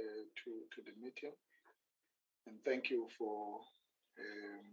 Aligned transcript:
uh, 0.00 0.24
to, 0.44 0.50
to 0.74 0.82
the 0.84 0.92
meeting. 1.02 1.36
And 2.46 2.56
thank 2.64 2.90
you 2.90 3.06
for 3.18 3.60
um, 4.18 4.64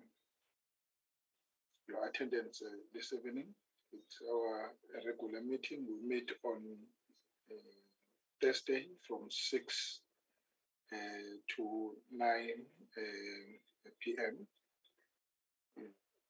your 1.88 2.08
attendance 2.08 2.62
uh, 2.66 2.70
this 2.94 3.14
evening. 3.14 3.48
It's 3.94 4.18
our 4.30 4.72
regular 5.06 5.42
meeting. 5.42 5.86
We 5.88 6.16
meet 6.16 6.32
on 6.44 6.62
uh, 7.52 7.56
Thursday 8.42 8.88
from 9.08 9.28
6 9.30 10.00
uh, 10.94 10.98
to 11.56 11.92
9 12.12 12.30
uh, 12.30 13.90
p.m. 14.02 14.48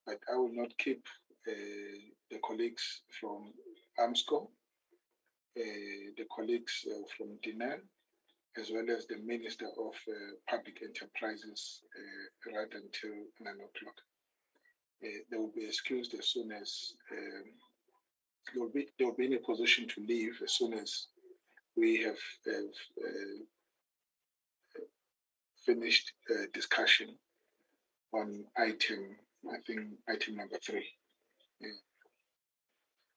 But 0.06 0.18
I 0.32 0.36
will 0.36 0.52
not 0.52 0.76
keep 0.78 1.06
the 1.44 2.38
colleagues 2.44 3.02
from 3.20 3.52
Armscor, 3.98 4.48
the 5.54 6.26
colleagues 6.34 6.84
from 7.16 7.38
Denel, 7.44 7.80
as 8.58 8.70
well 8.70 8.84
as 8.96 9.06
the 9.06 9.18
Minister 9.18 9.66
of 9.66 9.94
Public 10.48 10.82
Enterprises 10.82 11.82
right 12.46 12.72
until 12.72 13.16
9 13.40 13.54
o'clock. 13.54 13.98
they 15.02 15.36
will 15.36 15.52
be 15.54 15.64
excused 15.64 16.14
as 16.14 16.28
soon 16.28 16.50
as 16.52 16.92
um, 17.12 17.44
they 18.52 18.60
will 18.60 18.70
be 18.70 18.88
they 18.98 19.04
will 19.04 19.14
be 19.14 19.26
in 19.26 19.34
a 19.34 19.38
position 19.38 19.86
to 19.88 20.04
leave 20.06 20.40
as 20.42 20.52
soon 20.52 20.72
as 20.74 21.06
we 21.76 22.02
have, 22.02 22.18
have 22.46 22.76
uh, 23.06 23.38
finished 25.64 26.12
uh, 26.30 26.46
discussion 26.52 27.14
on 28.12 28.44
item, 28.56 29.16
I 29.52 29.58
think 29.66 29.80
item 30.08 30.36
number 30.36 30.58
three. 30.64 30.86
Yeah. 31.60 31.68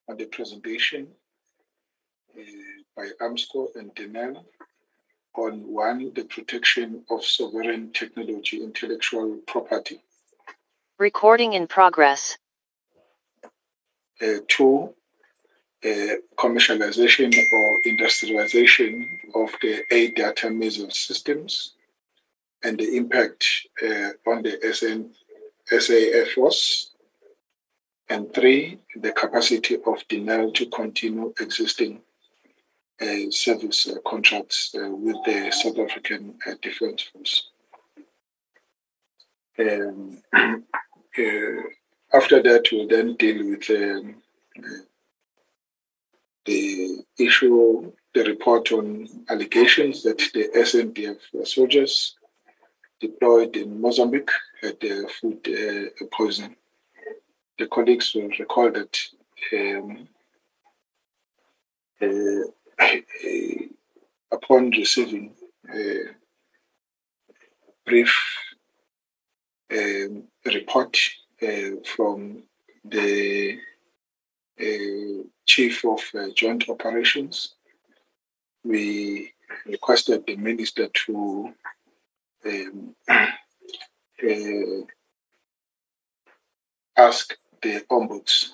On 0.10 0.18
the 0.18 0.26
presentation 0.26 1.08
uh, 2.38 2.44
by 2.96 3.08
Armscor 3.22 3.68
and 3.76 3.96
Denel 3.96 4.44
on 5.36 5.72
one, 5.72 6.12
the 6.14 6.24
protection 6.26 7.04
of 7.10 7.24
sovereign 7.24 7.92
technology 7.94 8.64
intellectual 8.64 9.38
property. 9.48 10.02
Recording 11.00 11.54
in 11.54 11.68
progress. 11.68 12.38
Uh, 14.22 14.40
two, 14.48 14.94
uh, 15.84 16.16
commercialization 16.38 17.34
or 17.54 17.82
industrialization 17.86 19.20
of 19.34 19.50
the 19.62 19.82
A-Darter 19.90 20.52
missile 20.52 20.92
systems 20.92 21.74
and 22.64 22.78
the 22.78 22.96
impact 22.98 23.48
uh, 23.84 24.10
on 24.28 24.44
the 24.44 24.60
SN, 24.62 25.10
SAF 25.72 26.28
force. 26.34 26.92
And 28.10 28.32
three, 28.34 28.78
the 28.96 29.12
capacity 29.14 29.76
of 29.76 30.06
Denel 30.10 30.54
to 30.56 30.66
continue 30.68 31.34
existing 31.40 32.02
service 33.32 33.88
uh, 33.88 34.00
contracts 34.08 34.76
uh, 34.76 34.90
with 34.90 35.18
the 35.26 35.52
South 35.52 35.80
African 35.80 36.36
uh, 36.48 36.54
Defence 36.62 37.04
Force. 37.04 37.50
Um, 39.60 40.22
after 42.14 42.42
that, 42.44 42.68
we'll 42.72 42.88
then 42.88 43.16
deal 43.16 43.48
with 43.48 43.70
um, 43.70 44.16
the 46.46 47.04
issue, 47.20 47.92
the 48.14 48.24
report 48.24 48.72
on 48.72 49.08
allegations 49.30 50.04
that 50.04 50.22
the 50.34 50.50
SANDF 50.56 51.20
soldiers 51.48 52.16
deployed 53.00 53.56
in 53.56 53.82
Mozambique 53.82 54.30
had 54.62 54.78
uh, 54.84 55.08
food 55.20 55.40
uh, 55.48 56.06
poisoning. 56.12 56.56
The 57.58 57.68
colleagues 57.68 58.14
will 58.14 58.30
recall 58.40 58.72
that 58.72 58.98
um, 59.54 60.08
uh, 62.02 62.48
upon 64.32 64.70
receiving 64.72 65.34
a 65.74 66.00
brief 67.86 68.16
um, 69.72 70.24
report 70.46 70.98
uh, 71.42 71.72
from 71.96 72.44
the 72.86 73.58
uh, 74.60 75.24
Chief 75.46 75.84
of 75.86 76.02
uh, 76.16 76.28
Joint 76.36 76.70
Operations, 76.70 77.56
we 78.64 79.34
requested 79.66 80.26
the 80.26 80.36
minister 80.38 80.88
to 81.06 81.54
um, 82.46 82.96
ask 86.98 87.36
the 87.62 87.84
ombuds 87.90 88.52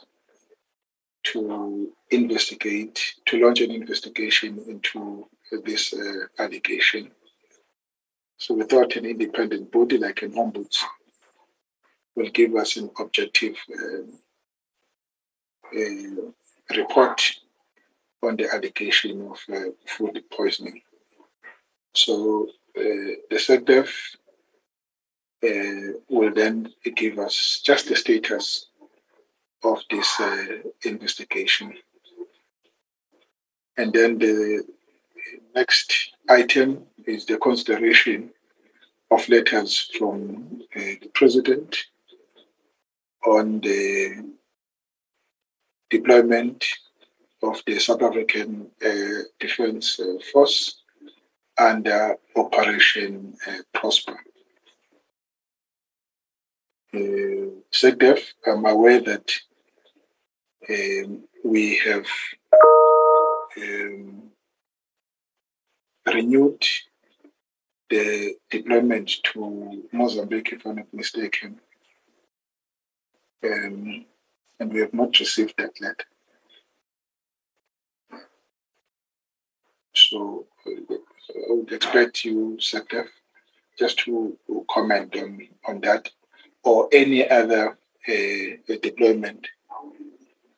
to 1.32 1.92
investigate, 2.12 3.16
to 3.26 3.40
launch 3.44 3.62
an 3.62 3.72
investigation 3.72 4.60
into 4.68 5.28
this 5.64 5.94
uh, 5.94 6.28
allegation. 6.40 7.12
So 8.38 8.54
we 8.54 8.64
thought 8.64 8.96
an 8.96 9.06
independent 9.06 9.72
body 9.72 9.98
like 9.98 10.22
an 10.22 10.34
ombuds 10.34 10.84
will 12.16 12.30
give 12.30 12.56
us 12.56 12.78
an 12.78 12.90
objective 13.00 13.56
um, 15.74 16.34
report 16.76 17.22
on 18.24 18.36
the 18.36 18.54
allegation 18.54 19.22
of 19.30 19.40
uh, 19.54 19.72
food 19.86 20.24
poisoning. 20.32 20.82
So 21.94 22.48
uh, 22.78 22.82
the 23.30 23.38
SecDef 23.38 23.90
uh, 25.44 26.00
will 26.10 26.34
then 26.34 26.74
give 26.96 27.20
us 27.20 27.62
just 27.64 27.90
the 27.90 27.96
status 27.96 28.67
of 29.68 29.84
this 29.92 30.20
uh, 30.20 30.46
investigation. 30.86 31.74
And 33.78 33.94
then 33.94 34.18
the 34.18 34.64
next 35.56 36.16
item 36.30 36.86
is 37.06 37.26
the 37.26 37.38
consideration 37.38 38.32
of 39.12 39.28
letters 39.30 39.90
from 39.98 40.62
uh, 40.76 40.80
the 41.02 41.10
president 41.14 41.76
on 43.26 43.60
the 43.62 44.26
deployment 45.90 46.66
of 47.44 47.62
the 47.66 47.80
South 47.80 48.02
African 48.02 48.68
uh, 48.86 49.22
Defense 49.40 50.00
Force 50.32 50.82
under 51.58 52.16
Operation 52.36 53.36
uh, 53.48 53.62
Prosper. 53.74 54.20
Uh, 56.94 57.52
SecDef, 57.72 58.22
I'm 58.46 58.66
aware 58.66 59.02
that 59.02 59.32
um, 60.70 61.24
we 61.44 61.78
have 61.86 62.06
um, 63.58 64.24
renewed 66.06 66.64
the 67.90 68.36
deployment 68.50 69.12
to 69.24 69.84
Mozambique, 69.92 70.52
if 70.52 70.66
I'm 70.66 70.76
not 70.76 70.94
mistaken. 70.94 71.60
Um, 73.44 74.06
and 74.60 74.74
we 74.74 74.80
have 74.82 74.94
not 74.94 75.20
received 75.20 75.54
that 75.58 75.80
letter. 75.80 76.06
So 79.96 80.46
uh, 80.66 80.94
I 80.94 81.54
would 81.54 81.72
expect 81.72 82.26
you, 82.26 82.58
SecDef, 82.60 83.08
just 83.80 84.00
to 84.00 84.38
comment 84.70 85.16
on, 85.16 85.48
on 85.66 85.82
that 85.82 86.10
or 86.64 86.90
any 86.92 87.30
other 87.30 87.78
uh, 88.08 88.76
deployment 88.82 89.48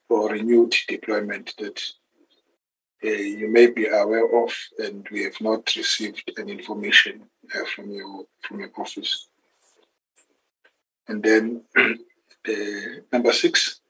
or 0.10 0.30
renewed 0.30 0.76
deployment 0.88 1.56
that 1.58 1.82
uh, 3.04 3.10
you 3.10 3.48
may 3.48 3.68
be 3.68 3.88
aware 3.88 4.44
of 4.44 4.54
and 4.80 5.08
we 5.12 5.24
have 5.24 5.40
not 5.40 5.74
received 5.76 6.32
any 6.38 6.52
information 6.54 7.24
uh, 7.56 7.66
from 7.74 7.92
your 7.92 8.26
from 8.42 8.60
your 8.60 8.72
office. 8.78 9.30
And 11.08 11.24
then 11.24 11.62
the 12.46 13.04
number 13.12 13.34
six, 13.34 13.82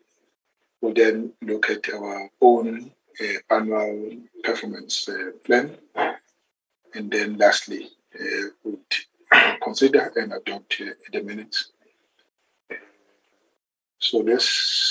we'll 0.79 0.93
then 0.93 1.33
look 1.41 1.69
at 1.69 1.89
our 1.93 2.29
own 2.41 2.91
uh, 3.21 3.55
annual 3.55 4.17
performance 4.43 5.09
uh, 5.09 5.31
plan 5.43 5.77
and 6.93 7.11
then 7.11 7.37
lastly, 7.37 7.89
uh, 8.19 8.47
would 8.63 8.79
consider 9.63 10.11
and 10.15 10.33
adopt 10.33 10.81
uh, 10.81 10.91
the 11.11 11.21
minutes. 11.21 11.71
So 13.99 14.19
let's 14.19 14.88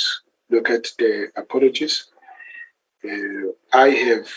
look 0.51 0.71
at 0.71 0.89
the 0.99 1.29
apologies. 1.37 2.07
Uh, 3.05 3.53
I 3.73 3.91
have 3.91 4.29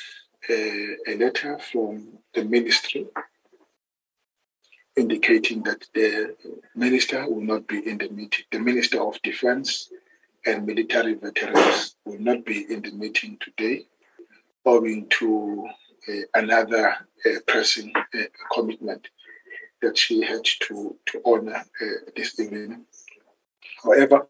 a, 0.50 0.96
a 1.08 1.16
letter 1.18 1.58
from 1.60 2.20
the 2.34 2.44
ministry 2.44 3.08
indicating 4.96 5.64
that 5.64 5.86
the 5.94 6.36
minister 6.76 7.28
will 7.30 7.42
not 7.42 7.68
be 7.68 7.88
in 7.88 7.98
the 7.98 8.10
meeting. 8.10 8.46
The 8.52 8.60
Minister 8.60 9.02
of 9.02 9.22
Defense 9.22 9.90
and 10.46 10.66
Military 10.66 11.14
Veterans 11.14 11.96
will 12.06 12.20
not 12.20 12.46
be 12.46 12.72
in 12.72 12.82
the 12.82 12.92
meeting 12.92 13.38
today, 13.40 13.86
owing 14.66 15.08
to 15.20 15.68
uh, 16.10 16.14
another 16.34 16.96
uh, 17.26 17.30
pressing 17.48 17.94
uh, 17.96 18.24
commitment 18.54 19.08
that 19.82 19.98
she 19.98 20.22
had 20.22 20.44
to, 20.68 20.96
to 21.08 21.22
honor 21.26 21.64
this 22.16 22.40
evening. 22.40 22.86
However, 23.84 24.28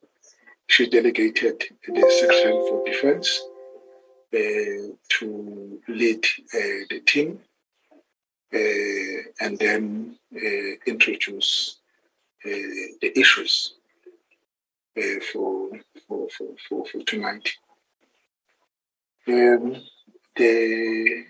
she 0.72 0.88
delegated 0.88 1.66
the 1.86 2.06
Section 2.22 2.54
for 2.68 2.84
Defense 2.86 3.42
uh, 4.34 4.96
to 5.10 5.82
lead 5.90 6.26
uh, 6.54 6.86
the 6.90 7.02
team 7.06 7.40
uh, 8.54 9.18
and 9.42 9.60
then 9.60 10.18
uh, 10.34 10.72
introduce 10.88 11.80
uh, 12.46 12.50
the 13.02 13.12
issues 13.20 13.74
for, 15.34 15.70
for, 16.08 16.28
for, 16.38 16.48
for, 16.70 16.86
for 16.86 17.04
tonight. 17.04 17.50
Um, 19.28 19.76
the, 20.38 21.26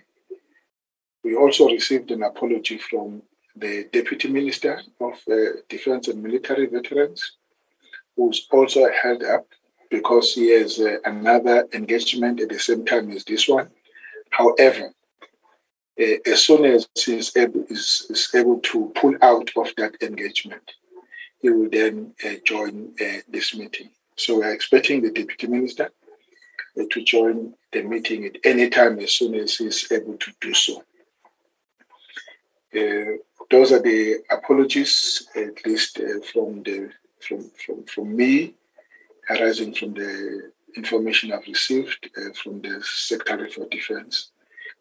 we 1.24 1.34
also 1.34 1.68
received 1.68 2.12
an 2.12 2.22
apology 2.22 2.78
from 2.78 3.22
the 3.56 3.88
Deputy 3.92 4.28
Minister 4.28 4.80
of 5.00 5.14
Defense 5.68 6.06
and 6.08 6.22
Military 6.22 6.66
Veterans, 6.66 7.38
who's 8.16 8.46
also 8.50 8.88
held 9.02 9.22
up 9.22 9.46
because 9.90 10.34
he 10.34 10.50
has 10.50 10.80
uh, 10.80 10.96
another 11.04 11.68
engagement 11.74 12.40
at 12.40 12.48
the 12.48 12.58
same 12.58 12.84
time 12.84 13.10
as 13.10 13.24
this 13.24 13.46
one. 13.46 13.70
However, 14.30 14.92
uh, 16.00 16.16
as 16.26 16.42
soon 16.42 16.64
as 16.64 16.88
he 16.94 17.16
is 17.18 17.36
able, 17.36 17.64
is, 17.68 18.06
is 18.08 18.30
able 18.34 18.58
to 18.60 18.90
pull 18.94 19.14
out 19.20 19.50
of 19.56 19.68
that 19.76 19.94
engagement, 20.02 20.72
he 21.40 21.50
will 21.50 21.68
then 21.68 22.14
uh, 22.24 22.34
join 22.44 22.92
uh, 23.00 23.18
this 23.28 23.54
meeting. 23.54 23.90
So 24.16 24.38
we're 24.38 24.52
expecting 24.52 25.02
the 25.02 25.10
Deputy 25.10 25.46
Minister 25.46 25.90
uh, 26.78 26.84
to 26.90 27.02
join 27.02 27.54
the 27.72 27.82
meeting 27.82 28.24
at 28.24 28.36
any 28.44 28.70
time 28.70 28.98
as 29.00 29.12
soon 29.12 29.34
as 29.34 29.56
he's 29.56 29.90
able 29.92 30.16
to 30.16 30.32
do 30.40 30.54
so. 30.54 30.82
Uh, 32.74 33.18
those 33.50 33.72
are 33.72 33.82
the 33.82 34.20
apologies, 34.30 35.28
at 35.36 35.66
least 35.66 36.00
from 36.32 36.62
the 36.62 36.90
from, 37.22 37.50
from 37.64 37.84
from 37.84 38.16
me, 38.16 38.54
arising 39.30 39.74
from 39.74 39.94
the 39.94 40.52
information 40.76 41.32
I've 41.32 41.46
received 41.46 42.10
uh, 42.16 42.32
from 42.42 42.60
the 42.62 42.82
Secretary 42.82 43.50
for 43.50 43.66
Defense. 43.68 44.30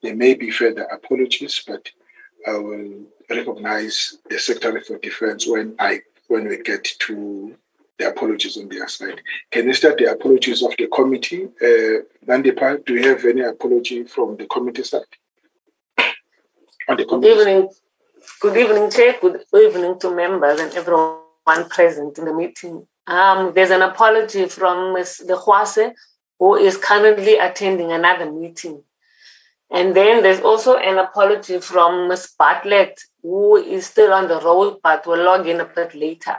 There 0.01 0.15
may 0.15 0.33
be 0.33 0.51
further 0.51 0.83
apologies, 0.83 1.63
but 1.67 1.89
I 2.47 2.53
will 2.53 3.03
recognize 3.29 4.17
the 4.29 4.39
Secretary 4.39 4.81
for 4.81 4.97
Defense 4.97 5.47
when 5.47 5.75
I 5.79 6.01
when 6.27 6.47
we 6.47 6.57
get 6.61 6.83
to 6.83 7.55
the 7.99 8.09
apologies 8.09 8.57
on 8.57 8.69
their 8.69 8.87
side. 8.87 9.21
Can 9.51 9.67
we 9.67 9.73
start 9.73 9.97
the 9.97 10.11
apologies 10.11 10.63
of 10.63 10.73
the 10.77 10.87
committee? 10.87 11.45
Uh, 11.61 12.03
Nandipa, 12.25 12.83
do 12.85 12.95
you 12.95 13.09
have 13.09 13.23
any 13.25 13.41
apology 13.41 14.03
from 14.05 14.37
the 14.37 14.47
committee 14.47 14.83
side? 14.83 15.01
On 16.87 16.97
the 16.97 17.05
committee 17.05 17.33
Good 17.33 17.47
evening. 17.47 17.69
Side? 17.69 18.39
Good 18.39 18.57
evening, 18.57 18.89
Chair. 18.89 19.15
Good 19.21 19.43
evening 19.53 19.99
to 19.99 20.15
members 20.15 20.59
and 20.59 20.73
everyone 20.73 21.20
present 21.45 22.17
in 22.17 22.25
the 22.25 22.33
meeting. 22.33 22.87
Um, 23.07 23.53
there's 23.53 23.71
an 23.71 23.81
apology 23.81 24.47
from 24.47 24.93
Ms. 24.93 25.23
De 25.27 25.35
Huase, 25.35 25.93
who 26.39 26.55
is 26.55 26.77
currently 26.77 27.37
attending 27.37 27.91
another 27.91 28.31
meeting. 28.31 28.83
And 29.69 29.95
then 29.95 30.21
there's 30.21 30.41
also 30.41 30.75
an 30.77 30.97
apology 30.97 31.59
from 31.59 32.09
Ms. 32.09 32.33
Bartlett, 32.37 32.99
who 33.21 33.55
is 33.55 33.85
still 33.85 34.13
on 34.13 34.27
the 34.27 34.39
road 34.41 34.79
but 34.83 35.07
will 35.07 35.23
log 35.23 35.47
in 35.47 35.61
a 35.61 35.65
bit 35.65 35.95
later. 35.95 36.37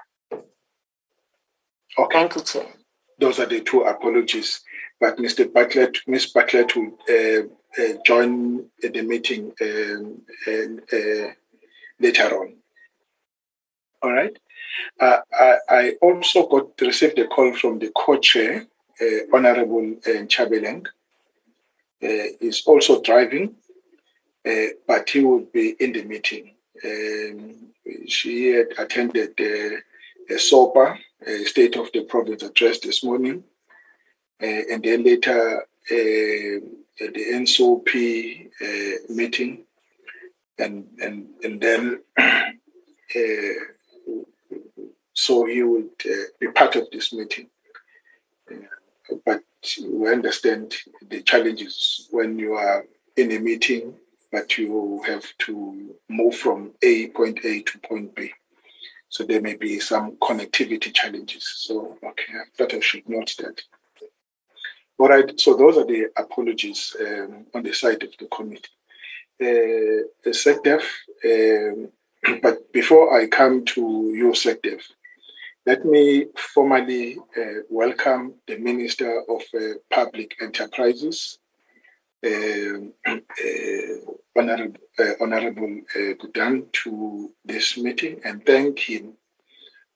Okay. 1.99 2.19
Thank 2.19 2.37
you, 2.37 2.43
Chair. 2.43 2.67
Those 3.19 3.39
are 3.39 3.47
the 3.47 3.61
two 3.61 3.83
apologies. 3.83 4.61
But 5.01 5.19
Mr. 5.19 5.51
Bartlett, 5.53 5.99
Ms. 6.07 6.27
Bartlett 6.27 6.77
will 6.77 6.99
uh, 7.09 7.83
uh, 7.83 7.95
join 8.07 8.67
the 8.81 9.03
meeting 9.03 9.53
um, 9.61 10.23
uh, 10.47 11.29
later 11.99 12.39
on. 12.39 12.55
All 14.03 14.13
right. 14.13 14.37
Uh, 15.01 15.19
I, 15.33 15.57
I, 15.69 15.91
also 16.01 16.47
got 16.47 16.81
received 16.81 17.19
a 17.19 17.27
call 17.27 17.55
from 17.55 17.79
the 17.79 17.91
co-chair, 17.95 18.67
uh, 19.01 19.37
Honorable 19.37 19.97
uh, 20.07 20.27
Chabeleng. 20.27 20.87
Uh, 22.05 22.35
is 22.41 22.65
also 22.67 23.01
driving, 23.01 23.55
uh, 24.45 24.67
but 24.89 25.09
he 25.09 25.21
would 25.21 25.53
be 25.53 25.77
in 25.79 25.93
the 25.93 26.03
meeting. 26.03 26.53
Um, 26.85 27.55
she 28.09 28.49
had 28.49 28.73
attended 28.77 29.41
uh, 29.41 30.37
SOPA, 30.37 30.99
uh, 31.25 31.45
State 31.45 31.77
of 31.77 31.93
the 31.93 32.03
Province 32.03 32.43
address 32.43 32.81
this 32.81 33.05
morning, 33.05 33.45
uh, 34.43 34.47
and 34.47 34.83
then 34.83 35.05
later 35.05 35.59
uh, 35.59 36.57
at 37.05 37.15
the 37.15 37.25
NSOP 37.35 38.51
uh, 38.61 39.13
meeting, 39.15 39.65
and 40.59 40.89
and 41.01 41.29
and 41.45 41.61
then 41.61 42.01
so 45.15 45.45
he 45.45 45.63
would 45.63 45.91
be 46.41 46.49
part 46.49 46.77
of 46.77 46.89
this 46.91 47.13
meeting. 47.13 47.49
but 49.25 49.43
we 49.81 50.11
understand 50.11 50.75
the 51.09 51.23
challenges 51.23 52.09
when 52.11 52.39
you 52.39 52.55
are 52.55 52.85
in 53.17 53.31
a 53.33 53.39
meeting, 53.39 53.95
but 54.31 54.59
you 54.59 55.03
have 55.07 55.27
to 55.39 55.95
move 56.09 56.35
from 56.37 56.73
A 56.83 57.09
point 57.09 57.39
A 57.45 57.63
to 57.63 57.79
point 57.79 58.15
B. 58.15 58.33
So 59.09 59.25
there 59.25 59.43
may 59.43 59.55
be 59.55 59.79
some 59.79 60.13
connectivity 60.17 60.93
challenges. 60.95 61.45
So 61.59 61.99
okay, 62.03 62.33
I 62.33 62.45
thought 62.57 62.75
I 62.75 62.81
should 62.81 63.07
note 63.09 63.35
that. 63.39 63.61
All 64.99 65.09
right, 65.09 65.39
so 65.39 65.55
those 65.55 65.77
are 65.77 65.85
the 65.85 66.11
apologies 66.17 66.97
um, 67.01 67.47
on 67.55 67.63
the 67.63 67.73
side 67.73 68.03
of 68.05 68.11
the 68.19 68.27
committee. 68.27 68.69
Uh, 69.41 70.07
SecDef, 70.31 70.85
um, 71.25 71.89
but 72.43 72.73
before 72.73 73.21
I 73.21 73.27
come 73.27 73.65
to 73.65 74.13
you, 74.15 74.31
SecDef, 74.31 74.83
let 75.65 75.85
me 75.85 76.27
formally 76.37 77.19
uh, 77.39 77.63
welcome 77.71 78.35
the 78.49 78.59
Minister 78.59 79.23
of 79.29 79.43
uh, 79.55 79.75
Public 79.91 80.35
Enterprises, 80.43 81.39
um, 82.27 82.93
uh, 83.07 83.21
Honorable, 84.37 84.81
uh, 84.99 85.13
Honorable 85.21 85.81
uh, 85.95 86.15
Gordhan, 86.15 86.73
to 86.73 87.31
this 87.45 87.79
meeting 87.79 88.21
and 88.25 88.45
thank 88.45 88.81
him 88.81 89.13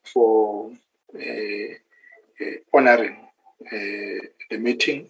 for 0.05 0.71
uh, 1.15 1.75
honoring 2.73 3.17
the 3.71 4.59
meeting, 4.59 5.09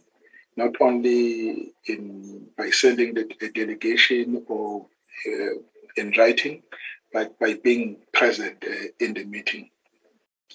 not 0.56 0.80
only 0.80 1.74
in 1.86 2.46
by 2.56 2.70
sending 2.70 3.12
the, 3.12 3.24
delegation 3.54 4.42
or 4.48 4.86
in 5.96 6.14
writing, 6.16 6.62
but 7.12 7.38
by 7.38 7.54
being 7.62 7.96
present 8.12 8.64
in 9.00 9.12
the 9.12 9.24
meeting 9.24 9.68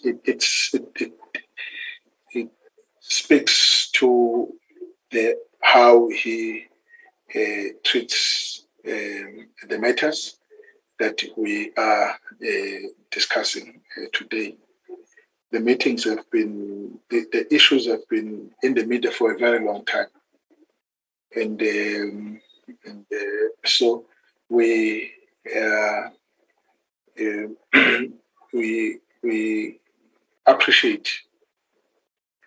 it, 0.04 0.20
it's 0.26 0.74
it, 0.74 0.88
it, 0.96 1.14
it 2.32 2.50
speaks 3.00 3.90
to 3.92 4.54
the 5.12 5.38
how 5.62 6.10
he 6.10 6.66
uh, 7.36 7.74
treats 7.84 8.66
um, 8.88 9.48
the 9.70 9.78
matters 9.80 10.38
that 11.00 11.22
we 11.38 11.72
are 11.78 12.10
uh, 12.12 12.88
discussing 13.10 13.82
uh, 13.98 14.06
today. 14.14 14.56
The 15.52 15.60
meetings 15.60 16.04
have 16.06 16.30
been, 16.32 17.00
the, 17.10 17.26
the, 17.32 17.54
issues 17.54 17.88
have 17.88 18.08
been 18.08 18.52
in 18.64 18.74
the 18.74 18.86
media 18.86 19.12
for 19.12 19.34
a 19.34 19.38
very 19.38 19.66
long 19.66 19.84
time. 19.86 20.08
And, 21.36 21.62
um, 21.62 22.42
and 22.86 23.06
uh, 23.12 23.48
so 23.66 24.06
we, 24.50 25.12
uh, 25.56 26.10
we, 28.54 29.00
we 29.24 29.80
appreciate 30.46 31.10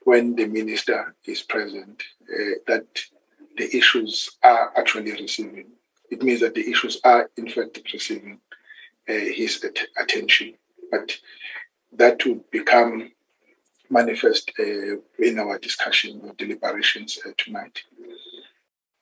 when 0.04 0.36
the 0.36 0.46
minister 0.46 1.14
is 1.24 1.42
present 1.42 2.02
uh, 2.28 2.54
that 2.66 2.86
the 3.56 3.76
issues 3.76 4.30
are 4.42 4.72
actually 4.76 5.12
receiving. 5.12 5.66
It 6.10 6.22
means 6.22 6.40
that 6.40 6.54
the 6.54 6.68
issues 6.68 7.00
are, 7.04 7.30
in 7.36 7.48
fact, 7.48 7.80
receiving 7.92 8.40
uh, 9.08 9.12
his 9.12 9.62
at- 9.64 9.88
attention. 9.98 10.54
But 10.90 11.16
that 11.92 12.24
would 12.26 12.50
become 12.50 13.12
manifest 13.90 14.50
uh, 14.58 14.96
in 15.18 15.38
our 15.38 15.58
discussion 15.58 16.20
or 16.22 16.34
deliberations 16.34 17.18
uh, 17.24 17.30
tonight. 17.36 17.82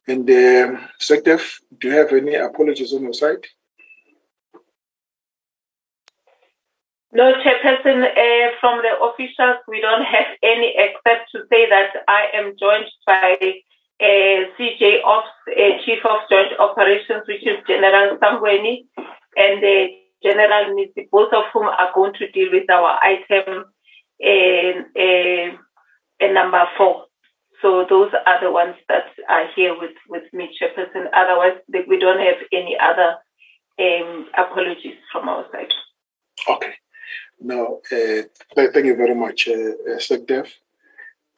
And 0.06 0.28
um, 0.28 0.88
SecDef, 1.00 1.60
do 1.78 1.88
you 1.88 1.94
have 1.94 2.12
any 2.12 2.34
apologies 2.34 2.92
on 2.92 3.02
your 3.02 3.14
side? 3.14 3.46
No, 7.14 7.32
Chairperson, 7.44 8.02
uh, 8.04 8.50
from 8.60 8.80
the 8.80 8.92
officials, 9.04 9.58
we 9.68 9.80
don't 9.80 10.04
have 10.04 10.26
any 10.42 10.74
except 10.76 11.30
to 11.32 11.40
say 11.50 11.68
that 11.68 11.90
I 12.08 12.28
am 12.34 12.54
joined 12.58 12.90
by 13.06 13.36
uh, 14.00 14.48
CJ 14.58 15.04
Ops, 15.04 15.28
uh, 15.48 15.84
Chief 15.84 15.98
of 16.04 16.20
Joint 16.30 16.58
Operations, 16.58 17.22
which 17.28 17.46
is 17.46 17.58
General 17.66 18.16
Sangweni, 18.16 18.86
and 19.36 19.62
uh, 19.62 19.92
General 20.22 20.74
Nisi, 20.74 21.08
both 21.12 21.32
of 21.34 21.44
whom 21.52 21.66
are 21.66 21.92
going 21.94 22.14
to 22.14 22.30
deal 22.30 22.50
with 22.50 22.70
our 22.70 22.98
item 23.02 23.64
number 26.32 26.64
four. 26.76 27.04
So 27.60 27.86
those 27.88 28.10
are 28.26 28.40
the 28.42 28.50
ones 28.50 28.74
that 28.88 29.04
are 29.28 29.46
here 29.54 29.78
with, 29.78 29.94
with 30.08 30.24
me, 30.32 30.50
Chairperson. 30.60 31.06
Otherwise, 31.14 31.58
we 31.88 31.98
don't 31.98 32.18
have 32.18 32.36
any 32.52 32.76
other 32.80 33.16
um, 33.78 34.26
apologies 34.36 34.96
from 35.12 35.28
our 35.28 35.46
side. 35.52 35.72
Okay. 36.48 36.74
No, 37.44 37.80
uh, 37.90 38.22
thank 38.54 38.86
you 38.86 38.94
very 38.94 39.14
much, 39.14 39.48
uh, 39.48 39.72
uh 39.90 39.98
SecDef. 39.98 40.48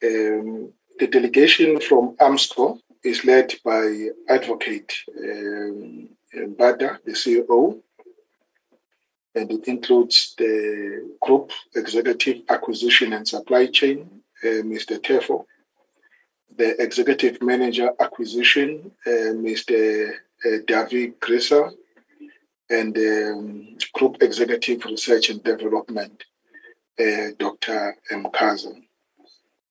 Um, 0.04 0.72
the 0.98 1.06
delegation 1.06 1.80
from 1.80 2.16
Armscor 2.16 2.78
is 3.02 3.24
led 3.24 3.54
by 3.64 4.08
Advocate 4.28 4.92
um, 5.18 6.08
Mbada, 6.34 6.98
the 7.04 7.12
CEO, 7.12 7.80
and 9.34 9.50
it 9.50 9.66
includes 9.66 10.34
the 10.36 11.10
Group 11.22 11.50
Executive 11.74 12.42
Acquisition 12.50 13.14
and 13.14 13.26
Supply 13.26 13.66
Chain, 13.66 13.98
uh, 14.42 14.62
Mr. 14.72 14.98
Tefo, 15.00 15.46
the 16.58 16.80
Executive 16.82 17.40
Manager 17.40 17.90
Acquisition, 17.98 18.92
uh, 19.06 19.32
Mr. 19.46 20.12
Uh, 20.44 20.58
David 20.66 21.18
Grisser, 21.18 21.72
and 22.70 22.96
um, 22.96 23.76
Group 23.92 24.22
Executive 24.22 24.84
Research 24.84 25.30
and 25.30 25.42
Development, 25.42 26.24
uh, 26.98 27.28
Dr. 27.38 27.96
Mkaza. 28.12 28.74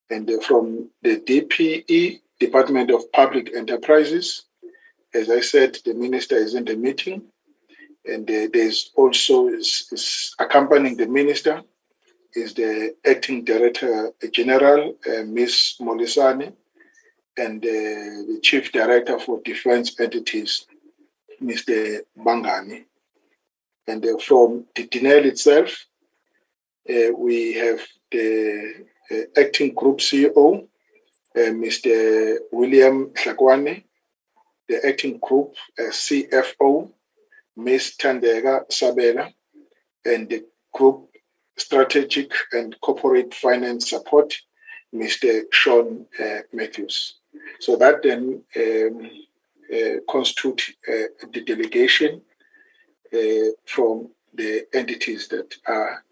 And 0.09 0.29
uh, 0.29 0.39
from 0.41 0.89
the 1.01 1.19
DPE, 1.19 2.21
Department 2.39 2.91
of 2.91 3.11
Public 3.11 3.55
Enterprises, 3.55 4.43
as 5.13 5.29
I 5.29 5.39
said, 5.39 5.77
the 5.85 5.93
minister 5.93 6.35
is 6.35 6.55
in 6.55 6.65
the 6.65 6.75
meeting. 6.75 7.23
And 8.05 8.29
uh, 8.29 8.47
there's 8.51 8.91
also 8.95 9.47
is, 9.47 9.87
is 9.91 10.35
accompanying 10.39 10.97
the 10.97 11.07
minister 11.07 11.63
is 12.35 12.53
the 12.53 12.95
acting 13.05 13.43
director 13.43 14.11
general, 14.31 14.95
uh, 15.07 15.23
Ms. 15.23 15.75
Molisani, 15.79 16.51
and 17.37 17.63
uh, 17.63 17.69
the 17.69 18.39
chief 18.41 18.71
director 18.71 19.19
for 19.19 19.41
defense 19.43 19.99
entities, 19.99 20.65
Mr. 21.41 22.01
Bangani. 22.17 22.85
And 23.87 24.05
uh, 24.05 24.17
from 24.17 24.65
the 24.75 24.87
Denel 24.87 25.25
itself, 25.25 25.85
uh, 26.89 27.11
we 27.17 27.53
have 27.53 27.81
the 28.11 28.85
uh, 29.11 29.39
acting 29.39 29.73
group 29.73 29.99
CEO, 29.99 30.67
uh, 31.35 31.39
Mr. 31.39 32.37
William 32.51 33.07
Hlakoane, 33.09 33.83
the 34.69 34.85
acting 34.85 35.19
group 35.19 35.55
CFO, 35.79 36.89
Ms. 37.55 37.95
Tandega 37.99 38.67
Sabela, 38.69 39.31
and 40.05 40.29
the 40.29 40.45
Group 40.73 41.09
Strategic 41.57 42.31
and 42.51 42.75
Corporate 42.81 43.33
Finance 43.33 43.89
Support, 43.89 44.35
Mr. 44.93 45.43
Sean 45.51 46.05
uh, 46.19 46.39
Matthews. 46.51 47.15
So 47.59 47.75
that 47.77 48.03
then 48.03 48.43
um, 48.57 49.05
uh, 49.05 49.09
constitute 50.09 50.61
uh, 50.87 51.27
the 51.31 51.41
delegation 51.41 52.21
uh, 53.13 53.49
from 53.65 54.09
the 54.33 54.65
entities 54.73 55.27
that 55.27 55.55
are 55.67 56.03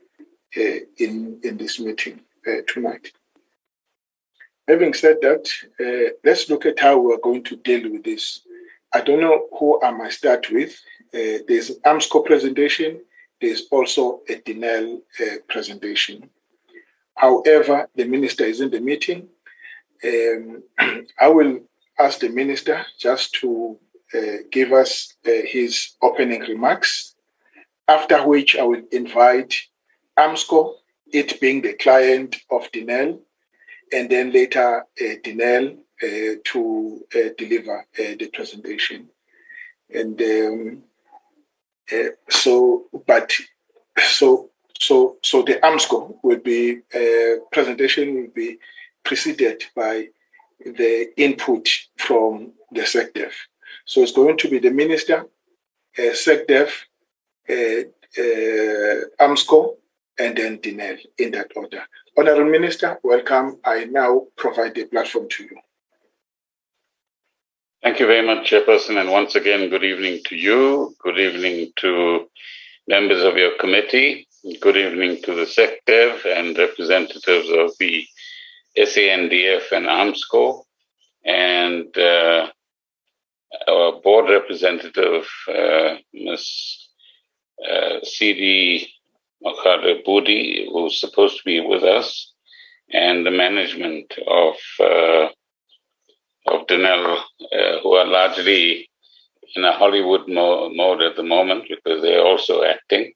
uh, 0.57 0.79
in, 0.97 1.39
in 1.43 1.57
this 1.57 1.79
meeting 1.79 2.19
uh, 2.47 2.61
tonight. 2.67 3.11
Having 4.67 4.93
said 4.93 5.17
that, 5.21 5.49
let's 6.23 6.49
look 6.49 6.65
at 6.65 6.79
how 6.79 6.99
we're 6.99 7.17
going 7.17 7.43
to 7.43 7.55
deal 7.57 7.91
with 7.91 8.03
this. 8.03 8.41
I 8.93 9.01
don't 9.01 9.21
know 9.21 9.47
who 9.57 9.81
I 9.81 9.91
might 9.91 10.13
start 10.13 10.51
with. 10.51 10.79
Uh, 11.13 11.43
there's 11.47 11.77
Armscor 11.79 12.25
presentation. 12.25 13.01
There's 13.41 13.63
also 13.71 14.21
a 14.29 14.35
Denel 14.35 15.01
uh, 15.19 15.37
presentation. 15.49 16.29
However, 17.15 17.87
the 17.95 18.05
minister 18.05 18.45
is 18.45 18.61
in 18.61 18.69
the 18.69 18.79
meeting. 18.79 19.27
Um, 20.03 20.63
I 21.19 21.27
will 21.27 21.61
ask 22.01 22.19
the 22.19 22.29
minister 22.29 22.85
just 22.99 23.33
to 23.35 23.77
uh, 24.13 24.37
give 24.51 24.73
us 24.73 25.13
uh, 25.25 25.31
his 25.45 25.95
opening 26.01 26.41
remarks, 26.41 27.15
after 27.87 28.27
which 28.27 28.57
I 28.57 28.63
will 28.63 28.83
invite 28.91 29.55
Armscor, 30.17 30.75
it 31.11 31.39
being 31.39 31.61
the 31.61 31.73
client 31.73 32.37
of 32.49 32.71
Denel, 32.71 33.19
and 33.93 34.09
then 34.09 34.31
later 34.31 34.81
uh, 34.81 35.15
Denel 35.23 35.77
uh, 36.03 36.35
to 36.43 37.05
deliver 37.37 37.85
the 37.95 38.29
presentation. 38.33 39.09
And 39.93 40.19
um, 40.21 40.83
so, 42.29 42.85
but 43.05 43.31
so 43.99 44.51
so 44.81 45.17
so 45.21 45.43
the 45.43 45.59
Armscor 45.61 46.17
will 46.23 46.39
be 46.39 46.79
uh, 46.95 47.43
presentation 47.51 48.15
will 48.15 48.31
be 48.33 48.57
preceded 49.03 49.63
by 49.75 50.07
the 50.65 51.11
input 51.17 51.69
from 51.97 52.53
the 52.71 52.81
SecDef. 52.81 53.31
So 53.85 54.01
it's 54.01 54.11
going 54.11 54.37
to 54.37 54.49
be 54.49 54.59
the 54.59 54.71
minister, 54.71 55.25
uh, 55.97 56.01
SecDef, 56.01 56.69
uh, 57.49 57.83
uh, 58.17 59.25
Armscor, 59.25 59.75
and 60.19 60.37
then 60.37 60.57
Denel 60.59 60.99
in 61.17 61.31
that 61.31 61.51
order. 61.55 61.83
Honorable 62.17 62.51
Minister, 62.51 62.99
welcome. 63.03 63.59
I 63.63 63.85
now 63.85 64.27
provide 64.35 64.75
the 64.75 64.83
platform 64.85 65.27
to 65.29 65.43
you. 65.43 65.57
Thank 67.81 67.99
you 67.99 68.05
very 68.05 68.25
much, 68.25 68.49
Chairperson. 68.51 68.99
And 68.99 69.09
once 69.09 69.35
again, 69.35 69.69
good 69.69 69.83
evening 69.83 70.21
to 70.25 70.35
you. 70.35 70.93
Good 70.99 71.17
evening 71.17 71.71
to 71.77 72.29
members 72.87 73.23
of 73.23 73.37
your 73.37 73.57
committee. 73.59 74.27
Good 74.59 74.77
evening 74.77 75.21
to 75.23 75.33
the 75.33 75.45
SecDef 75.45 76.25
and 76.25 76.57
representatives 76.57 77.49
of 77.49 77.71
the 77.79 78.05
SANDF 78.77 79.71
and 79.71 79.85
Armscor 79.87 80.63
and 81.25 81.97
uh, 81.97 82.47
our 83.67 84.01
board 84.01 84.29
representative, 84.29 85.27
uh, 85.47 85.95
Ms. 86.13 86.87
Uh, 87.69 87.99
CD 88.03 88.87
Budi, 89.43 90.67
who's 90.71 90.99
supposed 90.99 91.37
to 91.37 91.43
be 91.45 91.59
with 91.59 91.83
us, 91.83 92.33
and 92.91 93.25
the 93.25 93.31
management 93.31 94.13
of 94.27 94.55
uh, 94.79 95.27
of 96.47 96.67
Denel, 96.67 97.17
uh, 97.17 97.79
who 97.83 97.93
are 97.93 98.05
largely 98.07 98.89
in 99.55 99.63
a 99.63 99.73
Hollywood 99.73 100.27
mo- 100.27 100.69
mode 100.73 101.01
at 101.01 101.15
the 101.15 101.23
moment 101.23 101.65
because 101.69 102.01
they're 102.01 102.25
also 102.25 102.63
acting. 102.63 103.13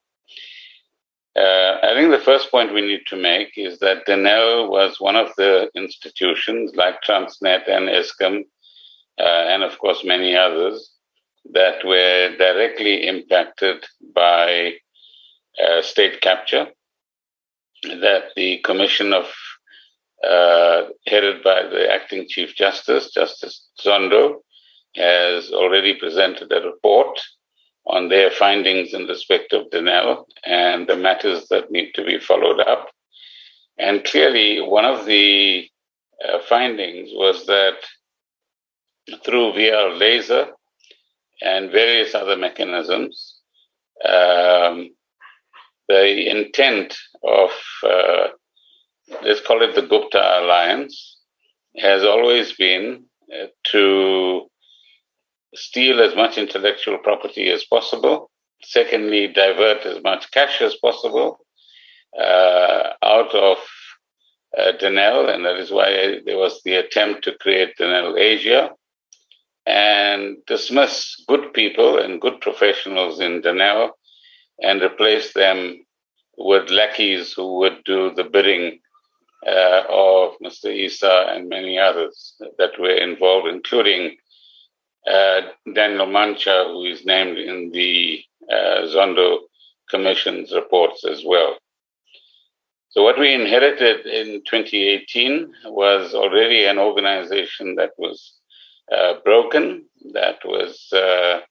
Uh, 1.35 1.79
I 1.83 1.93
think 1.93 2.11
the 2.11 2.23
first 2.23 2.49
point 2.49 2.73
we 2.73 2.81
need 2.81 3.01
to 3.07 3.17
make 3.17 3.57
is 3.57 3.79
that 3.79 4.05
Denel 4.07 4.69
was 4.69 5.01
one 5.01 5.17
of 5.17 5.31
the 5.35 5.69
institutions 5.75 6.75
like 6.75 7.01
Transnet 7.01 7.67
and 7.67 7.89
Eskom, 7.89 8.43
uh, 9.19 9.23
and 9.23 9.61
of 9.61 9.77
course 9.79 10.05
many 10.05 10.35
others, 10.35 10.91
that 11.51 11.83
were 11.85 12.35
directly 12.37 13.05
impacted 13.05 13.83
by 14.13 14.75
uh, 15.61 15.81
state 15.81 16.21
capture, 16.21 16.67
that 17.83 18.29
the 18.37 18.59
Commission 18.59 19.13
of 19.13 19.29
uh, 20.23 20.85
headed 21.05 21.43
by 21.43 21.63
the 21.63 21.91
acting 21.91 22.25
Chief 22.29 22.55
Justice, 22.55 23.11
Justice 23.11 23.67
Zondo, 23.79 24.37
has 24.95 25.51
already 25.51 25.93
presented 25.93 26.51
a 26.51 26.61
report 26.61 27.19
on 27.87 28.09
their 28.09 28.31
findings 28.31 28.93
in 28.93 29.05
respect 29.05 29.53
of 29.53 29.69
Denel 29.69 30.25
and 30.43 30.87
the 30.87 30.97
matters 30.97 31.47
that 31.49 31.71
need 31.71 31.91
to 31.95 32.03
be 32.03 32.19
followed 32.19 32.59
up. 32.61 32.89
And 33.77 34.03
clearly, 34.03 34.61
one 34.61 34.85
of 34.85 35.05
the 35.05 35.67
uh, 36.27 36.39
findings 36.47 37.09
was 37.13 37.45
that 37.45 37.77
through 39.23 39.53
VR 39.53 39.99
laser 39.99 40.47
and 41.41 41.71
various 41.71 42.15
other 42.15 42.37
mechanisms, 42.37 43.35
um, 44.03 44.95
the 45.87 46.29
intent 46.29 46.95
of 47.23 47.51
uh, 47.83 48.27
let's 49.21 49.41
call 49.41 49.61
it 49.61 49.75
the 49.75 49.81
Gupta 49.81 50.39
Alliance, 50.39 51.17
has 51.77 52.03
always 52.03 52.53
been 52.53 53.05
uh, 53.33 53.47
to 53.71 54.49
steal 55.55 56.01
as 56.01 56.15
much 56.15 56.37
intellectual 56.37 56.97
property 56.99 57.49
as 57.49 57.63
possible. 57.65 58.29
Secondly, 58.63 59.27
divert 59.27 59.85
as 59.85 60.01
much 60.03 60.31
cash 60.31 60.61
as 60.61 60.75
possible 60.75 61.39
uh, 62.19 62.93
out 63.03 63.33
of 63.33 63.57
uh, 64.57 64.71
Denel, 64.79 65.33
and 65.33 65.45
that 65.45 65.57
is 65.57 65.71
why 65.71 66.19
there 66.25 66.37
was 66.37 66.61
the 66.63 66.75
attempt 66.75 67.23
to 67.25 67.37
create 67.39 67.77
Denel 67.77 68.17
Asia 68.17 68.71
and 69.65 70.37
dismiss 70.45 71.23
good 71.27 71.53
people 71.53 71.97
and 71.97 72.21
good 72.21 72.39
professionals 72.39 73.19
in 73.19 73.41
Denel 73.41 73.89
and 74.61 74.81
replace 74.81 75.33
them 75.33 75.85
with 76.37 76.69
lackeys 76.69 77.33
who 77.33 77.57
would 77.57 77.83
do 77.83 78.13
the 78.15 78.23
bidding 78.23 78.79
uh, 79.45 79.83
of 79.89 80.33
Mr. 80.43 80.85
Essa 80.85 81.27
and 81.29 81.49
many 81.49 81.77
others 81.77 82.35
that 82.57 82.79
were 82.79 82.95
involved, 82.95 83.47
including 83.47 84.15
Daniel 85.05 86.07
Mantsha, 86.07 86.71
who 86.71 86.85
is 86.85 87.05
named 87.05 87.37
in 87.37 87.71
the 87.71 88.23
uh, 88.51 88.87
Zondo 88.87 89.39
Commission's 89.89 90.53
reports 90.53 91.05
as 91.05 91.23
well. 91.25 91.57
So 92.89 93.03
what 93.03 93.19
we 93.19 93.33
inherited 93.33 94.05
in 94.05 94.41
2018 94.49 95.53
was 95.65 96.13
already 96.13 96.65
an 96.65 96.77
organization 96.77 97.75
that 97.75 97.91
was 97.97 98.33
uh, 98.91 99.15
broken, 99.25 99.85
that 100.13 100.37
was 100.45 100.87
uh, 100.93 101.41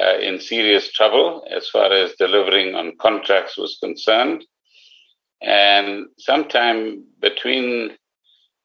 uh, 0.00 0.18
in 0.20 0.40
serious 0.40 0.90
trouble 0.92 1.44
as 1.50 1.68
far 1.68 1.92
as 1.92 2.14
delivering 2.14 2.74
on 2.74 2.96
contracts 2.98 3.58
was 3.58 3.76
concerned. 3.78 4.44
And 5.42 6.06
sometime 6.18 7.04
between 7.20 7.96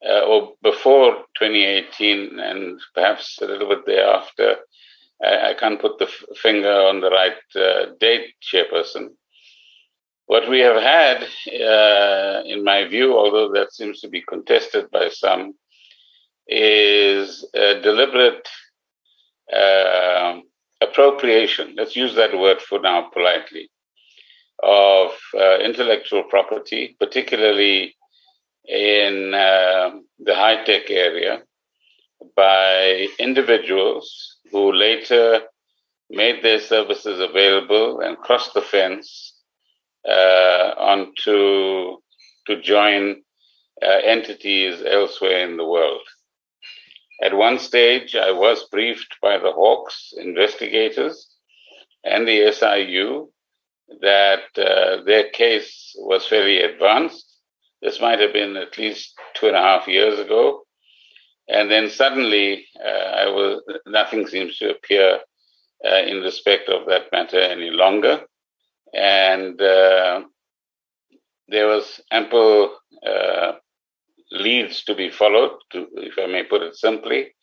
uh, 0.08 0.22
or 0.22 0.54
before 0.62 1.26
2018 1.39 2.39
and 2.39 2.80
perhaps 2.94 3.39
a 3.41 3.46
little 3.46 3.68
bit 3.68 3.86
thereafter, 3.86 4.58
I, 5.24 5.52
I 5.52 5.54
can't 5.54 5.82
put 5.82 5.98
the 5.98 6.06
f- 6.06 6.38
finger 6.38 6.72
on 6.72 7.02
the 7.02 7.10
right 7.10 7.38
uh, 7.56 7.94
date, 8.00 8.34
Chairperson. 8.41 9.10
What 10.28 10.50
we 10.50 10.60
have 10.60 10.82
had, 10.82 11.24
uh, 11.24 12.41
in 12.46 12.63
my 12.63 12.88
view, 12.88 13.18
although 13.18 13.52
that 13.54 13.74
seems 13.74 14.02
to 14.02 14.08
be 14.08 14.24
contested 14.28 14.89
by 14.91 15.10
some, 15.10 15.54
is 16.48 17.48
a 17.54 17.80
deliberate 17.82 18.48
uh, 19.56 20.39
appropriation. 20.82 21.76
Let's 21.78 21.96
use 21.96 22.15
that 22.15 22.38
word 22.38 22.62
for 22.62 22.80
now 22.80 23.10
politely 23.13 23.70
of 24.63 25.12
uh, 25.38 25.60
intellectual 25.60 26.24
property, 26.24 26.96
particularly 27.00 27.96
in 28.67 29.34
uh, 29.34 29.91
the 30.19 30.36
high 30.36 30.63
tech 30.63 30.89
area, 30.89 31.43
by 32.36 33.08
individuals 33.19 34.38
who 34.51 34.71
later 34.71 35.41
made 36.10 36.43
their 36.43 36.60
services 36.60 37.19
available 37.19 38.01
and 38.01 38.17
crossed 38.17 38.54
the 38.54 38.62
fence 38.62 39.34
uh, 40.08 40.73
onto 40.78 41.97
to 42.47 42.62
join 42.62 43.21
uh, 43.82 43.99
entities 44.04 44.84
elsewhere 44.86 45.47
in 45.47 45.58
the 45.58 45.65
world. 45.65 46.01
At 47.21 47.34
one 47.34 47.60
stage, 47.60 48.15
I 48.15 48.32
was 48.32 48.67
briefed 48.69 49.15
by 49.21 49.38
the 49.38 49.51
Hawks 49.51 50.13
investigators 50.17 51.36
and 52.04 52.28
the 52.28 52.51
SIU 52.51 53.32
that 54.01 54.43
uh, 54.58 55.04
their 55.04 55.30
case 55.30 55.95
was 55.97 56.28
fairly 56.28 56.60
advanced. 56.62 57.35
This 57.82 58.02
might 58.02 58.20
have 58.20 58.34
been 58.34 58.58
at 58.58 58.78
least 58.78 59.14
two 59.36 59.48
and 59.48 59.56
a 59.56 59.62
half 59.62 59.88
years 59.88 60.20
ago. 60.20 60.62
And 61.48 61.70
then 61.70 61.90
suddenly, 61.90 62.66
uh, 62.84 62.88
I 62.88 63.26
was, 63.28 63.62
nothing 63.86 64.28
seems 64.28 64.58
to 64.58 64.72
appear 64.72 65.20
uh, 65.86 66.02
in 66.08 66.22
respect 66.22 66.70
of 66.70 66.88
that 66.88 67.12
matter 67.12 67.40
any 67.40 67.70
longer. 67.70 68.22
And 68.94 69.62
uh, 69.62 70.24
there 71.48 71.68
was 71.68 72.02
ample 72.12 72.76
uh, 73.06 73.54
leads 74.32 74.84
to 74.86 74.96
be 74.96 75.12
followed, 75.12 75.52
to, 75.72 75.88
if 75.98 76.16
I 76.18 76.26
may 76.26 76.44
put 76.44 76.64
it 76.64 76.76
simply, 76.76 77.36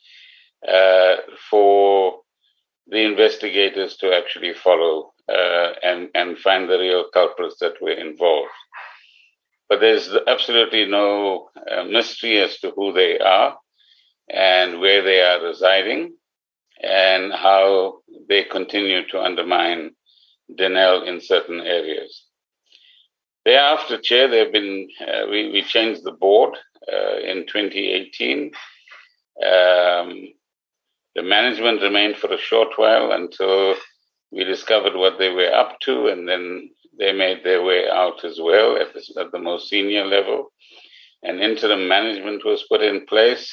uh, 0.66 1.16
for 1.50 2.20
the 2.88 3.02
investigators 3.04 3.96
to 3.98 4.12
actually 4.12 4.54
follow 4.54 5.12
uh, 5.28 5.72
and, 5.82 6.08
and 6.14 6.38
find 6.38 6.68
the 6.68 6.78
real 6.78 7.04
culprits 7.12 7.56
that 7.60 7.80
were 7.80 7.92
involved. 7.92 8.50
But 9.72 9.80
there's 9.80 10.14
absolutely 10.26 10.84
no 10.84 11.48
uh, 11.56 11.84
mystery 11.84 12.38
as 12.42 12.58
to 12.58 12.72
who 12.72 12.92
they 12.92 13.18
are 13.18 13.56
and 14.28 14.80
where 14.80 15.02
they 15.02 15.22
are 15.22 15.42
residing 15.42 16.14
and 16.82 17.32
how 17.32 18.00
they 18.28 18.44
continue 18.44 19.08
to 19.08 19.22
undermine 19.22 19.92
Denel 20.54 21.08
in 21.08 21.22
certain 21.22 21.60
areas. 21.60 22.22
Thereafter, 23.46 23.96
Chair, 23.96 24.28
there 24.28 24.44
have 24.44 24.52
been, 24.52 24.88
uh, 25.00 25.22
we, 25.30 25.50
we 25.50 25.62
changed 25.62 26.04
the 26.04 26.12
board 26.12 26.54
uh, 26.92 27.20
in 27.20 27.46
2018. 27.46 28.52
Um, 29.42 30.34
the 31.14 31.22
management 31.22 31.80
remained 31.80 32.18
for 32.18 32.30
a 32.30 32.36
short 32.36 32.74
while 32.76 33.12
until 33.12 33.76
we 34.30 34.44
discovered 34.44 34.96
what 34.96 35.18
they 35.18 35.30
were 35.30 35.50
up 35.50 35.80
to, 35.80 36.08
and 36.08 36.28
then 36.28 36.68
they 36.98 37.12
made 37.12 37.44
their 37.44 37.62
way 37.62 37.88
out 37.88 38.24
as 38.24 38.38
well 38.40 38.76
at 38.76 38.92
the, 38.94 39.20
at 39.20 39.32
the 39.32 39.38
most 39.38 39.68
senior 39.68 40.04
level. 40.04 40.52
And 41.22 41.40
interim 41.40 41.88
management 41.88 42.44
was 42.44 42.64
put 42.68 42.82
in 42.82 43.06
place, 43.06 43.50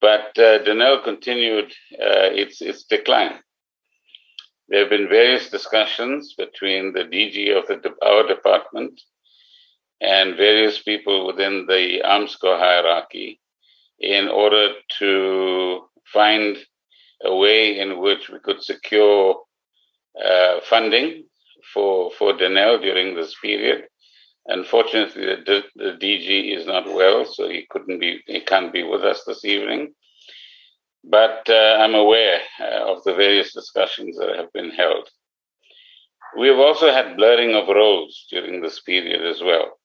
but 0.00 0.38
uh, 0.38 0.64
Denel 0.64 1.04
continued 1.04 1.70
uh, 1.92 2.32
its 2.32 2.62
its 2.62 2.84
decline. 2.84 3.38
There 4.68 4.80
have 4.80 4.90
been 4.90 5.08
various 5.08 5.50
discussions 5.50 6.34
between 6.36 6.92
the 6.92 7.04
DG 7.04 7.56
of 7.56 7.66
the, 7.68 7.90
our 8.02 8.26
department 8.26 9.00
and 10.00 10.36
various 10.36 10.80
people 10.80 11.26
within 11.26 11.66
the 11.66 12.02
Armscor 12.04 12.58
hierarchy 12.58 13.40
in 13.98 14.28
order 14.28 14.74
to 15.00 15.82
find 16.12 16.56
a 17.24 17.34
way 17.34 17.78
in 17.78 17.98
which 17.98 18.28
we 18.30 18.38
could 18.40 18.62
secure 18.62 19.42
uh, 20.24 20.60
funding 20.62 21.24
for 21.72 22.10
for 22.12 22.32
Denel 22.32 22.80
during 22.80 23.14
this 23.14 23.34
period. 23.40 23.88
Unfortunately, 24.46 25.26
the, 25.44 25.62
the 25.76 25.98
DG 26.00 26.56
is 26.56 26.66
not 26.66 26.86
well, 26.86 27.26
so 27.26 27.48
he 27.48 27.66
couldn't 27.70 27.98
be 27.98 28.22
he 28.26 28.40
can't 28.40 28.72
be 28.72 28.82
with 28.82 29.04
us 29.04 29.22
this 29.26 29.44
evening. 29.44 29.94
But 31.04 31.48
uh, 31.48 31.78
I'm 31.80 31.94
aware 31.94 32.40
uh, 32.60 32.92
of 32.92 33.04
the 33.04 33.14
various 33.14 33.52
discussions 33.52 34.16
that 34.18 34.36
have 34.36 34.52
been 34.52 34.70
held. 34.70 35.08
We 36.38 36.48
have 36.48 36.58
also 36.58 36.92
had 36.92 37.16
blurring 37.16 37.54
of 37.54 37.68
roles 37.68 38.26
during 38.30 38.60
this 38.60 38.80
period 38.80 39.24
as 39.24 39.40
well. 39.42 39.78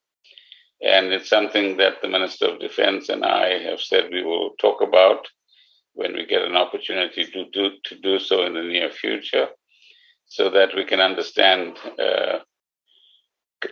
And 0.81 1.13
it's 1.13 1.29
something 1.29 1.77
that 1.77 2.01
the 2.01 2.09
Minister 2.09 2.47
of 2.47 2.59
Defense 2.59 3.07
and 3.07 3.23
I 3.23 3.59
have 3.59 3.79
said 3.79 4.09
we 4.11 4.23
will 4.23 4.51
talk 4.59 4.81
about 4.81 5.27
when 5.93 6.13
we 6.13 6.25
get 6.25 6.41
an 6.41 6.57
opportunity 6.57 7.25
to 7.25 7.45
do, 7.51 7.69
to 7.85 7.95
do 7.99 8.19
so 8.19 8.43
in 8.45 8.55
the 8.55 8.63
near 8.63 8.89
future 8.89 9.47
so 10.33 10.49
that 10.49 10.69
we 10.75 10.83
can 10.83 10.99
understand 10.99 11.77
uh, 11.99 12.39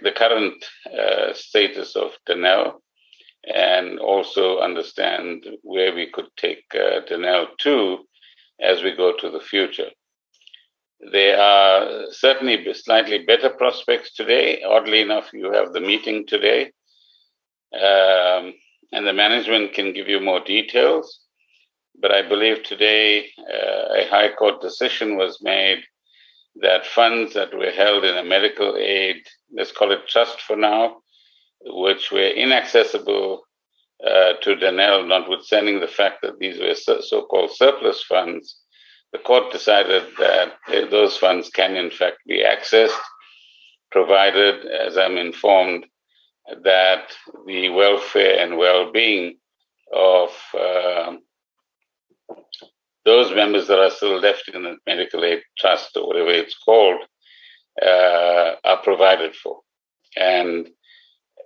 the 0.03 0.11
current 0.11 0.63
uh, 0.95 1.33
status 1.33 1.95
of 1.95 2.11
Denel 2.29 2.73
and 3.51 3.97
also 3.99 4.59
understand 4.59 5.43
where 5.63 5.95
we 5.95 6.11
could 6.13 6.29
take 6.37 6.63
uh, 6.75 7.01
Denel 7.09 7.47
to 7.61 8.05
as 8.61 8.83
we 8.83 8.95
go 8.95 9.11
to 9.17 9.31
the 9.31 9.39
future. 9.39 9.89
There 11.11 11.41
are 11.41 12.05
certainly 12.11 12.71
slightly 12.75 13.25
better 13.25 13.49
prospects 13.49 14.13
today. 14.13 14.61
Oddly 14.61 15.01
enough, 15.01 15.33
you 15.33 15.51
have 15.51 15.73
the 15.73 15.81
meeting 15.81 16.27
today, 16.27 16.71
um, 17.73 18.53
and 18.91 19.07
the 19.07 19.13
management 19.13 19.73
can 19.73 19.93
give 19.93 20.07
you 20.07 20.19
more 20.19 20.41
details. 20.41 21.21
But 21.99 22.11
I 22.11 22.21
believe 22.21 22.61
today 22.61 23.29
uh, 23.39 24.01
a 24.01 24.07
High 24.11 24.31
Court 24.37 24.61
decision 24.61 25.17
was 25.17 25.41
made 25.41 25.81
that 26.55 26.85
funds 26.85 27.33
that 27.33 27.53
were 27.53 27.71
held 27.71 28.03
in 28.03 28.17
a 28.17 28.23
medical 28.23 28.75
aid, 28.77 29.17
let's 29.53 29.71
call 29.71 29.91
it 29.91 30.07
trust 30.07 30.41
for 30.41 30.55
now, 30.55 30.97
which 31.61 32.11
were 32.11 32.27
inaccessible 32.27 33.43
uh, 34.05 34.33
to 34.41 34.55
Denel, 34.55 35.07
notwithstanding 35.07 35.79
the 35.79 35.87
fact 35.87 36.21
that 36.21 36.39
these 36.39 36.59
were 36.59 36.73
so 37.01 37.25
called 37.25 37.51
surplus 37.51 38.03
funds, 38.03 38.57
the 39.13 39.19
court 39.19 39.51
decided 39.51 40.03
that 40.17 40.53
those 40.89 41.17
funds 41.17 41.49
can 41.49 41.75
in 41.75 41.91
fact 41.91 42.17
be 42.25 42.43
accessed, 42.43 42.97
provided, 43.91 44.65
as 44.65 44.97
I'm 44.97 45.17
informed, 45.17 45.85
that 46.63 47.11
the 47.45 47.69
welfare 47.69 48.39
and 48.39 48.57
well 48.57 48.91
being 48.91 49.37
of 49.93 50.29
uh, 50.57 51.15
those 53.11 53.35
members 53.35 53.67
that 53.67 53.77
are 53.77 53.91
still 53.91 54.19
left 54.19 54.47
in 54.53 54.63
the 54.63 54.77
medical 54.87 55.25
aid 55.25 55.41
trust 55.57 55.97
or 55.97 56.07
whatever 56.07 56.31
it's 56.31 56.57
called 56.57 57.01
uh, 57.85 58.51
are 58.63 58.81
provided 58.83 59.35
for. 59.35 59.59
And 60.15 60.69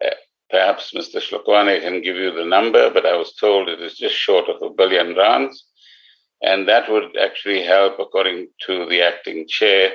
uh, 0.06 0.19
perhaps 0.51 0.93
Mr. 0.93 1.19
Hlakoane 1.28 1.82
can 1.82 2.04
give 2.04 2.17
you 2.17 2.32
the 2.32 2.45
number, 2.45 2.91
but 2.91 3.08
I 3.08 3.15
was 3.17 3.34
told 3.34 3.67
it 3.67 3.82
is 3.82 3.97
just 3.97 4.13
short 4.15 4.47
of 4.47 4.62
a 4.62 4.69
billion 4.69 5.15
rands. 5.15 5.65
And 6.43 6.67
that 6.67 6.88
would 6.91 7.17
actually 7.17 7.63
help, 7.63 7.93
according 7.97 8.49
to 8.67 8.86
the 8.88 9.01
acting 9.01 9.47
chair, 9.47 9.93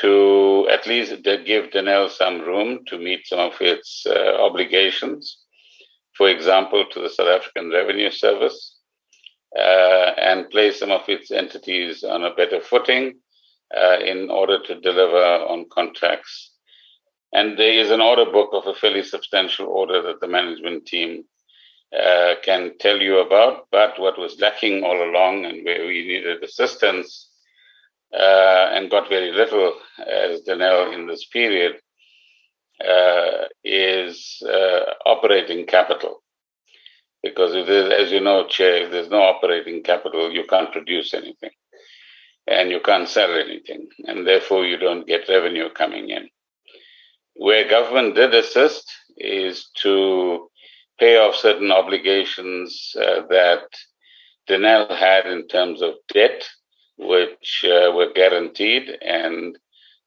to 0.00 0.66
at 0.72 0.88
least 0.88 1.22
give 1.22 1.70
Denel 1.70 2.10
some 2.10 2.40
room 2.40 2.80
to 2.88 2.98
meet 2.98 3.28
some 3.28 3.38
of 3.38 3.54
its 3.60 4.04
uh, 4.08 4.36
obligations. 4.40 5.38
For 6.16 6.28
example, 6.28 6.84
to 6.90 7.00
the 7.00 7.10
South 7.10 7.28
African 7.28 7.70
Revenue 7.70 8.10
Service, 8.10 8.73
and 9.56 10.50
place 10.50 10.78
some 10.78 10.90
of 10.90 11.08
its 11.08 11.30
entities 11.30 12.02
on 12.04 12.24
a 12.24 12.34
better 12.34 12.60
footing 12.60 13.14
uh, 13.76 13.98
in 14.04 14.30
order 14.30 14.62
to 14.62 14.80
deliver 14.80 15.24
on 15.46 15.66
contracts. 15.70 16.52
And 17.32 17.58
there 17.58 17.72
is 17.72 17.90
an 17.90 18.00
order 18.00 18.26
book 18.26 18.50
of 18.52 18.66
a 18.66 18.74
fairly 18.74 19.02
substantial 19.02 19.66
order 19.66 20.02
that 20.02 20.20
the 20.20 20.28
management 20.28 20.86
team 20.86 21.24
uh, 21.92 22.34
can 22.42 22.72
tell 22.78 22.98
you 22.98 23.18
about. 23.18 23.66
But 23.70 23.98
what 23.98 24.18
was 24.18 24.40
lacking 24.40 24.84
all 24.84 25.02
along 25.02 25.44
and 25.44 25.64
where 25.64 25.86
we 25.86 26.06
needed 26.06 26.42
assistance 26.42 27.30
uh, 28.12 28.70
and 28.72 28.90
got 28.90 29.08
very 29.08 29.32
little 29.32 29.74
as 30.06 30.42
Denel 30.42 30.94
in 30.94 31.06
this 31.06 31.26
period 31.26 31.76
uh, 32.84 33.44
is 33.62 34.42
uh, 34.48 34.94
operating 35.06 35.66
capital. 35.66 36.23
Because 37.24 37.54
if 37.54 37.68
as 37.68 38.12
you 38.12 38.20
know, 38.20 38.46
Chair, 38.46 38.84
if 38.84 38.90
there's 38.90 39.08
no 39.10 39.22
operating 39.22 39.82
capital, 39.82 40.30
you 40.30 40.44
can't 40.44 40.70
produce 40.70 41.14
anything 41.14 41.50
and 42.46 42.70
you 42.70 42.80
can't 42.80 43.08
sell 43.08 43.34
anything. 43.34 43.88
And 44.06 44.26
therefore, 44.26 44.64
you 44.66 44.76
don't 44.76 45.06
get 45.06 45.28
revenue 45.28 45.70
coming 45.70 46.10
in. 46.10 46.28
Where 47.34 47.68
government 47.68 48.14
did 48.14 48.34
assist 48.34 48.90
is 49.16 49.70
to 49.82 50.50
pay 50.98 51.16
off 51.16 51.34
certain 51.34 51.72
obligations 51.72 52.94
uh, 52.96 53.22
that 53.30 53.64
Denel 54.48 54.94
had 54.96 55.26
in 55.26 55.48
terms 55.48 55.82
of 55.82 55.94
debt 56.12 56.46
which 56.96 57.64
uh, 57.64 57.90
were 57.92 58.12
guaranteed, 58.14 58.88
and 59.02 59.58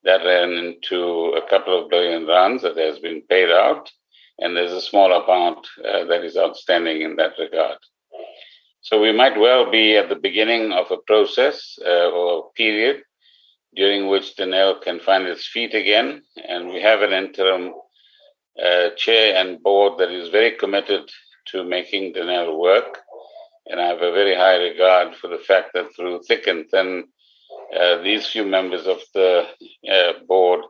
that 0.04 0.24
ran 0.24 0.52
into 0.52 1.34
a 1.36 1.50
couple 1.50 1.78
of 1.78 1.90
billion 1.90 2.26
rands 2.26 2.64
that 2.64 2.78
has 2.78 3.00
been 3.00 3.22
paid 3.30 3.50
out, 3.50 3.92
and 4.40 4.56
there's 4.56 4.72
a 4.72 4.82
small 4.82 5.12
amount 5.12 5.68
uh, 5.84 6.06
that 6.06 6.24
is 6.24 6.38
outstanding 6.38 7.02
in 7.02 7.16
that 7.16 7.34
regard. 7.40 7.78
So 8.82 9.02
we 9.02 9.12
might 9.12 9.38
well 9.38 9.70
be 9.70 9.98
at 9.98 10.10
the 10.10 10.16
beginning 10.16 10.72
of 10.72 10.92
a 10.92 10.98
process 10.98 11.78
uh, 11.86 12.10
or 12.10 12.52
period 12.56 13.04
during 13.76 14.08
which 14.08 14.36
Denel 14.36 14.82
can 14.82 15.00
find 15.00 15.28
its 15.28 15.48
feet 15.48 15.74
again, 15.74 16.24
and 16.48 16.70
we 16.70 16.82
have 16.82 17.02
an 17.02 17.14
interim 17.14 17.74
uh, 18.64 18.90
chair 18.96 19.36
and 19.36 19.62
board 19.62 20.00
that 20.00 20.12
is 20.12 20.30
very 20.30 20.52
committed 20.52 21.10
to 21.48 21.64
making 21.64 22.14
Denel 22.14 22.58
work. 22.60 23.00
And 23.68 23.80
I 23.80 23.88
have 23.88 24.02
a 24.02 24.14
very 24.14 24.36
high 24.36 24.56
regard 24.56 25.16
for 25.16 25.28
the 25.28 25.38
fact 25.38 25.72
that 25.74 25.94
through 25.96 26.22
thick 26.24 26.48
and 26.48 26.70
thin, 26.70 27.08
uh, 27.78 28.02
these 28.02 28.26
few 28.26 28.46
members 28.46 28.88
of 28.88 29.00
the 29.14 29.48
uh, 29.92 30.14
board 30.28 30.62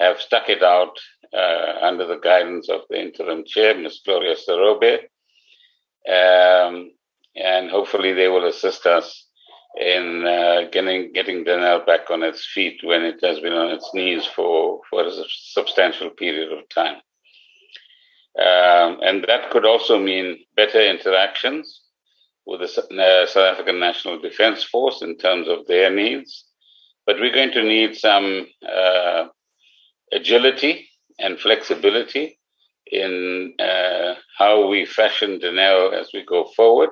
have 0.00 0.20
stuck 0.20 0.48
it 0.48 0.62
out 0.62 0.98
under 1.32 2.06
the 2.06 2.18
guidance 2.18 2.68
of 2.68 2.82
the 2.88 3.00
interim 3.00 3.44
chair, 3.44 3.76
Ms. 3.76 4.00
Gloria 4.04 4.36
Serobe. 4.36 5.00
Um, 6.08 6.92
and 7.36 7.70
hopefully 7.70 8.12
they 8.12 8.28
will 8.28 8.46
assist 8.46 8.86
us 8.86 9.26
in 9.80 10.26
uh, 10.26 10.68
getting 10.72 11.12
getting 11.12 11.44
Denel 11.44 11.86
back 11.86 12.10
on 12.10 12.22
its 12.22 12.44
feet 12.44 12.80
when 12.82 13.04
it 13.04 13.20
has 13.22 13.38
been 13.40 13.52
on 13.52 13.70
its 13.70 13.90
knees 13.94 14.26
for, 14.26 14.80
for 14.90 15.04
a 15.04 15.12
substantial 15.28 16.10
period 16.10 16.52
of 16.52 16.68
time. 16.68 16.96
Um, 18.38 19.00
and 19.02 19.24
that 19.28 19.50
could 19.50 19.66
also 19.66 19.98
mean 19.98 20.38
better 20.56 20.80
interactions 20.80 21.82
with 22.46 22.60
the 22.60 22.66
uh, 22.66 23.26
South 23.26 23.52
African 23.52 23.78
National 23.78 24.18
Defense 24.18 24.64
Force 24.64 25.02
in 25.02 25.16
terms 25.18 25.48
of 25.48 25.66
their 25.66 25.90
needs. 25.90 26.46
But 27.06 27.20
we're 27.20 27.34
going 27.34 27.52
to 27.52 27.62
need 27.62 27.96
some 27.96 28.46
uh, 28.68 29.26
agility 30.12 30.89
and 31.20 31.38
flexibility 31.38 32.38
in 32.90 33.54
uh, 33.58 34.14
how 34.36 34.68
we 34.68 34.84
fashion 34.84 35.38
Denel 35.38 35.92
as 35.92 36.08
we 36.12 36.24
go 36.24 36.44
forward, 36.56 36.90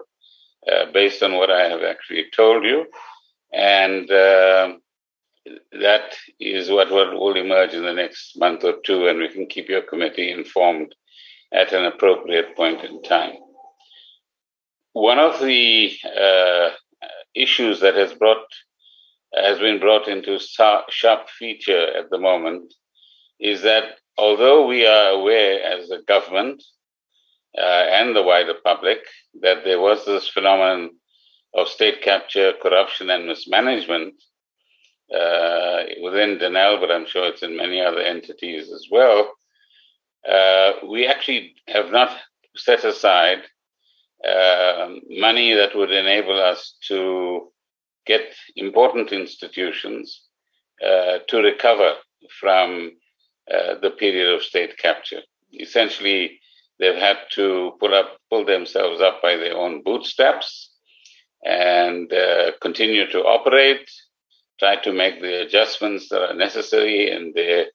uh, 0.71 0.87
based 0.93 1.23
on 1.23 1.35
what 1.35 1.51
I 1.51 1.69
have 1.69 1.83
actually 1.83 2.27
told 2.35 2.65
you. 2.65 2.87
And 3.53 4.11
uh, 4.11 4.75
that 5.81 6.15
is 6.39 6.71
what 6.71 6.91
will 6.91 7.37
emerge 7.37 7.75
in 7.75 7.83
the 7.83 7.93
next 7.93 8.39
month 8.39 8.65
or 8.65 8.75
two, 8.85 9.09
and 9.09 9.19
we 9.19 9.29
can 9.29 9.47
keep 9.47 9.69
your 9.69 9.83
committee 9.83 10.31
informed 10.31 10.95
at 11.53 11.73
an 11.73 11.87
appropriate 11.87 12.55
point 12.57 12.85
in 12.85 13.03
time. 13.03 13.37
One 14.93 15.19
of 15.19 15.41
the 15.41 15.93
uh, 16.05 16.71
issues 17.35 17.81
that 17.81 17.95
has 17.95 18.13
brought 18.15 18.45
has 19.35 19.59
been 19.59 19.79
brought 19.79 20.09
into 20.09 20.39
sharp 20.39 21.29
feature 21.31 21.87
at 21.97 22.11
the 22.11 22.19
moment 22.19 22.73
is 23.39 23.63
that 23.63 23.99
although 24.19 24.67
we 24.67 24.85
are 24.85 25.11
aware 25.11 25.63
as 25.63 25.91
a 25.91 26.03
government 26.03 26.63
uh, 27.57 27.61
and 27.91 28.15
the 28.15 28.23
wider 28.23 28.55
public 28.65 28.99
that 29.41 29.65
there 29.65 29.81
was 29.81 30.05
this 30.05 30.29
phenomenon 30.29 30.91
of 31.55 31.69
state 31.69 32.03
capture, 32.03 32.53
corruption, 32.61 33.09
and 33.11 33.27
mismanagement 33.27 34.15
uh, 35.15 35.85
within 36.03 36.39
Denel, 36.39 36.79
but 36.81 36.91
I'm 36.91 37.07
sure 37.07 37.29
it's 37.29 37.43
in 37.43 37.57
many 37.57 37.81
other 37.81 38.01
entities 38.01 38.71
as 38.71 38.87
well, 38.91 39.33
uh, 40.29 40.73
we 40.87 41.07
actually 41.07 41.55
have 41.69 41.91
not 41.91 42.15
set 42.57 42.85
aside 42.85 43.43
uh, 44.27 44.89
money 45.09 45.55
that 45.55 45.75
would 45.75 45.93
enable 45.93 46.39
us 46.39 46.77
to 46.89 47.51
get 48.05 48.35
important 48.57 49.13
institutions 49.13 50.23
uh, 50.85 51.19
to 51.29 51.39
recover 51.39 51.95
from 52.41 52.93
the 53.83 53.91
period 53.99 54.35
of 54.35 54.43
state 54.43 54.77
capture. 54.79 55.23
Essentially, 55.53 56.41
they've 56.79 56.95
had 56.95 57.19
to 57.33 57.73
pull 57.81 57.95
up, 57.95 58.19
pull 58.31 58.45
themselves 58.45 59.01
up 59.01 59.23
by 59.23 59.37
their 59.37 59.57
own 59.57 59.83
bootstraps, 59.83 60.71
and 61.45 62.13
uh, 62.13 62.53
continue 62.61 63.09
to 63.11 63.21
operate, 63.21 63.89
try 64.59 64.77
to 64.77 64.93
make 64.93 65.21
the 65.21 65.43
adjustments 65.43 66.09
that 66.09 66.23
are 66.23 66.35
necessary 66.35 67.11
in 67.11 67.33
their 67.35 67.67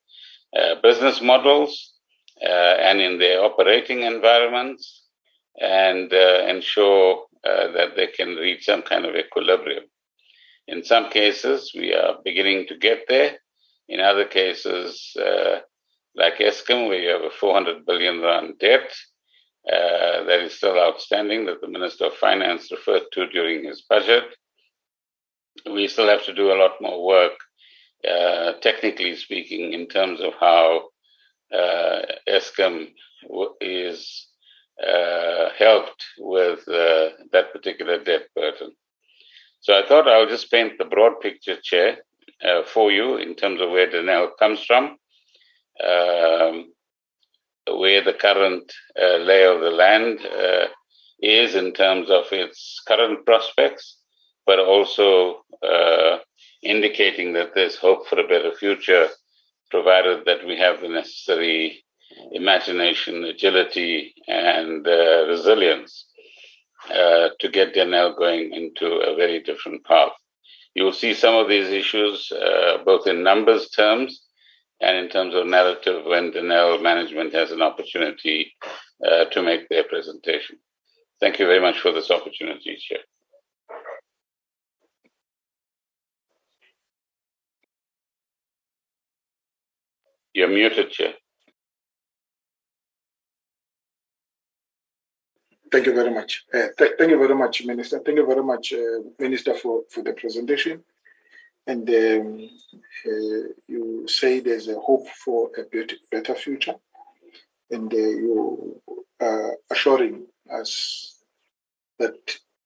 business 0.81 1.21
models, 1.21 1.93
uh, 2.41 2.75
and 2.79 2.99
in 2.99 3.19
their 3.19 3.41
operating 3.41 4.01
environments 4.01 5.03
and 5.61 6.11
uh, 6.13 6.43
ensure 6.47 7.25
uh, 7.47 7.71
that 7.71 7.95
they 7.95 8.07
can 8.07 8.35
reach 8.35 8.65
some 8.65 8.81
kind 8.81 9.05
of 9.05 9.15
equilibrium. 9.15 9.83
In 10.67 10.83
some 10.83 11.09
cases, 11.09 11.71
we 11.75 11.93
are 11.93 12.17
beginning 12.23 12.67
to 12.67 12.77
get 12.77 13.05
there. 13.07 13.37
In 13.89 13.99
other 13.99 14.25
cases, 14.25 15.15
like 16.15 16.37
Eskom, 16.37 17.01
you 17.01 17.09
have 17.09 17.23
a 17.23 17.29
400 17.29 17.85
billion 17.85 18.21
rand 18.21 18.59
debt, 18.59 18.91
uh, 19.71 20.23
that 20.25 20.41
is 20.41 20.57
still 20.57 20.77
outstanding 20.77 21.45
that 21.45 21.61
the 21.61 21.69
Minister 21.69 22.05
of 22.05 22.13
Finance 22.15 22.69
referred 22.71 23.03
to 23.13 23.27
during 23.27 23.63
his 23.63 23.81
budget. 23.81 24.25
We 25.71 25.87
still 25.87 26.09
have 26.09 26.25
to 26.25 26.33
do 26.33 26.51
a 26.51 26.59
lot 26.59 26.81
more 26.81 27.05
work, 27.05 27.33
uh, 28.07 28.53
technically 28.61 29.15
speaking, 29.15 29.71
in 29.71 29.87
terms 29.87 30.19
of 30.19 30.33
how 30.39 30.89
uh, 31.53 32.01
Eskom 32.27 32.89
is 33.61 34.27
uh, 34.85 35.49
helped 35.57 36.03
with 36.17 36.67
uh, 36.67 37.09
that 37.31 37.53
particular 37.53 38.03
debt 38.03 38.23
burden. 38.35 38.73
So 39.61 39.73
I 39.73 39.87
thought 39.87 40.09
I 40.09 40.19
would 40.19 40.29
just 40.29 40.51
paint 40.51 40.73
the 40.77 40.85
broad 40.85 41.21
picture, 41.21 41.55
Chair, 41.63 41.99
uh, 42.43 42.63
for 42.63 42.91
you 42.91 43.17
in 43.17 43.35
terms 43.35 43.61
of 43.61 43.69
where 43.69 43.89
the 43.89 43.97
Denel 43.97 44.29
comes 44.37 44.63
from, 44.63 44.97
um, 45.83 46.73
where 47.67 48.03
the 48.03 48.13
current 48.19 48.71
uh, 49.01 49.17
lay 49.17 49.45
of 49.45 49.61
the 49.61 49.71
land 49.71 50.19
uh, 50.25 50.67
is 51.21 51.55
in 51.55 51.73
terms 51.73 52.09
of 52.09 52.25
its 52.31 52.81
current 52.87 53.25
prospects, 53.25 53.97
but 54.45 54.59
also 54.59 55.43
uh, 55.63 56.17
indicating 56.61 57.33
that 57.33 57.51
there's 57.55 57.77
hope 57.77 58.07
for 58.07 58.19
a 58.19 58.27
better 58.27 58.53
future 58.53 59.07
provided 59.71 60.25
that 60.25 60.45
we 60.45 60.57
have 60.57 60.81
the 60.81 60.89
necessary 60.89 61.83
imagination, 62.31 63.23
agility, 63.23 64.13
and 64.27 64.87
uh, 64.87 65.25
resilience 65.27 66.05
uh, 66.89 67.29
to 67.39 67.49
get 67.49 67.73
Denel 67.73 68.15
going 68.17 68.53
into 68.53 68.85
a 68.85 69.15
very 69.15 69.41
different 69.41 69.83
path. 69.85 70.11
You 70.75 70.83
will 70.85 70.93
see 70.93 71.13
some 71.13 71.35
of 71.35 71.47
these 71.49 71.67
issues 71.69 72.31
uh, 72.31 72.79
both 72.85 73.07
in 73.07 73.23
numbers 73.23 73.69
terms 73.69 74.23
and 74.81 74.97
in 74.97 75.09
terms 75.09 75.35
of 75.35 75.47
narrative 75.47 76.05
when 76.05 76.31
Denel 76.31 76.81
management 76.81 77.33
has 77.33 77.51
an 77.51 77.61
opportunity 77.61 78.53
uh, 79.05 79.25
to 79.25 79.41
make 79.41 79.69
their 79.69 79.83
presentation. 79.83 80.57
Thank 81.21 81.39
you 81.39 81.45
very 81.45 81.61
much 81.61 81.79
for 81.79 81.91
this 81.91 82.11
opportunity, 82.11 82.77
Chair. 82.77 82.99
You're 90.33 90.49
muted, 90.49 90.91
Chair. 90.91 91.13
Thank 95.73 95.87
you 95.87 95.95
very 95.95 96.13
much. 96.13 96.45
Uh, 96.53 96.67
th- 96.77 96.91
thank 96.99 97.09
you 97.09 97.17
very 97.17 97.33
much, 97.33 97.65
Minister. 97.65 97.97
Thank 98.05 98.19
you 98.19 98.27
very 98.27 98.43
much, 98.43 98.73
uh, 98.73 98.99
Minister, 99.17 99.55
for, 99.55 99.81
for 99.89 100.03
the 100.03 100.13
presentation. 100.13 100.83
And 101.65 101.89
um, 101.89 102.49
uh, 103.07 103.47
you 103.67 104.05
say 104.07 104.39
there's 104.39 104.67
a 104.67 104.79
hope 104.79 105.07
for 105.25 105.49
a 105.57 105.63
better, 105.63 105.95
better 106.11 106.35
future. 106.35 106.75
And 107.71 107.91
uh, 107.91 107.97
you 107.97 108.81
are 109.19 109.57
assuring 109.71 110.27
us 110.47 111.23
that 111.97 112.19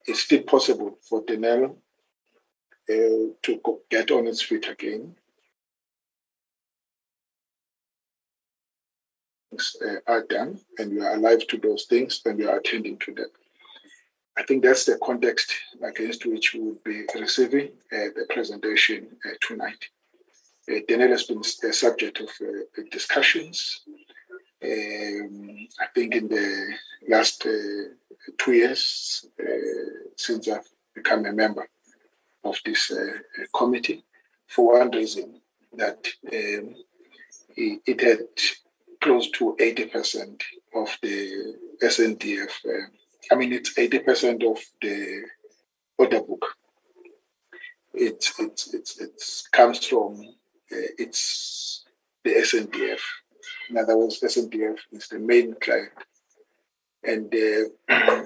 it's 0.05 0.23
still 0.23 0.41
possible 0.41 0.99
for 1.07 1.23
Denel 1.23 1.77
uh, 2.89 3.31
to 3.41 3.61
get 3.89 4.11
on 4.11 4.27
its 4.27 4.41
feet 4.41 4.67
again 4.67 5.15
are 10.07 10.23
done 10.23 10.59
and 10.77 10.91
you 10.91 11.03
are 11.03 11.15
alive 11.15 11.45
to 11.47 11.57
those 11.57 11.85
things 11.85 12.21
and 12.25 12.39
you 12.39 12.49
are 12.49 12.57
attending 12.57 12.97
to 12.99 13.13
them. 13.13 13.29
I 14.37 14.43
think 14.43 14.63
that's 14.63 14.85
the 14.85 14.99
context 15.03 15.51
against 15.81 16.25
which 16.25 16.53
we 16.53 16.59
will 16.59 16.77
be 16.85 17.05
receiving 17.15 17.69
uh, 17.91 18.13
the 18.15 18.27
presentation 18.29 19.07
uh, 19.25 19.33
tonight. 19.41 19.83
Uh, 20.69 20.81
Denel 20.87 21.09
has 21.09 21.23
been 21.23 21.41
the 21.61 21.73
subject 21.73 22.19
of 22.19 22.29
uh, 22.41 22.81
discussions. 22.91 23.81
Um, 24.63 25.67
I 25.79 25.87
think 25.95 26.15
in 26.15 26.27
the 26.27 26.73
last 27.09 27.45
uh, 27.47 27.93
two 28.37 28.53
years 28.53 29.25
uh, 29.39 29.43
since 30.15 30.47
I've 30.47 30.69
become 30.93 31.25
a 31.25 31.33
member 31.33 31.67
of 32.43 32.57
this 32.63 32.91
uh, 32.91 33.13
committee, 33.55 34.03
for 34.45 34.79
one 34.79 34.91
reason 34.91 35.41
that 35.73 36.07
um, 36.31 36.75
it 37.55 38.01
had 38.01 38.19
close 39.01 39.29
to 39.31 39.55
80% 39.59 40.41
of 40.75 40.97
the 41.01 41.55
SNDF. 41.81 42.51
Uh, 42.65 42.87
I 43.31 43.35
mean, 43.35 43.53
it's 43.53 43.73
80% 43.73 44.49
of 44.49 44.59
the 44.81 45.23
order 45.97 46.21
book. 46.21 46.45
it 47.93 48.31
it 48.39 48.67
it 48.73 48.89
it 48.99 49.23
comes 49.51 49.85
from 49.85 50.19
uh, 50.71 50.89
it's 50.97 51.85
the 52.23 52.33
SNDF. 52.35 52.99
In 53.69 53.77
other 53.77 53.97
words, 53.97 54.21
SNDF 54.21 54.77
is 54.91 55.07
the 55.07 55.19
main 55.19 55.55
client, 55.59 55.91
and 57.03 57.33
uh, 57.33 57.63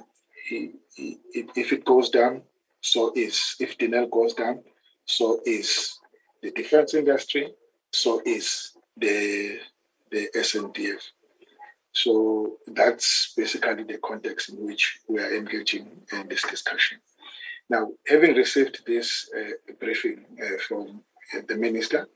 if 0.52 1.74
it 1.74 1.86
goes 1.86 2.10
down, 2.10 2.44
so 2.82 3.12
is 3.16 3.56
if 3.60 3.78
Denel 3.78 4.10
goes 4.10 4.34
down, 4.34 4.64
so 5.06 5.40
is 5.46 5.98
the 6.42 6.52
defense 6.52 6.94
industry, 6.94 7.54
so 7.92 8.22
is 8.26 8.74
the 8.98 9.60
the 10.12 10.30
SNDF. 10.36 11.02
So 11.94 12.58
that's 12.68 13.34
basically 13.36 13.84
the 13.84 13.98
context 13.98 14.50
in 14.50 14.66
which 14.66 15.00
we 15.08 15.20
are 15.20 15.36
engaging 15.36 15.88
in 16.12 16.28
this 16.28 16.44
discussion. 16.44 17.00
Now, 17.70 17.92
having 18.08 18.36
received 18.36 18.86
this 18.86 19.30
uh, 19.34 19.74
briefing 19.80 20.26
uh, 20.42 20.58
from 20.68 21.04
uh, 21.34 21.42
the 21.48 21.56
minister, 21.56 22.08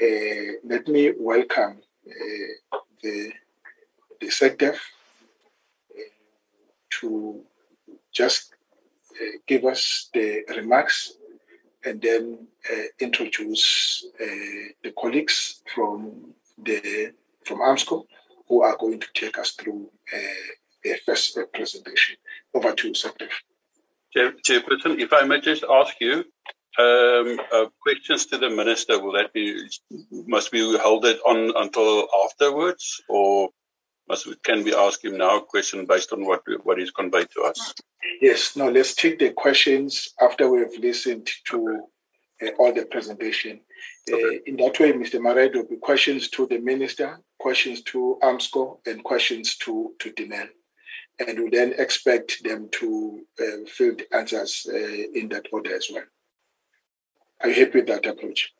uh, 0.00 0.52
let 0.64 0.88
me 0.88 1.12
welcome 1.18 1.80
uh, 2.08 2.78
the 3.02 3.32
the 4.20 4.26
SecDef 4.26 4.74
uh, 4.74 6.02
to 7.00 7.40
just 8.12 8.54
give 9.46 9.64
us 9.64 10.10
the 10.12 10.42
remarks 10.56 11.14
and 11.84 12.02
then 12.02 12.46
introduce 12.98 14.04
the 14.82 14.92
colleagues 14.98 15.62
from 15.74 16.34
the 16.64 17.12
from 17.44 17.58
Armscor 17.58 18.04
who 18.48 18.62
are 18.62 18.76
going 18.76 19.00
to 19.00 19.06
take 19.14 19.38
us 19.38 19.52
through 19.52 19.90
uh, 20.12 20.90
a 20.90 20.96
first 21.06 21.38
presentation. 21.54 22.16
Over 22.54 22.72
to 22.72 22.88
you, 22.88 22.94
Secretary. 22.94 23.30
Chair, 24.12 24.32
Chairperson, 24.44 24.98
if 24.98 25.12
I 25.12 25.24
may 25.24 25.40
just 25.40 25.64
ask 25.64 25.94
you, 26.00 26.24
um, 26.78 27.40
uh, 27.52 27.66
questions 27.82 28.26
to 28.26 28.38
the 28.38 28.50
minister, 28.50 29.00
will 29.00 29.12
that 29.12 29.32
be, 29.32 29.68
must 30.10 30.52
we 30.52 30.76
hold 30.78 31.04
it 31.04 31.20
on 31.26 31.52
until 31.56 32.08
afterwards 32.24 33.00
or 33.08 33.50
must 34.08 34.26
we, 34.26 34.34
can 34.42 34.64
we 34.64 34.74
ask 34.74 35.04
him 35.04 35.16
now 35.16 35.38
a 35.38 35.42
question 35.42 35.86
based 35.86 36.12
on 36.12 36.24
what, 36.24 36.42
what 36.64 36.80
is 36.80 36.90
conveyed 36.90 37.28
to 37.36 37.42
us? 37.42 37.74
Yes, 38.20 38.56
no, 38.56 38.68
let's 38.68 38.94
take 38.94 39.18
the 39.18 39.30
questions 39.30 40.10
after 40.20 40.50
we've 40.50 40.78
listened 40.80 41.28
to 41.46 41.84
uh, 42.42 42.50
all 42.58 42.72
the 42.72 42.84
presentation. 42.86 43.60
Uh, 44.10 44.16
in 44.46 44.56
that 44.56 44.78
way, 44.80 44.92
Mr. 44.92 45.20
Marais, 45.20 45.50
will 45.52 45.66
be 45.66 45.76
questions 45.76 46.28
to 46.30 46.46
the 46.46 46.58
minister, 46.58 47.20
questions 47.38 47.82
to 47.82 48.18
Armscor, 48.22 48.78
and 48.86 49.04
questions 49.04 49.56
to, 49.56 49.94
to 49.98 50.12
Denel. 50.12 50.48
And 51.18 51.38
we 51.38 51.50
then 51.50 51.74
expect 51.76 52.42
them 52.44 52.68
to 52.72 53.20
uh, 53.40 53.68
fill 53.68 53.96
the 53.96 54.06
answers 54.14 54.66
uh, 54.72 54.76
in 54.76 55.28
that 55.30 55.46
order 55.52 55.74
as 55.76 55.88
well. 55.92 56.04
Are 57.42 57.48
you 57.48 57.54
happy 57.54 57.80
with 57.80 57.88
that 57.88 58.06
approach? 58.06 58.52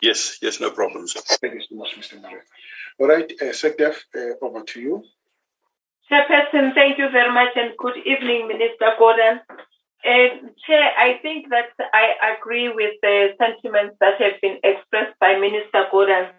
Yes, 0.00 0.38
yes, 0.40 0.60
no 0.60 0.70
problems. 0.70 1.12
Thank 1.12 1.54
you 1.54 1.60
so 1.60 1.74
much, 1.76 1.94
Mr. 1.98 2.20
Marais. 2.22 2.42
All 2.98 3.08
right, 3.08 3.30
uh, 3.40 3.46
SecDef, 3.46 3.96
uh, 4.16 4.44
over 4.44 4.62
to 4.62 4.80
you. 4.80 5.04
Chairperson, 6.10 6.74
thank 6.74 6.98
you 6.98 7.08
very 7.10 7.32
much 7.32 7.50
and 7.54 7.76
good 7.78 7.96
evening, 8.04 8.48
Minister 8.48 8.90
Gordhan. 8.98 9.40
Chair, 10.02 10.90
I 10.98 11.18
think 11.22 11.50
that 11.50 11.68
I 11.92 12.34
agree 12.36 12.68
with 12.68 12.94
the 13.02 13.34
sentiments 13.38 13.96
that 14.00 14.20
have 14.20 14.40
been 14.40 14.58
expressed 14.64 15.18
by 15.20 15.38
Minister 15.38 15.86
Gordhan, 15.92 16.30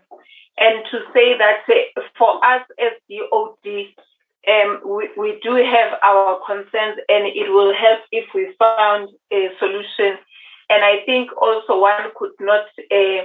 And 0.57 0.84
to 0.91 0.99
say 1.14 1.38
that 1.38 1.64
uh, 1.70 2.01
for 2.18 2.43
us 2.43 2.64
as 2.80 2.93
DOD, 3.09 3.86
um, 4.47 4.82
we, 4.86 5.09
we 5.18 5.39
do 5.43 5.55
have 5.55 5.99
our 6.03 6.39
concerns 6.45 6.97
and 7.07 7.28
it 7.28 7.49
will 7.49 7.74
help 7.74 8.01
if 8.12 8.26
we 8.34 8.53
found 8.57 9.09
a 9.32 9.49
solution. 9.59 10.18
And 10.70 10.84
I 10.84 11.03
think 11.05 11.30
also 11.39 11.80
one 11.80 12.12
could 12.16 12.32
not 12.39 12.66
uh, 12.91 13.22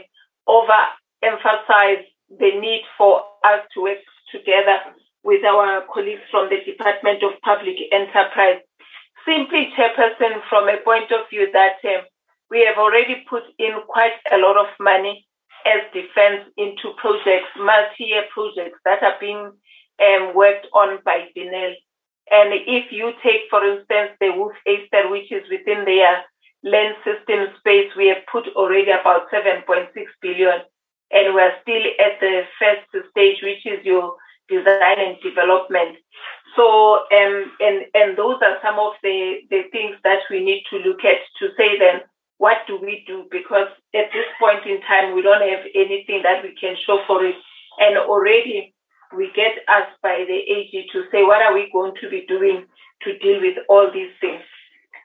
overemphasize 0.49 2.05
the 2.29 2.61
need 2.61 2.83
for 2.99 3.23
us 3.45 3.61
to 3.75 3.83
work 3.83 3.99
together 4.31 4.79
with 5.23 5.45
our 5.45 5.83
colleagues 5.93 6.23
from 6.31 6.51
the 6.51 6.61
Department 6.65 7.23
of 7.23 7.41
Public 7.43 7.77
Enterprise 7.91 8.61
simply, 9.27 9.73
Chairperson, 9.77 10.41
from 10.49 10.69
a 10.69 10.79
point 10.85 11.11
of 11.13 11.29
view 11.29 11.51
that 11.53 11.77
um, 11.85 12.05
we 12.51 12.65
have 12.65 12.79
already 12.79 13.25
put 13.29 13.43
in 13.59 13.73
quite 13.89 14.17
a 14.33 14.39
lot 14.39 14.57
of 14.57 14.69
money 14.81 15.27
as 15.67 15.83
defense 15.93 16.49
into 16.57 16.95
projects, 16.97 17.51
multi-year 17.59 18.25
projects 18.33 18.79
that 18.85 19.03
are 19.03 19.17
being 19.21 19.51
um, 20.01 20.35
worked 20.35 20.67
on 20.73 20.99
by 21.05 21.27
Denel. 21.37 21.75
And 22.31 22.53
if 22.55 22.91
you 22.91 23.13
take, 23.23 23.43
for 23.51 23.65
instance, 23.65 24.13
the 24.21 24.31
Wolf 24.31 24.53
which 24.65 25.33
is 25.33 25.45
within 25.51 25.85
their 25.85 26.25
land 26.63 26.97
system 27.05 27.49
space, 27.59 27.91
we 27.97 28.09
have 28.09 28.27
put 28.31 28.47
already 28.57 28.91
about 28.91 29.31
7.6 29.31 29.87
billion. 30.23 30.61
And 31.13 31.35
we're 31.35 31.55
still 31.63 31.83
at 32.01 32.19
the 32.21 32.43
first 32.59 33.11
stage, 33.11 33.39
which 33.43 33.65
is 33.65 33.85
your 33.85 34.17
design 34.49 34.99
and 34.99 35.17
development. 35.23 35.99
So, 36.57 37.05
um, 37.13 37.53
and, 37.61 37.85
and 37.95 38.17
those 38.17 38.41
are 38.43 38.57
some 38.63 38.79
of 38.79 38.93
the, 39.03 39.45
the 39.51 39.63
things 39.71 39.97
that 40.05 40.21
we 40.31 40.43
need 40.43 40.65
to 40.71 40.79
look 40.79 41.05
at 41.05 41.21
to 41.41 41.49
say 41.57 41.79
then, 41.79 42.01
what 42.39 42.59
do 42.67 42.79
we 42.81 43.05
do? 43.07 43.25
Because 43.31 43.69
at 43.95 44.13
this 44.13 44.29
point 44.41 44.67
in 44.67 44.81
time, 44.83 45.15
we 45.15 45.23
don't 45.23 45.41
have 45.41 45.65
anything 45.75 46.23
that 46.23 46.43
we 46.43 46.55
can 46.59 46.77
show 46.87 47.01
for 47.07 47.25
it. 47.25 47.37
And 47.79 47.97
already 47.97 48.75
we 49.17 49.31
get 49.35 49.53
asked 49.69 50.01
by 50.03 50.25
the 50.27 50.35
AG 50.35 50.89
to 50.93 51.05
say, 51.13 51.23
what 51.23 51.43
are 51.43 51.55
we 51.55 51.71
going 51.73 51.95
to 52.01 52.11
be 52.11 52.25
doing 52.27 52.65
to 53.03 53.19
deal 53.19 53.41
with 53.41 53.57
all 53.69 53.91
these 53.93 54.13
things? 54.21 54.43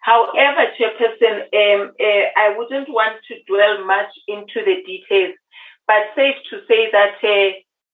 However, 0.02 0.66
Chairperson, 0.80 1.46
um, 1.54 1.92
uh, 2.00 2.26
I 2.36 2.56
wouldn't 2.58 2.90
want 2.90 3.18
to 3.28 3.36
dwell 3.48 3.86
much 3.86 4.10
into 4.28 4.66
the 4.66 4.82
details, 4.84 5.36
but 5.86 6.10
safe 6.16 6.36
to 6.50 6.62
say 6.68 6.90
that 6.92 7.16
uh, 7.24 7.52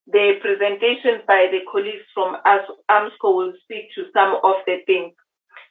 the 0.07 0.39
presentation 0.41 1.21
by 1.27 1.47
the 1.51 1.59
colleagues 1.69 2.07
from 2.13 2.37
Armscor 2.45 3.35
will 3.35 3.53
speak 3.63 3.91
to 3.95 4.05
some 4.13 4.39
of 4.43 4.55
the 4.65 4.79
things. 4.85 5.13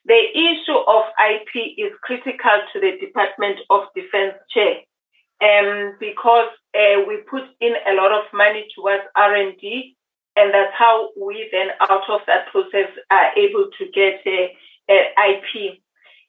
The 0.05 0.23
issue 0.35 0.77
of 0.87 1.03
IP 1.19 1.75
is 1.79 1.93
critical 2.03 2.63
to 2.73 2.81
the 2.81 2.93
Department 3.01 3.59
of 3.71 3.89
Defense 3.95 4.37
chair, 4.53 4.85
um, 5.43 5.97
because 5.99 6.51
uh, 6.75 7.03
we 7.09 7.25
put 7.29 7.43
in 7.61 7.75
a 7.89 7.95
lot 7.95 8.13
of 8.13 8.25
money 8.33 8.69
towards 8.77 9.03
R&D, 9.17 9.97
and 10.37 10.53
that's 10.53 10.75
how 10.77 11.11
we 11.21 11.49
then, 11.51 11.69
out 11.81 12.09
of 12.09 12.21
that 12.27 12.47
process, 12.53 12.93
are 13.11 13.33
able 13.37 13.69
to 13.79 13.85
get 13.93 14.21
a, 14.27 14.55
a 14.91 14.99
IP. 15.33 15.81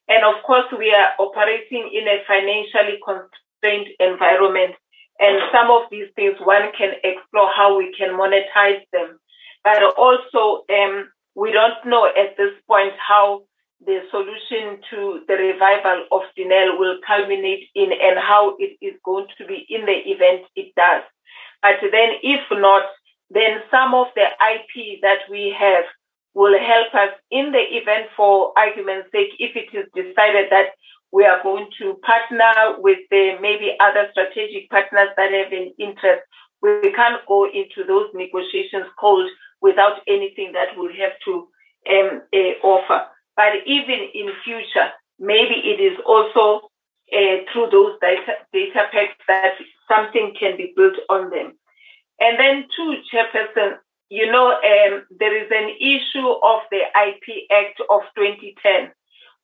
And 0.08 0.24
of 0.24 0.42
course, 0.44 0.66
we 0.78 0.94
are 0.94 1.12
operating 1.20 1.92
in 1.94 2.08
a 2.08 2.24
financially 2.26 3.00
constrained 3.04 3.90
environment. 4.00 4.76
And 5.20 5.42
some 5.52 5.72
of 5.72 5.90
these 5.90 6.08
things, 6.16 6.36
one 6.44 6.72
can 6.78 6.94
explore 7.04 7.50
how 7.56 7.78
we 7.78 7.94
can 7.98 8.10
monetize 8.10 8.82
them. 8.94 9.20
But 9.64 9.84
also, 9.98 10.64
um, 10.70 11.10
we 11.36 11.52
don't 11.52 11.86
know 11.86 12.06
at 12.06 12.38
this 12.38 12.54
point 12.68 12.94
how 12.98 13.44
the 13.86 14.02
solution 14.10 14.80
to 14.90 15.22
the 15.28 15.36
revival 15.36 16.06
of 16.12 16.22
Denel 16.38 16.80
will 16.80 16.98
culminate 17.06 17.70
in 17.76 17.92
and 17.92 18.18
how 18.18 18.56
it 18.58 18.78
is 18.82 18.96
going 19.06 19.28
to 19.38 19.46
be 19.46 19.66
in 19.70 19.86
the 19.86 19.98
event 20.10 20.46
it 20.56 20.74
does. 20.76 21.04
But 21.62 21.78
then, 21.82 22.10
if 22.24 22.42
not, 22.52 22.86
then 23.30 23.62
some 23.70 23.94
of 23.94 24.08
the 24.16 24.26
IP 24.26 25.02
that 25.02 25.30
we 25.30 25.54
have 25.58 25.86
will 26.34 26.58
help 26.58 26.94
us 26.94 27.18
in 27.32 27.52
the 27.52 27.66
event 27.78 28.08
for 28.16 28.54
argument's 28.58 29.12
sake 29.12 29.34
if 29.40 29.56
it 29.56 29.76
is 29.76 29.86
decided 29.94 30.48
that 30.52 30.78
we 31.12 31.26
are 31.26 31.42
going 31.42 31.68
to 31.80 31.96
partner 32.06 32.76
with 32.80 33.00
the 33.10 33.38
maybe 33.42 33.76
other 33.80 34.08
strategic 34.12 34.70
partners 34.70 35.10
that 35.16 35.32
have 35.32 35.52
an 35.52 35.74
interest. 35.80 36.24
We 36.62 36.92
can't 36.96 37.26
go 37.28 37.46
into 37.46 37.84
those 37.88 38.10
negotiations 38.14 38.88
cold 39.00 39.30
without 39.62 40.02
anything 40.08 40.52
that 40.54 40.70
we'll 40.76 40.94
have 40.94 41.14
to 41.26 41.48
um, 41.90 42.22
uh, 42.34 42.68
offer. 42.68 43.08
But 43.36 43.54
even 43.66 44.10
in 44.14 44.32
future, 44.44 44.90
maybe 45.20 45.56
it 45.56 45.80
is 45.80 45.98
also 46.06 46.70
uh, 47.14 47.38
through 47.54 47.70
those 47.72 47.94
data, 48.02 48.34
data 48.52 48.84
packs 48.92 49.16
that 49.28 49.54
something 49.88 50.34
can 50.38 50.58
be 50.58 50.74
built 50.76 50.96
on 51.10 51.30
them. 51.30 51.54
And 52.20 52.40
then 52.40 52.66
two, 52.76 52.96
Chairperson, 53.14 53.78
you 54.10 54.32
know, 54.32 54.52
um, 54.52 55.06
there 55.20 55.36
is 55.36 55.50
an 55.52 55.70
issue 55.80 56.28
of 56.28 56.62
the 56.72 56.82
IP 56.82 57.46
Act 57.52 57.80
of 57.90 58.02
2010 58.16 58.92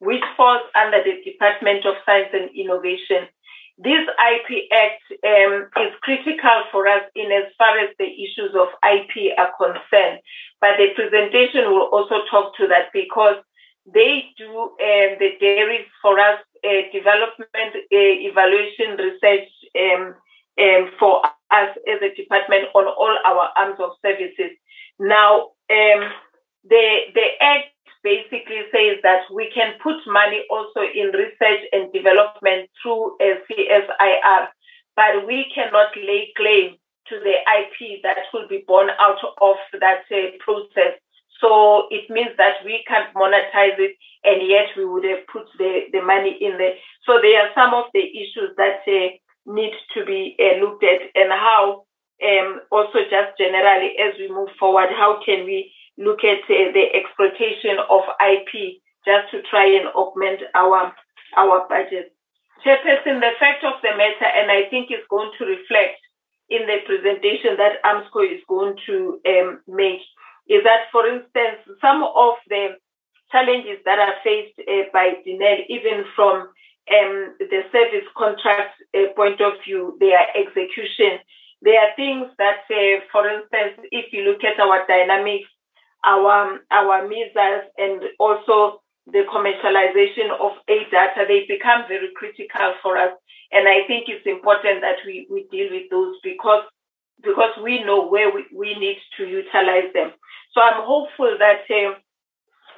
which 0.03 0.23
falls 0.35 0.61
under 0.75 1.01
the 1.03 1.23
Department 1.23 1.85
of 1.85 1.95
Science 2.05 2.29
and 2.33 2.49
Innovation. 2.55 3.27
This 3.77 4.05
IP 4.05 4.69
Act 4.71 5.01
um, 5.25 5.69
is 5.81 5.93
critical 6.03 6.59
for 6.71 6.87
us 6.87 7.03
in 7.15 7.31
as 7.31 7.49
far 7.57 7.79
as 7.79 7.89
the 7.97 8.05
issues 8.05 8.53
of 8.53 8.67
IP 8.85 9.33
are 9.37 9.51
concerned. 9.57 10.19
But 10.61 10.77
the 10.77 10.93
presentation 10.93 11.71
will 11.71 11.89
also 11.91 12.21
talk 12.29 12.55
to 12.57 12.67
that 12.67 12.93
because 12.93 13.37
they 13.85 14.29
do 14.37 14.47
um, 14.47 15.17
the 15.19 15.31
dairies 15.39 15.87
for 16.01 16.19
us 16.19 16.39
uh, 16.63 16.87
development, 16.93 17.75
uh, 17.75 18.15
evaluation, 18.29 18.95
research 18.95 19.49
um, 19.75 20.15
um, 20.59 20.91
for 20.99 21.25
us 21.25 21.75
as 21.87 21.99
a 22.01 22.15
department 22.15 22.65
on 22.75 22.85
all 22.85 23.17
our 23.25 23.49
arms 23.57 23.79
of 23.79 23.91
services. 24.05 24.55
Now, 24.99 25.51
um, 25.69 26.11
the 26.63 26.85
the 27.13 27.27
Act 27.41 27.72
basically 28.03 28.67
says 28.71 28.99
that 29.03 29.23
we 29.33 29.49
can 29.53 29.73
put 29.81 29.95
money 30.05 30.43
also 30.49 30.81
in 30.83 31.11
research 31.15 31.63
and 31.71 31.91
development 31.93 32.69
through 32.81 33.15
a 33.21 33.39
CSIR, 33.47 34.47
but 34.95 35.25
we 35.25 35.45
cannot 35.55 35.95
lay 35.95 36.31
claim 36.35 36.75
to 37.09 37.19
the 37.19 37.35
IP 37.59 38.01
that 38.03 38.27
will 38.33 38.47
be 38.47 38.63
born 38.67 38.89
out 38.99 39.19
of 39.41 39.55
that 39.79 40.03
uh, 40.11 40.31
process. 40.39 40.99
So 41.41 41.87
it 41.89 42.09
means 42.09 42.31
that 42.37 42.63
we 42.63 42.83
can't 42.87 43.13
monetize 43.15 43.79
it, 43.79 43.95
and 44.23 44.47
yet 44.47 44.67
we 44.77 44.85
would 44.85 45.03
have 45.03 45.27
put 45.27 45.47
the, 45.57 45.91
the 45.91 46.01
money 46.01 46.37
in 46.39 46.57
there. 46.57 46.75
So 47.05 47.19
there 47.21 47.41
are 47.41 47.51
some 47.55 47.73
of 47.73 47.85
the 47.93 47.99
issues 47.99 48.55
that 48.57 48.83
uh, 48.87 49.09
need 49.45 49.73
to 49.95 50.05
be 50.05 50.37
uh, 50.39 50.63
looked 50.63 50.83
at, 50.83 51.01
and 51.15 51.31
how 51.31 51.83
um, 52.23 52.61
also 52.71 52.99
just 53.09 53.37
generally 53.37 53.91
as 53.99 54.13
we 54.19 54.29
move 54.29 54.49
forward, 54.59 54.89
how 54.95 55.19
can 55.25 55.45
we 55.45 55.73
look 55.97 56.23
at 56.23 56.43
uh, 56.49 56.71
the 56.73 56.85
exploitation 56.93 57.77
of 57.89 58.01
IP 58.21 58.81
just 59.05 59.31
to 59.31 59.41
try 59.49 59.67
and 59.67 59.87
augment 59.95 60.41
our 60.55 60.93
our 61.37 61.67
budget. 61.67 62.13
Chairperson, 62.65 63.19
the 63.19 63.35
fact 63.39 63.63
of 63.63 63.73
the 63.81 63.91
matter, 63.97 64.29
and 64.29 64.49
I 64.49 64.69
think 64.69 64.87
it's 64.89 65.07
going 65.09 65.31
to 65.37 65.45
reflect 65.45 65.99
in 66.49 66.65
the 66.67 66.79
presentation 66.85 67.57
that 67.57 67.83
Armscor 67.83 68.23
is 68.23 68.41
going 68.47 68.77
to 68.85 69.19
um, 69.27 69.59
make, 69.67 69.99
is 70.47 70.63
that, 70.63 70.87
for 70.91 71.05
instance, 71.07 71.59
some 71.81 72.03
of 72.03 72.35
the 72.47 72.77
challenges 73.31 73.79
that 73.85 73.99
are 73.99 74.15
faced 74.23 74.55
uh, 74.59 74.87
by 74.93 75.19
Denel, 75.25 75.65
even 75.67 76.05
from 76.15 76.47
um, 76.87 77.35
the 77.39 77.63
service 77.71 78.07
contract 78.15 78.75
uh, 78.95 79.11
point 79.15 79.41
of 79.41 79.53
view, 79.65 79.97
their 79.99 80.23
execution, 80.35 81.19
there 81.61 81.79
are 81.79 81.95
things 81.95 82.27
that, 82.37 82.63
uh, 82.69 82.99
for 83.11 83.27
instance, 83.27 83.87
if 83.91 84.13
you 84.13 84.23
look 84.23 84.43
at 84.43 84.59
our 84.59 84.85
dynamics 84.87 85.49
our 86.03 86.59
our 86.71 87.07
missiles 87.07 87.65
and 87.77 88.03
also 88.19 88.81
the 89.07 89.23
commercialization 89.27 90.31
of 90.39 90.53
A-Darter, 90.69 91.27
they 91.27 91.45
become 91.47 91.83
very 91.87 92.09
critical 92.15 92.73
for 92.81 92.97
us. 92.97 93.11
And 93.51 93.67
I 93.67 93.85
think 93.85 94.07
it's 94.07 94.25
important 94.25 94.81
that 94.81 95.03
we, 95.05 95.27
we 95.29 95.45
deal 95.51 95.69
with 95.71 95.89
those 95.91 96.15
because 96.23 96.63
because 97.21 97.51
we 97.63 97.83
know 97.83 98.07
where 98.07 98.33
we, 98.33 98.45
we 98.53 98.75
need 98.75 98.97
to 99.17 99.23
utilize 99.23 99.91
them. 99.93 100.11
So 100.53 100.61
I'm 100.61 100.83
hopeful 100.83 101.35
that 101.39 101.63
uh, 101.69 101.95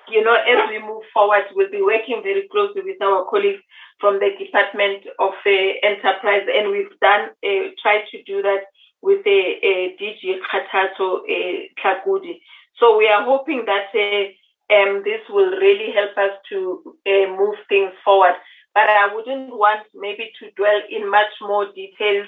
you 0.10 0.24
know 0.24 0.36
as 0.36 0.70
we 0.70 0.80
move 0.80 1.04
forward, 1.14 1.46
we'll 1.56 1.72
be 1.72 1.82
working 1.82 2.22
very 2.24 2.48
closely 2.52 2.82
with 2.84 3.02
our 3.02 3.26
colleagues 3.30 3.62
from 4.00 4.20
the 4.20 4.32
Department 4.38 5.06
of 5.20 5.34
uh, 5.46 5.72
Enterprise, 5.84 6.48
and 6.52 6.72
we've 6.72 7.00
done 7.02 7.30
uh, 7.46 7.72
tried 7.82 8.04
to 8.12 8.22
do 8.24 8.42
that 8.42 8.66
with 9.02 9.24
the 9.24 9.40
uh, 9.64 9.88
DG 10.02 10.40
Kgathatso 10.42 11.22
uh, 11.24 11.70
Tlhakudi. 11.80 12.42
So 12.80 12.98
we 12.98 13.08
are 13.08 13.24
hoping 13.24 13.66
that 13.66 13.88
uh, 13.96 14.76
um, 14.76 15.02
this 15.04 15.22
will 15.30 15.52
really 15.52 15.94
help 15.94 16.18
us 16.18 16.38
to 16.50 16.82
uh, 17.08 17.28
move 17.38 17.56
things 17.70 17.92
forward. 18.04 18.36
But 18.74 18.90
I 18.90 19.14
wouldn't 19.14 19.56
want 19.56 19.88
maybe 19.94 20.32
to 20.40 20.52
dwell 20.58 20.82
in 20.90 21.10
much 21.10 21.32
more 21.42 21.68
detailed 21.74 22.28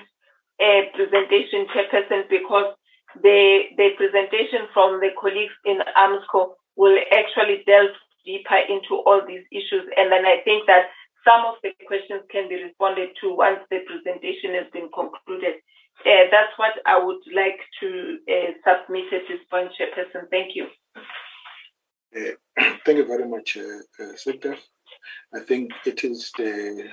uh, 0.63 0.81
presentation, 0.95 1.67
Chairperson, 1.73 2.29
because 2.29 2.73
the 3.21 3.63
the 3.77 3.89
presentation 3.97 4.67
from 4.73 4.99
the 4.99 5.09
colleagues 5.19 5.53
in 5.65 5.79
Armscor 5.97 6.53
will 6.75 6.97
actually 7.11 7.63
delve 7.65 7.95
deeper 8.25 8.59
into 8.69 8.95
all 9.05 9.21
these 9.25 9.43
issues. 9.51 9.87
And 9.97 10.11
then 10.11 10.25
I 10.25 10.39
think 10.45 10.67
that 10.67 10.87
some 11.27 11.45
of 11.45 11.55
the 11.63 11.71
questions 11.87 12.23
can 12.31 12.47
be 12.47 12.63
responded 12.63 13.09
to 13.21 13.35
once 13.35 13.59
the 13.69 13.79
presentation 13.83 14.55
has 14.55 14.67
been 14.71 14.89
concluded. 14.93 15.55
Uh, 16.05 16.29
that's 16.31 16.53
what 16.57 16.73
I 16.85 17.03
would 17.03 17.21
like 17.35 17.59
to 17.81 18.17
uh, 18.29 18.51
submit 18.63 19.11
at 19.11 19.21
this 19.27 19.39
point, 19.49 19.71
Chairperson. 19.79 20.29
Thank 20.29 20.55
you. 20.55 20.67
Uh, 22.15 22.31
thank 22.85 22.97
you 22.97 23.05
very 23.05 23.27
much, 23.27 23.57
uh, 23.57 24.03
uh 24.03 24.55
I 25.33 25.39
think 25.39 25.71
it 25.85 26.03
is 26.03 26.31
the 26.37 26.89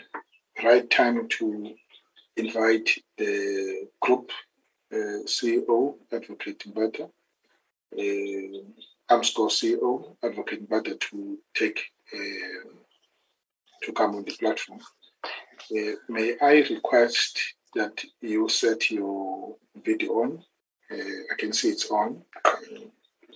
right 0.63 0.89
time 0.91 1.29
to 1.29 1.75
invite 2.37 2.91
the 3.19 3.89
group 4.01 4.31
uh, 4.93 5.23
CEO, 5.27 5.97
Advocate 6.13 6.65
Mbada, 6.67 7.11
uh, 7.99 9.15
Armscor 9.15 9.51
CEO, 9.51 10.17
Advocate 10.23 10.69
Mbada, 10.69 10.99
to 10.99 11.39
take 11.55 11.81
uh, 12.15 12.71
to 13.83 13.93
come 13.93 14.17
on 14.17 14.25
the 14.25 14.33
platform. 14.33 14.81
may 16.09 16.37
I 16.41 16.63
request 16.71 17.39
that 17.75 18.05
you 18.21 18.49
set 18.49 18.91
your 18.91 19.57
video 19.85 20.13
on. 20.13 20.45
Uh, 20.91 20.97
I 20.97 21.35
can 21.39 21.53
see 21.53 21.69
it's 21.71 21.91
on. 21.91 22.23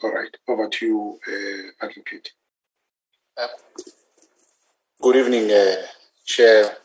all 0.03 0.12
right, 0.12 0.34
over 0.47 0.68
to 0.68 0.86
you, 0.86 1.20
uh, 1.26 1.84
Advocate. 1.86 2.32
Uh, 3.36 3.49
good 5.01 5.16
evening, 5.16 5.51
uh, 5.51 5.76
Chair, 6.24 6.76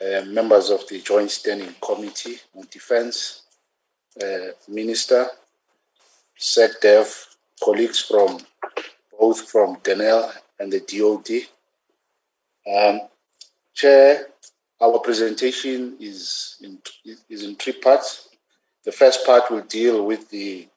uh, 0.00 0.24
members 0.26 0.70
of 0.70 0.86
the 0.88 1.00
Joint 1.00 1.30
Standing 1.30 1.74
Committee 1.80 2.38
on 2.56 2.66
Defense, 2.70 3.42
uh, 4.22 4.52
Minister, 4.68 5.26
SecDef, 6.38 7.34
colleagues 7.62 8.00
from 8.00 8.38
both 9.18 9.48
from 9.50 9.76
Denel 9.76 10.32
and 10.58 10.72
the 10.72 10.80
DOD. 10.80 11.48
Um, 12.66 13.00
Chair, 13.74 14.28
our 14.80 14.98
presentation 14.98 15.96
is 16.00 16.56
in, 16.60 16.78
is 17.28 17.42
in 17.42 17.56
three 17.56 17.74
parts. 17.74 18.28
The 18.84 18.92
first 18.92 19.24
part 19.24 19.50
will 19.50 19.62
deal 19.62 20.04
with 20.04 20.28
the 20.30 20.68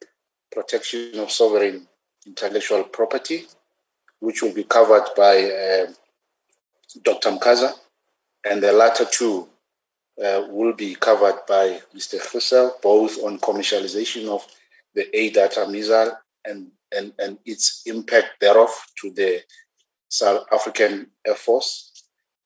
protection 0.52 1.20
of 1.20 1.32
sovereign 1.32 1.88
intellectual 2.26 2.84
property, 2.84 3.46
which 4.20 4.42
will 4.42 4.54
be 4.54 4.64
covered 4.64 5.06
by 5.16 5.44
uh, 5.44 5.92
Dr. 7.04 7.32
Mkaza, 7.32 7.74
and 8.50 8.62
the 8.62 8.72
latter 8.72 9.06
two 9.06 9.48
uh, 10.24 10.48
will 10.50 10.74
be 10.74 10.96
covered 10.96 11.40
by 11.48 11.80
Mr. 11.96 12.20
Hussel, 12.20 12.78
both 12.82 13.24
on 13.24 13.40
commercialization 13.40 14.28
of 14.28 14.46
the 14.96 15.16
A-Darter 15.16 15.68
missile 15.68 16.18
and, 16.46 16.72
and, 16.96 17.14
and 17.20 17.38
its 17.46 17.84
impact 17.86 18.40
thereof 18.42 18.70
to 19.02 19.12
the 19.12 19.42
South 20.10 20.46
African 20.52 21.08
Air 21.26 21.36
Force, 21.36 21.92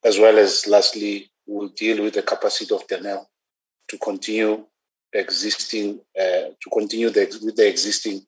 as 0.04 0.18
well 0.20 0.38
as 0.38 0.68
lastly 0.68 1.31
will 1.52 1.70
deal 1.70 2.04
with 2.04 2.14
the 2.14 2.22
capacity 2.22 2.74
of 2.74 2.88
Denel 2.88 3.26
to 3.88 3.98
continue 3.98 4.66
existing, 5.14 6.00
uh, 6.20 6.54
to 6.62 6.70
continue 6.72 7.10
the, 7.10 7.40
with 7.44 7.56
the 7.56 7.68
existing 7.68 8.22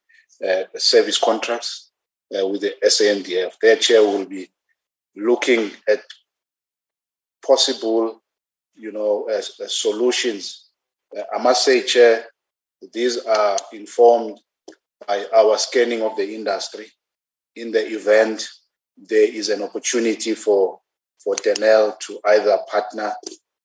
uh, 0.46 0.64
service 0.76 1.18
contracts 1.18 1.92
uh, 2.38 2.46
with 2.48 2.62
the 2.62 2.76
SANDF. 2.84 3.54
Their 3.62 3.78
chair 3.78 4.02
will 4.02 4.26
be 4.26 4.50
looking 5.16 5.72
at 5.88 6.04
possible, 7.46 8.22
you 8.76 8.92
know, 8.92 9.30
solutions. 9.68 10.70
Uh, 11.18 11.24
I 11.34 11.42
must 11.42 11.64
say, 11.64 11.84
Chair, 11.84 12.26
these 12.92 13.18
are 13.26 13.58
informed 13.72 14.40
by 15.08 15.26
our 15.34 15.58
scanning 15.58 16.02
of 16.02 16.18
the 16.18 16.36
industry. 16.36 16.88
In 17.56 17.72
the 17.72 17.86
event 17.88 18.48
there 18.98 19.28
is 19.32 19.50
an 19.50 19.64
opportunity 19.64 20.34
for 20.34 20.80
for 21.24 21.36
Denel 21.36 21.98
to 22.00 22.20
either 22.26 22.58
partner 22.70 23.14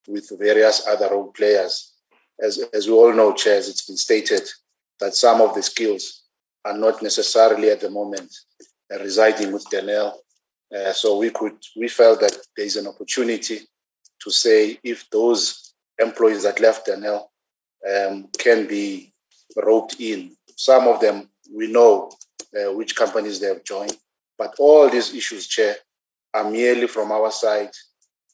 with 0.07 0.31
various 0.39 0.87
other 0.87 1.09
role 1.11 1.31
players. 1.31 1.93
As, 2.41 2.59
as 2.73 2.87
we 2.87 2.93
all 2.93 3.13
know, 3.13 3.33
chairs, 3.33 3.67
it's 3.67 3.85
been 3.85 3.97
stated 3.97 4.43
that 4.99 5.15
some 5.15 5.41
of 5.41 5.53
the 5.55 5.63
skills 5.63 6.23
are 6.65 6.77
not 6.77 7.01
necessarily 7.01 7.69
at 7.69 7.81
the 7.81 7.89
moment 7.89 8.33
uh, 8.93 8.99
residing 8.99 9.51
with 9.51 9.65
Denel. 9.71 10.13
Uh, 10.75 10.93
so 10.93 11.17
we 11.17 11.29
could, 11.31 11.57
we 11.75 11.87
felt 11.87 12.19
that 12.21 12.37
there 12.55 12.65
is 12.65 12.75
an 12.75 12.87
opportunity 12.87 13.59
to 14.23 14.31
say 14.31 14.79
if 14.83 15.09
those 15.09 15.73
employees 15.99 16.43
that 16.43 16.59
left 16.59 16.87
Denel 16.87 17.25
um, 17.89 18.29
can 18.37 18.67
be 18.67 19.13
roped 19.55 19.99
in. 19.99 20.35
Some 20.55 20.87
of 20.87 20.99
them 20.99 21.29
we 21.53 21.71
know 21.71 22.11
uh, 22.55 22.73
which 22.73 22.95
companies 22.95 23.39
they 23.39 23.47
have 23.47 23.63
joined, 23.63 23.97
but 24.37 24.55
all 24.59 24.89
these 24.89 25.13
issues, 25.13 25.47
Chair, 25.47 25.75
are 26.33 26.49
merely 26.49 26.87
from 26.87 27.11
our 27.11 27.31
side 27.31 27.71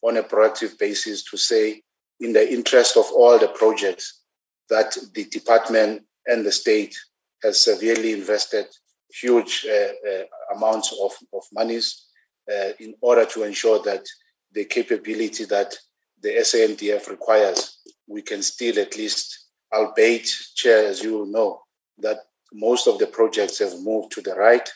on 0.02 0.16
a 0.16 0.22
proactive 0.22 0.78
basis 0.78 1.22
to 1.24 1.36
say, 1.36 1.82
in 2.20 2.32
the 2.32 2.52
interest 2.52 2.96
of 2.96 3.06
all 3.14 3.38
the 3.38 3.48
projects 3.48 4.22
that 4.68 4.96
the 5.14 5.24
department 5.24 6.02
and 6.26 6.44
the 6.44 6.52
state 6.52 6.96
has 7.42 7.62
severely 7.62 8.12
invested 8.12 8.66
huge 9.12 9.66
uh, 9.68 10.08
uh, 10.08 10.24
amounts 10.56 10.92
of, 11.02 11.12
of 11.32 11.42
monies 11.52 12.06
uh, 12.50 12.70
in 12.80 12.94
order 13.00 13.24
to 13.24 13.42
ensure 13.42 13.82
that 13.82 14.04
the 14.52 14.64
capability 14.64 15.44
that 15.44 15.74
the 16.22 16.30
SANDF 16.30 17.08
requires, 17.08 17.78
we 18.06 18.22
can 18.22 18.42
still 18.42 18.78
at 18.78 18.96
least, 18.96 19.46
albeit, 19.72 20.28
Chair, 20.54 20.86
as 20.88 21.02
you 21.02 21.26
know, 21.26 21.62
that 21.98 22.18
most 22.52 22.86
of 22.86 22.98
the 22.98 23.06
projects 23.06 23.58
have 23.58 23.80
moved 23.80 24.12
to 24.12 24.20
the 24.20 24.34
right 24.34 24.68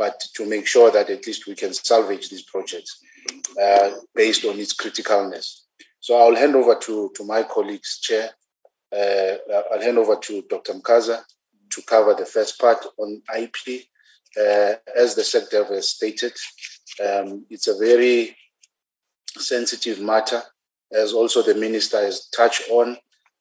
but 0.00 0.18
to 0.32 0.46
make 0.46 0.66
sure 0.66 0.90
that 0.90 1.10
at 1.10 1.26
least 1.26 1.46
we 1.46 1.54
can 1.54 1.74
salvage 1.74 2.30
these 2.30 2.44
projects 2.44 2.92
uh, 3.62 3.90
based 4.14 4.46
on 4.46 4.58
its 4.58 4.74
criticalness. 4.74 5.48
So 6.00 6.16
I'll 6.18 6.40
hand 6.42 6.56
over 6.56 6.74
to, 6.86 7.12
to 7.16 7.24
my 7.24 7.42
colleagues, 7.42 8.00
Chair. 8.00 8.30
Uh, 8.90 9.36
I'll 9.70 9.82
hand 9.82 9.98
over 9.98 10.16
to 10.16 10.42
Dr. 10.48 10.72
Mkaza 10.72 11.20
to 11.72 11.82
cover 11.82 12.14
the 12.14 12.24
first 12.24 12.58
part 12.58 12.82
on 12.96 13.20
IP. 13.38 13.82
Uh, 14.40 14.72
as 14.96 15.14
the 15.14 15.24
secretary 15.24 15.76
has 15.76 15.90
stated, 15.90 16.32
Um, 17.00 17.46
it's 17.54 17.68
a 17.68 17.76
very 17.88 18.36
sensitive 19.38 20.00
matter, 20.00 20.42
as 21.02 21.12
also 21.12 21.42
the 21.42 21.54
minister 21.54 22.00
has 22.00 22.28
touched 22.28 22.64
on, 22.70 22.96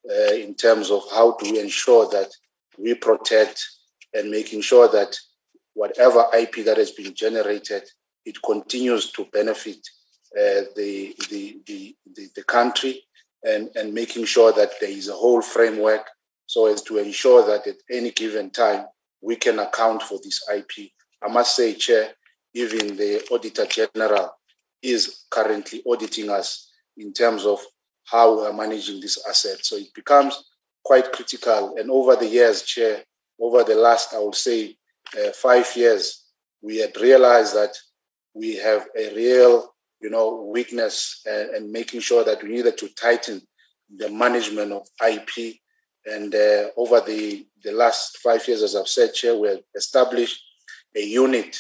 uh, 0.10 0.34
in 0.34 0.56
terms 0.56 0.92
of 0.92 1.04
how 1.12 1.28
to 1.40 1.46
ensure 1.60 2.06
that 2.10 2.30
we 2.78 2.94
protect 2.94 3.58
and 4.14 4.30
making 4.30 4.62
sure 4.62 4.88
that 4.88 5.12
whatever 5.80 6.26
IP 6.38 6.66
that 6.66 6.76
has 6.76 6.92
been 6.92 7.14
generated, 7.14 7.84
it 8.26 8.38
continues 8.44 9.14
to 9.14 9.26
benefit 9.32 9.78
uh, 10.38 10.68
the, 10.76 11.16
the, 11.30 11.58
the, 11.66 11.96
the, 12.36 12.44
country 12.44 13.02
and, 13.46 13.70
and 13.76 13.94
making 13.94 14.26
sure 14.26 14.52
that 14.52 14.72
there 14.82 14.90
is 14.90 15.08
a 15.08 15.14
whole 15.14 15.42
framework 15.42 16.06
so 16.48 16.66
as 16.68 16.82
to 16.82 16.98
ensure 16.98 17.48
that 17.48 17.66
at 17.66 17.78
any 17.90 18.12
given 18.12 18.50
time 18.50 18.88
we 19.22 19.38
can 19.38 19.58
account 19.60 20.04
for 20.04 20.20
this 20.22 20.44
IP. 20.54 20.92
I 21.24 21.32
must 21.32 21.56
say, 21.56 21.74
Chair, 21.76 22.10
even 22.54 22.98
the 22.98 23.26
Auditor 23.32 23.66
General 23.66 24.32
is 24.84 25.26
currently 25.32 25.82
auditing 25.90 26.30
us 26.30 26.70
in 26.98 27.14
terms 27.14 27.46
of 27.46 27.60
how 28.04 28.38
we 28.38 28.46
are 28.48 28.54
managing 28.54 29.00
this 29.00 29.18
asset. 29.30 29.60
So 29.64 29.78
it 29.78 29.94
becomes 29.96 30.44
quite 30.84 31.14
critical. 31.14 31.76
And 31.78 31.90
over 31.90 32.18
the 32.18 32.28
years, 32.28 32.64
Chair, 32.64 33.04
over 33.40 33.64
the 33.64 33.76
last, 33.76 34.14
I 34.14 34.20
would 34.20 34.36
say, 34.36 34.76
uh, 35.18 35.32
five 35.32 35.68
years, 35.76 36.26
we 36.62 36.78
had 36.78 36.96
realized 36.98 37.56
that 37.56 37.76
we 38.34 38.56
have 38.58 38.88
a 38.98 39.14
real, 39.16 39.74
you 40.02 40.10
know, 40.10 40.50
weakness 40.54 41.22
and, 41.26 41.72
making 41.72 42.00
sure 42.00 42.24
that 42.24 42.42
we 42.44 42.50
needed 42.50 42.78
to 42.78 42.94
tighten 42.96 43.42
the 43.98 44.10
management 44.10 44.72
of 44.72 44.88
IP. 45.06 45.56
And 46.06 46.34
uh, 46.34 46.70
over 46.78 47.02
the, 47.02 47.46
the 47.64 47.72
last 47.72 48.18
five 48.20 48.48
years, 48.48 48.64
as 48.64 48.76
I've 48.76 48.88
said, 48.88 49.14
Chair, 49.14 49.36
we 49.36 49.50
have 49.50 49.62
established 49.76 50.42
a 50.96 51.02
unit, 51.02 51.58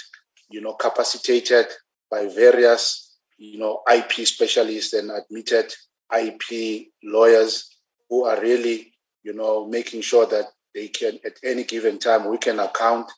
you 0.49 0.61
know, 0.61 0.73
capacitated 0.73 1.67
by 2.09 2.27
various, 2.27 3.17
you 3.37 3.59
know, 3.59 3.81
IP 3.91 4.25
specialists 4.27 4.93
and 4.93 5.11
admitted 5.11 5.73
IP 6.15 6.87
lawyers 7.03 7.77
who 8.09 8.25
are 8.25 8.39
really, 8.41 8.93
you 9.23 9.33
know, 9.33 9.67
making 9.67 10.01
sure 10.01 10.25
that 10.25 10.45
they 10.73 10.87
can, 10.87 11.19
at 11.25 11.37
any 11.43 11.63
given 11.63 11.99
time, 11.99 12.29
we 12.29 12.37
can 12.37 12.59
account 12.59 13.11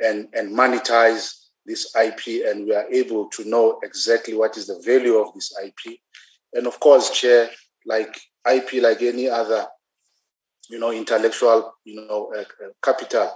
and, 0.00 0.28
and 0.34 0.56
monetize 0.56 1.46
this 1.64 1.94
IP 1.96 2.46
and 2.46 2.66
we 2.66 2.74
are 2.74 2.86
able 2.92 3.28
to 3.28 3.44
know 3.44 3.78
exactly 3.82 4.34
what 4.34 4.56
is 4.56 4.66
the 4.66 4.80
value 4.84 5.16
of 5.16 5.34
this 5.34 5.52
IP. 5.64 5.98
And 6.52 6.66
of 6.66 6.78
course, 6.80 7.10
Chair, 7.10 7.50
like 7.84 8.16
IP, 8.50 8.74
like 8.74 9.02
any 9.02 9.28
other, 9.28 9.66
you 10.70 10.78
know, 10.78 10.92
intellectual, 10.92 11.74
you 11.84 12.06
know, 12.06 12.32
uh, 12.36 12.40
uh, 12.40 12.68
capital, 12.82 13.30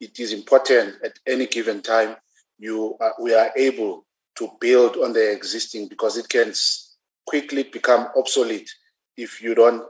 it 0.00 0.18
is 0.18 0.32
important 0.32 0.94
at 1.04 1.18
any 1.26 1.46
given 1.46 1.80
time 1.80 2.16
you 2.58 2.96
we 3.20 3.34
are 3.34 3.50
able 3.56 4.06
to 4.36 4.50
build 4.60 4.96
on 4.96 5.12
the 5.12 5.32
existing 5.32 5.88
because 5.88 6.16
it 6.16 6.28
can 6.28 6.52
quickly 7.26 7.64
become 7.64 8.08
obsolete 8.16 8.70
if 9.16 9.42
you 9.42 9.54
don't 9.54 9.82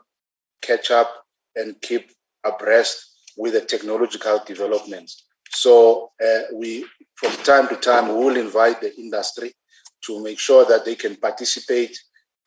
catch 0.63 0.91
up 0.91 1.11
and 1.55 1.81
keep 1.83 2.11
abreast 2.45 3.17
with 3.37 3.53
the 3.53 3.61
technological 3.61 4.41
developments. 4.47 5.25
So 5.57 6.13
uh, 6.23 6.43
we, 6.53 6.85
from 7.15 7.33
time 7.45 7.69
to 7.69 7.77
time, 7.77 8.09
will 8.09 8.37
invite 8.37 8.83
the 8.83 8.95
industry 8.99 9.55
to 10.05 10.23
make 10.23 10.39
sure 10.39 10.67
that 10.67 10.85
they 10.85 10.95
can 10.95 11.17
participate 11.17 11.99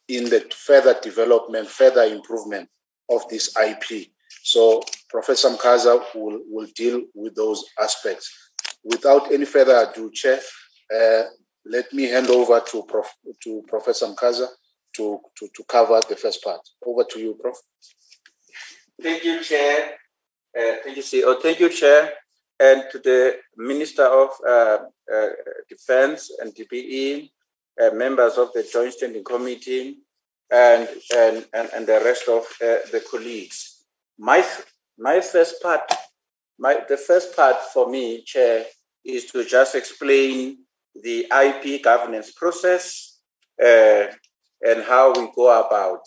in 0.08 0.26
the 0.26 0.42
further 0.56 0.96
development, 1.02 1.68
further 1.68 2.04
improvement 2.04 2.70
of 3.10 3.28
this 3.30 3.56
IP. 3.58 4.10
So 4.44 4.84
Professor 5.10 5.50
Mkaza 5.50 6.04
will, 6.14 6.40
will 6.50 6.68
deal 6.76 7.02
with 7.16 7.36
those 7.36 7.66
aspects. 7.82 8.52
Without 8.84 9.32
any 9.32 9.46
further 9.46 9.90
ado, 9.90 10.12
Chair, 10.12 10.40
uh, 10.96 11.24
let 11.66 11.92
me 11.92 12.04
hand 12.04 12.30
over 12.30 12.60
to, 12.60 12.84
Prof, 12.84 13.12
to 13.44 13.64
Professor 13.68 14.06
Mkaza 14.06 14.48
to, 14.98 15.20
to, 15.36 15.48
to 15.56 15.64
cover 15.68 16.00
the 16.08 16.16
first 16.16 16.44
part. 16.44 16.62
Over 16.86 17.04
to 17.06 17.20
you, 17.20 17.34
Prof. 17.42 17.58
Thank 19.02 19.24
you, 19.24 19.44
Chair. 19.44 19.94
Uh, 20.58 20.76
thank 20.84 20.96
you, 20.98 21.04
CEO. 21.04 21.42
Thank 21.42 21.60
you, 21.60 21.70
Chair, 21.70 22.12
and 22.60 22.84
to 22.92 23.00
the 23.00 23.38
Minister 23.58 24.06
of 24.06 24.30
uh, 24.46 24.78
uh, 25.14 25.30
Defense 25.70 26.32
and 26.42 26.54
DPE, 26.54 27.32
uh, 27.82 27.92
members 27.92 28.38
of 28.38 28.52
the 28.54 28.64
Joint 28.64 28.94
Standing 28.94 29.24
Committee, 29.24 30.00
and, 30.52 30.88
and, 31.16 31.46
and, 31.54 31.70
and 31.74 31.88
the 31.88 32.02
rest 32.04 32.28
of 32.28 32.44
uh, 32.62 32.84
the 32.92 33.04
colleagues. 33.10 33.86
My, 34.18 34.46
my 34.98 35.22
first 35.22 35.62
part, 35.62 35.82
my, 36.58 36.80
the 36.90 36.98
first 36.98 37.36
part 37.36 37.58
for 37.74 37.90
me, 37.90 38.24
Chair, 38.24 38.66
is 39.06 39.26
to 39.28 39.46
just 39.46 39.76
explain 39.76 40.58
the 41.02 41.26
IP 41.32 41.82
governance 41.82 42.32
process 42.32 43.20
uh, 43.64 44.08
and 44.62 44.84
how 44.84 45.14
we 45.14 45.32
go 45.36 45.66
about 45.66 46.02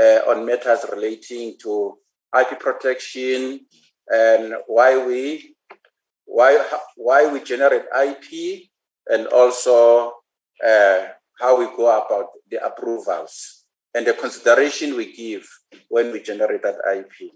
uh, 0.00 0.30
on 0.30 0.46
matters 0.46 0.86
relating 0.90 1.56
to 1.60 1.98
IP 2.38 2.58
protection 2.58 3.60
and 4.08 4.54
why 4.66 5.04
we 5.04 5.51
why 6.36 6.52
why 6.96 7.20
we 7.32 7.38
generate 7.42 7.84
IP 8.06 8.68
and 9.06 9.26
also 9.28 10.12
uh, 10.66 10.98
how 11.40 11.58
we 11.58 11.66
go 11.76 11.86
about 11.90 12.28
the 12.50 12.64
approvals 12.64 13.64
and 13.94 14.06
the 14.06 14.14
consideration 14.14 14.96
we 14.96 15.12
give 15.12 15.46
when 15.88 16.12
we 16.12 16.22
generate 16.22 16.62
that 16.62 16.78
IP. 16.96 17.30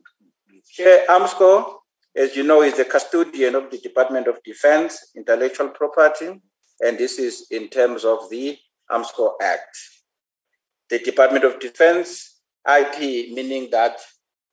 Chair 0.70 1.06
Armscor, 1.08 1.74
as 2.16 2.34
you 2.36 2.42
know, 2.42 2.62
is 2.62 2.76
the 2.76 2.84
custodian 2.84 3.54
of 3.54 3.70
the 3.70 3.78
Department 3.78 4.26
of 4.26 4.42
Defense 4.44 5.12
intellectual 5.16 5.68
property, 5.68 6.40
and 6.80 6.98
this 6.98 7.18
is 7.18 7.46
in 7.50 7.68
terms 7.68 8.04
of 8.04 8.30
the 8.30 8.56
Armscor 8.90 9.32
Act 9.42 9.76
the 10.88 10.98
Department 11.00 11.44
of 11.44 11.58
Defense, 11.58 12.40
IP, 12.68 13.32
meaning 13.32 13.68
that 13.70 13.98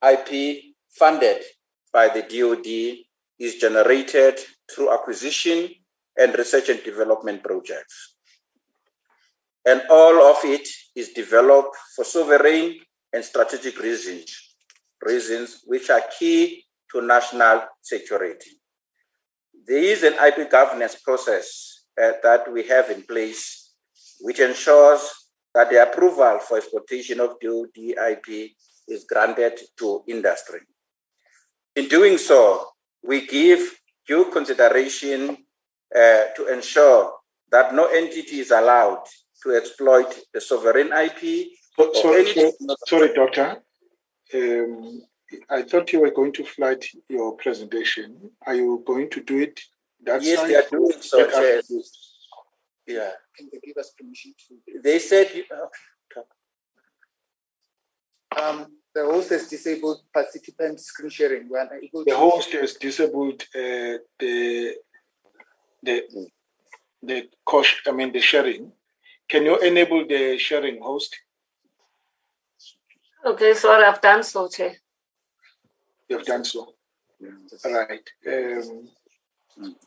IP 0.03 0.63
funded 0.89 1.43
by 1.91 2.07
the 2.09 2.21
DoD 2.21 3.05
is 3.43 3.55
generated 3.55 4.39
through 4.73 4.93
acquisition 4.93 5.69
and 6.17 6.33
research 6.37 6.69
and 6.69 6.81
development 6.83 7.43
projects. 7.43 8.15
And 9.65 9.81
all 9.89 10.15
of 10.31 10.37
it 10.43 10.65
is 10.95 11.09
developed 11.09 11.75
for 11.93 12.05
sovereign 12.05 12.79
and 13.11 13.23
strategic 13.23 13.77
reasons, 13.79 14.55
reasons 15.01 15.61
which 15.65 15.89
are 15.89 16.03
key 16.17 16.63
to 16.91 17.01
national 17.01 17.63
security. 17.81 18.51
There 19.67 19.83
is 19.93 20.03
an 20.03 20.13
IP 20.13 20.49
governance 20.49 20.95
process 20.95 21.85
uh, 22.01 22.13
that 22.23 22.51
we 22.51 22.65
have 22.67 22.89
in 22.91 23.01
place, 23.03 23.73
which 24.21 24.39
ensures 24.39 25.01
that 25.53 25.69
the 25.69 25.83
approval 25.83 26.39
for 26.39 26.57
exploitation 26.57 27.19
of 27.19 27.35
DIP 27.41 28.51
is 28.87 29.03
granted 29.03 29.59
to 29.79 30.03
industry. 30.07 30.59
In 31.75 31.87
doing 31.87 32.17
so, 32.17 32.67
we 33.03 33.25
give 33.27 33.79
due 34.07 34.25
consideration 34.31 35.37
uh, 35.95 36.23
to 36.35 36.47
ensure 36.51 37.13
that 37.51 37.73
no 37.73 37.87
entity 37.87 38.39
is 38.39 38.51
allowed 38.51 39.03
to 39.43 39.55
exploit 39.55 40.19
the 40.33 40.41
sovereign 40.41 40.91
IP. 40.91 41.47
But, 41.77 41.95
sorry, 41.95 42.25
sorry, 42.25 42.51
sorry, 42.87 43.13
Doctor. 43.13 43.63
Um, 44.33 45.01
I 45.49 45.63
thought 45.63 45.91
you 45.91 46.01
were 46.01 46.11
going 46.11 46.31
to 46.33 46.43
flight 46.43 46.85
your 47.09 47.35
presentation. 47.35 48.31
Are 48.45 48.55
you 48.55 48.83
going 48.85 49.09
to 49.11 49.21
do 49.21 49.39
it 49.39 49.59
that 50.05 50.23
yes, 50.23 50.41
they 50.47 50.55
are 50.55 50.63
doing 50.69 51.01
so. 51.01 51.17
Yes. 51.19 51.71
Yeah. 52.85 53.11
Can 53.37 53.49
they 53.51 53.59
give 53.63 53.77
us 53.77 53.93
permission 53.97 54.33
to? 54.47 54.81
They 54.81 54.99
said. 54.99 55.31
um, 58.41 58.67
the 58.95 59.03
host 59.03 59.29
has 59.29 59.47
disabled 59.47 60.01
participant 60.13 60.79
screen 60.79 61.09
sharing. 61.09 61.49
We 61.49 61.57
are 61.57 61.69
able 61.73 62.03
the 62.05 62.15
host 62.15 62.53
has 62.53 62.73
disabled 62.73 63.41
uh, 63.55 63.97
the 64.19 64.75
the 65.81 66.27
the 67.01 67.29
cost. 67.45 67.81
I 67.87 67.91
mean 67.91 68.11
the 68.11 68.21
sharing. 68.21 68.71
Can 69.27 69.45
you 69.45 69.57
enable 69.59 70.05
the 70.07 70.37
sharing 70.37 70.81
host? 70.81 71.15
Okay, 73.25 73.53
sorry, 73.53 73.85
I've 73.85 74.01
done 74.01 74.21
so, 74.21 74.47
Chair. 74.49 74.75
You've 76.09 76.25
done 76.25 76.43
so. 76.43 76.73
All 77.65 77.73
right. 77.73 78.07
Um, 78.27 78.89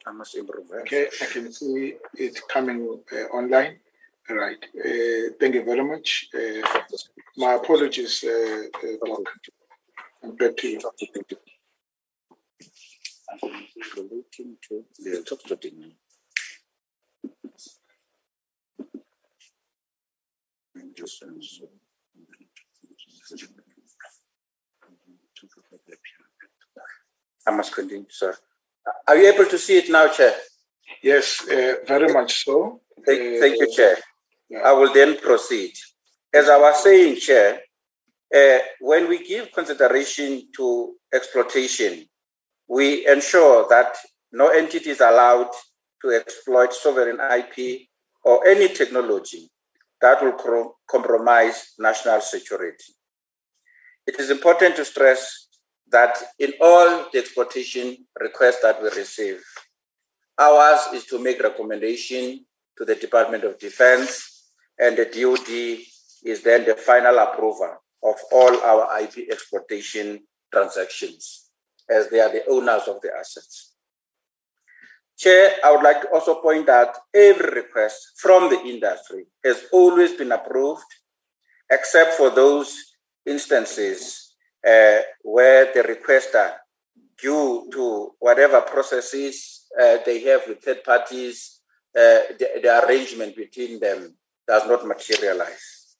I 0.07 0.12
must 0.12 0.34
improve. 0.36 0.70
Okay, 0.80 1.09
I 1.20 1.26
can 1.26 1.52
see 1.52 1.96
it 2.14 2.40
coming 2.48 2.98
uh, 3.12 3.16
online. 3.36 3.78
Right. 4.29 4.59
Uh, 4.74 5.33
thank 5.39 5.55
you 5.55 5.64
very 5.64 5.85
much. 5.85 6.29
Uh, 6.35 6.66
my 7.37 7.55
apologies, 7.55 8.24
uh, 8.24 8.64
uh, 8.74 9.07
Doc. 9.07 9.20
I'm 10.22 10.35
back 10.35 10.57
to 10.57 10.68
you. 10.68 10.81
Relating 13.97 14.57
to 14.68 14.85
the 14.99 15.22
top 15.22 15.41
I 27.47 27.51
must 27.53 27.72
continue, 27.72 28.07
sir. 28.09 28.37
Are 29.07 29.16
you 29.16 29.33
able 29.33 29.47
to 29.47 29.59
see 29.59 29.79
it 29.79 29.89
now, 29.89 30.09
Chair? 30.09 30.35
Yes, 31.03 31.47
uh, 31.49 31.77
very 31.87 32.12
much 32.12 32.45
so. 32.45 32.81
Thank, 33.05 33.41
thank 33.41 33.61
you, 33.61 33.72
Chair. 33.72 33.97
I 34.64 34.72
will 34.72 34.92
then 34.92 35.18
proceed. 35.18 35.72
As 36.32 36.49
I 36.49 36.59
was 36.59 36.82
saying, 36.82 37.16
Chair, 37.16 37.61
uh, 38.34 38.59
when 38.80 39.09
we 39.09 39.26
give 39.26 39.53
consideration 39.53 40.49
to 40.57 40.94
exploitation, 41.12 42.07
we 42.68 43.07
ensure 43.07 43.66
that 43.68 43.97
no 44.32 44.49
entity 44.49 44.90
is 44.90 45.01
allowed 45.01 45.51
to 46.03 46.11
exploit 46.11 46.72
sovereign 46.72 47.18
IP 47.20 47.88
or 48.24 48.47
any 48.47 48.68
technology 48.68 49.51
that 50.01 50.22
will 50.22 50.76
compromise 50.90 51.72
national 51.78 52.20
security. 52.20 52.92
It 54.07 54.20
is 54.20 54.30
important 54.30 54.76
to 54.76 54.84
stress 54.84 55.49
that 55.90 56.16
in 56.38 56.53
all 56.61 57.07
the 57.12 57.18
exploitation 57.18 57.97
requests 58.20 58.62
that 58.62 58.82
we 58.82 58.88
receive, 58.90 59.42
ours 60.38 60.80
is 60.92 61.07
to 61.07 61.18
make 61.18 61.42
recommendation 61.42 62.44
to 62.76 62.84
the 62.84 62.94
Department 62.94 63.44
of 63.44 63.59
Defense, 63.59 64.36
and 64.79 64.97
the 64.97 65.05
DoD 65.05 65.81
is 66.24 66.43
then 66.43 66.64
the 66.64 66.74
final 66.74 67.18
approver 67.18 67.79
of 68.03 68.16
all 68.33 68.61
our 68.62 69.01
IP 69.01 69.31
exploitation 69.31 70.20
transactions, 70.53 71.51
as 71.91 72.09
they 72.11 72.20
are 72.20 72.31
the 72.31 72.47
owners 72.49 72.83
of 72.89 73.01
the 73.01 73.11
assets. 73.18 73.72
Chair, 75.18 75.53
I 75.64 75.72
would 75.72 75.83
like 75.83 76.03
to 76.03 76.11
also 76.12 76.43
point 76.43 76.68
out 76.68 76.95
every 77.14 77.62
request 77.62 78.12
from 78.16 78.51
the 78.51 78.61
industry 78.61 79.24
has 79.43 79.64
always 79.72 80.12
been 80.12 80.33
approved, 80.33 80.85
except 81.70 82.14
for 82.14 82.31
those 82.31 82.77
instances 83.24 84.35
uh, 84.66 84.99
where 85.22 85.72
the 85.72 85.83
requester, 85.83 86.53
due 87.18 87.68
to 87.72 88.11
whatever 88.18 88.61
processes 88.61 89.66
uh, 89.81 89.97
they 90.05 90.20
have 90.20 90.43
with 90.47 90.62
third 90.62 90.85
parties, 90.85 91.61
uh, 91.97 92.29
the, 92.39 92.61
the, 92.62 92.85
arrangement 92.85 93.35
between 93.35 93.81
them 93.81 94.14
does 94.47 94.66
not 94.66 94.86
materialize. 94.86 95.97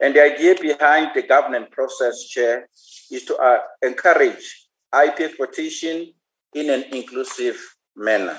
And 0.00 0.14
the 0.14 0.22
idea 0.22 0.54
behind 0.60 1.12
the 1.14 1.22
governance 1.22 1.68
process, 1.70 2.24
Chair, 2.24 2.68
is 3.10 3.24
to 3.24 3.36
uh, 3.36 3.58
encourage 3.82 4.68
IP 4.92 5.20
exploitation 5.20 6.12
in 6.54 6.70
an 6.70 6.84
inclusive 6.92 7.56
manner. 7.96 8.38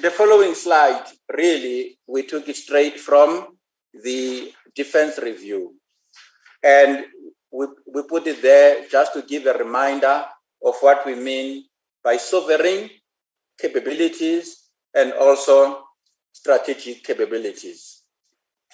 The 0.00 0.10
following 0.10 0.54
slide, 0.54 1.04
really, 1.32 1.98
we 2.06 2.22
took 2.22 2.48
it 2.48 2.56
straight 2.56 2.98
from 2.98 3.58
the 3.92 4.52
defense 4.74 5.18
review. 5.18 5.76
And 6.62 7.04
we, 7.52 7.66
we 7.92 8.02
put 8.04 8.26
it 8.26 8.40
there 8.42 8.86
just 8.90 9.12
to 9.12 9.22
give 9.22 9.46
a 9.46 9.52
reminder 9.52 10.24
of 10.64 10.74
what 10.80 11.04
we 11.04 11.14
mean 11.14 11.64
by 12.02 12.16
sovereign 12.16 12.88
capabilities 13.60 14.70
and 14.94 15.12
also 15.12 15.84
strategic 16.32 17.04
capabilities. 17.04 18.02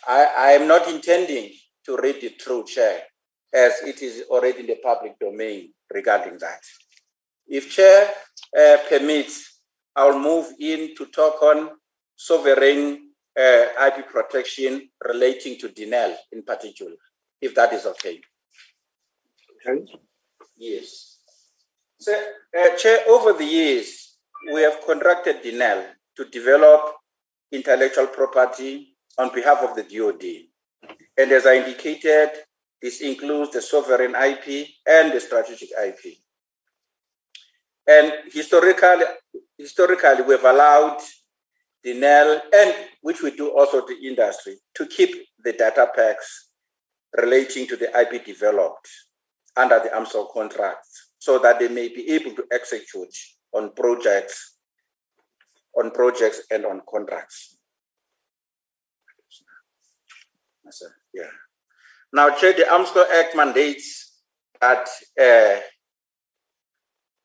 I, 0.07 0.27
I 0.39 0.51
am 0.53 0.69
not 0.69 0.89
intending 0.89 1.51
to 1.85 1.97
read 1.97 2.23
it 2.23 2.41
through, 2.41 2.65
Chair, 2.65 3.03
as 3.53 3.81
it 3.85 4.03
is 4.03 4.25
already 4.29 4.61
in 4.61 4.67
the 4.67 4.79
public 4.83 5.19
domain 5.19 5.73
regarding 5.93 6.39
that. 6.39 6.61
If 7.47 7.71
Chair 7.71 8.11
uh, 8.59 8.77
permits, 8.89 9.61
I'll 9.95 10.19
move 10.19 10.53
in 10.59 10.95
to 10.97 11.07
talk 11.07 11.43
on 11.43 11.71
sovereign 12.17 13.11
uh, 13.39 13.65
IP 13.87 14.09
protection 14.09 14.89
relating 15.07 15.59
to 15.59 15.69
Denel 15.69 16.15
in 16.33 16.43
particular, 16.43 16.93
if 17.41 17.55
that 17.55 17.73
is 17.73 17.87
okay. 17.87 18.21
Okay. 19.69 19.85
Yes. 20.57 21.19
So, 21.99 22.13
uh, 22.13 22.77
Chair, 22.77 23.01
over 23.09 23.33
the 23.33 23.45
years, 23.45 24.17
we 24.53 24.63
have 24.63 24.79
contracted 24.87 25.43
Denel 25.43 25.85
to 26.17 26.25
develop 26.27 26.95
intellectual 27.53 28.07
property 28.09 28.97
on 29.19 29.35
behalf 29.35 29.59
of 29.63 29.77
the 29.77 29.83
DoD. 29.83 30.25
And 31.17 31.33
as 31.33 31.47
I 31.47 31.57
indicated, 31.57 32.31
this 32.83 33.01
includes 33.01 33.53
the 33.53 33.63
sovereign 33.63 34.15
IP 34.15 34.69
and 34.87 35.13
the 35.13 35.21
strategic 35.21 35.71
IP. 35.71 36.19
And 37.87 38.13
historically, 38.33 39.05
historically 39.59 40.23
we've 40.23 40.45
allowed 40.45 40.99
Denel, 41.87 42.41
and 42.53 42.75
which 43.01 43.23
we 43.23 43.31
do 43.37 43.57
also 43.57 43.87
to 43.87 44.07
industry, 44.07 44.57
to 44.75 44.87
keep 44.87 45.15
the 45.45 45.53
data 45.53 45.89
packs 45.95 46.49
relating 47.17 47.67
to 47.69 47.77
the 47.77 47.89
IP 47.99 48.25
developed 48.25 48.89
under 49.57 49.79
the 49.79 49.89
Armscor 49.91 50.33
contracts 50.33 51.11
so 51.19 51.39
that 51.39 51.61
they 51.61 51.69
may 51.69 51.89
be 51.89 52.11
able 52.11 52.33
to 52.33 52.45
execute 52.53 53.15
on 53.55 53.73
projects, 53.75 54.56
on 55.77 55.91
projects 55.91 56.43
and 56.51 56.65
on 56.65 56.81
contracts. 56.89 57.59
Yeah. 61.15 61.31
Now, 62.13 62.31
Chair, 62.31 62.53
the 62.55 62.63
Armscor 62.63 63.05
Act 63.11 63.37
mandates 63.37 64.21
that 64.61 64.89
uh, 65.21 65.61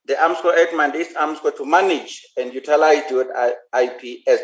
the 0.05 0.13
Armscor 0.13 0.57
Act 0.61 0.75
mandates 0.75 1.13
Armscor 1.13 1.55
to 1.57 1.65
manage 1.65 2.25
and 2.37 2.53
utilize 2.53 3.03
dual 3.07 3.27
IP 3.73 4.19
as, 4.27 4.41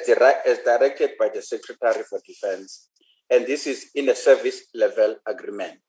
as 0.47 0.59
directed 0.59 1.11
by 1.19 1.29
the 1.33 1.41
Secretary 1.41 2.03
for 2.09 2.19
Defense. 2.25 2.89
And 3.29 3.45
this 3.45 3.67
is 3.67 3.87
in 3.95 4.09
a 4.09 4.15
service 4.15 4.63
level 4.73 5.17
agreement. 5.27 5.79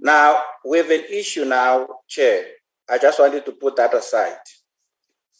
Now, 0.00 0.38
we 0.64 0.78
have 0.78 0.90
an 0.90 1.04
issue 1.10 1.44
now, 1.44 1.86
Chair. 2.08 2.46
I 2.90 2.98
just 2.98 3.18
wanted 3.20 3.44
to 3.46 3.52
put 3.52 3.76
that 3.76 3.94
aside. 3.94 4.38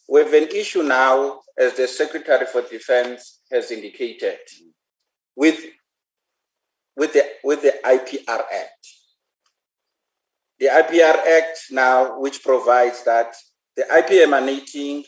We 0.09 0.20
have 0.20 0.32
an 0.32 0.48
issue 0.55 0.82
now, 0.82 1.40
as 1.59 1.74
the 1.74 1.88
Secretary 1.88 2.46
for 2.46 2.62
Defense 2.62 3.40
has 3.51 3.70
indicated, 3.70 4.38
with 5.36 5.64
with 6.96 7.12
the, 7.14 7.24
with 7.44 7.62
the 7.62 7.74
IPR 7.84 8.42
Act. 8.53 8.86
The 10.59 10.66
IPR 10.66 11.16
Act 11.26 11.59
now, 11.70 12.20
which 12.20 12.42
provides 12.42 13.03
that 13.05 13.34
the 13.76 13.84
IP 13.96 14.26
emanating 14.26 15.05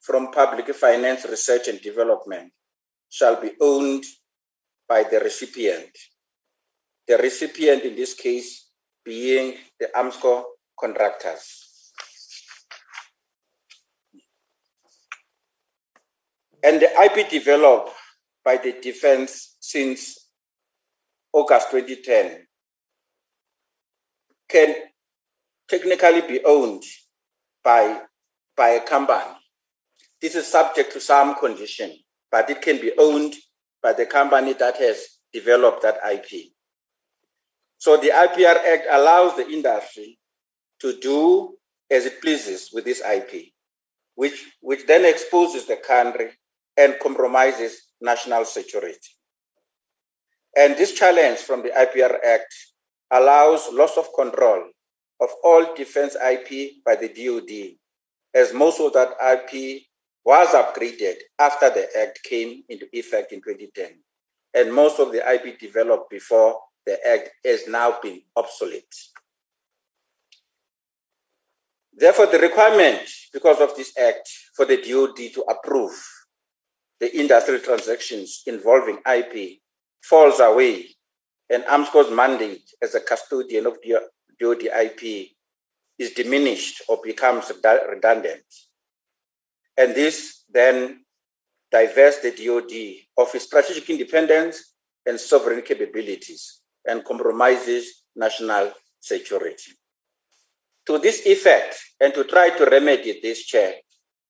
from 0.00 0.30
public 0.30 0.72
finance 0.74 1.26
research 1.28 1.66
and 1.66 1.80
development 1.80 2.52
shall 3.10 3.40
be 3.40 3.52
owned 3.60 4.04
by 4.88 5.02
the 5.02 5.18
recipient. 5.18 5.90
The 7.08 7.16
recipient 7.16 7.82
in 7.82 7.96
this 7.96 8.14
case 8.14 8.68
being 9.04 9.56
the 9.80 9.88
Armscor 9.96 10.44
contractors. 10.78 11.63
And 16.64 16.80
the 16.80 16.88
IP 16.98 17.28
developed 17.28 17.90
by 18.42 18.56
the 18.56 18.72
defense 18.80 19.56
since 19.60 20.30
August 21.30 21.70
2010 21.70 22.46
can 24.48 24.74
technically 25.68 26.22
be 26.22 26.42
owned 26.42 26.82
by, 27.62 28.00
by 28.56 28.70
a 28.70 28.80
company. 28.80 29.36
This 30.22 30.36
is 30.36 30.46
subject 30.46 30.92
to 30.94 31.00
some 31.00 31.34
condition, 31.34 31.98
but 32.30 32.48
it 32.48 32.62
can 32.62 32.80
be 32.80 32.92
owned 32.98 33.34
by 33.82 33.92
the 33.92 34.06
company 34.06 34.54
that 34.54 34.78
has 34.78 35.18
developed 35.34 35.82
that 35.82 35.98
IP. 36.10 36.52
So 37.76 37.98
the 37.98 38.08
IPR 38.08 38.56
Act 38.56 38.86
allows 38.90 39.36
the 39.36 39.46
industry 39.46 40.18
to 40.80 40.98
do 40.98 41.58
as 41.90 42.06
it 42.06 42.22
pleases 42.22 42.70
with 42.72 42.86
this 42.86 43.02
IP, 43.02 43.52
which, 44.14 44.46
which 44.62 44.86
then 44.86 45.04
exposes 45.04 45.66
the 45.66 45.76
country 45.76 46.30
and 46.76 46.96
compromises 47.00 47.88
national 48.00 48.44
security. 48.44 48.98
And 50.56 50.76
this 50.76 50.92
challenge 50.92 51.38
from 51.38 51.62
the 51.62 51.70
IPR 51.70 52.16
Act 52.24 52.54
allows 53.10 53.72
loss 53.72 53.96
of 53.96 54.08
control 54.14 54.70
of 55.20 55.30
all 55.42 55.74
defense 55.74 56.16
IP 56.16 56.84
by 56.84 56.96
the 56.96 57.08
DoD, 57.08 57.76
as 58.34 58.52
most 58.52 58.80
of 58.80 58.92
that 58.92 59.10
IP 59.20 59.82
was 60.24 60.48
upgraded 60.48 61.16
after 61.38 61.70
the 61.70 61.86
Act 62.00 62.20
came 62.24 62.62
into 62.68 62.86
effect 62.92 63.32
in 63.32 63.40
2010. 63.40 63.98
And 64.54 64.72
most 64.72 65.00
of 65.00 65.12
the 65.12 65.18
IP 65.18 65.58
developed 65.58 66.10
before 66.10 66.58
the 66.86 66.98
Act 67.06 67.30
has 67.44 67.66
now 67.68 67.98
been 68.02 68.22
obsolete. 68.36 68.94
Therefore, 71.92 72.26
the 72.26 72.38
requirement, 72.38 73.02
because 73.32 73.60
of 73.60 73.76
this 73.76 73.96
Act, 73.98 74.28
for 74.56 74.64
the 74.64 74.76
DoD 74.76 75.32
to 75.34 75.42
approve 75.48 75.92
the 77.00 77.18
industrial 77.18 77.60
transactions 77.60 78.42
involving 78.46 78.98
IP 79.06 79.58
falls 80.02 80.40
away 80.40 80.86
and 81.50 81.64
Armscor's 81.64 82.10
mandate 82.10 82.70
as 82.82 82.94
a 82.94 83.00
custodian 83.00 83.66
of 83.66 83.76
DoD 84.40 84.62
IP 84.62 85.28
is 85.98 86.10
diminished 86.12 86.82
or 86.88 86.98
becomes 87.02 87.52
redundant. 87.88 88.44
And 89.76 89.94
this 89.94 90.44
then 90.50 91.04
divests 91.70 92.22
the 92.22 92.30
DoD 92.30 93.08
of 93.18 93.34
its 93.34 93.44
strategic 93.44 93.88
independence 93.90 94.74
and 95.06 95.18
sovereign 95.20 95.62
capabilities 95.62 96.60
and 96.86 97.04
compromises 97.04 98.04
national 98.16 98.72
security. 99.00 99.72
To 100.86 100.98
this 100.98 101.26
effect, 101.26 101.78
and 102.00 102.12
to 102.14 102.24
try 102.24 102.50
to 102.50 102.66
remedy 102.66 103.18
this, 103.22 103.44
Chair, 103.44 103.74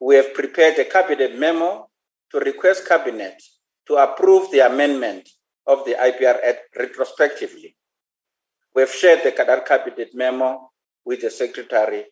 we 0.00 0.16
have 0.16 0.34
prepared 0.34 0.78
a 0.78 0.84
cabinet 0.84 1.38
memo 1.38 1.88
to 2.30 2.38
request 2.40 2.86
cabinet 2.88 3.42
to 3.86 3.96
approve 3.96 4.50
the 4.50 4.60
amendment 4.60 5.28
of 5.66 5.84
the 5.84 5.92
IPR 5.92 6.38
Act 6.44 6.76
retrospectively. 6.78 7.76
We 8.74 8.82
have 8.82 8.90
shared 8.90 9.22
the 9.22 9.32
cabinet 9.32 10.10
memo 10.14 10.70
with 11.04 11.20
the 11.20 11.30
Secretary 11.30 12.04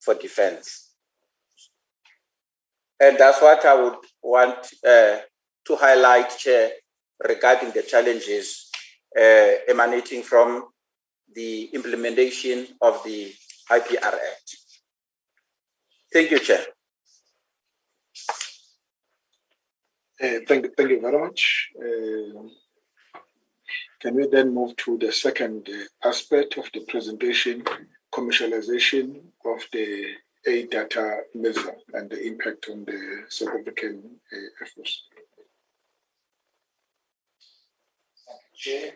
for 0.00 0.14
Defense. 0.14 0.92
And 3.00 3.16
that's 3.16 3.40
what 3.40 3.64
I 3.64 3.80
would 3.80 3.98
want 4.22 4.58
uh, 4.84 5.18
to 5.66 5.76
highlight, 5.76 6.36
Chair, 6.36 6.70
regarding 7.28 7.70
the 7.70 7.82
challenges 7.82 8.70
uh, 9.16 9.50
emanating 9.68 10.22
from 10.22 10.64
the 11.32 11.66
implementation 11.72 12.66
of 12.80 13.02
the 13.04 13.32
IPR 13.70 14.14
Act. 14.14 14.56
Thank 16.12 16.30
you, 16.30 16.40
Chair. 16.40 16.64
Uh, 20.20 20.40
thank, 20.48 20.66
thank 20.76 20.90
you 20.90 21.00
very 21.00 21.18
much. 21.18 21.70
Uh, 21.78 22.42
can 24.00 24.14
we 24.14 24.26
then 24.26 24.52
move 24.52 24.74
to 24.76 24.98
the 24.98 25.12
second 25.12 25.68
uh, 25.68 26.08
aspect 26.08 26.58
of 26.58 26.68
the 26.74 26.80
presentation, 26.88 27.62
commercialization 28.12 29.20
of 29.44 29.60
the 29.72 30.04
A-Darter 30.46 31.22
measure 31.34 31.76
and 31.94 32.10
the 32.10 32.20
impact 32.26 32.66
on 32.68 32.84
the 32.84 33.24
South 33.28 33.50
African 33.60 34.02
uh, 34.32 34.66
Force? 34.74 35.04
Chair, 38.56 38.92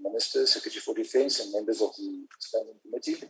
Minister, 0.00 0.46
Secretary 0.46 0.80
for 0.80 0.94
Defense, 0.94 1.40
and 1.40 1.52
members 1.52 1.82
of 1.82 1.90
the 1.98 2.24
Standing 2.38 2.76
Committee. 2.82 3.26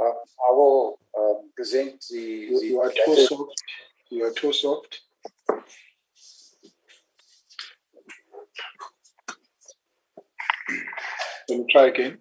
Uh, 0.00 0.04
I 0.04 0.50
will 0.52 0.98
um, 1.18 1.50
present 1.54 2.02
the. 2.10 2.18
You, 2.18 2.60
the 2.60 2.66
you 2.66 2.80
are 2.80 2.90
too 3.04 3.26
soft. 3.26 3.62
You 4.10 4.24
are 4.24 4.32
too 4.32 4.52
soft. 4.54 5.00
Can 11.48 11.58
me 11.60 11.66
try 11.70 11.86
again? 11.86 12.18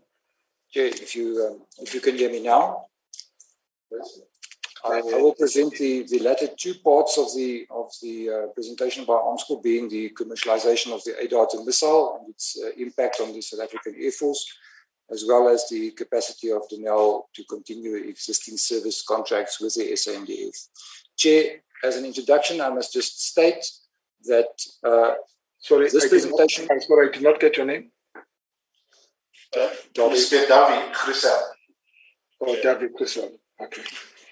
Chair, 0.72 0.88
if 0.88 1.16
you 1.16 1.46
um, 1.46 1.66
if 1.80 1.94
you 1.94 2.02
can 2.02 2.16
hear 2.16 2.32
me 2.32 2.42
now. 2.42 2.86
I, 4.86 4.98
I, 4.98 5.22
will 5.22 5.34
present 5.34 5.74
the, 5.76 6.04
the 6.10 6.20
latter 6.20 6.48
two 6.58 6.74
parts 6.74 7.18
of 7.18 7.28
the 7.36 7.66
of 7.70 7.90
the 8.02 8.30
uh, 8.30 8.48
presentation 8.48 9.06
by 9.06 9.14
Armscor 9.14 9.64
being 9.64 9.88
the 9.88 10.10
commercialization 10.10 10.92
of 10.92 11.02
the 11.06 11.16
A-Darter 11.22 11.64
missile 11.64 12.18
and 12.20 12.30
its 12.30 12.60
uh, 12.62 12.70
impact 12.78 13.22
on 13.22 13.32
the 13.32 13.42
South 13.42 13.62
African 13.62 13.96
Air 13.98 14.12
Force, 14.12 14.46
as 15.10 15.24
well 15.26 15.48
as 15.48 15.70
the 15.70 15.92
capacity 15.92 16.52
of 16.52 16.68
Denel 16.70 17.24
to 17.34 17.44
continue 17.46 17.96
existing 17.96 18.58
service 18.58 19.04
contracts 19.08 19.62
with 19.62 19.76
the 19.76 19.94
SANDF. 19.94 20.68
Chair, 21.18 21.62
as 21.84 21.96
an 21.96 22.04
introduction, 22.04 22.60
I 22.60 22.70
must 22.70 22.92
just 22.92 23.26
state 23.26 23.66
that 24.26 24.52
uh, 24.84 25.14
sorry, 25.60 25.90
this 25.90 26.06
I 26.06 26.10
presentation. 26.10 26.66
Not, 26.66 26.74
I'm 26.74 26.82
sorry, 26.82 27.08
I 27.08 27.12
did 27.12 27.24
not 27.24 27.40
get 27.40 27.56
your 27.56 27.68
name. 27.68 27.93
Uh, 29.56 29.70
Mr. 29.94 30.48
David 30.48 30.94
Chrysal. 30.94 31.40
Oh, 32.42 32.56
David 32.62 32.92
Chrysal. 32.96 33.32
Okay. 33.62 33.82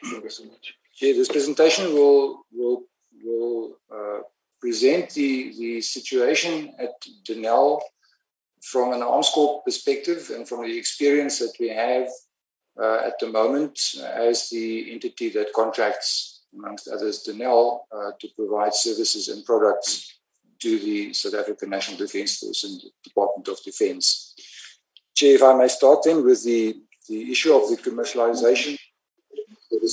Thank 0.04 0.24
you 0.24 0.30
so 0.30 0.46
much. 0.46 0.74
Yeah, 1.00 1.14
this 1.14 1.30
presentation 1.30 1.94
will 1.94 2.46
will 2.52 2.84
will 3.24 3.78
uh, 3.94 4.20
present 4.60 5.12
the 5.12 5.54
the 5.58 5.82
situation 5.82 6.74
at 6.80 6.94
Denel 7.26 7.82
from 8.62 8.94
an 8.94 9.02
Armscor 9.02 9.64
perspective 9.64 10.32
and 10.34 10.48
from 10.48 10.64
the 10.64 10.78
experience 10.78 11.40
that 11.40 11.54
we 11.60 11.70
have 11.70 12.08
uh, 12.80 13.00
at 13.06 13.20
the 13.20 13.28
moment 13.28 13.80
as 14.04 14.50
the 14.50 14.92
entity 14.92 15.30
that 15.30 15.54
contracts, 15.54 16.44
amongst 16.54 16.88
others, 16.88 17.26
Denel 17.28 17.82
uh, 17.92 18.12
to 18.20 18.28
provide 18.36 18.74
services 18.74 19.28
and 19.28 19.46
products 19.46 20.20
to 20.60 20.80
the 20.80 21.14
South 21.14 21.34
African 21.34 21.70
National 21.70 21.98
Defence 21.98 22.38
Force 22.38 22.64
and 22.64 22.80
the 22.80 22.92
Department 23.04 23.48
of 23.48 23.62
Defence. 23.64 24.36
Chair, 25.22 25.36
if 25.36 25.44
I 25.44 25.54
may 25.54 25.68
start 25.68 26.00
then 26.04 26.26
with 26.26 26.44
the, 26.44 26.76
the 27.08 27.32
issue 27.32 27.54
of 27.54 27.70
the 27.70 27.78
commercialization 27.78 28.76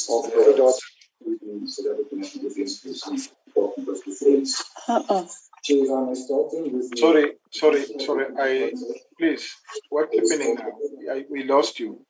of 0.09 0.25
A-Darter. 0.33 0.87
Uh-uh. 4.89 5.27
Sorry, 6.97 7.33
sorry, 7.51 7.85
sorry. 8.07 8.27
I 8.39 8.73
please. 9.19 9.55
What's 9.91 10.17
happening 10.17 10.55
now? 10.55 11.13
I, 11.13 11.27
we 11.29 11.45
lost 11.45 11.79
you. 11.79 12.01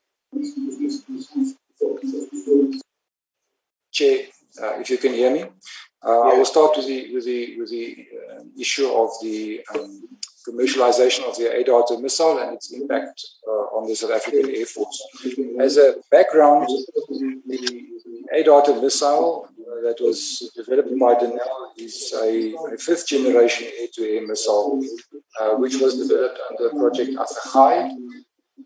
Chair, 3.90 4.26
uh, 4.62 4.78
if 4.78 4.90
you 4.90 4.98
can 4.98 5.14
hear 5.14 5.32
me, 5.32 5.44
uh, 6.06 6.10
yeah. 6.10 6.30
I 6.30 6.38
will 6.38 6.44
start 6.44 6.76
with 6.76 6.86
the 6.86 7.14
with 7.14 7.24
the 7.24 7.56
with 7.58 7.70
the 7.70 8.06
uh, 8.30 8.42
issue 8.58 8.88
of 8.88 9.10
the 9.22 9.60
um, 9.74 10.02
commercialization 10.48 11.28
of 11.28 11.36
the 11.36 11.54
A-Darter 11.54 11.98
missile 11.98 12.38
and 12.38 12.54
its 12.54 12.72
impact 12.72 13.22
uh, 13.46 13.76
on 13.76 13.86
the 13.86 13.94
South 13.94 14.12
African 14.12 14.48
Air 14.54 14.66
Force. 14.66 15.02
As 15.60 15.76
a 15.76 15.96
background, 16.10 16.68
the 17.46 17.84
A-Darter 18.32 18.80
missile 18.80 19.48
uh, 19.60 19.80
that 19.86 19.96
was 20.00 20.50
developed 20.56 20.90
by 20.98 21.14
Denel 21.14 21.38
is 21.76 22.14
a, 22.22 22.54
a 22.74 22.78
fifth 22.78 23.06
generation 23.06 23.66
air-to-air 23.80 24.26
missile, 24.26 24.82
uh, 25.40 25.50
which 25.56 25.76
was 25.80 25.98
developed 25.98 26.38
under 26.50 26.70
Project 26.70 27.10
Assegai, 27.18 27.90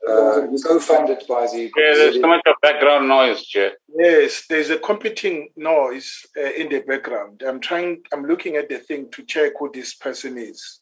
uh, 0.09 0.47
co-funded 0.65 1.23
by 1.29 1.47
the. 1.47 1.71
Yeah, 1.77 1.95
there's 1.95 2.21
so 2.21 2.27
much 2.27 2.43
of 2.47 2.55
background 2.63 3.09
noise, 3.09 3.45
Chair. 3.45 3.73
Yes, 3.97 4.45
there's 4.49 4.71
a 4.71 4.79
competing 4.79 5.49
noise 5.57 6.27
uh, 6.37 6.53
in 6.53 6.69
the 6.69 6.81
background. 6.81 7.43
I'm 7.47 7.61
trying. 7.61 8.03
I'm 8.13 8.25
looking 8.25 8.57
at 8.57 8.69
the 8.69 8.79
thing 8.79 9.11
to 9.13 9.25
check 9.25 9.53
who 9.59 9.71
this 9.73 9.95
person 9.95 10.39
is. 10.39 10.81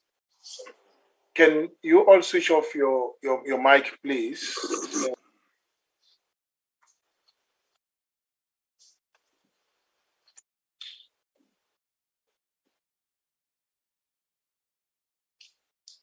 Can 1.34 1.68
you 1.82 2.00
all 2.06 2.22
switch 2.22 2.50
off 2.50 2.74
your, 2.74 3.12
your, 3.22 3.42
your 3.46 3.62
mic, 3.62 3.98
please? 4.02 4.54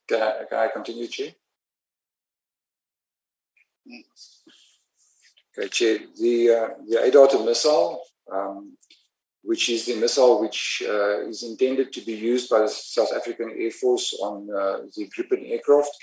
Can 0.07 0.21
I, 0.21 0.43
can 0.49 0.59
I 0.59 0.67
continue, 0.73 1.07
Chair? 1.07 1.31
Okay. 5.57 6.05
The, 6.19 6.49
uh, 6.49 6.69
the 6.87 7.01
A-Darter 7.03 7.39
missile 7.39 8.01
um, 8.31 8.77
which 9.47 9.69
is 9.69 9.85
the 9.85 9.95
missile 9.95 10.41
which 10.41 10.83
uh, 10.85 11.21
is 11.21 11.43
intended 11.43 11.93
to 11.93 12.01
be 12.01 12.13
used 12.13 12.49
by 12.49 12.59
the 12.59 12.67
South 12.67 13.13
African 13.15 13.49
Air 13.57 13.71
Force 13.71 14.13
on 14.21 14.49
uh, 14.49 14.79
the 14.95 15.09
Gripen 15.09 15.49
aircraft. 15.49 15.95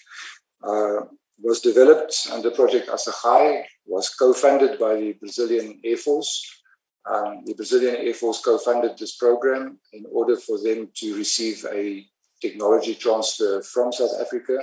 Uh, 0.62 1.00
was 1.42 1.60
developed 1.60 2.28
under 2.32 2.50
Project 2.50 2.88
Assegai, 2.88 3.64
was 3.84 4.08
co-funded 4.08 4.78
by 4.78 4.94
the 4.94 5.12
Brazilian 5.12 5.80
Air 5.84 5.96
Force. 5.96 6.62
Um, 7.04 7.42
the 7.44 7.54
Brazilian 7.54 7.96
Air 7.96 8.14
Force 8.14 8.40
co-funded 8.40 8.96
this 8.96 9.16
program 9.16 9.78
in 9.92 10.06
order 10.10 10.36
for 10.36 10.58
them 10.62 10.88
to 10.94 11.16
receive 11.16 11.66
a 11.70 12.06
technology 12.40 12.94
transfer 12.94 13.60
from 13.62 13.92
South 13.92 14.14
Africa 14.20 14.58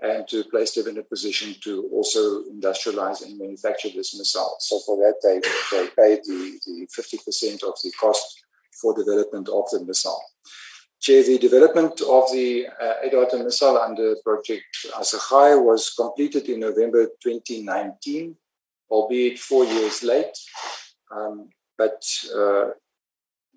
and 0.00 0.28
to 0.28 0.44
place 0.44 0.74
them 0.74 0.88
in 0.88 0.98
a 0.98 1.02
position 1.02 1.54
to 1.62 1.88
also 1.92 2.44
industrialize 2.44 3.24
and 3.24 3.38
manufacture 3.38 3.88
this 3.94 4.16
missile. 4.16 4.56
So 4.60 4.78
for 4.86 4.96
that, 4.98 5.16
they, 5.22 5.40
they 5.76 5.88
paid 5.88 6.20
the, 6.24 6.58
the 6.66 6.86
50% 6.86 7.54
of 7.64 7.74
the 7.82 7.92
cost 8.00 8.44
for 8.80 8.94
development 8.94 9.48
of 9.48 9.64
the 9.70 9.84
missile. 9.84 10.22
Chair, 11.00 11.22
the 11.22 11.38
development 11.38 12.00
of 12.00 12.24
the 12.32 12.66
uh, 12.80 12.94
A-Darter 13.04 13.42
missile 13.42 13.78
under 13.78 14.16
Project 14.24 14.64
Assegai 14.96 15.62
was 15.64 15.90
completed 15.90 16.48
in 16.48 16.60
November 16.60 17.06
2019, 17.22 18.36
albeit 18.90 19.38
four 19.38 19.64
years 19.64 20.02
late. 20.02 20.36
Um, 21.10 21.50
but 21.76 22.02
uh, 22.34 22.70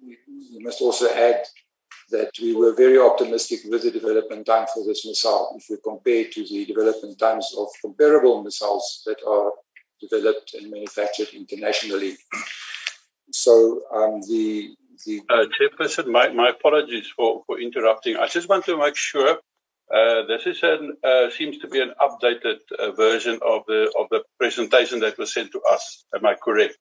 we 0.02 0.60
must 0.60 0.82
also 0.82 1.10
add 1.10 1.44
that 2.12 2.32
we 2.42 2.56
were 2.56 2.74
very 2.74 3.00
optimistic 3.00 3.62
with 3.70 3.84
the 3.84 3.92
development 3.92 4.46
time 4.46 4.68
for 4.74 4.86
this 4.86 5.06
missile 5.06 5.56
if 5.58 5.66
we 5.70 5.78
compare 5.84 6.26
to 6.26 6.46
the 6.46 6.66
development 6.66 7.18
times 7.18 7.54
of 7.58 7.68
comparable 7.82 8.44
missiles 8.44 9.04
that 9.06 9.18
are 9.28 9.52
developed 10.00 10.54
and 10.56 10.72
manufactured 10.72 11.30
internationally. 11.34 12.18
So 13.32 13.82
um, 13.94 14.22
the 14.28 14.76
the 15.06 15.22
uh, 15.30 15.46
chairperson, 15.56 16.08
my, 16.08 16.30
my 16.30 16.50
apologies 16.50 17.08
for, 17.16 17.44
for 17.48 17.60
interrupting. 17.60 18.18
I 18.18 18.28
just 18.28 18.48
want 18.48 18.66
to 18.66 18.78
make 18.78 18.96
sure 18.96 19.40
uh, 19.94 20.26
this 20.28 20.46
is 20.46 20.62
an 20.64 20.96
uh, 21.04 21.30
seems 21.30 21.58
to 21.60 21.68
be 21.68 21.82
an 21.82 21.94
updated 22.00 22.60
uh, 22.78 22.92
version 22.92 23.40
of 23.46 23.64
the 23.68 23.92
of 24.00 24.08
the 24.10 24.24
presentation 24.40 25.00
that 25.00 25.18
was 25.18 25.34
sent 25.34 25.52
to 25.52 25.62
us. 25.72 26.06
Am 26.16 26.26
I 26.26 26.36
correct? 26.36 26.78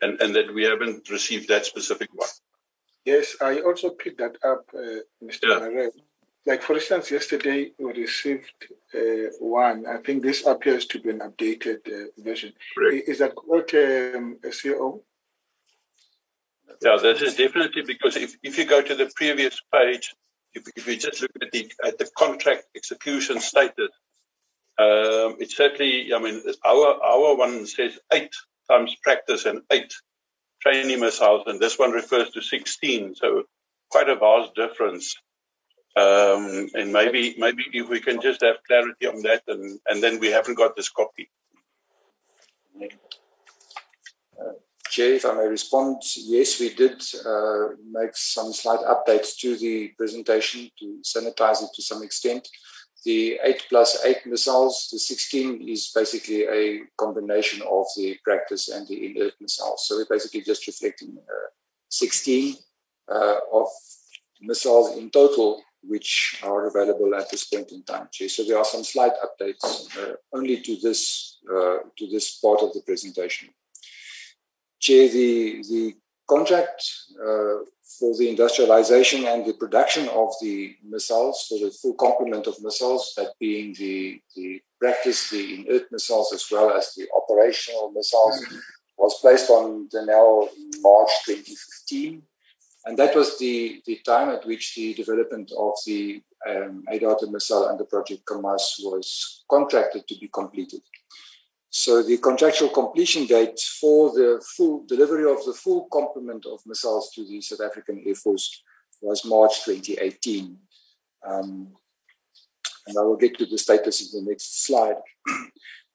And 0.00 0.20
and 0.20 0.34
that 0.34 0.52
we 0.52 0.64
haven't 0.64 1.08
received 1.08 1.48
that 1.48 1.64
specific 1.64 2.10
one. 2.12 2.28
Yes, 3.06 3.36
I 3.40 3.60
also 3.60 3.90
picked 3.90 4.18
that 4.18 4.36
up, 4.44 4.64
uh, 4.74 5.00
Mr. 5.24 5.44
Yeah. 5.44 5.88
like 6.44 6.60
for 6.60 6.74
instance, 6.74 7.08
yesterday 7.12 7.70
we 7.78 7.92
received 7.92 8.52
uh, 8.92 9.30
one. 9.38 9.86
I 9.86 9.98
think 9.98 10.24
this 10.24 10.44
appears 10.44 10.86
to 10.86 11.00
be 11.00 11.10
an 11.10 11.20
updated 11.20 11.80
uh, 11.86 12.08
version. 12.18 12.52
Correct. 12.76 13.08
Is 13.08 13.20
that 13.20 13.34
correct, 13.36 13.74
um, 13.74 14.38
CEO? 14.46 15.02
Yeah, 16.82 16.98
this 17.00 17.22
is 17.22 17.36
definitely 17.36 17.82
because 17.82 18.16
if, 18.16 18.36
if 18.42 18.58
you 18.58 18.66
go 18.66 18.82
to 18.82 18.94
the 18.94 19.10
previous 19.14 19.62
page, 19.72 20.12
if, 20.54 20.64
if 20.74 20.88
you 20.88 20.96
just 20.96 21.22
look 21.22 21.30
at 21.40 21.52
the 21.52 21.70
at 21.84 21.98
the 21.98 22.08
contract 22.18 22.64
execution 22.74 23.38
status, 23.40 23.92
um, 24.78 25.36
it's 25.38 25.56
certainly. 25.56 26.12
I 26.12 26.18
mean, 26.18 26.42
our 26.64 27.00
our 27.02 27.36
one 27.36 27.66
says 27.66 27.98
eight 28.12 28.34
times 28.68 28.96
practice 29.04 29.46
and 29.46 29.62
eight 29.70 29.92
training 30.66 31.00
missiles, 31.00 31.44
and 31.46 31.60
this 31.60 31.78
one 31.78 31.92
refers 31.92 32.30
to 32.30 32.42
sixteen. 32.42 33.14
So 33.14 33.44
quite 33.90 34.08
a 34.08 34.16
vast 34.16 34.54
difference. 34.54 35.14
Um, 35.96 36.68
and 36.74 36.92
maybe 36.92 37.22
maybe 37.38 37.64
if 37.72 37.88
we 37.88 38.00
can 38.00 38.20
just 38.20 38.42
have 38.42 38.56
clarity 38.66 39.06
on 39.06 39.22
that, 39.22 39.42
and, 39.48 39.80
and 39.88 40.02
then 40.02 40.18
we 40.20 40.28
haven't 40.36 40.58
got 40.62 40.76
this 40.76 40.90
copy. 40.90 41.30
Uh, 44.38 44.52
Chair, 44.90 45.14
if 45.14 45.24
I 45.24 45.32
may 45.34 45.46
respond, 45.46 46.02
yes, 46.16 46.60
we 46.60 46.68
did 46.74 47.02
uh, 47.24 47.68
make 47.98 48.14
some 48.14 48.52
slight 48.52 48.80
updates 48.80 49.38
to 49.40 49.56
the 49.56 49.74
presentation 49.96 50.70
to 50.78 50.86
sanitize 51.02 51.62
it 51.62 51.70
to 51.76 51.82
some 51.82 52.02
extent. 52.02 52.46
The 53.06 53.38
8 53.44 53.66
plus 53.68 54.04
8 54.04 54.26
missiles, 54.26 54.88
the 54.90 54.98
16 54.98 55.68
is 55.68 55.92
basically 55.94 56.42
a 56.42 56.80
combination 56.98 57.62
of 57.62 57.86
the 57.96 58.18
practice 58.24 58.68
and 58.68 58.86
the 58.88 59.06
inert 59.06 59.34
missiles. 59.40 59.86
So 59.86 59.96
we're 59.96 60.06
basically 60.10 60.42
just 60.42 60.66
reflecting 60.66 61.16
uh, 61.16 61.50
16 61.88 62.56
uh, 63.08 63.36
of 63.52 63.68
missiles 64.40 64.98
in 64.98 65.10
total 65.10 65.62
which 65.82 66.40
are 66.42 66.66
available 66.66 67.14
at 67.14 67.30
this 67.30 67.44
point 67.44 67.70
in 67.70 67.84
time. 67.84 68.08
So 68.10 68.42
there 68.42 68.58
are 68.58 68.64
some 68.64 68.82
slight 68.82 69.12
updates 69.24 69.96
uh, 69.96 70.16
only 70.32 70.60
to 70.62 70.76
this 70.82 71.38
uh, 71.48 71.78
to 71.96 72.08
this 72.10 72.40
part 72.40 72.60
of 72.60 72.72
the 72.72 72.82
presentation. 72.84 73.50
Chair, 74.80 75.08
the, 75.08 75.62
the 75.70 75.94
contract 76.28 76.82
uh, 77.24 77.58
for 77.98 78.16
the 78.16 78.28
industrialization 78.28 79.26
and 79.26 79.46
the 79.46 79.54
production 79.54 80.08
of 80.08 80.32
the 80.40 80.74
missiles, 80.84 81.46
for 81.48 81.58
the 81.58 81.70
full 81.70 81.94
complement 81.94 82.46
of 82.46 82.62
missiles, 82.62 83.12
that 83.16 83.32
being 83.38 83.74
the, 83.78 84.20
the 84.34 84.60
practice, 84.80 85.30
the 85.30 85.60
inert 85.66 85.84
missiles, 85.92 86.32
as 86.32 86.44
well 86.50 86.70
as 86.72 86.92
the 86.96 87.06
operational 87.16 87.92
missiles, 87.92 88.40
mm-hmm. 88.44 88.56
was 88.98 89.18
placed 89.20 89.50
on 89.50 89.88
Denel 89.88 90.48
in 90.56 90.82
March 90.82 91.10
2015. 91.26 92.22
And 92.86 92.96
that 92.98 93.16
was 93.16 93.38
the, 93.38 93.82
the 93.86 93.98
time 94.04 94.30
at 94.30 94.46
which 94.46 94.74
the 94.74 94.94
development 94.94 95.50
of 95.56 95.74
the 95.86 96.22
um, 96.48 96.84
A-Darter 96.90 97.28
missile 97.28 97.66
under 97.66 97.84
Project 97.84 98.24
KAMAS 98.26 98.76
was 98.80 99.44
contracted 99.50 100.06
to 100.06 100.18
be 100.18 100.28
completed. 100.28 100.80
So 101.78 102.02
the 102.02 102.16
contractual 102.16 102.70
completion 102.70 103.26
date 103.26 103.60
for 103.60 104.10
the 104.10 104.42
full 104.56 104.86
delivery 104.86 105.30
of 105.30 105.44
the 105.44 105.52
full 105.52 105.86
complement 105.92 106.46
of 106.46 106.60
missiles 106.64 107.10
to 107.14 107.22
the 107.22 107.38
South 107.42 107.60
African 107.60 108.02
Air 108.06 108.14
Force 108.14 108.62
was 109.02 109.26
March 109.26 109.62
2018. 109.66 110.56
Um, 111.28 111.74
and 112.86 112.98
I 112.98 113.02
will 113.02 113.18
get 113.18 113.36
to 113.36 113.44
the 113.44 113.58
status 113.58 114.14
in 114.14 114.24
the 114.24 114.30
next 114.30 114.64
slide. 114.64 114.96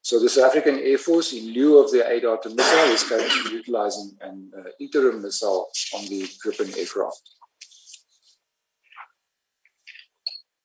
So 0.04 0.20
the 0.20 0.30
South 0.30 0.50
African 0.50 0.80
Air 0.80 0.98
Force, 0.98 1.32
in 1.32 1.54
lieu 1.54 1.78
of 1.78 1.92
the 1.92 2.02
A-Darter 2.08 2.50
missile, 2.50 2.92
is 2.92 3.04
currently 3.04 3.52
utilizing 3.52 4.18
an 4.22 4.52
uh, 4.58 4.64
interim 4.80 5.22
missile 5.22 5.70
on 5.94 6.06
the 6.06 6.24
Gripen 6.44 6.76
aircraft. 6.76 7.22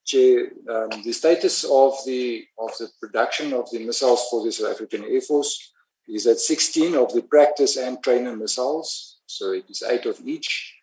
Chair, 0.07 0.53
um, 0.71 1.03
the 1.03 1.13
status 1.13 1.65
of 1.65 1.95
the 2.07 2.47
of 2.59 2.71
the 2.79 2.89
production 3.01 3.53
of 3.53 3.69
the 3.71 3.85
missiles 3.85 4.27
for 4.31 4.45
the 4.45 4.53
South 4.53 4.73
African 4.73 5.05
Air 5.05 5.21
Force 5.21 5.73
is 6.09 6.25
that 6.25 6.39
16 6.39 6.95
of 6.95 7.13
the 7.13 7.23
practice 7.23 7.77
and 7.77 8.01
trainer 8.03 8.37
missiles, 8.37 9.19
so 9.27 9.53
it 9.53 9.65
is 9.69 9.83
eight 9.83 10.07
of 10.07 10.21
each, 10.25 10.77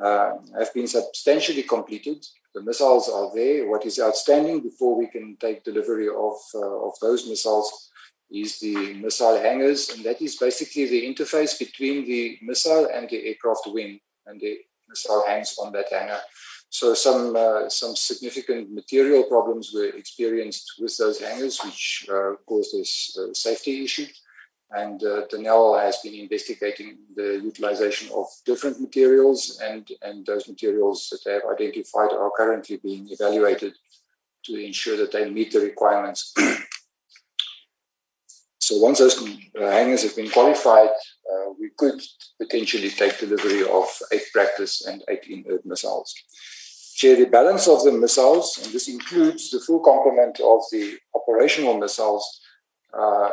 uh, 0.00 0.34
have 0.56 0.72
been 0.72 0.86
substantially 0.86 1.64
completed. 1.64 2.24
The 2.54 2.62
missiles 2.62 3.08
are 3.08 3.34
there. 3.34 3.68
What 3.68 3.84
is 3.84 3.98
outstanding 3.98 4.60
before 4.60 4.96
we 4.96 5.08
can 5.08 5.36
take 5.40 5.64
delivery 5.64 6.08
of 6.08 6.36
uh, 6.54 6.86
of 6.86 6.94
those 7.02 7.28
missiles 7.28 7.90
is 8.30 8.60
the 8.60 8.94
missile 8.94 9.40
hangars, 9.40 9.90
and 9.90 10.04
that 10.04 10.22
is 10.22 10.36
basically 10.36 10.86
the 10.86 11.02
interface 11.02 11.58
between 11.58 12.06
the 12.06 12.38
missile 12.42 12.88
and 12.92 13.08
the 13.08 13.26
aircraft 13.26 13.66
wing, 13.66 13.98
and 14.26 14.40
the 14.40 14.58
missile 14.88 15.24
hangs 15.26 15.56
on 15.58 15.72
that 15.72 15.90
hangar. 15.90 16.20
So 16.70 16.94
some 16.94 17.34
uh, 17.34 17.68
some 17.68 17.96
significant 17.96 18.72
material 18.72 19.24
problems 19.24 19.72
were 19.74 19.88
experienced 19.88 20.74
with 20.78 20.96
those 20.96 21.18
hangers, 21.20 21.58
which 21.64 22.06
uh, 22.12 22.32
caused 22.46 22.74
this 22.74 23.16
uh, 23.18 23.32
safety 23.32 23.84
issue. 23.84 24.06
And 24.70 25.02
uh, 25.02 25.26
Denel 25.32 25.82
has 25.82 25.96
been 26.04 26.14
investigating 26.14 26.98
the 27.16 27.40
utilization 27.42 28.10
of 28.14 28.26
different 28.44 28.78
materials, 28.78 29.58
and, 29.64 29.88
and 30.02 30.26
those 30.26 30.46
materials 30.46 31.08
that 31.10 31.20
they 31.24 31.32
have 31.32 31.50
identified 31.50 32.12
are 32.12 32.30
currently 32.36 32.76
being 32.76 33.08
evaluated 33.10 33.72
to 34.44 34.62
ensure 34.62 34.98
that 34.98 35.10
they 35.10 35.30
meet 35.30 35.52
the 35.52 35.60
requirements 35.60 36.34
So 38.68 38.76
once 38.76 38.98
those 38.98 39.16
uh, 39.18 39.70
hangars 39.70 40.02
have 40.02 40.14
been 40.14 40.28
qualified, 40.28 40.90
uh, 40.90 41.52
we 41.58 41.70
could 41.74 42.02
potentially 42.38 42.90
take 42.90 43.18
delivery 43.18 43.62
of 43.62 43.86
eight 44.12 44.24
practice 44.30 44.86
and 44.86 45.02
eight 45.08 45.24
inert 45.26 45.64
missiles. 45.64 46.14
Share 46.98 47.14
the 47.14 47.26
balance 47.26 47.68
of 47.68 47.84
the 47.84 47.92
missiles, 47.92 48.58
and 48.60 48.72
this 48.72 48.88
includes 48.88 49.50
the 49.50 49.60
full 49.60 49.78
complement 49.78 50.40
of 50.40 50.62
the 50.72 50.98
operational 51.14 51.78
missiles. 51.78 52.24
Uh, 52.92 53.30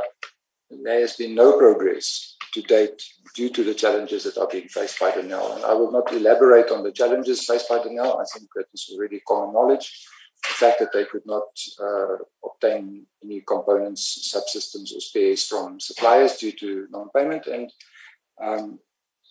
there 0.70 1.00
has 1.00 1.16
been 1.16 1.34
no 1.34 1.58
progress 1.58 2.36
to 2.54 2.62
date 2.62 3.02
due 3.36 3.50
to 3.50 3.64
the 3.64 3.74
challenges 3.74 4.24
that 4.24 4.38
are 4.38 4.48
being 4.52 4.68
faced 4.68 5.00
by 5.00 5.10
Denel. 5.10 5.56
And 5.56 5.66
I 5.66 5.74
will 5.74 5.92
not 5.92 6.14
elaborate 6.14 6.70
on 6.70 6.84
the 6.84 6.92
challenges 6.92 7.44
faced 7.44 7.68
by 7.68 7.80
Denel. 7.80 8.22
I 8.22 8.26
think 8.32 8.50
that 8.56 8.68
is 8.72 8.88
already 8.94 9.20
common 9.28 9.54
knowledge 9.56 9.88
the 10.48 10.54
fact 10.54 10.80
that 10.80 10.94
they 10.94 11.06
could 11.06 11.26
not 11.26 11.48
uh, 11.82 12.18
obtain 12.46 13.08
any 13.24 13.42
components, 13.42 14.32
subsystems, 14.32 14.96
or 14.96 15.00
spares 15.00 15.48
from 15.48 15.80
suppliers 15.80 16.38
due 16.38 16.52
to 16.52 16.88
non-payment, 16.92 17.48
and 17.48 17.72
um, 18.40 18.80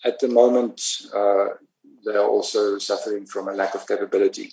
at 0.04 0.18
the 0.18 0.26
moment 0.26 0.80
uh, 1.14 1.50
they 2.04 2.16
are 2.16 2.28
also 2.28 2.78
suffering 2.78 3.26
from 3.26 3.48
a 3.48 3.52
lack 3.52 3.74
of 3.74 3.86
capability 3.86 4.52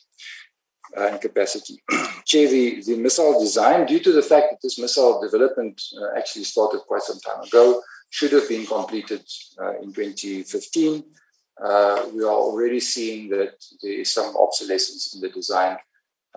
uh, 0.98 1.08
and 1.08 1.22
capacity. 1.22 1.82
Chair, 2.26 2.50
the, 2.50 2.82
the 2.84 2.98
missile 2.98 3.40
design, 3.40 3.86
due 3.86 4.00
to 4.00 4.12
the 4.12 4.22
fact 4.22 4.48
that 4.52 4.60
this 4.62 4.80
missile 4.80 5.22
development 5.22 5.82
uh, 6.00 6.18
actually 6.18 6.44
started 6.44 6.80
quite 6.88 7.02
some 7.02 7.20
time 7.20 7.44
ago, 7.44 7.82
should 8.10 8.32
have 8.32 8.48
been 8.48 8.66
completed 8.66 9.24
uh, 9.62 9.78
in 9.80 9.94
2015. 9.94 11.04
Uh, 11.64 12.06
we 12.14 12.24
are 12.24 12.34
already 12.34 12.80
seeing 12.80 13.30
that 13.30 13.54
there 13.82 13.94
is 13.94 14.12
some 14.12 14.36
obsolescence 14.36 15.14
in 15.16 15.22
the 15.22 15.30
design 15.30 15.78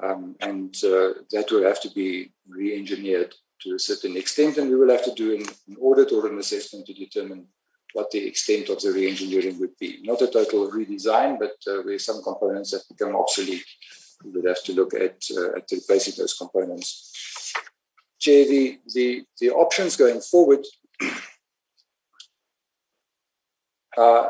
um, 0.02 0.34
and 0.40 0.74
uh, 0.84 1.14
that 1.30 1.46
will 1.50 1.64
have 1.64 1.80
to 1.80 1.90
be 1.90 2.32
re-engineered 2.48 3.34
to 3.60 3.74
a 3.74 3.78
certain 3.78 4.16
extent, 4.16 4.58
and 4.58 4.68
we 4.68 4.76
will 4.76 4.90
have 4.90 5.04
to 5.04 5.14
do 5.14 5.34
an, 5.34 5.46
an 5.68 5.76
audit 5.80 6.12
or 6.12 6.26
an 6.26 6.38
assessment 6.38 6.86
to 6.86 6.92
determine 6.92 7.46
what 7.94 8.10
the 8.10 8.26
extent 8.26 8.68
of 8.68 8.80
the 8.82 8.92
re-engineering 8.92 9.58
would 9.60 9.78
be. 9.78 10.00
Not 10.02 10.20
a 10.20 10.26
total 10.26 10.70
redesign, 10.70 11.38
but 11.38 11.56
uh, 11.66 11.82
where 11.82 11.98
some 11.98 12.22
components 12.22 12.72
have 12.72 12.82
become 12.88 13.14
obsolete, 13.16 13.64
we 14.24 14.32
would 14.32 14.46
have 14.46 14.62
to 14.64 14.72
look 14.74 14.94
at, 14.94 15.22
uh, 15.36 15.56
at 15.56 15.70
replacing 15.70 16.14
those 16.18 16.34
components. 16.34 17.52
Chair, 18.18 18.46
the, 18.46 18.80
the, 18.92 19.22
the 19.40 19.50
options 19.50 19.96
going 19.96 20.20
forward, 20.20 20.64
uh, 23.96 24.28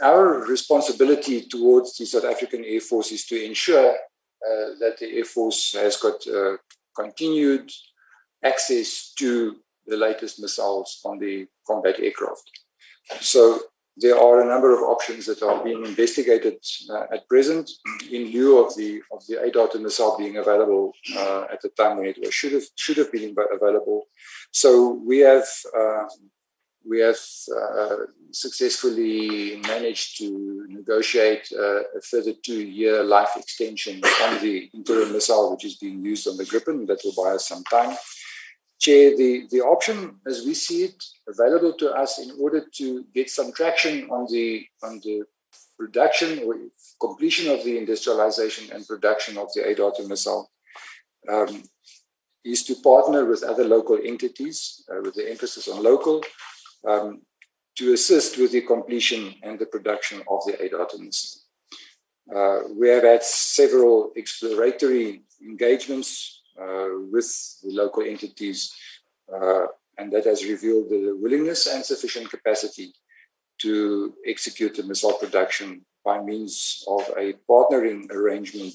our 0.00 0.44
responsibility 0.46 1.42
towards 1.42 1.96
the 1.96 2.06
South 2.06 2.24
African 2.24 2.64
Air 2.64 2.80
Force 2.80 3.10
is 3.10 3.26
to 3.26 3.44
ensure 3.44 3.90
uh, 3.90 4.68
that 4.78 4.96
the 5.00 5.18
Air 5.18 5.24
Force 5.24 5.72
has 5.72 5.96
got 5.96 6.24
uh, 6.28 6.56
continued 6.94 7.68
access 8.44 9.12
to 9.18 9.56
the 9.86 9.96
latest 9.96 10.40
missiles 10.40 11.00
on 11.04 11.18
the 11.18 11.48
combat 11.70 11.96
aircraft. 12.06 12.46
So 13.32 13.42
there 14.02 14.18
are 14.26 14.40
a 14.40 14.50
number 14.52 14.70
of 14.72 14.82
options 14.94 15.26
that 15.26 15.42
are 15.42 15.62
being 15.62 15.84
investigated 15.84 16.58
uh, 16.94 17.06
at 17.14 17.28
present 17.28 17.70
in 18.10 18.22
lieu 18.32 18.64
of 18.64 18.74
the 18.76 18.90
of 19.14 19.20
the 19.28 19.36
A-Darter 19.44 19.80
missile 19.86 20.16
being 20.22 20.36
available 20.44 20.92
uh, 21.16 21.42
at 21.54 21.60
the 21.62 21.70
time 21.80 21.94
when 21.96 22.06
it 22.12 22.18
was 22.20 22.32
should 22.38 22.54
have 22.58 22.68
should 22.82 22.98
have 23.02 23.12
been 23.12 23.34
available. 23.58 23.98
So 24.62 24.70
we 25.10 25.18
have 25.30 25.48
uh, 25.80 26.04
we 26.90 27.00
have 27.00 27.18
uh, 27.60 27.96
successfully 28.30 29.60
managed 29.72 30.16
to 30.18 30.66
negotiate 30.68 31.46
uh, 31.52 31.82
a 31.98 32.00
further 32.10 32.32
two-year 32.46 33.02
life 33.04 33.32
extension 33.36 34.00
on 34.22 34.40
the 34.40 34.70
interim 34.72 35.12
missile, 35.12 35.52
which 35.52 35.66
is 35.66 35.76
being 35.76 36.00
used 36.12 36.26
on 36.26 36.36
the 36.38 36.44
Gripen. 36.44 36.86
That 36.86 37.00
will 37.04 37.16
buy 37.22 37.32
us 37.34 37.48
some 37.48 37.64
time. 37.64 37.96
Chair, 38.80 39.14
the, 39.14 39.46
the 39.50 39.60
option, 39.60 40.16
as 40.26 40.44
we 40.46 40.54
see 40.54 40.84
it, 40.84 41.04
available 41.28 41.74
to 41.74 41.90
us 41.92 42.18
in 42.18 42.32
order 42.40 42.64
to 42.76 43.04
get 43.14 43.28
some 43.28 43.52
traction 43.52 44.08
on 44.10 44.26
the 44.32 44.66
on 44.82 45.00
the 45.04 45.22
production 45.78 46.40
or 46.44 46.54
completion 47.00 47.52
of 47.52 47.64
the 47.64 47.76
industrialization 47.76 48.70
and 48.74 48.86
production 48.86 49.36
of 49.38 49.48
the 49.54 49.66
A-Darter 49.68 50.06
missile 50.06 50.50
um, 51.30 51.62
is 52.44 52.62
to 52.64 52.74
partner 52.76 53.24
with 53.24 53.42
other 53.42 53.64
local 53.64 53.98
entities 54.02 54.84
uh, 54.90 55.00
with 55.02 55.14
the 55.14 55.30
emphasis 55.30 55.68
on 55.68 55.82
local 55.82 56.22
um, 56.86 57.22
to 57.76 57.92
assist 57.92 58.38
with 58.38 58.52
the 58.52 58.62
completion 58.62 59.34
and 59.42 59.58
the 59.58 59.66
production 59.66 60.22
of 60.28 60.40
the 60.46 60.62
A-Darter 60.62 60.98
missile. 60.98 61.40
Uh, 62.34 62.60
we 62.78 62.88
have 62.88 63.02
had 63.02 63.22
several 63.22 64.12
exploratory 64.16 65.22
engagements 65.42 66.39
with 67.10 67.60
the 67.62 67.70
local 67.72 68.02
entities, 68.02 68.72
uh, 69.32 69.66
and 69.98 70.12
that 70.12 70.24
has 70.24 70.44
revealed 70.44 70.88
the 70.90 71.16
willingness 71.20 71.66
and 71.66 71.84
sufficient 71.84 72.30
capacity 72.30 72.92
to 73.58 74.14
execute 74.26 74.74
the 74.74 74.82
missile 74.82 75.12
production 75.14 75.84
by 76.04 76.20
means 76.20 76.82
of 76.88 77.02
a 77.18 77.34
partnering 77.48 78.10
arrangement 78.10 78.74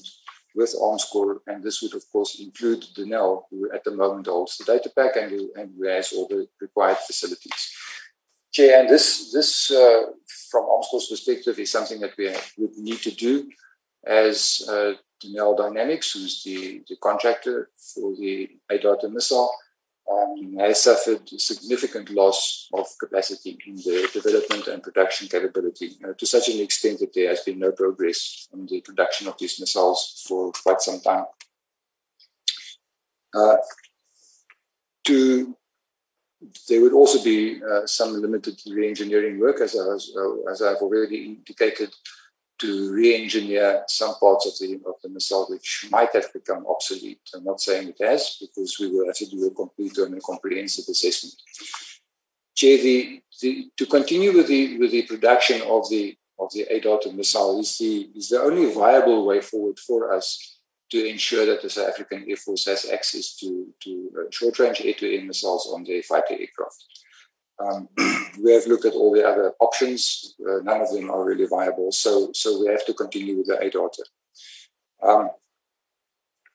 with 0.54 0.74
Armscor, 0.80 1.40
and 1.48 1.62
this 1.62 1.82
would, 1.82 1.94
of 1.94 2.02
course, 2.10 2.40
include 2.40 2.82
Denel, 2.96 3.42
who 3.50 3.70
at 3.72 3.84
the 3.84 3.90
moment 3.90 4.26
holds 4.26 4.56
the 4.56 4.64
data 4.64 4.90
pack 4.96 5.16
and 5.16 5.30
who, 5.30 5.52
and 5.54 5.70
who 5.76 5.86
has 5.86 6.12
all 6.12 6.26
the 6.28 6.48
required 6.60 6.96
facilities. 6.96 7.72
Chair, 8.52 8.80
and 8.80 8.88
this, 8.88 9.32
this 9.32 9.70
uh, 9.70 10.02
from 10.50 10.64
Armscor's 10.64 11.08
perspective, 11.10 11.58
is 11.58 11.70
something 11.70 12.00
that 12.00 12.16
we 12.16 12.34
would 12.56 12.76
need 12.78 13.00
to 13.02 13.10
do 13.10 13.50
as 14.06 14.66
uh, 14.68 14.94
Denel 15.22 15.56
Dynamics, 15.56 16.12
who's 16.12 16.42
the, 16.44 16.82
the 16.88 16.96
contractor 16.96 17.70
for 17.76 18.14
the 18.16 18.50
A-Darter 18.70 19.08
missile, 19.08 19.50
um, 20.10 20.56
has 20.58 20.82
suffered 20.82 21.28
significant 21.28 22.10
loss 22.10 22.68
of 22.72 22.86
capacity 23.00 23.58
in 23.66 23.76
the 23.76 24.08
development 24.12 24.68
and 24.68 24.82
production 24.82 25.26
capability 25.26 25.96
uh, 26.04 26.12
to 26.16 26.26
such 26.26 26.48
an 26.48 26.60
extent 26.60 27.00
that 27.00 27.12
there 27.12 27.28
has 27.28 27.40
been 27.40 27.58
no 27.58 27.72
progress 27.72 28.48
in 28.52 28.66
the 28.66 28.80
production 28.82 29.26
of 29.26 29.36
these 29.38 29.58
missiles 29.58 30.22
for 30.26 30.52
quite 30.52 30.80
some 30.80 31.00
time. 31.00 31.24
Uh, 33.34 33.56
to 35.04 35.56
there 36.68 36.80
would 36.80 36.92
also 36.92 37.22
be 37.24 37.60
uh, 37.62 37.86
some 37.86 38.20
limited 38.20 38.60
re-engineering 38.68 39.40
work, 39.40 39.60
as, 39.60 39.74
I 39.74 39.78
was, 39.78 40.16
as 40.50 40.62
I've 40.62 40.76
already 40.76 41.24
indicated, 41.24 41.92
to 42.58 42.92
re-engineer 42.92 43.84
some 43.88 44.14
parts 44.16 44.46
of 44.46 44.58
the 44.58 44.80
of 44.86 44.94
the 45.02 45.08
missile 45.08 45.46
which 45.48 45.86
might 45.90 46.12
have 46.14 46.32
become 46.32 46.66
obsolete. 46.66 47.20
I'm 47.34 47.44
not 47.44 47.60
saying 47.60 47.88
it 47.88 48.04
has, 48.04 48.38
because 48.40 48.78
we 48.80 48.88
will 48.88 49.06
have 49.06 49.16
to 49.16 49.26
do 49.26 49.46
a 49.46 49.50
complete 49.50 49.96
and 49.98 50.16
a 50.16 50.20
comprehensive 50.20 50.86
assessment. 50.88 51.34
The, 52.58 53.20
the, 53.42 53.70
to 53.76 53.86
continue 53.86 54.32
with 54.34 54.48
the 54.48 54.78
with 54.78 54.90
the 54.90 55.02
production 55.02 55.60
of 55.62 55.90
the 55.90 56.16
of 56.38 56.50
the 56.54 56.62
A-Darter 56.70 57.12
missile 57.12 57.60
is 57.60 57.76
the 57.78 58.10
is 58.14 58.30
the 58.30 58.40
only 58.40 58.72
viable 58.72 59.26
way 59.26 59.40
forward 59.42 59.78
for 59.78 60.14
us 60.14 60.58
to 60.90 61.04
ensure 61.04 61.44
that 61.44 61.60
the 61.62 61.68
South 61.68 61.88
African 61.88 62.24
Air 62.28 62.36
Force 62.36 62.64
has 62.64 62.88
access 62.90 63.36
to 63.36 63.66
to 63.80 64.10
uh, 64.18 64.30
short-range 64.30 64.80
air-to-air 64.82 65.24
missiles 65.24 65.70
on 65.74 65.84
their 65.84 66.02
fighter 66.02 66.36
aircraft. 66.40 66.84
Um, 67.58 67.88
we 68.42 68.52
have 68.52 68.66
looked 68.66 68.84
at 68.84 68.94
all 68.94 69.12
the 69.12 69.26
other 69.26 69.52
options. 69.60 70.34
Uh, 70.40 70.58
none 70.62 70.80
of 70.80 70.92
them 70.92 71.10
are 71.10 71.24
really 71.24 71.46
viable. 71.46 71.90
So, 71.92 72.30
so 72.32 72.60
we 72.60 72.68
have 72.68 72.84
to 72.86 72.94
continue 72.94 73.38
with 73.38 73.46
the 73.46 73.58
A-Darter. 73.60 74.04
Um, 75.02 75.30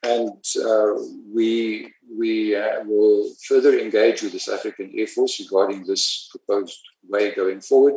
and 0.02 0.44
uh, 0.64 0.94
we 1.32 1.92
we 2.18 2.56
uh, 2.56 2.82
will 2.84 3.32
further 3.46 3.78
engage 3.78 4.22
with 4.22 4.32
the 4.32 4.40
South 4.40 4.58
African 4.58 4.92
Air 4.96 5.06
Force 5.06 5.38
regarding 5.38 5.86
this 5.86 6.28
proposed 6.30 6.80
way 7.08 7.32
going 7.34 7.60
forward, 7.60 7.94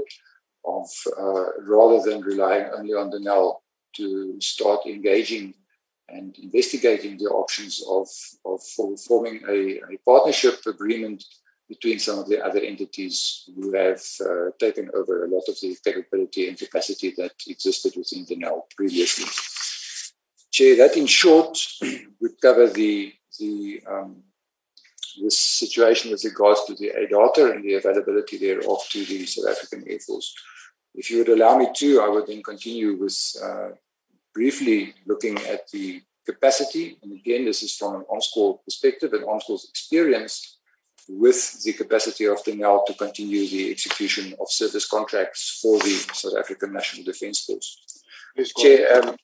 of 0.64 0.88
uh, 1.18 1.46
rather 1.64 2.08
than 2.08 2.22
relying 2.22 2.68
only 2.78 2.94
on 2.94 3.10
Denel 3.10 3.58
to 3.96 4.40
start 4.40 4.86
engaging 4.86 5.56
and 6.10 6.38
investigating 6.38 7.18
the 7.18 7.26
options 7.26 7.84
of 7.90 8.08
of 8.46 8.62
forming 9.08 9.42
a, 9.50 9.80
a 9.94 9.98
partnership 10.06 10.60
agreement 10.68 11.24
between 11.68 12.00
some 12.00 12.20
of 12.20 12.28
the 12.28 12.44
other 12.44 12.60
entities 12.60 13.50
who 13.56 13.74
have 13.74 14.02
uh, 14.22 14.52
taken 14.60 14.90
over 14.94 15.26
a 15.26 15.28
lot 15.28 15.44
of 15.48 15.60
the 15.62 15.76
capability 15.84 16.48
and 16.48 16.58
capacity 16.58 17.14
that 17.18 17.32
existed 17.48 17.94
within 17.96 18.26
Denel 18.26 18.62
previously. 18.76 19.26
Chair, 20.52 20.78
that 20.78 20.96
in 20.96 21.08
short 21.08 21.58
would 22.22 22.40
cover 22.42 22.68
the, 22.68 23.14
the 23.40 23.82
um, 23.90 24.24
this 25.22 25.38
situation 25.38 26.12
with 26.12 26.24
regards 26.24 26.66
to 26.66 26.76
the 26.76 26.90
A-Darter 26.90 27.54
and 27.54 27.64
the 27.64 27.76
availability 27.76 28.38
thereof 28.38 28.80
to 28.90 29.06
the 29.06 29.26
South 29.26 29.50
African 29.50 29.84
Air 29.90 30.00
Force. 30.00 30.34
If 30.94 31.10
you 31.10 31.20
would 31.20 31.30
allow 31.30 31.58
me 31.58 31.70
to, 31.76 32.02
I 32.02 32.10
would 32.10 32.28
then 32.28 32.44
continue 32.44 32.96
with 32.96 33.18
uh, 33.44 33.70
briefly 34.34 34.94
looking 35.06 35.38
at 35.46 35.70
the 35.72 36.02
capacity. 36.26 36.98
And 37.04 37.14
again, 37.14 37.46
this 37.46 37.64
is 37.64 37.76
from 37.76 37.96
an 37.96 38.06
Armscor 38.12 38.64
perspective 38.64 39.14
and 39.14 39.24
Armscor's 39.24 39.68
experience 39.70 40.55
with 41.08 41.64
the 41.64 41.74
capacity 41.74 42.26
of 42.26 42.44
Denel 42.44 42.86
to 42.86 42.94
continue 42.94 43.48
the 43.48 43.72
execution 43.72 44.34
of 44.40 44.50
service 44.50 44.88
contracts 44.88 45.60
for 45.62 45.78
the 45.80 45.96
South 46.14 46.38
African 46.38 46.74
National 46.74 47.06
Defence 47.06 47.46
Force. 47.46 48.04
Chair, 48.58 49.04
um, 49.04 49.16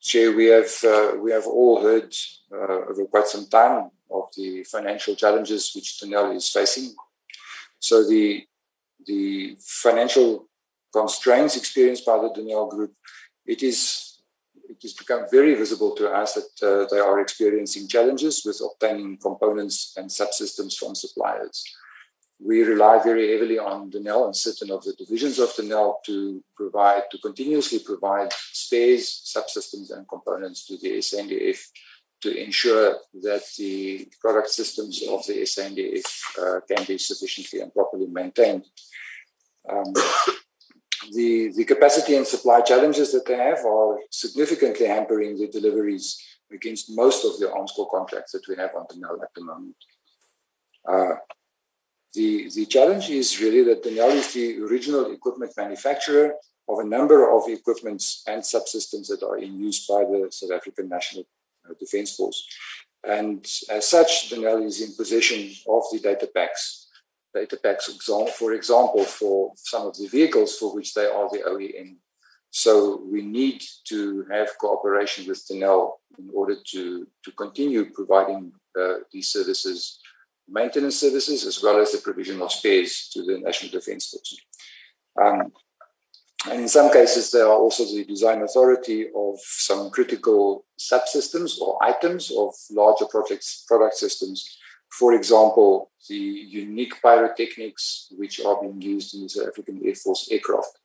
Chair, 0.00 0.32
we 0.32 0.46
have 0.46 0.72
uh, 0.84 1.16
we 1.18 1.32
have 1.32 1.46
all 1.46 1.82
heard 1.82 2.14
uh, 2.52 2.90
over 2.90 3.04
quite 3.06 3.26
some 3.26 3.46
time 3.46 3.90
of 4.10 4.24
the 4.36 4.64
financial 4.64 5.14
challenges 5.14 5.72
which 5.74 5.98
Denel 6.00 6.34
is 6.36 6.48
facing. 6.48 6.94
So 7.78 8.06
the 8.08 8.46
the 9.06 9.56
financial 9.60 10.48
constraints 10.92 11.56
experienced 11.56 12.06
by 12.06 12.16
the 12.18 12.30
Denel 12.30 12.70
Group, 12.70 12.92
it 13.44 13.62
is 13.62 14.03
has 14.84 14.92
become 14.92 15.24
very 15.30 15.54
visible 15.54 15.92
to 15.96 16.08
us 16.08 16.34
that 16.34 16.52
uh, 16.62 16.86
they 16.90 17.00
are 17.00 17.20
experiencing 17.20 17.88
challenges 17.88 18.42
with 18.46 18.60
obtaining 18.68 19.16
components 19.18 19.94
and 19.96 20.08
subsystems 20.08 20.76
from 20.76 20.94
suppliers. 20.94 21.64
We 22.40 22.62
rely 22.62 23.02
very 23.02 23.32
heavily 23.32 23.58
on 23.58 23.90
Denel 23.90 24.26
and 24.26 24.36
certain 24.36 24.70
of 24.70 24.84
the 24.84 24.92
divisions 24.92 25.38
of 25.38 25.50
Denel 25.54 25.94
to 26.06 26.42
provide, 26.56 27.04
to 27.10 27.18
continuously 27.18 27.78
provide 27.78 28.32
spares, 28.52 29.04
subsystems, 29.34 29.90
and 29.94 30.06
components 30.08 30.66
to 30.66 30.76
the 30.76 30.98
SANDF 30.98 31.58
to 32.22 32.44
ensure 32.44 32.96
that 33.22 33.44
the 33.58 34.08
product 34.20 34.50
systems 34.50 35.02
of 35.08 35.26
the 35.26 35.42
SANDF 35.42 36.06
uh, 36.38 36.60
can 36.68 36.84
be 36.86 36.98
sufficiently 36.98 37.60
and 37.60 37.72
properly 37.72 38.06
maintained. 38.06 38.64
Um, 39.68 39.92
the, 41.12 41.52
the 41.56 41.64
capacity 41.64 42.16
and 42.16 42.26
supply 42.26 42.60
challenges 42.60 43.12
that 43.12 43.26
they 43.26 43.36
have 43.36 43.64
are 43.64 43.98
significantly 44.10 44.86
hampering 44.86 45.38
the 45.38 45.48
deliveries 45.48 46.20
against 46.52 46.94
most 46.94 47.24
of 47.24 47.38
the 47.38 47.46
Armscor 47.46 47.90
contracts 47.90 48.32
that 48.32 48.46
we 48.48 48.56
have 48.56 48.70
on 48.76 48.86
Denel 48.86 49.22
at 49.22 49.32
the 49.34 49.44
moment. 49.44 49.76
Uh, 50.88 51.16
the, 52.14 52.48
the 52.54 52.66
challenge 52.66 53.10
is 53.10 53.40
really 53.40 53.64
that 53.64 53.82
Denel 53.82 54.12
is 54.12 54.32
the 54.32 54.60
original 54.62 55.10
equipment 55.10 55.52
manufacturer 55.56 56.34
of 56.68 56.78
a 56.78 56.84
number 56.84 57.30
of 57.36 57.48
equipments 57.48 58.22
and 58.26 58.42
subsystems 58.42 59.08
that 59.08 59.22
are 59.22 59.38
in 59.38 59.58
use 59.58 59.86
by 59.86 60.04
the 60.04 60.28
South 60.30 60.52
African 60.52 60.88
National 60.88 61.24
uh, 61.68 61.74
Defence 61.78 62.14
Force. 62.14 62.46
And 63.06 63.44
as 63.70 63.88
such, 63.88 64.30
Denel 64.30 64.64
is 64.64 64.80
in 64.80 64.94
possession 64.94 65.50
of 65.68 65.82
the 65.92 65.98
data 65.98 66.28
packs 66.34 66.83
data 67.34 67.58
packs, 67.62 67.90
for 68.38 68.52
example, 68.52 69.04
for 69.04 69.52
some 69.56 69.86
of 69.86 69.96
the 69.96 70.06
vehicles 70.06 70.56
for 70.56 70.74
which 70.74 70.94
they 70.94 71.06
are 71.06 71.28
the 71.30 71.42
OEM. 71.46 71.96
So 72.50 73.02
we 73.10 73.22
need 73.22 73.64
to 73.88 74.24
have 74.30 74.56
cooperation 74.60 75.26
with 75.26 75.44
Denel 75.48 75.94
in 76.18 76.30
order 76.32 76.56
to, 76.70 77.06
to 77.24 77.32
continue 77.32 77.90
providing 77.90 78.52
uh, 78.80 78.98
these 79.12 79.28
services, 79.28 79.98
maintenance 80.48 80.98
services, 81.00 81.44
as 81.44 81.60
well 81.62 81.80
as 81.80 81.90
the 81.90 81.98
provision 81.98 82.40
of 82.40 82.52
spares 82.52 83.10
to 83.12 83.24
the 83.24 83.38
National 83.38 83.72
Defence 83.72 84.10
Force. 84.10 84.36
Um, 85.20 85.52
and 86.50 86.60
in 86.60 86.68
some 86.68 86.92
cases, 86.92 87.32
they 87.32 87.40
are 87.40 87.48
also 87.48 87.84
the 87.84 88.04
design 88.04 88.42
authority 88.42 89.08
of 89.16 89.38
some 89.40 89.90
critical 89.90 90.64
subsystems 90.78 91.58
or 91.58 91.82
items 91.82 92.30
of 92.30 92.54
larger 92.70 93.06
projects, 93.06 93.64
product 93.66 93.96
systems 93.96 94.58
for 94.98 95.12
example, 95.14 95.90
the 96.08 96.14
unique 96.14 96.94
pyrotechnics 97.02 98.12
which 98.16 98.40
are 98.44 98.60
being 98.60 98.80
used 98.80 99.14
in 99.14 99.22
the 99.22 99.28
South 99.28 99.48
African 99.48 99.80
Air 99.84 99.94
Force 99.94 100.28
aircraft. 100.30 100.78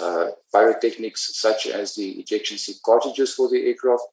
Uh, 0.00 0.28
pyrotechnics 0.54 1.38
such 1.38 1.66
as 1.66 1.94
the 1.96 2.12
ejection 2.20 2.56
seat 2.56 2.76
cartridges 2.84 3.34
for 3.34 3.48
the 3.48 3.66
aircraft, 3.66 4.04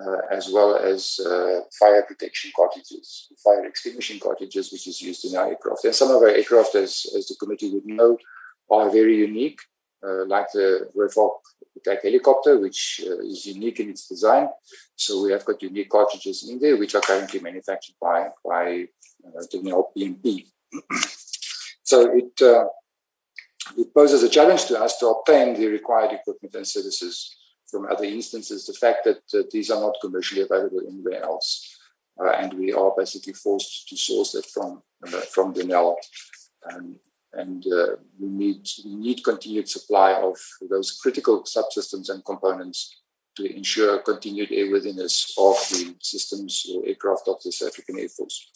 uh, 0.00 0.18
as 0.30 0.50
well 0.50 0.76
as 0.76 1.18
uh, 1.26 1.60
fire 1.78 2.04
protection 2.04 2.50
cartridges, 2.56 3.28
fire 3.44 3.66
extinguishing 3.66 4.20
cartridges, 4.20 4.70
which 4.72 4.86
is 4.86 5.02
used 5.02 5.24
in 5.24 5.36
our 5.36 5.48
aircraft. 5.48 5.84
And 5.84 5.94
some 5.94 6.10
of 6.10 6.22
our 6.22 6.28
aircraft, 6.28 6.74
as, 6.76 7.06
as 7.16 7.26
the 7.26 7.34
committee 7.40 7.70
would 7.74 7.86
know, 7.86 8.16
are 8.70 8.88
very 8.88 9.16
unique, 9.16 9.60
like 10.02 10.50
the 10.52 10.88
Rooivalk 10.96 11.38
attack 11.80 12.02
helicopter, 12.02 12.58
which 12.58 13.00
uh, 13.06 13.18
is 13.18 13.46
unique 13.46 13.80
in 13.80 13.90
its 13.90 14.08
design. 14.08 14.48
So 14.96 15.22
we 15.22 15.32
have 15.32 15.44
got 15.44 15.62
unique 15.62 15.90
cartridges 15.90 16.48
in 16.48 16.58
there, 16.58 16.76
which 16.76 16.94
are 16.94 17.00
currently 17.00 17.40
manufactured 17.40 17.96
by 18.00 18.28
by 18.44 18.86
uh, 19.26 19.42
Denel 19.52 19.84
PMP. 19.96 20.46
so 21.82 22.16
it 22.16 22.42
uh, 22.42 22.66
it 23.76 23.94
poses 23.94 24.22
a 24.22 24.28
challenge 24.28 24.66
to 24.66 24.80
us 24.80 24.98
to 24.98 25.08
obtain 25.08 25.54
the 25.54 25.66
required 25.66 26.12
equipment 26.12 26.54
and 26.54 26.66
services 26.66 27.36
from 27.70 27.86
other 27.86 28.04
instances. 28.04 28.66
The 28.66 28.74
fact 28.74 29.04
that 29.04 29.22
uh, 29.38 29.44
these 29.50 29.70
are 29.70 29.80
not 29.80 29.94
commercially 30.00 30.42
available 30.42 30.80
anywhere 30.86 31.22
else, 31.22 31.78
uh, 32.20 32.30
and 32.30 32.52
we 32.54 32.72
are 32.72 32.92
basically 32.96 33.34
forced 33.34 33.88
to 33.88 33.96
source 33.96 34.32
that 34.32 34.46
from 34.46 34.82
uh, 35.06 35.20
from 35.32 35.54
Denel. 35.54 35.96
Um, 36.70 36.96
and 37.32 37.64
uh, 37.66 37.96
we 38.18 38.28
need 38.28 38.66
we 38.84 38.94
need 38.94 39.24
continued 39.24 39.68
supply 39.68 40.12
of 40.14 40.36
those 40.68 40.98
critical 41.00 41.44
subsystems 41.44 42.10
and 42.10 42.24
components 42.24 43.00
to 43.36 43.44
ensure 43.56 43.98
continued 44.00 44.50
airworthiness 44.50 45.30
of 45.38 45.56
the 45.70 45.94
systems 46.00 46.66
or 46.74 46.86
aircraft 46.86 47.28
of 47.28 47.40
the 47.42 47.52
South 47.52 47.68
African 47.68 47.98
Air 47.98 48.08
Force. 48.08 48.50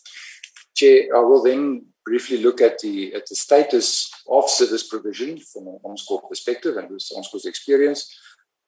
Chair, 0.74 1.16
I 1.16 1.20
will 1.20 1.42
then 1.42 1.86
briefly 2.04 2.38
look 2.38 2.60
at 2.60 2.80
the 2.80 3.14
at 3.14 3.26
the 3.26 3.36
status 3.36 4.10
of 4.28 4.48
service 4.48 4.88
provision 4.88 5.38
from 5.38 5.68
an 5.68 5.78
Armscor 5.84 6.28
perspective 6.28 6.76
and 6.76 6.90
with 6.90 7.08
Armscor's 7.16 7.46
experience 7.46 8.12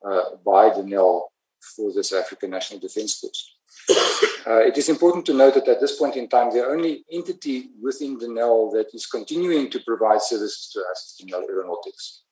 uh, 0.09 0.37
by 0.45 0.71
Denel 0.71 1.23
for 1.75 1.93
the 1.93 2.05
South 2.05 2.25
African 2.25 2.51
National 2.51 2.79
Defence 2.79 3.19
Force. 3.19 3.56
Uh, 3.89 4.61
it 4.61 4.79
is 4.79 4.89
important 4.89 5.27
to 5.27 5.35
note 5.35 5.55
that 5.55 5.69
at 5.69 5.81
this 5.81 5.97
point 5.97 6.17
in 6.17 6.29
time, 6.29 6.53
the 6.53 6.65
only 6.65 7.05
entity 7.11 7.71
within 7.83 8.19
Denel 8.19 8.73
that 8.73 8.87
is 8.95 9.07
continuing 9.07 9.71
to 9.71 9.81
provide 9.81 10.23
services 10.23 10.71
to 10.73 10.81
us 10.91 11.19
is 11.21 11.27
Denel 11.27 11.49
Aeronautics. 11.49 12.23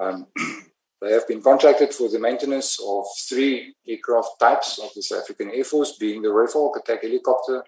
Um, 0.00 0.26
they 1.00 1.12
have 1.12 1.26
been 1.26 1.42
contracted 1.42 1.92
for 1.92 2.08
the 2.08 2.18
maintenance 2.18 2.78
of 2.84 3.04
three 3.28 3.74
aircraft 3.88 4.38
types 4.38 4.78
of 4.78 4.90
the 4.94 5.02
South 5.02 5.22
African 5.22 5.50
Air 5.50 5.64
Force, 5.64 5.96
being 5.98 6.22
the 6.22 6.28
Rooivalk 6.28 6.76
attack 6.76 7.02
helicopter, 7.02 7.64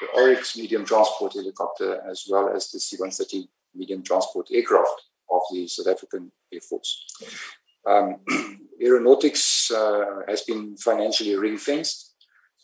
the 0.00 0.20
Oryx 0.20 0.56
medium 0.56 0.84
transport 0.84 1.34
helicopter, 1.34 2.02
as 2.10 2.24
well 2.28 2.48
as 2.54 2.70
the 2.70 2.80
C-130 2.80 3.46
medium 3.74 4.02
transport 4.02 4.48
aircraft 4.52 5.02
of 5.30 5.42
the 5.52 5.68
South 5.68 5.86
African 5.86 6.32
Air 6.52 6.60
Force. 6.60 7.06
Um, 7.86 8.16
aeronautics 8.82 9.70
uh, 9.70 10.22
has 10.28 10.42
been 10.42 10.76
financially 10.76 11.36
ring 11.36 11.58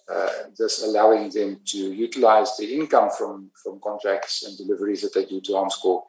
fenced, 0.09 0.15
uh, 0.15 0.51
thus 0.57 0.83
allowing 0.83 1.31
them 1.31 1.61
to 1.67 1.79
utilize 1.79 2.57
the 2.57 2.75
income 2.75 3.11
from, 3.17 3.51
from 3.63 3.81
contracts 3.83 4.45
and 4.45 4.57
deliveries 4.57 5.03
that 5.03 5.15
they 5.15 5.25
do 5.25 5.41
to 5.41 5.53
Armscor 5.53 6.03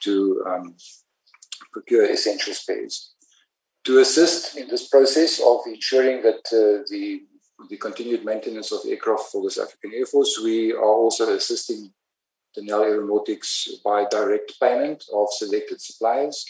to 0.00 0.44
um, 0.48 0.74
procure 1.72 2.04
essential 2.10 2.54
spares. 2.54 3.12
To 3.84 3.98
assist 3.98 4.56
in 4.56 4.68
this 4.68 4.88
process 4.88 5.40
of 5.40 5.60
ensuring 5.66 6.22
that 6.22 6.46
uh, 6.52 6.84
the 6.88 7.22
the 7.68 7.76
continued 7.76 8.24
maintenance 8.24 8.72
of 8.72 8.80
aircraft 8.86 9.30
for 9.30 9.42
the 9.42 9.50
South 9.50 9.68
African 9.68 9.92
Air 9.94 10.06
Force. 10.06 10.40
We 10.42 10.72
are 10.72 10.82
also 10.82 11.32
assisting 11.34 11.92
the 12.54 12.62
Denel 12.62 12.84
Aeronautics 12.84 13.68
by 13.84 14.06
direct 14.10 14.54
payment 14.60 15.04
of 15.12 15.28
selected 15.32 15.80
suppliers. 15.80 16.44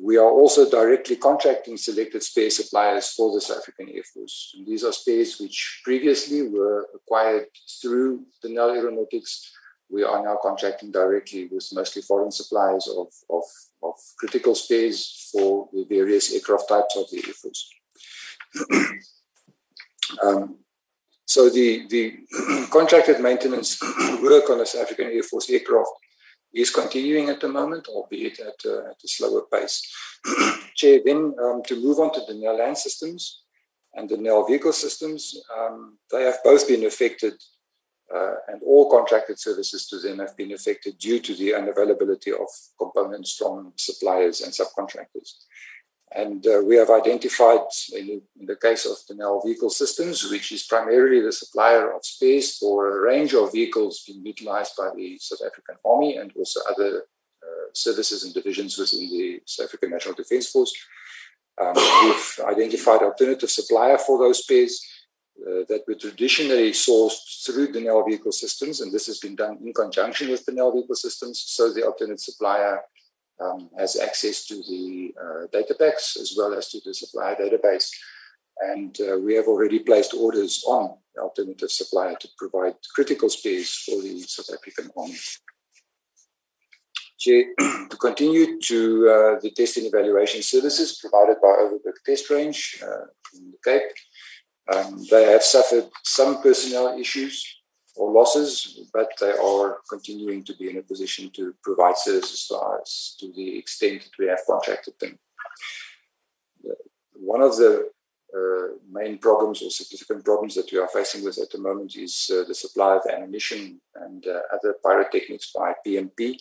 We 0.00 0.16
are 0.16 0.30
also 0.30 0.68
directly 0.68 1.16
contracting 1.16 1.76
selected 1.76 2.22
spare 2.22 2.50
suppliers 2.50 3.10
for 3.10 3.32
the 3.32 3.40
South 3.40 3.58
African 3.58 3.88
Air 3.94 4.02
Force. 4.02 4.52
And 4.56 4.66
these 4.66 4.82
are 4.84 4.92
spares 4.92 5.38
which 5.38 5.82
previously 5.84 6.48
were 6.48 6.88
acquired 6.94 7.46
through 7.80 8.24
Denel 8.44 8.76
Aeronautics. 8.76 9.52
We 9.88 10.02
are 10.02 10.22
now 10.22 10.38
contracting 10.42 10.90
directly 10.90 11.48
with 11.50 11.68
mostly 11.72 12.02
foreign 12.02 12.32
suppliers 12.32 12.88
of, 12.88 13.08
of, 13.30 13.44
of 13.82 13.94
critical 14.18 14.54
spares 14.54 15.30
for 15.30 15.68
the 15.72 15.84
various 15.88 16.32
aircraft 16.34 16.68
types 16.68 16.96
of 16.96 17.08
the 17.10 17.22
Air 17.26 17.34
Force. 17.34 17.70
Um, 20.22 20.58
so 21.26 21.48
the, 21.48 21.86
the 21.88 22.66
contracted 22.70 23.20
maintenance 23.20 23.80
work 24.22 24.50
on 24.50 24.58
the 24.58 24.66
South 24.66 24.82
African 24.82 25.06
Air 25.06 25.22
Force 25.22 25.50
aircraft 25.50 25.90
is 26.54 26.70
continuing 26.70 27.28
at 27.28 27.40
the 27.40 27.48
moment, 27.48 27.88
albeit 27.88 28.38
at, 28.40 28.60
uh, 28.64 28.90
at 28.90 29.04
a 29.04 29.08
slower 29.08 29.42
pace. 29.52 29.82
Chair, 30.74 31.00
then 31.04 31.34
um, 31.42 31.62
to 31.66 31.76
move 31.76 31.98
on 31.98 32.12
to 32.14 32.20
the 32.20 32.34
Denel 32.34 32.58
land 32.58 32.78
systems 32.78 33.42
and 33.94 34.08
the 34.08 34.16
Denel 34.16 34.46
vehicle 34.46 34.72
systems, 34.72 35.40
um, 35.56 35.98
they 36.10 36.22
have 36.22 36.38
both 36.44 36.66
been 36.68 36.84
affected 36.84 37.34
uh, 38.14 38.34
and 38.48 38.62
all 38.62 38.90
contracted 38.90 39.38
services 39.38 39.88
to 39.88 39.98
them 39.98 40.18
have 40.18 40.36
been 40.36 40.52
affected 40.52 40.98
due 40.98 41.20
to 41.20 41.34
the 41.34 41.50
unavailability 41.50 42.32
of 42.32 42.48
components 42.78 43.34
from 43.34 43.72
suppliers 43.76 44.40
and 44.42 44.52
subcontractors. 44.52 45.44
And 46.14 46.46
uh, 46.46 46.62
we 46.64 46.76
have 46.76 46.90
identified, 46.90 47.60
in, 47.92 48.22
in, 48.38 48.46
the 48.46 48.54
case 48.54 48.86
of 48.86 48.96
Denel 49.08 49.44
Vehicle 49.44 49.70
Systems, 49.70 50.30
which 50.30 50.52
is 50.52 50.62
primarily 50.62 51.20
the 51.20 51.32
supplier 51.32 51.92
of 51.92 52.04
space 52.04 52.56
for 52.58 52.98
a 52.98 53.00
range 53.10 53.34
of 53.34 53.50
vehicles 53.50 54.04
being 54.06 54.24
utilized 54.24 54.74
by 54.78 54.90
the 54.94 55.18
South 55.18 55.40
African 55.44 55.74
Army 55.84 56.16
and 56.16 56.32
also 56.36 56.60
other 56.70 56.98
uh, 57.42 57.66
services 57.72 58.22
and 58.22 58.32
divisions 58.32 58.78
within 58.78 59.10
the 59.10 59.40
South 59.44 59.66
African 59.66 59.90
National 59.90 60.14
Defence 60.14 60.50
Force. 60.50 60.72
Um, 61.60 61.74
we've 61.74 62.40
identified 62.46 63.02
alternative 63.02 63.50
supplier 63.50 63.98
for 63.98 64.18
those 64.18 64.38
spares 64.38 64.80
uh, 65.40 65.64
that 65.68 65.82
were 65.88 65.94
traditionally 65.96 66.70
sourced 66.70 67.44
through 67.44 67.72
Denel 67.72 68.06
Vehicle 68.06 68.32
Systems, 68.32 68.80
and 68.80 68.92
this 68.92 69.06
has 69.06 69.18
been 69.18 69.34
done 69.34 69.58
in 69.64 69.72
conjunction 69.72 70.30
with 70.30 70.46
Denel 70.46 70.72
Vehicle 70.72 70.94
Systems. 70.94 71.42
So 71.44 71.72
the 71.72 71.84
alternate 71.84 72.20
supplier 72.20 72.82
um, 73.40 73.70
has 73.78 73.96
access 73.96 74.46
to 74.46 74.56
the 74.56 75.14
uh, 75.20 75.46
data 75.52 75.74
packs 75.78 76.16
as 76.20 76.34
well 76.36 76.54
as 76.54 76.68
to 76.70 76.80
the 76.84 76.94
supplier 76.94 77.36
database. 77.36 77.90
And 78.60 78.96
uh, 79.00 79.18
we 79.18 79.34
have 79.34 79.46
already 79.46 79.80
placed 79.80 80.14
orders 80.14 80.62
on 80.66 80.96
the 81.14 81.22
alternative 81.22 81.70
supplier 81.70 82.16
to 82.20 82.28
provide 82.38 82.74
critical 82.94 83.28
spares 83.28 83.70
for 83.84 84.00
the 84.00 84.20
South 84.20 84.56
African 84.56 84.90
Army. 84.96 85.16
to 87.24 87.96
continue 88.00 88.60
to 88.60 89.08
uh, 89.08 89.40
the 89.40 89.50
test 89.56 89.78
and 89.78 89.86
evaluation 89.86 90.42
services 90.42 90.98
provided 91.00 91.40
by 91.40 91.48
Overberg 91.48 91.96
Test 92.04 92.28
Range 92.30 92.82
uh, 92.82 93.06
in 93.34 93.52
the 93.52 93.58
Cape, 93.64 93.82
um, 94.72 95.02
they 95.10 95.24
have 95.24 95.42
suffered 95.42 95.88
some 96.02 96.42
personnel 96.42 96.98
issues 96.98 97.62
or 97.96 98.10
losses, 98.10 98.88
but 98.92 99.10
they 99.20 99.32
are 99.32 99.78
continuing 99.88 100.42
to 100.44 100.54
be 100.56 100.70
in 100.70 100.78
a 100.78 100.82
position 100.82 101.30
to 101.30 101.54
provide 101.62 101.96
services 101.96 102.46
to 102.48 102.56
us 102.56 103.16
to 103.20 103.32
the 103.32 103.58
extent 103.58 104.02
that 104.02 104.18
we 104.18 104.26
have 104.26 104.40
contracted 104.46 104.94
them. 105.00 105.18
One 107.14 107.40
of 107.40 107.56
the 107.56 107.90
uh, 108.36 108.74
main 108.90 109.18
problems 109.18 109.62
or 109.62 109.70
significant 109.70 110.24
problems 110.24 110.54
that 110.56 110.70
we 110.72 110.78
are 110.78 110.88
facing 110.88 111.24
with 111.24 111.38
at 111.38 111.50
the 111.50 111.58
moment 111.58 111.94
is 111.96 112.30
uh, 112.32 112.42
the 112.48 112.54
supply 112.54 112.96
of 112.96 113.02
ammunition 113.12 113.80
and 113.94 114.26
uh, 114.26 114.40
other 114.52 114.74
pyrotechnics 114.84 115.52
by 115.52 115.72
PMP. 115.86 116.36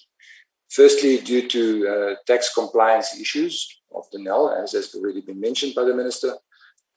Firstly, 0.70 1.20
due 1.20 1.48
to 1.50 1.88
uh, 1.88 2.16
tax 2.26 2.52
compliance 2.52 3.20
issues 3.20 3.82
of 3.94 4.10
Denel, 4.12 4.64
as 4.64 4.72
has 4.72 4.96
already 4.96 5.22
been 5.22 5.40
mentioned 5.40 5.76
by 5.76 5.84
the 5.84 5.96
minister, 5.96 6.34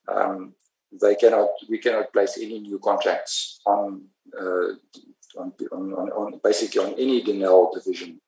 um, 0.09 0.55
they 1.01 1.15
cannot, 1.15 1.51
we 1.69 1.77
cannot 1.79 2.13
place 2.13 2.39
any 2.41 2.61
new 2.61 2.79
contracts 2.79 3.61
on, 3.67 4.07
on, 4.39 5.53
on, 5.73 6.11
on, 6.11 6.41
basically 6.43 6.81
on 6.81 6.95
any 6.95 7.23
Denel 7.23 7.73
division. 7.73 8.21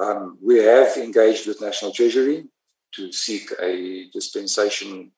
Um, 0.00 0.38
we 0.42 0.58
have 0.58 0.96
engaged 0.96 1.46
with 1.46 1.60
National 1.60 1.92
Treasury 1.92 2.46
to 2.94 3.12
seek 3.12 3.50
a 3.60 4.08
dispensation 4.12 5.12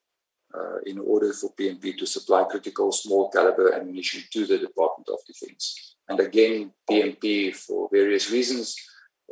uh, 0.54 0.78
in 0.86 0.98
order 0.98 1.32
for 1.32 1.52
PMP 1.54 1.96
to 1.98 2.06
supply 2.06 2.44
critical 2.44 2.92
small 2.92 3.30
caliber 3.30 3.74
ammunition 3.74 4.22
to 4.32 4.46
the 4.46 4.58
Department 4.58 5.08
of 5.08 5.18
Defense. 5.26 5.96
And 6.08 6.20
again, 6.20 6.72
PMP, 6.88 7.54
for 7.54 7.88
various 7.90 8.30
reasons, 8.30 8.76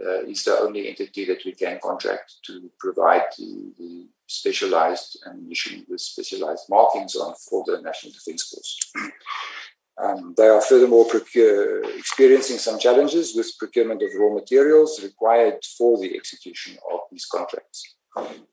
uh, 0.04 0.22
is 0.22 0.42
the 0.44 0.58
only 0.58 0.88
entity 0.88 1.24
that 1.26 1.44
we 1.44 1.52
can 1.52 1.78
contract 1.82 2.36
to 2.46 2.70
provide 2.78 3.24
the, 3.38 3.72
the 3.78 4.08
specialized 4.26 5.22
ammunition 5.28 5.84
with 5.88 6.00
specialized 6.00 6.64
markings 6.70 7.14
on 7.14 7.34
for 7.48 7.62
the 7.66 7.80
National 7.82 8.12
Defense 8.12 8.42
Force. 8.44 9.12
Um, 9.98 10.34
they 10.36 10.48
are 10.48 10.60
furthermore 10.60 11.06
procure, 11.06 11.82
experiencing 11.98 12.58
some 12.58 12.78
challenges 12.78 13.34
with 13.36 13.58
procurement 13.58 14.02
of 14.02 14.08
raw 14.18 14.32
materials 14.32 15.00
required 15.02 15.58
for 15.76 15.98
the 15.98 16.16
execution 16.16 16.78
of 16.92 17.00
these 17.10 17.26
contracts. 17.26 17.96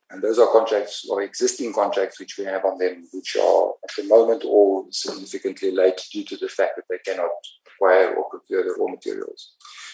And 0.10 0.22
those 0.22 0.40
are 0.40 0.52
contracts 0.52 1.08
or 1.10 1.22
existing 1.22 1.74
contracts 1.74 2.20
which 2.20 2.38
we 2.38 2.46
have 2.46 2.66
on 2.66 2.78
them, 2.78 3.08
which 3.14 3.36
are 3.36 3.70
at 3.84 3.92
the 3.98 4.08
moment 4.08 4.44
all 4.44 4.88
significantly 4.90 5.72
late 5.72 6.02
due 6.12 6.24
to 6.26 6.38
the 6.38 6.48
fact 6.48 6.78
that 6.78 6.86
they 6.90 6.98
cannot 7.06 7.30
acquire 7.68 8.16
or 8.16 8.30
procure 8.30 8.64
the 8.64 8.76
raw 8.80 8.88
materials. 8.88 9.52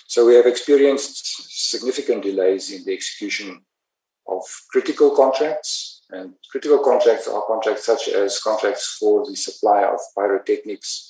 So 0.08 0.26
we 0.26 0.36
have 0.36 0.46
experienced 0.46 1.70
significant 1.70 2.24
delays 2.24 2.72
in 2.72 2.86
the 2.86 2.94
execution 2.94 3.66
of 4.28 4.44
critical 4.72 5.16
contracts. 5.16 6.04
And 6.12 6.36
critical 6.52 6.80
contracts 6.80 7.28
are 7.28 7.44
contracts 7.48 7.86
such 7.86 8.08
as 8.10 8.40
contracts 8.40 8.98
for 9.00 9.26
the 9.26 9.36
supply 9.36 9.84
of 9.84 10.00
pyrotechnics 10.16 11.05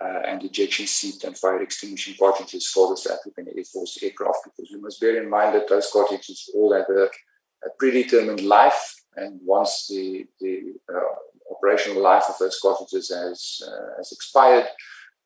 and 0.00 0.44
ejection 0.44 0.86
seat 0.86 1.24
and 1.24 1.36
fire 1.36 1.62
extinguishing 1.62 2.14
cartridges 2.18 2.66
for 2.68 2.88
the 2.88 2.96
South 2.96 3.18
African 3.18 3.46
Air 3.56 3.64
Force 3.64 3.98
aircraft. 4.02 4.40
Because 4.44 4.70
we 4.72 4.80
must 4.80 5.00
bear 5.00 5.22
in 5.22 5.30
mind 5.30 5.54
that 5.54 5.68
those 5.68 5.90
cartridges 5.92 6.50
all 6.54 6.72
have 6.74 6.88
a, 6.90 7.04
a 7.04 7.70
predetermined 7.78 8.42
life. 8.42 8.94
And 9.16 9.40
once 9.42 9.86
the, 9.88 10.26
the 10.40 10.74
uh, 10.92 11.54
operational 11.54 12.02
life 12.02 12.24
of 12.28 12.36
those 12.38 12.58
cartridges 12.60 13.10
has, 13.14 13.62
uh, 13.66 13.96
has 13.96 14.12
expired, 14.12 14.66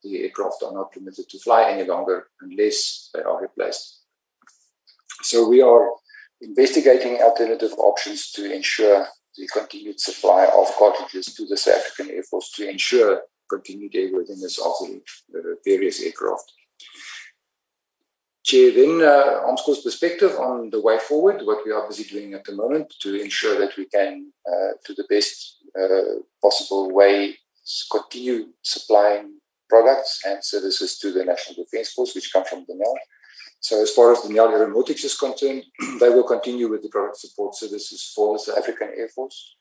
the 0.02 0.22
aircraft 0.22 0.62
are 0.64 0.72
not 0.72 0.92
permitted 0.92 1.28
to 1.28 1.38
fly 1.40 1.70
any 1.70 1.84
longer 1.84 2.28
unless 2.40 3.10
they 3.12 3.22
are 3.22 3.42
replaced. 3.42 4.02
So 5.22 5.48
we 5.48 5.60
are 5.60 5.90
investigating 6.40 7.20
alternative 7.20 7.72
options 7.76 8.30
to 8.32 8.50
ensure 8.50 9.06
the 9.36 9.48
continued 9.52 10.00
supply 10.00 10.44
of 10.46 10.74
cartridges 10.78 11.34
to 11.34 11.46
the 11.46 11.56
South 11.56 11.74
African 11.74 12.14
Air 12.14 12.22
Force 12.22 12.50
to 12.52 12.68
ensure 12.68 13.22
continued 13.50 13.92
airworthiness 13.92 14.58
of 14.58 14.74
the 15.32 15.56
various 15.64 16.00
aircraft. 16.00 16.52
Chair, 18.42 18.72
then 18.72 19.02
uh, 19.02 19.46
Armscor's 19.46 19.82
perspective 19.82 20.32
on 20.38 20.70
the 20.70 20.80
way 20.80 20.98
forward, 20.98 21.42
what 21.44 21.64
we 21.64 21.72
are 21.72 21.86
busy 21.86 22.04
doing 22.04 22.32
at 22.32 22.44
the 22.44 22.52
moment 22.52 22.92
to 23.00 23.20
ensure 23.20 23.58
that 23.58 23.76
we 23.76 23.84
can, 23.86 24.32
uh, 24.50 24.72
to 24.84 24.94
the 24.94 25.04
best 25.10 25.58
uh, 25.78 26.22
possible 26.42 26.90
way, 26.90 27.36
continue 27.92 28.48
supplying 28.62 29.38
products 29.68 30.22
and 30.26 30.42
services 30.42 30.98
to 30.98 31.12
the 31.12 31.24
National 31.24 31.62
Defence 31.62 31.92
Force, 31.92 32.14
which 32.14 32.32
come 32.32 32.44
from 32.44 32.64
Denel. 32.64 32.96
So 33.60 33.82
as 33.82 33.90
far 33.90 34.12
as 34.12 34.18
Denel 34.20 34.52
Aeronautics 34.52 35.04
is 35.04 35.16
concerned, 35.16 35.64
they 36.00 36.08
will 36.08 36.24
continue 36.24 36.68
with 36.68 36.82
the 36.82 36.88
product 36.88 37.18
support 37.18 37.54
services 37.54 38.10
for 38.14 38.38
the 38.38 38.54
African 38.56 38.88
Air 38.96 39.08
Force. 39.08 39.54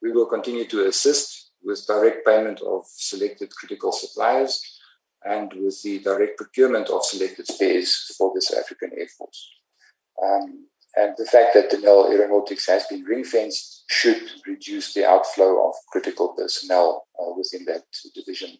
We 0.00 0.10
will 0.10 0.26
continue 0.26 0.66
to 0.66 0.86
assist 0.86 1.51
with 1.64 1.86
direct 1.86 2.26
payment 2.26 2.60
of 2.60 2.84
selected 2.86 3.54
critical 3.54 3.92
suppliers 3.92 4.80
and 5.24 5.52
with 5.54 5.80
the 5.82 5.98
direct 6.00 6.36
procurement 6.36 6.88
of 6.90 7.04
selected 7.04 7.46
spares 7.46 8.14
for 8.18 8.32
the 8.34 8.42
South 8.42 8.58
African 8.58 8.90
Air 8.96 9.06
Force. 9.16 9.48
Um, 10.22 10.66
and 10.96 11.14
the 11.16 11.24
fact 11.24 11.54
that 11.54 11.70
Denel 11.70 12.12
Aeronautics 12.12 12.66
has 12.66 12.86
been 12.86 13.04
ring 13.04 13.24
fenced 13.24 13.84
should 13.88 14.22
reduce 14.46 14.92
the 14.92 15.08
outflow 15.08 15.68
of 15.68 15.74
critical 15.90 16.34
personnel 16.36 17.06
uh, 17.18 17.32
within 17.36 17.64
that 17.66 17.84
division. 18.14 18.58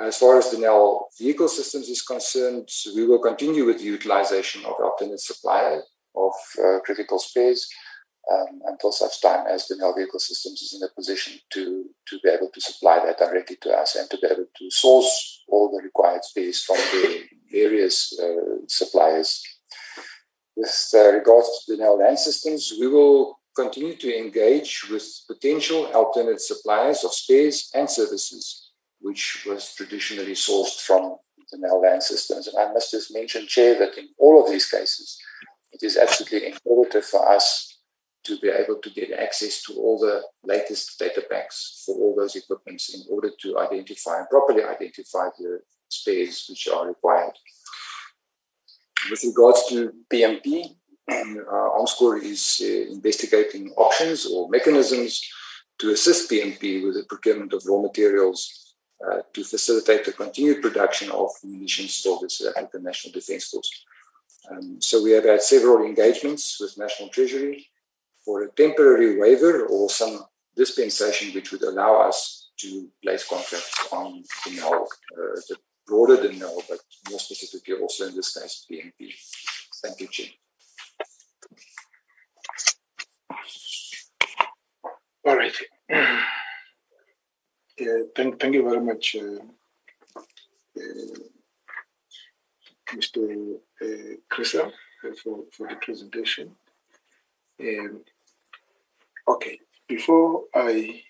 As 0.00 0.18
far 0.18 0.38
as 0.38 0.46
Denel 0.46 1.04
vehicle 1.18 1.48
systems 1.48 1.88
is 1.88 2.02
concerned, 2.02 2.68
we 2.94 3.06
will 3.06 3.18
continue 3.18 3.64
with 3.64 3.78
the 3.78 3.84
utilization 3.84 4.64
of 4.64 4.74
alternate 4.82 5.20
supply 5.20 5.80
of 6.14 6.32
uh, 6.62 6.80
critical 6.80 7.18
spares 7.18 7.68
um, 8.30 8.60
until 8.66 8.92
such 8.92 9.20
time 9.20 9.46
as 9.46 9.68
Denel 9.68 9.96
vehicle 9.96 10.20
systems 10.20 10.62
is 10.62 10.74
in 10.74 10.86
a 10.86 10.94
position 10.94 11.38
to, 11.52 11.86
to 12.08 12.18
be 12.22 12.28
able 12.30 12.50
to 12.52 12.60
supply 12.60 13.04
that 13.04 13.18
directly 13.18 13.56
to 13.62 13.70
us 13.70 13.96
and 13.96 14.08
to 14.10 14.18
be 14.18 14.26
able 14.26 14.46
to 14.56 14.70
source 14.70 15.42
all 15.48 15.70
the 15.70 15.82
required 15.82 16.24
spares 16.24 16.62
from 16.62 16.76
the 16.76 17.24
various 17.50 18.18
uh, 18.18 18.58
suppliers. 18.68 19.42
With 20.54 20.90
uh, 20.94 21.12
regards 21.12 21.64
to 21.66 21.72
Denel 21.72 21.98
land 21.98 22.18
systems, 22.18 22.72
we 22.78 22.86
will 22.86 23.40
continue 23.56 23.96
to 23.96 24.16
engage 24.16 24.88
with 24.90 25.04
potential 25.26 25.86
alternate 25.94 26.40
suppliers 26.40 27.04
of 27.04 27.12
spares 27.12 27.70
and 27.74 27.88
services 27.88 28.62
which 29.02 29.44
was 29.46 29.74
traditionally 29.74 30.32
sourced 30.32 30.80
from 30.80 31.16
Denel 31.52 31.82
land 31.82 32.02
systems. 32.02 32.46
And 32.46 32.56
I 32.56 32.72
must 32.72 32.90
just 32.90 33.12
mention, 33.12 33.46
Chair, 33.46 33.78
that 33.78 33.98
in 33.98 34.08
all 34.18 34.42
of 34.42 34.50
these 34.50 34.68
cases, 34.68 35.18
it 35.72 35.82
is 35.82 35.96
absolutely 35.96 36.48
imperative 36.48 37.04
for 37.04 37.28
us 37.28 37.71
to 38.24 38.38
be 38.38 38.48
able 38.48 38.76
to 38.76 38.90
get 38.90 39.12
access 39.12 39.62
to 39.62 39.74
all 39.74 39.98
the 39.98 40.22
latest 40.44 40.98
data 40.98 41.24
packs 41.30 41.82
for 41.84 41.94
all 41.96 42.14
those 42.16 42.36
equipments 42.36 42.94
in 42.94 43.02
order 43.10 43.30
to 43.40 43.58
identify 43.58 44.18
and 44.18 44.28
properly 44.28 44.62
identify 44.62 45.28
the 45.38 45.60
spares 45.88 46.46
which 46.48 46.68
are 46.68 46.88
required. 46.88 47.32
With 49.10 49.24
regards 49.24 49.66
to 49.68 49.92
PMP, 50.12 50.76
uh, 51.10 51.84
is 52.22 52.62
uh, 52.62 52.92
investigating 52.92 53.70
options 53.76 54.26
or 54.26 54.48
mechanisms 54.48 55.28
to 55.78 55.90
assist 55.90 56.30
PMP 56.30 56.84
with 56.84 56.94
the 56.94 57.04
procurement 57.08 57.52
of 57.52 57.62
raw 57.66 57.80
materials 57.80 58.74
uh, 59.06 59.18
to 59.32 59.42
facilitate 59.42 60.04
the 60.04 60.12
continued 60.12 60.62
production 60.62 61.10
of 61.10 61.30
munitions 61.42 62.00
for 62.00 62.18
the 62.22 62.30
South 62.30 62.56
African 62.56 62.84
National 62.84 63.12
Defence 63.12 63.48
Force. 63.48 63.84
Um, 64.50 64.80
so 64.80 65.02
we 65.02 65.10
have 65.12 65.24
had 65.24 65.42
several 65.42 65.84
engagements 65.84 66.58
with 66.60 66.78
National 66.78 67.08
Treasury 67.08 67.66
for 68.24 68.42
a 68.42 68.50
temporary 68.52 69.18
waiver 69.18 69.66
or 69.66 69.88
some 69.90 70.24
dispensation 70.56 71.34
which 71.34 71.50
would 71.52 71.62
allow 71.62 71.96
us 71.96 72.50
to 72.58 72.88
place 73.02 73.26
contracts 73.28 73.88
on 73.92 74.22
the 74.44 74.62
uh, 74.64 75.40
the 75.48 75.56
broader 75.86 76.16
Denel, 76.16 76.62
but 76.68 76.78
more 77.10 77.18
specifically 77.18 77.74
also 77.74 78.06
in 78.06 78.14
this 78.14 78.36
case 78.36 78.66
PMP. 78.70 79.12
Thank 79.82 80.00
you, 80.00 80.08
Jim. 80.10 80.28
All 85.26 85.36
right. 85.36 85.56
Yeah, 87.78 88.02
thank, 88.14 88.38
thank 88.38 88.54
you 88.54 88.62
very 88.62 88.80
much, 88.80 89.16
uh, 89.16 89.42
uh, 90.16 91.18
Mr. 92.94 93.56
Uh, 93.80 93.86
uh, 94.28 95.14
for, 95.22 95.44
for 95.50 95.68
the 95.68 95.76
presentation. 95.80 96.54
Um, 97.60 98.04
okay, 99.28 99.58
before 99.88 100.44
I 100.54 101.02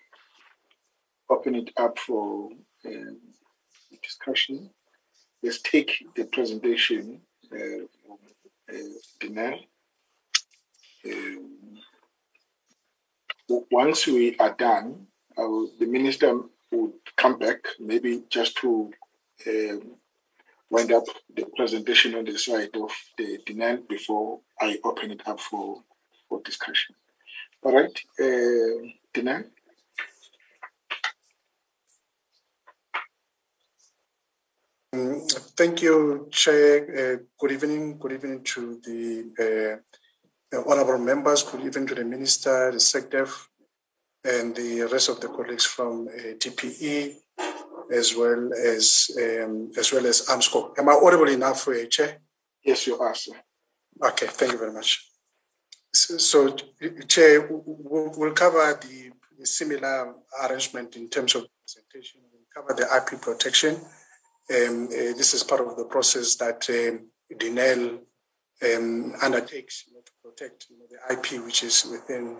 open 1.30 1.54
it 1.54 1.70
up 1.76 1.98
for 1.98 2.50
um, 2.86 3.18
discussion, 4.02 4.70
let's 5.42 5.62
take 5.62 6.04
the 6.16 6.24
presentation 6.24 7.20
uh, 7.52 7.86
from 8.04 8.18
uh, 8.70 8.74
Um, 11.04 11.78
once 13.70 14.06
we 14.06 14.36
are 14.38 14.54
done, 14.54 15.06
will, 15.36 15.68
the 15.78 15.86
minister 15.86 16.40
would 16.70 16.92
come 17.16 17.38
back, 17.38 17.58
maybe 17.78 18.22
just 18.30 18.56
to 18.58 18.90
um, 19.46 19.96
wind 20.70 20.92
up 20.92 21.04
the 21.36 21.44
presentation 21.56 22.14
on 22.14 22.24
the 22.24 22.38
side 22.38 22.74
of 22.74 22.90
the 23.18 23.38
demand 23.46 23.88
before 23.88 24.40
I 24.60 24.78
open 24.84 25.10
it 25.10 25.22
up 25.26 25.40
for, 25.40 25.82
for 26.28 26.40
discussion. 26.42 26.94
All 27.64 27.72
right, 27.74 27.96
uh, 28.18 28.90
Dinan? 29.14 29.44
Mm, 34.92 35.30
thank 35.56 35.80
you, 35.80 36.26
Chair. 36.32 36.82
Uh, 36.90 37.16
good 37.38 37.52
evening. 37.52 37.98
Good 37.98 38.14
evening 38.14 38.42
to 38.42 38.80
the 38.82 39.80
uh, 40.52 40.62
honorable 40.68 40.98
members. 40.98 41.44
Good 41.44 41.60
evening 41.64 41.86
to 41.86 41.94
the 41.94 42.04
Minister, 42.04 42.72
the 42.72 42.78
SecDef, 42.78 43.46
and 44.24 44.56
the 44.56 44.82
rest 44.90 45.08
of 45.10 45.20
the 45.20 45.28
colleagues 45.28 45.64
from 45.64 46.08
uh, 46.08 46.34
DPE, 46.42 47.14
as 47.94 48.16
well 48.16 48.50
as 48.54 49.08
um, 49.22 49.70
as 49.78 49.92
well 49.92 50.06
as 50.06 50.26
Armscor. 50.26 50.76
Am 50.80 50.88
I 50.88 50.94
audible 50.94 51.28
enough, 51.28 51.68
uh, 51.68 51.86
Chair? 51.86 52.18
Yes, 52.64 52.88
you 52.88 52.98
are, 52.98 53.14
sir. 53.14 53.36
Okay, 54.02 54.26
thank 54.26 54.50
you 54.50 54.58
very 54.58 54.72
much. 54.72 55.11
So, 55.94 56.16
so 56.16 56.56
Chair, 57.06 57.46
we'll, 57.50 58.32
cover 58.32 58.78
the, 58.80 59.10
the, 59.38 59.46
similar 59.46 60.14
arrangement 60.42 60.96
in 60.96 61.08
terms 61.10 61.34
of 61.34 61.46
presentation. 61.60 62.22
We'll 62.32 62.42
cover 62.54 62.74
the 62.74 62.88
IP 62.96 63.20
protection. 63.20 63.74
Um, 63.74 64.86
uh, 64.86 65.12
this 65.16 65.34
is 65.34 65.44
part 65.44 65.60
of 65.60 65.76
the 65.76 65.84
process 65.84 66.36
that 66.36 66.68
um, 66.70 67.08
Denel 67.36 68.00
um, 68.74 69.14
undertakes 69.22 69.84
you 69.86 69.94
know, 69.94 70.00
to 70.00 70.12
protect 70.22 70.66
you 70.70 70.78
know, 70.78 70.86
the 70.90 71.14
IP 71.14 71.44
which 71.44 71.62
is 71.62 71.84
within 71.84 72.36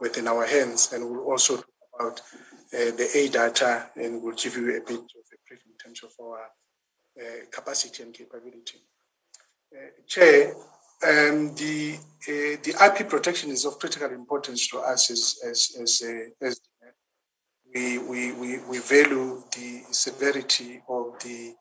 within 0.00 0.26
our 0.26 0.46
hands. 0.46 0.92
And 0.92 1.08
we'll 1.08 1.24
also 1.24 1.56
talk 1.56 1.66
about 1.94 2.20
uh, 2.20 2.90
the 2.96 3.08
A-Darter 3.14 3.90
and 3.96 4.22
we'll 4.22 4.34
give 4.34 4.56
you 4.56 4.76
a 4.76 4.80
bit 4.80 4.98
of 4.98 5.26
a 5.32 5.36
brief 5.48 5.62
in 5.66 5.76
terms 5.82 6.02
of 6.02 6.10
our 6.20 6.50
uh, 7.18 7.44
capacity 7.50 8.02
and 8.02 8.14
capability. 8.14 8.78
Uh, 9.74 9.90
Chair, 10.06 10.54
um, 11.06 11.54
the 11.54 11.98
uh, 12.28 12.56
the 12.62 12.74
IP 12.84 13.08
protection 13.08 13.50
is 13.50 13.64
of 13.64 13.78
critical 13.78 14.10
importance 14.10 14.68
to 14.68 14.78
us 14.78 15.10
as 15.10 15.38
as 15.48 15.76
as, 15.80 16.02
uh, 16.02 16.46
as 16.46 16.60
we, 17.74 17.98
we, 17.98 18.32
we, 18.32 18.58
we 18.60 18.78
value 18.78 19.42
the 19.54 19.82
severity 19.90 20.80
of 20.88 21.18
the 21.22 21.54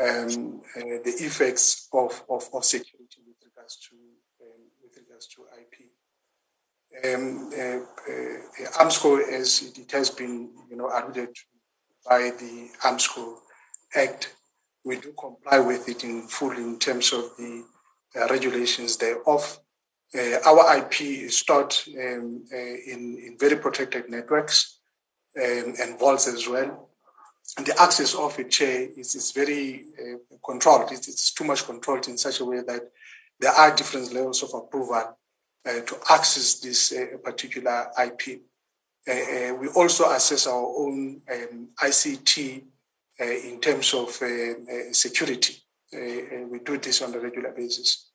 um, 0.00 0.62
uh, 0.76 0.98
the 1.04 1.14
effects 1.18 1.88
of, 1.92 2.22
of, 2.30 2.48
of 2.54 2.64
security 2.64 3.20
with 3.26 3.36
regards 3.44 3.76
to 3.88 3.96
um, 4.40 4.62
with 4.82 4.96
regards 4.96 5.26
to 5.26 5.42
IP 5.60 5.92
um, 7.04 7.50
uh, 7.52 7.78
uh, 7.78 8.84
Armscor, 8.84 9.26
as 9.32 9.72
it 9.76 9.90
has 9.92 10.10
been, 10.10 10.50
you 10.70 10.76
know, 10.76 10.88
alluded 10.88 11.34
by 12.08 12.30
the 12.38 12.68
Armscor 12.82 13.36
Act, 13.94 14.34
we 14.84 14.96
do 14.96 15.12
comply 15.18 15.58
with 15.58 15.88
it 15.88 16.04
in 16.04 16.28
full 16.28 16.52
in 16.52 16.78
terms 16.78 17.12
of 17.12 17.30
the 17.38 17.64
uh, 17.64 17.71
regulations 18.14 18.96
thereof. 18.96 19.60
Uh, 20.14 20.36
our 20.44 20.76
IP 20.78 21.00
is 21.00 21.38
stored 21.38 21.74
um, 21.98 22.44
uh, 22.52 22.56
in, 22.56 23.18
in 23.26 23.36
very 23.38 23.56
protected 23.56 24.10
networks 24.10 24.80
um, 25.36 25.74
and 25.80 25.98
vaults 25.98 26.28
as 26.28 26.46
well. 26.46 26.90
And 27.56 27.66
the 27.66 27.80
access 27.80 28.14
of 28.14 28.38
a 28.38 28.44
Chair, 28.44 28.88
is, 28.96 29.14
is 29.14 29.32
very 29.32 29.86
uh, 29.98 30.36
controlled. 30.44 30.92
It's, 30.92 31.08
it's, 31.08 31.32
too 31.32 31.44
much 31.44 31.64
controlled 31.64 32.08
in 32.08 32.18
such 32.18 32.40
a 32.40 32.44
way 32.44 32.60
that 32.66 32.82
there 33.40 33.52
are 33.52 33.74
different 33.74 34.12
levels 34.12 34.42
of 34.42 34.54
approval 34.54 35.16
uh, 35.64 35.80
to 35.80 35.96
access 36.10 36.60
this 36.60 36.92
uh, 36.92 37.16
particular 37.22 37.88
IP. 38.04 38.42
Uh, 39.08 39.54
we 39.54 39.68
also 39.68 40.10
assess 40.10 40.46
our 40.46 40.74
own 40.78 41.20
um, 41.30 41.68
ICT 41.82 42.64
in 43.20 43.60
terms 43.60 43.94
of 43.94 44.10
security. 44.90 45.61
We 45.92 46.58
do 46.64 46.78
this 46.78 47.02
on 47.02 47.14
a 47.14 47.18
regular 47.18 47.52
basis. 47.52 48.12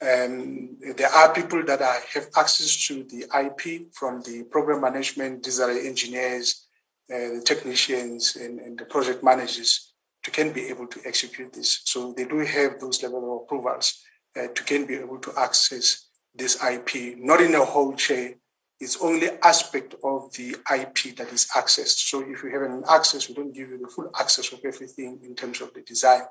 Um, 0.00 0.76
there 0.96 1.08
are 1.08 1.34
people 1.34 1.64
that 1.64 1.82
are, 1.82 2.00
have 2.14 2.28
access 2.36 2.86
to 2.86 3.02
the 3.02 3.24
IP 3.36 3.92
from 3.92 4.22
the 4.22 4.44
program 4.44 4.80
management. 4.80 5.42
These 5.42 5.58
are 5.58 5.74
the 5.74 5.84
engineers, 5.86 6.66
uh, 7.12 7.34
the 7.34 7.42
technicians, 7.44 8.36
and, 8.36 8.60
and, 8.60 8.78
the 8.78 8.84
project 8.84 9.24
managers 9.24 9.92
to 10.22 10.30
can 10.30 10.52
be 10.52 10.66
able 10.66 10.86
to 10.86 11.00
execute 11.04 11.52
this. 11.52 11.80
So 11.84 12.12
they 12.16 12.26
do 12.26 12.38
have 12.38 12.78
those 12.78 13.02
level 13.02 13.36
of 13.36 13.42
approvals 13.42 14.00
uh, 14.36 14.46
to 14.54 14.64
can 14.64 14.86
be 14.86 14.94
able 14.94 15.18
to 15.18 15.32
access 15.36 16.06
this 16.32 16.62
IP, 16.62 17.18
not 17.18 17.40
in 17.40 17.56
a 17.56 17.64
whole 17.64 17.94
chair. 17.94 18.34
It's 18.78 19.02
only 19.02 19.30
aspect 19.42 19.96
of 20.04 20.32
the 20.34 20.50
IP 20.72 21.16
that 21.16 21.32
is 21.32 21.48
accessed. 21.56 22.08
So 22.08 22.20
if 22.20 22.44
you 22.44 22.50
have 22.52 22.62
an 22.62 22.84
access, 22.88 23.28
we 23.28 23.34
don't 23.34 23.52
give 23.52 23.70
you 23.70 23.78
the 23.78 23.88
full 23.88 24.10
access 24.18 24.52
of 24.52 24.60
everything 24.64 25.18
in 25.24 25.34
terms 25.34 25.60
of 25.60 25.74
the 25.74 25.80
design. 25.80 26.22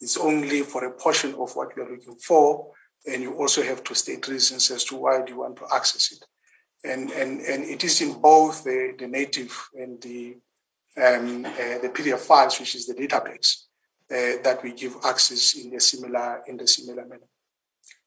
It's 0.00 0.16
only 0.16 0.62
for 0.62 0.84
a 0.84 0.92
portion 0.92 1.34
of 1.34 1.54
what 1.54 1.76
you 1.76 1.82
are 1.82 1.90
looking 1.90 2.16
for 2.16 2.72
and 3.06 3.22
you 3.22 3.34
also 3.34 3.62
have 3.62 3.84
to 3.84 3.94
state 3.94 4.26
reasons 4.28 4.70
as 4.70 4.84
to 4.84 4.96
why 4.96 5.22
do 5.22 5.32
you 5.32 5.40
want 5.40 5.56
to 5.56 5.66
access 5.72 6.12
it. 6.12 6.24
And, 6.84 7.10
and, 7.10 7.40
and 7.40 7.64
it 7.64 7.84
is 7.84 8.00
in 8.00 8.20
both 8.20 8.64
the, 8.64 8.94
the 8.98 9.06
native 9.06 9.68
and 9.74 10.00
the, 10.02 10.36
um, 10.96 11.44
uh, 11.44 11.78
the 11.82 11.90
PDF 11.94 12.18
files, 12.18 12.58
which 12.60 12.74
is 12.74 12.86
the 12.86 12.94
database, 12.94 13.64
uh, 14.10 14.42
that 14.42 14.60
we 14.62 14.72
give 14.72 14.96
access 15.04 15.54
in 15.54 15.74
a 15.74 15.80
similar, 15.80 16.42
in 16.46 16.56
the 16.56 16.66
similar 16.66 17.06
manner. 17.06 17.28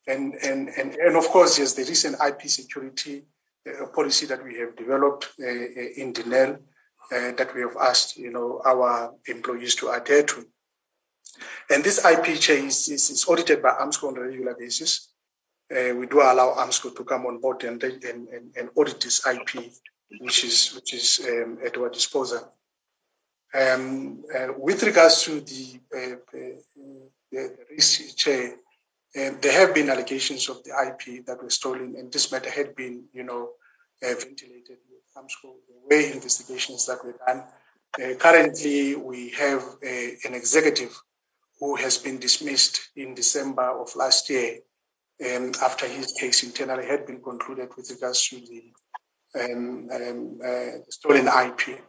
And, 0.08 0.36
and, 0.36 0.70
and, 0.70 0.96
and 0.96 1.18
of 1.18 1.28
course, 1.28 1.60
yes, 1.60 1.74
the 1.74 1.84
recent 1.84 2.16
IP 2.26 2.48
security 2.50 3.26
uh, 3.68 3.88
policy 3.88 4.26
that 4.28 4.44
we 4.44 4.58
have 4.60 4.76
developed 4.76 5.30
uh, 5.42 5.46
uh, 5.46 5.90
in 5.98 6.14
Denel 6.14 6.60
uh, 7.12 7.32
that 7.32 7.54
we 7.54 7.62
have 7.62 7.76
asked, 7.80 8.18
you 8.18 8.32
know, 8.32 8.62
our 8.66 9.14
employees 9.28 9.76
to 9.76 9.90
adhere 9.90 10.24
to. 10.24 10.46
And 11.70 11.84
this 11.84 12.04
IP 12.04 12.40
change 12.40 12.72
is, 12.72 13.10
is 13.10 13.26
audited 13.28 13.62
by 13.62 13.72
Armscor 13.72 14.10
on 14.10 14.18
a 14.18 14.22
regular 14.22 14.56
basis. 14.58 15.10
Uh, 15.70 15.94
we 15.96 16.08
do 16.08 16.22
allow 16.22 16.56
Armscor 16.58 16.96
to 16.96 17.04
come 17.04 17.26
on 17.26 17.40
board 17.40 17.64
and, 17.64 17.82
and, 17.84 18.04
and, 18.04 18.56
and 18.56 18.70
audit 18.76 19.02
this 19.02 19.26
IP, 19.28 19.72
which 20.20 20.46
is, 20.46 20.74
which 20.74 20.94
is 20.94 21.20
um, 21.28 21.58
at 21.66 21.78
our 21.78 21.90
disposal. 21.90 22.54
Um, 23.54 24.24
uh, 24.34 24.48
with 24.58 24.84
regards 24.84 25.24
to 25.24 25.42
the, 25.42 25.80
uh, 25.96 26.38
uh 26.38 27.00
the 27.32 27.58
risk 27.72 28.16
chair, 28.16 28.56
um, 29.18 29.38
there 29.42 29.60
have 29.60 29.74
been 29.74 29.90
allegations 29.90 30.48
of 30.48 30.64
the 30.64 30.72
IP 30.72 31.26
that 31.26 31.42
were 31.42 31.50
stolen, 31.50 31.96
and 31.98 32.12
this 32.12 32.32
matter 32.32 32.50
had 32.50 32.76
been, 32.76 33.06
you 33.14 33.24
know, 33.24 33.52
uh, 34.04 34.14
ventilated 34.14 34.78
with 34.90 35.04
Armscor. 35.18 35.56
There 35.68 36.00
were 36.00 36.14
investigations 36.14 36.86
that 36.86 37.04
were 37.04 37.16
done. 37.26 37.44
Uh, 38.02 38.16
currently, 38.16 38.96
we 38.96 39.30
have 39.32 39.64
an 39.82 40.34
executive 40.34 41.02
who 41.60 41.76
has 41.76 41.98
been 41.98 42.20
dismissed 42.20 42.90
in 42.96 43.16
December 43.16 43.82
of 43.82 43.96
last 43.96 44.30
year 44.30 44.60
um, 45.26 45.52
after 45.64 45.88
his 45.88 46.14
case 46.20 46.44
internally 46.44 46.86
had 46.86 47.06
been 47.06 47.22
concluded 47.22 47.70
with 47.76 47.90
regards 47.90 48.28
to 48.28 48.40
the 48.40 48.72
um, 49.40 49.90
um, 49.94 50.40
uh, 50.46 50.80
stolen 50.90 51.28
IP. 51.28 51.80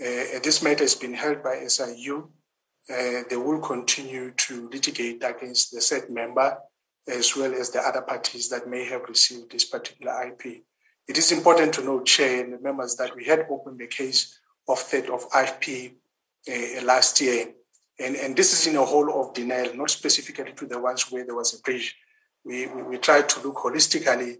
Uh, 0.00 0.40
this 0.42 0.62
matter 0.62 0.84
has 0.84 0.94
been 0.94 1.14
held 1.14 1.42
by 1.42 1.64
SIU. 1.66 2.30
Uh, 2.90 3.22
they 3.28 3.36
will 3.36 3.60
continue 3.60 4.30
to 4.32 4.68
litigate 4.70 5.22
against 5.24 5.72
the 5.72 5.80
said 5.80 6.10
member 6.10 6.58
as 7.06 7.36
well 7.36 7.54
as 7.54 7.70
the 7.70 7.80
other 7.80 8.02
parties 8.02 8.48
that 8.48 8.68
may 8.68 8.84
have 8.84 9.02
received 9.02 9.52
this 9.52 9.64
particular 9.64 10.26
IP. 10.26 10.64
It 11.06 11.18
is 11.18 11.32
important 11.32 11.74
to 11.74 11.84
note, 11.84 12.06
Chair 12.06 12.44
and 12.44 12.62
members, 12.62 12.96
that 12.96 13.14
we 13.14 13.24
had 13.26 13.46
opened 13.50 13.78
the 13.78 13.86
case 13.86 14.38
of 14.66 14.78
theft 14.78 15.10
of 15.10 15.26
IP 15.38 15.92
uh, 16.48 16.84
last 16.84 17.20
year 17.20 17.52
and, 17.98 18.16
and 18.16 18.36
this 18.36 18.52
is 18.52 18.66
in 18.66 18.76
a 18.76 18.84
whole 18.84 19.20
of 19.20 19.34
Denel, 19.34 19.74
not 19.76 19.90
specifically 19.90 20.52
to 20.52 20.66
the 20.66 20.78
ones 20.78 21.10
where 21.10 21.24
there 21.24 21.34
was 21.34 21.54
a 21.54 21.62
breach. 21.62 21.96
We, 22.44 22.66
we, 22.66 22.82
we 22.82 22.98
to 22.98 23.40
look 23.42 23.56
holistically 23.56 24.36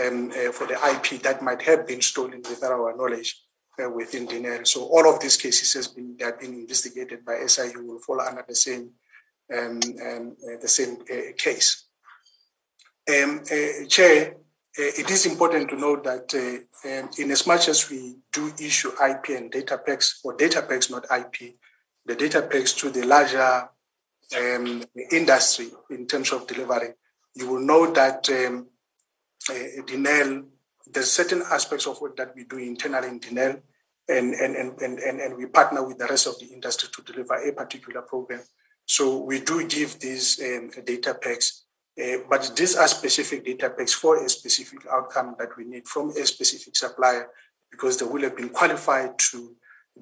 um, 0.00 0.30
uh, 0.30 0.50
for 0.52 0.66
the 0.66 0.74
IP 0.74 1.22
that 1.22 1.42
might 1.42 1.62
have 1.62 1.86
been 1.86 2.00
stolen 2.00 2.42
without 2.48 2.72
our 2.72 2.96
knowledge 2.96 3.40
uh, 3.82 3.90
within 3.90 4.26
Denel. 4.26 4.66
So 4.66 4.84
all 4.84 5.12
of 5.12 5.20
these 5.20 5.36
cases 5.36 5.72
has 5.74 5.88
been 5.88 6.16
have 6.20 6.40
been 6.40 6.54
investigated 6.54 7.24
by 7.24 7.44
SIU 7.46 7.84
will 7.84 7.98
fall 8.00 8.20
under 8.20 8.44
the 8.46 8.54
same 8.54 8.90
um, 9.54 9.80
um, 10.04 10.36
uh, 10.42 10.60
the 10.60 10.68
same 10.68 10.98
uh, 11.02 11.32
case. 11.36 11.84
Um, 13.08 13.42
uh, 13.50 13.86
Chair, 13.88 14.36
uh, 14.78 14.92
it 14.98 15.10
is 15.10 15.26
important 15.26 15.68
to 15.70 15.76
note 15.76 16.04
that 16.04 16.34
um, 16.84 17.10
in 17.18 17.30
as 17.30 17.46
much 17.46 17.68
as 17.68 17.90
we 17.90 18.16
do 18.32 18.52
issue 18.58 18.90
IP 19.04 19.28
and 19.28 19.50
data 19.50 19.78
packs 19.78 20.20
or 20.24 20.34
data 20.34 20.62
packs, 20.62 20.90
not 20.90 21.04
IP, 21.14 21.56
the 22.06 22.14
data 22.14 22.42
packs 22.42 22.72
to 22.74 22.90
the 22.90 23.06
larger 23.06 23.68
um, 24.36 24.84
industry 25.10 25.68
in 25.90 26.06
terms 26.06 26.32
of 26.32 26.46
delivery. 26.46 26.94
You 27.34 27.48
will 27.48 27.60
know 27.60 27.92
that 27.92 28.28
um, 28.30 28.68
uh, 29.50 29.82
Denel, 29.82 30.46
there's 30.86 31.10
certain 31.10 31.42
aspects 31.50 31.86
of 31.86 32.00
work 32.00 32.16
that 32.16 32.34
we 32.34 32.44
do 32.44 32.58
internally 32.58 33.08
in 33.08 33.20
Denel, 33.20 33.60
and, 34.08 34.34
and, 34.34 34.54
and, 34.56 34.80
and, 34.80 35.20
and 35.20 35.36
we 35.36 35.46
partner 35.46 35.82
with 35.86 35.98
the 35.98 36.06
rest 36.06 36.26
of 36.26 36.38
the 36.38 36.46
industry 36.46 36.88
to 36.92 37.02
deliver 37.02 37.34
a 37.34 37.52
particular 37.52 38.02
program. 38.02 38.42
So 38.86 39.18
we 39.18 39.40
do 39.40 39.66
give 39.66 39.98
these 39.98 40.40
um, 40.40 40.70
data 40.84 41.14
packs, 41.14 41.64
uh, 41.98 42.18
but 42.28 42.52
these 42.54 42.76
are 42.76 42.88
specific 42.88 43.44
data 43.44 43.70
packs 43.70 43.94
for 43.94 44.22
a 44.22 44.28
specific 44.28 44.80
outcome 44.92 45.36
that 45.38 45.56
we 45.56 45.64
need 45.64 45.88
from 45.88 46.10
a 46.10 46.26
specific 46.26 46.76
supplier 46.76 47.28
because 47.70 47.96
they 47.96 48.04
will 48.04 48.22
have 48.22 48.36
been 48.36 48.50
qualified 48.50 49.18
to 49.18 49.56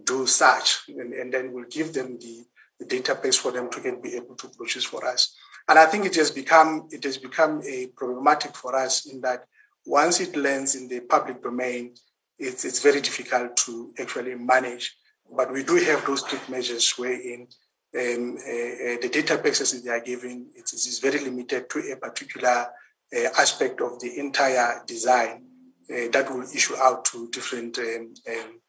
do 0.05 0.27
such, 0.27 0.83
and, 0.89 1.13
and 1.13 1.33
then 1.33 1.53
we'll 1.53 1.65
give 1.65 1.93
them 1.93 2.19
the, 2.19 2.45
the 2.79 2.87
database 2.87 3.39
for 3.39 3.53
them 3.53 3.71
to 3.71 3.81
get, 3.81 4.03
be 4.03 4.17
able 4.17 4.35
to 4.37 4.49
produce 4.49 4.85
for 4.85 5.07
us. 5.07 5.35
And 5.69 5.79
I 5.79 5.87
think 5.87 6.07
it 6.07 6.17
has 6.17 6.31
become 6.31 6.89
it 6.91 7.05
has 7.05 7.19
become 7.19 7.63
a 7.67 7.87
problematic 7.97 8.57
for 8.57 8.75
us 8.75 9.07
in 9.07 9.21
that 9.21 9.45
once 9.87 10.21
it 10.21 10.37
lands 10.37 10.75
in 10.75 10.89
the 10.89 11.01
public 11.01 11.43
domain, 11.43 11.95
it's, 12.39 12.65
it's 12.65 12.83
very 12.83 13.01
difficult 13.01 13.57
to 13.59 13.93
actually 13.99 14.35
manage. 14.35 14.97
But 15.35 15.53
we 15.53 15.63
do 15.63 15.77
have 15.77 16.05
those 16.05 16.21
strict 16.21 16.49
measures 16.49 16.93
wherein 16.99 17.47
um, 17.95 18.37
uh, 18.37 18.95
uh, 18.95 18.97
the 19.03 19.11
data 19.13 19.37
packages 19.37 19.83
they 19.83 19.91
are 19.91 20.01
giving 20.01 20.47
it 20.55 20.73
is 20.73 20.99
very 20.99 21.21
limited 21.21 21.69
to 21.71 21.93
a 21.93 21.97
particular 21.97 22.67
uh, 23.15 23.29
aspect 23.39 23.81
of 23.81 24.01
the 24.01 24.19
entire 24.19 24.83
design 24.87 25.45
uh, 25.91 26.09
that 26.11 26.31
will 26.31 26.43
issue 26.43 26.75
out 26.77 27.05
to 27.05 27.29
different 27.29 27.79
um, 27.79 28.15
um, 28.31 28.61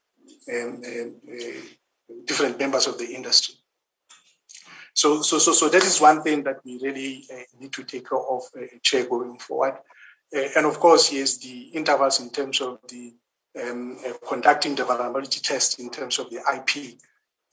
um, 0.52 0.82
um, 0.86 1.16
uh, 1.28 1.62
different 2.26 2.60
members 2.60 2.88
of 2.88 2.98
the 2.98 3.06
industry. 3.06 3.56
So, 4.94 5.22
so, 5.22 5.40
so, 5.40 5.54
so 5.54 5.70
that 5.70 5.84
is 5.84 6.00
one 6.00 6.22
thing 6.22 6.44
that 6.44 6.58
we 6.64 6.80
really 6.82 7.26
uh, 7.32 7.42
need 7.60 7.74
to 7.74 7.84
take 7.84 8.08
care 8.08 8.20
of, 8.20 8.44
uh, 8.56 8.66
chair, 8.82 9.06
going 9.06 9.38
forward. 9.40 9.76
Uh, 10.36 10.48
and 10.56 10.66
of 10.66 10.80
course, 10.80 11.12
yes, 11.12 11.38
the 11.38 11.70
intervals 11.74 12.20
in 12.20 12.30
terms 12.30 12.62
of 12.62 12.80
the 12.88 13.14
um, 13.62 13.98
uh, 14.08 14.14
conducting 14.28 14.76
the 14.76 14.84
vulnerability 14.84 15.40
test 15.40 15.80
in 15.80 15.90
terms 15.90 16.18
of 16.20 16.30
the 16.30 16.38
IP. 16.38 16.98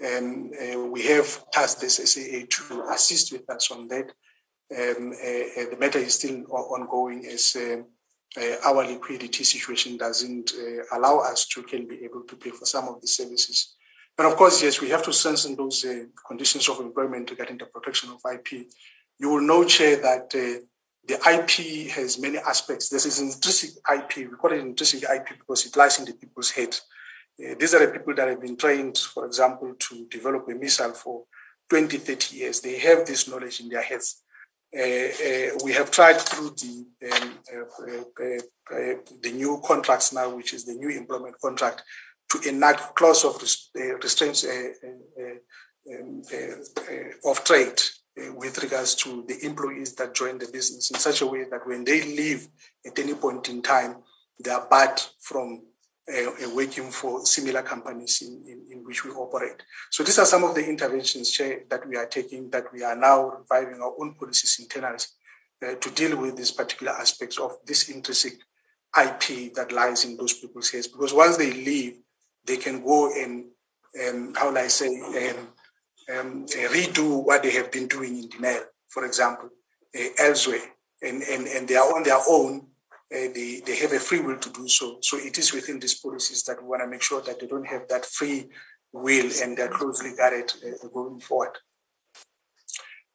Um, 0.02 0.50
uh, 0.54 0.80
we 0.86 1.02
have 1.02 1.50
tasked 1.50 1.82
this 1.82 1.96
SAA 1.96 2.46
to 2.48 2.84
assist 2.90 3.32
with 3.32 3.48
us 3.50 3.70
on 3.70 3.86
that. 3.88 4.12
Um, 4.72 5.10
the 5.10 5.76
matter 5.78 5.98
is 5.98 6.14
still 6.14 6.44
ongoing 6.50 7.26
as 7.26 7.54
um, 7.56 7.86
uh, 8.36 8.56
our 8.64 8.86
liquidity 8.86 9.44
situation 9.44 9.96
doesn't 9.96 10.52
uh, 10.54 10.96
allow 10.96 11.18
us 11.18 11.46
to 11.46 11.62
can 11.62 11.86
be 11.86 12.04
able 12.04 12.22
to 12.22 12.36
pay 12.36 12.50
for 12.50 12.64
some 12.64 12.88
of 12.88 13.00
the 13.00 13.06
services. 13.06 13.74
And 14.16 14.26
of 14.26 14.36
course, 14.36 14.62
yes, 14.62 14.80
we 14.80 14.90
have 14.90 15.02
to 15.04 15.12
strengthen 15.12 15.56
those 15.56 15.84
uh, 15.84 16.04
conditions 16.26 16.68
of 16.68 16.80
employment 16.80 17.30
regarding 17.30 17.58
the 17.58 17.66
protection 17.66 18.10
of 18.10 18.20
IP. 18.32 18.66
You 19.18 19.30
will 19.30 19.40
know, 19.40 19.64
Chair, 19.64 19.96
that 19.96 20.34
uh, 20.34 20.64
the 21.06 21.14
IP 21.14 21.90
has 21.90 22.20
many 22.20 22.38
aspects. 22.38 22.88
This 22.88 23.06
is 23.06 23.20
intrinsic 23.20 23.70
IP. 23.92 24.30
We 24.30 24.36
call 24.36 24.52
it 24.52 24.60
intrinsic 24.60 25.02
IP 25.02 25.38
because 25.38 25.66
it 25.66 25.76
lies 25.76 25.98
in 25.98 26.04
the 26.04 26.12
people's 26.12 26.50
head. 26.50 26.76
Uh, 27.42 27.54
these 27.58 27.74
are 27.74 27.84
the 27.84 27.92
people 27.92 28.14
that 28.14 28.28
have 28.28 28.40
been 28.40 28.56
trained, 28.56 28.98
for 28.98 29.26
example, 29.26 29.74
to 29.78 30.06
develop 30.10 30.46
a 30.48 30.54
missile 30.54 30.92
for 30.92 31.24
20, 31.68 31.98
30 31.98 32.36
years. 32.36 32.60
They 32.60 32.78
have 32.78 33.06
this 33.06 33.28
knowledge 33.28 33.60
in 33.60 33.68
their 33.68 33.82
heads. 33.82 34.22
Uh, 34.76 34.82
uh, 34.82 35.58
we 35.64 35.72
have 35.72 35.90
tried 35.90 36.20
through 36.20 36.50
the 36.50 36.86
um, 37.12 37.38
uh, 37.52 38.94
the 39.20 39.32
new 39.32 39.60
contracts 39.64 40.12
now, 40.12 40.34
which 40.34 40.54
is 40.54 40.64
the 40.64 40.74
new 40.74 40.88
employment 40.90 41.34
contract, 41.42 41.82
to 42.28 42.48
enact 42.48 42.94
clause 42.94 43.24
of 43.24 43.42
restraints 44.02 44.44
um, 44.44 46.22
of 47.24 47.42
trade 47.42 47.80
with 48.36 48.62
regards 48.62 48.94
to 48.94 49.24
the 49.26 49.44
employees 49.44 49.94
that 49.96 50.14
join 50.14 50.38
the 50.38 50.46
business 50.52 50.90
in 50.92 50.98
such 51.00 51.20
a 51.20 51.26
way 51.26 51.44
that 51.50 51.66
when 51.66 51.82
they 51.82 52.02
leave 52.02 52.46
at 52.86 52.96
any 52.98 53.14
point 53.14 53.48
in 53.48 53.62
time, 53.62 53.96
they 54.38 54.52
are 54.52 54.68
barred 54.68 55.00
from 55.18 55.62
working 56.54 56.90
for 56.90 57.24
similar 57.24 57.62
companies 57.62 58.22
in, 58.22 58.42
in, 58.46 58.64
in, 58.72 58.84
which 58.84 59.04
we 59.04 59.10
operate. 59.10 59.62
So 59.90 60.02
these 60.02 60.18
are 60.18 60.24
some 60.24 60.44
of 60.44 60.54
the 60.54 60.66
interventions 60.66 61.30
Chair, 61.30 61.62
that 61.68 61.86
we 61.88 61.96
are 61.96 62.06
taking, 62.06 62.50
that 62.50 62.72
we 62.72 62.82
are 62.82 62.96
now 62.96 63.30
reviving 63.30 63.80
our 63.80 63.94
own 64.00 64.14
policies 64.14 64.58
internally 64.60 64.98
uh, 65.62 65.74
to 65.74 65.90
deal 65.90 66.16
with 66.16 66.36
these 66.36 66.50
particular 66.50 66.92
aspects 66.92 67.38
of 67.38 67.52
this 67.66 67.88
intrinsic 67.88 68.34
IP 68.98 69.54
that 69.54 69.72
lies 69.72 70.04
in 70.04 70.16
those 70.16 70.34
people's 70.34 70.70
heads. 70.70 70.88
Because 70.88 71.12
once 71.12 71.36
they 71.36 71.52
leave, 71.52 71.98
they 72.44 72.56
can 72.56 72.82
go 72.82 73.12
and, 73.12 73.46
um, 74.08 74.34
how 74.34 74.48
will 74.48 74.58
I 74.58 74.68
say, 74.68 74.88
um, 74.88 75.48
um, 76.18 76.46
redo 76.46 77.24
what 77.24 77.42
they 77.42 77.52
have 77.52 77.70
been 77.70 77.86
doing 77.86 78.18
in 78.18 78.28
Denel, 78.28 78.62
for 78.88 79.04
example, 79.04 79.50
uh, 79.96 80.08
elsewhere. 80.18 80.60
and, 81.02 81.22
and, 81.22 81.46
and 81.46 81.68
they 81.68 81.76
are 81.76 81.96
on 81.96 82.02
their 82.02 82.20
own, 82.28 82.58
uh, 82.58 82.69
they, 83.10 83.60
they 83.66 83.76
have 83.76 83.92
a 83.92 83.98
free 83.98 84.20
will 84.20 84.38
to 84.38 84.50
do 84.50 84.68
so. 84.68 84.98
So 85.00 85.18
it 85.18 85.36
is 85.38 85.52
within 85.52 85.80
these 85.80 85.94
policies 85.94 86.42
that 86.44 86.62
we 86.62 86.68
want 86.68 86.82
to 86.82 86.88
make 86.88 87.02
sure 87.02 87.20
that 87.22 87.40
they 87.40 87.46
don't 87.46 87.66
have 87.66 87.88
that 87.88 88.06
free 88.06 88.48
will 88.92 89.30
and 89.42 89.56
they're 89.56 89.68
closely 89.68 90.12
guarded 90.16 90.52
uh, 90.64 90.86
going 90.88 91.20
forward. 91.20 91.56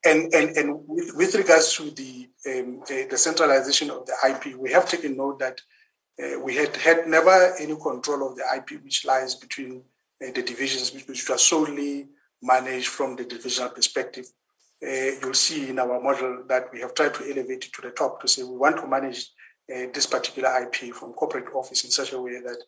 And, 0.06 0.32
and, 0.34 0.56
and 0.56 0.80
with, 0.88 1.16
with 1.16 1.36
regards 1.36 1.74
to 1.78 1.90
the, 1.92 2.30
um, 2.48 2.82
the, 2.88 3.08
the 3.10 3.18
centralization 3.18 3.90
of 3.90 4.06
the 4.06 4.16
IP, 4.30 4.56
we 4.56 4.72
have 4.72 4.88
taken 4.88 5.18
note 5.18 5.40
that 5.40 5.60
uh, 6.22 6.40
we 6.40 6.56
had 6.56 6.76
had 6.78 7.08
never 7.08 7.56
any 7.60 7.76
control 7.76 8.30
of 8.30 8.38
the 8.38 8.44
IP 8.56 8.82
which 8.84 9.04
lies 9.06 9.36
between 9.36 9.84
uh, 10.26 10.32
the 10.34 10.42
divisions, 10.42 10.94
which, 10.94 11.08
which 11.08 11.24
solely 11.40 12.08
managed 12.42 12.88
from 12.88 13.16
the 13.16 13.26
divisional 13.26 13.70
perspective. 13.70 14.26
Uh, 14.82 15.12
you'll 15.22 15.34
see 15.34 15.70
in 15.70 15.80
our 15.80 16.02
model 16.02 16.44
that 16.48 16.72
we 16.72 16.80
have 16.80 16.94
tried 16.94 17.14
to 17.14 17.24
elevate 17.24 17.66
it 17.66 17.74
to 17.74 17.82
the 17.82 17.90
top 17.90 18.22
to 18.22 18.28
say 18.28 18.44
we 18.44 18.56
want 18.56 18.78
to 18.78 18.88
manage 18.88 19.30
this 19.68 20.06
particular 20.06 20.50
IP 20.64 20.94
from 20.94 21.14
corporate 21.14 21.54
office 21.54 21.84
in 21.84 21.92
such 21.92 22.14
a 22.14 22.22
way 22.22 22.40
that 22.40 22.62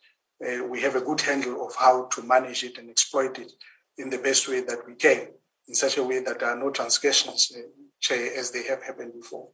uh, 0.45 0.63
we 0.65 0.81
have 0.81 0.95
a 0.95 1.01
good 1.01 1.21
handle 1.21 1.65
of 1.65 1.75
how 1.75 2.05
to 2.05 2.21
manage 2.21 2.63
it 2.63 2.77
and 2.77 2.89
exploit 2.89 3.39
it 3.39 3.51
in 3.97 4.09
the 4.09 4.17
best 4.17 4.47
way 4.47 4.61
that 4.61 4.85
we 4.85 4.93
can, 4.93 5.27
in 5.67 5.73
such 5.73 5.97
a 5.97 6.03
way 6.03 6.19
that 6.19 6.39
there 6.39 6.49
are 6.49 6.59
no 6.59 6.69
transgressions, 6.69 7.51
uh, 7.55 8.13
as 8.37 8.51
they 8.51 8.63
have 8.63 8.83
happened 8.83 9.13
before. 9.13 9.49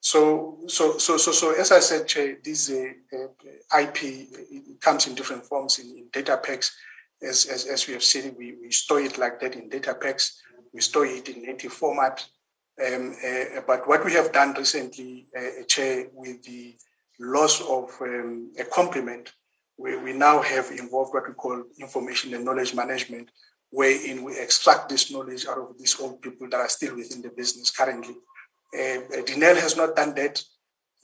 So, 0.00 0.58
so, 0.66 0.98
so, 0.98 1.16
so, 1.16 1.32
so 1.32 1.52
as 1.52 1.70
I 1.70 1.80
said, 1.80 2.08
this 2.44 2.70
uh, 2.70 3.16
uh, 3.16 3.80
IP 3.80 4.80
comes 4.80 5.06
in 5.06 5.14
different 5.14 5.44
forms 5.44 5.78
in, 5.78 5.86
in, 5.96 6.08
data 6.12 6.36
packs. 6.36 6.76
As, 7.22 7.46
as, 7.46 7.66
as 7.66 7.86
we 7.86 7.94
have 7.94 8.02
seen, 8.02 8.34
we, 8.36 8.56
we 8.60 8.72
store 8.72 9.00
it 9.00 9.16
like 9.16 9.38
that 9.40 9.54
in 9.54 9.68
data 9.68 9.94
packs. 9.94 10.40
We 10.72 10.80
store 10.80 11.06
it 11.06 11.28
in 11.28 11.42
native 11.42 11.72
format. 11.72 12.24
Um, 12.80 13.14
uh, 13.24 13.60
but 13.66 13.86
what 13.86 14.04
we 14.04 14.12
have 14.14 14.32
done 14.32 14.54
recently, 14.54 15.26
uh, 15.36 15.62
Chair, 15.68 16.06
with 16.12 16.42
the 16.42 16.74
loss 17.20 17.60
of 17.60 17.90
um, 18.00 18.52
a 18.58 18.64
complement, 18.64 19.32
we, 19.76 19.96
we 19.98 20.12
now 20.12 20.40
have 20.42 20.70
involved 20.70 21.12
what 21.12 21.28
we 21.28 21.34
call 21.34 21.62
information 21.78 22.34
and 22.34 22.44
knowledge 22.44 22.74
management, 22.74 23.30
wherein 23.70 24.22
we 24.24 24.38
extract 24.38 24.88
this 24.88 25.10
knowledge 25.10 25.46
out 25.46 25.58
of 25.58 25.78
these 25.78 25.98
old 26.00 26.20
people 26.22 26.48
that 26.48 26.60
are 26.60 26.68
still 26.68 26.96
within 26.96 27.22
the 27.22 27.30
business 27.30 27.70
currently 27.70 28.14
uh, 28.74 29.22
Denel 29.26 29.60
has 29.60 29.76
not 29.76 29.94
done 29.94 30.14
that, 30.14 30.42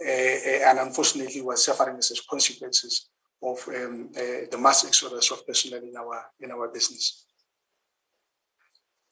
uh, 0.00 0.08
uh, 0.08 0.70
and 0.70 0.78
unfortunately 0.78 1.42
was 1.42 1.64
suffering 1.64 1.96
as 1.98 2.20
consequences 2.28 3.08
of 3.42 3.58
um, 3.68 4.10
the 4.12 4.58
mass 4.58 4.84
exodus 4.86 5.30
of 5.30 5.46
personnel 5.46 5.82
in 5.82 5.96
our 5.96 6.24
in 6.40 6.50
our 6.50 6.68
business. 6.68 7.26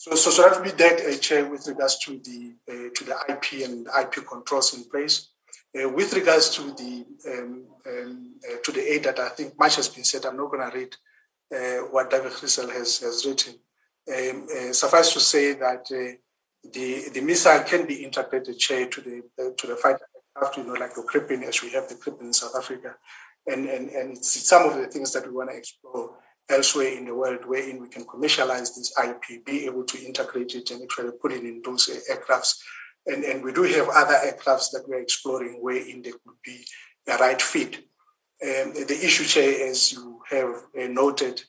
So, 0.06 0.14
so, 0.14 0.30
so 0.30 0.42
that 0.42 0.54
would 0.54 0.64
be 0.64 0.84
that, 0.84 1.00
uh, 1.00 1.18
Chair, 1.18 1.50
with 1.50 1.66
regards 1.66 1.98
to 1.98 2.12
the 2.18 2.54
uh, 2.70 2.90
to 2.94 3.04
the 3.04 3.16
IP 3.28 3.68
and 3.68 3.88
IP 3.88 4.24
controls 4.24 4.72
in 4.74 4.84
place. 4.88 5.30
Uh, 5.76 5.88
with 5.88 6.14
regards 6.14 6.48
to 6.50 6.62
the 6.62 7.04
um, 7.28 7.64
um, 7.88 8.34
to 8.62 8.70
the 8.70 8.92
aid 8.92 9.02
that 9.02 9.18
I 9.18 9.30
think 9.30 9.58
much 9.58 9.74
has 9.74 9.88
been 9.88 10.04
said, 10.04 10.24
I'm 10.24 10.36
not 10.36 10.52
going 10.52 10.70
to 10.70 10.76
read 10.76 10.94
what 11.90 12.08
David 12.08 12.30
Chrysal 12.30 12.70
has 12.72 13.00
has 13.00 13.26
written. 13.26 13.54
Um, 14.08 14.72
suffice 14.72 15.12
to 15.14 15.18
say 15.18 15.54
that 15.54 15.86
the, 16.72 17.08
the 17.12 17.20
missile 17.20 17.64
can 17.64 17.84
be 17.84 18.04
interpreted 18.04 18.56
chair 18.60 18.86
to 18.86 19.00
the 19.00 19.22
uh, 19.40 19.50
to 19.56 19.66
the 19.66 19.74
fighter 19.74 20.06
aircraft, 20.36 20.56
you 20.56 20.64
know, 20.64 20.74
like 20.74 20.94
the 20.94 21.02
Gripen 21.02 21.42
as 21.42 21.62
we 21.62 21.70
have 21.70 21.88
the 21.88 21.96
Gripen 21.96 22.20
in 22.20 22.32
South 22.32 22.54
Africa, 22.56 22.94
and 23.48 23.68
and 23.68 23.88
and 23.88 24.16
it's 24.16 24.46
some 24.46 24.68
of 24.70 24.76
the 24.76 24.86
things 24.86 25.12
that 25.14 25.26
we 25.26 25.32
want 25.32 25.50
to 25.50 25.56
explore 25.56 26.14
elsewhere 26.48 26.96
in 26.96 27.04
the 27.04 27.14
world, 27.14 27.44
wherein 27.44 27.80
we 27.80 27.88
can 27.88 28.04
commercialize 28.04 28.74
this 28.74 28.92
IP, 29.02 29.44
be 29.44 29.66
able 29.66 29.84
to 29.84 30.04
integrate 30.04 30.54
it 30.54 30.70
and 30.70 30.82
actually 30.82 31.12
put 31.20 31.32
it 31.32 31.42
in 31.42 31.62
those 31.64 31.88
uh, 31.88 32.14
aircrafts, 32.14 32.56
and 33.06 33.24
and 33.24 33.42
we 33.42 33.52
do 33.52 33.62
have 33.62 33.88
other 33.88 34.14
aircrafts 34.14 34.70
that 34.72 34.84
we're 34.86 35.00
exploring 35.00 35.58
wherein 35.60 36.02
they 36.02 36.10
could 36.10 36.40
be 36.44 36.64
the 37.06 37.14
right 37.14 37.40
fit. 37.40 37.76
Um, 38.42 38.74
the 38.74 38.98
issue, 39.02 39.24
Chair, 39.24 39.68
as 39.68 39.92
you 39.92 40.20
have 40.30 40.54
uh, 40.78 40.86
noted, 40.88 41.42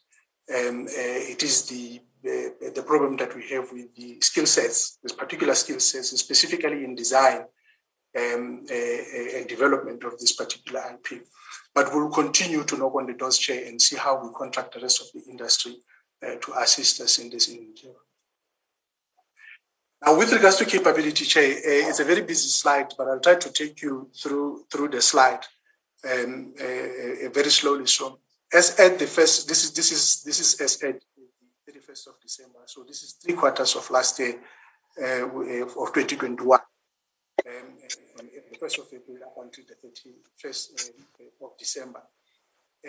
um, 0.55 0.85
uh, 0.87 1.19
it 1.33 1.43
is 1.43 1.65
the 1.67 2.01
the, 2.23 2.71
the 2.75 2.81
problem 2.81 3.15
that 3.17 3.35
we 3.35 3.47
have 3.49 3.71
with 3.71 3.95
the 3.95 4.19
skill 4.21 4.45
sets, 4.45 4.97
this 5.03 5.13
particular 5.13 5.53
skill 5.55 5.79
sets, 5.79 6.09
specifically 6.19 6.83
in 6.83 6.95
design 6.95 7.45
um, 8.17 8.65
uh, 8.69 9.37
and 9.37 9.47
development 9.47 10.03
of 10.03 10.17
this 10.19 10.33
particular 10.33 10.81
IP. 10.93 11.23
But 11.77 11.93
we'll 11.93 12.09
continue 12.09 12.63
to 12.63 12.75
knock 12.75 12.95
on 12.95 13.05
the 13.05 13.13
doors 13.13 13.37
chair 13.37 13.67
and 13.67 13.79
see 13.79 13.97
how 13.97 14.19
we 14.19 14.33
contract 14.33 14.73
the 14.73 14.79
rest 14.79 14.99
of 14.99 15.07
the 15.13 15.29
industry 15.29 15.75
uh, 16.25 16.33
to 16.41 16.53
assist 16.57 17.01
us 17.01 17.19
in 17.19 17.29
this 17.29 17.49
endeavor. 17.49 18.01
Now, 20.03 20.17
with 20.17 20.31
regards 20.33 20.55
to 20.55 20.65
capability, 20.65 21.23
Chair, 21.25 21.51
uh, 21.51 21.89
it's 21.89 21.99
a 21.99 22.03
very 22.03 22.21
busy 22.21 22.49
slide, 22.49 22.95
but 22.97 23.07
I'll 23.07 23.19
try 23.19 23.35
to 23.35 23.51
take 23.51 23.79
you 23.83 24.09
through 24.19 24.65
through 24.71 24.87
the 24.87 25.03
slide 25.03 25.43
um, 26.11 26.55
uh, 26.59 26.63
uh 26.63 27.29
very 27.31 27.51
slowly. 27.51 27.85
So, 27.85 28.21
as 28.51 28.79
at 28.79 28.97
the 28.97 29.05
first, 29.05 29.47
this 29.47 29.63
is 29.65 29.71
this 29.71 29.91
is 29.91 30.23
this 30.23 30.39
is 30.39 30.59
as 30.59 30.81
at 30.81 30.99
the 31.15 31.71
31st 31.71 32.07
of 32.07 32.15
December. 32.23 32.59
So 32.65 32.85
this 32.87 33.03
is 33.03 33.11
three 33.23 33.35
quarters 33.35 33.75
of 33.75 33.87
last 33.91 34.17
year 34.17 34.39
uh, 34.99 35.25
of 35.83 35.93
2021. 35.93 36.59
Um, 37.45 37.77
the 38.57 38.65
1st 38.65 38.79
of 38.79 38.87
April 38.93 39.17
up 39.25 39.37
until 39.41 39.65
the 39.67 39.75
31st 39.75 40.91
uh, 41.21 41.45
of 41.45 41.57
December. 41.57 42.01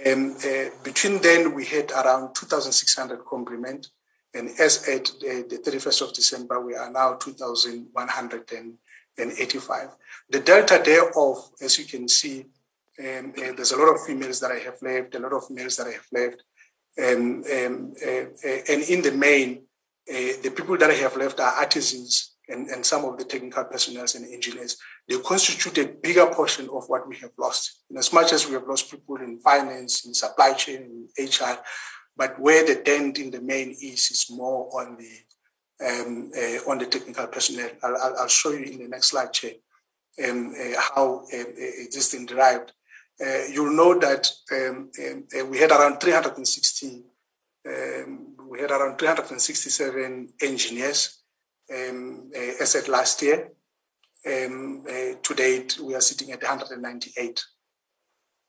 Um, 0.06 0.36
uh, 0.36 0.68
between 0.84 1.20
then, 1.20 1.52
we 1.54 1.64
had 1.64 1.90
around 1.90 2.34
2,600 2.34 3.24
complement, 3.24 3.88
and 4.34 4.50
as 4.60 4.86
at 4.88 5.08
uh, 5.10 5.42
the 5.48 5.58
31st 5.64 6.02
of 6.02 6.12
December, 6.12 6.60
we 6.64 6.74
are 6.74 6.90
now 6.90 7.14
2,185. 7.14 9.88
The 10.30 10.40
delta 10.40 10.82
thereof, 10.84 11.50
as 11.60 11.78
you 11.78 11.86
can 11.86 12.06
see, 12.08 12.44
um, 13.00 13.32
uh, 13.38 13.52
there's 13.56 13.72
a 13.72 13.76
lot 13.76 13.94
of 13.94 14.04
females 14.04 14.40
that 14.40 14.52
I 14.52 14.58
have 14.58 14.82
left, 14.82 15.14
a 15.14 15.18
lot 15.18 15.32
of 15.32 15.48
males 15.50 15.76
that 15.76 15.86
I 15.86 15.92
have 15.92 16.06
left, 16.12 16.42
um, 17.00 17.42
um, 17.52 17.94
uh, 18.04 18.26
uh, 18.44 18.60
and 18.68 18.82
in 18.88 19.02
the 19.02 19.12
main, 19.12 19.62
the 20.06 20.52
people 20.56 20.76
that 20.78 20.90
I 20.90 20.94
have 20.94 21.16
left 21.16 21.38
are 21.38 21.52
artisans 21.52 22.34
and, 22.48 22.68
and 22.68 22.84
some 22.84 23.04
of 23.04 23.18
the 23.18 23.24
technical 23.24 23.64
personnel 23.64 24.06
and 24.14 24.32
engineers. 24.32 24.76
They 25.08 25.18
constitute 25.18 25.78
a 25.78 25.88
bigger 25.88 26.26
portion 26.26 26.68
of 26.72 26.88
what 26.88 27.08
we 27.08 27.16
have 27.16 27.32
lost. 27.38 27.82
And 27.88 27.98
as 27.98 28.12
much 28.12 28.32
as 28.32 28.46
we 28.46 28.54
have 28.54 28.66
lost 28.66 28.90
people 28.90 29.16
in 29.16 29.40
finance, 29.40 30.06
in 30.06 30.14
supply 30.14 30.54
chain, 30.54 31.08
in 31.16 31.26
HR, 31.26 31.58
but 32.16 32.38
where 32.40 32.66
the 32.66 32.82
dent 32.82 33.18
in 33.18 33.30
the 33.30 33.40
main 33.40 33.70
is, 33.70 34.10
is 34.10 34.26
more 34.30 34.68
on 34.80 34.96
the 34.96 35.10
um, 35.80 36.32
uh, 36.36 36.68
on 36.68 36.78
the 36.78 36.86
technical 36.86 37.28
personnel. 37.28 37.70
I'll, 37.84 38.16
I'll, 38.18 38.26
show 38.26 38.50
you 38.50 38.64
in 38.64 38.82
the 38.82 38.88
next 38.88 39.10
slide, 39.10 39.32
Chair, 39.32 39.52
um, 40.28 40.52
uh, 40.60 40.80
how 40.80 41.22
uh, 41.32 41.44
this 41.92 42.10
thing 42.10 42.26
derived 42.26 42.72
uh, 43.20 43.46
you'll 43.50 43.74
know 43.74 43.98
that 43.98 44.30
um, 44.52 44.90
um, 45.04 45.24
uh, 45.38 45.44
we 45.46 45.58
had 45.58 45.70
around 45.70 45.98
360, 45.98 47.02
um, 47.66 48.36
we 48.48 48.60
had 48.60 48.70
around 48.70 48.98
367 48.98 50.28
engineers 50.40 51.22
um, 51.74 52.30
uh, 52.34 52.62
as 52.62 52.74
at 52.76 52.88
last 52.88 53.22
year. 53.22 53.50
Um, 54.26 54.84
uh, 54.86 55.14
to 55.22 55.34
date, 55.34 55.78
we 55.80 55.94
are 55.94 56.00
sitting 56.00 56.32
at 56.32 56.42
198. 56.42 57.44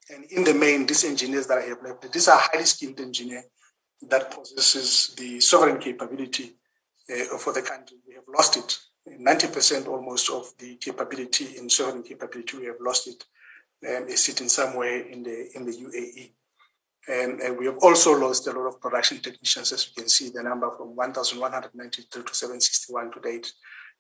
And 0.10 0.26
in 0.32 0.44
the 0.44 0.54
main, 0.54 0.86
these 0.86 1.06
engineers 1.06 1.48
that 1.48 1.60
I 1.60 1.68
have 1.68 1.84
left, 1.84 2.12
these 2.12 2.28
are 2.28 2.40
highly 2.40 2.66
skilled 2.66 3.00
engineers 3.00 3.46
that 4.10 4.32
possesses 4.32 5.14
the 5.16 5.40
sovereign 5.40 5.78
capability 5.78 6.56
uh, 7.12 7.38
for 7.38 7.54
the 7.54 7.62
country. 7.62 7.98
We 8.08 8.16
have 8.16 8.24
lost 8.28 8.58
it. 8.58 8.78
90% 9.08 9.88
almost 9.88 10.30
of 10.30 10.52
the 10.58 10.76
capability 10.76 11.58
in 11.58 11.70
sovereign 11.70 12.04
capability, 12.04 12.58
we 12.58 12.66
have 12.66 12.82
lost 12.82 13.08
it 13.08 13.24
um, 13.88 14.08
is 14.08 14.24
sitting 14.24 14.50
somewhere 14.50 15.00
in 15.08 15.24
the 15.24 15.50
in 15.56 15.66
the 15.66 15.72
UAE. 15.72 16.32
And, 17.08 17.58
we 17.58 17.66
have 17.66 17.78
also 17.82 18.20
lost 18.20 18.48
a 18.48 18.52
lot 18.52 18.68
of 18.68 18.82
production 18.82 19.20
technicians, 19.20 19.72
as 19.72 19.88
you 19.88 19.94
can 19.96 20.10
see, 20.10 20.30
the 20.30 20.44
number 20.44 20.70
from 20.72 20.96
1,192 20.96 22.24
to 22.24 22.36
761 22.36 23.12
to 23.12 23.20
date. 23.20 23.52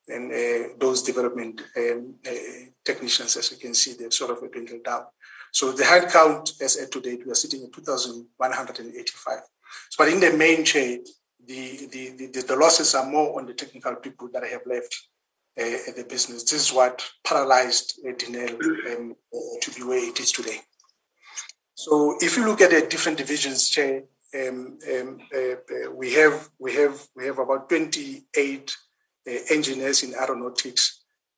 And 0.07 0.31
uh, 0.31 0.73
those 0.79 1.03
development 1.03 1.61
um, 1.77 2.15
uh, 2.27 2.31
technicians, 2.83 3.37
as 3.37 3.51
you 3.51 3.57
can 3.57 3.73
see, 3.73 3.93
they've 3.93 4.13
sort 4.13 4.31
of 4.31 4.51
dwindled 4.51 4.83
down. 4.83 5.03
So 5.51 5.71
the 5.71 5.85
head 5.85 6.09
count 6.09 6.51
as 6.61 6.77
at 6.77 6.91
to 6.91 7.01
date, 7.01 7.25
we 7.25 7.31
are 7.31 7.35
sitting 7.35 7.63
at 7.63 7.73
2,185. 7.73 9.39
So, 9.89 9.95
but 9.97 10.11
in 10.11 10.19
the 10.19 10.35
main 10.35 10.63
chain, 10.63 11.03
the, 11.45 11.87
the, 11.91 12.27
the, 12.31 12.41
the 12.41 12.55
losses 12.55 12.93
are 12.95 13.09
more 13.09 13.39
on 13.39 13.45
the 13.45 13.53
technical 13.53 13.95
people 13.95 14.29
that 14.33 14.43
have 14.43 14.61
left 14.65 14.95
uh, 15.59 15.91
the 15.95 16.05
business. 16.07 16.43
This 16.43 16.69
is 16.69 16.73
what 16.73 17.03
paralyzed 17.23 17.99
uh, 18.07 18.13
Denel 18.13 18.53
um, 18.95 19.15
to 19.61 19.71
be 19.71 19.83
where 19.83 20.09
it 20.09 20.19
is 20.19 20.31
today. 20.31 20.59
So 21.83 22.17
if 22.19 22.35
you 22.35 22.45
look 22.45 22.61
at 22.61 22.71
the 22.71 22.81
different 22.93 23.17
divisions, 23.17 23.69
Chair, 23.69 24.03
um, 24.35 24.77
um, 24.93 25.19
uh, 25.33 25.91
we 26.01 26.13
have 26.13 26.49
we 26.59 26.71
have 26.75 26.95
we 27.15 27.25
have 27.25 27.39
about 27.39 27.69
28 27.69 28.75
uh, 29.27 29.31
engineers 29.49 30.03
in 30.03 30.13
aeronautics. 30.13 30.83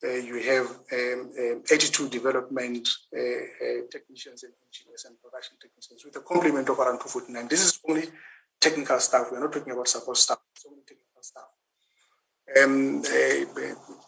Uh, 0.04 0.18
you 0.30 0.42
have 0.42 0.68
um, 0.98 1.30
um 1.40 1.64
82 1.72 2.10
development 2.10 2.90
uh, 3.16 3.86
technicians 3.92 4.44
and 4.44 4.54
engineers 4.66 5.06
and 5.06 5.16
production 5.22 5.56
technicians 5.62 6.04
with 6.04 6.16
a 6.16 6.22
complement 6.22 6.68
of 6.70 6.80
around 6.80 6.98
249. 6.98 7.48
This 7.48 7.64
is 7.66 7.80
only 7.88 8.08
technical 8.60 9.00
staff. 9.00 9.28
We're 9.32 9.42
not 9.42 9.54
talking 9.54 9.74
about 9.74 9.88
support 9.88 10.18
staff. 10.18 10.40
It's 10.56 10.66
only 10.66 10.82
technical 10.88 11.22
staff 11.22 11.52
um, 12.58 13.02
uh, 13.02 13.62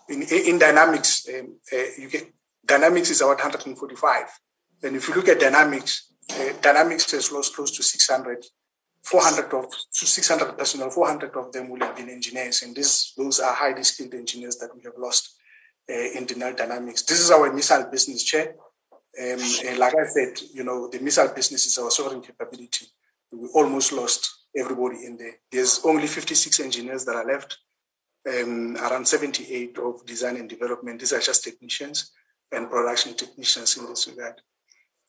in, 0.10 0.22
in, 0.24 0.60
dynamics, 0.60 1.28
um, 1.30 1.58
uh, 1.72 1.78
you 1.98 2.10
get 2.10 2.26
Dynamics 2.66 3.10
is 3.10 3.22
about 3.22 3.40
145. 3.40 4.40
And 4.84 4.96
if 4.96 5.08
you 5.08 5.16
look 5.16 5.28
at 5.28 5.40
Dynamics, 5.40 6.13
uh, 6.32 6.54
Dynamics 6.62 7.12
has 7.12 7.32
lost 7.32 7.56
close 7.56 7.72
to 7.72 7.84
600, 7.84 8.46
400 9.04 9.54
of 9.54 9.70
to 9.70 10.06
600 10.06 10.58
personnel, 10.58 10.90
400 10.90 11.36
of 11.36 11.52
them 11.52 11.70
will 11.70 11.80
have 11.80 11.96
been 11.96 12.10
engineers. 12.10 12.64
And 12.64 12.76
this, 12.76 13.14
those 13.18 13.40
are 13.40 13.54
highly 13.54 13.84
skilled 13.84 14.14
engineers 14.14 14.58
that 14.58 14.76
we 14.76 14.82
have 14.84 14.98
lost 14.98 15.36
uh, 15.90 15.94
in 15.94 16.26
Dynamics. 16.26 17.04
This 17.04 17.20
is 17.20 17.32
our 17.32 17.52
missile 17.52 17.90
business 17.92 18.24
chair. 18.24 18.56
Um, 19.22 19.40
and 19.68 19.78
like 19.78 19.94
I 19.96 20.06
said, 20.08 20.40
you 20.54 20.64
know, 20.64 20.88
the 20.90 21.00
missile 21.00 21.32
business 21.36 21.68
is 21.68 21.78
our 21.78 21.92
sovereign 21.92 22.22
capability. 22.22 22.88
We 23.32 23.48
almost 23.54 23.92
lost 23.92 24.48
everybody 24.56 25.06
in 25.06 25.18
there. 25.18 25.36
There's 25.52 25.82
only 25.86 26.08
56 26.08 26.60
engineers 26.60 27.06
that 27.06 27.16
are 27.16 27.26
left, 27.26 27.58
um, 28.28 28.76
around 28.78 29.08
78 29.08 29.78
of 29.78 30.06
design 30.06 30.38
and 30.38 30.50
development. 30.50 31.00
These 31.00 31.14
are 31.14 31.20
just 31.20 31.44
technicians 31.44 32.12
and 32.52 32.70
production 32.70 33.16
technicians 33.16 33.78
in 33.78 33.86
this 33.88 34.08
regard. 34.08 34.42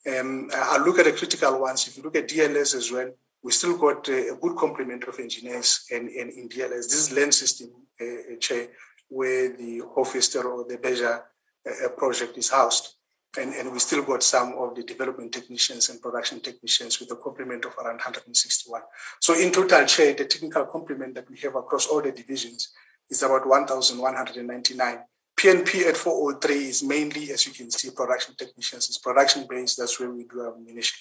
Um, 0.07 0.49
I 0.53 0.77
look 0.77 0.99
at 0.99 1.05
the 1.05 1.13
critical 1.13 1.59
ones. 1.59 1.87
If 1.87 1.97
you 1.97 2.03
look 2.03 2.15
at 2.15 2.29
DLS 2.29 2.75
as 2.75 2.91
well, 2.91 3.11
we 3.41 3.51
still 3.51 3.77
got 3.77 4.07
a 4.09 4.37
good 4.41 4.55
complement 4.55 5.03
of 5.05 5.19
engineers 5.19 5.85
and, 5.91 6.09
and 6.09 6.31
in 6.31 6.49
DLS. 6.49 6.89
This 6.89 6.93
is 6.95 7.11
land 7.11 7.33
system 7.33 7.69
uh, 8.01 8.35
chair 8.39 8.69
where 9.07 9.55
the 9.55 9.81
officer 9.95 10.43
or 10.43 10.65
the 10.67 10.77
Badger 10.77 11.23
uh, 11.67 11.89
project 11.89 12.37
is 12.37 12.49
housed. 12.49 12.95
And, 13.37 13.53
and 13.53 13.71
we 13.71 13.79
still 13.79 14.01
got 14.03 14.23
some 14.23 14.53
of 14.57 14.75
the 14.75 14.83
development 14.83 15.33
technicians 15.33 15.89
and 15.89 16.01
production 16.01 16.39
technicians 16.39 16.99
with 16.99 17.11
a 17.11 17.17
complement 17.17 17.65
of 17.65 17.73
around 17.77 17.97
161. 17.97 18.81
So 19.19 19.33
in 19.37 19.51
total, 19.51 19.85
Chair, 19.85 20.13
the 20.13 20.25
technical 20.25 20.65
complement 20.65 21.15
that 21.15 21.29
we 21.29 21.37
have 21.39 21.55
across 21.55 21.87
all 21.87 22.01
the 22.01 22.13
divisions 22.13 22.71
is 23.09 23.21
about 23.23 23.47
1,199. 23.47 24.99
PMP 25.37 25.85
at 25.85 25.97
403 25.97 26.55
is 26.55 26.83
mainly, 26.83 27.31
as 27.31 27.45
you 27.45 27.51
can 27.51 27.69
see, 27.69 27.89
production 27.91 28.35
technicians. 28.35 28.87
It's 28.87 28.97
production 28.97 29.45
based. 29.49 29.77
That's 29.77 29.99
where 29.99 30.09
we 30.09 30.23
do 30.23 30.41
our 30.41 30.55
ammunition. 30.55 30.97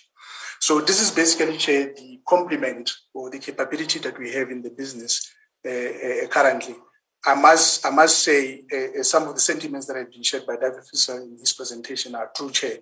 So 0.60 0.80
this 0.80 1.00
is 1.00 1.10
basically, 1.10 1.56
the 1.56 2.20
complement 2.26 2.90
or 3.12 3.30
the 3.30 3.38
capability 3.38 4.00
that 4.00 4.18
we 4.18 4.32
have 4.32 4.50
in 4.50 4.62
the 4.62 4.70
business 4.70 5.32
uh, 5.64 5.70
uh, 5.70 6.26
currently. 6.28 6.74
I 7.26 7.34
must, 7.34 7.86
I 7.86 7.90
must 7.90 8.18
say 8.18 8.64
uh, 8.72 9.00
uh, 9.00 9.02
some 9.02 9.28
of 9.28 9.34
the 9.34 9.40
sentiments 9.40 9.86
that 9.86 9.96
have 9.96 10.10
been 10.10 10.22
shared 10.22 10.46
by 10.46 10.56
David 10.56 10.84
Fisher 10.90 11.22
in 11.22 11.38
his 11.38 11.52
presentation 11.52 12.14
are 12.14 12.30
true, 12.36 12.50
Chair, 12.50 12.78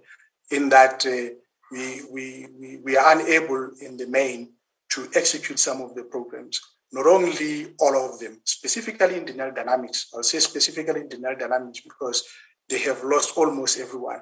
in 0.50 0.68
that 0.70 1.06
uh, 1.06 1.34
we, 1.70 2.00
we, 2.10 2.46
we, 2.58 2.76
we 2.82 2.96
are 2.96 3.18
unable 3.18 3.70
in 3.80 3.96
the 3.96 4.06
main 4.06 4.52
to 4.90 5.08
execute 5.14 5.58
some 5.58 5.80
of 5.80 5.94
the 5.94 6.02
programs. 6.02 6.60
Not 6.92 7.06
only 7.06 7.74
all 7.80 7.96
of 7.96 8.20
them, 8.20 8.40
specifically 8.44 9.16
in 9.16 9.24
Denel 9.24 9.54
Dynamics, 9.54 10.08
I'll 10.14 10.22
say 10.22 10.40
specifically 10.40 11.00
in 11.00 11.08
Denel 11.08 11.38
Dynamics 11.38 11.80
because 11.80 12.24
they 12.68 12.78
have 12.80 13.02
lost 13.02 13.36
almost 13.36 13.80
everyone. 13.80 14.20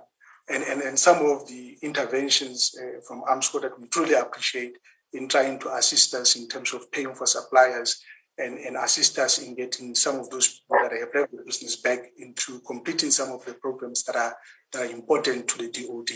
And, 0.48 0.62
and, 0.64 0.80
and 0.82 0.98
some 0.98 1.24
of 1.26 1.48
the 1.48 1.76
interventions 1.82 2.74
uh, 2.80 3.00
from 3.06 3.22
Armscor 3.22 3.62
that 3.62 3.78
we 3.78 3.88
truly 3.88 4.14
appreciate 4.14 4.78
in 5.12 5.28
trying 5.28 5.58
to 5.60 5.74
assist 5.74 6.14
us 6.14 6.36
in 6.36 6.48
terms 6.48 6.72
of 6.72 6.90
paying 6.92 7.14
for 7.14 7.26
suppliers 7.26 8.00
and, 8.38 8.58
and 8.58 8.76
assist 8.76 9.18
us 9.18 9.38
in 9.42 9.54
getting 9.54 9.94
some 9.94 10.18
of 10.18 10.30
those 10.30 10.60
people 10.60 10.88
that 10.88 10.98
have 10.98 11.14
left 11.14 11.32
the 11.32 11.42
business 11.44 11.76
back 11.76 12.00
into 12.18 12.60
completing 12.60 13.10
some 13.10 13.32
of 13.32 13.44
the 13.44 13.54
programs 13.54 14.04
that 14.04 14.16
are, 14.16 14.34
that 14.72 14.82
are 14.82 14.92
important 14.92 15.46
to 15.48 15.58
the 15.58 15.70
DOD. 15.70 16.10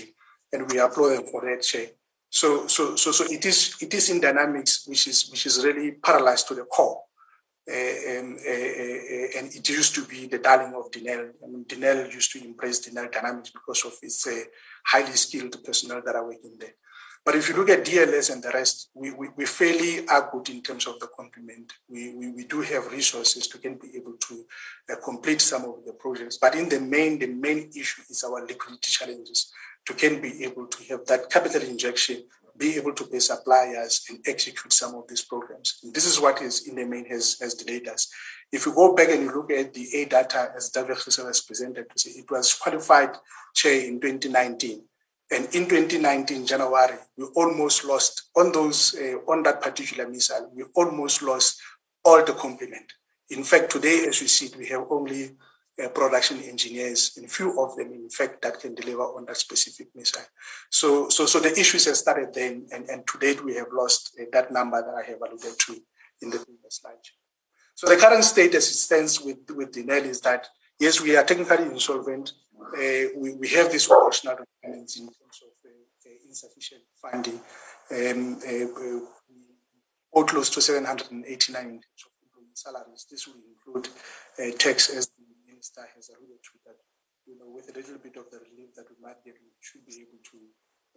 And 0.53 0.71
we 0.71 0.79
applaud 0.79 1.11
them 1.11 1.27
for 1.31 1.43
that, 1.43 1.63
Chair. 1.63 1.89
So, 2.35 2.67
so, 2.67 2.97
so, 2.97 3.13
so 3.13 3.25
it 3.31 3.47
is 3.47 3.77
it 3.81 3.95
is 3.95 4.11
in 4.11 4.21
dynamics 4.21 4.89
which 4.89 5.07
is 5.07 5.31
which 5.31 5.47
is 5.47 5.65
really 5.65 5.93
paralyzed 5.93 6.49
to 6.49 6.55
the 6.57 6.65
core, 6.65 7.03
uh, 7.71 7.73
and, 7.73 8.39
uh, 8.39 8.51
uh, 8.51 9.39
and 9.39 9.55
it 9.55 9.69
used 9.69 9.95
to 9.95 10.05
be 10.05 10.27
the 10.27 10.39
darling 10.39 10.75
of 10.75 10.91
Denel. 10.91 11.31
I 11.45 11.47
mean, 11.47 11.65
Denel 11.65 12.13
used 12.13 12.33
to 12.33 12.45
embrace 12.45 12.89
Denel 12.89 13.13
dynamics 13.13 13.51
because 13.51 13.85
of 13.85 13.93
its 14.03 14.27
uh, 14.27 14.33
highly 14.85 15.13
skilled 15.13 15.63
personnel 15.63 16.03
that 16.05 16.17
are 16.17 16.27
working 16.27 16.57
there. 16.59 16.75
But 17.25 17.37
if 17.37 17.49
you 17.49 17.55
look 17.55 17.71
at 17.71 17.87
DLS 17.87 18.33
and 18.33 18.43
the 18.43 18.51
rest, 18.51 18.91
we, 18.95 19.13
we, 19.13 19.29
we 19.37 19.47
fairly 19.47 20.07
are 20.09 20.29
good 20.33 20.51
in 20.51 20.61
terms 20.61 20.89
of 20.89 20.99
the 20.99 21.07
complement. 21.17 21.73
We, 21.89 22.15
we, 22.15 22.33
we 22.33 22.45
do 22.47 22.63
have 22.63 22.91
resources 22.91 23.47
to 23.47 23.59
can 23.59 23.77
be 23.77 23.97
able 23.97 24.17
to 24.29 24.45
uh, 24.93 24.97
complete 25.03 25.41
some 25.41 25.65
of 25.65 25.85
the 25.87 25.93
projects. 25.93 26.37
But 26.37 26.57
in 26.57 26.69
the 26.69 26.81
main, 26.81 27.21
the 27.21 27.29
main 27.29 27.71
issue 27.77 28.03
is 28.11 28.25
our 28.25 28.45
liquidity 28.45 28.91
challenges 28.91 29.53
to 29.87 29.95
can 29.95 30.21
be 30.21 30.45
able 30.45 30.67
to 30.67 30.85
have 30.89 31.07
that 31.07 31.31
capital 31.31 31.63
injection, 31.63 32.25
be 32.57 32.77
able 32.77 32.95
to 32.95 33.05
pay 33.05 33.19
suppliers 33.19 34.05
and 34.09 34.19
execute 34.27 34.73
some 34.73 34.95
of 34.95 35.09
these 35.09 35.25
programs. 35.25 35.79
And 35.83 35.93
this 35.93 36.07
is 36.07 36.21
what 36.21 36.41
is 36.41 36.69
in 36.69 36.77
the 36.77 36.85
main 36.85 37.07
has, 37.07 37.37
has 37.41 37.55
delayed 37.55 37.89
us. 37.89 38.09
If 38.53 38.67
you 38.67 38.75
go 38.75 38.95
back 38.95 39.09
and 39.09 39.23
you 39.25 39.35
look 39.35 39.51
at 39.51 39.75
the 39.75 39.89
A-Darter 39.95 40.55
as 40.57 40.71
David 40.71 40.97
has 40.97 41.41
presented, 41.41 41.87
it 41.97 42.31
was 42.31 42.55
qualified 42.55 43.17
chair 43.55 43.87
in 43.87 44.01
2019 44.01 44.83
and 45.31 45.47
in 45.55 45.69
2019, 45.69 46.47
January, 46.47 46.99
we 47.17 47.25
almost 47.35 47.85
lost 47.85 48.29
on 48.37 48.53
those, 48.53 48.95
uh, 48.95 49.17
on 49.31 49.43
that 49.45 49.63
particular 49.63 50.09
missile, 50.09 50.51
we 50.55 50.65
almost 50.75 51.23
lost 51.23 51.61
all 52.05 52.25
the 52.25 52.35
complement. 52.35 52.93
In 53.31 53.43
fact, 53.43 53.73
today, 53.73 54.05
as 54.07 54.21
we 54.21 54.27
see, 54.29 54.51
we 54.59 54.67
have 54.67 54.85
only 54.91 55.31
uh, 55.83 55.89
production 55.89 56.41
engineers, 56.43 57.13
and 57.17 57.31
few 57.31 57.61
of 57.61 57.77
them, 57.77 57.93
in 57.93 58.09
fact, 58.09 58.43
that 58.43 58.61
can 58.61 58.75
deliver 58.75 59.03
on 59.03 59.25
that 59.27 59.37
specific 59.37 59.89
missile. 59.95 60.23
So, 60.71 61.09
so, 61.09 61.27
so 61.27 61.41
the 61.41 61.53
issues 61.59 61.87
have 61.87 61.97
started 61.97 62.33
then, 62.33 62.67
and, 62.73 62.89
and 62.89 63.07
to 63.07 63.19
date, 63.19 63.45
we 63.45 63.55
have 63.55 63.67
lost 63.73 64.17
uh, 64.21 64.25
that 64.33 64.53
number 64.53 64.81
that 64.81 64.95
I 64.95 65.03
have 65.11 65.21
alluded 65.21 65.59
to 65.59 65.73
in 66.23 66.31
the 66.31 66.39
previous 66.39 66.81
slide. 66.81 66.95
So 67.75 67.89
the 67.89 67.97
current 67.97 68.25
state 68.25 68.55
as 68.55 68.69
it 68.69 68.75
stands 68.75 69.21
with, 69.21 69.39
with 69.51 69.73
Denel 69.73 70.05
is 70.05 70.21
that, 70.21 70.47
yes, 70.79 71.01
we 71.01 71.17
are 71.17 71.25
technically 71.25 71.67
insolvent, 71.67 72.33
uh, 72.61 73.11
we, 73.17 73.35
we 73.35 73.49
have 73.49 73.73
these 73.73 73.91
operational 73.91 74.37
requirements 74.37 74.97
in 74.97 75.07
terms 75.07 75.43
of 75.43 75.71
uh, 75.71 76.11
insufficient 76.29 76.83
funding. 77.03 77.41
Um, 77.91 78.39
uh, 78.49 79.01
or 80.15 80.25
close 80.25 80.49
to 80.51 80.61
789 80.61 81.63
in 81.63 81.71
terms 81.73 81.83
of 82.07 82.11
salaries. 82.55 83.07
This 83.11 83.27
will 83.27 83.35
include 83.51 83.89
uh, 84.39 84.57
tax, 84.57 84.89
as 84.89 85.09
minister 85.65 85.89
has 85.97 86.11
alluded 86.11 86.43
to, 86.45 86.53
that 86.67 86.77
you 87.25 87.39
know, 87.39 87.49
with 87.49 87.71
a 87.73 87.79
little 87.79 87.97
bit 87.97 88.17
of 88.17 88.29
the 88.31 88.39
relief 88.51 88.75
that 88.77 88.85
we 88.91 88.97
might 89.01 89.25
get, 89.25 89.35
we 89.41 89.49
should 89.61 89.85
be 89.87 90.05
able 90.05 90.21
to 90.21 90.37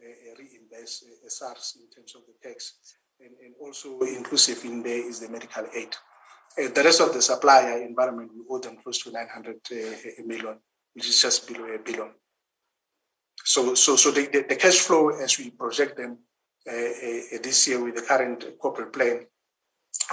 uh, 0.03 0.35
reimburse 0.37 1.05
uh, 1.07 1.29
SARS 1.29 1.77
in 1.79 1.87
terms 1.89 2.13
of 2.15 2.23
the 2.27 2.35
tax. 2.43 2.75
And, 3.19 3.31
and 3.43 3.55
also 3.61 3.99
inclusive 3.99 4.65
in 4.65 4.83
there 4.83 5.07
is 5.07 5.21
the 5.21 5.29
medical 5.29 5.65
aid. 5.73 5.95
Uh, 6.59 6.67
the 6.73 6.83
rest 6.83 6.99
of 6.99 7.13
the 7.13 7.21
supplier 7.21 7.81
environment, 7.81 8.31
we 8.35 8.43
owe 8.49 8.59
them 8.59 8.77
close 8.83 9.01
to 9.03 9.11
900 9.11 9.55
uh, 9.71 9.75
million 10.25 10.59
which 10.93 11.07
is 11.07 11.21
just 11.21 11.47
below 11.47 11.65
a 11.65 11.79
billion. 11.79 12.11
So, 13.45 13.75
so, 13.75 13.95
so 13.95 14.11
the, 14.11 14.27
the, 14.33 14.45
the 14.49 14.55
cash 14.55 14.79
flow 14.79 15.09
as 15.09 15.37
we 15.37 15.51
project 15.51 15.95
them 15.95 16.17
uh, 16.67 16.73
uh, 16.73 17.37
this 17.41 17.67
year 17.67 17.81
with 17.81 17.95
the 17.95 18.01
current 18.01 18.43
corporate 18.59 18.91
plan, 18.91 19.25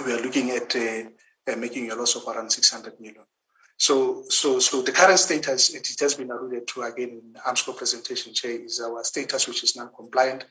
we 0.05 0.13
are 0.13 0.21
looking 0.21 0.51
at 0.51 0.75
uh, 0.75 1.09
uh 1.51 1.55
making 1.57 1.91
a 1.91 1.95
loss 1.95 2.15
of 2.15 2.27
around 2.27 2.51
600 2.51 2.99
million. 2.99 3.25
So, 3.77 4.23
so, 4.29 4.59
so 4.59 4.81
the 4.81 4.91
current 4.91 5.19
status, 5.19 5.73
it 5.73 5.87
has 5.99 6.15
been 6.15 6.31
alluded 6.31 6.67
to 6.67 6.83
again 6.83 7.09
in 7.09 7.33
Armscor 7.45 7.75
presentation, 7.75 8.33
Chair, 8.33 8.63
is 8.63 8.79
our 8.79 9.03
status 9.03 9.47
which 9.47 9.63
is 9.63 9.75
non-compliant. 9.75 10.45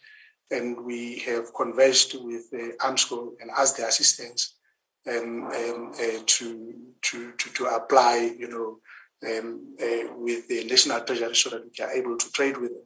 And 0.51 0.85
we 0.85 1.21
have 1.21 1.55
converged 1.55 2.17
with 2.21 2.53
uh, 2.53 2.87
Armscor 2.87 3.33
and 3.41 3.51
asked 3.51 3.79
their 3.79 3.89
assistance 3.89 4.57
um, 5.09 5.47
um, 5.47 5.93
uh, 5.95 6.23
to, 6.27 6.75
to, 7.03 7.33
to, 7.33 7.51
to 7.51 7.65
apply, 7.67 8.35
you 8.39 8.49
know, 8.49 8.79
um, 9.27 9.75
uh, 9.83 10.15
with 10.17 10.47
the 10.49 10.65
national 10.65 11.01
treasury 11.01 11.35
so 11.35 11.51
that 11.51 11.65
we 11.65 11.85
are 11.85 11.93
able 11.93 12.19
to 12.19 12.31
trade 12.33 12.59
with 12.59 12.73
them. 12.73 12.85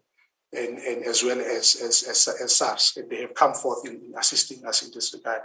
And, 0.50 0.78
and 0.78 1.04
as 1.04 1.22
well 1.22 1.40
as, 1.40 1.76
as, 1.82 2.04
as, 2.04 2.26
as 2.42 2.56
SARS, 2.56 2.94
and 2.96 3.10
they 3.10 3.20
have 3.20 3.34
come 3.34 3.52
forth 3.52 3.86
in, 3.86 3.96
in 3.96 4.14
assisting 4.16 4.64
us 4.64 4.82
in 4.82 4.90
this 4.94 5.12
regard. 5.12 5.42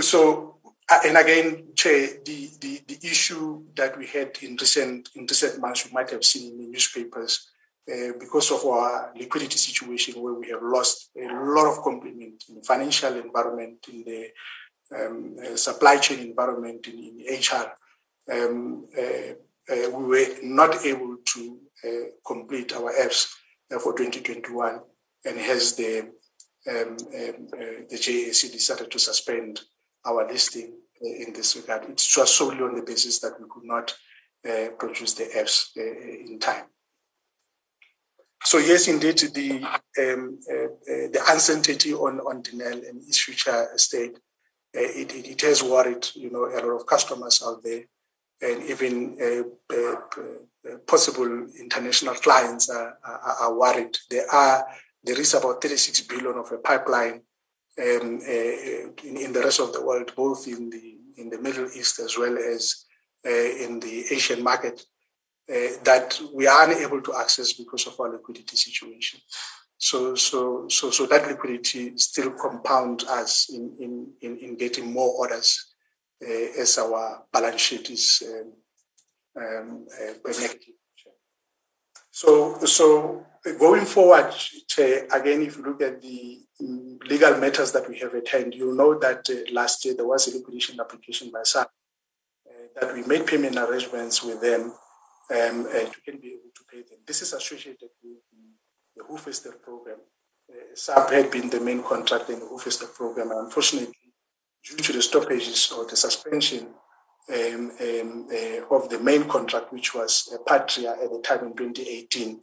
So, 0.00 0.55
and 0.90 1.16
again, 1.16 1.64
Chair, 1.74 2.08
the, 2.24 2.50
the, 2.60 2.82
the 2.86 2.98
issue 3.02 3.64
that 3.74 3.98
we 3.98 4.06
had 4.06 4.38
in 4.42 4.56
recent 4.56 5.08
in 5.14 5.22
recent 5.22 5.60
months, 5.60 5.84
you 5.84 5.92
might 5.92 6.10
have 6.10 6.24
seen 6.24 6.52
in 6.52 6.58
the 6.58 6.66
newspapers, 6.68 7.48
uh, 7.92 8.12
because 8.18 8.50
of 8.52 8.64
our 8.64 9.12
liquidity 9.16 9.58
situation, 9.58 10.20
where 10.22 10.34
we 10.34 10.48
have 10.48 10.62
lost 10.62 11.10
a 11.16 11.26
lot 11.26 11.66
of 11.66 11.82
complement 11.82 12.44
in 12.48 12.56
the 12.56 12.62
financial 12.62 13.14
environment, 13.14 13.84
in 13.92 14.04
the 14.04 14.28
um, 14.96 15.36
uh, 15.44 15.56
supply 15.56 15.96
chain 15.96 16.20
environment, 16.20 16.86
in, 16.86 17.20
in 17.20 17.38
HR 17.38 17.72
um, 18.32 18.86
uh, 18.96 19.32
uh, 19.72 19.90
we 19.90 20.04
were 20.04 20.26
not 20.42 20.84
able 20.84 21.16
to 21.24 21.58
uh, 21.84 21.88
complete 22.24 22.72
our 22.72 22.92
apps 22.92 23.28
for 23.80 23.96
2021, 23.96 24.80
and 25.24 25.38
hence 25.38 25.72
the 25.72 26.10
um, 26.68 26.96
um, 26.96 27.48
the 27.90 27.96
JSE 27.96 28.50
decided 28.50 28.90
to 28.90 28.98
suspend 28.98 29.60
our 30.06 30.26
listing 30.26 30.72
in 31.02 31.32
this 31.34 31.56
regard. 31.56 31.84
It's 31.90 32.06
just 32.14 32.36
solely 32.36 32.62
on 32.62 32.74
the 32.74 32.82
basis 32.82 33.18
that 33.20 33.34
we 33.40 33.46
could 33.48 33.64
not 33.64 33.94
produce 34.78 35.14
the 35.14 35.24
apps 35.24 35.76
in 35.76 36.38
time. 36.38 36.66
So 38.44 38.58
yes, 38.58 38.86
indeed, 38.86 39.18
the 39.18 39.50
um, 39.98 40.38
uh, 40.48 40.54
uh, 40.54 41.08
the 41.12 41.20
uncertainty 41.28 41.92
on 41.92 42.20
on 42.20 42.44
Denel 42.44 42.88
and 42.88 43.02
its 43.02 43.18
future 43.18 43.66
state, 43.76 44.14
uh, 44.76 44.80
it, 44.80 45.12
it, 45.16 45.26
it, 45.26 45.40
has 45.40 45.64
worried 45.64 46.06
you 46.14 46.30
know 46.30 46.44
a 46.44 46.60
lot 46.64 46.80
of 46.80 46.86
customers 46.86 47.42
out 47.44 47.64
there 47.64 47.82
and 48.40 48.62
even 48.64 49.16
uh, 49.20 49.74
uh, 49.74 49.96
uh, 49.96 50.78
possible 50.86 51.46
international 51.58 52.14
clients 52.14 52.68
are, 52.68 52.98
are, 53.04 53.36
are, 53.40 53.54
worried. 53.54 53.96
There 54.10 54.30
are 54.32 54.64
there 55.02 55.18
is 55.20 55.34
about 55.34 55.62
36 55.62 56.02
billion 56.02 56.38
of 56.38 56.52
a 56.52 56.58
pipeline 56.58 57.22
um, 57.78 58.20
uh, 58.26 58.90
in, 59.04 59.16
in, 59.16 59.32
the 59.32 59.42
rest 59.44 59.60
of 59.60 59.72
the 59.72 59.84
world, 59.84 60.12
both 60.16 60.46
in 60.48 60.70
the 60.70 60.96
in 61.18 61.30
the 61.30 61.38
Middle 61.38 61.68
East 61.74 61.98
as 61.98 62.16
well 62.18 62.36
as 62.38 62.84
uh, 63.24 63.30
in 63.30 63.80
the 63.80 64.04
Asian 64.10 64.42
market, 64.42 64.82
uh, 65.48 65.78
that 65.84 66.20
we 66.34 66.46
are 66.46 66.70
unable 66.70 67.00
to 67.02 67.14
access 67.14 67.52
because 67.52 67.86
of 67.86 67.98
our 68.00 68.10
liquidity 68.10 68.56
situation. 68.56 69.20
So, 69.78 70.14
so, 70.14 70.68
so, 70.68 70.90
so 70.90 71.06
that 71.06 71.28
liquidity 71.28 71.96
still 71.98 72.30
compounds 72.32 73.04
us 73.04 73.50
in, 73.52 73.76
in, 73.78 74.12
in, 74.22 74.38
in 74.38 74.56
getting 74.56 74.92
more 74.92 75.14
orders 75.18 75.74
uh, 76.22 76.60
as 76.60 76.78
our 76.78 77.24
balance 77.30 77.60
sheet 77.60 77.90
is 77.90 78.22
um, 78.26 78.52
um, 79.36 79.86
uh. 79.94 80.48
So, 82.10 82.58
so 82.64 83.26
going 83.58 83.84
forward, 83.84 84.34
again, 85.12 85.42
if 85.42 85.58
you 85.58 85.62
look 85.62 85.82
at 85.82 86.00
the 86.00 86.40
legal 86.60 87.38
matters 87.38 87.72
that 87.72 87.88
we 87.88 87.98
have 87.98 88.14
at 88.14 88.28
hand, 88.28 88.54
you 88.54 88.74
know 88.74 88.98
that 88.98 89.28
uh, 89.28 89.52
last 89.52 89.84
year 89.84 89.94
there 89.94 90.06
was 90.06 90.28
a 90.28 90.36
liquidation 90.36 90.80
application 90.80 91.30
by 91.30 91.40
Saab 91.40 91.66
uh, 91.66 92.80
that 92.80 92.94
we 92.94 93.02
made 93.04 93.26
payment 93.26 93.56
arrangements 93.56 94.22
with 94.22 94.40
them 94.40 94.62
um, 94.62 95.66
uh, 95.66 95.90
to 96.06 96.18
be 96.18 96.28
able 96.28 96.52
to 96.54 96.64
pay 96.70 96.78
them. 96.78 96.98
This 97.06 97.22
is 97.22 97.32
associated 97.32 97.90
with 98.02 98.18
the, 98.96 99.50
the 99.50 99.56
program. 99.62 99.98
Uh, 100.50 100.74
Saab 100.74 101.10
had 101.12 101.30
been 101.30 101.50
the 101.50 101.60
main 101.60 101.82
contractor 101.82 102.32
in 102.32 102.40
the 102.40 102.46
Hoefyster 102.46 102.92
program, 102.92 103.30
and 103.30 103.40
unfortunately, 103.40 103.94
due 104.64 104.76
to 104.76 104.92
the 104.92 105.02
stoppages 105.02 105.72
or 105.72 105.84
the 105.84 105.96
suspension 105.96 106.68
um, 107.28 107.72
um, 107.80 108.28
uh, 108.32 108.74
of 108.74 108.88
the 108.88 108.98
main 109.00 109.24
contract, 109.24 109.72
which 109.72 109.94
was 109.94 110.34
Patria 110.46 110.92
at 110.92 111.10
the 111.10 111.20
time 111.22 111.44
in 111.44 111.56
2018, 111.56 112.40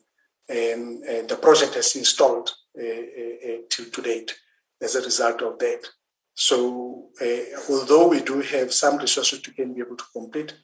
um, 0.49 1.01
uh, 1.07 1.21
the 1.27 1.39
project 1.41 1.75
has 1.75 1.95
installed 1.95 2.51
uh, 2.77 2.83
uh, 2.83 3.57
till 3.69 3.85
to 3.85 4.01
date 4.01 4.35
as 4.81 4.95
a 4.95 5.01
result 5.01 5.41
of 5.41 5.59
that. 5.59 5.87
So, 6.33 7.09
uh, 7.21 7.59
although 7.69 8.09
we 8.09 8.21
do 8.21 8.41
have 8.41 8.73
some 8.73 8.97
resources 8.97 9.41
to 9.41 9.51
be 9.51 9.63
able 9.63 9.95
to 9.95 10.05
complete, 10.11 10.55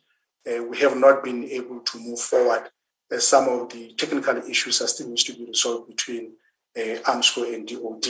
we 0.70 0.80
have 0.80 0.98
not 0.98 1.24
been 1.24 1.44
able 1.44 1.82
to 1.82 2.00
move 2.00 2.20
forward. 2.20 2.70
some 3.20 3.48
of 3.50 3.70
the 3.70 3.94
technical 3.94 4.38
issues 4.50 4.82
are 4.82 4.88
still 4.88 5.08
needs 5.10 5.24
to 5.24 5.34
be 5.34 5.46
resolved 5.46 5.88
between 5.88 6.34
uh, 6.78 7.00
Armscor 7.12 7.54
and 7.54 7.68
DOD 7.68 8.08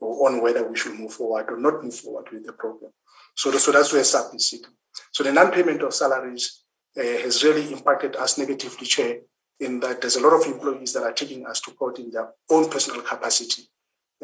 on 0.00 0.42
whether 0.42 0.68
we 0.68 0.76
should 0.76 0.98
move 0.98 1.12
forward 1.12 1.46
or 1.48 1.58
not 1.58 1.82
move 1.82 1.94
forward 1.94 2.26
with 2.30 2.44
the 2.44 2.52
program. 2.52 2.90
So, 3.34 3.50
so 3.52 3.72
that's 3.72 3.92
where 3.92 4.02
Saab 4.02 4.34
is 4.34 4.50
sitting. 4.50 4.74
So 5.12 5.22
the 5.22 5.32
non-payment 5.32 5.82
of 5.82 5.94
salaries 5.94 6.64
uh, 6.98 7.02
has 7.02 7.44
really 7.44 7.72
impacted 7.72 8.16
us 8.16 8.36
negatively, 8.36 8.86
Chair, 8.86 9.20
in 9.60 9.80
that 9.80 10.00
there's 10.00 10.16
a 10.16 10.20
lot 10.20 10.32
of 10.32 10.46
employees 10.46 10.92
that 10.92 11.02
are 11.02 11.12
taking 11.12 11.46
us 11.46 11.60
to 11.60 11.70
court 11.72 11.98
in 11.98 12.10
their 12.10 12.30
own 12.50 12.68
personal 12.68 13.02
capacity 13.02 13.62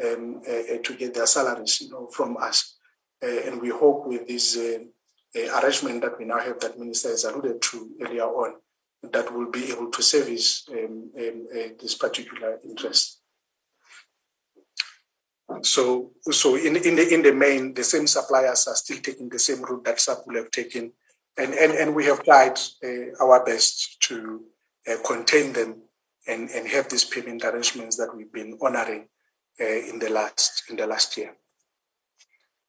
um, 0.03 0.41
uh, 0.47 0.77
to 0.83 0.95
get 0.97 1.13
their 1.13 1.25
salaries, 1.25 1.81
you 1.81 1.89
know, 1.89 2.07
from 2.07 2.37
us. 2.37 2.77
Uh, 3.23 3.41
and 3.45 3.61
we 3.61 3.69
hope 3.69 4.07
with 4.07 4.27
this 4.27 4.57
uh, 4.57 4.79
uh, 5.37 5.59
arrangement 5.61 6.01
that 6.01 6.17
we 6.17 6.25
now 6.25 6.39
have, 6.39 6.59
that 6.59 6.79
Minister 6.79 7.09
has 7.09 7.23
alluded 7.25 7.61
to 7.61 7.89
earlier 8.01 8.23
on, 8.23 8.55
that 9.03 9.33
we'll 9.33 9.51
be 9.51 9.71
able 9.71 9.89
to 9.91 10.01
service 10.01 10.65
um, 10.71 11.11
um, 11.17 11.47
uh, 11.53 11.67
this 11.81 11.95
particular 11.95 12.59
interest. 12.63 13.19
So, 15.61 16.11
so 16.29 16.55
in, 16.55 16.75
in 16.75 16.95
the 16.95 17.13
in 17.13 17.23
the 17.23 17.33
main, 17.33 17.73
the 17.73 17.83
same 17.83 18.05
suppliers 18.05 18.67
are 18.67 18.75
still 18.75 18.99
taking 18.99 19.29
the 19.29 19.39
same 19.39 19.63
route 19.63 19.83
that 19.85 19.97
Saab 19.97 20.27
will 20.27 20.35
have 20.35 20.51
taken, 20.51 20.91
and 21.37 21.53
and, 21.53 21.71
and 21.73 21.95
we 21.95 22.05
have 22.05 22.23
tried 22.23 22.59
uh, 22.83 23.23
our 23.23 23.43
best 23.43 23.99
to 24.01 24.15
uh, 24.15 24.58
contain 25.05 25.53
them 25.53 25.81
and, 26.27 26.49
and 26.49 26.67
have 26.67 26.89
these 26.89 27.05
payment 27.05 27.43
arrangements 27.43 27.97
that 27.97 28.15
we've 28.15 28.31
been 28.31 28.57
honoring 28.61 29.07
uh, 29.59 29.65
in 29.65 29.99
the 29.99 30.09
last 30.09 30.63
in 30.69 30.75
the 30.75 30.87
last 30.87 31.17
year. 31.17 31.35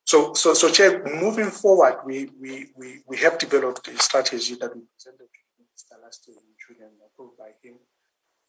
So, 0.05 0.35
so, 0.35 0.55
so, 0.55 0.69
Chair, 0.71 1.05
moving 1.05 1.51
forward, 1.51 1.99
we, 2.05 2.31
we, 2.41 2.67
we, 2.77 2.99
we 3.07 3.17
have 3.19 3.39
developed 3.39 3.87
a 3.87 3.97
strategy 3.99 4.57
that 4.57 4.75
we 4.75 4.83
presented 4.93 5.29
to 5.31 5.41
the 5.57 5.63
Minister 5.63 5.95
last 6.03 6.27
year 6.27 6.37
in 6.37 6.51
June 6.59 6.83
and 6.83 6.97
approved 7.07 7.39
by 7.39 7.51
him. 7.63 7.77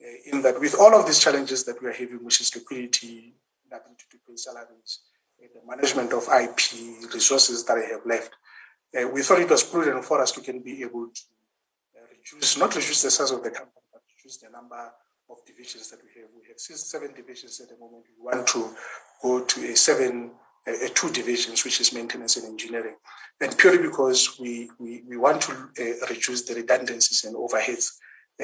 Uh, 0.01 0.37
in 0.37 0.41
that, 0.41 0.59
with 0.59 0.73
all 0.79 0.95
of 0.95 1.05
these 1.05 1.19
challenges 1.19 1.63
that 1.65 1.79
we 1.79 1.87
are 1.87 1.93
having, 1.93 2.23
which 2.23 2.41
is 2.41 2.55
liquidity, 2.55 3.35
ability 3.67 4.05
to 4.09 4.17
pay 4.27 4.35
salaries, 4.35 5.01
the 5.39 5.61
management 5.67 6.13
of 6.13 6.27
IP 6.29 7.13
resources 7.13 7.63
that 7.65 7.77
I 7.77 7.85
have 7.93 8.05
left. 8.05 8.31
Uh, 8.95 9.07
we 9.07 9.21
thought 9.21 9.39
it 9.39 9.49
was 9.49 9.63
prudent 9.63 10.03
for 10.05 10.21
us 10.21 10.31
to 10.33 10.41
can 10.41 10.61
be 10.61 10.81
able 10.81 11.07
to 11.07 11.21
reduce, 12.33 12.57
not 12.57 12.75
reduce 12.75 13.01
the 13.01 13.11
size 13.11 13.31
of 13.31 13.43
the 13.43 13.51
company, 13.51 13.81
but 13.91 14.01
reduce 14.17 14.37
the 14.37 14.49
number 14.49 14.91
of 15.29 15.37
divisions 15.45 15.89
that 15.89 15.99
we 16.03 16.21
have. 16.21 16.29
We 16.35 16.47
have 16.47 16.59
seven 16.59 17.13
divisions 17.13 17.59
at 17.61 17.69
the 17.69 17.77
moment. 17.77 18.05
We 18.17 18.25
want 18.25 18.47
to 18.47 18.69
go 19.21 19.43
to 19.43 19.71
a 19.71 19.75
seven, 19.75 20.31
a, 20.67 20.85
a 20.85 20.89
two 20.89 21.09
divisions, 21.11 21.63
which 21.63 21.79
is 21.79 21.93
maintenance 21.93 22.37
and 22.37 22.45
engineering. 22.45 22.95
And 23.39 23.57
purely 23.57 23.79
because 23.79 24.39
we, 24.39 24.69
we, 24.79 25.03
we 25.07 25.17
want 25.17 25.41
to 25.43 25.51
uh, 25.53 26.05
reduce 26.09 26.43
the 26.43 26.55
redundancies 26.55 27.23
and 27.23 27.35
overheads 27.35 27.93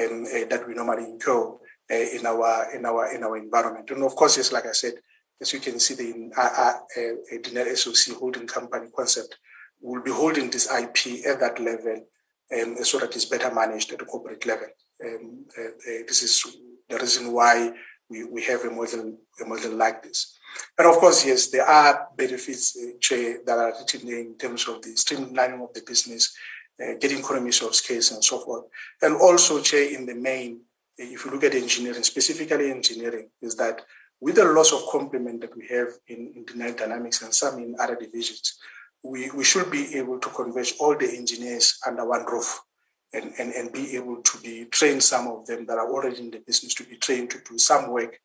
um, 0.00 0.24
uh, 0.24 0.46
that 0.48 0.64
we 0.66 0.74
normally 0.74 1.04
incur 1.04 1.50
uh, 1.90 1.94
in 1.94 2.26
our 2.26 2.74
in 2.74 2.84
our 2.84 3.14
in 3.14 3.22
our 3.24 3.36
environment. 3.36 3.90
And 3.90 4.02
of 4.02 4.14
course, 4.14 4.36
yes, 4.36 4.52
like 4.52 4.66
I 4.66 4.72
said, 4.72 4.94
as 5.40 5.52
you 5.52 5.60
can 5.60 5.78
see, 5.78 5.94
the 5.94 6.30
uh, 6.36 6.72
uh, 6.96 7.60
uh, 7.60 7.74
SOC 7.74 8.16
holding 8.18 8.46
company 8.46 8.88
concept 8.94 9.36
will 9.80 10.02
be 10.02 10.10
holding 10.10 10.50
this 10.50 10.70
IP 10.70 11.24
at 11.26 11.40
that 11.40 11.60
level 11.60 12.04
um, 12.54 12.76
so 12.84 12.98
that 12.98 13.14
it's 13.14 13.24
better 13.24 13.52
managed 13.54 13.92
at 13.92 13.98
the 13.98 14.04
corporate 14.04 14.44
level. 14.46 14.68
Um, 15.04 15.44
uh, 15.58 15.62
uh, 15.62 16.02
this 16.06 16.22
is 16.22 16.44
the 16.88 16.98
reason 16.98 17.32
why 17.32 17.72
we, 18.08 18.24
we 18.24 18.42
have 18.44 18.64
a 18.64 18.70
model, 18.70 19.18
a 19.40 19.44
model 19.44 19.74
like 19.74 20.02
this. 20.02 20.38
And 20.78 20.88
of 20.88 20.96
course, 20.96 21.26
yes, 21.26 21.48
there 21.48 21.66
are 21.66 22.08
benefits 22.16 22.76
uh, 22.76 23.34
that 23.46 23.58
are 23.58 23.74
written 23.78 24.08
in 24.08 24.36
terms 24.36 24.66
of 24.66 24.82
the 24.82 24.90
streamlining 24.90 25.62
of 25.62 25.72
the 25.74 25.82
business, 25.86 26.34
uh, 26.82 26.94
getting 27.00 27.18
economies 27.18 27.62
of 27.62 27.74
scale 27.74 27.96
and 27.96 28.24
so 28.24 28.38
forth. 28.40 28.64
And 29.02 29.14
also, 29.16 29.60
Chair, 29.60 29.94
in 29.94 30.06
the 30.06 30.14
main, 30.14 30.62
if 30.96 31.24
you 31.24 31.30
look 31.30 31.44
at 31.44 31.54
engineering, 31.54 32.02
specifically 32.02 32.70
engineering, 32.70 33.30
is 33.42 33.54
that 33.56 33.82
with 34.20 34.34
the 34.34 34.44
loss 34.44 34.72
of 34.72 34.82
complement 34.90 35.40
that 35.42 35.56
we 35.56 35.66
have 35.68 35.88
in, 36.08 36.32
in 36.34 36.74
Dynamics 36.74 37.22
and 37.22 37.32
some 37.32 37.58
in 37.58 37.76
other 37.78 37.94
divisions, 37.94 38.58
we, 39.08 39.30
we 39.30 39.44
should 39.44 39.70
be 39.70 39.96
able 39.96 40.18
to 40.18 40.28
converge 40.28 40.74
all 40.78 40.96
the 40.96 41.16
engineers 41.16 41.78
under 41.86 42.06
one 42.06 42.24
roof 42.26 42.60
and, 43.14 43.32
and, 43.38 43.52
and 43.52 43.72
be 43.72 43.96
able 43.96 44.22
to 44.22 44.38
be 44.38 44.66
trained 44.66 45.02
some 45.02 45.26
of 45.28 45.46
them 45.46 45.64
that 45.66 45.78
are 45.78 45.90
already 45.90 46.18
in 46.18 46.30
the 46.30 46.40
business 46.46 46.74
to 46.74 46.84
be 46.84 46.96
trained 46.96 47.30
to 47.30 47.38
do 47.48 47.58
some 47.58 47.90
work 47.90 48.20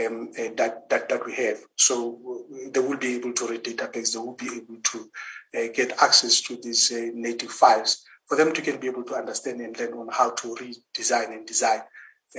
um, 0.00 0.30
uh, 0.38 0.48
that, 0.56 0.88
that 0.88 1.08
that 1.08 1.26
we 1.26 1.34
have. 1.34 1.58
So 1.76 2.44
they 2.70 2.78
will 2.78 2.96
be 2.96 3.16
able 3.16 3.32
to 3.32 3.46
read 3.48 3.64
database. 3.64 4.12
They 4.12 4.20
will 4.20 4.36
be 4.36 4.46
able 4.46 4.80
to 4.80 5.10
uh, 5.56 5.72
get 5.74 6.00
access 6.00 6.40
to 6.42 6.56
these 6.62 6.92
uh, 6.92 7.10
native 7.12 7.50
files 7.50 8.04
for 8.28 8.36
them 8.36 8.52
to 8.52 8.62
can 8.62 8.78
be 8.78 8.86
able 8.86 9.02
to 9.02 9.14
understand 9.14 9.60
and 9.60 9.76
learn 9.76 9.94
on 9.94 10.08
how 10.12 10.30
to 10.30 10.54
redesign 10.54 11.32
and 11.32 11.44
design 11.44 11.80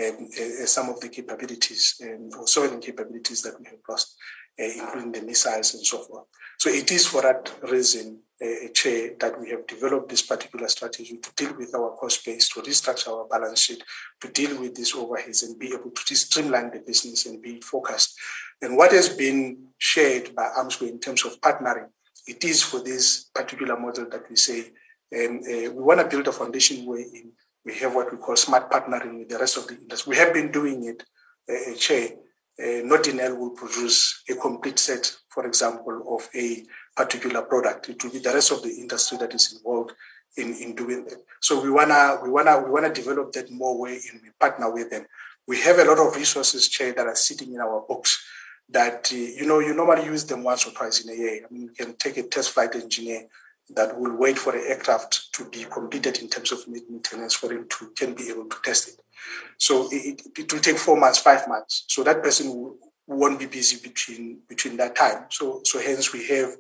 um, 0.02 0.30
uh, 0.40 0.66
some 0.66 0.88
of 0.88 1.02
the 1.02 1.10
capabilities 1.10 2.02
um, 2.02 2.30
certain 2.46 2.80
capabilities 2.80 3.42
that 3.42 3.60
we 3.60 3.66
have 3.66 3.80
lost, 3.90 4.16
uh, 4.58 4.64
including 4.64 5.12
the 5.12 5.22
missiles 5.22 5.74
and 5.74 5.86
so 5.86 5.98
forth. 5.98 6.28
So 6.62 6.70
it 6.70 6.92
is 6.92 7.08
for 7.08 7.24
that 7.24 7.52
reason, 7.64 8.20
uh, 8.40 8.68
Chair, 8.72 9.14
that 9.20 9.42
we 9.42 9.50
have 9.50 9.66
developed 9.66 10.10
this 10.10 10.22
particular 10.22 10.68
strategy 10.68 11.18
to 11.18 11.32
deal 11.36 11.58
with 11.58 11.74
our 11.74 11.98
cost 12.00 12.24
base, 12.24 12.50
to 12.50 12.62
restructure 12.62 13.08
our 13.08 13.26
balance 13.28 13.62
sheet, 13.62 13.84
to 14.20 14.28
deal 14.28 14.62
with 14.62 14.76
these 14.76 14.94
overheads 14.94 15.42
and 15.42 15.58
be 15.58 15.74
able 15.74 15.90
to 15.90 16.16
streamline 16.16 16.70
the 16.70 16.78
business 16.86 17.26
and 17.26 17.42
be 17.42 17.60
focused. 17.62 18.14
And 18.62 18.78
what 18.78 18.92
has 18.92 19.10
been 19.10 19.70
shared 19.80 20.36
by 20.36 20.52
Armscor 20.56 20.88
in 20.88 21.00
terms 21.00 21.26
of 21.26 21.42
partnering, 21.42 21.88
it 22.28 22.44
is 22.44 22.62
for 22.62 22.80
this 22.84 23.24
particular 23.34 23.76
model 23.76 24.08
that 24.12 24.30
we 24.30 24.36
say 24.36 24.60
um, 25.18 25.40
uh, 25.44 25.72
we 25.72 25.82
want 25.82 26.00
to 26.00 26.08
build 26.08 26.28
a 26.28 26.32
foundation 26.32 26.86
where 26.86 27.04
we 27.66 27.74
have 27.80 27.96
what 27.96 28.12
we 28.12 28.20
call 28.20 28.36
smart 28.36 28.70
partnering 28.70 29.18
with 29.18 29.30
the 29.30 29.40
rest 29.40 29.58
of 29.58 29.66
the 29.66 29.80
industry. 29.80 30.12
We 30.12 30.18
have 30.18 30.32
been 30.32 30.52
doing 30.52 30.86
it, 30.86 31.04
uh, 31.50 31.76
Chair. 31.76 32.10
Uh, 32.60 32.84
Notinel 32.84 33.38
will 33.38 33.52
produce 33.52 34.24
a 34.30 34.36
complete 34.36 34.78
set, 34.78 35.16
for 35.30 35.46
example, 35.46 36.04
of 36.16 36.30
a 36.36 36.64
particular 36.96 37.42
product. 37.44 37.90
It 37.90 38.04
will 38.04 38.12
be 38.12 38.20
the 38.20 38.34
rest 38.34 38.52
of 38.52 38.62
the 38.62 38.70
industry 38.70 39.18
that 39.20 39.34
is 39.34 39.54
involved 39.54 39.94
in, 40.38 40.54
in 40.56 40.76
doing 40.76 41.06
that. 41.06 41.24
So 41.40 41.62
we 41.62 41.70
wanna 41.70 42.20
we 42.24 42.30
wanna 42.30 42.60
we 42.60 42.72
wanna 42.72 42.94
develop 42.94 43.32
that 43.34 43.52
more 43.52 43.80
way 43.80 44.00
and 44.12 44.22
we 44.22 44.30
partner 44.40 44.72
with 44.72 44.90
them. 44.90 45.06
We 45.48 45.60
have 45.62 45.80
a 45.80 45.86
lot 45.86 46.00
of 46.00 46.16
resources, 46.16 46.70
Chair, 46.70 46.94
that 46.94 47.08
are 47.08 47.16
sitting 47.16 47.54
in 47.54 47.62
our 47.62 47.84
books 47.88 48.24
that 48.70 49.12
uh, 49.12 49.16
you 49.16 49.46
know 49.46 49.60
you 49.60 49.74
normally 49.74 50.06
use 50.06 50.26
them 50.26 50.44
once 50.44 50.66
or 50.66 50.72
twice 50.72 51.04
in 51.04 51.12
a 51.12 51.16
year. 51.16 51.46
I 51.50 51.54
mean, 51.54 51.64
you 51.64 51.72
can 51.72 51.96
take 51.96 52.18
a 52.18 52.24
test 52.24 52.52
flight 52.52 52.76
engineer 52.76 53.28
that 53.76 54.00
will 54.00 54.16
wait 54.18 54.38
for 54.38 54.54
the 54.54 54.60
aircraft 54.60 55.34
to 55.34 55.46
be 55.50 55.66
completed 55.66 56.20
in 56.20 56.30
terms 56.30 56.52
of 56.52 56.68
maintenance 56.68 57.34
for 57.34 57.52
him 57.52 57.68
to 57.70 57.88
can 57.96 58.14
be 58.14 58.30
able 58.30 58.46
to 58.46 58.58
test 58.64 58.90
it. 58.90 59.02
So 59.58 59.88
it, 59.92 60.22
it 60.38 60.52
will 60.52 60.60
take 60.60 60.78
four 60.78 61.00
months, 61.00 61.20
five 61.20 61.48
months. 61.48 61.86
So 61.88 62.04
that 62.04 62.24
person 62.24 62.76
won't 63.08 63.40
be 63.40 63.46
busy 63.46 63.78
between 63.82 64.40
between 64.48 64.78
that 64.78 64.96
time. 64.96 65.26
So 65.30 65.62
so 65.64 65.80
hence 65.80 66.14
we 66.14 66.28
have 66.28 66.56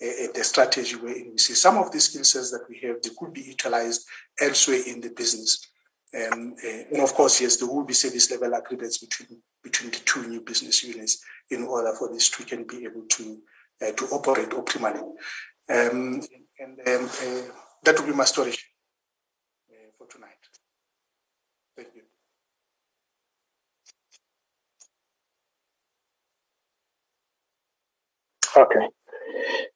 a, 0.00 0.40
a, 0.40 0.44
strategy 0.44 0.96
where 0.96 1.14
we 1.14 1.38
see 1.38 1.54
some 1.54 1.78
of 1.78 1.92
the 1.92 2.00
skill 2.00 2.24
sets 2.24 2.50
that 2.50 2.64
we 2.68 2.78
have 2.80 3.02
they 3.02 3.10
could 3.16 3.32
be 3.32 3.42
utilized 3.42 4.06
elsewhere 4.40 4.80
in 4.86 5.00
the 5.00 5.10
business. 5.10 5.68
Um, 6.14 6.54
uh, 6.62 6.82
and 6.92 7.02
of 7.02 7.14
course, 7.14 7.40
yes, 7.40 7.56
there 7.56 7.68
will 7.68 7.84
be 7.84 7.94
service 7.94 8.30
level 8.30 8.52
agreements 8.54 8.98
between 8.98 9.40
between 9.62 9.90
the 9.90 9.98
two 9.98 10.26
new 10.26 10.40
business 10.40 10.82
units 10.82 11.22
in 11.50 11.62
order 11.64 11.92
for 11.96 12.12
this 12.12 12.28
to 12.30 12.44
can 12.44 12.64
be 12.64 12.84
able 12.84 13.04
to 13.08 13.38
uh, 13.80 13.92
to 13.92 14.04
operate 14.06 14.50
optimally. 14.50 15.02
Um, 15.70 16.22
and 16.58 16.78
um, 16.86 17.06
uh, 17.06 17.42
that 17.84 17.98
will 17.98 18.06
be 18.06 18.12
my 18.12 18.24
story 18.24 18.52
uh, 19.70 19.90
for 19.96 20.06
tonight. 20.06 20.30
Thank 21.76 21.88
you. 21.94 22.02
Okay. 28.56 28.86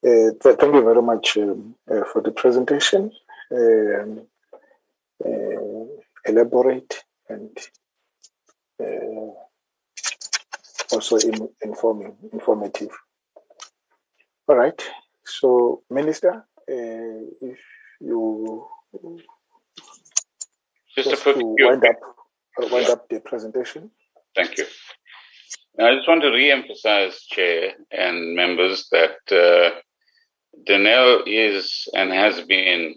Uh, 0.05 0.31
th- 0.41 0.57
thank 0.59 0.75
you 0.75 0.83
very 0.83 1.03
much 1.03 1.37
um, 1.39 1.75
uh, 1.91 2.05
for 2.05 2.21
the 2.23 2.31
presentation. 2.31 3.11
Um, 3.51 4.27
uh, 5.25 5.87
elaborate 6.27 7.05
and 7.29 7.57
uh, 8.81 9.33
also 10.93 11.17
in, 11.17 11.49
informing, 11.63 12.17
informative. 12.33 12.91
All 14.49 14.57
right. 14.57 14.81
So, 15.25 15.83
Minister, 15.91 16.45
uh, 16.69 17.23
if 17.41 17.59
you 18.01 18.69
just, 20.95 21.11
just 21.11 21.25
to, 21.25 21.35
to 21.35 21.57
wind 21.59 21.85
up, 21.85 21.97
uh, 22.63 22.69
wind 22.71 22.89
up 22.89 23.09
the 23.09 23.21
presentation. 23.21 23.91
Thank 24.35 24.59
you. 24.59 24.67
I 25.79 25.95
just 25.95 26.09
want 26.09 26.23
to 26.23 26.31
re-emphasize, 26.31 27.21
Chair 27.27 27.73
and 27.91 28.35
members, 28.35 28.89
that 28.93 29.19
uh, 29.31 29.79
is 31.27 31.89
and 31.95 32.11
has 32.11 32.41
been 32.41 32.95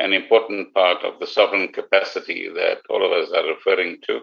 an 0.00 0.12
important 0.12 0.74
part 0.74 1.04
of 1.04 1.20
the 1.20 1.28
sovereign 1.28 1.68
capacity 1.68 2.48
that 2.52 2.78
all 2.90 3.06
of 3.06 3.12
us 3.12 3.30
are 3.32 3.46
referring 3.46 3.98
to. 4.08 4.20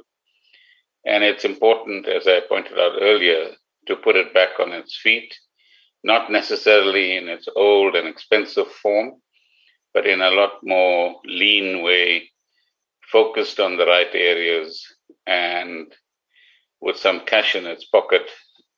And 1.06 1.24
it's 1.24 1.46
important, 1.46 2.06
as 2.06 2.28
I 2.28 2.42
pointed 2.50 2.78
out 2.78 2.98
earlier, 3.02 3.52
to 3.88 3.96
put 3.96 4.18
it 4.18 4.34
back 4.34 4.60
on 4.60 4.74
its 4.74 5.00
feet, 5.02 5.34
not 6.04 6.30
necessarily 6.30 7.16
in 7.16 7.30
its 7.30 7.48
old 7.56 7.96
and 7.96 8.10
expensive 8.10 8.68
form, 8.68 9.22
but 9.94 10.06
in 10.06 10.22
a 10.22 10.32
lot 10.32 10.60
more 10.64 11.16
lean 11.24 11.82
way, 11.82 12.30
focused 13.10 13.62
on 13.62 13.78
the 13.78 13.86
right 13.86 14.14
areas 14.14 14.86
and 15.26 15.94
with 16.84 16.98
some 16.98 17.22
cash 17.26 17.56
in 17.56 17.66
its 17.66 17.86
pocket 17.86 18.24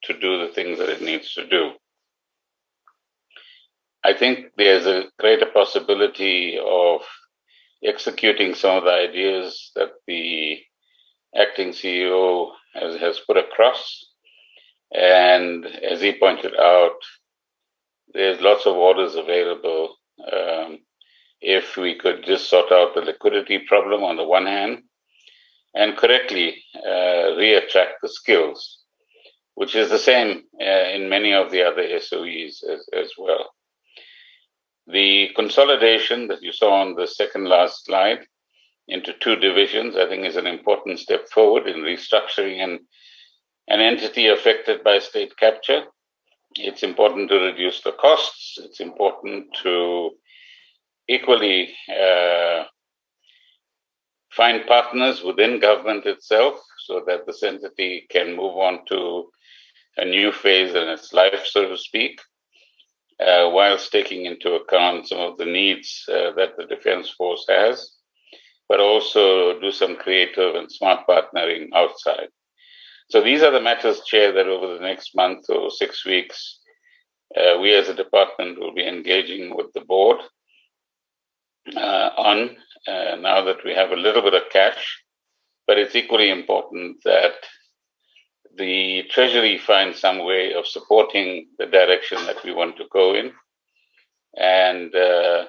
to 0.03 0.13
do 0.13 0.37
the 0.37 0.53
things 0.53 0.77
that 0.77 0.89
it 0.89 1.01
needs 1.01 1.33
to 1.33 1.47
do. 1.47 1.71
I 4.03 4.13
think 4.13 4.51
there's 4.55 4.85
a 4.85 5.05
greater 5.17 5.47
possibility 5.47 6.59
of 6.63 7.01
executing 7.83 8.53
some 8.53 8.77
of 8.77 8.83
the 8.83 8.91
ideas 8.91 9.71
that 9.75 9.89
the 10.05 10.59
acting 11.35 11.69
CEO 11.69 12.51
has, 12.75 12.95
has 12.97 13.19
put 13.25 13.37
across. 13.37 14.05
And 14.93 15.65
as 15.65 15.99
he 15.99 16.19
pointed 16.19 16.53
out, 16.55 16.99
there's 18.13 18.39
lots 18.39 18.67
of 18.67 18.75
orders 18.75 19.15
available. 19.15 19.95
Um, 20.31 20.79
if 21.41 21.75
we 21.75 21.97
could 21.97 22.23
just 22.23 22.49
sort 22.51 22.71
out 22.71 22.93
the 22.93 23.01
liquidity 23.01 23.59
problem 23.67 24.03
on 24.03 24.15
the 24.15 24.23
one 24.23 24.45
hand 24.45 24.83
and 25.75 25.97
correctly 25.97 26.63
uh, 26.75 27.35
reattract 27.37 27.99
the 28.01 28.09
skills, 28.09 28.79
which 29.55 29.75
is 29.75 29.89
the 29.89 29.99
same 29.99 30.43
uh, 30.61 30.87
in 30.95 31.09
many 31.09 31.33
of 31.33 31.51
the 31.51 31.61
other 31.61 31.83
SOEs 31.99 32.63
as, 32.63 32.87
as 32.93 33.11
well. 33.17 33.51
The 34.87 35.29
consolidation 35.35 36.27
that 36.27 36.41
you 36.41 36.53
saw 36.53 36.81
on 36.81 36.95
the 36.95 37.07
second 37.07 37.45
last 37.45 37.85
slide 37.85 38.25
into 38.87 39.13
two 39.19 39.35
divisions, 39.35 39.95
I 39.95 40.07
think 40.07 40.25
is 40.25 40.35
an 40.35 40.47
important 40.47 40.99
step 40.99 41.27
forward 41.29 41.67
in 41.67 41.77
restructuring 41.77 42.63
an, 42.63 42.79
an 43.67 43.81
entity 43.81 44.27
affected 44.27 44.83
by 44.83 44.99
state 44.99 45.35
capture. 45.37 45.83
It's 46.55 46.83
important 46.83 47.29
to 47.29 47.39
reduce 47.39 47.81
the 47.81 47.93
costs. 47.93 48.59
It's 48.63 48.79
important 48.79 49.47
to 49.63 50.11
equally 51.09 51.73
uh, 51.89 52.65
find 54.35 54.65
partners 54.67 55.23
within 55.23 55.59
government 55.59 56.05
itself 56.05 56.59
so 56.85 57.01
that 57.07 57.25
this 57.25 57.43
entity 57.43 58.05
can 58.09 58.35
move 58.35 58.57
on 58.57 58.85
to 58.87 59.29
a 59.97 60.05
new 60.05 60.31
phase 60.31 60.75
in 60.75 60.89
its 60.89 61.13
life, 61.13 61.45
so 61.45 61.69
to 61.69 61.77
speak 61.77 62.19
uh, 63.19 63.49
whilst 63.51 63.91
taking 63.91 64.25
into 64.25 64.55
account 64.55 65.07
some 65.07 65.19
of 65.19 65.37
the 65.37 65.45
needs 65.45 66.03
uh, 66.09 66.31
that 66.35 66.57
the 66.57 66.65
Defense 66.65 67.09
Force 67.11 67.45
has, 67.47 67.93
but 68.67 68.79
also 68.79 69.59
do 69.59 69.71
some 69.71 69.95
creative 69.95 70.55
and 70.55 70.71
smart 70.71 71.07
partnering 71.07 71.67
outside. 71.73 72.27
So 73.09 73.21
these 73.21 73.41
are 73.43 73.51
the 73.51 73.61
matters, 73.61 74.01
Chair, 74.01 74.33
that 74.33 74.47
over 74.47 74.73
the 74.73 74.81
next 74.81 75.15
month 75.15 75.45
or 75.49 75.69
six 75.69 76.05
weeks, 76.05 76.59
uh, 77.37 77.57
we 77.59 77.73
as 77.73 77.87
a 77.87 77.93
department 77.93 78.59
will 78.59 78.73
be 78.73 78.85
engaging 78.85 79.55
with 79.55 79.67
the 79.73 79.81
board 79.81 80.19
on 81.75 82.55
uh, 82.87 83.15
now 83.19 83.43
that 83.43 83.63
we 83.63 83.73
have 83.73 83.91
a 83.91 83.95
little 83.95 84.21
bit 84.21 84.33
of 84.33 84.49
cash. 84.51 85.01
But 85.67 85.79
it's 85.79 85.95
equally 85.95 86.29
important 86.29 86.97
that 87.05 87.33
the 88.55 89.03
Treasury 89.09 89.57
finds 89.57 89.99
some 89.99 90.23
way 90.23 90.53
of 90.53 90.67
supporting 90.67 91.47
the 91.57 91.65
direction 91.65 92.23
that 92.25 92.43
we 92.43 92.53
want 92.53 92.77
to 92.77 92.85
go 92.91 93.15
in, 93.15 93.31
and 94.37 94.93
uh, 94.95 95.45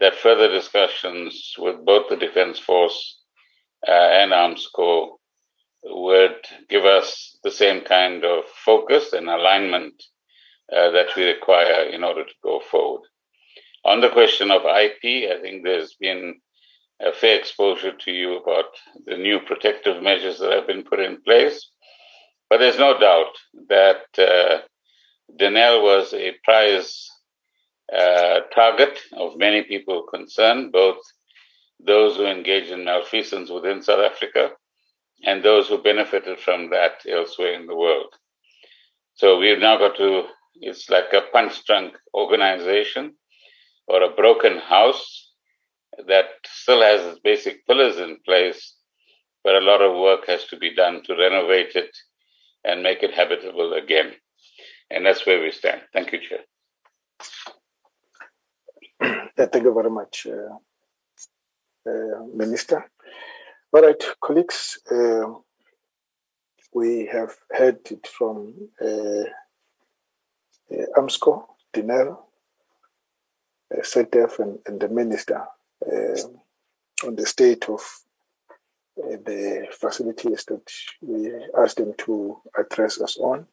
that 0.00 0.14
further 0.14 0.48
discussions 0.48 1.54
with 1.58 1.84
both 1.84 2.08
the 2.08 2.16
Defense 2.16 2.58
Force 2.58 3.20
uh, 3.86 3.90
and 3.90 4.32
Armscor 4.32 5.10
would 5.84 6.46
give 6.68 6.84
us 6.84 7.38
the 7.44 7.50
same 7.50 7.82
kind 7.82 8.24
of 8.24 8.44
focus 8.64 9.12
and 9.12 9.28
alignment 9.28 9.94
uh, 10.74 10.90
that 10.90 11.14
we 11.16 11.24
require 11.24 11.84
in 11.84 12.02
order 12.04 12.24
to 12.24 12.34
go 12.42 12.60
forward. 12.60 13.02
On 13.84 14.00
the 14.00 14.10
question 14.10 14.50
of 14.50 14.62
IP, 14.62 15.30
I 15.30 15.40
think 15.40 15.64
there's 15.64 15.94
been 15.94 16.40
a 17.00 17.12
fair 17.12 17.38
exposure 17.38 17.92
to 17.92 18.12
you 18.12 18.36
about 18.36 18.66
the 19.06 19.16
new 19.16 19.40
protective 19.40 20.02
measures 20.02 20.38
that 20.38 20.52
have 20.52 20.66
been 20.66 20.84
put 20.84 21.00
in 21.00 21.22
place. 21.22 21.70
But 22.50 22.58
there's 22.58 22.78
no 22.78 22.98
doubt 22.98 23.34
that 23.68 24.02
uh, 24.18 24.62
was 25.82 26.12
a 26.12 26.32
prize 26.44 27.08
uh, 27.96 28.40
target 28.54 28.98
of 29.14 29.38
many 29.38 29.62
people 29.62 30.04
concerned, 30.12 30.72
both 30.72 30.98
those 31.78 32.16
who 32.16 32.26
engaged 32.26 32.70
in 32.70 32.84
malfeasance 32.84 33.50
within 33.50 33.82
South 33.82 34.00
Africa 34.00 34.50
and 35.24 35.42
those 35.42 35.68
who 35.68 35.82
benefited 35.82 36.38
from 36.38 36.70
that 36.70 37.00
elsewhere 37.08 37.54
in 37.54 37.66
the 37.66 37.76
world. 37.76 38.14
So 39.14 39.38
we've 39.38 39.58
now 39.58 39.78
got 39.78 39.96
to, 39.96 40.24
it's 40.60 40.90
like 40.90 41.12
a 41.12 41.22
punch 41.32 41.64
drunk 41.66 41.94
organization 42.14 43.14
or 43.90 44.02
a 44.02 44.14
broken 44.14 44.58
house 44.58 45.32
that 46.06 46.26
still 46.46 46.80
has 46.82 47.00
its 47.02 47.20
basic 47.20 47.66
pillars 47.66 47.96
in 47.98 48.16
place, 48.24 48.76
but 49.42 49.56
a 49.56 49.66
lot 49.70 49.82
of 49.82 50.00
work 50.00 50.26
has 50.28 50.44
to 50.44 50.56
be 50.56 50.74
done 50.74 51.02
to 51.04 51.16
renovate 51.16 51.74
it 51.74 51.90
and 52.64 52.82
make 52.82 53.02
it 53.02 53.12
habitable 53.12 53.72
again. 53.74 54.12
And 54.90 55.04
that's 55.04 55.26
where 55.26 55.40
we 55.42 55.50
stand. 55.50 55.80
Thank 55.92 56.12
you, 56.12 56.20
Chair. 56.26 56.42
Thank 59.36 59.64
you 59.64 59.74
very 59.74 59.90
much, 59.90 60.26
uh, 60.26 60.54
uh, 61.90 62.24
Minister. 62.32 62.88
All 63.72 63.82
right, 63.82 64.02
colleagues, 64.20 64.78
uh, 64.90 65.26
we 66.72 67.06
have 67.06 67.34
heard 67.50 67.80
it 67.90 68.06
from 68.06 68.54
uh, 68.80 69.24
uh, 70.72 70.86
Armscor, 70.96 71.44
Denel, 71.72 72.18
uh, 73.74 73.82
and, 74.38 74.58
and, 74.66 74.80
the 74.80 74.88
Minister 74.88 75.44
uh, 75.86 77.06
on 77.06 77.16
the 77.16 77.26
state 77.26 77.68
of 77.68 77.80
the 78.96 79.66
facilities 79.72 80.44
that 80.44 80.70
we 81.00 81.32
asked 81.58 81.76
them 81.76 81.94
to 81.98 82.40
address 82.58 83.00
us 83.00 83.16
on. 83.18 83.46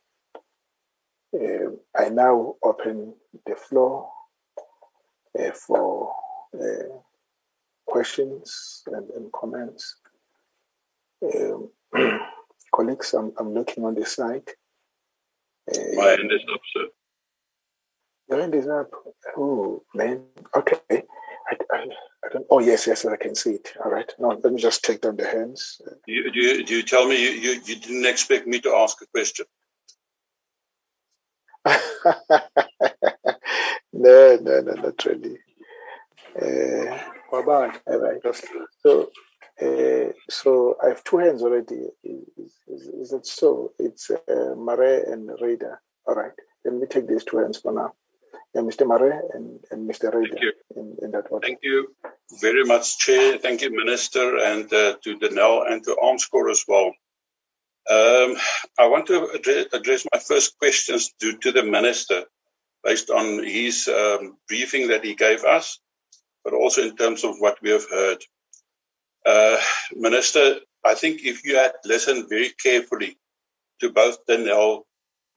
Uh, 1.33 1.71
I 1.95 2.09
now 2.09 2.55
open 2.63 3.13
the 3.45 3.55
floor 3.55 4.09
uh, 5.37 5.51
for 5.51 6.13
uh, 6.53 6.97
questions 7.85 8.83
and, 8.87 9.09
and 9.11 9.31
comments. 9.31 9.97
Um, 11.21 11.69
colleagues, 12.75 13.13
I'm, 13.13 13.33
I'm 13.39 13.53
looking 13.53 13.85
on 13.85 13.95
the 13.95 14.05
site. 14.05 14.49
My 15.95 16.05
hand 16.05 16.31
is 16.31 16.41
up, 16.53 16.61
sir. 16.73 16.87
Your 18.29 18.41
hand 18.41 18.55
is 18.55 18.67
up. 18.67 18.89
Oh, 19.37 19.83
man. 19.93 20.23
Okay. 20.55 20.79
I, 20.91 21.03
I, 21.71 21.77
I 21.77 22.29
don't. 22.31 22.45
Oh 22.49 22.59
yes, 22.59 22.87
yes, 22.87 23.05
I 23.05 23.15
can 23.15 23.35
see 23.35 23.51
it. 23.51 23.73
All 23.83 23.91
right. 23.91 24.11
Now 24.19 24.31
let 24.43 24.51
me 24.51 24.61
just 24.61 24.83
take 24.83 25.01
down 25.01 25.15
the 25.15 25.25
hands. 25.27 25.81
You, 26.05 26.29
do, 26.31 26.39
you, 26.39 26.65
do 26.65 26.75
you 26.75 26.83
tell 26.83 27.07
me 27.07 27.21
you, 27.21 27.29
you, 27.29 27.61
you 27.65 27.75
didn't 27.77 28.05
expect 28.05 28.47
me 28.47 28.59
to 28.61 28.75
ask 28.75 29.01
a 29.01 29.05
question? 29.07 29.45
no, 33.93 34.37
no, 34.41 34.61
no, 34.61 34.73
not 34.73 35.05
really. 35.05 35.37
Uh, 36.41 36.99
all 37.31 37.43
right. 37.43 38.21
So 38.83 39.09
Uh, 39.59 40.11
so 40.29 40.77
I 40.83 40.89
have 40.89 41.03
two 41.03 41.17
hands 41.17 41.41
already. 41.41 41.87
Is, 42.03 42.59
is, 42.67 42.87
is 42.87 43.13
it 43.13 43.25
so? 43.25 43.73
It's 43.79 44.11
uh, 44.11 44.53
Marais 44.55 45.01
and 45.07 45.29
Raider. 45.41 45.81
All 46.05 46.13
right. 46.15 46.31
Let 46.63 46.75
me 46.75 46.85
take 46.85 47.07
these 47.07 47.23
two 47.23 47.37
hands 47.37 47.57
for 47.59 47.71
now. 47.71 47.93
Mr. 48.61 48.87
Marais 48.87 49.19
and, 49.33 49.59
and 49.71 49.89
Mr. 49.89 50.13
Raider 50.13 50.53
in, 50.75 50.95
in, 51.01 51.11
that 51.11 51.25
order. 51.29 51.47
Thank 51.47 51.59
you 51.63 51.93
very 52.41 52.63
much, 52.63 52.97
Chair. 52.97 53.37
Thank 53.37 53.61
you, 53.61 53.75
Minister, 53.75 54.37
and 54.37 54.71
uh, 54.73 54.95
to 55.03 55.17
Denel 55.19 55.71
and 55.71 55.83
to 55.83 55.95
Armscor 56.01 56.49
as 56.49 56.63
well. 56.67 56.87
Um, 57.89 58.35
I 58.77 58.85
want 58.87 59.07
to 59.07 59.29
address, 59.29 59.67
address, 59.73 60.05
my 60.13 60.19
first 60.19 60.57
questions 60.59 61.13
to, 61.21 61.37
to 61.37 61.51
the 61.51 61.63
Minister 61.63 62.25
based 62.83 63.09
on 63.09 63.43
his 63.43 63.87
um, 63.87 64.37
briefing 64.47 64.87
that 64.89 65.03
he 65.03 65.15
gave 65.15 65.43
us, 65.43 65.79
but 66.43 66.53
also 66.53 66.81
in 66.81 66.95
terms 66.95 67.23
of 67.23 67.35
what 67.39 67.57
we 67.61 67.69
have 67.69 67.89
heard. 67.89 68.23
Uh, 69.25 69.57
Minister, 69.95 70.55
I 70.85 70.95
think 70.95 71.21
if 71.23 71.45
you 71.45 71.55
had 71.57 71.73
listened 71.85 72.29
very 72.29 72.51
carefully 72.61 73.17
to 73.79 73.89
both 73.89 74.25
Denel 74.25 74.83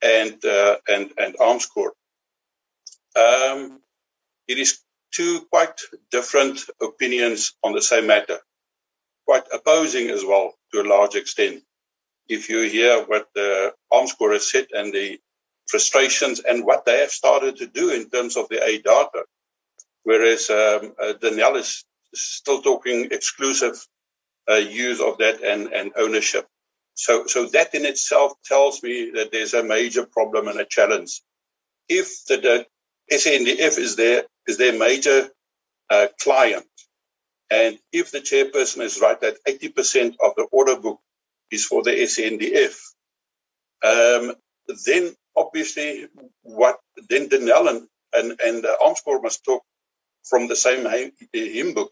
and 0.01 0.43
uh, 0.45 0.77
and 0.89 1.11
and 1.17 1.35
Armscor, 1.37 1.89
um, 3.15 3.79
it 4.47 4.57
is 4.57 4.79
two 5.11 5.41
quite 5.51 5.79
different 6.11 6.59
opinions 6.81 7.53
on 7.63 7.73
the 7.73 7.81
same 7.81 8.07
matter, 8.07 8.39
quite 9.25 9.43
opposing 9.53 10.09
as 10.09 10.23
well 10.23 10.53
to 10.73 10.81
a 10.81 10.87
large 10.87 11.15
extent. 11.15 11.63
If 12.27 12.49
you 12.49 12.61
hear 12.61 13.03
what 13.03 13.29
the 13.35 13.73
Armscor 13.91 14.33
has 14.33 14.49
said 14.49 14.67
and 14.73 14.93
the 14.93 15.19
frustrations 15.67 16.39
and 16.39 16.65
what 16.65 16.85
they 16.85 16.99
have 16.99 17.11
started 17.11 17.57
to 17.57 17.67
do 17.67 17.89
in 17.89 18.09
terms 18.09 18.37
of 18.37 18.47
the 18.49 18.63
A-Darter, 18.63 19.25
whereas 20.03 20.49
um, 20.49 20.93
uh, 21.01 21.13
Denel 21.21 21.57
is 21.57 21.85
still 22.13 22.61
talking 22.61 23.07
exclusive 23.11 23.85
uh, 24.49 24.55
use 24.55 25.01
of 25.01 25.17
that 25.17 25.41
and, 25.43 25.71
and 25.73 25.91
ownership. 25.97 26.47
So, 26.93 27.25
so 27.27 27.45
that 27.47 27.73
in 27.73 27.85
itself 27.85 28.33
tells 28.43 28.83
me 28.83 29.11
that 29.15 29.31
there's 29.31 29.53
a 29.53 29.63
major 29.63 30.05
problem 30.05 30.47
and 30.47 30.59
a 30.59 30.65
challenge. 30.65 31.21
If 31.87 32.25
the, 32.25 32.37
the 32.37 32.65
SANDF 33.11 33.77
is 33.77 33.95
their, 33.95 34.23
is 34.47 34.57
their 34.57 34.77
major 34.77 35.29
uh, 35.89 36.07
client, 36.21 36.65
and 37.51 37.77
if 37.91 38.11
the 38.11 38.19
chairperson 38.19 38.81
is 38.81 39.01
right 39.01 39.19
that 39.21 39.37
80% 39.47 40.15
of 40.23 40.33
the 40.37 40.47
order 40.51 40.77
book 40.77 40.99
is 41.51 41.65
for 41.65 41.83
the 41.83 41.91
SANDF, 41.91 42.77
um, 43.83 44.35
then 44.85 45.13
obviously 45.35 46.07
what 46.43 46.79
then 47.09 47.27
Denel 47.29 47.69
and, 47.69 47.87
and, 48.13 48.39
and 48.41 48.65
uh, 48.65 49.21
must 49.21 49.43
talk 49.43 49.63
from 50.23 50.47
the 50.47 50.55
same 50.55 50.87
hymn 51.33 51.73
book 51.73 51.91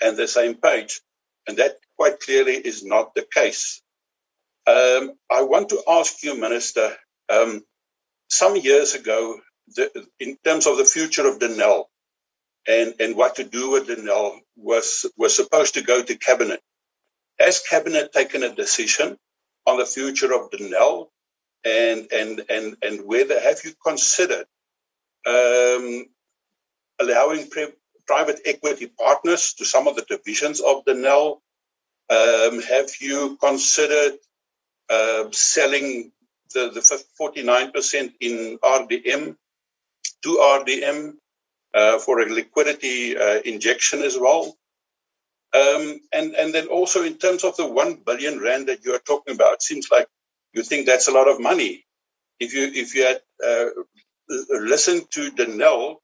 and 0.00 0.16
the 0.16 0.28
same 0.28 0.54
page. 0.54 1.00
And 1.46 1.56
that 1.58 1.76
quite 1.96 2.20
clearly 2.20 2.54
is 2.54 2.84
not 2.84 3.14
the 3.14 3.26
case. 3.34 3.82
Um, 4.66 5.12
I 5.30 5.42
want 5.42 5.68
to 5.70 5.82
ask 5.88 6.22
you, 6.22 6.40
Minister, 6.40 6.96
um, 7.28 7.62
some 8.30 8.56
years 8.56 8.94
ago, 8.94 9.40
the, 9.68 10.06
in 10.20 10.36
terms 10.44 10.66
of 10.66 10.76
the 10.76 10.84
future 10.84 11.26
of 11.26 11.38
Denel 11.38 11.84
and, 12.66 12.94
and 13.00 13.16
what 13.16 13.36
to 13.36 13.44
do 13.44 13.70
with 13.70 13.88
Denel 13.88 14.38
was, 14.56 15.06
was 15.16 15.34
supposed 15.34 15.74
to 15.74 15.82
go 15.82 16.02
to 16.02 16.16
cabinet. 16.16 16.60
Has 17.38 17.60
cabinet 17.60 18.12
taken 18.12 18.42
a 18.42 18.54
decision 18.54 19.18
on 19.66 19.78
the 19.78 19.86
future 19.86 20.34
of 20.34 20.50
Denel 20.50 21.08
and, 21.64 22.06
and, 22.12 22.44
and, 22.48 22.76
and 22.82 23.04
whether 23.06 23.40
have 23.40 23.58
you 23.64 23.72
considered 23.84 24.46
um, 25.26 26.06
allowing 27.00 27.48
pre- 27.48 27.72
private 28.06 28.40
equity 28.44 28.90
partners 28.98 29.54
to 29.54 29.64
some 29.64 29.88
of 29.88 29.96
the 29.96 30.02
divisions 30.02 30.60
of 30.60 30.84
Denel? 30.84 31.40
Um, 32.10 32.60
have 32.62 32.90
you 33.00 33.38
considered 33.40 34.18
uh, 34.90 35.24
selling 35.32 36.12
the, 36.52 36.70
the 36.70 37.04
49% 37.20 38.12
in 38.20 38.58
RDM 38.62 39.36
to 40.24 40.36
RDM 40.36 41.12
uh, 41.74 41.98
for 41.98 42.20
a 42.20 42.26
liquidity 42.26 43.16
uh, 43.16 43.40
injection 43.44 44.02
as 44.02 44.18
well? 44.18 44.56
Um, 45.54 46.00
and, 46.12 46.34
and 46.34 46.52
then 46.52 46.66
also 46.66 47.04
in 47.04 47.16
terms 47.18 47.44
of 47.44 47.56
the 47.56 47.66
1 47.66 48.02
billion 48.04 48.40
rand 48.40 48.66
that 48.68 48.84
you 48.84 48.92
are 48.94 49.06
talking 49.06 49.34
about, 49.34 49.62
seems 49.62 49.88
like 49.90 50.08
you 50.52 50.62
think 50.62 50.86
that's 50.86 51.08
a 51.08 51.12
lot 51.12 51.28
of 51.28 51.40
money. 51.40 51.84
If 52.40 52.54
you, 52.54 52.64
if 52.74 52.94
you 52.94 53.04
had 53.04 53.20
uh, 53.46 53.66
listened 54.50 55.10
to 55.12 55.30
Denel, 55.30 55.96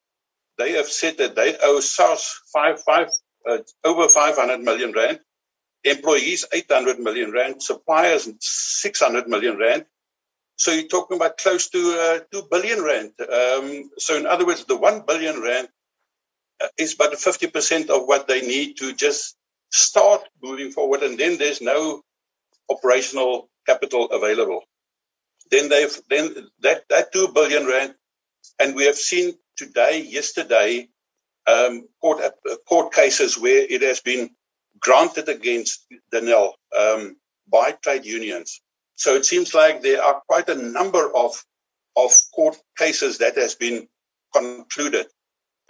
they 0.58 0.72
have 0.72 0.86
said 0.86 1.18
that 1.18 1.34
they 1.34 1.56
owe 1.62 1.80
SARS 1.80 2.40
five, 2.52 2.80
five, 2.82 3.08
uh, 3.48 3.58
over 3.82 4.08
500 4.08 4.60
million 4.60 4.92
rand, 4.92 5.18
employees 5.84 6.44
800 6.52 7.00
million 7.00 7.32
rand, 7.32 7.62
suppliers 7.62 8.28
600 8.40 9.26
million 9.26 9.56
rand. 9.56 9.86
So 10.60 10.72
you're 10.72 10.88
talking 10.88 11.16
about 11.16 11.38
close 11.38 11.70
to 11.70 11.78
uh, 11.98 12.38
2 12.38 12.48
billion 12.50 12.82
rand. 12.82 13.12
Um, 13.18 13.90
so 13.96 14.18
in 14.18 14.26
other 14.26 14.44
words, 14.44 14.66
the 14.66 14.76
1 14.76 15.04
billion 15.06 15.40
rand 15.40 15.68
uh, 16.62 16.68
is 16.76 16.94
but 16.94 17.12
50% 17.12 17.88
of 17.88 18.06
what 18.06 18.28
they 18.28 18.42
need 18.42 18.76
to 18.76 18.92
just 18.92 19.36
start 19.72 20.20
moving 20.42 20.70
forward. 20.70 21.02
And 21.02 21.16
then 21.16 21.38
there's 21.38 21.62
no 21.62 22.02
operational 22.68 23.48
capital 23.64 24.10
available. 24.10 24.64
Then 25.50 25.70
they've, 25.70 25.98
then 26.10 26.50
that, 26.60 26.84
that 26.90 27.10
2 27.10 27.28
billion 27.32 27.66
rand, 27.66 27.94
and 28.58 28.76
we 28.76 28.84
have 28.84 28.96
seen 28.96 29.38
today, 29.56 30.02
yesterday, 30.02 30.90
um, 31.46 31.88
court, 32.02 32.20
uh, 32.20 32.56
court 32.68 32.92
cases 32.92 33.38
where 33.38 33.64
it 33.66 33.80
has 33.80 34.00
been 34.00 34.28
granted 34.78 35.30
against 35.30 35.86
Denel 36.12 36.52
um, 36.78 37.16
by 37.50 37.72
trade 37.72 38.04
unions. 38.04 38.60
So 39.00 39.16
it 39.16 39.24
seems 39.24 39.54
like 39.54 39.80
there 39.80 40.02
are 40.02 40.20
quite 40.28 40.50
a 40.50 40.54
number 40.54 41.10
of, 41.16 41.42
of 41.96 42.12
court 42.34 42.58
cases 42.76 43.16
that 43.16 43.34
has 43.36 43.54
been 43.54 43.88
concluded. 44.34 45.06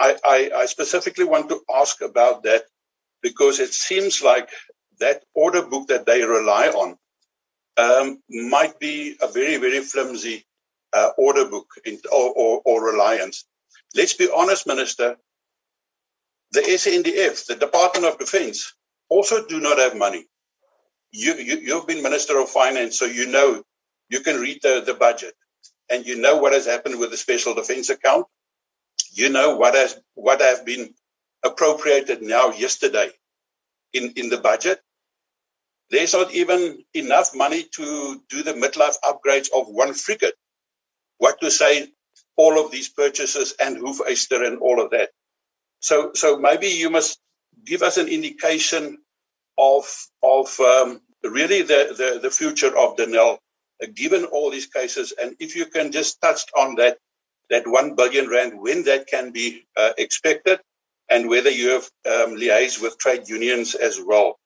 I, 0.00 0.16
I, 0.24 0.50
I 0.62 0.66
specifically 0.66 1.26
want 1.26 1.48
to 1.50 1.60
ask 1.72 2.02
about 2.02 2.42
that 2.42 2.64
because 3.22 3.60
it 3.60 3.72
seems 3.72 4.20
like 4.20 4.48
that 4.98 5.22
order 5.32 5.62
book 5.62 5.86
that 5.86 6.06
they 6.06 6.24
rely 6.24 6.70
on 6.70 6.96
um, 7.76 8.20
might 8.28 8.80
be 8.80 9.14
a 9.22 9.28
very, 9.28 9.58
very 9.58 9.78
flimsy 9.78 10.44
uh, 10.92 11.10
order 11.16 11.44
book 11.44 11.68
in, 11.84 12.00
or, 12.10 12.32
or, 12.34 12.62
or, 12.64 12.84
reliance. 12.84 13.44
Let's 13.94 14.14
be 14.14 14.28
honest, 14.34 14.66
Minister. 14.66 15.16
The 16.50 16.62
SANDF, 16.62 17.46
the 17.46 17.54
Department 17.54 18.06
of 18.06 18.18
Defense, 18.18 18.74
also 19.08 19.46
do 19.46 19.60
not 19.60 19.78
have 19.78 19.96
money. 19.96 20.26
You, 21.12 21.34
you, 21.34 21.58
you've 21.58 21.86
been 21.86 22.02
Minister 22.02 22.38
of 22.40 22.50
Finance, 22.50 22.98
so 22.98 23.06
you 23.06 23.26
know 23.28 23.62
you 24.10 24.20
can 24.20 24.40
read 24.40 24.60
the, 24.62 24.82
the 24.84 24.94
budget 24.94 25.34
and 25.90 26.06
you 26.06 26.20
know 26.20 26.38
what 26.38 26.54
has 26.54 26.66
happened 26.66 27.00
with 27.00 27.10
the 27.12 27.18
special 27.18 27.54
defense 27.54 27.90
account. 27.90 28.26
You 29.12 29.30
know 29.30 29.56
what 29.56 29.74
has 29.74 30.00
what 30.14 30.40
have 30.40 30.66
been 30.66 30.94
appropriated 31.44 32.22
now 32.22 32.50
yesterday 32.52 33.10
in, 33.94 34.12
in 34.16 34.30
the 34.30 34.38
budget. 34.38 34.80
There's 35.90 36.14
not 36.14 36.32
even 36.34 36.84
enough 36.94 37.34
money 37.34 37.64
to 37.76 38.22
do 38.30 38.42
the 38.42 38.54
midlife 38.54 38.96
upgrades 39.04 39.48
of 39.54 39.68
one 39.68 39.94
frigate. 39.94 40.34
What 41.18 41.40
to 41.42 41.50
say 41.50 41.88
all 42.36 42.64
of 42.64 42.72
these 42.72 42.88
purchases 42.90 43.54
and 43.60 43.78
Hoefyster 43.78 44.46
and 44.46 44.58
all 44.58 44.82
of 44.82 44.90
that. 44.92 45.10
So, 45.80 46.12
so 46.14 46.38
maybe 46.38 46.68
you 46.68 46.90
must 46.90 47.20
give 47.64 47.82
us 47.82 47.98
an 47.98 48.08
indication 48.08 48.98
of 49.60 49.84
of 50.22 50.58
um, 50.60 51.00
really 51.22 51.62
the, 51.62 51.94
the, 51.96 52.20
the 52.22 52.30
future 52.30 52.76
of 52.76 52.96
Denel, 52.96 53.38
uh, 53.82 53.86
given 53.94 54.24
all 54.24 54.50
these 54.50 54.66
cases, 54.66 55.12
and 55.20 55.36
if 55.38 55.54
you 55.54 55.66
can 55.66 55.92
just 55.92 56.20
touch 56.20 56.42
on 56.56 56.76
that 56.76 56.98
that 57.50 57.66
one 57.66 57.96
billion 57.96 58.28
rand, 58.28 58.60
when 58.60 58.84
that 58.84 59.06
can 59.08 59.32
be 59.32 59.66
uh, 59.76 59.92
expected, 59.98 60.60
and 61.10 61.28
whether 61.28 61.50
you 61.50 61.70
have 61.70 61.84
um, 62.06 62.36
liaised 62.36 62.80
with 62.80 62.98
trade 62.98 63.28
unions 63.28 63.74
as 63.74 64.00
well. 64.04 64.38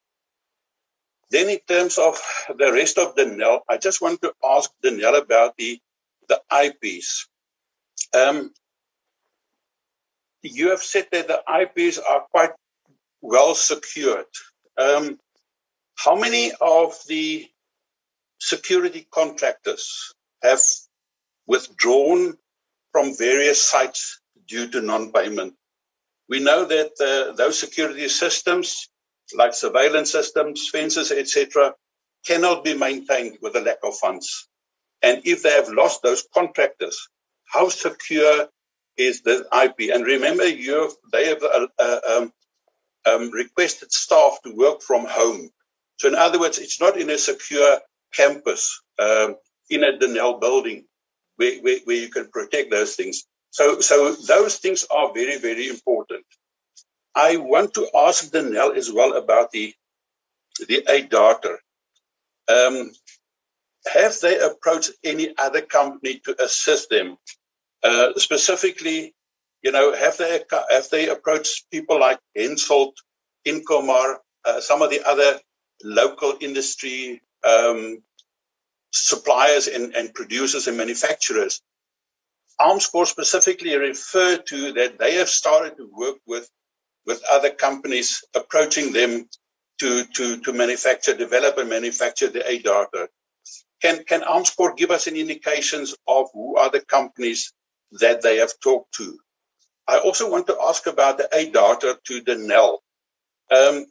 Then, 1.31 1.51
in 1.51 1.59
terms 1.69 1.99
of 1.99 2.21
the 2.59 2.73
rest 2.73 2.99
of 2.99 3.15
Denel, 3.15 3.61
I 3.69 3.77
just 3.77 4.01
want 4.01 4.23
to 4.23 4.33
ask 4.45 4.71
Denel 4.85 5.19
about 5.21 5.57
the 5.57 5.79
the 6.29 6.41
IPs. 6.53 7.29
Um, 8.15 8.53
you 10.43 10.71
have 10.71 10.83
said 10.83 11.09
that 11.13 11.29
the 11.29 11.43
IPs 11.63 11.99
are 11.99 12.25
quite 12.31 12.53
well 13.21 13.55
secured. 13.55 14.27
Um, 14.77 15.19
how 15.97 16.17
many 16.17 16.53
of 16.61 16.97
the 17.09 17.47
security 18.39 19.07
contractors 19.11 20.15
have 20.43 20.61
withdrawn 21.47 22.35
from 22.93 23.17
various 23.17 23.63
sites 23.63 24.21
due 24.47 24.69
to 24.71 24.81
non-payment? 24.81 25.55
We 26.29 26.41
know 26.41 26.65
that 26.65 26.93
uh, 27.01 27.35
those 27.35 27.59
security 27.59 28.09
systems, 28.09 28.89
like 29.35 29.55
surveillance 29.55 30.11
systems, 30.13 30.69
fences, 30.69 31.13
etc., 31.13 31.75
cannot 32.27 32.65
be 32.65 32.75
maintained 32.75 33.39
with 33.43 33.57
a 33.57 33.61
lack 33.61 33.79
of 33.85 33.95
funds. 33.97 34.49
And 35.03 35.21
if 35.25 35.43
they 35.43 35.51
have 35.51 35.69
lost 35.69 36.03
those 36.03 36.27
contractors, 36.33 37.09
how 37.47 37.69
secure 37.69 38.49
is 38.97 39.23
the 39.23 39.47
IP? 39.53 39.95
And 39.95 40.05
remember, 40.05 40.47
you 40.47 40.91
they 41.13 41.27
have 41.27 41.43
uh, 41.43 41.67
uh, 41.79 41.99
um, 42.09 42.33
um, 43.07 43.31
requested 43.31 43.93
staff 43.93 44.39
to 44.45 44.55
work 44.55 44.83
from 44.83 45.07
home. 45.07 45.51
So, 45.99 46.09
in 46.09 46.15
other 46.15 46.41
words, 46.41 46.59
it's 46.59 46.81
not 46.81 46.99
in 46.99 47.11
a 47.11 47.19
secure 47.19 47.79
campus 48.13 48.81
um, 48.99 49.37
in 49.71 49.85
a 49.85 49.93
Denel 49.93 50.41
building 50.41 50.87
where, 51.37 51.61
where, 51.61 51.79
where 51.85 51.97
you 51.97 52.09
can 52.09 52.29
protect 52.29 52.71
those 52.71 52.95
things. 52.95 53.25
So, 53.51 53.81
so 53.81 54.15
those 54.15 54.57
things 54.57 54.87
are 54.91 55.13
very, 55.13 55.39
very 55.39 55.69
important. 55.69 56.25
I 57.15 57.37
want 57.37 57.75
to 57.75 57.89
ask 57.95 58.33
Denel 58.33 58.77
as 58.77 58.93
well 58.93 59.17
about 59.17 59.53
the 59.53 59.73
the 60.69 60.85
A-Darter. 60.89 61.59
Um, 62.49 62.93
have 63.93 64.19
they 64.21 64.39
approached 64.39 64.91
any 65.03 65.35
other 65.39 65.61
company 65.61 66.21
to 66.25 66.43
assist 66.43 66.91
them? 66.91 67.17
Uh, 67.83 68.13
specifically, 68.17 69.15
you 69.65 69.73
know, 69.73 69.95
have 69.95 70.19
they 70.19 70.43
have 70.71 70.89
they 70.91 71.09
approached 71.09 71.71
people 71.71 71.99
like 71.99 72.19
Hensoldt, 72.37 72.93
Incomar, 73.47 74.17
uh, 74.45 74.61
some 74.61 74.83
of 74.83 74.91
the 74.91 75.01
other 75.09 75.41
local 75.83 76.35
industry 76.41 77.23
um, 77.49 78.03
suppliers 78.93 79.67
and, 79.67 79.95
and 79.97 80.13
producers 80.15 80.69
and 80.69 80.77
manufacturers? 80.77 81.63
Armscor 82.61 83.07
specifically 83.07 83.77
referred 83.77 84.47
to 84.47 84.73
that 84.75 84.99
they 84.99 85.15
have 85.15 85.29
started 85.29 85.77
to 85.79 85.91
work 85.97 86.19
with 86.27 86.49
with 87.07 87.23
other 87.33 87.51
companies 87.51 88.23
approaching 88.35 88.93
them 88.93 89.29
to, 89.79 90.05
to, 90.15 90.41
to 90.41 90.53
manufacture, 90.53 91.15
develop 91.15 91.59
and 91.59 91.69
manufacture 91.69 92.29
the 92.29 92.49
A-Darter. 92.49 93.09
Can, 93.83 94.05
can 94.05 94.23
Armscor 94.23 94.77
give 94.77 94.91
us 94.91 95.07
any 95.07 95.21
indications 95.21 95.95
of 96.09 96.29
who 96.33 96.57
are 96.57 96.71
the 96.71 96.81
companies 96.81 97.53
that 98.01 98.23
they 98.23 98.39
have 98.39 98.53
talked 98.63 98.95
to? 98.95 99.19
I 99.87 99.99
also 99.99 100.31
want 100.31 100.47
to 100.47 100.59
ask 100.63 100.87
about 100.87 101.19
the 101.19 101.29
A-Darter 101.33 101.97
to 102.05 102.23
Denel. 102.23 102.79
Um, 103.51 103.87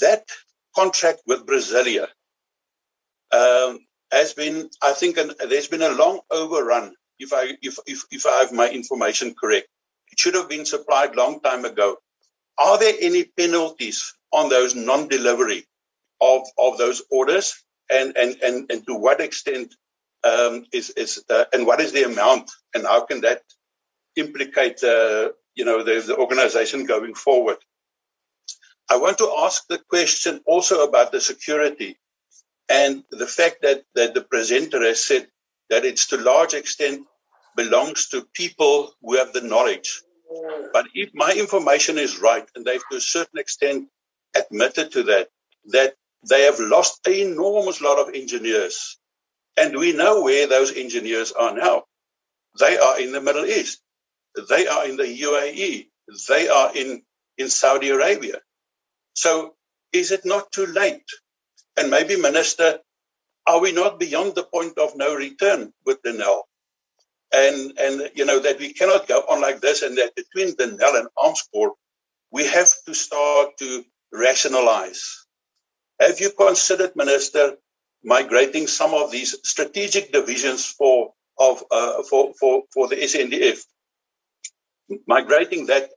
that 0.00 0.24
contract 0.74 1.22
with 1.26 1.46
Brasilia 1.46 2.08
um, 3.32 3.80
has 4.12 4.32
been, 4.32 4.70
I 4.82 4.92
think, 4.92 5.16
an, 5.16 5.32
there's 5.48 5.68
been 5.68 5.82
a 5.82 5.92
long 5.92 6.20
overrun. 6.30 6.94
If 7.18 7.32
I 7.32 7.52
if, 7.62 7.78
if 7.86 8.04
if 8.10 8.26
I 8.26 8.40
have 8.40 8.52
my 8.52 8.68
information 8.68 9.34
correct, 9.34 9.68
it 10.10 10.18
should 10.18 10.34
have 10.34 10.48
been 10.48 10.66
supplied 10.66 11.14
long 11.14 11.40
time 11.40 11.64
ago. 11.64 11.96
Are 12.58 12.78
there 12.78 12.94
any 13.00 13.24
penalties 13.24 14.14
on 14.32 14.48
those 14.48 14.74
non-delivery 14.74 15.64
of 16.20 16.42
of 16.58 16.78
those 16.78 17.02
orders? 17.10 17.64
and 17.90 18.16
and 18.16 18.36
and, 18.42 18.70
and 18.70 18.86
to 18.86 18.94
what 18.94 19.20
extent 19.20 19.74
um, 20.24 20.64
is 20.72 20.90
is 20.90 21.22
uh, 21.30 21.44
and 21.52 21.66
what 21.66 21.80
is 21.80 21.92
the 21.92 22.04
amount 22.04 22.50
and 22.74 22.84
how 22.84 23.04
can 23.04 23.20
that 23.20 23.42
implicate 24.16 24.82
uh, 24.84 25.30
you 25.54 25.64
know 25.64 25.82
the, 25.82 26.02
the 26.06 26.16
organization 26.16 26.86
going 26.86 27.14
forward 27.14 27.56
i 28.90 28.96
want 28.96 29.18
to 29.18 29.32
ask 29.38 29.66
the 29.68 29.80
question 29.88 30.40
also 30.46 30.84
about 30.84 31.12
the 31.12 31.20
security 31.20 31.96
and 32.68 33.04
the 33.10 33.26
fact 33.26 33.56
that 33.62 33.84
that 33.94 34.14
the 34.14 34.22
presenter 34.22 34.82
has 34.82 35.04
said 35.04 35.26
that 35.70 35.84
it's 35.84 36.06
to 36.06 36.16
large 36.16 36.54
extent 36.54 37.06
belongs 37.56 38.08
to 38.08 38.26
people 38.34 38.92
who 39.02 39.16
have 39.16 39.32
the 39.32 39.40
knowledge 39.40 40.02
but 40.72 40.86
if 40.94 41.10
my 41.14 41.32
information 41.32 41.98
is 41.98 42.18
right 42.18 42.48
and 42.54 42.64
they've 42.64 42.88
to 42.90 42.96
a 42.96 43.00
certain 43.00 43.38
extent 43.38 43.88
admitted 44.34 44.90
to 44.90 45.02
that 45.04 45.28
that 45.66 45.94
they 46.28 46.42
have 46.42 46.58
lost 46.58 47.06
an 47.06 47.14
enormous 47.14 47.80
lot 47.80 47.98
of 47.98 48.14
engineers. 48.14 48.98
And 49.56 49.76
we 49.76 49.92
know 49.92 50.22
where 50.22 50.48
those 50.48 50.72
engineers 50.72 51.32
are 51.32 51.54
now. 51.54 51.84
They 52.58 52.78
are 52.78 53.00
in 53.00 53.12
the 53.12 53.20
Middle 53.20 53.44
East. 53.44 53.80
They 54.48 54.66
are 54.66 54.86
in 54.86 54.96
the 54.96 55.04
UAE. 55.04 55.88
They 56.28 56.48
are 56.48 56.76
in, 56.76 57.02
in 57.38 57.50
Saudi 57.50 57.90
Arabia. 57.90 58.40
So 59.14 59.54
is 59.92 60.12
it 60.12 60.24
not 60.24 60.52
too 60.52 60.66
late? 60.66 61.06
And 61.78 61.90
maybe, 61.90 62.16
Minister, 62.20 62.80
are 63.46 63.60
we 63.60 63.72
not 63.72 64.00
beyond 64.00 64.34
the 64.34 64.44
point 64.44 64.78
of 64.78 64.96
no 64.96 65.14
return 65.14 65.72
with 65.86 66.02
Denel? 66.02 66.42
And, 67.32 67.78
and, 67.78 68.10
you 68.14 68.24
know, 68.26 68.40
that 68.40 68.58
we 68.60 68.72
cannot 68.72 69.08
go 69.08 69.20
on 69.20 69.40
like 69.42 69.60
this 69.60 69.82
and 69.82 69.98
that 69.98 70.14
between 70.16 70.54
the 70.58 70.76
Denel 70.78 71.00
and 71.00 71.08
Armscor, 71.18 71.70
we 72.32 72.46
have 72.46 72.70
to 72.86 72.94
start 72.94 73.58
to 73.58 73.84
rationalize 74.12 75.18
have 76.00 76.20
you 76.20 76.30
considered, 76.30 76.94
Minister, 76.96 77.56
migrating 78.04 78.66
some 78.66 78.92
of 78.94 79.10
these 79.10 79.36
strategic 79.44 80.12
divisions 80.12 80.66
for 80.66 81.12
of 81.38 81.64
uh, 81.70 82.02
for, 82.04 82.34
for 82.38 82.64
for 82.72 82.88
the 82.88 82.96
SANDF, 82.96 83.64
migrating 85.06 85.66
that 85.66 85.90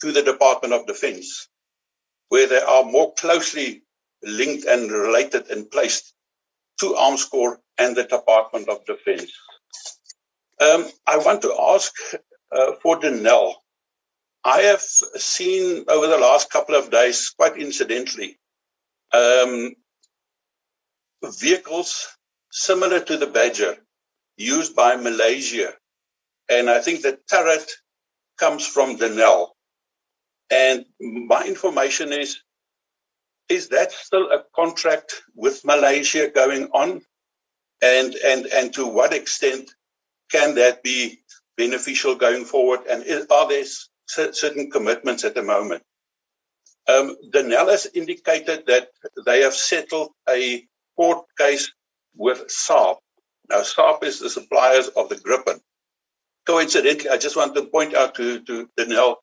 to 0.00 0.12
the 0.12 0.22
Department 0.22 0.74
of 0.74 0.86
Defense, 0.86 1.48
where 2.28 2.48
they 2.48 2.60
are 2.60 2.84
more 2.84 3.12
closely 3.14 3.82
linked 4.22 4.64
and 4.66 4.90
related 4.90 5.50
and 5.50 5.70
placed 5.70 6.14
to 6.80 6.94
Armscor 6.94 7.56
and 7.78 7.96
the 7.96 8.04
Department 8.04 8.68
of 8.68 8.84
Defense. 8.84 9.30
Um, 10.60 10.86
I 11.06 11.18
want 11.18 11.42
to 11.42 11.54
ask 11.58 11.92
uh, 12.50 12.72
for 12.82 12.98
Denel. 13.00 13.54
I 14.44 14.62
have 14.62 14.80
seen 14.80 15.84
over 15.88 16.06
the 16.06 16.18
last 16.18 16.50
couple 16.50 16.74
of 16.74 16.90
days, 16.90 17.30
quite 17.30 17.56
incidentally, 17.56 18.38
um, 19.12 19.74
vehicles 21.40 22.08
similar 22.50 23.00
to 23.00 23.16
the 23.16 23.26
Badger 23.26 23.76
used 24.36 24.74
by 24.74 24.96
Malaysia. 24.96 25.72
And 26.48 26.68
I 26.68 26.80
think 26.80 27.02
the 27.02 27.18
turret 27.30 27.70
comes 28.42 28.66
from 28.66 28.96
Denel. 28.96 29.50
And 30.50 30.84
my 31.00 31.44
information 31.46 32.12
is, 32.12 32.40
is 33.48 33.68
that 33.68 33.92
still 33.92 34.26
a 34.32 34.42
contract 34.56 35.22
with 35.36 35.64
Malaysia 35.64 36.28
going 36.28 36.64
on? 36.74 37.02
And, 37.82 38.14
and, 38.14 38.46
and 38.46 38.74
to 38.74 38.86
what 38.86 39.12
extent 39.12 39.70
can 40.32 40.56
that 40.56 40.82
be 40.82 41.20
beneficial 41.56 42.16
going 42.16 42.44
forward? 42.44 42.80
And 42.90 43.04
are 43.30 43.48
there 43.48 43.64
certain 44.06 44.70
commitments 44.70 45.24
at 45.24 45.36
the 45.36 45.42
moment? 45.42 45.84
Um, 46.88 47.16
has 47.32 47.86
indicated 47.94 48.64
that 48.66 48.88
they 49.24 49.42
have 49.42 49.54
settled 49.54 50.10
a 50.28 50.66
court 50.96 51.24
case 51.38 51.72
with 52.16 52.40
Saab. 52.48 52.96
Now, 53.48 53.60
Saab 53.60 54.02
is 54.02 54.18
the 54.18 54.30
suppliers 54.30 54.88
of 54.88 55.08
the 55.08 55.14
Gripen. 55.14 55.60
Coincidentally, 56.46 57.10
I 57.10 57.16
just 57.18 57.36
want 57.36 57.54
to 57.54 57.64
point 57.66 57.94
out 57.94 58.14
to, 58.16 58.40
to 58.40 58.68
Denel, 58.78 59.16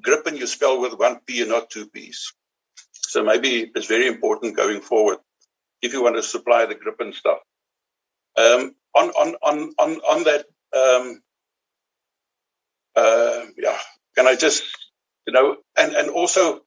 Gripen 0.00 0.38
you 0.38 0.46
spell 0.46 0.80
with 0.80 0.94
one 0.94 1.20
P 1.26 1.42
and 1.42 1.50
not 1.50 1.70
two 1.70 1.86
P's. 1.88 2.32
So 2.92 3.22
maybe 3.22 3.70
it's 3.74 3.86
very 3.86 4.06
important 4.06 4.56
going 4.56 4.80
forward 4.80 5.18
if 5.82 5.92
you 5.92 6.02
want 6.02 6.16
to 6.16 6.22
supply 6.22 6.64
the 6.64 6.74
Gripen 6.74 7.14
stuff. 7.14 7.38
Um, 8.38 8.74
on, 8.94 9.10
on, 9.10 9.34
on, 9.42 9.72
on, 9.78 9.96
on 9.96 10.24
that, 10.24 10.46
um, 10.74 11.20
uh, 12.96 13.46
yeah, 13.58 13.76
can 14.16 14.26
I 14.26 14.34
just, 14.34 14.62
you 15.26 15.32
know, 15.32 15.56
and, 15.76 15.94
and 15.94 16.08
also 16.08 16.62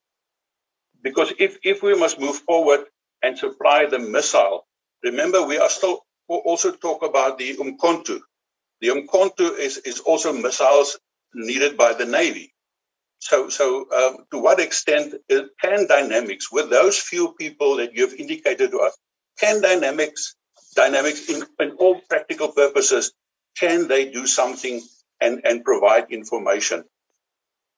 because 1.02 1.32
if, 1.38 1.56
if 1.62 1.82
we 1.82 1.98
must 1.98 2.20
move 2.20 2.36
forward 2.38 2.80
and 3.22 3.38
supply 3.38 3.86
the 3.86 3.98
missile, 3.98 4.66
remember 5.04 5.42
we 5.44 5.58
are 5.58 5.68
still 5.68 6.00
also 6.28 6.72
talk 6.72 7.02
about 7.04 7.38
the 7.38 7.56
Umkhonto. 7.56 8.20
The 8.80 8.88
Umkhonto 8.88 9.58
is, 9.58 9.78
is 9.78 10.00
also 10.00 10.32
missiles 10.32 10.98
needed 11.34 11.76
by 11.76 11.94
the 11.94 12.06
Navy. 12.06 12.52
So, 13.18 13.48
so 13.48 13.86
um, 13.92 14.26
to 14.30 14.38
what 14.38 14.60
extent 14.60 15.14
can 15.60 15.86
dynamics, 15.86 16.52
with 16.52 16.70
those 16.70 16.98
few 16.98 17.34
people 17.38 17.76
that 17.76 17.94
you've 17.94 18.14
indicated 18.14 18.70
to 18.70 18.80
us, 18.80 18.96
can 19.38 19.60
dynamics, 19.60 20.36
dynamics 20.74 21.28
in, 21.28 21.42
in 21.60 21.72
all 21.72 22.00
practical 22.08 22.48
purposes, 22.48 23.12
can 23.56 23.88
they 23.88 24.10
do 24.10 24.26
something 24.26 24.82
and, 25.20 25.40
and 25.44 25.64
provide 25.64 26.10
information? 26.10 26.84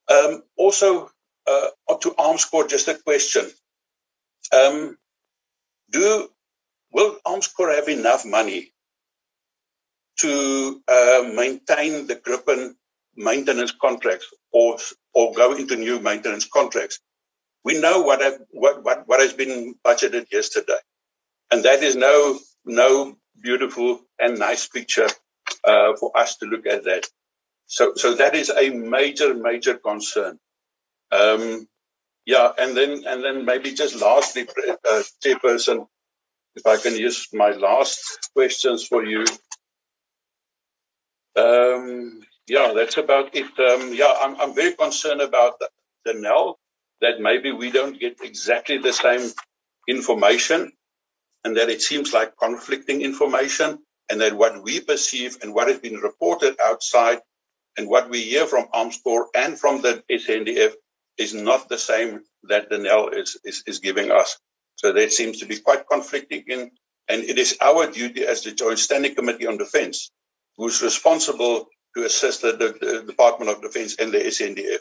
Um, 0.09 0.43
also, 0.57 1.11
uh, 1.47 1.69
to 2.01 2.11
Armscor, 2.11 2.69
just 2.69 2.89
a 2.89 2.95
question. 2.95 3.47
Um, 4.53 4.97
do 5.91 6.29
will 6.93 7.17
Armscor 7.27 7.75
have 7.75 7.89
enough 7.89 8.25
money 8.25 8.73
to 10.19 10.83
uh, 10.89 11.31
maintain 11.35 12.07
the 12.07 12.17
Gripen 12.17 12.75
maintenance 13.17 13.73
contracts 13.73 14.27
or 14.53 14.79
or 15.15 15.33
go 15.35 15.55
into 15.55 15.77
new 15.77 16.01
maintenance 16.01 16.47
contracts? 16.47 17.01
We 17.65 17.81
know 17.81 18.03
what 18.03 18.23
have, 18.23 18.39
what, 18.51 18.85
what 18.85 19.09
what 19.09 19.21
has 19.21 19.33
been 19.33 19.75
budgeted 19.87 20.27
yesterday, 20.33 20.79
and 21.51 21.65
that 21.65 21.83
is 21.83 21.97
no 21.97 22.39
no 22.65 23.17
beautiful 23.41 24.01
and 24.19 24.39
nice 24.39 24.69
picture 24.69 25.09
uh, 25.65 25.95
for 26.01 26.17
us 26.17 26.37
to 26.39 26.47
look 26.47 26.67
at 26.67 26.85
that. 26.85 27.07
So 27.67 27.93
so 27.97 28.15
that 28.15 28.35
is 28.35 28.51
a 28.51 28.71
major 28.71 29.35
major 29.35 29.75
concern. 29.75 30.39
Um, 31.13 31.69
yeah, 32.27 32.53
and 32.59 32.77
then 32.77 33.05
and 33.07 33.25
then 33.25 33.45
maybe 33.45 33.73
just 33.73 34.01
lastly, 34.01 34.47
uh, 34.89 35.03
Chairperson, 35.25 35.87
if 36.57 36.67
I 36.67 36.77
can 36.77 36.97
use 36.97 37.29
my 37.33 37.51
last 37.51 38.01
questions 38.35 38.87
for 38.87 39.05
you. 39.05 39.25
Um, 41.39 42.23
yeah, 42.49 42.73
that's 42.77 42.99
about 42.99 43.37
it. 43.37 43.47
Um, 43.61 43.95
yeah, 43.95 44.15
I'm, 44.23 44.41
I'm 44.41 44.55
very 44.57 44.75
concerned 44.75 45.23
about 45.23 45.61
the, 45.61 45.71
Denel. 46.09 46.57
that 47.03 47.21
maybe 47.21 47.53
we 47.53 47.73
don't 47.73 48.01
get 48.01 48.19
exactly 48.23 48.79
the 48.79 48.95
same 48.95 49.31
information 49.89 50.73
and 51.45 51.57
that 51.57 51.71
it 51.71 51.83
seems 51.83 52.13
like 52.15 52.37
conflicting 52.39 53.03
information 53.03 53.79
and 54.11 54.21
that 54.21 54.35
what 54.35 54.63
we 54.65 54.81
perceive 54.81 55.39
and 55.43 55.55
what 55.55 55.69
has 55.69 55.79
been 55.81 55.97
reported 55.97 56.57
outside 56.65 57.21
and 57.79 57.89
what 57.89 58.11
we 58.11 58.23
hear 58.23 58.47
from 58.47 58.67
Armscor 58.75 59.27
and 59.37 59.59
from 59.59 59.83
the 59.83 60.03
SNDF 60.11 60.75
is 61.19 61.35
not 61.35 61.69
the 61.69 61.79
same 61.79 62.23
that 62.45 62.71
Denel 62.71 63.15
is, 63.15 63.39
is, 63.45 63.65
is 63.67 63.81
giving 63.81 64.11
us. 64.13 64.39
So 64.77 64.93
that 64.93 65.13
seems 65.13 65.41
to 65.41 65.47
be 65.47 65.59
quite 65.59 65.89
conflicting 65.91 66.45
in, 66.49 66.71
and 67.09 67.23
it 67.25 67.39
is 67.39 67.59
our 67.61 67.91
duty 67.91 68.25
as 68.27 68.43
the 68.43 68.53
Joint 68.53 68.79
Standing 68.81 69.15
Committee 69.17 69.47
on 69.47 69.59
Defense, 69.59 70.11
who's 70.59 70.83
responsible 70.83 71.69
to 71.97 72.05
assist 72.05 72.43
the, 72.43 72.53
the, 72.53 72.77
the 72.85 73.03
Department 73.07 73.51
of 73.51 73.63
Defense 73.63 73.97
and 73.99 74.13
the 74.13 74.19
SANDF, 74.19 74.79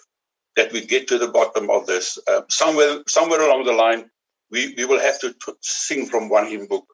that 0.57 0.73
we 0.73 0.85
get 0.85 1.07
to 1.07 1.17
the 1.17 1.29
bottom 1.29 1.69
of 1.69 1.85
this. 1.85 2.17
Uh, 2.27 2.41
somewhere, 2.49 3.03
somewhere 3.07 3.41
along 3.41 3.63
the 3.63 3.71
line, 3.71 4.09
we, 4.51 4.73
we 4.75 4.85
will 4.85 4.99
have 4.99 5.19
to 5.19 5.31
t- 5.33 5.53
sing 5.61 6.07
from 6.07 6.29
one 6.29 6.47
hymn 6.47 6.67
book 6.67 6.85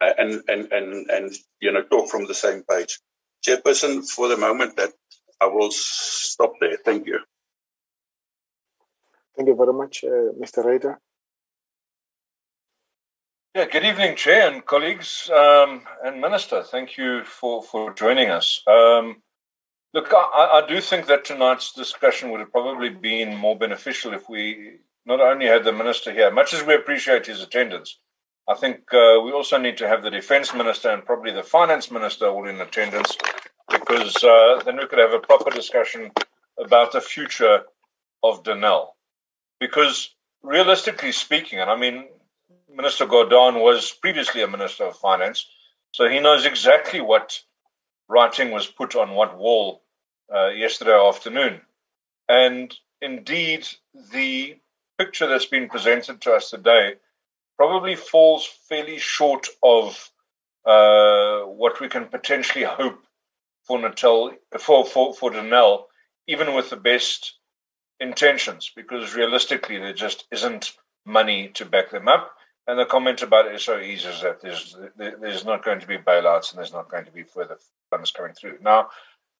uh, 0.00 0.12
and, 0.18 0.42
and, 0.48 0.72
and, 0.72 1.10
and, 1.10 1.34
you 1.60 1.70
know, 1.70 1.82
talk 1.82 2.08
from 2.08 2.26
the 2.26 2.34
same 2.34 2.62
page. 2.68 2.98
Chairperson, 3.46 4.08
for 4.08 4.28
the 4.28 4.36
moment, 4.36 4.76
that 4.76 4.92
I 5.40 5.46
will 5.46 5.70
stop 5.70 6.54
there. 6.60 6.78
Thank 6.84 7.06
you. 7.06 7.20
Thank 9.36 9.48
you 9.48 9.56
very 9.56 9.72
much, 9.72 10.04
uh, 10.04 10.32
Mr. 10.40 10.64
Ryder. 10.64 10.98
Yeah, 13.54 13.66
good 13.66 13.84
evening, 13.84 14.16
Chair 14.16 14.50
and 14.50 14.64
colleagues 14.64 15.28
um, 15.28 15.82
and 16.02 16.22
Minister. 16.22 16.62
Thank 16.62 16.96
you 16.96 17.22
for, 17.24 17.62
for 17.62 17.92
joining 17.92 18.30
us. 18.30 18.62
Um, 18.66 19.20
look, 19.92 20.10
I, 20.10 20.62
I, 20.62 20.66
do 20.66 20.80
think 20.80 21.04
that 21.08 21.26
tonight's 21.26 21.74
discussion 21.74 22.30
would 22.30 22.40
have 22.40 22.50
probably 22.50 22.88
been 22.88 23.36
more 23.36 23.54
beneficial 23.54 24.14
if 24.14 24.26
we 24.26 24.78
not 25.04 25.20
only 25.20 25.44
had 25.44 25.64
the 25.64 25.72
Minister 25.72 26.14
here, 26.14 26.30
much 26.30 26.54
as 26.54 26.64
we 26.64 26.74
appreciate 26.74 27.26
his 27.26 27.42
attendance. 27.42 27.98
I 28.48 28.54
think 28.54 28.90
uh, 28.90 29.20
we 29.22 29.32
also 29.32 29.58
need 29.58 29.76
to 29.76 29.88
have 29.88 30.02
the 30.02 30.10
Defence 30.10 30.54
Minister 30.54 30.88
and 30.88 31.04
probably 31.04 31.32
the 31.32 31.42
Finance 31.42 31.90
Minister 31.90 32.28
all 32.28 32.48
in 32.48 32.58
attendance 32.58 33.18
because 33.70 34.16
uh, 34.24 34.62
then 34.64 34.78
we 34.78 34.86
could 34.86 34.98
have 34.98 35.12
a 35.12 35.20
proper 35.20 35.50
discussion 35.50 36.10
about 36.58 36.92
the 36.92 37.02
future 37.02 37.64
of 38.22 38.44
Denel 38.44 38.92
because 39.60 40.14
realistically 40.42 41.12
speaking, 41.12 41.58
and 41.58 41.68
I 41.68 41.76
mean, 41.76 42.06
Minister 42.74 43.06
Gordhan 43.06 43.60
was 43.62 43.92
previously 43.92 44.42
a 44.42 44.48
Minister 44.48 44.84
of 44.84 44.96
Finance, 44.96 45.46
so 45.92 46.08
he 46.08 46.20
knows 46.20 46.46
exactly 46.46 47.00
what 47.00 47.38
writing 48.08 48.50
was 48.50 48.66
put 48.66 48.96
on 48.96 49.14
what 49.14 49.36
wall 49.36 49.82
uh, 50.34 50.48
yesterday 50.48 50.98
afternoon. 50.98 51.60
And 52.28 52.74
indeed, 53.02 53.68
the 54.12 54.58
picture 54.98 55.26
that's 55.26 55.46
been 55.46 55.68
presented 55.68 56.22
to 56.22 56.32
us 56.32 56.48
today 56.50 56.94
probably 57.58 57.94
falls 57.94 58.46
fairly 58.68 58.98
short 58.98 59.48
of 59.62 60.10
uh, 60.64 61.40
what 61.42 61.80
we 61.80 61.88
can 61.88 62.06
potentially 62.06 62.64
hope 62.64 63.04
for 63.64 63.78
Natal 63.78 64.32
for 64.58 64.86
for 64.86 65.12
for 65.14 65.30
Denel, 65.30 65.84
even 66.26 66.54
with 66.54 66.70
the 66.70 66.76
best 66.76 67.34
intentions 68.00 68.70
because 68.74 69.14
realistically 69.14 69.78
there 69.78 69.92
just 69.92 70.24
isn't 70.32 70.72
money 71.04 71.48
to 71.48 71.64
back 71.64 71.90
them 71.90 72.08
up. 72.08 72.32
And 72.66 72.78
the 72.78 72.84
comment 72.84 73.22
about 73.22 73.46
SOEs 73.46 74.06
is 74.06 74.22
that 74.22 74.40
there's 74.40 74.76
there's 74.96 75.44
not 75.44 75.64
going 75.64 75.80
to 75.80 75.86
be 75.86 75.98
bailouts 75.98 76.50
and 76.50 76.58
there's 76.58 76.72
not 76.72 76.88
going 76.88 77.04
to 77.04 77.10
be 77.10 77.24
further 77.24 77.58
funds 77.90 78.12
coming 78.12 78.34
through. 78.34 78.58
Now, 78.62 78.88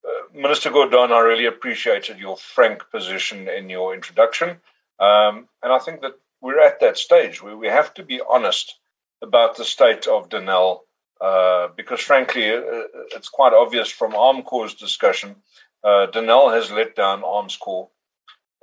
uh, 0.05 0.39
Minister 0.39 0.71
Gordhan, 0.71 1.13
I 1.13 1.21
really 1.21 1.47
appreciated 1.47 2.19
your 2.19 2.37
frank 2.37 2.83
position 2.91 3.49
in 3.49 3.71
your 3.71 3.95
introduction, 3.95 4.51
um, 4.99 5.49
and 5.63 5.73
I 5.73 5.79
think 5.79 6.01
that 6.01 6.19
we're 6.41 6.61
at 6.61 6.81
that 6.81 6.99
stage 6.99 7.41
where 7.41 7.57
we 7.57 7.69
have 7.69 7.95
to 7.95 8.03
be 8.03 8.21
honest 8.29 8.81
about 9.23 9.57
the 9.57 9.65
state 9.65 10.09
of 10.09 10.29
Denel, 10.29 10.81
uh, 11.21 11.69
because 11.77 12.01
frankly, 12.01 12.51
uh, 12.51 12.61
it's 13.15 13.29
quite 13.29 13.53
obvious 13.53 13.89
from 13.89 14.13
Armscor's 14.13 14.75
discussion, 14.75 15.37
uh, 15.85 16.09
has 16.13 16.73
let 16.73 16.97
down 16.97 17.23
Armscor 17.23 17.89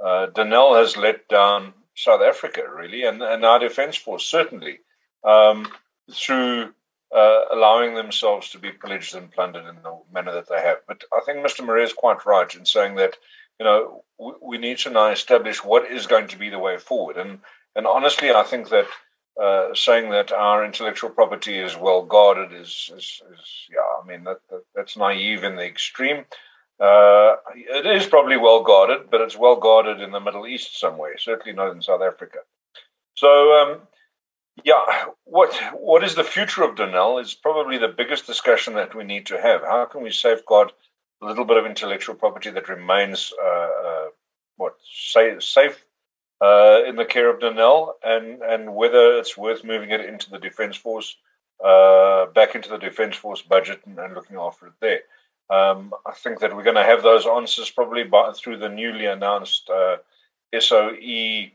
uh, 0.03 0.27
Denel 0.27 0.79
has 0.79 0.95
let 0.95 1.27
down 1.27 1.73
South 1.99 2.21
Africa, 2.21 2.63
really, 2.73 3.03
and, 3.03 3.21
and 3.21 3.43
our 3.43 3.59
Defence 3.59 3.97
Force, 3.97 4.25
certainly, 4.25 4.79
um, 5.23 5.67
through 6.11 6.73
uh, 7.13 7.41
allowing 7.51 7.93
themselves 7.93 8.49
to 8.49 8.59
be 8.59 8.71
pillaged 8.71 9.15
and 9.15 9.31
plundered 9.31 9.65
in 9.65 9.75
the 9.83 9.99
manner 10.13 10.31
that 10.31 10.47
they 10.47 10.61
have. 10.61 10.77
But 10.87 11.03
I 11.13 11.19
think 11.25 11.39
Mr. 11.39 11.65
Marais 11.65 11.83
is 11.83 11.93
quite 11.93 12.25
right 12.25 12.53
in 12.55 12.65
saying 12.65 12.95
that, 12.95 13.15
you 13.59 13.65
know, 13.65 14.03
we, 14.17 14.31
we 14.41 14.57
need 14.57 14.77
to 14.79 14.89
now 14.89 15.09
establish 15.09 15.63
what 15.63 15.91
is 15.91 16.07
going 16.07 16.27
to 16.29 16.37
be 16.37 16.49
the 16.49 16.59
way 16.59 16.77
forward. 16.77 17.17
And, 17.17 17.39
and 17.75 17.85
honestly, 17.85 18.31
I 18.31 18.43
think 18.43 18.69
that 18.69 18.87
uh, 19.41 19.73
saying 19.73 20.09
that 20.11 20.31
our 20.31 20.63
intellectual 20.63 21.09
property 21.09 21.57
is 21.57 21.75
well 21.75 22.03
guarded 22.03 22.53
is, 22.53 22.91
is, 22.95 23.21
is 23.31 23.67
yeah, 23.69 23.81
I 24.01 24.07
mean, 24.07 24.23
that, 24.23 24.39
that, 24.49 24.63
that's 24.73 24.95
naive 24.95 25.43
in 25.43 25.55
the 25.57 25.65
extreme. 25.65 26.25
Uh, 26.79 27.35
it 27.55 27.85
is 27.85 28.05
probably 28.07 28.37
well 28.37 28.63
guarded, 28.63 29.09
but 29.11 29.21
it's 29.21 29.37
well 29.37 29.57
guarded 29.57 29.99
in 29.99 30.11
the 30.11 30.19
Middle 30.19 30.47
East 30.47 30.79
somewhere, 30.79 31.17
certainly 31.17 31.53
not 31.53 31.71
in 31.71 31.81
South 31.81 32.01
Africa. 32.01 32.39
So, 33.15 33.27
um, 33.59 33.81
yeah, 34.63 35.05
what 35.25 35.53
what 35.73 36.03
is 36.03 36.15
the 36.15 36.23
future 36.23 36.63
of 36.63 36.75
Denel 36.75 37.21
is 37.21 37.33
probably 37.33 37.77
the 37.77 37.87
biggest 37.89 38.25
discussion 38.25 38.75
that 38.75 38.95
we 38.95 39.03
need 39.03 39.25
to 39.27 39.41
have. 39.41 39.61
How 39.61 39.85
can 39.85 40.01
we 40.03 40.11
safeguard 40.11 40.71
a 41.21 41.25
little 41.25 41.45
bit 41.45 41.57
of 41.57 41.65
intellectual 41.65 42.15
property 42.15 42.49
that 42.49 42.69
remains 42.69 43.33
uh, 43.43 43.69
uh, 43.85 44.05
what 44.55 44.75
say, 44.89 45.35
safe 45.39 45.83
uh, 46.41 46.79
in 46.87 46.95
the 46.95 47.05
care 47.05 47.29
of 47.29 47.41
Denel, 47.41 47.93
and 48.03 48.41
and 48.41 48.73
whether 48.73 49.17
it's 49.17 49.37
worth 49.37 49.63
moving 49.63 49.89
it 49.89 50.01
into 50.01 50.29
the 50.29 50.39
Defence 50.39 50.77
Force, 50.77 51.17
uh, 51.63 52.27
back 52.27 52.55
into 52.55 52.69
the 52.69 52.77
Defence 52.77 53.15
Force 53.15 53.41
budget, 53.41 53.81
and, 53.85 53.99
and 53.99 54.13
looking 54.13 54.37
after 54.37 54.67
it 54.67 54.73
there. 54.79 55.01
Um, 55.49 55.93
I 56.05 56.13
think 56.13 56.39
that 56.39 56.55
we're 56.55 56.63
going 56.63 56.75
to 56.75 56.83
have 56.83 57.01
those 57.01 57.25
answers 57.25 57.69
probably 57.69 58.03
by, 58.03 58.31
through 58.33 58.57
the 58.57 58.69
newly 58.69 59.05
announced 59.05 59.69
uh, 59.69 59.97
SOE 60.57 61.49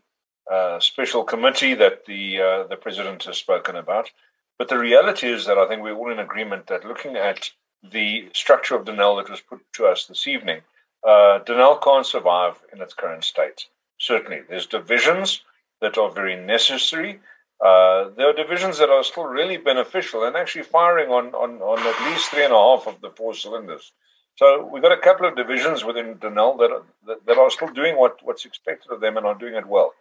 uh, 0.51 0.79
special 0.81 1.25
committee 1.25 1.75
that 1.75 2.05
the 2.07 2.41
uh, 2.41 2.67
the 2.67 2.77
president 2.77 3.25
has 3.25 3.39
spoken 3.39 3.77
about. 3.77 4.11
But 4.59 4.69
the 4.69 4.79
reality 4.79 5.29
is 5.29 5.47
that 5.47 5.59
I 5.59 5.67
think 5.67 5.83
we're 5.83 5.97
all 5.97 6.13
in 6.13 6.19
agreement 6.19 6.67
that 6.67 6.85
looking 6.85 7.17
at 7.17 7.51
the 7.83 8.29
structure 8.33 8.77
of 8.77 8.85
Denel 8.85 9.17
that 9.17 9.31
was 9.31 9.41
put 9.41 9.61
to 9.75 9.87
us 9.87 10.07
this 10.07 10.27
evening, 10.27 10.61
uh, 11.03 11.41
Denel 11.45 11.83
can't 11.83 12.07
survive 12.07 12.63
in 12.73 12.81
its 12.81 12.95
current 12.95 13.25
state. 13.25 13.67
Certainly, 13.99 14.43
there's 14.49 14.67
divisions 14.67 15.43
that 15.81 15.99
are 15.99 16.11
very 16.11 16.37
necessary, 16.37 17.21
uh, 17.61 18.11
there 18.17 18.29
are 18.29 18.33
divisions 18.33 18.79
that 18.79 18.91
are 18.91 19.05
still 19.05 19.25
really 19.25 19.57
beneficial 19.57 20.25
and 20.25 20.37
actually 20.37 20.65
firing 20.65 21.11
on, 21.11 21.35
on, 21.35 21.61
on 21.63 21.79
at 21.79 22.11
least 22.11 22.31
three 22.31 22.45
and 22.45 22.53
a 22.53 22.57
half 22.57 22.87
of 22.87 23.01
the 23.01 23.11
four 23.11 23.35
cylinders. 23.35 23.93
So 24.37 24.69
we've 24.71 24.83
got 24.83 24.93
a 24.93 25.01
couple 25.01 25.27
of 25.27 25.37
divisions 25.37 25.85
within 25.85 26.17
Denel 26.17 26.59
that 26.59 26.73
are, 26.73 27.19
that, 27.27 27.39
are 27.39 27.51
still 27.51 27.69
doing 27.69 27.97
what, 27.97 28.19
what's 28.23 28.45
expected 28.45 28.91
of 28.91 29.01
them 29.01 29.17
and 29.17 29.25
are 29.25 29.35
doing 29.35 29.55
it 29.55 29.67
well. 29.67 29.95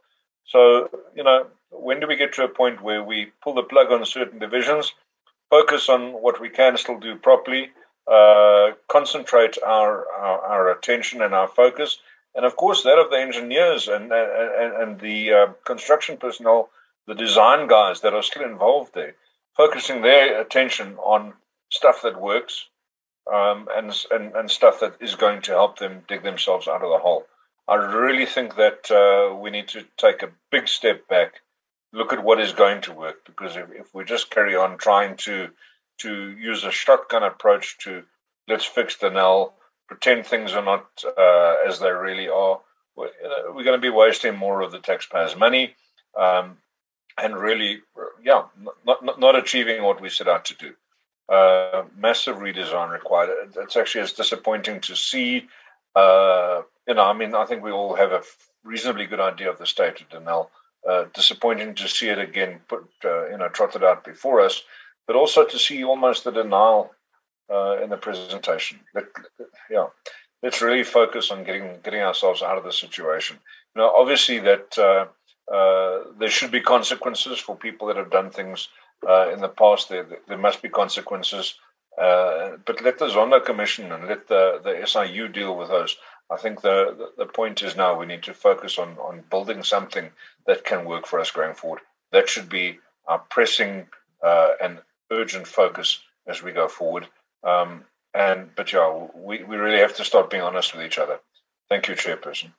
So, 0.46 0.90
you 1.16 1.24
know, 1.24 1.46
when 1.70 2.00
do 2.00 2.08
we 2.08 2.16
get 2.16 2.34
to 2.34 2.44
a 2.44 2.50
point 2.50 2.82
where 2.82 3.04
we 3.04 3.32
pull 3.44 3.54
the 3.54 3.64
plug 3.64 3.92
on 3.92 4.04
certain 4.06 4.40
divisions, 4.40 4.94
focus 5.50 5.88
on 5.88 6.14
what 6.14 6.42
we 6.42 6.50
can 6.50 6.78
still 6.78 7.00
do 7.00 7.16
properly, 7.16 7.70
uh, 8.12 8.72
concentrate 8.90 9.58
our, 9.64 10.06
our, 10.12 10.40
our, 10.42 10.72
attention 10.72 11.22
and 11.22 11.34
our 11.34 11.48
focus, 11.48 12.00
and 12.36 12.44
of 12.46 12.58
course 12.58 12.84
that 12.84 12.98
of 12.98 13.10
the 13.12 13.18
engineers 13.18 13.88
and, 13.88 14.12
and, 14.12 14.74
and 14.76 15.00
the 15.00 15.32
uh, 15.32 15.48
construction 15.64 16.18
personnel 16.18 16.70
the 17.08 17.16
design 17.16 17.68
guys 17.68 18.02
that 18.02 18.14
are 18.14 18.24
still 18.24 18.44
involved 18.44 18.94
there, 18.94 19.16
focusing 19.56 20.02
their 20.02 20.42
attention 20.42 20.96
on 20.98 21.34
stuff 21.70 22.02
that 22.04 22.22
works 22.22 22.68
um, 23.32 23.68
and, 23.76 23.94
and, 24.12 24.36
and 24.36 24.52
stuff 24.52 24.80
that 24.80 24.96
is 25.00 25.16
going 25.16 25.42
to 25.44 25.52
help 25.52 25.80
them 25.80 26.04
dig 26.08 26.24
themselves 26.24 26.68
out 26.68 26.84
of 26.84 26.90
the 26.90 27.00
hole. 27.00 27.26
I 27.68 27.76
really 27.76 28.26
think 28.26 28.56
that 28.58 28.92
uh, 28.92 29.36
we 29.36 29.50
need 29.50 29.70
to 29.70 29.86
take 29.98 30.22
a 30.22 30.32
big 30.52 30.68
step 30.68 31.08
back, 31.08 31.36
look 31.94 32.12
at 32.12 32.24
what 32.24 32.42
is 32.42 32.52
going 32.52 32.82
to 32.82 32.94
work, 32.94 33.26
because 33.26 33.56
if, 33.56 33.72
if 33.72 33.94
we 33.94 34.04
just 34.04 34.30
carry 34.30 34.56
on 34.56 34.78
trying 34.78 35.18
to 35.18 35.50
to 36.00 36.32
use 36.32 36.64
a 36.64 36.72
shotgun 36.72 37.24
approach 37.24 37.78
to 37.78 38.04
let's 38.48 38.66
fix 38.66 38.98
Denel, 38.98 39.54
pretend 39.88 40.26
things 40.26 40.54
are 40.54 40.66
not 40.66 40.86
uh, 41.06 41.56
as 41.68 41.80
they 41.80 41.92
really 41.92 42.28
are, 42.28 42.60
we're, 42.96 43.10
we're, 43.54 43.64
going 43.64 43.78
to 43.78 43.82
be 43.82 43.90
wasting 43.90 44.36
more 44.36 44.62
of 44.62 44.72
the 44.72 44.80
taxpayers' 44.80 45.36
money. 45.36 45.76
Um, 46.20 46.58
and 47.18 47.36
really, 47.36 47.82
yeah, 48.24 48.44
not, 48.86 49.20
not, 49.20 49.36
achieving 49.36 49.84
what 49.84 50.02
we 50.02 50.10
set 50.10 50.28
out 50.28 50.46
to 50.46 50.56
do. 50.56 50.74
Uh, 51.30 51.84
massive 51.98 52.38
redesign 52.38 52.92
required. 52.92 53.30
It's 53.56 53.78
actually 53.78 54.02
as 54.02 54.14
disappointing 54.14 54.82
to 54.82 54.96
see. 54.96 55.48
Uh, 55.96 56.64
you 56.88 56.96
know, 56.96 57.04
I 57.04 57.14
mean, 57.14 57.34
I 57.36 57.46
think 57.46 57.64
we 57.64 57.72
all 57.72 57.96
have 57.96 58.12
a 58.12 58.24
reasonably 58.64 59.06
good 59.06 59.20
idea 59.20 59.50
of 59.50 59.58
the 59.58 59.66
state 59.66 60.02
of 60.02 60.10
Denel. 60.10 60.48
Uh, 60.88 61.06
disappointing 61.14 61.76
to 61.76 61.88
see 61.88 62.10
it 62.10 62.20
again 62.20 62.60
put, 62.68 62.86
uh, 63.06 63.30
you 63.30 63.38
know, 63.38 63.48
trotted 63.48 63.84
out 63.84 64.04
before 64.04 64.42
us, 64.42 64.64
but 65.08 65.16
also 65.16 65.46
to 65.46 65.58
see 65.58 65.82
almost 65.84 66.26
the 66.26 66.32
denial 66.32 66.94
uh, 67.50 67.82
in 67.82 67.90
the 67.90 67.96
presentation. 67.96 68.80
But, 68.94 69.06
yeah, 69.70 69.88
let's 70.42 70.62
really 70.62 70.84
focus 70.84 71.32
on 71.32 71.46
getting 71.46 71.80
getting 71.84 72.02
ourselves 72.02 72.42
out 72.42 72.58
of 72.58 72.66
the 72.66 72.74
situation. 72.74 73.40
You 73.76 73.82
know, 73.82 73.94
obviously 73.96 74.40
that 74.40 74.78
uh, 74.78 75.06
there 75.50 76.30
should 76.30 76.52
be 76.52 76.62
consequences 76.62 77.40
for 77.40 77.56
people 77.56 77.88
that 77.88 77.98
have 77.98 78.12
done 78.12 78.30
things 78.30 78.70
uh, 79.08 79.30
in 79.32 79.40
the 79.42 79.50
past. 79.50 79.90
There, 79.90 80.08
there 80.28 80.38
must 80.38 80.62
be 80.62 80.70
consequences. 80.70 81.56
Uh, 82.00 82.58
but 82.66 82.82
let 82.84 82.98
the 82.98 83.08
Zondo 83.08 83.44
Commission 83.44 83.92
and 83.92 84.08
let 84.08 84.28
the, 84.28 84.60
the 84.64 84.86
SIU 84.86 85.28
deal 85.28 85.56
with 85.56 85.70
those. 85.70 85.96
I 86.32 86.38
think 86.38 86.62
the, 86.62 86.96
the, 86.98 87.26
the 87.26 87.32
point 87.32 87.62
is 87.62 87.76
now 87.76 87.98
we 87.98 88.06
need 88.06 88.24
to 88.24 88.34
focus 88.34 88.80
on, 88.80 88.98
on 88.98 89.24
building 89.30 89.64
something 89.64 90.10
that 90.48 90.64
can 90.66 90.86
work 90.86 91.06
for 91.06 91.20
us 91.20 91.30
going 91.30 91.54
forward. 91.54 91.82
That 92.12 92.30
should 92.30 92.50
be 92.50 92.80
our 93.08 93.20
pressing 93.20 93.88
uh, 94.24 94.54
and 94.62 94.80
urgent 95.12 95.48
focus 95.48 96.00
as 96.28 96.42
we 96.42 96.52
go 96.52 96.68
forward. 96.68 97.08
Um, 97.44 97.84
and 98.14 98.50
but 98.56 98.72
yeah, 98.72 99.08
we, 99.16 99.44
we 99.44 99.58
really 99.58 99.80
have 99.80 99.96
to 99.98 100.06
start 100.06 100.30
being 100.30 100.44
honest 100.44 100.76
with 100.76 100.86
each 100.86 100.98
other. 100.98 101.20
Thank 101.70 101.88
you, 101.88 101.96
Chairperson. 101.96 102.52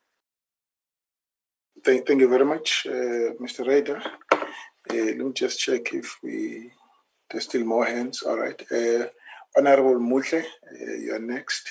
Thank, 1.84 2.06
thank 2.06 2.20
you 2.20 2.28
very 2.28 2.46
much, 2.46 2.86
uh, 2.88 3.34
Mr. 3.42 3.66
Ryder. 3.66 4.02
Uh, 4.90 4.94
let 4.94 5.18
me 5.18 5.32
just 5.34 5.60
check 5.60 5.94
if 5.94 6.18
we 6.22 6.72
there's 7.30 7.44
still 7.44 7.64
more 7.64 7.86
hands. 7.86 8.22
All 8.22 8.38
right. 8.38 8.60
Uh, 8.72 9.06
Honorable 9.56 9.98
uh, 10.72 10.94
you're 10.94 11.20
next. 11.20 11.68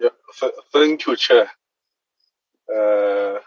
Yeah, 0.00 0.10
th- 0.40 0.52
thank 0.72 1.06
you, 1.06 1.16
Chair. 1.16 1.50
Uh, 2.74 3.38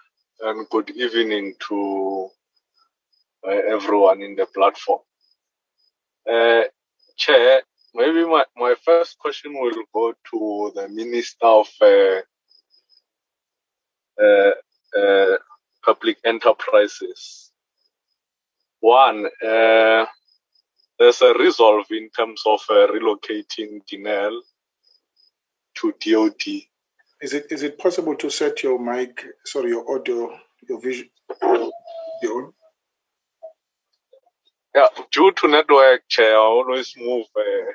and 0.41 0.69
good 0.69 0.91
evening 0.91 1.55
to 1.69 2.29
uh, 3.47 3.51
everyone 3.75 4.21
in 4.23 4.35
the 4.35 4.47
platform. 4.47 5.01
Chair, 7.17 7.61
maybe 7.95 8.25
my, 8.25 8.45
my 8.57 8.75
first 8.85 9.17
question 9.19 9.53
will 9.53 9.83
go 9.93 10.13
to 10.31 10.71
the 10.75 10.89
Minister 10.89 11.45
of 11.47 11.69
Public 15.85 16.17
Enterprises. 16.25 17.51
One, 18.81 19.25
uh, 19.45 20.05
there's 20.99 21.21
a 21.21 21.33
resolve 21.33 21.85
in 21.91 22.09
terms 22.09 22.43
of 22.45 22.61
uh, 22.69 22.87
relocating 22.87 23.81
Denel 23.91 24.39
to 25.75 25.93
DOD. 25.99 26.61
Is 27.21 27.33
it 27.33 27.47
is 27.51 27.63
it 27.63 27.77
possible 27.79 28.15
to 28.15 28.29
set 28.29 28.63
your 28.63 28.79
mic, 28.79 29.23
sorry, 29.45 29.69
your 29.69 29.89
audio, 29.95 30.37
your 30.67 30.81
vision, 30.81 31.09
your? 32.23 32.53
Yeah, 34.75 34.87
due 35.11 35.31
to 35.33 35.47
network, 35.47 36.03
Chair, 36.09 36.33
I 36.35 36.39
always 36.39 36.95
move. 36.97 37.25
Uh, 37.35 37.71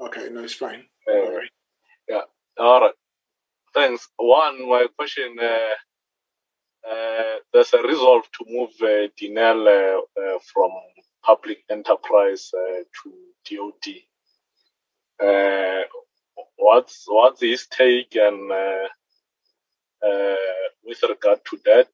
Okay, 0.00 0.28
no, 0.30 0.42
it's 0.44 0.54
fine. 0.54 0.84
uh, 1.08 1.16
All 1.18 1.36
right. 1.36 1.50
Yeah, 2.08 2.22
all 2.58 2.80
right. 2.80 2.94
Thanks. 3.74 4.08
One, 4.18 4.68
my 4.68 4.86
question. 4.98 5.36
Uh, 5.40 5.74
uh, 6.90 7.36
there's 7.52 7.74
a 7.74 7.82
resolve 7.82 8.24
to 8.38 8.46
move 8.48 8.70
uh, 8.82 9.08
Denel 9.20 9.66
uh, 9.66 10.00
uh, 10.20 10.38
from 10.52 10.70
public 11.24 11.58
enterprise 11.70 12.50
uh, 12.54 12.82
to 13.02 13.12
DOD. 13.50 13.94
Uh, 15.22 15.82
what's 16.56 17.04
what's 17.08 17.40
his 17.42 17.66
take 17.68 18.16
and 18.16 18.50
with 20.84 21.02
regard 21.08 21.40
to 21.50 21.58
that? 21.66 21.90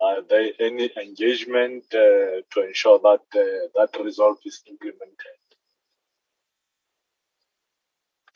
Are 0.00 0.22
there 0.28 0.50
any 0.60 0.90
engagement 1.00 1.84
to 1.90 2.44
ensure 2.58 3.00
that 3.00 3.20
that 3.76 3.90
resolve 4.04 4.38
is 4.46 4.62
implemented? 4.68 5.45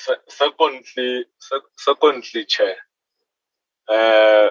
Se- 0.01 0.24
secondly, 0.28 1.27
sec- 1.40 1.74
secondly, 1.78 2.47
Chair, 2.47 2.77
uh, 3.89 4.51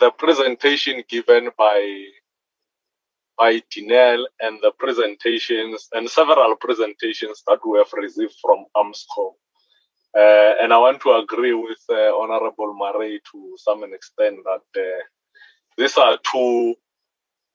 the 0.00 0.10
presentation 0.18 1.04
given 1.08 1.50
by 1.58 2.06
by 3.38 3.62
Denel 3.74 4.24
and 4.40 4.60
the 4.62 4.72
presentations 4.78 5.88
and 5.92 6.08
several 6.10 6.56
presentations 6.56 7.42
that 7.48 7.60
we 7.66 7.78
have 7.78 7.92
received 7.94 8.34
from 8.42 8.66
Armscor. 8.76 9.32
Uh, 10.16 10.54
and 10.62 10.72
I 10.72 10.78
want 10.78 11.00
to 11.02 11.12
agree 11.14 11.54
with 11.54 11.78
uh, 11.90 12.16
Honorable 12.18 12.74
Marais 12.74 13.20
to 13.32 13.56
some 13.58 13.84
extent 13.94 14.38
that 14.44 14.80
uh, 14.80 15.02
these 15.78 15.98
are 15.98 16.18
two 16.32 16.74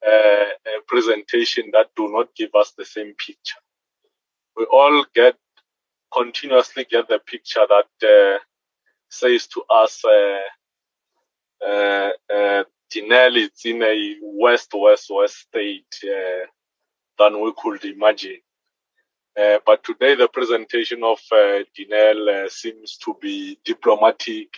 uh, 0.07 0.45
presentations 0.87 1.69
that 1.73 1.89
do 1.97 2.11
not 2.11 2.29
give 2.35 2.51
us 2.55 2.73
the 2.77 2.85
same 2.85 3.13
picture. 3.15 3.59
We 4.57 4.65
all 4.65 5.05
get 5.15 5.35
continuously 6.13 6.85
get 6.89 7.07
the 7.09 7.19
picture 7.19 7.65
that 7.69 8.07
uh, 8.07 8.39
says 9.09 9.47
to 9.47 9.63
us 9.69 10.03
uh, 10.05 10.63
uh, 11.67 12.11
uh, 12.33 12.63
in 13.65 13.83
a 13.83 14.15
west 14.23 14.71
west 14.75 15.07
west 15.11 15.37
state 15.37 15.95
uh, 16.05 16.45
than 17.19 17.41
we 17.41 17.53
could 17.57 17.85
imagine. 17.85 18.39
Uh, 19.39 19.59
but 19.65 19.83
today 19.83 20.15
the 20.15 20.27
presentation 20.29 21.03
of 21.03 21.19
uh, 21.31 21.63
Denel 21.77 22.45
uh, 22.45 22.49
seems 22.49 22.97
to 22.97 23.15
be 23.21 23.59
diplomatic, 23.65 24.49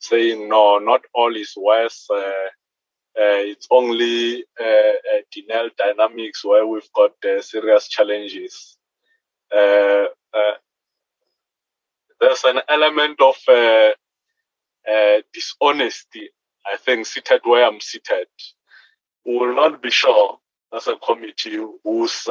saying 0.00 0.48
no, 0.48 0.78
not 0.78 1.02
all 1.14 1.36
is 1.36 1.54
west. 1.56 2.10
Uh, 3.14 3.44
it's 3.44 3.68
only 3.70 4.44
uh, 4.60 4.64
uh, 4.64 5.22
Denel 5.36 5.70
dynamics 5.76 6.44
where 6.44 6.66
we've 6.66 6.90
got 6.96 7.12
serious 7.44 7.88
challenges. 7.88 8.78
Uh, 9.54 10.06
uh, 10.34 10.54
there's 12.20 12.44
an 12.44 12.60
element 12.68 13.20
of 13.20 13.36
uh, 13.48 13.90
uh, 14.90 15.22
dishonesty, 15.34 16.30
I 16.66 16.76
think, 16.78 17.06
seated 17.06 17.42
where 17.44 17.66
I'm 17.66 17.80
seated. 17.80 18.28
We 19.26 19.38
will 19.38 19.54
not 19.54 19.82
be 19.82 19.90
sure 19.90 20.38
as 20.74 20.88
a 20.88 20.96
committee 20.96 21.58
who's 21.84 22.28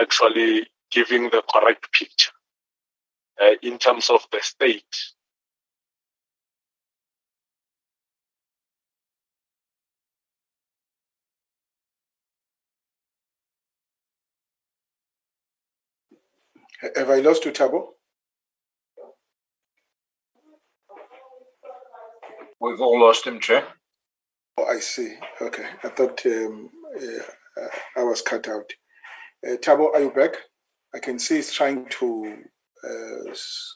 actually 0.00 0.66
giving 0.90 1.24
the 1.30 1.42
correct 1.52 1.92
picture 1.92 2.32
in 3.62 3.78
terms 3.78 4.10
of 4.10 4.26
the 4.32 4.40
state. 4.42 4.96
Have 16.96 17.10
I 17.10 17.16
lost 17.20 17.44
you, 17.44 17.52
Thabo? 17.52 17.88
We've 22.60 22.80
all 22.80 23.00
lost 23.00 23.26
him, 23.26 23.40
Chair. 23.40 23.64
Oh, 24.56 24.64
I 24.64 24.78
see. 24.80 25.16
Okay. 25.40 25.66
I 25.84 25.88
thought 25.88 26.24
um, 26.26 26.70
uh, 26.96 27.66
I 27.96 28.02
was 28.04 28.22
cut 28.22 28.48
out. 28.48 28.72
Uh, 29.46 29.56
Thabo, 29.56 29.92
are 29.94 30.00
you 30.00 30.10
back? 30.10 30.32
I 30.94 30.98
can 31.00 31.18
see 31.18 31.36
he's 31.36 31.52
trying 31.52 31.86
to, 32.00 32.36
uh, 32.84 33.30
s- 33.30 33.74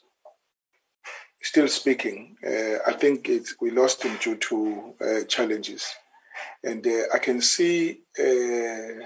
still 1.41 1.67
speaking. 1.67 2.35
Uh, 2.45 2.79
I 2.87 2.93
think 2.93 3.29
it's, 3.29 3.55
we 3.61 3.71
lost 3.71 4.03
him 4.03 4.17
due 4.21 4.35
to 4.37 4.93
uh, 5.01 5.23
challenges. 5.27 5.85
And 6.63 6.85
uh, 6.87 7.03
I 7.13 7.19
can 7.19 7.41
see 7.41 8.01
uh, 8.19 9.05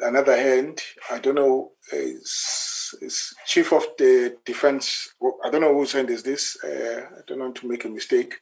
another 0.00 0.36
hand. 0.36 0.80
I 1.10 1.18
don't 1.18 1.34
know, 1.34 1.72
is, 1.92 2.94
is 3.00 3.34
Chief 3.46 3.72
of 3.72 3.86
the 3.98 4.36
Defense. 4.44 5.14
I 5.44 5.50
don't 5.50 5.60
know 5.60 5.74
whose 5.74 5.92
hand 5.92 6.10
is 6.10 6.22
this. 6.22 6.56
Uh, 6.62 7.06
I 7.18 7.20
don't 7.26 7.40
want 7.40 7.56
to 7.56 7.68
make 7.68 7.84
a 7.84 7.88
mistake. 7.88 8.34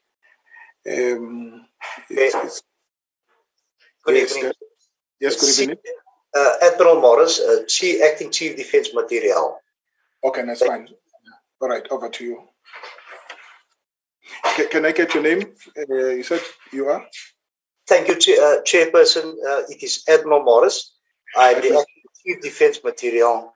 Um, 0.87 1.67
it's, 2.11 2.35
it's, 2.35 2.63
Good 4.05 4.17
yes, 4.17 4.37
evening. 4.37 4.51
uh, 4.51 4.67
yes, 5.21 5.41
good 5.41 5.63
evening. 5.63 5.79
Uh, 6.35 6.55
Admiral 6.63 7.01
Morris, 7.01 7.41
uh, 7.41 7.63
Chief, 7.69 8.03
Acting 8.03 8.31
Chief 8.33 8.57
Defense 8.57 8.93
Material. 8.93 9.59
Okay, 10.25 10.45
that's 10.45 10.65
fine. 10.65 10.89
All 11.61 11.69
right, 11.69 11.87
over 11.91 12.09
to 12.09 12.25
you. 12.25 12.43
Can, 14.57 14.69
can 14.71 14.87
I 14.87 14.93
get 14.93 15.15
your 15.15 15.23
name? 15.23 15.53
Uh, 15.79 16.09
you 16.09 16.25
said 16.25 16.41
you 16.73 16.89
are? 16.89 17.07
Thank 17.87 18.09
you, 18.09 18.19
Chair, 18.19 18.43
uh, 18.43 18.63
Chairperson. 18.63 19.35
Uh, 19.47 19.63
it 19.69 19.83
is 19.83 20.03
Admiral 20.09 20.43
Morris. 20.43 20.97
I'm 21.35 21.63
the 21.63 21.87
Chief 22.23 22.43
Defense 22.43 22.85
Material. 22.85 23.55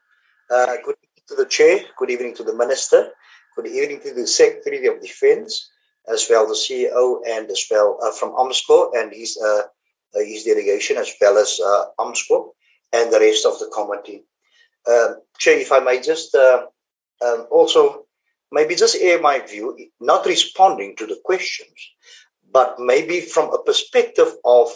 Uh, 0.51 0.77
good 0.83 0.97
evening 1.03 1.25
to 1.29 1.35
the 1.35 1.45
Chair. 1.45 1.81
Good 1.99 2.11
evening 2.11 2.35
to 2.37 2.43
the 2.43 2.55
Minister. 2.55 3.11
Good 3.55 3.67
evening 3.67 4.01
to 4.01 4.15
the 4.15 4.27
Secretary 4.27 4.87
of 4.87 5.03
Defense, 5.03 5.69
as 6.09 6.27
well 6.31 6.47
the 6.47 6.55
CEO, 6.55 7.21
and 7.29 7.51
as 7.51 7.67
well 7.71 7.99
uh, 8.03 8.13
from 8.13 8.31
Armscor 8.31 8.97
and 8.97 9.13
his 9.13 9.37
uh, 9.37 9.63
uh, 10.17 10.25
his 10.25 10.45
delegation, 10.45 10.97
as 10.97 11.13
well 11.21 11.37
as 11.37 11.61
uh, 11.63 11.85
Armscor 11.99 12.49
and 12.95 13.13
the 13.13 13.21
rest 13.21 13.45
of 13.45 13.59
the 13.59 13.71
committee. 13.75 14.25
Um, 14.89 15.17
Chair, 15.39 15.59
if 15.59 15.71
I 15.71 15.81
may 15.81 16.01
just 16.01 16.35
uh, 16.35 16.67
um, 17.23 17.47
also 17.51 18.07
maybe 18.53 18.75
just 18.75 18.97
air 18.97 19.21
my 19.21 19.41
view, 19.41 19.77
not 20.01 20.25
responding 20.25 20.97
to 20.97 21.07
the 21.07 21.21
questions, 21.25 21.77
but 22.51 22.77
maybe 22.79 23.21
from 23.21 23.53
a 23.53 23.63
perspective 23.63 24.33
of 24.47 24.73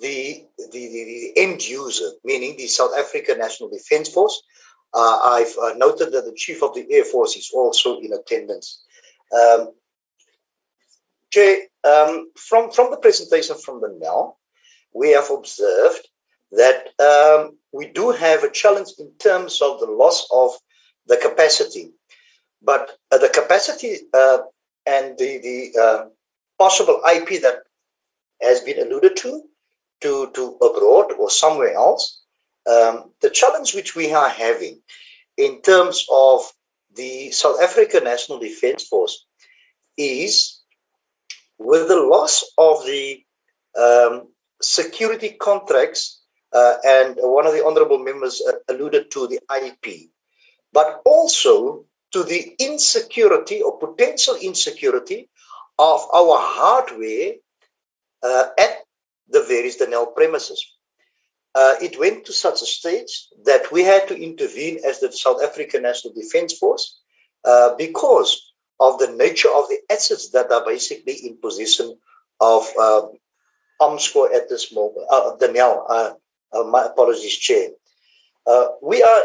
the, 0.00 0.44
the, 0.58 0.68
the, 0.72 1.32
end 1.36 1.66
user, 1.66 2.10
meaning 2.24 2.56
the 2.56 2.66
South 2.66 2.92
African 2.98 3.38
National 3.38 3.70
Defence 3.70 4.08
Force. 4.08 4.42
Uh, 4.92 5.18
I've 5.24 5.56
uh, 5.60 5.74
noted 5.76 6.12
that 6.12 6.24
the 6.24 6.34
Chief 6.36 6.62
of 6.62 6.74
the 6.74 6.86
Air 6.90 7.04
Force 7.04 7.36
is 7.36 7.50
also 7.52 7.98
in 8.00 8.12
attendance. 8.12 8.82
Um, 9.36 9.72
Jay, 11.30 11.66
um, 11.84 12.30
from, 12.36 12.70
from 12.70 12.90
the 12.90 12.96
presentation 12.96 13.56
from 13.56 13.80
Denel, 13.80 14.36
we 14.94 15.10
have 15.10 15.30
observed 15.30 16.08
that 16.52 16.88
um, 17.00 17.58
we 17.72 17.86
do 17.86 18.10
have 18.10 18.44
a 18.44 18.50
challenge 18.50 18.90
in 18.98 19.10
terms 19.18 19.60
of 19.60 19.80
the 19.80 19.86
loss 19.86 20.28
of 20.32 20.52
the 21.06 21.16
capacity. 21.16 21.90
But 22.62 22.92
uh, 23.10 23.18
the 23.18 23.28
capacity 23.28 23.96
uh, 24.12 24.38
and 24.86 25.18
the, 25.18 25.38
the 25.38 25.80
uh, 25.80 26.04
possible 26.58 27.00
IP 27.12 27.42
that 27.42 27.58
has 28.40 28.60
been 28.60 28.78
alluded 28.78 29.16
to, 29.16 29.42
to, 30.04 30.30
to 30.34 30.56
abroad 30.60 31.12
or 31.18 31.30
somewhere 31.30 31.74
else, 31.74 32.20
um, 32.70 33.10
the 33.22 33.30
challenge 33.30 33.74
which 33.74 33.96
we 33.96 34.12
are 34.12 34.28
having 34.28 34.80
in 35.38 35.62
terms 35.62 36.06
of 36.12 36.42
the 36.94 37.30
South 37.30 37.60
African 37.60 38.04
National 38.04 38.38
Defence 38.38 38.84
Force 38.86 39.26
is 39.96 40.60
with 41.58 41.88
the 41.88 41.96
loss 42.00 42.44
of 42.58 42.84
the 42.84 43.22
um, 43.80 44.28
security 44.60 45.30
contracts, 45.30 46.20
uh, 46.52 46.74
and 46.84 47.16
one 47.20 47.46
of 47.46 47.54
the 47.54 47.64
honorable 47.64 47.98
members 47.98 48.42
uh, 48.46 48.52
alluded 48.68 49.10
to 49.10 49.26
the 49.26 49.40
IP, 49.56 50.10
but 50.72 51.00
also 51.06 51.84
to 52.12 52.22
the 52.22 52.54
insecurity 52.60 53.62
or 53.62 53.78
potential 53.78 54.36
insecurity 54.40 55.28
of 55.78 56.00
our 56.14 56.36
hardware 56.38 57.32
uh, 58.22 58.46
at 58.58 58.83
the 59.28 59.42
various 59.42 59.76
Denel 59.78 60.14
premises. 60.14 60.64
Uh, 61.54 61.74
it 61.80 61.98
went 61.98 62.24
to 62.24 62.32
such 62.32 62.62
a 62.62 62.66
stage 62.66 63.28
that 63.44 63.70
we 63.70 63.82
had 63.82 64.08
to 64.08 64.20
intervene 64.20 64.78
as 64.84 65.00
the 65.00 65.12
South 65.12 65.42
African 65.42 65.82
National 65.82 66.12
Defence 66.12 66.58
Force 66.58 67.00
uh, 67.44 67.74
because 67.76 68.52
of 68.80 68.98
the 68.98 69.10
nature 69.12 69.50
of 69.54 69.68
the 69.68 69.78
assets 69.90 70.30
that 70.30 70.50
are 70.50 70.64
basically 70.64 71.14
in 71.14 71.36
possession 71.40 71.96
of 72.40 72.66
uh, 72.78 73.02
Armscor 73.80 74.34
at 74.34 74.48
this 74.48 74.72
moment. 74.72 75.06
Uh, 75.10 75.36
Denel, 75.36 75.84
uh, 75.88 76.14
uh, 76.52 76.64
my 76.64 76.86
apologies, 76.86 77.36
Chair. 77.36 77.70
Uh, 78.46 78.66
we 78.82 79.02
are 79.02 79.22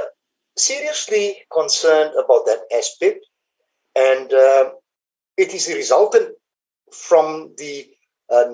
seriously 0.58 1.38
concerned 1.52 2.14
about 2.14 2.46
that 2.46 2.62
aspect, 2.76 3.26
and 3.96 4.32
uh, 4.32 4.70
it 5.38 5.54
is 5.54 5.68
resultant 5.74 6.36
from 6.92 7.54
the 7.58 7.88
uh, 8.30 8.46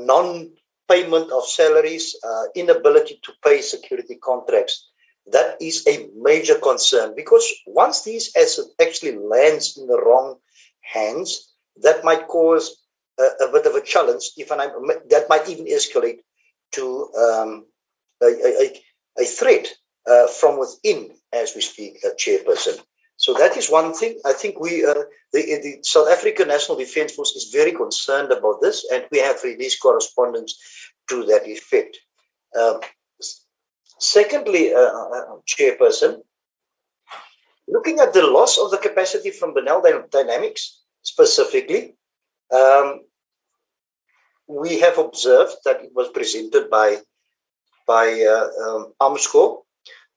non-payment 0.90 1.32
of 1.32 1.46
salaries, 1.46 2.16
uh, 2.24 2.44
inability 2.56 3.20
to 3.24 3.32
pay 3.44 3.62
security 3.62 4.16
contracts. 4.16 4.90
That 5.32 5.58
is 5.60 5.86
a 5.88 6.08
major 6.16 6.56
concern 6.56 7.14
because 7.16 7.46
once 7.66 8.04
these 8.04 8.32
assets 8.36 8.70
actually 8.82 9.18
lands 9.18 9.78
in 9.78 9.88
the 9.88 10.00
wrong 10.02 10.38
hands, 10.82 11.54
that 11.82 12.04
might 12.04 12.28
cause 12.28 12.84
a, 13.20 13.24
a 13.44 13.52
bit 13.52 13.66
of 13.66 13.74
a 13.76 13.82
challenge. 13.82 14.32
If 14.38 14.52
and 14.52 14.62
I'm, 14.62 14.72
that 15.10 15.28
might 15.30 15.50
even 15.50 15.66
escalate 15.66 16.20
to 16.74 17.10
um, 17.18 17.66
a, 18.22 18.28
a, 18.28 18.82
a, 19.20 19.26
threat 19.26 19.68
uh, 20.08 20.28
from 20.28 20.60
within, 20.60 21.12
as 21.34 21.56
we 21.56 21.62
speak, 21.62 21.98
a 22.04 22.10
chairperson. 22.10 22.80
So 23.26 23.34
that 23.34 23.58
is 23.58 23.72
one 23.72 23.92
thing. 23.92 24.20
I 24.24 24.34
think 24.34 24.60
we, 24.60 24.86
uh, 24.86 25.02
the, 25.34 25.42
the, 25.64 25.80
South 25.82 26.08
African 26.08 26.48
National 26.48 26.78
Defence 26.78 27.12
Force 27.16 27.32
is 27.32 27.46
very 27.52 27.72
concerned 27.72 28.32
about 28.32 28.62
this, 28.62 28.86
and 28.94 29.04
we 29.12 29.18
have 29.18 29.44
released 29.44 29.82
correspondence 29.82 30.54
to 31.10 31.24
that 31.26 31.48
effect. 31.48 31.98
Um, 32.56 32.82
secondly, 34.00 34.76
uh, 34.76 34.94
uh 35.16 35.38
chairperson, 35.52 36.22
looking 37.68 37.98
at 37.98 38.14
the 38.14 38.28
loss 38.28 38.60
of 38.60 38.70
the 38.70 38.78
capacity 38.78 39.32
from 39.32 39.56
Denel 39.56 39.82
Dynamics 40.12 40.84
specifically, 41.02 41.96
um, 42.54 43.06
we 44.46 44.80
have 44.82 45.00
observed 45.00 45.56
that 45.66 45.82
it 45.82 45.90
was 45.96 46.10
presented 46.10 46.70
by 46.70 46.98
by 47.88 48.06
uh, 48.36 48.50
um, 48.64 48.94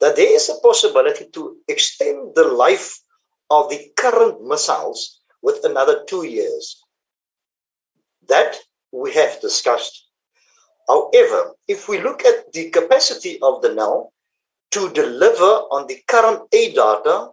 that 0.01 0.17
there 0.17 0.35
is 0.35 0.49
a 0.49 0.61
possibility 0.63 1.27
to 1.33 1.57
extend 1.69 2.35
the 2.35 2.45
life 2.45 3.01
of 3.51 3.69
the 3.71 3.91
current 3.97 4.45
missiles 4.45 5.21
with 5.43 5.65
another 5.65 6.05
two 6.05 6.25
years. 6.25 6.83
That 8.29 8.57
we 8.93 9.13
have 9.15 9.41
discussed. 9.41 10.07
However, 10.87 11.55
if 11.67 11.89
we 11.89 12.01
look 12.01 12.25
at 12.25 12.53
the 12.53 12.71
capacity 12.71 13.39
of 13.43 13.63
Denel 13.63 14.11
to 14.71 14.91
deliver 14.91 15.53
on 15.73 15.87
the 15.87 16.01
current 16.07 16.43
A-Darter 16.53 17.29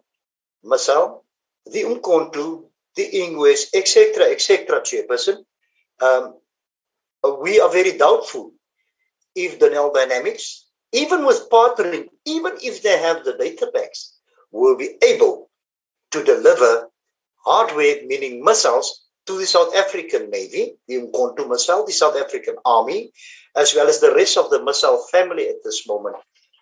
missile, 0.64 1.24
the 1.66 1.84
Umkhonto, 1.84 2.66
the 2.96 3.10
Ingwes, 3.14 3.74
etc., 3.74 4.26
etc., 4.26 4.82
chairperson, 4.82 5.44
um, 6.02 6.36
we 7.42 7.60
are 7.60 7.70
very 7.70 7.98
doubtful 7.98 8.52
if 9.36 9.60
Denel 9.60 9.94
Dynamics, 9.94 10.65
even 10.96 11.26
with 11.26 11.50
partnering, 11.50 12.08
even 12.26 12.54
if 12.64 12.82
they 12.82 12.98
have 12.98 13.26
the 13.26 13.34
data 13.34 13.70
packs, 13.76 14.18
will 14.52 14.78
be 14.78 14.96
able 15.04 15.50
to 16.12 16.24
deliver 16.24 16.88
hardware, 17.44 17.98
meaning 18.06 18.44
missiles, 18.44 19.02
to 19.28 19.38
the 19.38 19.46
South 19.46 19.76
African 19.76 20.30
Navy, 20.30 20.76
the 20.88 20.96
Umkhonto 20.96 21.50
missile, 21.50 21.86
the 21.86 21.92
South 21.92 22.16
African 22.16 22.56
Army, 22.64 23.12
as 23.58 23.76
well 23.76 23.88
as 23.88 24.00
the 24.00 24.14
rest 24.16 24.38
of 24.38 24.50
the 24.50 24.64
missile 24.64 25.04
family 25.12 25.50
at 25.50 25.64
this 25.66 25.86
moment. 25.88 26.16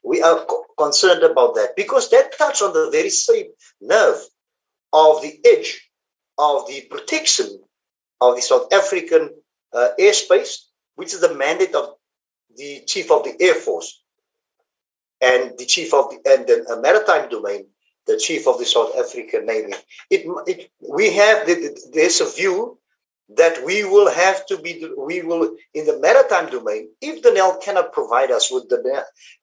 We 0.03 0.23
are 0.23 0.43
co- 0.45 0.65
concerned 0.77 1.23
about 1.23 1.53
that 1.55 1.75
because 1.75 2.09
that 2.09 2.35
touches 2.37 2.63
on 2.63 2.73
the 2.73 2.89
very 2.91 3.09
same 3.11 3.47
nerve 3.81 4.19
of 4.93 5.21
the 5.21 5.39
edge 5.45 5.89
of 6.39 6.67
the 6.67 6.81
protection 6.89 7.61
of 8.21 8.35
the 8.35 8.41
South 8.41 8.71
African 8.73 9.29
uh, 9.73 9.89
airspace, 9.99 10.55
which 10.95 11.13
is 11.13 11.21
the 11.21 11.35
mandate 11.35 11.75
of 11.75 11.89
the 12.55 12.81
chief 12.87 13.11
of 13.11 13.23
the 13.23 13.35
Air 13.39 13.55
Force 13.55 14.02
and 15.23 15.57
the 15.57 15.65
chief 15.65 15.93
of 15.93 16.09
the 16.11 16.17
and 16.31 16.45
the 16.47 16.57
uh, 16.69 16.79
maritime 16.81 17.29
domain, 17.29 17.65
the 18.07 18.17
chief 18.17 18.47
of 18.47 18.59
the 18.59 18.65
South 18.65 18.91
African 18.97 19.45
Navy. 19.45 19.73
It, 20.09 20.21
it 20.45 20.69
we 20.97 21.13
have 21.13 21.47
a 21.47 22.35
view 22.35 22.77
that 23.29 23.63
we 23.65 23.83
will 23.85 24.09
have 24.11 24.45
to 24.47 24.57
be 24.57 24.85
we 24.97 25.21
will 25.21 25.55
in 25.73 25.85
the 25.85 25.97
maritime 25.99 26.49
domain 26.51 26.89
if 27.01 27.23
Denel 27.23 27.61
cannot 27.63 27.93
provide 27.93 28.31
us 28.31 28.51
with 28.51 28.67
the 28.69 28.79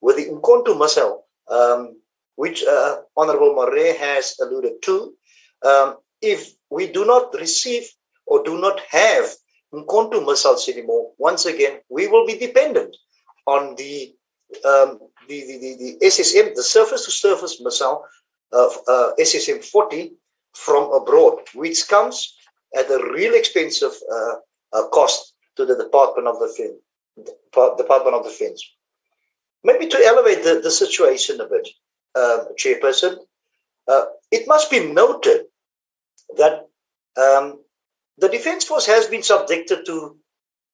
with 0.01 0.17
the 0.17 0.27
Umkhonto 0.27 0.77
missile, 0.77 1.25
um, 1.49 1.99
which 2.35 2.63
uh, 2.63 2.97
Honorable 3.17 3.55
Marais 3.55 3.97
has 3.97 4.35
alluded 4.39 4.81
to. 4.83 5.13
Um, 5.63 5.97
if 6.21 6.53
we 6.69 6.87
do 6.87 7.05
not 7.05 7.33
receive 7.33 7.87
or 8.27 8.43
do 8.43 8.61
not 8.61 8.79
have 8.89 9.25
Umkhonto 9.73 10.25
missiles 10.25 10.69
anymore, 10.69 11.11
once 11.17 11.45
again, 11.45 11.79
we 11.89 12.07
will 12.07 12.27
be 12.27 12.37
dependent 12.37 12.95
on 13.47 13.75
the 13.75 14.13
um, 14.65 14.99
the, 15.27 15.41
the, 15.45 15.97
the, 15.99 16.05
SSM, 16.05 16.55
the 16.55 16.63
surface 16.63 17.05
to 17.05 17.11
surface 17.11 17.61
missile 17.61 18.03
of 18.51 18.77
uh, 18.87 19.11
SSM 19.19 19.63
40 19.63 20.13
from 20.53 20.91
abroad, 20.93 21.39
which 21.53 21.87
comes 21.87 22.35
at 22.77 22.89
a 22.89 23.11
real 23.13 23.33
expensive 23.33 23.91
uh, 24.11 24.35
uh, 24.73 24.87
cost 24.89 25.33
to 25.55 25.65
the 25.65 25.75
Department 25.75 26.27
of 26.27 26.39
Defense. 26.39 26.77
Department 27.77 28.15
of 28.15 28.23
Defense. 28.23 28.63
Maybe 29.63 29.87
to 29.87 29.97
elevate 30.05 30.43
the, 30.43 30.59
the 30.61 30.71
situation 30.71 31.39
a 31.39 31.47
bit, 31.47 31.67
um, 32.15 32.47
Chairperson, 32.57 33.17
uh, 33.87 34.05
it 34.31 34.47
must 34.47 34.71
be 34.71 34.91
noted 34.91 35.45
that 36.37 36.67
um, 37.17 37.59
the 38.17 38.29
Defence 38.29 38.63
Force 38.63 38.85
has 38.85 39.07
been 39.07 39.23
subjected 39.23 39.85
to 39.85 40.17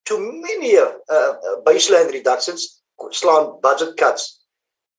to 0.06 0.18
many 0.20 0.78
uh, 0.78 0.86
uh, 1.10 1.34
baseline 1.66 2.12
reductions, 2.14 2.82
slant 3.12 3.62
budget 3.62 3.98
cuts. 3.98 4.40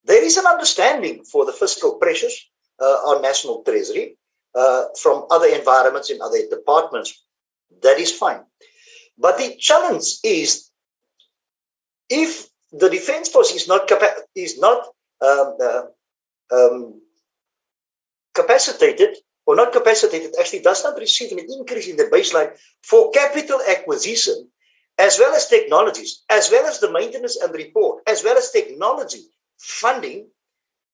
There 0.05 0.23
is 0.23 0.37
an 0.37 0.45
understanding 0.45 1.23
for 1.25 1.45
the 1.45 1.51
fiscal 1.51 1.95
pressures 1.95 2.35
uh, 2.79 2.99
on 3.09 3.21
national 3.21 3.63
treasury 3.63 4.17
uh, 4.55 4.85
from 5.01 5.25
other 5.29 5.47
environments 5.47 6.09
in 6.09 6.21
other 6.21 6.39
departments. 6.49 7.25
That 7.81 7.99
is 7.99 8.11
fine. 8.11 8.41
But 9.17 9.37
the 9.37 9.55
challenge 9.57 10.05
is 10.23 10.71
if 12.09 12.47
the 12.71 12.89
Defence 12.89 13.29
Force 13.29 13.53
is 13.53 13.67
not 13.67 13.87
capa- 13.87 14.23
is 14.35 14.59
not 14.59 14.87
um, 15.21 15.57
uh, 15.61 15.81
um, 16.51 17.01
capacitated 18.33 19.17
or 19.45 19.55
not 19.55 19.73
capacitated 19.73 20.33
actually 20.39 20.61
does 20.61 20.83
not 20.83 20.97
receive 20.97 21.31
an 21.31 21.39
increase 21.39 21.87
in 21.87 21.97
the 21.97 22.05
baseline 22.05 22.51
for 22.83 23.11
capital 23.11 23.59
acquisition, 23.67 24.47
as 24.99 25.17
well 25.17 25.33
as 25.33 25.47
technologies, 25.47 26.23
as 26.29 26.51
well 26.51 26.65
as 26.65 26.79
the 26.79 26.91
maintenance 26.91 27.37
and 27.37 27.53
report, 27.55 28.03
as 28.05 28.23
well 28.23 28.37
as 28.37 28.51
technology 28.51 29.21
funding, 29.57 30.27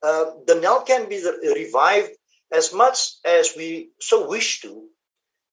uh, 0.03 0.25
Denel 0.45 0.85
can 0.85 1.09
be 1.09 1.19
revived 1.55 2.11
as 2.53 2.71
much 2.71 3.15
as 3.25 3.53
we 3.57 3.89
so 3.99 4.27
wish 4.29 4.61
to, 4.61 4.83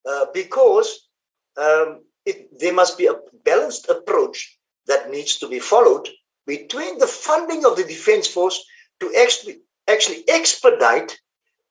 uh, 0.08 0.26
because 0.34 1.08
um, 1.56 2.02
it, 2.26 2.58
there 2.60 2.74
must 2.74 2.98
be 2.98 3.06
a 3.06 3.18
balanced 3.44 3.88
approach 3.88 4.58
that 4.86 5.10
needs 5.10 5.38
to 5.38 5.48
be 5.48 5.58
followed 5.58 6.08
between 6.46 6.98
the 6.98 7.06
funding 7.06 7.64
of 7.64 7.76
the 7.76 7.84
Defence 7.84 8.26
Force 8.26 8.62
to 9.00 9.14
actually, 9.18 9.60
actually 9.88 10.24
expedite 10.28 11.18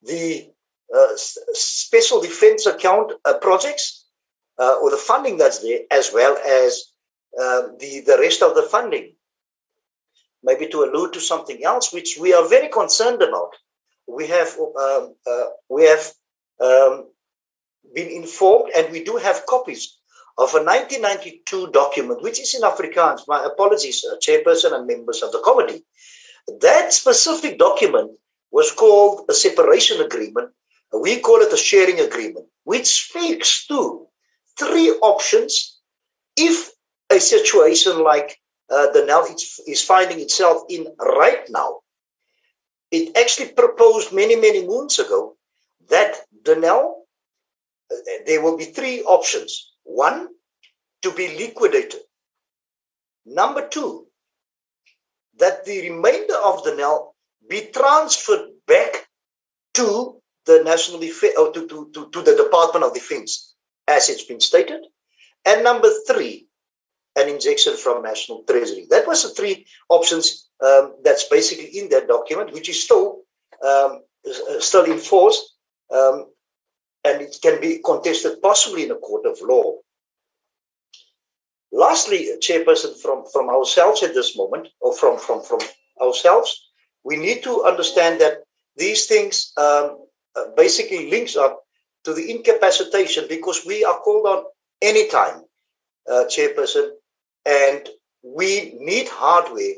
the 0.02 0.50
uh, 0.96 1.08
special 1.16 2.20
defense 2.22 2.66
account 2.66 3.14
uh, 3.26 3.38
projects 3.38 4.01
uh, 4.62 4.76
or 4.82 4.92
the 4.92 4.98
funding 5.10 5.38
that's 5.38 5.60
there, 5.60 5.80
as 5.90 6.12
well 6.14 6.38
as 6.38 6.70
um, 7.42 7.76
the, 7.80 8.04
the 8.06 8.18
rest 8.20 8.44
of 8.44 8.56
the 8.56 8.62
funding. 8.62 9.14
Maybe 10.44 10.68
to 10.68 10.84
allude 10.84 11.14
to 11.14 11.20
something 11.20 11.64
else, 11.64 11.92
which 11.92 12.18
we 12.20 12.34
are 12.34 12.48
very 12.48 12.70
concerned 12.70 13.22
about. 13.22 13.52
We 14.08 14.28
have, 14.28 14.50
um, 14.60 15.16
uh, 15.26 15.46
we 15.70 15.84
have 15.86 16.12
um, 16.60 17.10
been 17.96 18.10
informed, 18.10 18.72
and 18.76 18.92
we 18.92 19.04
do 19.04 19.18
have 19.18 19.46
copies 19.48 19.98
of 20.38 20.54
a 20.54 20.64
1992 20.64 21.72
document, 21.72 22.22
which 22.22 22.40
is 22.40 22.54
in 22.54 22.62
Afrikaans. 22.62 23.22
My 23.28 23.44
apologies, 23.44 24.06
uh, 24.06 24.18
chairperson 24.18 24.74
and 24.74 24.86
members 24.86 25.24
of 25.24 25.32
the 25.32 25.40
committee. 25.40 25.84
That 26.62 26.94
specific 26.94 27.58
document 27.58 28.12
was 28.52 28.72
called 28.72 29.26
a 29.30 29.34
separation 29.34 30.02
agreement. 30.02 30.50
We 30.94 31.20
call 31.20 31.42
it 31.42 31.54
a 31.54 31.58
sharing 31.58 32.00
agreement, 32.00 32.48
which 32.64 32.88
speaks 32.88 33.66
to 33.68 34.08
three 34.58 34.90
options 35.02 35.80
if 36.38 36.72
a 37.10 37.20
situation 37.20 38.04
like 38.04 38.38
uh, 38.72 38.88
Denel 38.94 39.26
is 39.68 39.84
finding 39.84 40.20
itself 40.20 40.64
in 40.70 40.88
right 41.00 41.44
now. 41.50 41.80
It 42.92 43.18
actually 43.18 43.50
proposed 43.54 44.14
many, 44.14 44.36
many 44.36 44.66
moons 44.66 45.00
ago 45.00 45.36
that 45.90 46.16
Denel, 46.44 46.94
uh, 47.92 47.96
there 48.26 48.42
will 48.42 48.58
be 48.58 48.66
three 48.66 49.02
options. 49.04 49.74
One, 49.84 50.30
to 51.02 51.12
be 51.12 51.38
liquidated. 51.38 52.02
Number 53.26 53.68
two, 53.68 54.08
that 55.38 55.66
the 55.66 55.90
remainder 55.90 56.36
of 56.44 56.64
Denel 56.64 57.14
be 57.50 57.70
transferred 57.74 58.50
back 58.68 59.08
to 59.74 60.22
the 60.46 60.62
National 60.64 61.00
Defense, 61.00 61.34
or 61.38 61.52
to, 61.52 61.68
to, 61.68 61.90
to, 61.94 62.10
to 62.10 62.22
the 62.22 62.36
Department 62.36 62.86
of 62.86 62.94
Defense, 62.94 63.56
as 63.96 64.10
it's 64.10 64.28
been 64.32 64.40
stated. 64.40 64.82
And 65.46 65.64
number 65.64 65.90
three, 66.08 66.48
an 67.16 67.28
injection 67.28 67.76
from 67.76 68.04
National 68.04 68.44
Treasury. 68.50 68.88
That 68.90 69.08
was 69.08 69.24
the 69.24 69.30
three 69.30 69.66
options 69.90 70.26
um, 70.68 70.96
that's 71.04 71.26
basically 71.26 71.70
in 71.80 71.90
that 71.90 72.08
document, 72.08 72.54
which 72.54 72.70
is 72.70 72.82
still 72.82 73.08
um, 73.70 73.92
uh, 74.26 74.60
still 74.60 74.86
in 74.86 74.98
force, 74.98 75.40
um, 75.92 76.18
and 77.04 77.22
it 77.22 77.36
can 77.42 77.60
be 77.60 77.80
contested 77.84 78.42
possibly 78.42 78.84
in 78.86 78.92
a 78.92 78.96
court 78.96 79.26
of 79.26 79.38
law. 79.42 79.76
Lastly, 81.72 82.30
Chairperson, 82.40 83.00
from, 83.02 83.24
from 83.34 83.50
ourselves 83.50 84.04
at 84.04 84.14
this 84.14 84.38
moment, 84.38 84.68
or 84.82 84.94
from, 84.94 85.18
from, 85.18 85.42
from 85.42 85.60
ourselves, 86.02 86.70
we 87.04 87.16
need 87.16 87.44
to 87.44 87.64
understand 87.64 88.20
that 88.22 88.44
these 88.76 89.06
things 89.06 89.54
um, 89.58 89.98
uh, 90.36 90.46
basically 90.56 91.10
links 91.10 91.36
up 91.36 91.64
to 92.04 92.14
the 92.14 92.32
incapacitation 92.32 93.26
because 93.30 93.62
we 93.66 93.84
are 93.84 94.00
called 94.00 94.26
on 94.26 94.44
anytime, 94.82 95.44
uh, 96.10 96.26
Chairperson, 96.28 96.90
and 97.46 97.90
we 98.24 98.76
need 98.80 99.08
hardware 99.08 99.76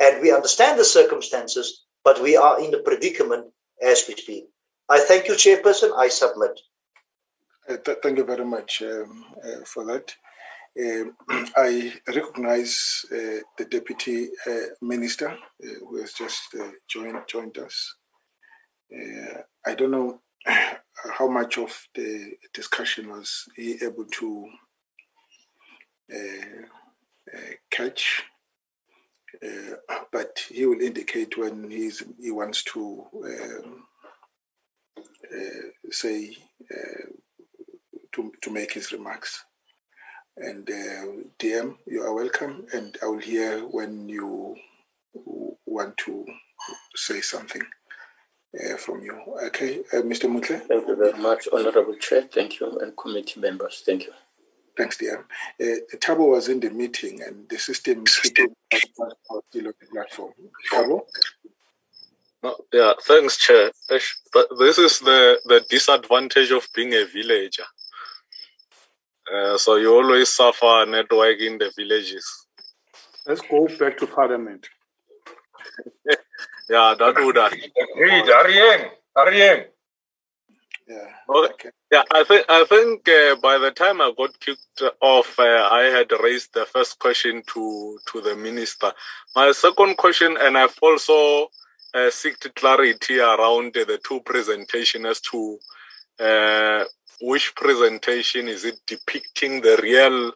and 0.00 0.22
we 0.22 0.32
understand 0.32 0.78
the 0.78 0.84
circumstances, 0.84 1.84
but 2.04 2.22
we 2.22 2.36
are 2.36 2.60
in 2.60 2.74
a 2.74 2.78
predicament 2.78 3.46
as 3.82 4.04
we 4.08 4.14
speak. 4.14 4.44
I 4.88 5.00
thank 5.00 5.28
you, 5.28 5.34
Chairperson. 5.34 5.96
I 5.96 6.08
submit. 6.08 6.58
Uh, 7.68 7.76
th- 7.76 7.98
thank 8.02 8.18
you 8.18 8.24
very 8.24 8.44
much 8.44 8.82
um, 8.82 9.24
uh, 9.44 9.64
for 9.64 9.84
that. 9.84 10.12
Um, 10.80 11.16
I 11.56 11.92
recognize 12.08 13.04
uh, 13.12 13.42
the 13.58 13.66
Deputy 13.68 14.28
uh, 14.46 14.72
Minister 14.80 15.30
uh, 15.30 15.36
who 15.88 16.00
has 16.00 16.12
just 16.14 16.40
uh, 16.58 16.70
joined 16.88 17.18
joined 17.28 17.58
us. 17.58 17.94
I 19.66 19.74
don't 19.74 19.92
know 19.92 20.20
how 21.18 21.28
much 21.28 21.58
of 21.58 21.86
the 21.94 22.32
discussion 22.52 23.10
was 23.10 23.46
he 23.56 23.78
able 23.82 24.04
to 24.04 24.48
uh, 26.12 27.38
catch, 27.70 28.22
uh, 29.42 29.74
but 30.12 30.44
he 30.48 30.66
will 30.66 30.80
indicate 30.80 31.38
when 31.38 31.70
he's, 31.70 32.02
he 32.20 32.30
wants 32.30 32.64
to 32.64 33.04
um, 33.24 33.84
uh, 35.32 35.90
say 35.90 36.36
to, 38.12 38.32
to 38.42 38.50
make 38.50 38.72
his 38.72 38.92
remarks. 38.92 39.44
And 40.36 40.66
DM, 41.38 41.76
you 41.86 42.02
are 42.02 42.14
welcome, 42.14 42.66
and 42.72 42.96
I 43.02 43.06
will 43.06 43.18
hear 43.18 43.60
when 43.60 44.08
you 44.08 44.56
want 45.66 45.96
to 45.98 46.24
say 46.96 47.20
something. 47.20 47.62
Uh, 48.52 48.76
from 48.76 49.00
you. 49.00 49.16
Okay, 49.46 49.78
uh, 49.92 50.02
Mr. 50.02 50.28
Mmutle. 50.28 50.60
Thank 50.66 50.88
you 50.88 50.96
very 50.96 51.16
much, 51.20 51.46
Honorable 51.52 51.94
Chair. 51.94 52.22
Thank 52.22 52.58
you, 52.58 52.78
and 52.80 52.96
committee 52.96 53.38
members. 53.38 53.82
Thank 53.86 54.06
you. 54.06 54.12
Thanks, 54.76 54.96
dear. 54.96 55.24
Uh, 55.60 55.96
Thabo 55.96 56.30
was 56.30 56.48
in 56.48 56.58
the 56.58 56.70
meeting 56.70 57.22
and 57.22 57.48
the 57.48 57.58
system 57.58 58.04
still 58.06 58.48
on 59.30 59.40
the 59.52 59.72
platform. 59.92 60.32
Thabo? 60.72 61.02
Oh, 62.42 62.56
yeah, 62.72 62.94
thanks, 63.02 63.36
Chair. 63.36 63.70
But 64.32 64.46
this 64.58 64.78
is 64.78 64.98
the, 64.98 65.38
the 65.44 65.64
disadvantage 65.68 66.50
of 66.50 66.66
being 66.74 66.94
a 66.94 67.04
villager. 67.04 67.64
Uh, 69.32 69.58
so 69.58 69.76
you 69.76 69.94
always 69.94 70.30
suffer 70.34 70.86
network 70.88 71.38
in 71.38 71.58
the 71.58 71.70
villages. 71.76 72.26
Let's 73.26 73.42
go 73.42 73.68
back 73.78 73.96
to 73.98 74.06
Parliament. 74.06 74.68
yeah, 76.70 76.94
that 76.98 77.14
would. 77.16 77.36
Agreed, 77.38 78.26
Arieng. 78.26 78.90
Arieng. 79.16 79.66
Yeah. 80.88 81.06
Okay. 81.28 81.70
Yeah, 81.92 82.02
I 82.12 82.24
think 82.24 82.46
I 82.48 82.64
think 82.64 83.08
uh, 83.08 83.36
by 83.36 83.58
the 83.58 83.70
time 83.70 84.00
I 84.00 84.12
got 84.16 84.38
kicked 84.40 84.82
off, 85.00 85.38
uh, 85.38 85.68
I 85.70 85.82
had 85.84 86.10
raised 86.22 86.52
the 86.54 86.66
first 86.66 86.98
question 86.98 87.42
to 87.54 87.98
to 88.06 88.20
the 88.20 88.36
minister. 88.36 88.92
My 89.36 89.52
second 89.52 89.96
question, 89.96 90.36
and 90.40 90.58
I've 90.58 90.76
also 90.82 91.48
uh, 91.94 92.10
sought 92.10 92.54
clarity 92.56 93.20
around 93.20 93.74
the 93.74 94.00
two 94.06 94.20
presentations 94.20 95.06
as 95.06 95.20
to 95.22 95.58
uh, 96.20 96.84
which 97.22 97.54
presentation 97.54 98.48
is 98.48 98.64
it 98.64 98.80
depicting 98.86 99.60
the 99.60 99.78
real 99.82 100.32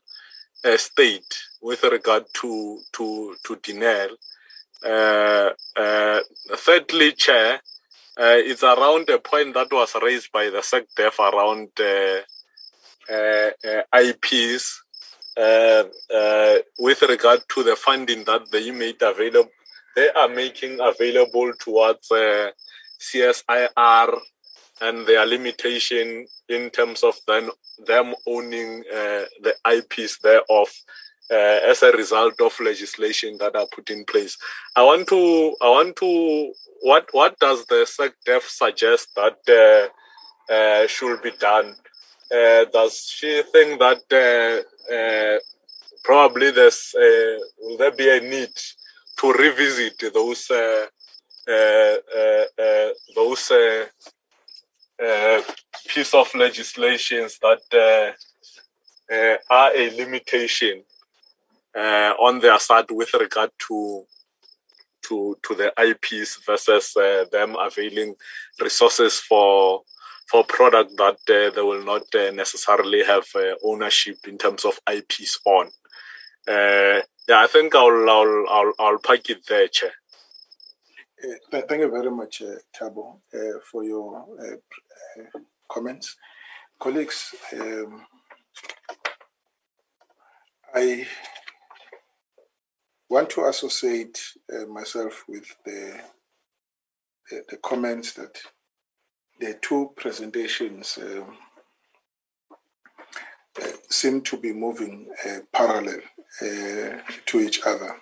uh, 0.64 0.76
state 0.76 1.42
with 1.62 1.82
regard 1.84 2.24
to 2.34 2.80
to 2.92 3.36
to 3.44 3.56
Denel. 3.56 4.10
Uh, 4.84 5.50
uh, 5.76 6.20
thirdly, 6.56 7.12
chair. 7.12 7.60
Uh, 8.16 8.36
it's 8.36 8.62
around 8.62 9.08
a 9.08 9.18
point 9.18 9.54
that 9.54 9.72
was 9.72 9.94
raised 10.02 10.30
by 10.30 10.50
the 10.50 10.58
SecDef 10.58 11.18
around 11.18 11.70
uh, 11.80 12.20
uh, 13.10 13.50
uh 13.66 13.82
IPs 14.00 14.82
uh, 15.36 15.84
uh, 16.14 16.58
with 16.78 17.02
regard 17.02 17.40
to 17.48 17.62
the 17.62 17.74
funding 17.74 18.24
that 18.24 18.42
they 18.52 18.70
made 18.70 19.00
available. 19.02 19.50
They 19.96 20.10
are 20.10 20.28
making 20.28 20.78
available 20.80 21.52
towards 21.58 22.08
CSIR 23.00 24.20
and 24.80 25.06
their 25.06 25.24
limitation 25.24 26.26
in 26.48 26.70
terms 26.70 27.02
of 27.02 27.14
them, 27.26 27.50
them 27.86 28.14
owning 28.26 28.82
the 28.90 29.54
IPs 29.66 30.18
thereof. 30.18 30.68
Uh, 31.30 31.58
as 31.70 31.82
a 31.82 31.90
result 31.92 32.38
of 32.42 32.52
legislation 32.60 33.38
that 33.38 33.56
are 33.56 33.66
put 33.74 33.88
in 33.88 34.04
place. 34.04 34.36
I 34.76 34.82
want 34.82 35.08
to 35.08 35.56
I 35.58 35.70
want 35.70 35.96
to 35.96 36.52
what 36.82 37.08
what 37.12 37.38
does 37.38 37.64
the 37.64 37.86
SecDef 37.86 38.42
suggest 38.42 39.08
that 39.16 39.38
uh, 39.48 40.52
uh, 40.52 40.86
should 40.86 41.22
be 41.22 41.30
done? 41.40 41.76
Uh, 42.30 42.66
does 42.70 43.06
she 43.06 43.42
think 43.52 43.80
that 43.80 44.02
uh, 44.12 44.94
uh, 44.94 45.38
probably 46.04 46.50
there's 46.50 46.94
will 46.94 47.78
there 47.78 47.90
be 47.90 48.10
a 48.10 48.20
need 48.20 48.52
to 49.16 49.32
revisit 49.32 49.98
those 50.12 50.46
those 53.16 53.52
piece 55.88 56.12
of 56.12 56.34
legislations 56.34 57.38
that 57.38 58.14
are 59.50 59.72
a 59.74 59.90
limitation 59.96 60.84
on 61.76 62.40
their 62.40 62.58
side 62.58 62.90
with 62.90 63.12
regard 63.14 63.50
to 63.68 64.04
to 65.08 65.36
to 65.42 65.54
the 65.54 65.72
IPs 65.78 66.40
versus 66.46 66.96
uh, 66.96 67.24
them 67.30 67.56
availing 67.58 68.14
resources 68.60 69.20
for 69.20 69.82
for 70.28 70.44
product 70.44 70.96
that 70.96 71.18
uh, 71.28 71.54
they 71.54 71.62
will 71.62 71.84
not 71.84 72.02
uh, 72.14 72.30
necessarily 72.30 73.04
have 73.04 73.26
uh, 73.34 73.54
ownership 73.62 74.16
in 74.26 74.38
terms 74.38 74.64
of 74.64 74.78
IPs 74.90 75.38
on. 75.44 75.66
Uh, 76.48 77.00
yeah, 77.28 77.40
I 77.40 77.46
think 77.46 77.74
I'll 77.74 78.10
I'll 78.10 78.44
I'll, 78.48 78.72
I'll 78.78 78.98
pack 78.98 79.28
it 79.30 79.46
there, 79.48 79.68
Chair. 79.68 79.92
Uh, 81.22 81.60
thank 81.68 81.80
you 81.80 81.90
very 81.90 82.10
much, 82.10 82.42
Thabo, 82.78 83.20
for 83.70 83.84
your 83.84 84.26
comments, 85.68 86.16
colleagues. 86.78 87.34
Um, 87.52 88.04
I 90.74 91.06
want 93.08 93.31
to 93.31 93.44
associate 93.47 94.20
uh, 94.52 94.66
myself 94.66 95.24
with 95.28 95.57
the, 95.65 96.00
the, 97.31 97.44
the 97.50 97.57
comments 97.58 98.12
that 98.15 98.39
the 99.41 99.58
two 99.60 99.91
presentations 99.97 100.99
um, 101.00 101.36
uh, 103.62 103.66
seem 103.89 104.20
to 104.23 104.36
be 104.36 104.52
moving 104.52 105.08
uh, 105.26 105.39
parallel 105.52 106.00
uh, 106.42 106.99
to 107.26 107.41
each 107.41 107.60
other. 107.66 107.97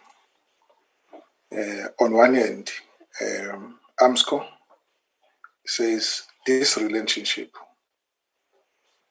Uh, 1.54 1.88
on 2.00 2.12
one 2.14 2.36
end, 2.36 2.70
um, 3.20 3.78
Armscor 4.00 4.46
says 5.66 6.22
this 6.46 6.76
relationship 6.76 7.54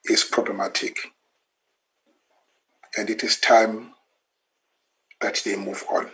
is 0.06 0.24
problematic 0.24 0.98
and 2.98 3.10
it 3.10 3.24
is 3.24 3.40
time 3.40 3.94
that 5.22 5.42
they 5.46 5.56
move 5.56 5.84
on. 5.92 6.10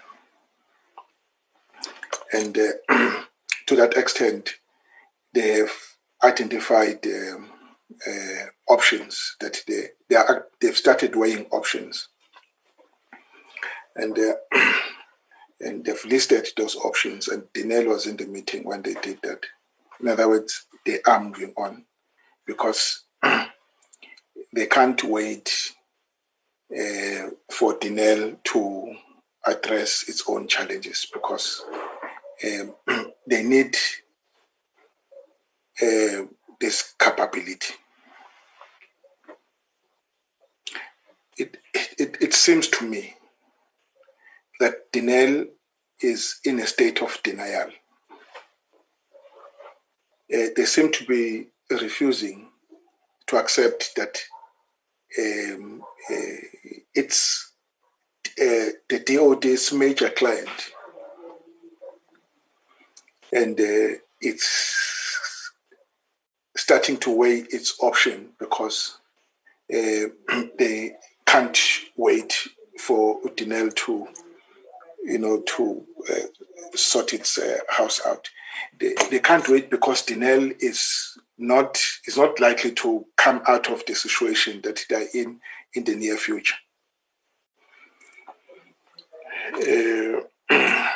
And 2.32 2.58
uh, 2.58 2.72
to 3.68 3.76
that 3.76 3.96
extent, 3.96 4.56
they 5.34 5.60
have 5.60 5.72
identified 6.24 7.06
um, 7.06 7.50
uh, 8.08 8.46
options 8.68 9.36
that 9.40 9.64
they, 9.68 9.84
they 10.10 10.16
are, 10.16 10.48
they've 10.60 10.76
started 10.76 11.16
weighing 11.16 11.46
options. 11.52 12.10
And, 13.96 14.18
uh, 14.18 14.34
and 15.62 15.86
they've 15.86 16.06
listed 16.06 16.50
those 16.58 16.76
options, 16.76 17.28
and 17.28 17.44
Denel 17.54 17.88
was 17.88 18.06
in 18.06 18.18
the 18.18 18.26
meeting 18.26 18.64
when 18.64 18.82
they 18.82 18.94
did 18.96 19.20
that. 19.24 19.46
In 20.00 20.08
other 20.08 20.28
words, 20.28 20.68
they 20.86 21.02
are 21.08 21.24
moving 21.24 21.54
on 21.58 21.86
because 22.46 23.06
they 24.54 24.68
can't 24.68 25.04
wait 25.04 25.74
uh, 26.72 27.30
for 27.50 27.80
Denel 27.80 28.38
to 28.44 28.96
address 29.46 30.06
its 30.08 30.24
own 30.28 30.48
challenges 30.48 31.08
because 31.14 31.64
um, 32.44 32.76
they 33.28 33.44
need 33.44 33.76
uh, 35.82 36.26
this 36.60 36.94
capability. 37.00 37.76
It, 41.38 41.58
it, 41.98 42.18
it 42.20 42.34
seems 42.34 42.68
to 42.70 42.86
me 42.86 43.16
that 44.60 44.92
Denel 44.92 45.48
is 46.02 46.40
in 46.44 46.60
a 46.60 46.68
state 46.68 47.02
of 47.02 47.18
denial. 47.24 47.70
Uh, 50.34 50.48
they 50.56 50.66
seem 50.66 50.92
to 50.92 51.06
be 51.06 51.48
refusing 51.70 52.50
to 53.28 53.38
accept 53.38 53.96
that 53.96 54.18
um, 55.20 55.82
uh, 56.10 56.38
it's 56.94 57.52
uh, 58.40 58.70
the 58.90 59.00
DOD's 59.06 59.74
major 59.74 60.10
client. 60.10 60.72
And 63.32 63.60
uh, 63.60 63.98
it's 64.22 65.52
starting 66.56 66.98
to 66.98 67.12
weigh 67.12 67.46
its 67.50 67.76
option 67.82 68.30
because 68.40 69.00
they 69.70 70.96
can't 71.26 71.60
wait 71.98 72.48
for 72.80 73.22
Denel 73.36 73.74
to, 73.76 74.08
you 75.04 75.18
know, 75.18 75.42
to 75.42 75.86
uh, 76.10 76.76
sort 76.76 77.14
its 77.14 77.38
uh, 77.38 77.58
house 77.70 78.02
out. 78.06 78.30
They, 78.80 78.96
they 79.12 79.20
can't 79.20 79.48
wait 79.50 79.70
because 79.70 80.06
Denel 80.06 80.56
is 80.60 81.18
not 81.38 81.80
is 82.06 82.18
not 82.18 82.40
likely 82.40 82.72
to 82.72 83.06
come 83.16 83.42
out 83.48 83.70
of 83.70 83.86
the 83.86 83.94
situation 83.96 84.62
that 84.64 84.86
they're 84.90 85.08
in 85.14 85.40
in 85.74 85.84
the 85.84 85.96
near 85.96 86.18
future. 86.18 86.56
Uh, 89.54 90.22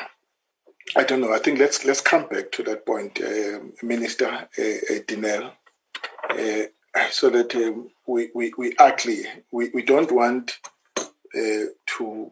I 0.95 1.03
don't 1.05 1.21
know. 1.21 1.33
I 1.33 1.39
think 1.39 1.59
let's 1.59 1.85
let's 1.85 2.01
come 2.01 2.27
back 2.27 2.51
to 2.53 2.63
that 2.63 2.85
point, 2.85 3.21
uh, 3.21 3.59
Minister 3.81 4.27
uh, 4.27 4.99
Denel, 5.07 5.51
uh, 6.29 7.09
so 7.11 7.29
that 7.29 7.55
um, 7.55 7.89
we, 8.07 8.29
we 8.35 8.53
we 8.57 8.75
are 8.77 8.91
clear. 8.91 9.25
We 9.51 9.69
we 9.73 9.83
don't 9.83 10.11
want 10.11 10.57
uh, 11.35 11.65
to 11.97 12.31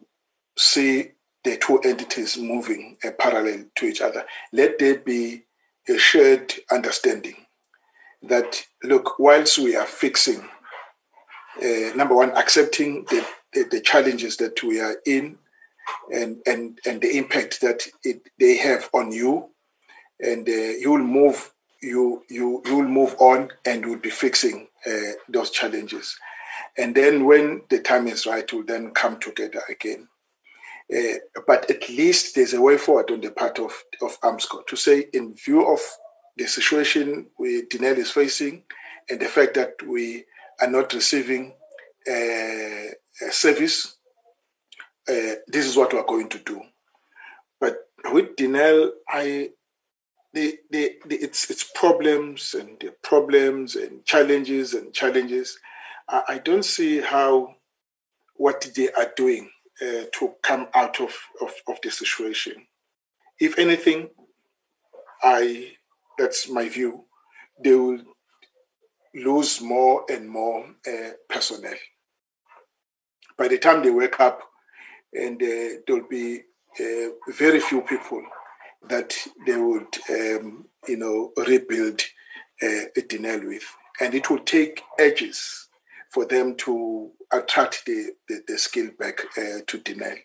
see 0.58 1.12
the 1.42 1.56
two 1.56 1.78
entities 1.78 2.36
moving 2.36 2.98
uh, 3.02 3.12
parallel 3.18 3.64
to 3.76 3.86
each 3.86 4.02
other. 4.02 4.26
Let 4.52 4.78
there 4.78 4.98
be 4.98 5.44
a 5.88 5.96
shared 5.96 6.52
understanding 6.70 7.36
that 8.22 8.64
look, 8.82 9.18
whilst 9.18 9.58
we 9.58 9.76
are 9.76 9.86
fixing, 9.86 10.42
uh, 11.62 11.94
number 11.94 12.14
one, 12.14 12.30
accepting 12.32 13.04
the, 13.10 13.26
the, 13.52 13.64
the, 13.70 13.80
challenges 13.80 14.36
that 14.36 14.62
we 14.62 14.80
are 14.80 14.96
in 15.06 15.36
and, 16.12 16.38
and, 16.46 16.78
and 16.86 17.00
the 17.00 17.16
impact 17.16 17.60
that 17.60 17.86
it, 18.04 18.22
they 18.38 18.56
have 18.56 18.88
on 18.92 19.10
you, 19.10 19.48
and 20.20 20.48
uh, 20.48 20.52
you 20.52 20.90
will 20.90 20.98
move 20.98 21.52
you 21.82 22.22
you 22.28 22.62
you 22.66 22.76
will 22.76 22.88
move 22.88 23.14
on 23.18 23.50
and 23.64 23.84
will 23.86 23.96
be 23.98 24.10
fixing 24.10 24.68
uh, 24.86 25.12
those 25.28 25.50
challenges. 25.50 26.16
And 26.76 26.94
then 26.94 27.24
when 27.24 27.62
the 27.70 27.80
time 27.80 28.06
is 28.06 28.26
right 28.26 28.50
we'll 28.52 28.64
then 28.64 28.92
come 28.92 29.18
together 29.18 29.62
again. 29.68 30.08
Uh, 30.94 31.18
but 31.46 31.70
at 31.70 31.88
least 31.88 32.34
there's 32.34 32.52
a 32.52 32.60
way 32.60 32.76
forward 32.76 33.10
on 33.10 33.20
the 33.20 33.30
part 33.30 33.58
of 33.58 33.72
of 34.02 34.20
Armscor 34.20 34.66
to 34.66 34.76
say 34.76 35.06
in 35.12 35.34
view 35.34 35.66
of 35.66 35.80
the 36.40 36.46
situation 36.46 37.26
we 37.38 37.66
Denel 37.66 37.98
is 37.98 38.10
facing 38.10 38.62
and 39.10 39.20
the 39.20 39.26
fact 39.26 39.52
that 39.54 39.74
we 39.86 40.24
are 40.58 40.70
not 40.70 40.94
receiving 40.94 41.52
uh, 42.08 42.86
a 43.28 43.30
service, 43.30 43.98
uh, 45.06 45.36
this 45.48 45.66
is 45.66 45.76
what 45.76 45.92
we 45.92 45.98
are 45.98 46.06
going 46.06 46.30
to 46.30 46.38
do. 46.38 46.62
But 47.60 47.76
with 48.06 48.36
Denel, 48.36 48.88
I 49.06 49.50
the, 50.32 50.58
the, 50.70 50.92
the, 51.04 51.16
its 51.16 51.50
its 51.50 51.62
problems 51.74 52.54
and 52.54 52.80
the 52.80 52.94
problems 53.02 53.76
and 53.76 54.02
challenges 54.06 54.72
and 54.72 54.94
challenges, 54.94 55.58
I, 56.08 56.22
I 56.28 56.38
don't 56.38 56.64
see 56.64 57.02
how 57.02 57.56
what 58.36 58.66
they 58.74 58.88
are 58.92 59.12
doing 59.14 59.50
uh, 59.82 60.04
to 60.18 60.32
come 60.40 60.68
out 60.74 61.02
of, 61.02 61.12
of, 61.42 61.52
of 61.68 61.76
the 61.82 61.90
situation. 61.90 62.66
If 63.38 63.58
anything, 63.58 64.08
I 65.22 65.72
that's 66.20 66.50
my 66.50 66.68
view, 66.68 67.06
they 67.64 67.74
will 67.74 68.00
lose 69.14 69.60
more 69.62 70.04
and 70.10 70.28
more 70.28 70.66
uh, 70.86 71.10
personnel. 71.28 71.80
By 73.38 73.48
the 73.48 73.58
time 73.58 73.82
they 73.82 73.90
wake 73.90 74.20
up, 74.20 74.40
and 75.14 75.42
uh, 75.42 75.80
there'll 75.86 76.08
be 76.08 76.42
uh, 76.78 77.08
very 77.28 77.58
few 77.58 77.80
people 77.80 78.22
that 78.88 79.16
they 79.46 79.56
would, 79.56 79.96
um, 80.10 80.66
you 80.86 80.98
know, 80.98 81.32
rebuild 81.36 82.02
uh, 82.62 82.84
Denel 83.08 83.46
with, 83.48 83.64
and 84.00 84.14
it 84.14 84.28
will 84.28 84.40
take 84.40 84.82
ages 85.00 85.68
for 86.10 86.26
them 86.26 86.54
to 86.56 87.10
attract 87.32 87.86
the, 87.86 88.10
the, 88.28 88.42
the 88.46 88.58
skill 88.58 88.90
back 88.98 89.20
uh, 89.38 89.60
to 89.66 89.78
Denel. 89.78 90.18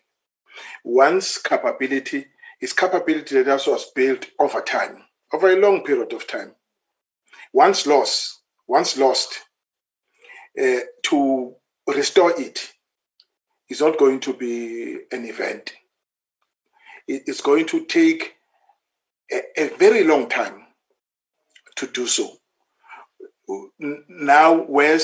Once 0.84 1.38
capability 1.38 2.26
is 2.60 2.72
capability 2.74 3.42
that 3.42 3.66
was 3.66 3.90
built 3.94 4.26
over 4.38 4.60
time 4.60 5.05
over 5.32 5.50
a 5.50 5.60
long 5.60 5.82
period 5.82 6.12
of 6.12 6.26
time. 6.26 6.54
Once 7.52 7.86
lost, 7.86 8.42
once 8.66 8.96
lost, 8.96 9.40
uh, 10.60 10.80
to 11.02 11.54
restore 11.86 12.32
it 12.40 12.72
is 13.68 13.80
not 13.80 13.98
going 13.98 14.20
to 14.20 14.32
be 14.32 14.98
an 15.12 15.24
event. 15.24 15.72
It's 17.08 17.40
going 17.40 17.66
to 17.66 17.84
take 17.84 18.34
a, 19.32 19.40
a 19.56 19.68
very 19.76 20.04
long 20.04 20.28
time 20.28 20.66
to 21.76 21.86
do 21.86 22.06
so. 22.06 22.36
Now, 24.08 24.64
we're 24.68 25.00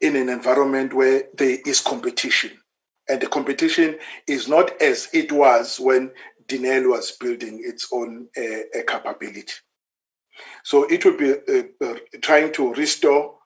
in 0.00 0.16
an 0.16 0.28
environment 0.28 0.92
where 0.92 1.24
there 1.36 1.58
is 1.66 1.80
competition, 1.80 2.58
and 3.08 3.20
the 3.20 3.26
competition 3.26 3.98
is 4.26 4.48
not 4.48 4.80
as 4.82 5.08
it 5.12 5.32
was 5.32 5.80
when 5.80 6.10
Denel 6.48 6.88
was 6.88 7.12
building 7.12 7.60
its 7.62 7.88
own 7.92 8.28
uh, 8.36 8.82
capability. 8.86 9.52
So 10.64 10.84
it 10.84 11.04
would 11.04 11.18
be 11.18 11.32
uh, 11.32 11.62
uh, 11.84 11.98
trying 12.22 12.52
to 12.52 12.72
restore 12.74 13.36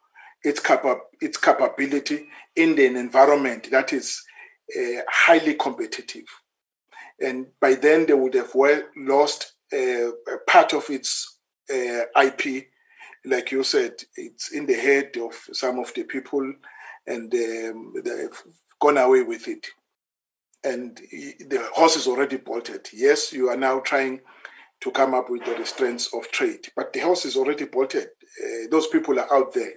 its, 0.45 0.61
capa- 0.61 1.01
its 1.21 1.37
capability 1.37 2.27
in 2.57 2.79
an 2.79 2.97
environment 2.97 3.71
that 3.71 3.93
is 3.93 4.23
uh, 4.77 5.03
highly 5.09 5.55
competitive. 5.55 6.25
And 7.21 7.47
by 7.61 7.75
then, 7.75 8.07
they 8.07 8.15
would 8.15 8.35
have 8.35 8.55
well 8.55 8.83
lost 8.97 9.53
uh, 9.73 10.11
part 10.47 10.73
of 10.73 10.89
its 10.91 11.39
IP. 11.71 12.67
Like 13.25 13.53
you 13.53 13.63
said, 13.63 13.95
it's 14.17 14.53
in 14.53 14.67
the 14.67 14.75
head 14.75 15.13
of 15.21 15.35
some 15.53 15.79
of 15.79 15.93
the 15.95 16.03
people, 16.03 16.53
and 17.07 17.33
um, 17.33 17.95
they've 18.05 18.43
gone 18.81 18.99
away 18.99 19.23
with 19.23 19.47
it 19.47 19.69
and 20.65 20.97
the 20.97 21.69
horse 21.75 21.97
is 21.97 22.07
already 22.07 22.37
bolted. 22.37 22.89
Yes, 22.93 23.33
you 23.33 23.49
are 23.49 23.57
now 23.57 23.81
trying 23.81 24.21
to 24.81 24.91
come 24.91 25.15
up 25.15 25.31
with 25.31 25.45
the 25.45 25.55
restraints 25.55 26.13
of 26.15 26.31
trade, 26.31 26.67
but 26.77 26.93
the 26.93 27.01
horse 27.01 27.25
is 27.25 27.37
already 27.37 27.65
bolted. 27.67 28.09
Uh, 28.43 28.67
those 28.71 28.87
people 28.89 29.19
are 29.19 29.33
out 29.33 29.53
there. 29.53 29.75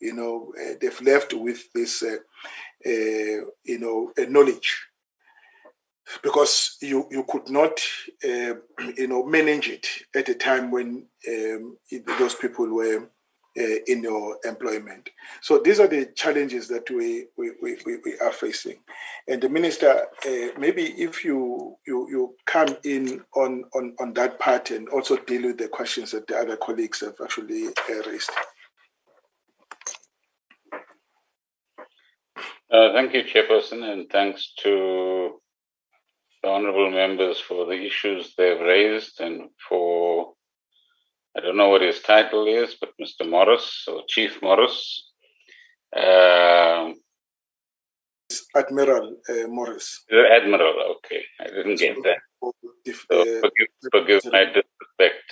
You 0.00 0.14
know, 0.14 0.52
uh, 0.60 0.74
they've 0.80 1.00
left 1.02 1.34
with 1.34 1.72
this, 1.72 2.02
uh, 2.02 2.18
uh 2.86 3.44
you 3.64 3.78
know, 3.78 4.12
knowledge. 4.28 4.88
because 6.22 6.76
you 6.80 7.06
you 7.10 7.24
could 7.28 7.48
not 7.48 7.80
uh, 8.24 8.54
you 8.96 9.06
know 9.06 9.24
manage 9.24 9.68
it 9.68 9.86
at 10.14 10.28
a 10.28 10.34
time 10.34 10.70
when 10.70 11.06
um, 11.28 11.76
those 12.18 12.34
people 12.34 12.66
were 12.68 13.08
uh, 13.56 13.76
in 13.86 14.02
your 14.02 14.38
employment. 14.44 15.10
So 15.42 15.58
these 15.58 15.80
are 15.80 15.86
the 15.86 16.06
challenges 16.14 16.68
that 16.68 16.90
we 16.90 17.26
we, 17.36 17.52
we, 17.62 17.76
we 18.04 18.18
are 18.18 18.32
facing. 18.32 18.78
And 19.26 19.40
the 19.40 19.48
minister, 19.48 20.06
uh, 20.26 20.58
maybe 20.58 20.82
if 20.82 21.24
you, 21.24 21.76
you 21.86 22.08
you 22.10 22.34
come 22.46 22.76
in 22.84 23.22
on, 23.34 23.64
on 23.74 23.94
on 24.00 24.12
that 24.14 24.38
part 24.38 24.70
and 24.70 24.88
also 24.88 25.16
deal 25.16 25.42
with 25.42 25.58
the 25.58 25.68
questions 25.68 26.10
that 26.12 26.26
the 26.26 26.36
other 26.36 26.56
colleagues 26.56 27.00
have 27.00 27.14
actually 27.22 27.68
uh, 27.68 28.10
raised. 28.10 28.30
Uh, 32.70 32.92
thank 32.92 33.14
you, 33.14 33.22
Chairperson, 33.22 33.82
and 33.82 34.10
thanks 34.10 34.52
to 34.58 35.40
the 36.42 36.48
honourable 36.48 36.90
members 36.90 37.40
for 37.40 37.66
the 37.66 37.72
issues 37.72 38.34
they've 38.36 38.60
raised 38.60 39.20
and 39.20 39.48
for, 39.68 40.34
I 41.38 41.40
don't 41.40 41.56
know 41.56 41.68
what 41.68 41.82
his 41.82 42.00
title 42.00 42.48
is, 42.48 42.74
but 42.80 42.90
Mr. 43.00 43.28
Morris 43.28 43.84
or 43.86 44.02
Chief 44.08 44.42
Morris. 44.42 45.04
Uh, 45.96 46.90
Admiral 48.56 49.16
uh, 49.28 49.46
Morris. 49.46 50.04
Admiral, 50.10 50.96
okay. 50.96 51.22
I 51.40 51.44
didn't 51.44 51.78
get 51.78 51.96
that. 52.02 52.18
So 52.42 53.20
uh, 53.20 53.40
forgive, 53.40 53.68
forgive 53.92 54.32
my 54.32 54.46
disrespect. 54.46 55.30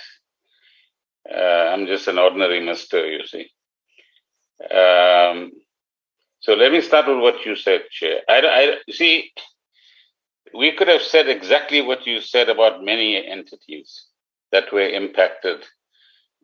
Uh, 1.29 1.73
I'm 1.73 1.87
just 1.87 2.07
an 2.07 2.19
ordinary 2.19 2.65
mister, 2.65 3.05
you 3.05 3.27
see. 3.27 3.51
Um, 4.61 5.51
so 6.39 6.53
let 6.53 6.71
me 6.71 6.79
start 6.79 7.07
with 7.09 7.19
what 7.19 7.45
you 7.45 7.57
said, 7.57 7.81
Chair. 7.91 8.21
I, 8.29 8.77
I 8.87 8.91
see 8.93 9.33
we 10.55 10.71
could 10.71 10.87
have 10.87 11.01
said 11.01 11.27
exactly 11.27 11.81
what 11.81 12.07
you 12.07 12.21
said 12.21 12.47
about 12.47 12.81
many 12.81 13.27
entities 13.27 14.05
that 14.53 14.71
were 14.71 14.87
impacted 14.87 15.65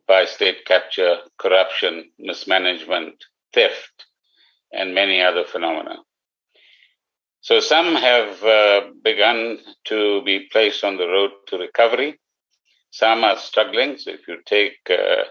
by 0.06 0.24
state 0.24 0.64
capture, 0.66 1.18
corruption, 1.38 2.10
mismanagement, 2.18 3.24
theft, 3.52 4.06
and 4.72 4.94
many 4.94 5.20
other 5.20 5.44
phenomena. 5.44 5.98
So 7.40 7.60
some 7.60 7.94
have 7.94 8.42
uh, 8.42 8.80
begun 9.02 9.58
to 9.84 10.22
be 10.24 10.48
placed 10.50 10.82
on 10.84 10.96
the 10.96 11.06
road 11.06 11.30
to 11.48 11.58
recovery. 11.58 12.18
Some 12.90 13.24
are 13.24 13.36
struggling. 13.36 13.98
So 13.98 14.10
if 14.10 14.26
you 14.26 14.38
take 14.46 14.78
uh, 14.88 15.24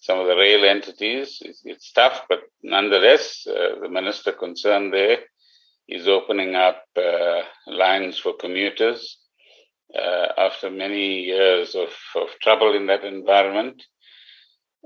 some 0.00 0.18
of 0.18 0.26
the 0.26 0.36
rail 0.36 0.64
entities, 0.64 1.38
it's, 1.42 1.62
it's 1.64 1.92
tough, 1.92 2.22
but 2.28 2.40
nonetheless, 2.62 3.46
uh, 3.46 3.80
the 3.80 3.88
minister 3.88 4.32
concerned 4.32 4.92
there 4.92 5.18
is 5.88 6.08
opening 6.08 6.54
up 6.54 6.84
uh, 6.96 7.40
lines 7.66 8.18
for 8.18 8.34
commuters 8.34 9.19
uh, 9.98 10.26
after 10.38 10.70
many 10.70 11.20
years 11.24 11.74
of, 11.74 11.88
of 12.16 12.28
trouble 12.42 12.74
in 12.74 12.86
that 12.86 13.04
environment. 13.04 13.82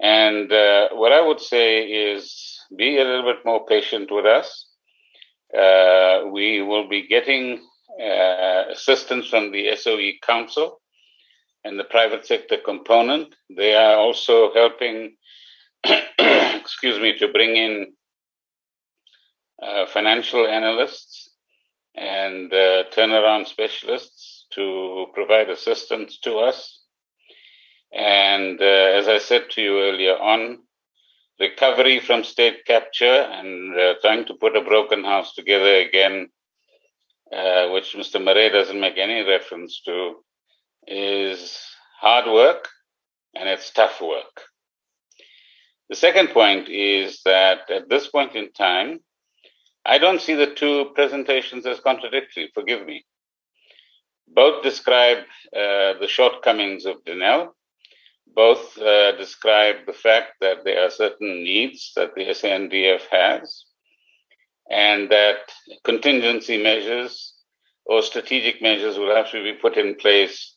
And 0.02 0.52
uh, 0.52 0.88
what 0.92 1.12
I 1.12 1.20
would 1.20 1.40
say 1.40 1.82
is 1.82 2.58
be 2.76 2.98
a 2.98 3.04
little 3.04 3.32
bit 3.32 3.44
more 3.44 3.64
patient 3.66 4.10
with 4.10 4.26
us. 4.26 4.66
Uh, 5.56 6.22
we 6.32 6.62
will 6.62 6.88
be 6.88 7.06
getting 7.06 7.62
uh, 8.02 8.64
assistance 8.72 9.28
from 9.28 9.52
the 9.52 9.76
SOE 9.76 10.12
Council 10.26 10.80
and 11.64 11.78
the 11.78 11.84
private 11.84 12.26
sector 12.26 12.56
component. 12.56 13.34
They 13.54 13.74
are 13.74 13.96
also 13.96 14.52
helping, 14.52 15.16
excuse 16.18 16.98
me, 16.98 17.16
to 17.18 17.28
bring 17.28 17.56
in 17.56 17.92
uh, 19.62 19.86
financial 19.86 20.46
analysts 20.46 21.30
and 21.94 22.52
uh, 22.52 22.84
turnaround 22.92 23.46
specialists 23.46 24.33
to 24.54 25.06
provide 25.14 25.50
assistance 25.50 26.18
to 26.20 26.36
us. 26.38 26.80
And 27.92 28.60
uh, 28.60 28.64
as 28.64 29.08
I 29.08 29.18
said 29.18 29.50
to 29.50 29.62
you 29.62 29.80
earlier 29.80 30.16
on, 30.16 30.58
recovery 31.38 32.00
from 32.00 32.24
state 32.24 32.64
capture 32.66 33.04
and 33.04 33.78
uh, 33.78 33.94
trying 34.00 34.24
to 34.26 34.34
put 34.34 34.56
a 34.56 34.64
broken 34.64 35.04
house 35.04 35.34
together 35.34 35.76
again, 35.76 36.28
uh, 37.32 37.68
which 37.70 37.94
Mr. 37.94 38.22
Marais 38.22 38.50
doesn't 38.50 38.80
make 38.80 38.98
any 38.98 39.22
reference 39.22 39.80
to, 39.82 40.16
is 40.86 41.58
hard 42.00 42.26
work 42.26 42.68
and 43.34 43.48
it's 43.48 43.70
tough 43.70 44.00
work. 44.00 44.42
The 45.88 45.96
second 45.96 46.28
point 46.30 46.68
is 46.68 47.20
that 47.24 47.70
at 47.70 47.88
this 47.88 48.08
point 48.08 48.34
in 48.34 48.52
time, 48.52 49.00
I 49.86 49.98
don't 49.98 50.20
see 50.20 50.34
the 50.34 50.54
two 50.54 50.92
presentations 50.94 51.66
as 51.66 51.80
contradictory, 51.80 52.50
forgive 52.54 52.86
me. 52.86 53.04
Both 54.28 54.62
describe 54.62 55.18
uh, 55.54 55.94
the 56.00 56.08
shortcomings 56.08 56.86
of 56.86 57.04
Denel. 57.04 57.50
Both 58.34 58.76
uh, 58.78 59.12
describe 59.16 59.86
the 59.86 59.92
fact 59.92 60.32
that 60.40 60.64
there 60.64 60.84
are 60.84 60.90
certain 60.90 61.44
needs 61.44 61.92
that 61.94 62.14
the 62.14 62.24
SANDF 62.24 63.02
has, 63.10 63.64
and 64.70 65.08
that 65.10 65.52
contingency 65.84 66.60
measures 66.60 67.34
or 67.86 68.02
strategic 68.02 68.60
measures 68.60 68.98
will 68.98 69.14
have 69.14 69.30
to 69.30 69.42
be 69.42 69.52
put 69.52 69.76
in 69.76 69.94
place 69.94 70.54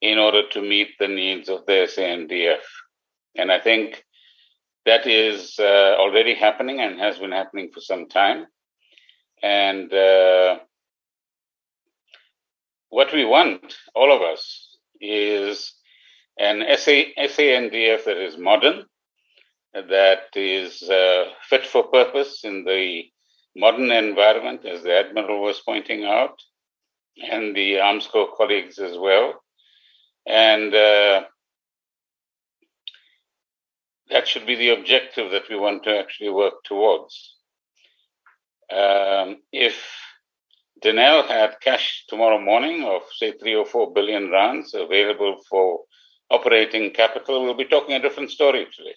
in 0.00 0.18
order 0.18 0.42
to 0.50 0.60
meet 0.60 0.88
the 1.00 1.08
needs 1.08 1.48
of 1.48 1.64
the 1.66 1.88
SANDF. 1.88 2.60
And 3.34 3.50
I 3.50 3.60
think 3.60 4.04
that 4.84 5.06
is 5.06 5.58
uh, 5.58 5.96
already 5.98 6.34
happening 6.34 6.80
and 6.80 7.00
has 7.00 7.18
been 7.18 7.32
happening 7.32 7.70
for 7.72 7.80
some 7.80 8.08
time. 8.08 8.46
And 9.42 9.92
uh, 9.92 10.58
what 12.90 13.12
we 13.12 13.24
want, 13.24 13.76
all 13.94 14.14
of 14.14 14.22
us, 14.22 14.76
is 15.00 15.74
an 16.38 16.62
SA, 16.76 17.02
SANDF 17.18 18.04
that 18.04 18.16
is 18.16 18.38
modern, 18.38 18.84
that 19.74 20.28
is 20.34 20.82
uh, 20.82 21.26
fit 21.48 21.66
for 21.66 21.84
purpose 21.84 22.44
in 22.44 22.64
the 22.64 23.04
modern 23.54 23.90
environment, 23.90 24.64
as 24.64 24.82
the 24.82 24.98
Admiral 24.98 25.42
was 25.42 25.60
pointing 25.60 26.04
out, 26.04 26.40
and 27.30 27.56
the 27.56 27.74
Armscor 27.74 28.34
colleagues 28.36 28.78
as 28.78 28.96
well. 28.96 29.42
And 30.26 30.74
uh, 30.74 31.24
that 34.10 34.28
should 34.28 34.46
be 34.46 34.56
the 34.56 34.70
objective 34.70 35.30
that 35.30 35.48
we 35.48 35.56
want 35.56 35.84
to 35.84 35.98
actually 35.98 36.30
work 36.30 36.64
towards. 36.64 37.34
Um, 38.70 39.38
if 39.52 39.82
Denel 40.84 41.26
had 41.26 41.60
cash 41.60 42.04
tomorrow 42.08 42.38
morning 42.38 42.84
of 42.84 43.02
say 43.16 43.32
three 43.32 43.54
or 43.54 43.64
four 43.64 43.92
billion 43.92 44.30
rands 44.30 44.74
available 44.74 45.40
for 45.48 45.80
operating 46.30 46.90
capital, 46.90 47.44
we'll 47.44 47.54
be 47.54 47.64
talking 47.64 47.94
a 47.94 48.00
different 48.00 48.30
story 48.30 48.66
today. 48.76 48.94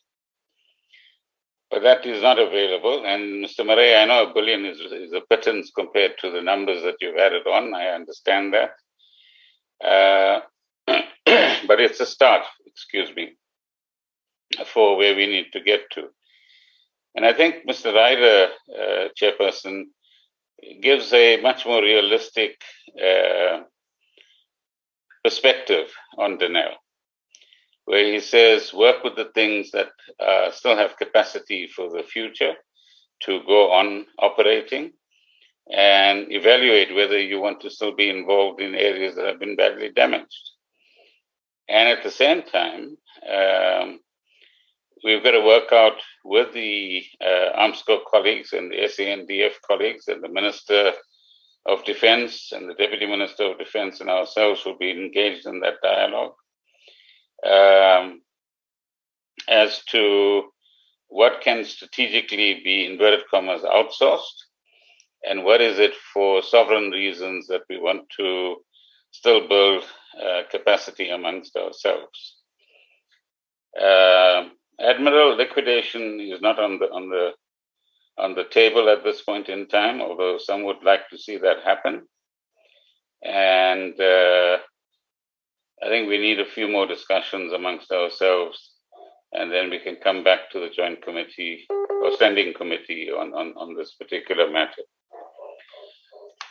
But 1.69 1.83
that 1.83 2.05
is 2.05 2.21
not 2.21 2.39
available. 2.39 3.05
And 3.05 3.45
Mr. 3.45 3.65
Marais, 3.65 3.95
I 3.95 4.05
know 4.05 4.29
a 4.29 4.33
billion 4.33 4.65
is, 4.65 4.79
is 4.79 5.13
a 5.13 5.21
pittance 5.21 5.71
compared 5.73 6.17
to 6.19 6.31
the 6.31 6.41
numbers 6.41 6.81
that 6.83 6.95
you've 6.99 7.17
added 7.17 7.45
on. 7.45 7.73
I 7.75 7.89
understand 7.89 8.53
that. 8.53 8.71
Uh, 9.83 10.41
but 11.67 11.79
it's 11.79 11.99
a 11.99 12.05
start, 12.05 12.43
excuse 12.65 13.15
me, 13.15 13.37
for 14.65 14.97
where 14.97 15.15
we 15.15 15.27
need 15.27 15.51
to 15.53 15.61
get 15.61 15.81
to. 15.91 16.07
And 17.15 17.25
I 17.25 17.33
think 17.33 17.67
Mr. 17.67 17.93
Ryder, 17.93 18.49
uh, 18.75 19.07
Chairperson, 19.19 19.85
gives 20.81 21.13
a 21.13 21.41
much 21.41 21.65
more 21.65 21.81
realistic 21.81 22.61
uh, 23.01 23.61
perspective 25.23 25.87
on 26.17 26.37
Denel, 26.37 26.73
where 27.85 28.05
he 28.05 28.19
says, 28.19 28.73
work 28.73 29.03
with 29.03 29.15
the 29.15 29.31
things 29.33 29.71
that 29.71 29.89
uh, 30.19 30.51
still 30.51 30.75
have 30.77 30.97
capacity 30.97 31.67
for 31.67 31.89
the 31.89 32.03
future 32.03 32.53
to 33.23 33.41
go 33.45 33.71
on 33.71 34.05
operating 34.19 34.91
and 35.71 36.31
evaluate 36.31 36.95
whether 36.95 37.19
you 37.19 37.39
want 37.39 37.61
to 37.61 37.69
still 37.69 37.95
be 37.95 38.09
involved 38.09 38.61
in 38.61 38.75
areas 38.75 39.15
that 39.15 39.25
have 39.25 39.39
been 39.39 39.55
badly 39.55 39.89
damaged. 39.91 40.51
And 41.67 41.87
at 41.89 42.03
the 42.03 42.11
same 42.11 42.41
time, 42.43 42.97
um, 43.29 43.99
we've 45.03 45.23
got 45.23 45.31
to 45.31 45.41
work 45.41 45.71
out 45.71 45.97
with 46.23 46.53
the 46.53 47.03
uh, 47.21 47.57
Armscor 47.57 47.99
colleagues 48.09 48.53
and 48.53 48.71
the 48.71 48.77
SANDF 48.77 49.53
colleagues 49.65 50.07
and 50.07 50.23
the 50.23 50.29
Minister 50.29 50.93
of 51.65 51.85
Defense 51.85 52.51
and 52.51 52.69
the 52.69 52.73
Deputy 52.73 53.05
Minister 53.05 53.43
of 53.51 53.57
Defense 53.57 54.01
and 54.01 54.09
ourselves 54.09 54.65
will 54.65 54.77
be 54.77 54.91
engaged 54.91 55.45
in 55.45 55.59
that 55.61 55.75
dialogue 55.83 56.33
um, 57.45 58.21
as 59.47 59.83
to 59.85 60.49
what 61.07 61.41
can 61.41 61.63
strategically 61.65 62.61
be, 62.63 62.85
inverted 62.85 63.25
commas, 63.29 63.61
outsourced 63.61 64.45
and 65.23 65.43
what 65.43 65.61
is 65.61 65.79
it 65.79 65.93
for 66.13 66.41
sovereign 66.41 66.91
reasons 66.91 67.47
that 67.47 67.61
we 67.69 67.79
want 67.79 68.03
to 68.17 68.57
still 69.11 69.47
build 69.47 69.83
uh, 70.23 70.43
capacity 70.49 71.09
amongst 71.09 71.55
ourselves. 71.55 72.37
Uh, 73.79 74.49
Admiral 74.81 75.35
liquidation 75.35 76.19
is 76.21 76.41
not 76.41 76.59
on 76.59 76.79
the 76.79 76.85
on 76.85 77.09
the 77.09 77.31
on 78.17 78.35
the 78.35 78.45
table 78.45 78.89
at 78.89 79.03
this 79.03 79.21
point 79.21 79.49
in 79.49 79.67
time, 79.67 80.01
although 80.01 80.37
some 80.37 80.63
would 80.63 80.83
like 80.83 81.09
to 81.09 81.17
see 81.17 81.37
that 81.37 81.63
happen. 81.63 82.07
And 83.23 83.99
uh, 83.99 84.57
I 85.81 85.87
think 85.87 86.07
we 86.07 86.17
need 86.17 86.39
a 86.39 86.45
few 86.45 86.67
more 86.67 86.85
discussions 86.85 87.53
amongst 87.53 87.91
ourselves, 87.91 88.73
and 89.31 89.51
then 89.51 89.69
we 89.69 89.79
can 89.79 89.97
come 89.97 90.23
back 90.23 90.51
to 90.51 90.59
the 90.59 90.69
joint 90.69 91.01
committee 91.01 91.65
or 91.69 92.11
standing 92.13 92.53
committee 92.53 93.09
on, 93.09 93.33
on, 93.33 93.53
on 93.57 93.75
this 93.75 93.95
particular 93.95 94.49
matter. 94.49 94.81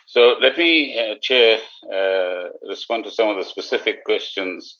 So 0.07 0.37
let 0.41 0.57
me, 0.57 0.99
uh, 0.99 1.17
Chair, 1.21 1.59
uh, 1.93 2.49
respond 2.67 3.05
to 3.05 3.11
some 3.11 3.29
of 3.29 3.37
the 3.37 3.45
specific 3.45 4.05
questions 4.05 4.79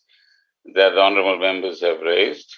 that 0.75 0.91
the 0.91 1.01
honourable 1.01 1.39
members 1.39 1.83
have 1.83 2.01
raised. 2.01 2.55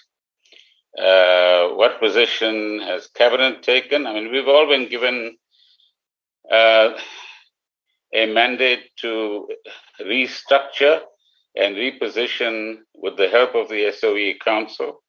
Uh, 0.99 1.69
what 1.71 2.01
position 2.01 2.81
has 2.81 3.09
Cabinet 3.09 3.63
taken? 3.63 4.07
I 4.07 4.13
mean, 4.15 4.33
we've 4.33 4.49
all 4.49 4.67
been 4.67 4.89
given 4.89 5.37
uh, 6.51 6.91
a 8.13 8.27
mandate 8.27 8.91
to 8.97 9.49
restructure 10.01 11.01
and 11.57 11.77
reposition 11.77 12.79
with 12.95 13.17
the 13.17 13.29
help 13.29 13.55
of 13.55 13.69
the 13.69 13.93
SOE 13.93 14.35
Council 14.45 15.03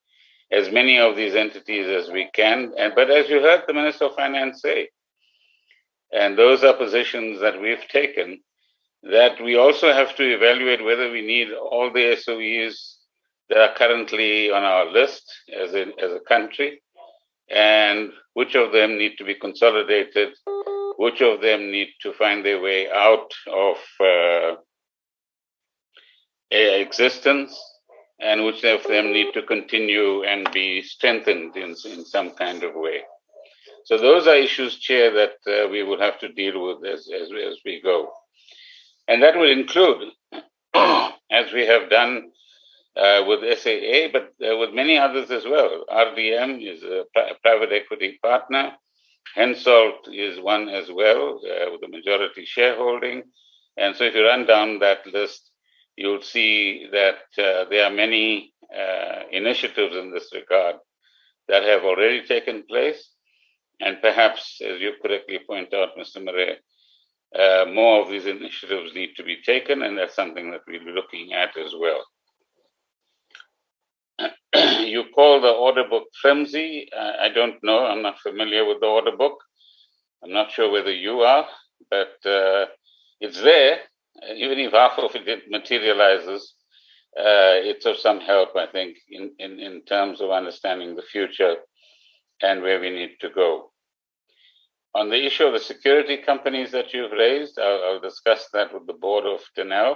as 0.51 0.72
many 0.72 1.00
of 1.00 1.16
these 1.16 1.34
entities 1.34 1.88
as 1.88 2.11
we 2.11 2.30
can. 2.34 2.74
And, 2.77 2.93
but 2.93 3.10
as 3.10 3.30
you 3.30 3.42
heard 3.42 3.64
the 3.68 3.74
Minister 3.74 4.06
of 4.06 4.16
Finance 4.16 4.61
say, 4.61 4.90
and 6.11 6.38
those 6.38 6.64
are 6.64 6.74
positions 6.74 7.40
that 7.40 7.61
we've 7.61 7.88
taken, 7.88 8.42
that 9.03 9.42
we 9.42 9.56
also 9.56 9.93
have 9.93 10.16
to 10.18 10.24
evaluate 10.24 10.84
whether 10.84 11.10
we 11.10 11.22
need 11.22 11.53
all 11.53 11.92
the 11.92 12.16
SOEs 12.18 12.98
that 13.50 13.58
are 13.58 13.76
currently 13.76 14.52
on 14.52 14.64
our 14.64 14.86
list 14.92 15.24
as 15.53 15.74
a, 15.74 15.88
as 16.02 16.11
a 16.11 16.20
country, 16.28 16.82
and 17.50 18.11
which 18.34 18.56
of 18.56 18.72
them 18.72 18.98
need 18.98 19.18
to 19.18 19.26
be 19.26 19.36
consolidated, 19.36 20.30
which 20.98 21.22
of 21.22 21.42
them 21.42 21.72
need 21.72 21.90
to 22.02 22.14
find 22.14 22.45
their 22.45 22.61
way 22.61 22.90
out 22.90 23.32
of 23.48 23.78
uh, 24.00 24.56
existence, 26.52 27.60
and 28.20 28.45
which 28.45 28.64
of 28.64 28.84
them 28.84 29.11
need 29.11 29.34
to 29.34 29.42
continue 29.42 30.24
and 30.24 30.50
be 30.52 30.82
strengthened 30.82 31.56
in, 31.58 31.76
in 31.86 32.06
some 32.06 32.32
kind 32.32 32.64
of 32.64 32.76
way. 32.76 33.02
So 33.86 33.98
those 33.98 34.28
are 34.28 34.36
issues, 34.36 34.78
Chair, 34.78 35.11
that 35.11 35.34
uh, 35.48 35.68
we 35.70 35.84
will 35.84 36.00
have 36.00 36.20
to 36.20 36.30
deal 36.30 36.66
with 36.66 36.86
as, 36.86 37.10
as, 37.14 37.30
as 37.32 37.58
we 37.66 37.82
go. 37.82 38.11
And 39.08 39.24
that 39.24 39.36
will 39.36 39.52
include, 39.52 40.11
as 40.74 41.52
we 41.53 41.66
have 41.66 41.90
done 41.90 42.32
uh, 42.98 43.24
with 43.28 43.42
SAA, 43.60 44.10
but 44.11 44.34
uh, 44.45 44.58
with 44.58 44.74
many 44.74 44.98
others 44.98 45.32
as 45.32 45.45
well. 45.45 45.86
RDM 45.90 46.61
is 46.61 46.84
a, 46.84 47.06
pri- 47.14 47.34
private 47.42 47.72
equity 47.72 48.20
partner. 48.22 48.74
Hensoldt 49.38 50.08
is 50.11 50.40
one 50.40 50.70
as 50.70 50.92
well, 50.92 51.40
uh, 51.45 51.72
with 51.72 51.84
a 51.84 51.88
majority 51.90 52.45
shareholding. 52.45 53.24
And 53.78 53.95
so 53.95 54.03
if 54.03 54.16
you 54.16 54.26
run 54.26 54.45
down 54.45 54.80
that 54.80 55.06
list, 55.08 55.52
you'll 55.95 56.22
see 56.22 56.88
that 56.92 57.20
uh, 57.38 57.66
there 57.70 57.86
are 57.86 57.92
many 57.94 58.53
uh, 58.76 59.24
initiatives 59.32 59.95
in 59.95 60.11
this 60.11 60.30
regard 60.34 60.76
that 61.48 61.64
have 61.64 61.84
already 61.84 62.26
taken 62.26 62.64
place. 62.64 63.10
And 63.80 64.02
perhaps, 64.02 64.61
as 64.66 64.80
you 64.82 64.94
correctly 65.02 65.40
point 65.48 65.74
out, 65.74 65.98
Mr. 65.98 66.24
Marais, 66.24 66.58
uh, 67.38 67.66
more 67.72 68.02
of 68.02 68.10
these 68.10 68.26
initiatives 68.26 68.94
need 68.94 69.16
to 69.16 69.24
be 69.24 69.42
taken, 69.42 69.82
and 69.84 69.98
that's 69.98 70.16
something 70.16 70.52
that 70.52 70.61
we'll 70.68 70.86
be 70.86 70.92
looking 70.92 71.34
at 71.34 71.58
as 71.58 71.74
well. 71.80 72.03
You 74.92 75.06
call 75.16 75.42
the 75.42 75.52
order 75.52 75.86
book 75.90 76.06
flimsy. 76.22 76.90
Uh, 76.95 77.14
I 77.26 77.30
don't 77.30 77.61
know. 77.64 77.86
I'm 77.86 78.02
not 78.02 78.20
familiar 78.20 78.66
with 78.66 78.80
the 78.82 78.88
order 78.88 79.16
book. 79.16 79.38
I'm 80.24 80.34
not 80.34 80.52
sure 80.52 80.72
whether 80.72 80.94
you 80.94 81.22
are, 81.22 81.48
but 81.90 82.14
uh, 82.26 82.66
it's 83.20 83.42
there. 83.42 83.80
Even 84.36 84.60
if 84.60 84.74
half 84.74 85.00
of 85.00 85.16
it 85.16 85.50
materializes, 85.50 86.53
uh, 87.18 87.58
it's 87.70 87.86
of 87.86 87.98
some 87.98 88.20
help, 88.20 88.56
I 88.56 88.68
think, 88.68 88.98
in, 89.10 89.32
in, 89.40 89.60
in 89.60 89.82
terms 89.84 90.22
of 90.22 90.30
understanding 90.30 90.95
the 90.95 91.02
future 91.02 91.56
and 92.42 92.61
where 92.61 92.80
we 92.80 92.90
need 92.90 93.16
to 93.22 93.30
go. 93.30 93.72
On 94.94 95.10
the 95.10 95.26
issue 95.26 95.45
of 95.45 95.53
the 95.53 95.60
security 95.60 96.18
companies 96.18 96.72
that 96.72 96.94
you've 96.94 97.14
raised, 97.14 97.58
I'll, 97.60 97.84
I'll 97.84 98.00
discuss 98.00 98.50
that 98.53 98.74
with 98.74 98.86
the 98.88 98.94
board 98.94 99.26
of 99.26 99.40
Denel 99.58 99.95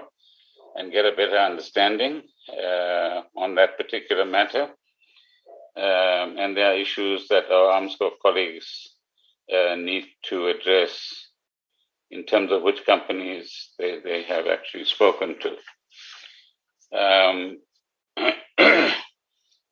and 0.75 0.91
get 0.91 1.06
a 1.06 1.15
better 1.15 1.38
understanding 1.38 2.24
uh, 2.49 3.22
on 3.38 3.56
that 3.56 3.77
particular 3.77 4.25
matter. 4.25 4.69
Um, 5.77 6.37
and 6.37 6.55
there 6.55 6.71
are 6.71 6.75
issues 6.75 7.27
that 7.29 7.51
our 7.51 7.81
Armscor 7.81 8.11
colleagues 8.21 8.95
uh, 9.53 9.75
need 9.75 10.05
to 10.29 10.47
address 10.47 11.27
in 12.11 12.25
terms 12.25 12.51
of 12.51 12.61
which 12.61 12.85
companies 12.85 13.71
they, 13.77 13.99
they 14.03 14.23
have 14.23 14.47
actually 14.47 14.85
spoken 14.85 15.35
to. 15.41 16.97
Um, 16.97 17.57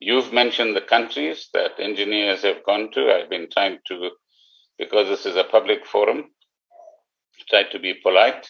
you've 0.00 0.32
mentioned 0.32 0.76
the 0.76 0.82
countries 0.82 1.48
that 1.54 1.80
engineers 1.80 2.42
have 2.42 2.64
gone 2.64 2.90
to. 2.92 3.10
I've 3.12 3.30
been 3.30 3.48
trying 3.50 3.78
to, 3.88 4.10
because 4.78 5.08
this 5.08 5.24
is 5.26 5.36
a 5.36 5.44
public 5.44 5.86
forum, 5.86 6.30
try 7.48 7.64
to 7.64 7.78
be 7.78 7.94
polite 7.94 8.46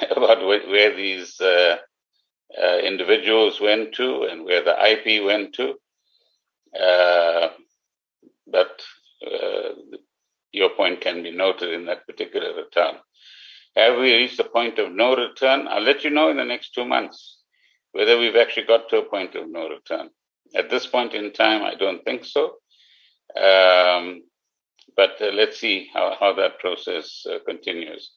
about 0.10 0.44
where, 0.44 0.66
where 0.68 0.96
these 0.96 1.40
uh, 1.40 1.76
uh, 2.60 2.78
individuals 2.78 3.60
went 3.60 3.94
to 3.94 4.24
and 4.30 4.44
where 4.44 4.64
the 4.64 4.74
IP 4.90 5.24
went 5.24 5.54
to. 5.54 5.74
Uh, 6.78 7.48
but 8.46 8.82
uh, 9.26 9.70
your 10.52 10.70
point 10.70 11.00
can 11.00 11.22
be 11.22 11.30
noted 11.30 11.72
in 11.72 11.86
that 11.86 12.06
particular 12.06 12.54
return. 12.54 12.94
Have 13.76 13.98
we 13.98 14.14
reached 14.14 14.36
the 14.36 14.44
point 14.44 14.78
of 14.78 14.92
no 14.92 15.16
return? 15.16 15.66
I'll 15.68 15.82
let 15.82 16.04
you 16.04 16.10
know 16.10 16.30
in 16.30 16.36
the 16.36 16.44
next 16.44 16.74
two 16.74 16.84
months 16.84 17.38
whether 17.92 18.18
we've 18.18 18.36
actually 18.36 18.66
got 18.66 18.88
to 18.88 18.98
a 18.98 19.08
point 19.08 19.34
of 19.34 19.48
no 19.48 19.68
return. 19.68 20.10
At 20.54 20.70
this 20.70 20.86
point 20.86 21.14
in 21.14 21.32
time, 21.32 21.62
I 21.62 21.74
don't 21.74 22.04
think 22.04 22.24
so. 22.24 22.56
Um, 23.36 24.22
but 24.96 25.20
uh, 25.20 25.32
let's 25.32 25.58
see 25.58 25.88
how, 25.92 26.16
how 26.18 26.34
that 26.34 26.58
process 26.58 27.24
uh, 27.28 27.38
continues. 27.46 28.12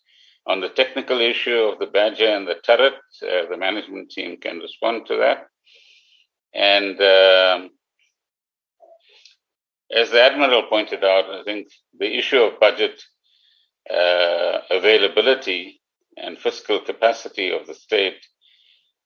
On 0.48 0.62
the 0.62 0.70
technical 0.70 1.20
issue 1.20 1.58
of 1.58 1.80
the 1.80 1.88
Badger 1.88 2.28
and 2.28 2.48
the 2.48 2.56
turret, 2.64 2.94
uh, 3.24 3.50
the 3.50 3.58
management 3.58 4.12
team 4.12 4.38
can 4.38 4.60
respond 4.60 5.06
to 5.08 5.18
that. 5.18 5.48
And 6.54 7.00
um, 7.02 7.72
as 9.96 10.12
the 10.12 10.22
Admiral 10.22 10.64
pointed 10.64 11.04
out, 11.04 11.26
I 11.30 11.44
think 11.44 11.68
the 11.98 12.18
issue 12.18 12.42
of 12.42 12.60
budget 12.60 13.02
uh, 13.90 14.60
availability 14.70 15.82
and 16.18 16.38
fiscal 16.38 16.80
capacity 16.80 17.52
of 17.52 17.68
the 17.68 17.74
state, 17.74 18.26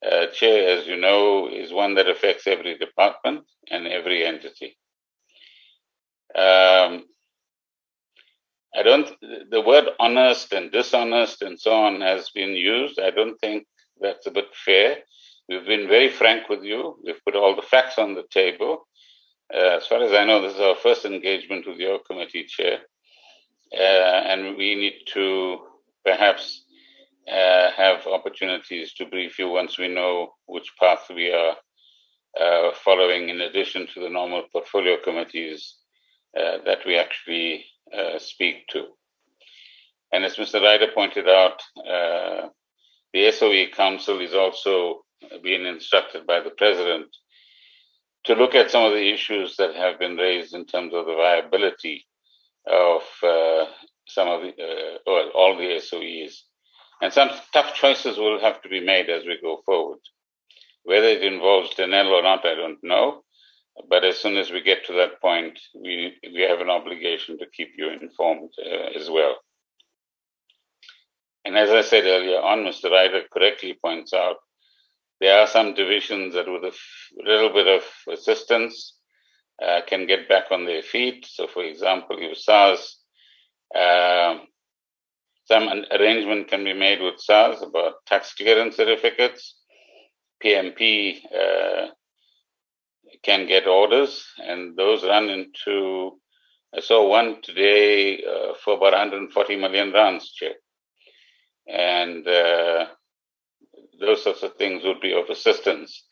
uh, 0.06 0.28
Chair, 0.28 0.78
as 0.78 0.88
you 0.88 0.98
know, 0.98 1.48
is 1.48 1.72
one 1.72 1.96
that 1.96 2.10
affects 2.10 2.48
every 2.48 2.78
department 2.78 3.46
and 3.70 3.86
every 3.86 4.26
entity. 4.26 4.78
Um, 6.34 7.06
I 8.74 8.84
don't, 8.84 9.10
the 9.52 9.62
word 9.62 9.90
honest 10.00 10.54
and 10.54 10.72
dishonest 10.72 11.42
and 11.42 11.60
so 11.60 11.74
on 11.74 12.02
has 12.02 12.30
been 12.30 12.52
used. 12.52 13.00
I 13.00 13.12
don't 13.12 13.38
think 13.40 13.68
that's 14.00 14.28
a 14.28 14.32
bit 14.32 14.48
fair. 14.56 14.98
We've 15.50 15.66
been 15.66 15.90
very 15.90 16.10
frank 16.10 16.48
with 16.48 16.64
you. 16.64 16.98
We've 17.04 17.24
put 17.26 17.36
all 17.36 17.56
the 17.56 17.62
facts 17.62 18.00
on 18.00 18.16
the 18.16 18.24
table. 18.32 18.88
Uh, 19.54 19.78
as 19.78 19.88
far 19.88 20.02
as 20.02 20.14
I 20.14 20.24
know, 20.24 20.42
this 20.42 20.54
is 20.54 20.62
our 20.62 20.76
first 20.76 21.04
engagement 21.04 21.68
with 21.68 21.78
your 21.78 22.00
committee 22.00 22.46
chair. 22.46 22.80
Uh, 23.74 23.82
and 23.82 24.58
we 24.58 24.76
need 24.76 24.94
to 25.14 25.60
perhaps 26.06 26.64
uh, 27.30 27.72
have 27.72 28.08
opportunities 28.08 28.94
to 28.94 29.06
brief 29.06 29.40
you 29.40 29.50
once 29.50 29.78
we 29.78 29.88
know 29.88 30.34
which 30.46 30.72
path 30.80 31.06
we 31.14 31.32
are 31.32 31.56
uh, 32.40 32.72
following, 32.84 33.30
in 33.30 33.42
addition 33.42 33.88
to 33.94 34.00
the 34.00 34.10
normal 34.10 34.44
portfolio 34.52 34.98
committees 35.04 35.76
that 36.34 36.80
we 36.86 36.98
actually 36.98 37.66
speak 38.20 38.68
to. 38.70 38.86
And 40.14 40.24
as 40.24 40.36
Mr. 40.36 40.62
Ryder 40.62 40.92
pointed 40.94 41.28
out, 41.28 41.62
uh, 41.78 42.48
the 43.14 43.32
SOE 43.32 43.66
Council 43.76 44.22
is 44.22 44.34
also 44.34 45.02
being 45.44 45.66
instructed 45.66 46.26
by 46.26 46.40
the 46.40 46.52
President 46.52 47.08
to 48.26 48.36
look 48.36 48.56
at 48.56 48.72
some 48.72 48.84
of 48.84 48.94
the 48.94 49.12
issues 49.14 49.56
that 49.58 49.76
have 49.76 50.00
been 50.00 50.16
raised 50.16 50.54
in 50.54 50.66
terms 50.66 50.94
of 50.94 51.06
the 51.06 51.16
viability 51.16 52.06
of 52.68 53.02
uh, 53.24 53.66
some 54.08 54.28
of 54.28 54.42
the, 54.42 54.50
uh, 54.50 54.98
well, 55.06 55.30
all 55.34 55.58
the 55.58 55.80
SOEs. 55.80 56.44
And 57.02 57.12
some 57.12 57.32
tough 57.52 57.74
choices 57.74 58.18
will 58.18 58.40
have 58.40 58.62
to 58.62 58.70
be 58.70 58.80
made 58.80 59.10
as 59.10 59.26
we 59.26 59.40
go 59.42 59.62
forward. 59.66 60.00
Whether 60.84 61.08
it 61.08 61.24
involves 61.24 61.74
Denel 61.76 62.12
or 62.12 62.22
not, 62.22 62.46
I 62.46 62.56
don't 62.56 62.84
know. 62.84 63.24
But 63.90 64.04
as 64.04 64.18
soon 64.20 64.38
as 64.38 64.52
we 64.52 64.62
get 64.62 64.86
to 64.86 64.94
that 64.94 65.22
point, 65.22 65.58
we, 65.74 66.14
we 66.24 66.42
have 66.42 66.60
an 66.60 66.70
obligation 66.70 67.40
to 67.40 67.46
keep 67.48 67.70
you 67.78 67.90
informed 67.90 68.52
uh, 68.64 69.00
as 69.00 69.10
well. 69.10 69.38
And 71.46 71.58
as 71.58 71.70
I 71.72 71.82
said 71.82 72.06
earlier 72.06 72.40
on, 72.40 72.60
Mr. 72.60 72.92
Ryder 72.92 73.24
correctly 73.32 73.78
points 73.84 74.14
out, 74.14 74.38
there 75.22 75.40
are 75.40 75.48
some 75.48 75.76
divisions 75.76 76.34
that 76.34 76.52
with 76.52 76.64
a 76.64 76.74
little 77.24 77.54
bit 77.54 77.68
of 77.68 77.84
assistance 78.12 78.96
uh, 79.64 79.82
can 79.88 80.08
get 80.08 80.28
back 80.28 80.46
on 80.50 80.66
their 80.66 80.82
feet. 80.82 81.28
So, 81.30 81.48
for 81.48 81.64
example, 81.64 82.18
USARS, 82.18 82.96
uh, 83.76 84.40
some 85.46 85.70
arrangement 85.92 86.48
can 86.48 86.64
be 86.64 86.74
made 86.74 87.02
with 87.02 87.20
SARS 87.20 87.62
about 87.62 88.04
tax 88.08 88.34
clearance 88.34 88.78
certificates. 88.78 89.58
PMP 90.44 91.20
uh, 91.26 91.90
can 93.22 93.46
get 93.48 93.68
orders, 93.68 94.26
and 94.44 94.76
those 94.76 95.04
run 95.04 95.30
into. 95.30 96.20
I 96.76 96.80
saw 96.80 97.08
one 97.08 97.44
today 97.44 98.24
uh, 98.24 98.54
for 98.64 98.74
about 98.74 98.94
140 98.94 99.58
million 99.58 99.92
rands, 99.92 100.32
Chair. 100.32 100.54
And 101.68 102.28
uh, 102.28 102.86
those 104.02 104.24
sorts 104.24 104.44
of 104.44 104.56
things 104.56 104.84
would 104.84 105.00
be 105.00 105.14
of 105.14 105.30
assistance 105.30 106.04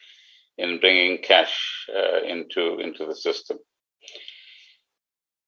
in 0.58 0.80
bringing 0.80 1.22
cash 1.22 1.88
uh, 1.94 2.22
into 2.24 2.80
into 2.80 3.06
the 3.06 3.16
system. 3.16 3.58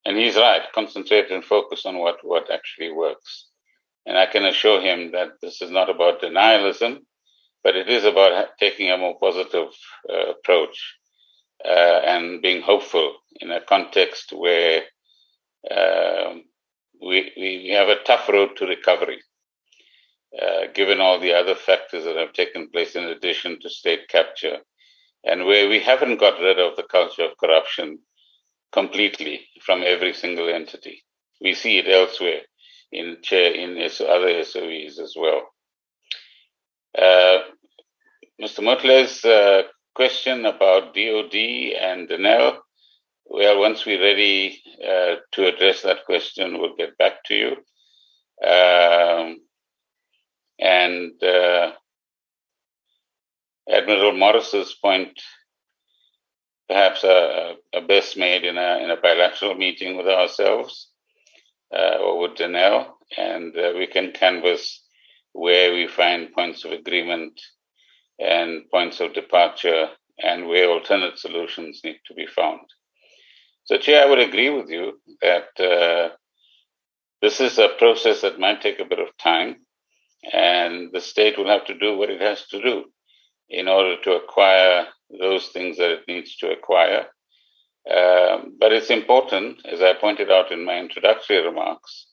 And 0.05 0.17
he's 0.17 0.35
right. 0.35 0.63
Concentrate 0.73 1.31
and 1.31 1.43
focus 1.43 1.85
on 1.85 1.99
what 1.99 2.17
what 2.23 2.51
actually 2.51 2.91
works. 2.91 3.47
And 4.05 4.17
I 4.17 4.25
can 4.25 4.45
assure 4.45 4.81
him 4.81 5.11
that 5.11 5.29
this 5.41 5.61
is 5.61 5.69
not 5.69 5.89
about 5.89 6.21
denialism, 6.21 7.01
but 7.63 7.75
it 7.75 7.87
is 7.87 8.03
about 8.03 8.47
taking 8.59 8.89
a 8.89 8.97
more 8.97 9.19
positive 9.19 9.69
uh, 10.09 10.31
approach 10.31 10.95
uh, 11.63 12.01
and 12.05 12.41
being 12.41 12.61
hopeful 12.61 13.17
in 13.39 13.51
a 13.51 13.61
context 13.61 14.33
where 14.33 14.81
uh, 15.69 16.33
we, 17.01 17.31
we 17.37 17.69
have 17.75 17.89
a 17.89 18.01
tough 18.03 18.27
road 18.29 18.57
to 18.57 18.65
recovery, 18.65 19.21
uh, 20.39 20.67
given 20.73 21.01
all 21.01 21.19
the 21.19 21.33
other 21.33 21.55
factors 21.55 22.03
that 22.05 22.15
have 22.15 22.33
taken 22.33 22.69
place 22.69 22.95
in 22.95 23.03
addition 23.05 23.59
to 23.61 23.69
state 23.69 24.07
capture, 24.07 24.57
and 25.23 25.45
where 25.45 25.67
we 25.69 25.79
haven't 25.79 26.19
got 26.19 26.39
rid 26.39 26.59
of 26.59 26.75
the 26.75 26.83
culture 26.83 27.23
of 27.23 27.37
corruption 27.37 27.99
completely 28.71 29.47
from 29.61 29.83
every 29.83 30.13
single 30.13 30.49
entity. 30.49 31.03
We 31.41 31.53
see 31.53 31.77
it 31.77 31.87
elsewhere 31.89 32.41
in 32.91 33.17
in 33.31 33.89
other 34.07 34.43
SOEs 34.43 34.99
as 34.99 35.15
well. 35.17 35.41
Uh, 36.97 37.39
Mr. 38.41 38.59
Mmutle's 38.59 39.23
uh, 39.23 39.63
question 39.95 40.45
about 40.45 40.93
DOD 40.93 41.35
and 41.35 42.09
Denel, 42.09 42.57
well, 43.25 43.59
once 43.59 43.85
we're 43.85 44.01
ready 44.01 44.61
uh, 44.83 45.15
to 45.31 45.47
address 45.47 45.83
that 45.83 46.05
question, 46.05 46.59
we'll 46.59 46.75
get 46.75 46.97
back 46.97 47.23
to 47.25 47.33
you. 47.33 47.51
Um, 48.45 49.39
and 50.61 51.11
uh, 51.23 51.72
Admiral 53.69 54.14
Morris's 54.14 54.73
point, 54.73 55.19
perhaps 56.67 57.03
a, 57.03 57.56
a, 57.73 57.81
best 57.81 58.17
made 58.17 58.43
in 58.43 58.57
a, 58.57 58.77
in 58.83 58.91
a 58.91 59.01
bilateral 59.01 59.56
meeting 59.56 59.98
with 59.98 60.07
ourselves 60.07 60.90
uh, 61.75 61.98
or 61.98 62.19
with 62.19 62.38
Denel, 62.38 62.88
and 63.17 63.56
uh, 63.57 63.73
we 63.75 63.88
can 63.88 64.11
canvass 64.11 64.83
where 65.33 65.73
we 65.73 65.88
find 65.88 66.33
points 66.33 66.64
of 66.65 66.72
agreement 66.72 67.40
and 68.19 68.69
points 68.69 68.99
of 68.99 69.14
departure 69.14 69.90
and 70.23 70.48
where 70.48 70.69
alternate 70.69 71.17
solutions 71.17 71.81
need 71.83 71.99
to 72.06 72.14
be 72.14 72.27
found. 72.27 72.61
So, 73.64 73.77
Chair, 73.77 74.06
I 74.06 74.09
would 74.09 74.19
agree 74.19 74.49
with 74.49 74.69
you 74.69 74.99
that 75.22 75.59
uh, 75.59 76.15
this 77.22 77.40
is 77.40 77.57
a 77.57 77.69
process 77.77 78.22
that 78.22 78.40
might 78.40 78.61
take 78.61 78.80
a 78.80 78.85
bit 78.85 78.99
of 78.99 79.15
time, 79.17 79.57
and 80.24 80.91
the 80.91 81.01
state 81.01 81.38
will 81.38 81.48
have 81.48 81.66
to 81.66 81.77
do 81.77 81.98
what 81.98 82.09
it 82.09 82.22
has 82.22 82.45
to 82.48 82.61
do 82.61 82.85
in 83.50 83.67
order 83.67 83.95
to 84.01 84.14
acquire 84.14 84.88
those 85.19 85.48
things 85.48 85.77
that 85.77 85.91
it 85.91 86.08
needs 86.08 86.38
to 86.38 86.51
acquire. 86.51 87.08
Um, 87.90 88.56
but 88.59 88.72
it's 88.72 88.91
important, 88.91 89.66
as 89.66 89.82
I 89.82 89.93
pointed 89.93 90.32
out 90.32 90.51
in 90.51 90.64
my 90.64 90.77
introductory 90.77 91.43
remarks, 91.43 92.08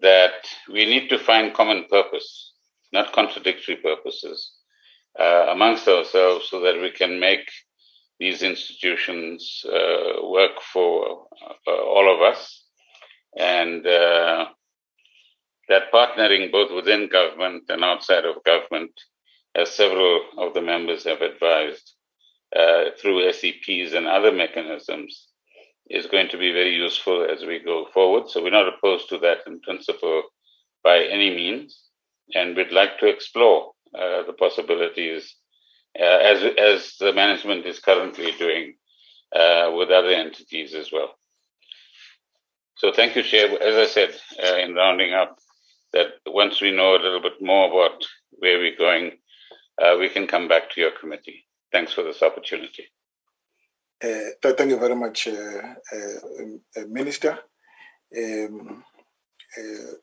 that 0.00 0.46
we 0.72 0.84
need 0.86 1.08
to 1.10 1.18
find 1.18 1.54
common 1.54 1.84
purpose, 1.90 2.52
not 2.92 3.12
contradictory 3.12 3.76
purposes, 3.76 4.52
uh, 5.18 5.46
amongst 5.50 5.86
ourselves 5.88 6.48
so 6.48 6.60
that 6.60 6.80
we 6.80 6.90
can 6.90 7.20
make 7.20 7.48
these 8.18 8.42
institutions 8.42 9.64
uh, 9.66 10.26
work 10.26 10.60
for 10.72 11.26
uh, 11.66 11.70
all 11.70 12.12
of 12.12 12.20
us. 12.20 12.64
And 13.36 13.86
uh, 13.86 14.46
that 15.68 15.92
partnering 15.92 16.50
both 16.50 16.72
within 16.72 17.08
government 17.08 17.64
and 17.68 17.84
outside 17.84 18.24
of 18.24 18.42
government, 18.44 18.92
as 19.54 19.70
several 19.70 20.22
of 20.38 20.54
the 20.54 20.62
members 20.62 21.04
have 21.04 21.20
advised, 21.20 21.94
uh, 22.56 22.84
through 22.98 23.30
SEPs 23.32 23.92
and 23.92 24.06
other 24.06 24.32
mechanisms 24.32 25.28
is 25.90 26.06
going 26.06 26.28
to 26.28 26.38
be 26.38 26.52
very 26.52 26.74
useful 26.74 27.26
as 27.30 27.44
we 27.44 27.58
go 27.58 27.86
forward. 27.92 28.28
So 28.28 28.42
we're 28.42 28.50
not 28.50 28.72
opposed 28.72 29.08
to 29.10 29.18
that 29.18 29.38
in 29.46 29.60
principle 29.60 30.22
by 30.84 31.04
any 31.04 31.30
means, 31.30 31.78
and 32.34 32.56
we'd 32.56 32.72
like 32.72 32.98
to 33.00 33.06
explore 33.06 33.72
uh, 33.94 34.22
the 34.26 34.34
possibilities 34.34 35.34
uh, 35.98 36.04
as 36.04 36.42
as 36.58 36.94
the 37.00 37.12
management 37.12 37.64
is 37.66 37.80
currently 37.80 38.32
doing 38.32 38.74
uh, 39.34 39.72
with 39.74 39.90
other 39.90 40.10
entities 40.10 40.74
as 40.74 40.92
well. 40.92 41.14
So 42.76 42.92
thank 42.92 43.16
you, 43.16 43.22
Chair. 43.22 43.60
As 43.60 43.74
I 43.74 43.86
said 43.90 44.14
uh, 44.42 44.56
in 44.58 44.74
rounding 44.74 45.14
up, 45.14 45.38
that 45.92 46.08
once 46.26 46.60
we 46.60 46.70
know 46.70 46.96
a 46.96 47.02
little 47.02 47.20
bit 47.20 47.40
more 47.40 47.68
about 47.68 48.04
where 48.30 48.58
we're 48.58 48.76
going, 48.76 49.12
uh, 49.82 49.96
we 49.98 50.08
can 50.08 50.26
come 50.26 50.48
back 50.48 50.70
to 50.70 50.80
your 50.80 50.90
committee. 50.90 51.44
Thanks 51.72 51.92
for 51.92 52.02
this 52.02 52.22
opportunity. 52.22 52.84
Uh, 54.02 54.30
thank 54.42 54.70
you 54.70 54.78
very 54.78 54.94
much, 54.94 55.28
uh, 55.28 55.74
uh, 55.92 56.84
Minister. 56.86 57.38
Um, 58.16 58.84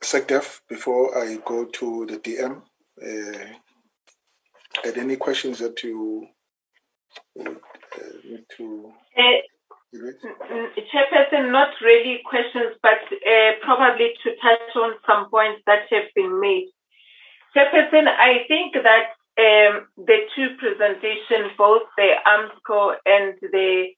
SecDef, 0.02 0.62
before 0.68 1.18
I 1.18 1.38
go 1.46 1.66
to 1.66 2.06
the 2.06 2.18
DM, 2.18 2.62
are 4.84 4.92
there 4.92 5.04
any 5.04 5.16
questions 5.16 5.60
that 5.60 5.82
you 5.84 6.28
would 7.36 7.58
need 8.26 8.46
to? 8.58 8.92
Chairperson, 9.96 11.52
not 11.52 11.70
really 11.82 12.22
questions, 12.26 12.76
but 12.82 13.00
uh, 13.12 13.52
probably 13.62 14.14
to 14.24 14.36
touch 14.42 14.76
on 14.76 14.94
some 15.06 15.30
points 15.30 15.62
that 15.66 15.84
have 15.90 16.14
been 16.16 16.40
made. 16.40 16.70
Chairperson, 17.56 18.08
I 18.08 18.46
think 18.48 18.74
that 18.74 19.16
um, 19.38 19.88
the 19.98 20.20
two 20.36 20.56
presentations, 20.58 21.52
both 21.58 21.84
the 21.98 22.16
Armscor 22.26 22.96
and 23.06 23.36
the 23.42 23.90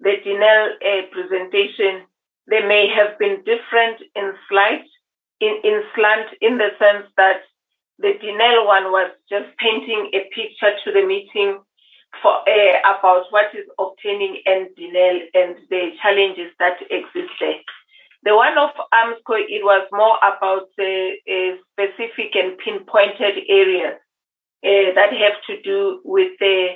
the 0.00 0.16
Denel 0.26 0.74
uh, 0.82 1.06
presentation, 1.12 2.02
they 2.50 2.60
may 2.66 2.88
have 2.88 3.18
been 3.20 3.44
different 3.44 4.02
in 4.16 4.32
slight, 4.48 4.84
in, 5.40 5.60
in 5.62 5.82
slant, 5.94 6.28
in 6.40 6.58
the 6.58 6.70
sense 6.78 7.06
that 7.16 7.42
the 8.00 8.14
Denel 8.20 8.66
one 8.66 8.90
was 8.90 9.12
just 9.30 9.56
painting 9.58 10.10
a 10.12 10.28
picture 10.34 10.74
to 10.84 10.92
the 10.92 11.06
meeting 11.06 11.60
for 12.20 12.34
uh, 12.48 12.78
about 12.84 13.24
what 13.30 13.54
is 13.54 13.66
obtaining 13.78 14.42
and 14.44 14.68
Denel 14.76 15.20
and 15.34 15.56
the 15.70 15.92
challenges 16.02 16.52
that 16.58 16.76
exist 16.90 17.32
there. 17.40 17.60
The 18.24 18.36
one 18.36 18.56
of 18.56 18.70
Armscor, 18.92 19.40
it 19.48 19.64
was 19.64 19.86
more 19.90 20.16
about 20.18 20.68
uh, 20.78 21.56
specific 21.72 22.36
and 22.36 22.56
pinpointed 22.58 23.44
areas 23.48 23.98
uh, 24.64 24.94
that 24.94 25.12
have 25.12 25.42
to 25.48 25.62
do 25.62 26.00
with 26.04 26.32
the 26.38 26.74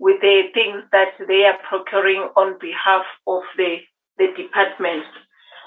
with 0.00 0.20
the 0.20 0.42
things 0.54 0.82
that 0.92 1.12
they 1.26 1.44
are 1.44 1.58
procuring 1.68 2.22
on 2.36 2.58
behalf 2.60 3.04
of 3.26 3.42
the 3.56 3.78
the 4.18 4.28
department. 4.36 5.04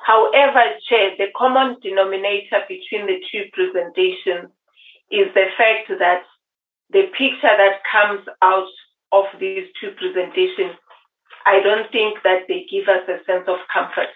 However, 0.05 0.63
Chair, 0.89 1.11
the 1.17 1.27
common 1.37 1.77
denominator 1.81 2.63
between 2.67 3.05
the 3.05 3.21
two 3.31 3.45
presentations 3.53 4.49
is 5.11 5.27
the 5.33 5.47
fact 5.57 5.87
that 5.99 6.23
the 6.89 7.03
picture 7.17 7.55
that 7.55 7.79
comes 7.89 8.25
out 8.41 8.67
of 9.11 9.25
these 9.39 9.67
two 9.79 9.91
presentations, 9.91 10.75
I 11.45 11.59
don't 11.61 11.91
think 11.91 12.19
that 12.23 12.43
they 12.47 12.65
give 12.69 12.87
us 12.87 13.07
a 13.07 13.23
sense 13.25 13.45
of 13.47 13.57
comfort. 13.73 14.13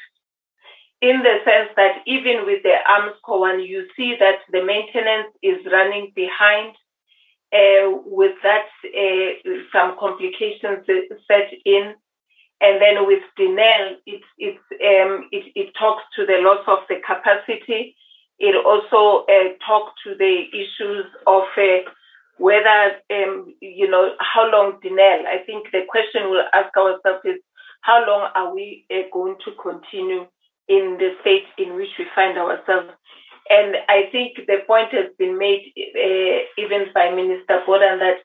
In 1.01 1.21
the 1.21 1.37
sense 1.43 1.69
that 1.75 2.01
even 2.07 2.45
with 2.45 2.63
the 2.63 2.75
Armscor 2.89 3.39
one, 3.39 3.59
you 3.59 3.87
see 3.95 4.15
that 4.19 4.39
the 4.51 4.63
maintenance 4.63 5.33
is 5.43 5.57
running 5.71 6.11
behind 6.15 6.75
uh, 7.53 7.91
with 8.05 8.35
that, 8.43 8.65
uh, 8.85 9.51
some 9.71 9.97
complications 9.99 10.85
set 11.27 11.51
in. 11.65 11.93
And 12.61 12.81
then 12.81 13.05
with 13.05 13.23
Denel, 13.37 13.97
it, 14.05 14.21
it, 14.37 14.55
um, 14.55 15.27
it, 15.31 15.51
it, 15.55 15.73
talks 15.77 16.03
to 16.15 16.25
the 16.25 16.39
loss 16.39 16.63
of 16.67 16.79
the 16.89 16.95
capacity. 17.05 17.95
It 18.39 18.55
also 18.65 19.25
uh, 19.25 19.53
talks 19.65 19.93
to 20.05 20.15
the 20.15 20.45
issues 20.53 21.05
of 21.27 21.43
uh, 21.57 21.89
whether, 22.37 22.95
um, 23.11 23.53
you 23.61 23.89
know, 23.89 24.11
how 24.19 24.51
long 24.51 24.79
Denel. 24.83 25.25
I 25.25 25.43
think 25.45 25.67
the 25.71 25.81
question 25.87 26.29
we'll 26.29 26.43
ask 26.53 26.75
ourselves 26.75 27.21
is 27.25 27.39
how 27.81 28.05
long 28.05 28.29
are 28.35 28.53
we 28.53 28.85
uh, 28.91 29.07
going 29.13 29.35
to 29.45 29.51
continue 29.61 30.27
in 30.67 30.97
the 30.99 31.11
state 31.21 31.45
in 31.57 31.75
which 31.75 31.91
we 31.97 32.05
find 32.15 32.37
ourselves? 32.37 32.89
And 33.49 33.75
I 33.87 34.09
think 34.11 34.37
the 34.47 34.57
point 34.65 34.91
has 34.91 35.11
been 35.19 35.37
made 35.37 35.71
uh, 35.77 36.39
even 36.57 36.87
by 36.93 37.11
Minister 37.11 37.61
Gordhan 37.67 37.99
that 37.99 38.17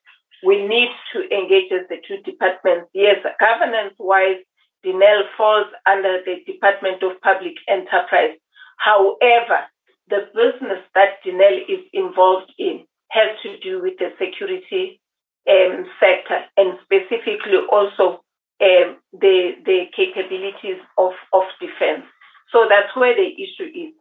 we 0.43 0.67
need 0.67 0.89
to 1.13 1.21
engage 1.31 1.71
as 1.73 1.87
the 1.89 1.97
two 2.09 2.23
departments. 2.23 2.89
Yes, 2.95 3.19
governance 3.39 3.95
wise, 3.99 4.41
Denel 4.85 5.23
falls 5.37 5.67
under 5.87 6.23
the 6.25 6.37
Department 6.47 7.03
of 7.03 7.21
Public 7.21 7.55
Enterprise. 7.69 8.33
However, 8.79 9.69
the 10.09 10.29
business 10.35 10.81
that 10.95 11.23
Denel 11.25 11.61
is 11.69 11.85
involved 11.93 12.53
in 12.59 12.85
has 13.11 13.37
to 13.43 13.59
do 13.59 13.83
with 13.83 13.99
the 13.99 14.11
security 14.19 15.01
um, 15.49 15.87
sector 15.99 16.45
and 16.57 16.79
specifically 16.85 17.59
also 17.71 18.23
um, 18.61 18.97
the 19.13 19.53
the 19.65 19.85
capabilities 19.97 20.81
of, 20.99 21.13
of 21.33 21.43
defense. 21.61 22.05
So 22.53 22.67
that's 22.69 22.95
where 22.97 23.15
the 23.15 23.31
issue 23.35 23.71
is. 23.75 23.95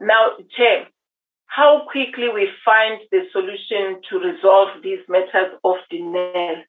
Now, 0.00 0.36
Chair, 0.56 0.86
how 1.46 1.86
quickly 1.90 2.28
we 2.28 2.48
find 2.64 3.00
the 3.10 3.22
solution 3.32 4.00
to 4.08 4.18
resolve 4.18 4.82
these 4.82 5.00
matters 5.08 5.58
of 5.64 5.76
Denel 5.92 6.62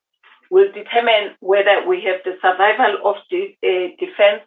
will 0.50 0.72
determine 0.74 1.36
whether 1.40 1.88
we 1.88 2.04
have 2.04 2.20
the 2.26 2.36
survival 2.42 2.98
of 3.06 3.16
the 3.30 3.56
uh, 3.64 3.96
defense 4.00 4.44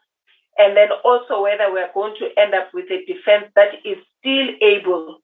and 0.58 0.76
then 0.76 0.88
also 1.04 1.42
whether 1.42 1.72
we're 1.72 1.92
going 1.94 2.14
to 2.18 2.28
end 2.36 2.54
up 2.54 2.68
with 2.74 2.86
a 2.90 3.04
defense 3.06 3.50
that 3.56 3.72
is 3.84 3.96
still 4.20 4.48
able 4.60 5.18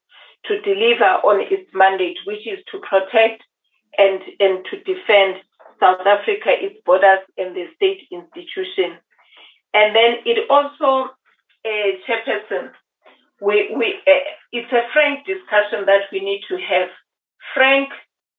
to 0.47 0.61
deliver 0.63 1.05
on 1.05 1.41
its 1.41 1.71
mandate, 1.75 2.19
which 2.27 2.47
is 2.47 2.59
to 2.73 2.79
protect 2.81 3.43
and, 3.99 4.21
and 4.41 4.65
to 4.71 4.77
defend 4.85 5.43
South 5.79 6.01
Africa, 6.07 6.51
its 6.51 6.81
borders, 6.85 7.21
and 7.39 7.55
the 7.57 7.67
state 7.77 8.07
institution. 8.11 8.99
And 9.73 9.95
then 9.95 10.17
it 10.27 10.49
also, 10.51 11.11
uh, 11.65 11.91
Chairperson, 12.07 12.71
we, 13.41 13.75
we, 13.75 13.95
uh, 14.07 14.21
it's 14.53 14.73
a 14.73 14.83
frank 14.93 15.27
discussion 15.27 15.87
that 15.87 16.03
we 16.13 16.21
need 16.21 16.43
to 16.49 16.57
have. 16.57 16.89
Frank, 17.55 17.89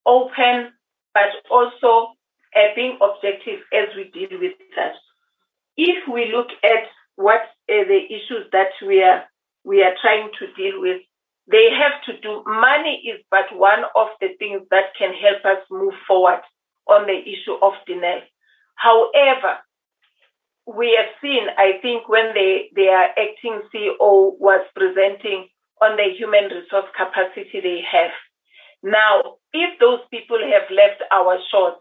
open, 0.06 0.72
but 1.14 1.30
also 1.50 2.12
uh, 2.56 2.68
being 2.74 2.98
objective 3.00 3.60
as 3.72 3.88
we 3.96 4.10
deal 4.10 4.38
with 4.40 4.52
that. 4.76 4.94
If 5.76 6.06
we 6.12 6.32
look 6.32 6.48
at 6.62 6.84
what 7.16 7.42
uh, 7.68 7.84
the 7.88 8.00
issues 8.08 8.46
that 8.52 8.70
we 8.86 9.02
are 9.02 9.24
we 9.64 9.82
are 9.82 9.94
trying 10.00 10.30
to 10.38 10.52
deal 10.54 10.80
with, 10.80 11.02
they 11.50 11.70
have 11.70 12.02
to 12.06 12.20
do. 12.20 12.42
Money 12.46 13.02
is 13.06 13.20
but 13.30 13.46
one 13.56 13.84
of 13.96 14.08
the 14.20 14.28
things 14.38 14.62
that 14.70 14.94
can 14.96 15.12
help 15.12 15.44
us 15.44 15.62
move 15.70 15.94
forward 16.06 16.40
on 16.86 17.06
the 17.06 17.18
issue 17.18 17.56
of 17.60 17.72
Denel. 17.88 18.20
However, 18.74 19.58
we 20.66 20.96
have 20.96 21.10
seen, 21.20 21.42
I 21.58 21.78
think, 21.82 22.08
when 22.08 22.34
the, 22.34 22.70
their 22.74 23.10
acting 23.10 23.62
CEO 23.74 24.38
was 24.38 24.64
presenting 24.74 25.48
on 25.80 25.96
the 25.96 26.14
human 26.16 26.44
resource 26.44 26.86
capacity 26.96 27.60
they 27.60 27.82
have. 27.90 28.12
Now, 28.82 29.38
if 29.52 29.78
those 29.80 30.00
people 30.10 30.38
have 30.38 30.70
left 30.70 31.02
our 31.10 31.38
shores 31.50 31.74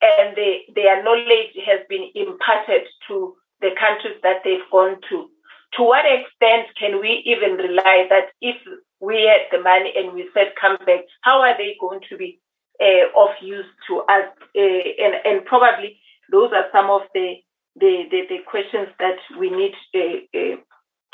and 0.00 0.36
they, 0.36 0.64
their 0.74 1.02
knowledge 1.02 1.56
has 1.66 1.80
been 1.88 2.10
imparted 2.14 2.86
to 3.08 3.34
the 3.60 3.70
countries 3.78 4.20
that 4.22 4.42
they've 4.44 4.70
gone 4.70 5.00
to, 5.08 5.28
to 5.76 5.82
what 5.82 6.04
extent 6.04 6.68
can 6.78 7.00
we 7.00 7.22
even 7.26 7.56
rely 7.56 8.06
that 8.08 8.32
if 8.40 8.56
we 9.00 9.28
had 9.30 9.46
the 9.50 9.62
money 9.62 9.92
and 9.96 10.12
we 10.12 10.28
said 10.34 10.52
come 10.60 10.76
back, 10.86 11.04
how 11.22 11.40
are 11.40 11.56
they 11.56 11.76
going 11.80 12.00
to 12.08 12.16
be 12.16 12.40
uh, 12.80 13.06
of 13.16 13.30
use 13.40 13.66
to 13.88 14.00
us? 14.00 14.26
Uh, 14.56 15.04
and, 15.04 15.14
and 15.24 15.44
probably 15.44 15.98
those 16.30 16.50
are 16.52 16.66
some 16.72 16.90
of 16.90 17.02
the 17.14 17.34
the, 17.76 18.04
the, 18.10 18.22
the 18.28 18.38
questions 18.50 18.88
that 18.98 19.18
we 19.38 19.50
need 19.50 19.72
uh, 19.94 20.56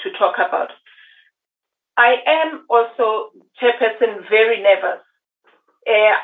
to 0.00 0.18
talk 0.18 0.36
about. 0.36 0.70
I 1.96 2.16
am 2.26 2.64
also, 2.70 3.30
Chairperson, 3.60 4.28
very 4.28 4.62
nervous 4.62 5.02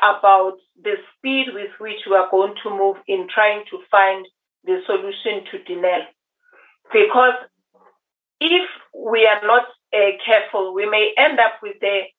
about 0.03 0.57
the 0.83 0.95
speed 1.15 1.47
with 1.53 1.69
which 1.79 1.99
we 2.09 2.15
are 2.15 2.29
going 2.31 2.55
to 2.63 2.69
move 2.69 2.97
in 3.07 3.27
trying 3.33 3.63
to 3.69 3.79
find 3.89 4.25
the 4.65 4.81
solution 4.85 5.45
to 5.51 5.59
Denel. 5.71 6.05
Because 6.91 7.35
if 8.39 8.67
we 8.97 9.27
are 9.27 9.45
not 9.45 9.65
uh, 9.93 10.11
careful, 10.25 10.73
we 10.73 10.89
may 10.89 11.13
end 11.17 11.39
up 11.39 11.53
with 11.61 11.77
a, 11.83 12.11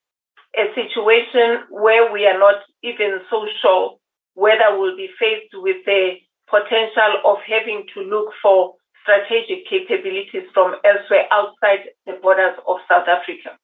a 0.56 0.74
situation 0.74 1.64
where 1.70 2.12
we 2.12 2.26
are 2.26 2.38
not 2.38 2.62
even 2.82 3.20
so 3.30 3.46
sure 3.60 3.96
whether 4.34 4.78
we'll 4.78 4.96
be 4.96 5.10
faced 5.18 5.52
with 5.54 5.84
the 5.84 6.16
potential 6.48 7.20
of 7.24 7.38
having 7.46 7.84
to 7.94 8.00
look 8.00 8.32
for 8.42 8.74
strategic 9.02 9.66
capabilities 9.68 10.48
from 10.54 10.76
elsewhere 10.84 11.26
outside 11.30 11.90
the 12.06 12.18
borders 12.22 12.56
of 12.66 12.76
South 12.88 13.08
Africa. 13.08 13.58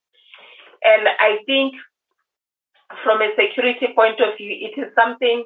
And 0.83 1.09
I 1.21 1.39
think 1.47 1.75
from 3.05 3.21
a 3.23 3.31
security 3.37 3.89
point 3.95 4.21
of 4.21 4.37
view, 4.37 4.51
it 4.51 4.81
is 4.81 4.93
something 4.95 5.45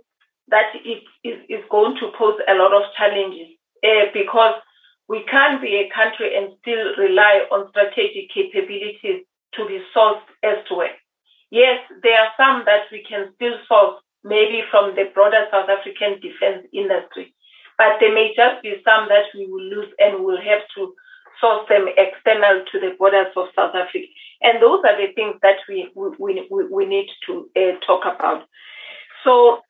that 0.49 0.75
is, 0.85 1.03
is, 1.25 1.39
is 1.49 1.65
going 1.71 1.97
to 1.97 2.11
pose 2.17 2.39
a 2.49 2.55
lot 2.55 2.73
of 2.73 2.83
challenges 2.97 3.57
uh, 3.85 4.07
because 4.15 4.55
we 5.13 5.23
can't 5.31 5.61
be 5.61 5.77
a 5.77 5.93
country 5.95 6.35
and 6.35 6.57
still 6.63 6.97
rely 6.97 7.45
on 7.53 7.69
strategic 7.69 8.33
capabilities 8.33 9.21
to 9.53 9.67
be 9.69 9.79
sourced 9.95 10.25
elsewhere. 10.43 10.97
Yes, 11.51 11.85
there 12.03 12.19
are 12.19 12.33
some 12.39 12.63
that 12.65 12.89
we 12.91 13.05
can 13.07 13.29
still 13.35 13.59
source 13.69 14.01
maybe 14.25 14.63
from 14.71 14.95
the 14.97 15.13
broader 15.13 15.45
South 15.51 15.69
African 15.69 16.19
defense 16.25 16.67
industry. 16.73 17.35
But 17.77 18.01
there 18.01 18.15
may 18.15 18.33
just 18.35 18.63
be 18.63 18.81
some 18.89 19.07
that 19.13 19.29
we 19.35 19.47
will 19.53 19.61
lose 19.63 19.93
and 19.99 20.25
we'll 20.25 20.41
have 20.41 20.65
to 20.77 20.95
source 21.43 21.69
them 21.69 21.89
external 21.99 22.65
to 22.73 22.81
the 22.81 22.97
borders 22.99 23.37
of 23.37 23.49
South 23.55 23.75
Africa. 23.75 24.09
And 24.41 24.63
those 24.63 24.81
are 24.89 24.97
the 24.97 25.13
things 25.13 25.37
that 25.43 25.61
we, 25.69 25.93
we, 25.95 26.49
we, 26.51 26.65
we 26.73 26.87
need 26.87 27.09
to 27.27 27.51
uh, 27.55 27.77
talk 27.87 28.07
about. 28.07 28.49
So, 29.25 29.61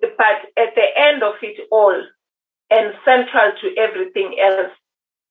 but 0.00 0.38
at 0.56 0.76
the 0.76 0.86
end 0.94 1.24
of 1.24 1.34
it 1.42 1.66
all, 1.72 2.00
and 2.72 2.94
central 3.04 3.52
to 3.60 3.76
everything 3.76 4.36
else, 4.40 4.72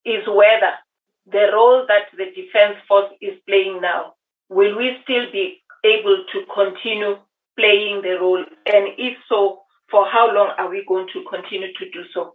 is 0.04 0.22
whether 0.28 0.78
the 1.26 1.50
role 1.52 1.84
that 1.88 2.06
the 2.16 2.26
Defense 2.34 2.78
Force 2.86 3.10
is 3.20 3.38
playing 3.48 3.80
now, 3.80 4.14
will 4.48 4.76
we 4.76 4.96
still 5.02 5.26
be 5.32 5.62
able 5.84 6.24
to 6.32 6.38
continue 6.54 7.16
playing 7.58 8.02
the 8.02 8.18
role? 8.20 8.44
And 8.66 8.94
if 8.98 9.18
so, 9.28 9.62
for 9.90 10.06
how 10.06 10.32
long 10.32 10.54
are 10.58 10.70
we 10.70 10.84
going 10.86 11.08
to 11.12 11.24
continue 11.28 11.72
to 11.74 11.84
do 11.90 12.02
so? 12.14 12.34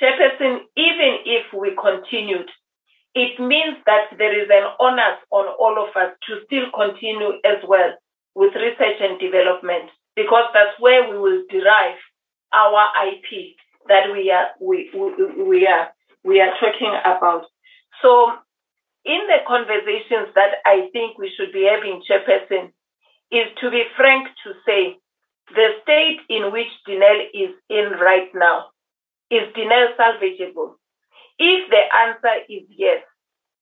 Chairperson, 0.00 0.66
even 0.76 1.12
if 1.26 1.52
we 1.52 1.76
continued, 1.80 2.50
it 3.14 3.38
means 3.38 3.78
that 3.86 4.10
there 4.18 4.34
is 4.34 4.48
an 4.50 4.66
onus 4.80 5.22
on 5.30 5.46
all 5.58 5.78
of 5.78 5.94
us 5.94 6.14
to 6.26 6.42
still 6.46 6.66
continue 6.74 7.38
as 7.44 7.62
well 7.68 7.94
with 8.34 8.54
research 8.54 8.98
and 9.00 9.20
development, 9.20 9.90
because 10.16 10.50
that's 10.52 10.74
where 10.80 11.08
we 11.08 11.16
will 11.18 11.42
derive 11.48 11.98
our 12.52 12.90
IP 13.06 13.54
that 13.88 14.12
we 14.12 14.30
are 14.30 14.48
we, 14.60 14.90
we, 14.94 15.42
we 15.44 15.66
are 15.66 15.88
we 16.24 16.40
are 16.40 16.52
talking 16.60 16.94
about. 17.04 17.44
So 18.02 18.32
in 19.04 19.20
the 19.28 19.38
conversations 19.46 20.34
that 20.34 20.56
I 20.64 20.88
think 20.92 21.18
we 21.18 21.32
should 21.36 21.52
be 21.52 21.68
having, 21.70 22.02
Chairperson, 22.08 22.72
is 23.30 23.46
to 23.60 23.70
be 23.70 23.84
frank 23.96 24.28
to 24.44 24.52
say 24.66 24.96
the 25.54 25.68
state 25.82 26.20
in 26.30 26.52
which 26.52 26.68
Denel 26.88 27.20
is 27.34 27.50
in 27.68 27.92
right 28.00 28.28
now 28.34 28.66
is 29.30 29.42
Denel 29.56 29.96
salvageable? 29.98 30.74
If 31.38 31.70
the 31.70 31.82
answer 32.06 32.44
is 32.48 32.62
yes, 32.70 33.02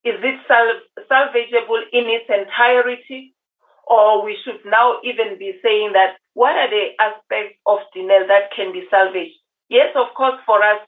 is 0.03 0.15
it 0.21 0.39
sal- 0.47 1.05
salvageable 1.11 1.81
in 1.91 2.05
its 2.07 2.29
entirety? 2.29 3.33
Or 3.85 4.23
we 4.23 4.37
should 4.45 4.61
now 4.65 4.99
even 5.03 5.37
be 5.37 5.59
saying 5.61 5.91
that 5.93 6.15
what 6.33 6.55
are 6.55 6.69
the 6.69 6.91
aspects 6.99 7.59
of 7.65 7.79
Denel 7.95 8.27
that 8.29 8.51
can 8.55 8.71
be 8.71 8.85
salvaged? 8.89 9.35
Yes, 9.69 9.95
of 9.95 10.13
course, 10.15 10.39
for 10.45 10.61
us, 10.61 10.79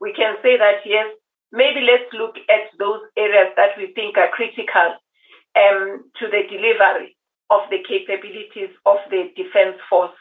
we 0.00 0.12
can 0.12 0.36
say 0.42 0.56
that 0.58 0.84
yes, 0.84 1.06
maybe 1.52 1.80
let's 1.80 2.12
look 2.12 2.36
at 2.48 2.70
those 2.78 3.00
areas 3.16 3.52
that 3.56 3.76
we 3.78 3.92
think 3.94 4.18
are 4.18 4.28
critical 4.32 4.98
um, 5.56 6.04
to 6.18 6.26
the 6.28 6.42
delivery 6.50 7.16
of 7.50 7.60
the 7.70 7.78
capabilities 7.86 8.74
of 8.86 8.96
the 9.10 9.30
defense 9.36 9.76
force. 9.88 10.16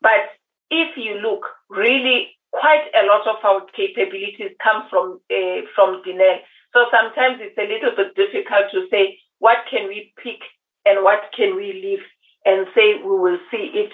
But 0.00 0.30
if 0.70 0.96
you 0.96 1.18
look, 1.18 1.44
really, 1.68 2.36
quite 2.52 2.86
a 2.94 3.06
lot 3.06 3.26
of 3.26 3.44
our 3.44 3.66
capabilities 3.76 4.52
come 4.62 4.84
from 4.90 5.20
uh, 5.30 5.62
from 5.74 6.02
Denel. 6.06 6.38
So 6.72 6.86
sometimes 6.90 7.38
it's 7.40 7.58
a 7.58 7.66
little 7.66 7.94
bit 7.96 8.14
difficult 8.14 8.70
to 8.72 8.86
say 8.90 9.18
what 9.38 9.58
can 9.70 9.88
we 9.88 10.12
pick 10.22 10.38
and 10.86 11.04
what 11.04 11.20
can 11.36 11.56
we 11.56 11.72
leave, 11.72 12.04
and 12.44 12.66
say 12.74 12.94
we 12.94 13.10
will 13.18 13.38
see 13.50 13.70
it 13.74 13.92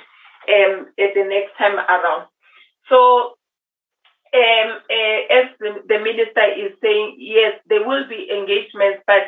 um, 0.49 0.87
at 0.99 1.15
the 1.15 1.25
next 1.25 1.57
time 1.59 1.77
around. 1.77 2.27
So 2.89 3.35
um, 4.37 4.69
uh, 4.91 5.21
as 5.39 5.47
the, 5.59 5.71
the, 5.89 5.99
minister 5.99 6.47
is 6.57 6.73
saying, 6.83 7.17
yes, 7.19 7.59
there 7.67 7.87
will 7.87 8.07
be 8.09 8.29
engagements, 8.31 9.03
but 9.07 9.25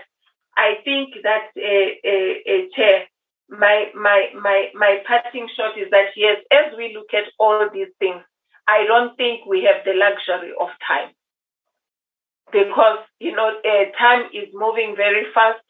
I 0.57 0.79
think 0.85 1.15
that, 1.23 1.49
uh, 1.57 1.91
uh, 2.05 2.61
Chair, 2.77 3.07
my 3.49 3.87
my 3.95 4.29
my 4.35 4.69
my 4.75 5.03
parting 5.07 5.49
shot 5.57 5.77
is 5.79 5.91
that 5.91 6.13
yes, 6.17 6.37
as 6.53 6.77
we 6.77 6.95
look 6.95 7.15
at 7.15 7.33
all 7.39 7.69
these 7.73 7.89
things, 7.99 8.21
I 8.67 8.85
don't 8.85 9.17
think 9.17 9.47
we 9.47 9.65
have 9.65 9.85
the 9.85 9.95
luxury 9.95 10.53
of 10.61 10.69
time. 10.87 11.11
Because 12.53 13.01
you 13.21 13.35
know 13.35 13.49
uh, 13.49 13.85
time 13.99 14.29
is 14.35 14.49
moving 14.53 14.95
very 14.97 15.25
fast, 15.33 15.61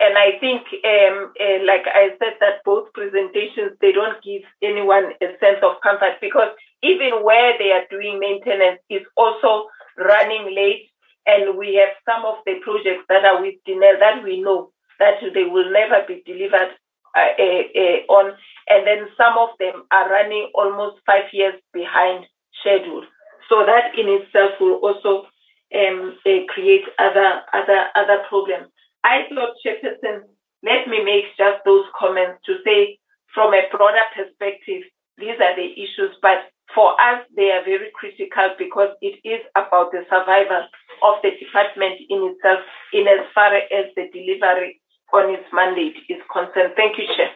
and 0.00 0.16
I 0.16 0.38
think 0.40 0.62
um, 0.84 1.32
uh, 1.40 1.64
like 1.66 1.84
I 1.86 2.16
said 2.18 2.36
that 2.40 2.64
both 2.64 2.92
presentations 2.92 3.76
they 3.80 3.92
don't 3.92 4.22
give 4.22 4.42
anyone 4.62 5.12
a 5.20 5.26
sense 5.40 5.60
of 5.62 5.80
comfort 5.82 6.20
because 6.20 6.52
even 6.82 7.24
where 7.24 7.58
they 7.58 7.72
are 7.72 7.86
doing 7.90 8.18
maintenance 8.18 8.80
is 8.88 9.02
also 9.16 9.68
running 9.96 10.54
late, 10.54 10.90
and 11.26 11.58
we 11.58 11.74
have 11.74 11.94
some 12.08 12.24
of 12.24 12.36
the 12.46 12.54
projects 12.62 13.04
that 13.08 13.24
are 13.24 13.40
with 13.40 13.56
Denel 13.66 13.98
that 13.98 14.22
we 14.22 14.40
know 14.40 14.70
that 14.98 15.20
they 15.34 15.44
will 15.44 15.70
never 15.70 16.04
be 16.06 16.22
delivered 16.24 16.74
uh, 17.16 17.34
uh, 17.38 17.62
uh, 17.74 17.98
on, 18.12 18.34
and 18.68 18.86
then 18.86 19.08
some 19.16 19.36
of 19.38 19.50
them 19.58 19.84
are 19.90 20.10
running 20.10 20.50
almost 20.54 20.98
five 21.06 21.24
years 21.32 21.54
behind 21.72 22.26
schedule. 22.60 23.04
So 23.48 23.64
that 23.64 23.98
in 23.98 24.08
itself 24.08 24.52
will 24.60 24.74
also 24.76 25.26
um, 25.74 26.16
uh, 26.24 26.44
create 26.48 26.84
other 26.98 27.42
other 27.52 27.86
other 27.94 28.22
problems. 28.28 28.68
I 29.04 29.22
thought, 29.28 29.56
Chairperson, 29.64 30.22
let 30.62 30.88
me 30.88 31.02
make 31.04 31.24
just 31.36 31.64
those 31.64 31.84
comments 31.98 32.42
to 32.46 32.56
say, 32.64 32.98
from 33.34 33.54
a 33.54 33.62
broader 33.70 34.04
perspective, 34.14 34.82
these 35.16 35.38
are 35.40 35.56
the 35.56 35.72
issues, 35.72 36.16
but 36.20 36.50
for 36.74 36.92
us, 37.00 37.24
they 37.34 37.50
are 37.50 37.64
very 37.64 37.90
critical 37.94 38.54
because 38.58 38.90
it 39.00 39.18
is 39.24 39.40
about 39.56 39.90
the 39.92 40.04
survival 40.10 40.68
of 41.02 41.14
the 41.22 41.30
department 41.40 42.00
in 42.08 42.34
itself, 42.34 42.60
in 42.92 43.08
as 43.08 43.24
far 43.34 43.54
as 43.54 43.86
the 43.96 44.08
delivery 44.12 44.80
on 45.12 45.34
its 45.34 45.48
mandate 45.52 45.96
is 46.08 46.20
concerned. 46.32 46.74
Thank 46.76 46.98
you, 46.98 47.06
Chair. 47.16 47.30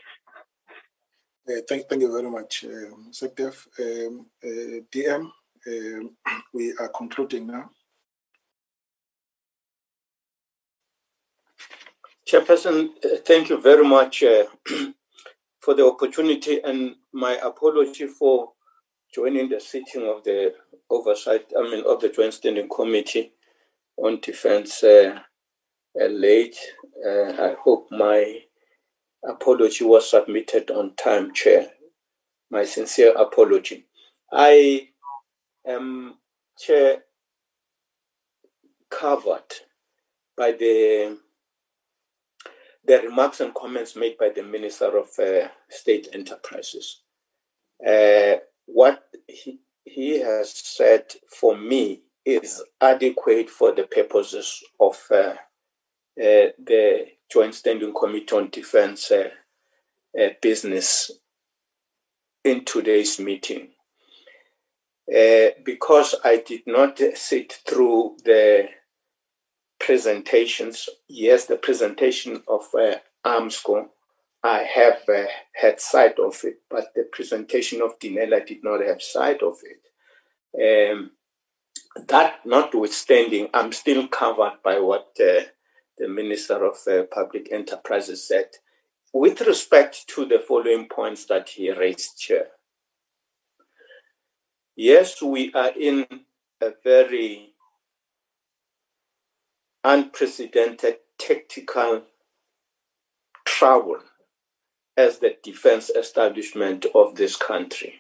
Uh, 1.49 1.61
thank, 1.69 1.89
thank 1.89 2.03
you 2.03 2.13
very 2.13 2.31
much, 2.31 2.65
um, 2.65 3.09
Secretary. 3.11 4.07
Um, 4.07 4.27
uh, 4.45 4.81
DM, 4.93 5.31
um, 5.67 6.11
we 6.55 6.75
are 6.79 6.89
concluding 6.89 7.47
now. 7.47 7.71
Chairperson, 12.29 12.91
uh, 13.05 13.17
thank 13.27 13.49
you 13.49 13.61
very 13.61 13.87
much 13.87 14.23
uh, 14.23 14.45
for 15.61 15.75
the 15.75 15.85
opportunity 15.85 16.61
and 16.63 16.97
my 17.13 17.39
apology 17.43 18.07
for 18.07 18.53
joining 19.13 19.49
the 19.49 19.61
sitting 19.61 20.09
of 20.09 20.25
the 20.25 20.55
oversight, 20.91 21.47
I 21.59 21.63
mean, 21.63 21.85
of 21.87 22.01
the 22.01 22.09
Joint 22.09 22.35
Standing 22.35 22.69
Committee 22.69 23.33
on 23.97 24.21
Defense 24.21 24.83
uh, 24.83 25.19
uh, 26.01 26.07
late. 26.07 26.57
Uh, 27.05 27.31
I 27.31 27.57
hope 27.63 27.89
my 27.91 28.41
apology 29.29 29.85
was 29.85 30.11
submitted 30.11 30.71
on 30.71 30.95
time, 30.97 31.33
Chair. 31.35 31.69
My 32.51 32.65
sincere 32.65 33.13
apology. 33.17 33.87
I 34.33 34.89
am, 35.67 36.15
Chair, 36.59 37.03
covered 38.91 39.53
by 40.37 40.53
the 40.53 41.19
the 42.85 42.99
remarks 42.99 43.41
and 43.41 43.55
comments 43.55 43.95
made 43.95 44.19
by 44.19 44.29
the 44.31 44.43
Minister 44.43 44.99
of 44.99 45.07
uh, 45.19 45.49
State 45.71 46.09
Enterprises. 46.13 47.03
Uh, 47.87 48.39
what 48.67 49.03
he, 49.27 49.61
he 49.85 50.21
has 50.21 50.53
said 50.53 51.05
for 51.29 51.57
me 51.57 52.03
is 52.25 52.63
adequate 52.81 53.51
for 53.51 53.75
the 53.75 53.85
purposes 53.85 54.63
of 54.81 54.99
uh, 55.11 55.35
uh, 56.21 56.53
the 56.65 57.07
Joint 57.31 57.55
Standing 57.55 57.93
Committee 57.95 58.37
on 58.37 58.51
Defense 58.51 59.11
uh, 59.11 59.31
uh, 60.19 60.29
business 60.41 61.11
in 62.45 62.65
today's 62.65 63.19
meeting. 63.19 63.71
Uh, 65.09 65.51
because 65.65 66.15
I 66.25 66.43
did 66.47 66.63
not 66.67 67.01
sit 67.15 67.59
through 67.69 68.19
the 68.25 68.69
presentations, 69.81 70.89
yes, 71.09 71.47
the 71.47 71.57
presentation 71.57 72.43
of 72.47 72.63
uh, 72.79 72.97
Armscor 73.27 73.87
I 74.45 74.63
have 74.63 75.03
uh, 75.09 75.27
had 75.55 75.81
sight 75.81 76.19
of 76.19 76.41
it, 76.45 76.63
but 76.69 76.93
the 76.95 77.05
presentation 77.13 77.81
of 77.81 77.99
Dinella 77.99 78.45
did 78.45 78.65
not 78.65 78.85
have 78.85 79.01
sight 79.01 79.43
of 79.43 79.59
it. 79.63 80.91
Um, 80.91 81.13
that 82.09 82.41
notwithstanding, 82.45 83.49
I'm 83.55 83.73
still 83.73 84.09
covered 84.09 84.59
by 84.65 84.81
what 84.81 85.17
uh, 85.21 85.43
the 85.97 86.09
Minister 86.09 86.65
of 86.65 86.77
uh, 86.89 87.05
Public 87.13 87.53
Enterprises 87.53 88.27
said 88.27 88.47
with 89.13 89.43
respect 89.43 90.09
to 90.09 90.25
the 90.25 90.39
following 90.39 90.89
points 90.89 91.27
that 91.27 91.51
he 91.51 91.71
raised, 91.71 92.19
Chair. 92.19 92.47
Yes, 94.75 95.21
we 95.21 95.53
are 95.53 95.73
in 95.79 96.07
a 96.61 96.71
very 96.83 97.53
unprecedented 99.85 100.97
tactical 101.19 102.03
trouble 103.45 103.99
as 104.97 105.19
the 105.19 105.37
defense 105.43 105.91
establishment 105.91 106.87
of 106.95 107.15
this 107.15 107.37
country. 107.37 107.95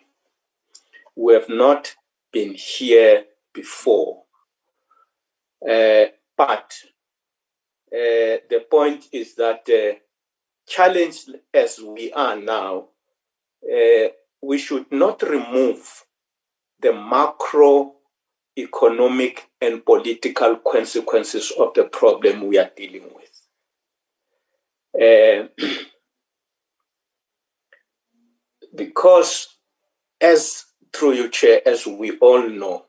We 1.16 1.34
have 1.34 1.48
not 1.48 1.94
been 2.32 2.54
here 2.54 3.24
before. 3.52 4.22
Uh, 5.66 6.06
but 6.36 6.74
uh, 7.92 8.40
the 8.50 8.64
point 8.70 9.06
is 9.12 9.34
that 9.36 9.68
uh, 9.68 9.98
challenged 10.66 11.30
as 11.52 11.78
we 11.78 12.12
are 12.12 12.36
now, 12.36 12.88
uh, 13.64 14.08
we 14.42 14.58
should 14.58 14.90
not 14.90 15.22
remove 15.22 16.04
the 16.80 16.92
macro 16.92 17.94
economic 18.58 19.48
and 19.60 19.84
political 19.84 20.56
consequences 20.56 21.52
of 21.58 21.72
the 21.74 21.84
problem 21.84 22.46
we 22.48 22.58
are 22.58 22.70
dealing 22.76 23.08
with. 23.14 23.28
Because 28.75 29.49
as 30.20 30.65
through 30.94 31.12
your 31.12 31.28
chair, 31.28 31.60
as 31.67 31.86
we 31.86 32.18
all 32.18 32.49
know, 32.49 32.86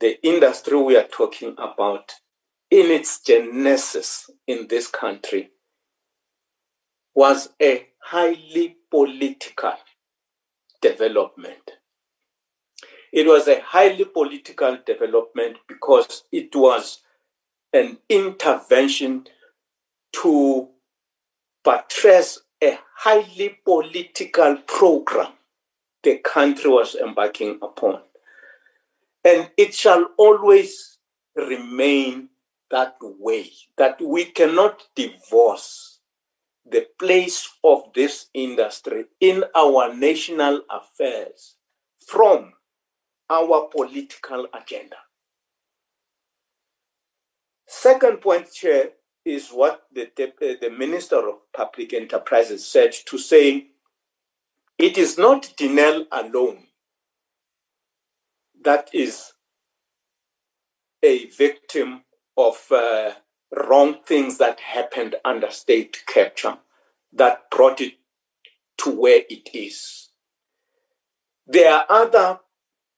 the 0.00 0.24
industry 0.26 0.80
we 0.80 0.96
are 0.96 1.06
talking 1.06 1.54
about 1.58 2.12
in 2.70 2.90
its 2.90 3.20
genesis 3.20 4.30
in 4.46 4.68
this 4.68 4.86
country 4.86 5.50
was 7.14 7.50
a 7.60 7.88
highly 8.02 8.76
political 8.90 9.74
development. 10.80 11.72
It 13.12 13.26
was 13.26 13.48
a 13.48 13.60
highly 13.60 14.04
political 14.04 14.78
development 14.86 15.58
because 15.68 16.24
it 16.30 16.54
was 16.54 17.02
an 17.72 17.98
intervention 18.08 19.26
to 20.12 20.68
buttress 21.64 22.40
a 22.62 22.78
highly 22.96 23.58
political 23.64 24.56
program 24.66 25.32
the 26.02 26.18
country 26.18 26.70
was 26.70 26.94
embarking 26.94 27.58
upon. 27.62 28.00
And 29.24 29.50
it 29.56 29.74
shall 29.74 30.08
always 30.16 30.98
remain 31.36 32.28
that 32.70 32.96
way, 33.00 33.50
that 33.76 34.00
we 34.00 34.24
cannot 34.26 34.82
divorce 34.94 35.98
the 36.64 36.86
place 36.98 37.48
of 37.64 37.82
this 37.94 38.26
industry 38.32 39.06
in 39.20 39.44
our 39.54 39.92
national 39.92 40.62
affairs 40.70 41.56
from 42.06 42.52
our 43.28 43.68
political 43.68 44.46
agenda. 44.54 44.96
Second 47.66 48.20
point, 48.20 48.52
Chair, 48.52 48.90
is 49.30 49.50
what 49.50 49.84
the, 49.92 50.10
the, 50.16 50.58
the 50.60 50.70
Minister 50.70 51.28
of 51.28 51.52
Public 51.52 51.94
Enterprises 51.94 52.66
said 52.66 52.92
to 53.06 53.18
say 53.18 53.68
it 54.78 54.98
is 54.98 55.18
not 55.18 55.54
Denel 55.58 56.06
alone 56.12 56.64
that 58.62 58.90
is 58.92 59.32
a 61.02 61.26
victim 61.26 62.02
of 62.36 62.56
uh, 62.70 63.12
wrong 63.52 63.96
things 64.04 64.38
that 64.38 64.60
happened 64.60 65.16
under 65.24 65.50
state 65.50 66.02
capture 66.06 66.58
that 67.12 67.50
brought 67.50 67.80
it 67.80 67.94
to 68.78 68.90
where 68.90 69.22
it 69.28 69.50
is. 69.54 70.10
There 71.46 71.72
are 71.72 71.86
other 71.88 72.40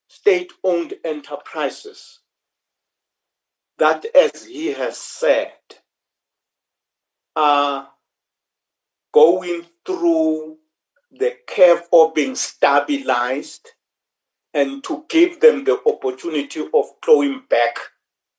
state 0.09 0.53
owned 0.63 0.95
enterprises 1.05 2.21
that, 3.79 4.05
as 4.15 4.47
he 4.47 4.69
has 4.73 4.99
said, 4.99 5.53
are 7.37 7.89
going 9.13 9.67
through 9.87 10.59
the 11.11 11.37
curve 11.47 11.83
of 11.93 12.15
being 12.15 12.35
stabilized 12.35 13.71
and 14.55 14.83
to 14.85 15.05
give 15.09 15.41
them 15.41 15.65
the 15.65 15.79
opportunity 15.87 16.61
of 16.61 17.01
clawing 17.03 17.43
back 17.49 17.77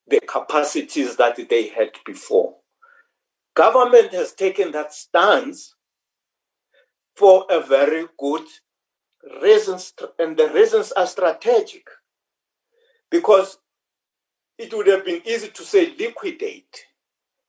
the 0.07 0.19
capacities 0.21 1.15
that 1.15 1.37
they 1.49 1.67
had 1.69 1.91
before. 2.05 2.55
Government 3.55 4.13
has 4.13 4.33
taken 4.33 4.71
that 4.71 4.93
stance 4.93 5.75
for 7.15 7.45
a 7.49 7.59
very 7.59 8.07
good 8.19 8.45
reason, 9.41 9.79
and 10.19 10.35
the 10.35 10.49
reasons 10.49 10.91
are 10.93 11.07
strategic. 11.07 11.87
Because 13.09 13.59
it 14.57 14.73
would 14.73 14.87
have 14.87 15.05
been 15.05 15.21
easy 15.25 15.49
to 15.49 15.63
say 15.63 15.93
liquidate 15.97 16.85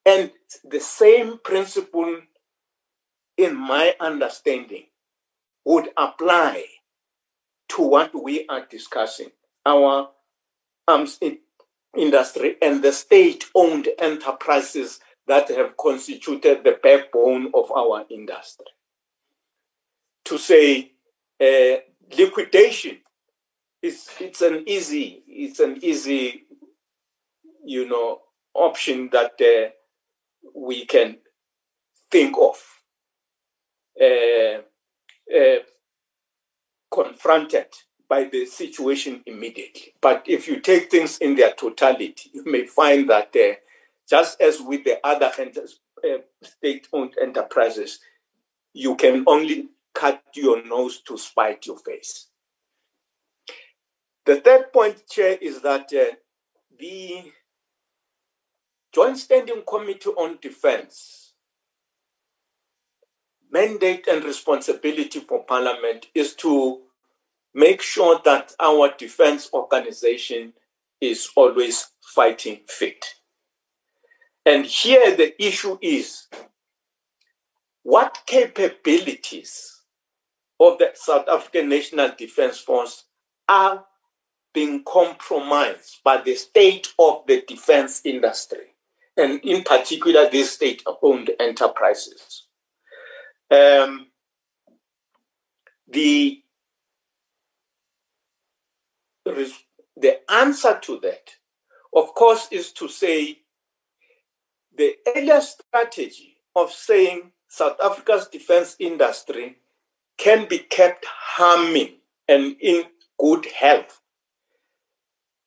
and 0.07 0.31
the 0.65 0.81
same 0.81 1.39
principle, 1.39 2.21
in 3.37 3.57
my 3.57 3.95
understanding, 4.01 4.85
would 5.65 5.89
apply 5.97 6.65
to 7.71 7.83
what 7.83 8.11
we 8.15 8.47
are 8.49 8.67
discussing 8.67 9.31
our 9.67 10.11
arms 10.87 11.19
industry 11.97 12.57
and 12.61 12.83
the 12.83 12.93
state 12.93 13.47
owned 13.55 13.89
enterprises 13.99 15.01
that 15.27 15.49
have 15.49 15.77
constituted 15.77 16.63
the 16.65 16.79
backbone 16.83 17.51
of 17.55 17.73
our 17.73 18.05
industry. 18.11 18.67
To 20.27 20.39
say 20.39 20.93
uh, 21.41 21.77
liquidation 22.17 22.99
is 23.83 24.09
it's 24.21 24.41
an 24.41 24.65
easy 24.67 25.23
it's 25.27 25.61
an 25.61 25.79
easy 25.83 26.45
you 27.65 27.87
know 27.89 28.21
option 28.55 29.11
that 29.13 29.33
uh, 29.41 29.71
we 30.55 30.85
can 30.87 31.19
think 32.11 32.37
of 32.39 32.63
uh, 34.01 34.61
uh, 35.35 35.59
confronted 36.93 37.67
by 38.09 38.25
the 38.25 38.47
situation 38.47 39.23
immediately. 39.27 39.95
But 40.01 40.25
if 40.27 40.47
you 40.47 40.61
take 40.61 40.91
things 40.91 41.19
in 41.19 41.35
their 41.37 41.53
totality, 41.53 42.31
you 42.33 42.45
may 42.45 42.67
find 42.67 43.09
that 43.11 43.35
uh, 43.35 43.55
just 44.09 44.41
as 44.41 44.61
with 44.61 44.85
the 44.85 44.99
other 45.05 45.31
uh, 45.37 46.19
state-owned 46.43 47.15
enterprises, 47.21 48.01
you 48.73 48.97
can 48.97 49.25
only 49.27 49.69
cut 49.95 50.23
your 50.35 50.65
nose 50.67 51.01
to 51.03 51.17
spite 51.17 51.67
your 51.67 51.79
face. 51.79 52.29
The 54.27 54.41
third 54.41 54.73
point, 54.73 55.07
Chair, 55.09 55.39
is 55.41 55.61
that 55.63 55.93
uh, 55.93 56.17
the 56.79 57.33
Joint 58.95 59.19
Standing 59.19 59.63
Committee 59.67 60.11
on 60.11 60.39
Defense 60.41 61.33
mandate 63.51 64.07
and 64.09 64.25
responsibility 64.25 65.21
for 65.21 65.45
Parliament 65.45 66.07
is 66.15 66.35
to 66.35 66.81
make 67.55 67.81
sure 67.81 68.21
that 68.25 68.53
our 68.59 68.93
defense 68.99 69.49
organization 69.53 70.53
is 71.01 71.29
always 71.37 71.89
fighting 72.03 72.61
fit. 72.67 73.05
And 74.45 74.67
here 74.67 75.17
the 75.17 75.41
issue 75.43 75.79
is 75.81 76.27
what 77.85 78.19
capabilities 78.27 79.83
of 80.59 80.79
the 80.79 80.91
South 80.95 81.29
African 81.29 81.69
National 81.69 82.11
Defense 82.17 82.59
Force 82.59 83.05
are 83.49 83.85
being 84.53 84.83
compromised 84.85 85.99
by 86.05 86.21
the 86.21 86.35
state 86.35 86.93
of 86.99 87.23
the 87.27 87.43
defense 87.47 88.01
industry, 88.05 88.74
and 89.17 89.41
in 89.45 89.63
particular, 89.63 90.29
these 90.29 90.51
state 90.51 90.83
owned 91.03 91.31
enterprises. 91.39 92.47
Um, 93.51 94.09
the, 95.87 96.43
the 99.25 100.31
answer 100.31 100.79
to 100.83 100.99
that, 101.01 101.31
of 101.95 102.15
course, 102.15 102.49
is 102.51 102.73
to 102.73 102.89
say 102.89 103.39
the 104.77 104.97
earlier 105.15 105.41
strategy 105.41 106.39
of 106.57 106.73
saying 106.73 107.31
South 107.49 107.77
Africa's 107.81 108.27
defense 108.27 108.75
industry 108.81 109.59
can 110.19 110.49
be 110.49 110.59
kept 110.59 111.07
humming 111.07 111.99
and 112.27 112.57
in 112.61 112.85
good 113.19 113.47
health 113.47 114.01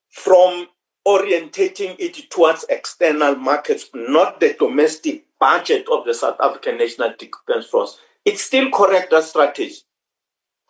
from 0.09 0.67
orientating 1.07 1.95
it 1.99 2.29
towards 2.29 2.65
external 2.69 3.35
markets, 3.35 3.89
not 3.93 4.39
the 4.41 4.55
domestic 4.59 5.25
budget 5.39 5.85
of 5.91 6.05
the 6.05 6.13
South 6.13 6.37
African 6.41 6.77
National 6.77 7.13
Defense 7.17 7.67
Force. 7.67 7.97
It's 8.25 8.43
still 8.43 8.69
correct, 8.71 9.11
that 9.11 9.23
strategy. 9.23 9.75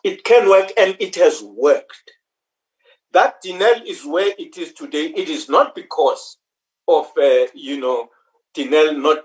It 0.04 0.24
can 0.24 0.48
work 0.50 0.72
and 0.78 0.96
it 1.00 1.16
has 1.16 1.42
worked. 1.42 2.12
That 3.14 3.44
Denel 3.44 3.86
is 3.86 4.06
where 4.06 4.34
it 4.38 4.58
is 4.58 4.74
today. 4.74 5.08
It 5.08 5.30
is 5.30 5.50
not 5.50 5.74
because 5.74 6.38
of, 6.88 7.08
uh, 7.18 7.48
you 7.56 7.80
know, 7.80 8.10
Denel 8.56 9.02
not 9.02 9.20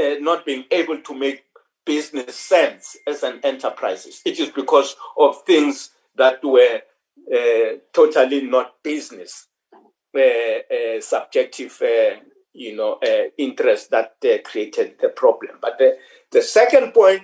uh, 0.00 0.16
not 0.20 0.46
being 0.46 0.64
able 0.70 1.00
to 1.02 1.14
make 1.14 1.44
business 1.84 2.36
sense 2.36 2.96
as 3.06 3.22
an 3.22 3.40
enterprise. 3.44 4.22
It 4.24 4.40
is 4.40 4.50
because 4.50 4.96
of 5.18 5.42
things 5.44 5.90
that 6.16 6.42
were 6.44 6.82
uh, 7.32 7.78
totally 7.92 8.42
not 8.42 8.82
business, 8.82 9.48
uh, 10.16 10.20
uh, 10.20 11.00
subjective, 11.00 11.80
uh, 11.82 12.16
you 12.52 12.76
know, 12.76 12.94
uh, 12.94 13.30
interest 13.38 13.90
that 13.90 14.16
created 14.44 14.96
the 15.00 15.10
problem. 15.10 15.56
But 15.60 15.78
the, 15.78 15.96
the 16.32 16.42
second 16.42 16.92
point 16.92 17.22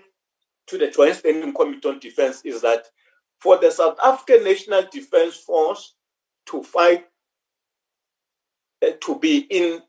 to 0.69 0.79
the 0.79 0.91
Joint 0.91 1.17
Standing 1.17 1.53
Committee 1.53 1.89
on 1.89 1.99
Defense 1.99 2.43
is 2.45 2.63
that 2.63 2.87
for 3.41 3.59
the 3.59 3.71
South 3.71 3.99
African 4.03 4.45
National 4.45 4.85
Defense 4.91 5.37
Force 5.37 5.95
to 6.47 6.63
fight, 6.63 7.07
to 9.01 9.19
be 9.19 9.39
in 9.51 9.83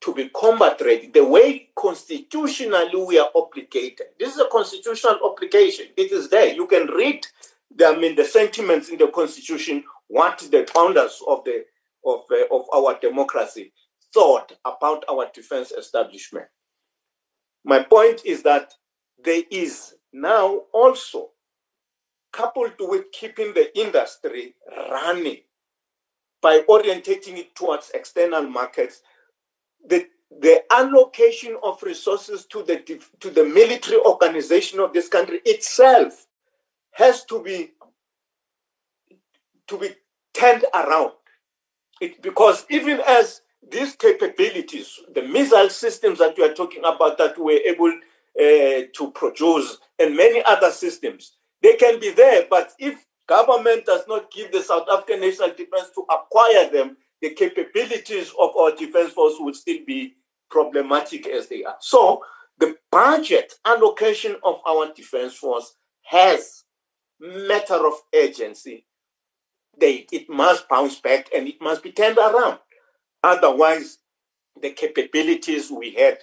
to 0.00 0.14
be 0.14 0.28
combat 0.28 0.80
ready, 0.80 1.08
the 1.08 1.24
way 1.24 1.70
constitutionally 1.76 3.04
we 3.04 3.18
are 3.18 3.30
obligated. 3.34 4.06
This 4.18 4.34
is 4.34 4.40
a 4.40 4.48
constitutional 4.50 5.18
obligation. 5.24 5.86
It 5.96 6.12
is 6.12 6.28
there. 6.28 6.54
You 6.54 6.66
can 6.66 6.86
read 6.86 7.26
I 7.84 7.96
mean, 7.96 8.16
the 8.16 8.24
sentiments 8.24 8.88
in 8.88 8.98
the 8.98 9.08
constitution, 9.08 9.84
what 10.08 10.38
the 10.50 10.66
founders 10.72 11.20
of 11.26 11.44
the 11.44 11.64
of, 12.04 12.20
uh, 12.30 12.54
of 12.54 12.66
our 12.74 12.98
democracy 13.00 13.72
thought 14.14 14.52
about 14.64 15.04
our 15.10 15.28
defense 15.34 15.72
establishment. 15.72 16.46
My 17.64 17.82
point 17.82 18.22
is 18.24 18.42
that 18.44 18.72
there 19.22 19.42
is 19.50 19.94
now 20.12 20.62
also, 20.72 21.30
coupled 22.32 22.74
with 22.78 23.10
keeping 23.12 23.52
the 23.52 23.76
industry 23.78 24.54
running 24.90 25.38
by 26.40 26.60
orientating 26.68 27.36
it 27.36 27.54
towards 27.54 27.90
external 27.94 28.42
markets, 28.42 29.02
the, 29.86 30.06
the 30.40 30.62
allocation 30.72 31.56
of 31.62 31.82
resources 31.82 32.46
to 32.46 32.62
the, 32.62 32.78
to 33.20 33.30
the 33.30 33.44
military 33.44 33.98
organization 33.98 34.78
of 34.78 34.92
this 34.92 35.08
country 35.08 35.40
itself 35.44 36.27
has 36.98 37.24
to 37.24 37.40
be 37.40 37.70
to 39.68 39.78
be 39.78 39.90
turned 40.34 40.64
around. 40.74 41.12
It, 42.00 42.20
because 42.22 42.66
even 42.70 43.00
as 43.06 43.42
these 43.70 43.94
capabilities, 43.94 44.98
the 45.14 45.22
missile 45.22 45.70
systems 45.70 46.18
that 46.18 46.36
you 46.36 46.44
are 46.44 46.54
talking 46.54 46.82
about 46.84 47.16
that 47.18 47.38
we're 47.38 47.60
able 47.60 47.92
uh, 48.40 48.88
to 48.96 49.12
produce, 49.14 49.78
and 49.98 50.16
many 50.16 50.42
other 50.42 50.72
systems, 50.72 51.36
they 51.62 51.74
can 51.76 52.00
be 52.00 52.10
there. 52.10 52.46
But 52.50 52.72
if 52.80 53.04
government 53.28 53.86
does 53.86 54.02
not 54.08 54.32
give 54.32 54.50
the 54.50 54.62
South 54.62 54.88
African 54.90 55.20
National 55.20 55.50
Defense 55.50 55.90
to 55.94 56.04
acquire 56.10 56.68
them, 56.70 56.96
the 57.20 57.30
capabilities 57.30 58.32
of 58.40 58.56
our 58.56 58.74
defense 58.74 59.12
force 59.12 59.34
would 59.38 59.54
still 59.54 59.84
be 59.86 60.14
problematic 60.50 61.28
as 61.28 61.46
they 61.46 61.62
are. 61.62 61.76
So 61.80 62.24
the 62.58 62.76
budget 62.90 63.52
allocation 63.64 64.36
of 64.42 64.60
our 64.66 64.92
defense 64.94 65.34
force 65.34 65.74
has 66.02 66.64
matter 67.20 67.86
of 67.86 67.94
urgency. 68.14 68.84
They, 69.78 70.06
it 70.10 70.28
must 70.28 70.68
bounce 70.68 70.98
back 71.00 71.28
and 71.34 71.46
it 71.46 71.60
must 71.60 71.82
be 71.82 71.92
turned 71.92 72.18
around. 72.18 72.58
Otherwise, 73.22 73.98
the 74.60 74.70
capabilities 74.70 75.70
we 75.70 75.94
had 75.94 76.18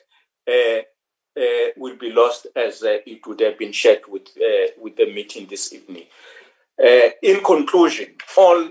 uh, 0.48 0.82
uh, 1.38 1.70
will 1.78 1.98
be 1.98 2.12
lost 2.12 2.48
as 2.56 2.84
uh, 2.84 2.98
it 3.06 3.26
would 3.26 3.40
have 3.40 3.58
been 3.58 3.72
shared 3.72 4.02
with, 4.08 4.28
uh, 4.38 4.72
with 4.82 4.96
the 4.98 5.12
meeting 5.14 5.48
this 5.50 5.74
evening. 5.74 6.06
Uh, 6.82 7.10
in 7.22 7.42
conclusion, 7.44 8.16
all 8.38 8.70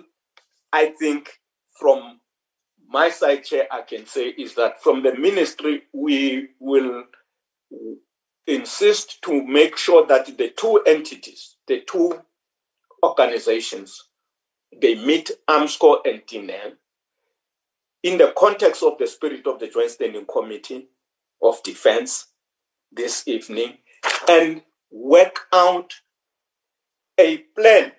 I 0.73 0.87
think 0.99 1.41
from 1.79 2.21
my 2.89 3.11
side, 3.11 3.45
Chair, 3.45 3.67
I 3.71 3.83
can 3.83 4.07
say 4.07 4.29
is 4.29 4.55
that 4.55 4.83
from 4.83 5.03
the 5.03 5.15
ministry, 5.15 5.83
we 5.93 6.49
will 6.61 7.05
insist 8.47 9.23
to 9.23 9.43
make 9.43 9.77
sure 9.77 10.07
that 10.07 10.27
the 10.37 10.51
two 10.51 10.83
entities, 10.87 11.54
the 11.67 11.83
two 11.89 12.21
organizations, 13.03 14.09
they 14.81 14.95
meet 14.95 15.31
Armscor 15.49 15.99
and 16.05 16.23
Denel 16.27 16.73
in 18.03 18.19
the 18.19 18.33
context 18.37 18.83
of 18.83 18.99
the 18.99 19.07
spirit 19.07 19.47
of 19.47 19.59
the 19.59 19.69
Joint 19.69 19.91
Standing 19.91 20.27
Committee 20.27 20.89
of 21.43 21.63
Defense 21.63 22.27
this 22.93 23.27
evening 23.27 23.79
and 24.29 24.63
work 24.91 25.41
out 25.53 25.95
a 27.19 27.39
plan 27.57 27.93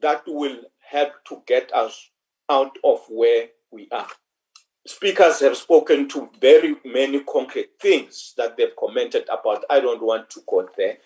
that 0.00 0.22
will 0.26 0.58
help 0.80 1.12
to 1.28 1.42
get 1.46 1.72
us 1.74 2.10
out 2.48 2.76
of 2.84 3.00
where 3.08 3.48
we 3.70 3.88
are. 3.92 4.08
Speakers 4.86 5.40
have 5.40 5.56
spoken 5.56 6.08
to 6.08 6.30
very 6.40 6.76
many 6.84 7.20
concrete 7.24 7.70
things 7.80 8.32
that 8.36 8.56
they've 8.56 8.74
commented 8.78 9.28
about. 9.28 9.64
I 9.68 9.80
don't 9.80 10.02
want 10.02 10.30
to 10.30 10.40
quote 10.40 10.74
there, 10.76 10.98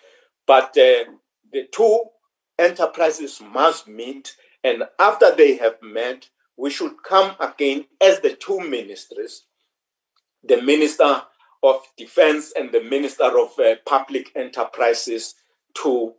but 0.46 0.76
uh, 0.78 1.04
the 1.52 1.68
two 1.72 2.04
enterprises 2.58 3.40
must 3.40 3.88
meet, 3.88 4.36
and 4.64 4.84
after 4.98 5.34
they 5.34 5.56
have 5.56 5.76
met, 5.82 6.28
we 6.56 6.70
should 6.70 7.02
come 7.02 7.34
again 7.40 7.86
as 8.00 8.20
the 8.20 8.34
two 8.34 8.60
ministries, 8.60 9.44
the 10.44 10.60
Minister 10.62 11.22
of 11.62 11.82
Defense 11.96 12.52
and 12.56 12.72
the 12.72 12.82
Minister 12.82 13.38
of 13.38 13.58
uh, 13.58 13.76
Public 13.86 14.30
Enterprises, 14.34 15.34
to 15.82 16.14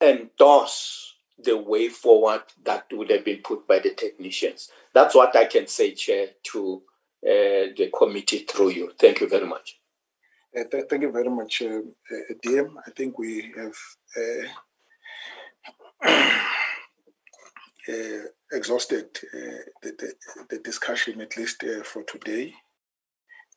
endorse 0.00 1.14
the 1.38 1.56
way 1.56 1.88
forward 1.88 2.42
that 2.64 2.86
would 2.92 3.10
have 3.10 3.24
been 3.24 3.38
put 3.38 3.66
by 3.66 3.78
the 3.78 3.94
technicians. 3.94 4.70
That's 4.92 5.14
what 5.14 5.34
I 5.36 5.46
can 5.46 5.66
say, 5.66 5.92
Chair, 5.92 6.28
to 6.52 6.82
the 7.24 7.90
committee 7.96 8.40
through 8.40 8.70
you. 8.70 8.92
Thank 8.98 9.20
you 9.20 9.28
very 9.28 9.46
much. 9.46 9.78
Uh, 10.56 10.62
th- 10.70 10.84
thank 10.88 11.02
you 11.02 11.10
very 11.10 11.28
much, 11.28 11.62
uh, 11.62 11.78
uh, 11.78 12.34
DM. 12.44 12.74
I 12.86 12.90
think 12.92 13.18
we 13.18 13.52
have 13.56 13.76
exhausted 18.52 19.06
the, 19.32 19.64
the, 19.82 20.14
the, 20.50 20.58
discussion, 20.60 21.20
at 21.20 21.36
least 21.36 21.64
for 21.82 22.04
today. 22.04 22.54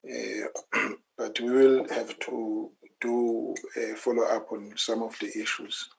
but 1.17 1.39
we 1.39 1.51
will 1.51 1.87
have 1.89 2.17
to 2.19 2.71
do 2.99 3.53
a 3.75 3.93
follow 3.95 4.23
up 4.23 4.51
on 4.51 4.73
some 4.75 5.03
of 5.03 5.15
the 5.19 5.27
issues. 5.39 5.89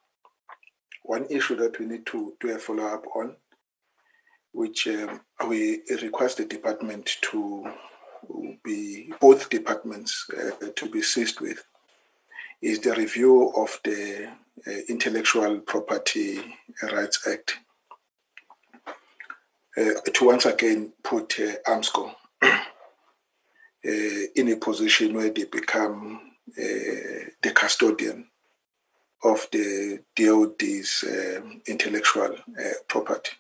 One 1.05 1.27
issue 1.31 1.55
that 1.57 1.79
we 1.79 1.87
need 1.87 2.07
to 2.07 2.35
do 2.41 2.51
a 2.51 2.59
follow 2.59 2.87
up 2.87 3.05
on, 3.15 3.37
which 4.53 4.89
um, 4.89 5.21
we 5.47 5.83
request 6.03 6.39
the 6.39 6.45
department 6.45 7.19
to 7.31 7.71
be 8.65 9.13
both 9.21 9.49
departments 9.49 10.27
uh, 10.37 10.67
to 10.77 10.91
be 10.91 11.03
seized 11.03 11.41
with, 11.41 11.65
is 12.61 12.81
the 12.81 12.95
review 12.95 13.53
of 13.57 13.79
the 13.85 14.31
uh, 14.67 14.71
Intellectual 14.89 15.61
Property 15.61 16.41
Rights 16.83 17.27
Act. 17.31 17.59
Uh, 19.77 20.01
to 20.13 20.27
once 20.27 20.45
again 20.45 20.93
put 21.05 21.39
uh, 21.39 21.53
Armscor 21.71 22.13
uh, 22.43 22.61
in 23.85 24.53
a 24.53 24.57
position 24.57 25.15
where 25.15 25.31
they 25.31 25.45
become 25.45 26.21
uh, 26.49 27.31
the 27.43 27.53
custodian 27.55 28.27
of 29.23 29.47
the 29.53 30.01
DOD's 30.17 31.05
um, 31.09 31.61
intellectual 31.67 32.35
uh, 32.35 32.73
property. 32.87 33.33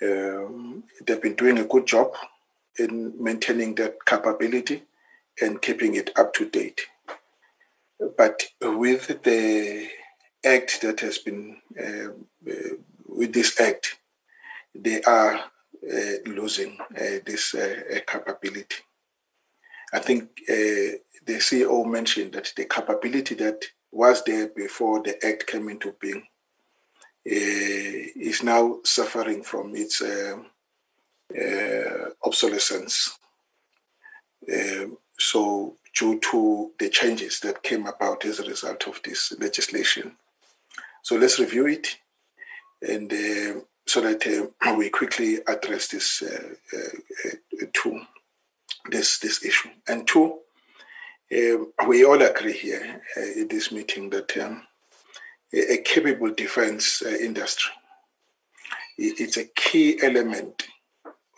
Um, 0.00 0.84
they've 1.04 1.20
been 1.20 1.34
doing 1.34 1.58
a 1.58 1.64
good 1.64 1.86
job 1.86 2.14
in 2.78 3.14
maintaining 3.22 3.74
that 3.76 4.04
capability 4.06 4.82
and 5.40 5.62
keeping 5.62 5.94
it 5.94 6.10
up 6.16 6.34
to 6.34 6.48
date. 6.48 6.82
But 8.16 8.44
with 8.62 9.22
the 9.22 9.88
act 10.44 10.80
that 10.82 11.00
has 11.00 11.18
been, 11.18 11.58
uh, 11.78 12.10
uh, 12.50 12.76
with 13.06 13.32
this 13.32 13.60
act, 13.60 13.98
they 14.74 15.02
are 15.02 15.34
uh, 15.34 16.16
losing 16.26 16.78
uh, 16.80 17.18
this 17.26 17.54
uh, 17.54 18.00
capability. 18.06 18.76
I 19.92 20.00
think 20.00 20.36
the 20.46 21.00
CEO 21.26 21.86
mentioned 21.86 22.34
that 22.34 22.52
the 22.56 22.66
capability 22.66 23.34
that 23.36 23.64
was 23.90 24.22
there 24.24 24.48
before 24.48 25.02
the 25.02 25.24
act 25.24 25.46
came 25.46 25.68
into 25.68 25.94
being 26.00 26.26
is 27.24 28.42
now 28.42 28.78
suffering 28.84 29.42
from 29.42 29.74
its 29.74 30.02
obsolescence. 32.24 33.18
Um, 34.52 34.98
so, 35.18 35.74
due 35.94 36.20
to 36.20 36.70
the 36.78 36.88
changes 36.88 37.40
that 37.40 37.62
came 37.62 37.86
about 37.86 38.24
as 38.24 38.38
a 38.38 38.48
result 38.48 38.86
of 38.86 39.00
this 39.04 39.32
legislation. 39.38 40.12
So, 41.02 41.16
let's 41.16 41.38
review 41.38 41.66
it 41.66 41.96
and 42.80 43.12
uh, 43.12 43.60
so 43.86 44.00
that 44.02 44.26
uh, 44.26 44.74
we 44.76 44.90
quickly 44.90 45.38
address 45.46 45.88
this 45.88 46.22
uh, 46.22 46.54
uh, 46.76 47.28
uh, 47.62 47.66
two, 47.72 48.00
this, 48.90 49.18
this 49.18 49.44
issue. 49.44 49.70
And 49.86 50.06
two, 50.06 50.38
we 51.30 52.04
all 52.04 52.22
agree 52.22 52.52
here 52.52 53.02
in 53.16 53.48
this 53.48 53.70
meeting 53.70 54.10
that 54.10 54.36
um, 54.38 54.62
a, 55.52 55.74
a 55.74 55.76
capable 55.78 56.32
defense 56.32 57.02
industry 57.02 57.72
it's 59.00 59.36
a 59.36 59.44
key 59.44 59.96
element 60.02 60.66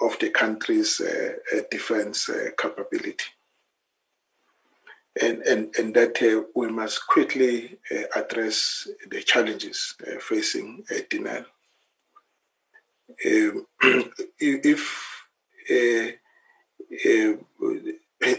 of 0.00 0.18
the 0.18 0.30
country's 0.30 1.00
uh, 1.00 1.32
uh, 1.54 1.60
defense 1.70 2.28
uh, 2.28 2.50
capability. 2.58 3.24
And, 5.20 5.42
and, 5.42 5.74
and 5.76 5.94
that 5.94 6.22
uh, 6.22 6.44
we 6.54 6.68
must 6.68 7.06
quickly 7.06 7.78
uh, 7.90 8.02
address 8.16 8.88
the 9.10 9.22
challenges 9.22 9.94
uh, 10.06 10.18
facing 10.20 10.84
Denel. 11.10 11.44
Um, 13.26 13.66
if 14.38 15.26
the, 15.68 16.96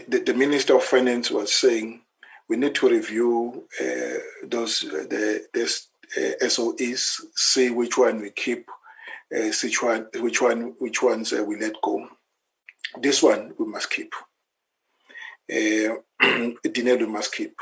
the, 0.08 0.34
Minister 0.34 0.76
of 0.76 0.82
Finance 0.82 1.30
was 1.30 1.52
saying 1.52 2.00
we 2.48 2.56
need 2.56 2.74
to 2.76 2.88
review 2.88 3.64
those 4.42 4.80
the, 4.80 5.46
SOEs, 6.40 7.20
see 7.34 7.70
which 7.70 7.96
one 7.96 8.20
we 8.20 8.30
keep, 8.30 8.68
uh, 8.68 8.81
which 9.62 9.82
one, 9.82 10.06
which 10.20 10.42
one, 10.42 10.74
which 10.78 11.02
ones 11.02 11.32
uh, 11.32 11.42
we 11.42 11.58
let 11.58 11.80
go. 11.82 12.06
This 13.00 13.22
one 13.22 13.54
we 13.58 13.66
must 13.66 13.90
keep. 13.90 14.14
Uh, 15.50 15.96
we 16.64 17.06
must 17.06 17.34
keep 17.34 17.54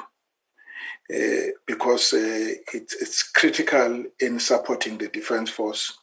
uh, 1.12 1.50
because 1.66 2.12
uh, 2.12 2.54
it, 2.72 2.92
it's 3.00 3.22
critical 3.22 4.04
in 4.20 4.38
supporting 4.38 4.98
the 4.98 5.08
defense 5.08 5.50
force 5.50 5.98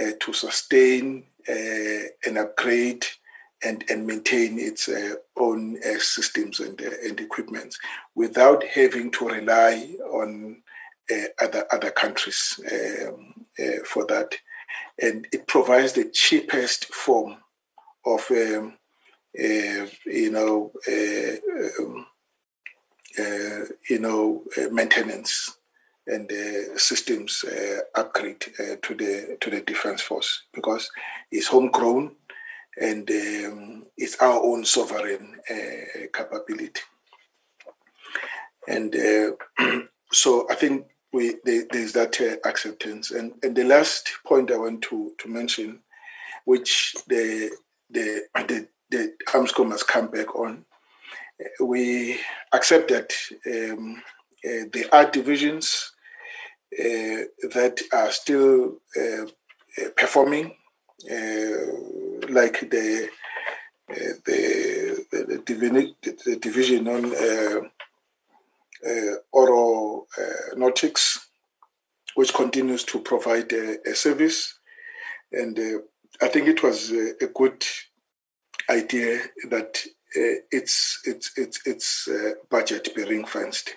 uh, 0.00 0.12
to 0.20 0.32
sustain 0.32 1.24
uh, 1.48 2.08
and 2.26 2.38
upgrade 2.38 3.04
and, 3.62 3.84
and 3.90 4.06
maintain 4.06 4.58
its 4.58 4.88
uh, 4.88 5.14
own 5.36 5.78
uh, 5.84 5.98
systems 5.98 6.60
and, 6.60 6.80
and 6.80 7.20
equipment 7.20 7.74
without 8.14 8.64
having 8.64 9.10
to 9.10 9.28
rely 9.28 9.94
on 10.10 10.62
other 11.42 11.66
other 11.70 11.90
countries 11.90 12.58
um, 12.72 13.44
for 13.84 14.06
that 14.06 14.34
and 15.00 15.26
it 15.32 15.46
provides 15.46 15.92
the 15.92 16.10
cheapest 16.10 16.86
form 16.86 17.36
of 18.06 18.24
um, 18.30 18.76
uh, 19.38 19.86
you 20.06 20.30
know 20.30 20.72
uh, 20.88 21.82
um, 21.82 22.06
uh, 23.18 23.64
you 23.88 23.98
know 23.98 24.42
uh, 24.58 24.68
maintenance 24.70 25.58
and 26.06 26.30
systems 26.76 27.44
uh, 27.44 27.78
upgrade 27.94 28.44
uh, 28.60 28.76
to 28.82 28.94
the 28.94 29.36
to 29.40 29.50
the 29.50 29.62
defense 29.62 30.02
force 30.02 30.42
because 30.52 30.90
it's 31.30 31.48
homegrown 31.48 32.14
and 32.80 33.08
um, 33.10 33.84
it's 33.96 34.16
our 34.20 34.42
own 34.42 34.64
sovereign 34.64 35.36
capability. 36.12 36.80
And 38.66 38.94
so 40.12 40.46
I 40.50 40.56
think 40.56 40.86
we 41.14 41.36
there's 41.44 41.92
that 41.92 42.20
acceptance. 42.44 43.12
And 43.12 43.32
and 43.42 43.54
the 43.56 43.64
last 43.64 44.10
point 44.26 44.50
I 44.50 44.58
want 44.58 44.82
to 44.82 45.12
to 45.18 45.28
mention, 45.28 45.78
which 46.44 46.94
the 47.06 47.50
the 47.88 48.22
the, 48.34 48.66
the 48.90 49.12
Armscor 49.28 49.68
must 49.68 49.86
come 49.86 50.08
back 50.08 50.34
on, 50.34 50.64
uh, 51.40 51.64
we 51.64 52.18
accept 52.52 52.88
that 52.88 53.12
um, 53.46 54.02
uh, 54.44 54.64
there 54.72 54.92
are 54.92 55.10
divisions 55.10 55.92
uh, 56.78 57.22
that 57.56 57.80
are 57.92 58.10
still 58.10 58.78
uh, 59.00 59.26
performing, 59.96 60.56
like 62.28 62.58
the 62.74 63.08
the, 63.88 65.04
the, 65.10 65.26
the, 66.02 66.16
the 66.24 66.36
division 66.36 66.88
on 66.88 67.12
uh, 68.86 69.16
Oro 69.32 70.06
uh, 70.18 70.56
Nautics, 70.56 71.28
which 72.14 72.34
continues 72.34 72.84
to 72.84 73.00
provide 73.00 73.52
a 73.52 73.94
service. 73.94 74.58
And 75.32 75.58
uh, 75.58 75.78
I 76.22 76.28
think 76.28 76.48
it 76.48 76.62
was 76.62 76.90
a 76.92 77.26
good 77.34 77.64
idea 78.70 79.20
that 79.50 79.84
uh, 80.16 80.38
its 80.52 81.00
its 81.04 81.32
its 81.36 81.66
its 81.66 82.08
uh, 82.08 82.32
budget 82.48 82.94
be 82.94 83.02
ring 83.02 83.24
fenced, 83.24 83.74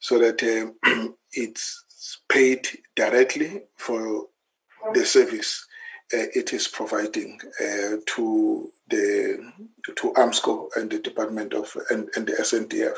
so 0.00 0.18
that 0.18 0.42
uh, 0.42 1.08
it's 1.32 1.84
paid 2.28 2.66
directly 2.96 3.62
for 3.76 4.26
the 4.92 5.04
service 5.04 5.66
it 6.12 6.52
is 6.52 6.68
providing 6.68 7.40
to 8.06 8.70
the 8.88 9.52
to 9.96 10.12
Armscor 10.12 10.68
and 10.76 10.90
the 10.90 10.98
Department 10.98 11.54
of 11.54 11.76
and, 11.90 12.08
and 12.14 12.26
the 12.26 12.34
SANDF 12.34 12.96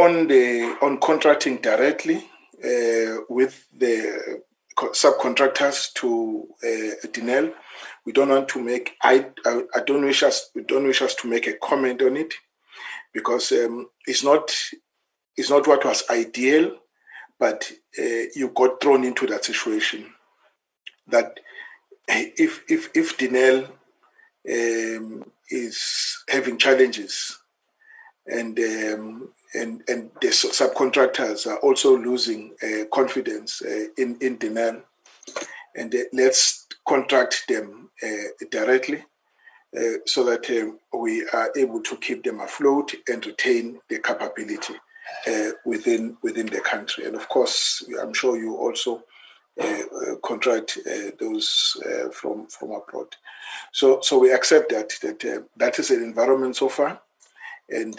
on 0.00 0.28
the 0.28 0.76
on 0.82 0.98
contracting 0.98 1.56
directly 1.58 2.16
uh, 2.64 3.22
with 3.28 3.66
the 3.76 4.42
subcontractors 4.78 5.92
to 5.94 6.46
uh, 6.62 7.06
Denel. 7.08 7.52
We 8.06 8.12
don't 8.12 8.30
want 8.30 8.48
to 8.48 8.62
make. 8.62 8.96
I, 9.02 9.26
I, 9.44 9.62
I 9.74 9.80
don't 9.86 10.04
wish 10.04 10.22
us. 10.22 10.50
We 10.54 10.62
don't 10.62 10.86
wish 10.86 11.02
us 11.02 11.14
to 11.16 11.28
make 11.28 11.46
a 11.46 11.54
comment 11.54 12.02
on 12.02 12.16
it 12.16 12.34
because 13.12 13.52
um, 13.52 13.88
it's 14.06 14.24
not. 14.24 14.54
It's 15.36 15.50
not 15.50 15.66
what 15.66 15.84
was 15.84 16.04
ideal, 16.10 16.76
but 17.38 17.70
uh, 17.98 18.24
you 18.34 18.52
got 18.54 18.80
thrown 18.80 19.04
into 19.04 19.26
that 19.26 19.44
situation. 19.44 20.12
That 21.08 21.40
if 22.08 22.62
if 22.68 22.90
if 22.94 23.16
Denel 23.18 23.68
um, 24.48 25.24
is 25.50 26.24
having 26.28 26.58
challenges 26.58 27.38
and 28.26 28.58
um, 28.58 29.32
and, 29.54 29.82
and 29.88 30.10
the 30.20 30.28
subcontractors 30.28 31.46
are 31.46 31.58
also 31.58 31.96
losing 31.96 32.54
uh, 32.62 32.84
confidence 32.92 33.62
uh, 33.62 33.86
in, 33.96 34.16
in 34.20 34.36
demand. 34.38 34.82
And 35.76 35.94
uh, 35.94 35.98
let's 36.12 36.66
contract 36.86 37.44
them 37.48 37.90
directly 38.50 39.04
uh, 39.76 39.98
so 40.04 40.24
that 40.24 40.50
um, 40.50 40.78
we 40.98 41.24
are 41.32 41.50
able 41.56 41.80
to 41.80 41.96
keep 41.98 42.24
them 42.24 42.40
afloat 42.40 42.92
and 43.08 43.24
retain 43.24 43.80
the 43.88 44.00
capability 44.00 44.74
uh, 45.28 45.50
within 45.64 46.16
within 46.22 46.46
the 46.46 46.60
country. 46.60 47.04
And 47.06 47.14
of 47.14 47.28
course, 47.28 47.84
I'm 48.00 48.12
sure 48.12 48.36
you 48.36 48.56
also 48.56 49.04
uh, 49.60 49.82
contract 50.24 50.78
those 51.20 51.76
from 52.12 52.48
from 52.48 52.72
abroad. 52.72 53.14
So 53.72 54.00
so 54.00 54.18
we 54.18 54.32
accept 54.32 54.70
that 54.70 54.92
that 55.02 55.46
that 55.56 55.78
is 55.78 55.90
an 55.90 56.02
environment 56.02 56.56
so 56.56 56.68
far, 56.68 57.00
and 57.68 57.94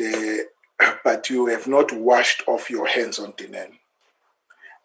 but 1.03 1.30
you 1.30 1.48
have 1.48 1.68
not 1.68 1.92
washed 1.92 2.43
off 2.48 2.69
your 2.69 2.88
hands 2.88 3.19
on 3.19 3.34
Denel. 3.34 3.72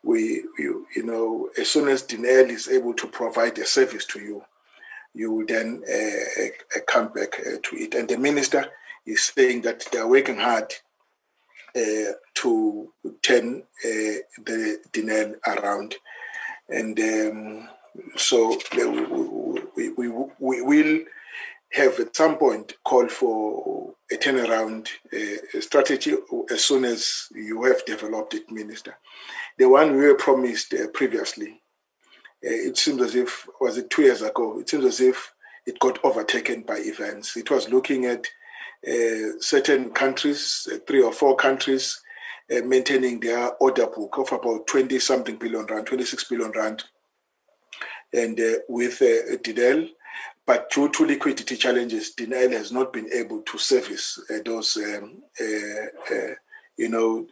We, 0.02 0.44
you, 0.58 0.86
you 0.94 1.02
know, 1.02 1.50
as 1.58 1.68
soon 1.68 1.89
as 1.89 2.02
Denel 2.02 2.49
is 2.49 2.68
able 2.68 2.94
to 2.94 3.07
provide 3.08 3.58
a 3.58 3.66
service 3.66 4.05
to 4.07 4.20
you, 4.20 4.44
you 5.15 5.33
will 5.33 5.47
then 5.47 5.83
uh, 5.89 6.44
uh, 6.44 6.81
come 6.86 7.08
back 7.08 7.41
uh, 7.41 7.57
to 7.62 7.76
it. 7.76 7.94
And 7.94 8.08
the 8.08 8.18
minister 8.18 8.66
is 9.07 9.23
saying 9.23 9.62
that 9.62 9.86
they 9.91 9.99
are 9.99 10.08
working 10.08 10.39
hard 10.39 10.73
to 12.34 12.92
turn 13.23 13.62
the 13.83 14.81
Denel 14.92 15.34
around. 15.47 15.97
And 16.68 16.99
um, 16.99 17.68
so 18.16 18.58
we, 18.75 19.91
we, 19.91 20.08
we, 20.08 20.08
we 20.39 20.62
will 20.62 21.05
have 21.73 21.99
at 21.99 22.17
some 22.17 22.36
point 22.36 22.75
called 22.85 23.11
for 23.11 23.95
a 24.11 24.17
turnaround 24.17 24.89
uh, 25.12 25.61
strategy 25.61 26.15
as 26.51 26.65
soon 26.65 26.85
as 26.85 27.28
you 27.35 27.65
have 27.65 27.85
developed 27.85 28.35
it, 28.35 28.51
Minister. 28.51 28.97
The 29.59 29.69
one 29.69 29.97
we 29.97 30.07
were 30.07 30.15
promised 30.15 30.73
uh, 30.75 30.89
previously, 30.95 31.61
uh, 32.45 32.51
it 32.51 32.77
seems 32.77 33.03
as 33.03 33.15
if, 33.15 33.49
was 33.61 33.78
it 33.78 33.91
two 33.91 34.03
years 34.03 34.23
ago, 34.23 34.61
it 34.61 34.69
seems 34.69 34.85
as 34.85 35.01
if 35.01 35.33
it 35.67 35.81
got 35.81 36.03
overtaken 36.05 36.62
by 36.62 36.77
events. 36.77 37.36
It 37.36 37.51
was 37.51 37.69
looking 37.69 38.07
at 38.07 38.27
uh, 38.86 39.41
certain 39.41 39.91
countries, 39.91 40.69
uh, 40.73 40.77
three 40.86 41.03
or 41.03 41.12
four 41.12 41.35
countries, 41.35 42.01
uh, 42.55 42.61
maintaining 42.65 43.19
their 43.19 43.51
order 43.61 43.86
book 43.86 44.19
of 44.19 44.31
about 44.31 44.69
20 44.69 44.99
something 45.01 45.36
billion 45.36 45.67
rand, 45.67 45.86
26 45.86 46.25
billion 46.25 46.53
rand. 46.53 46.85
And 48.12 48.39
with 48.69 49.03
uh, 49.03 49.36
Denel, 49.43 49.89
but 50.47 50.70
due 50.70 50.89
to 50.91 51.05
liquidity 51.05 51.57
challenges, 51.57 52.15
Denel 52.16 52.52
has 52.52 52.70
not 52.70 52.92
been 52.92 53.12
able 53.12 53.42
to 53.42 53.58
service 53.58 54.20
uh, 54.31 54.39
those, 54.44 54.76
um, 54.76 55.23
uh, 55.41 56.15
uh, 56.15 56.34
you 56.76 56.89
know, 56.89 57.26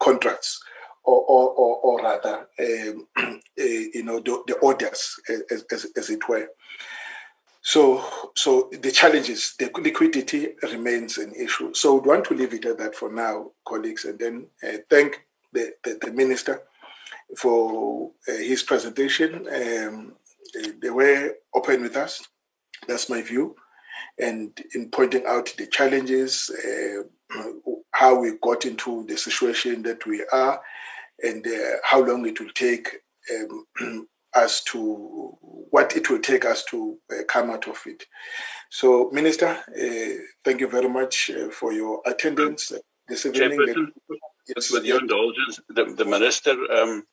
contracts, 0.00 0.62
or, 1.04 1.20
or, 1.20 1.50
or, 1.50 1.76
or 1.76 2.02
rather, 2.02 2.46
um, 2.58 3.06
you 3.56 4.02
know, 4.04 4.20
the, 4.20 4.42
the 4.46 4.54
orders, 4.62 5.20
as, 5.28 5.64
as, 5.70 5.86
as, 5.96 6.10
it 6.10 6.26
were. 6.28 6.48
So, 7.60 8.04
so 8.34 8.70
the 8.72 8.90
challenges, 8.90 9.54
the 9.58 9.70
liquidity 9.80 10.54
remains 10.62 11.18
an 11.18 11.34
issue. 11.34 11.74
So, 11.74 11.96
we 11.96 12.08
want 12.08 12.24
to 12.26 12.34
leave 12.34 12.54
it 12.54 12.64
at 12.64 12.78
that 12.78 12.94
for 12.94 13.12
now, 13.12 13.50
colleagues, 13.66 14.04
and 14.04 14.18
then 14.18 14.46
thank 14.88 15.26
the, 15.52 15.74
the, 15.84 15.98
the 16.00 16.12
minister 16.12 16.62
for 17.36 18.10
uh, 18.28 18.32
his 18.32 18.62
presentation. 18.62 19.46
Um, 19.48 20.14
they, 20.54 20.70
they 20.80 20.90
were 20.90 21.34
open 21.54 21.82
with 21.82 21.96
us. 21.96 22.22
That's 22.86 23.08
my 23.08 23.22
view. 23.22 23.56
And 24.18 24.58
in 24.74 24.90
pointing 24.90 25.24
out 25.26 25.54
the 25.56 25.66
challenges, 25.66 26.50
uh, 26.50 27.42
how 27.92 28.20
we 28.20 28.38
got 28.42 28.64
into 28.64 29.04
the 29.06 29.16
situation 29.16 29.82
that 29.82 30.06
we 30.06 30.24
are, 30.32 30.60
and 31.22 31.46
uh, 31.46 31.76
how 31.84 32.02
long 32.04 32.26
it 32.26 32.40
will 32.40 32.52
take 32.54 32.88
um, 33.32 34.06
us 34.34 34.62
to, 34.64 35.36
what 35.70 35.96
it 35.96 36.10
will 36.10 36.18
take 36.18 36.44
us 36.44 36.64
to 36.64 36.98
uh, 37.12 37.22
come 37.28 37.50
out 37.50 37.68
of 37.68 37.80
it. 37.86 38.04
So, 38.70 39.10
Minister, 39.12 39.48
uh, 39.48 40.22
thank 40.44 40.60
you 40.60 40.68
very 40.68 40.88
much 40.88 41.30
uh, 41.30 41.50
for 41.50 41.72
your 41.72 42.00
attendance 42.06 42.72
this 43.08 43.26
evening. 43.26 43.92
Yes, 44.56 44.72
with 44.72 44.84
your 44.84 45.00
indulgence, 45.00 45.60
the, 45.68 45.94
the 45.96 46.04
Minister 46.04 46.56
um, 46.72 47.04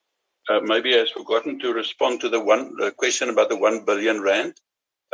uh, 0.50 0.60
maybe 0.64 0.94
has 0.94 1.12
forgotten 1.12 1.60
to 1.60 1.74
respond 1.74 2.20
to 2.22 2.30
the 2.30 2.40
one 2.40 2.76
uh, 2.82 2.90
question 2.92 3.30
about 3.30 3.50
the 3.50 3.58
one 3.58 3.86
billion 3.86 4.22
rand 4.22 4.54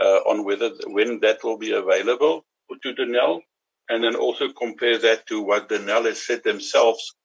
uh, 0.02 0.20
on 0.30 0.46
whether 0.46 0.72
when 0.88 1.20
that 1.20 1.44
will 1.44 1.58
be 1.58 1.72
available 1.72 2.46
to 2.82 2.94
Denel, 2.94 3.42
and 3.90 4.04
then 4.04 4.16
also 4.16 4.52
compare 4.52 4.98
that 4.98 5.28
to 5.28 5.42
what 5.42 5.70
Denel 5.70 6.06
has 6.06 6.26
said 6.26 6.44
themselves 6.44 7.16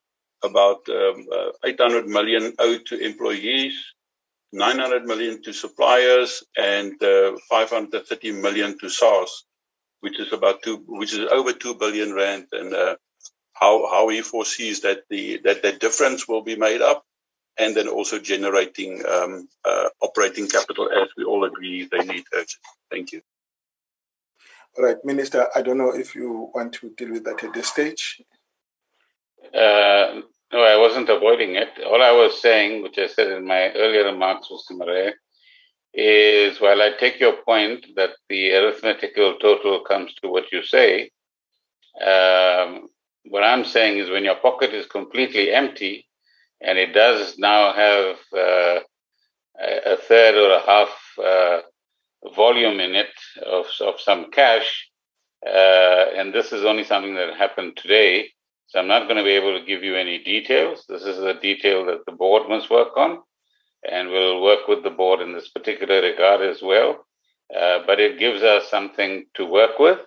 about 0.42 0.88
um, 0.88 1.26
uh, 1.32 1.50
800 1.64 2.06
million 2.06 2.52
owed 2.58 2.84
to 2.86 2.98
employees, 2.98 3.74
900 4.52 5.04
million 5.04 5.42
to 5.42 5.52
suppliers, 5.52 6.42
and 6.58 7.00
uh, 7.02 7.36
530 7.48 8.32
million 8.32 8.78
to 8.78 8.88
SARS, 8.88 9.44
which 10.00 10.18
is 10.18 10.32
about 10.32 10.62
two, 10.62 10.82
which 10.86 11.14
is 11.14 11.26
over 11.30 11.52
two 11.52 11.74
billion 11.74 12.12
rand, 12.12 12.46
and 12.52 12.74
how 13.54 13.88
how 13.90 14.08
he 14.08 14.20
foresees 14.20 14.80
that 14.80 15.04
the 15.10 15.40
that 15.44 15.62
the 15.62 15.72
difference 15.72 16.26
will 16.26 16.42
be 16.42 16.56
made 16.56 16.80
up 16.80 17.04
and 17.60 17.76
then 17.76 17.88
also 17.88 18.18
generating 18.18 19.04
um, 19.06 19.46
uh, 19.64 19.88
operating 20.00 20.48
capital 20.48 20.90
as 20.90 21.08
we 21.16 21.24
all 21.24 21.44
agree 21.44 21.86
they 21.92 22.04
need 22.04 22.24
urgent. 22.32 22.64
Thank 22.90 23.12
you. 23.12 23.20
All 24.76 24.84
right, 24.84 24.96
Minister, 25.04 25.48
I 25.54 25.60
don't 25.62 25.78
know 25.78 25.94
if 25.94 26.14
you 26.14 26.50
want 26.54 26.72
to 26.74 26.90
deal 26.96 27.12
with 27.12 27.24
that 27.24 27.44
at 27.44 27.52
this 27.52 27.68
stage. 27.68 28.22
Uh, 29.54 30.22
no, 30.52 30.62
I 30.62 30.76
wasn't 30.76 31.10
avoiding 31.10 31.56
it. 31.56 31.68
All 31.86 32.02
I 32.02 32.12
was 32.12 32.40
saying, 32.40 32.82
which 32.82 32.98
I 32.98 33.08
said 33.08 33.30
in 33.30 33.46
my 33.46 33.72
earlier 33.72 34.04
remarks, 34.04 34.48
Mr. 34.48 34.78
Murray, 34.78 35.12
is 35.92 36.60
while 36.60 36.80
I 36.80 36.92
take 36.98 37.20
your 37.20 37.36
point 37.42 37.84
that 37.96 38.10
the 38.28 38.52
arithmetical 38.52 39.36
total 39.38 39.80
comes 39.80 40.14
to 40.14 40.28
what 40.28 40.50
you 40.50 40.62
say, 40.62 41.10
um, 42.00 42.88
what 43.24 43.44
I'm 43.44 43.64
saying 43.64 43.98
is 43.98 44.08
when 44.08 44.24
your 44.24 44.36
pocket 44.36 44.72
is 44.72 44.86
completely 44.86 45.52
empty, 45.52 46.06
and 46.60 46.78
it 46.78 46.92
does 46.92 47.38
now 47.38 47.72
have 47.72 48.16
uh, 48.36 48.80
a 49.60 49.96
third 49.96 50.34
or 50.34 50.52
a 50.52 50.60
half 50.60 50.88
uh, 51.22 51.60
volume 52.34 52.80
in 52.80 52.94
it 52.94 53.10
of, 53.44 53.66
of 53.80 54.00
some 54.00 54.30
cash. 54.30 54.88
Uh, 55.46 56.06
and 56.16 56.34
this 56.34 56.52
is 56.52 56.64
only 56.64 56.84
something 56.84 57.14
that 57.14 57.34
happened 57.34 57.76
today. 57.76 58.28
So 58.66 58.78
I'm 58.78 58.88
not 58.88 59.04
going 59.04 59.16
to 59.16 59.24
be 59.24 59.30
able 59.30 59.58
to 59.58 59.64
give 59.64 59.82
you 59.82 59.96
any 59.96 60.22
details. 60.22 60.84
This 60.88 61.02
is 61.02 61.18
a 61.18 61.40
detail 61.40 61.86
that 61.86 62.04
the 62.06 62.12
board 62.12 62.48
must 62.48 62.70
work 62.70 62.96
on. 62.96 63.20
And 63.90 64.10
we'll 64.10 64.42
work 64.42 64.68
with 64.68 64.82
the 64.82 64.90
board 64.90 65.20
in 65.20 65.32
this 65.32 65.48
particular 65.48 66.02
regard 66.02 66.42
as 66.42 66.60
well. 66.62 67.06
Uh, 67.54 67.80
but 67.86 67.98
it 67.98 68.18
gives 68.18 68.42
us 68.42 68.70
something 68.70 69.26
to 69.34 69.44
work 69.46 69.78
with 69.78 69.98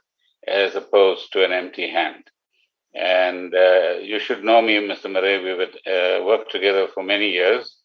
as 0.48 0.76
opposed 0.76 1.34
to 1.34 1.44
an 1.44 1.52
empty 1.52 1.90
hand. 1.90 2.24
And 2.96 3.54
uh, 3.56 3.98
you 4.02 4.20
should 4.20 4.44
know 4.44 4.62
me, 4.62 4.76
Mr. 4.76 5.12
Murray. 5.12 5.44
We've 5.44 5.68
uh, 5.68 6.24
worked 6.24 6.52
together 6.52 6.88
for 6.94 7.04
many 7.04 7.32
years 7.32 7.78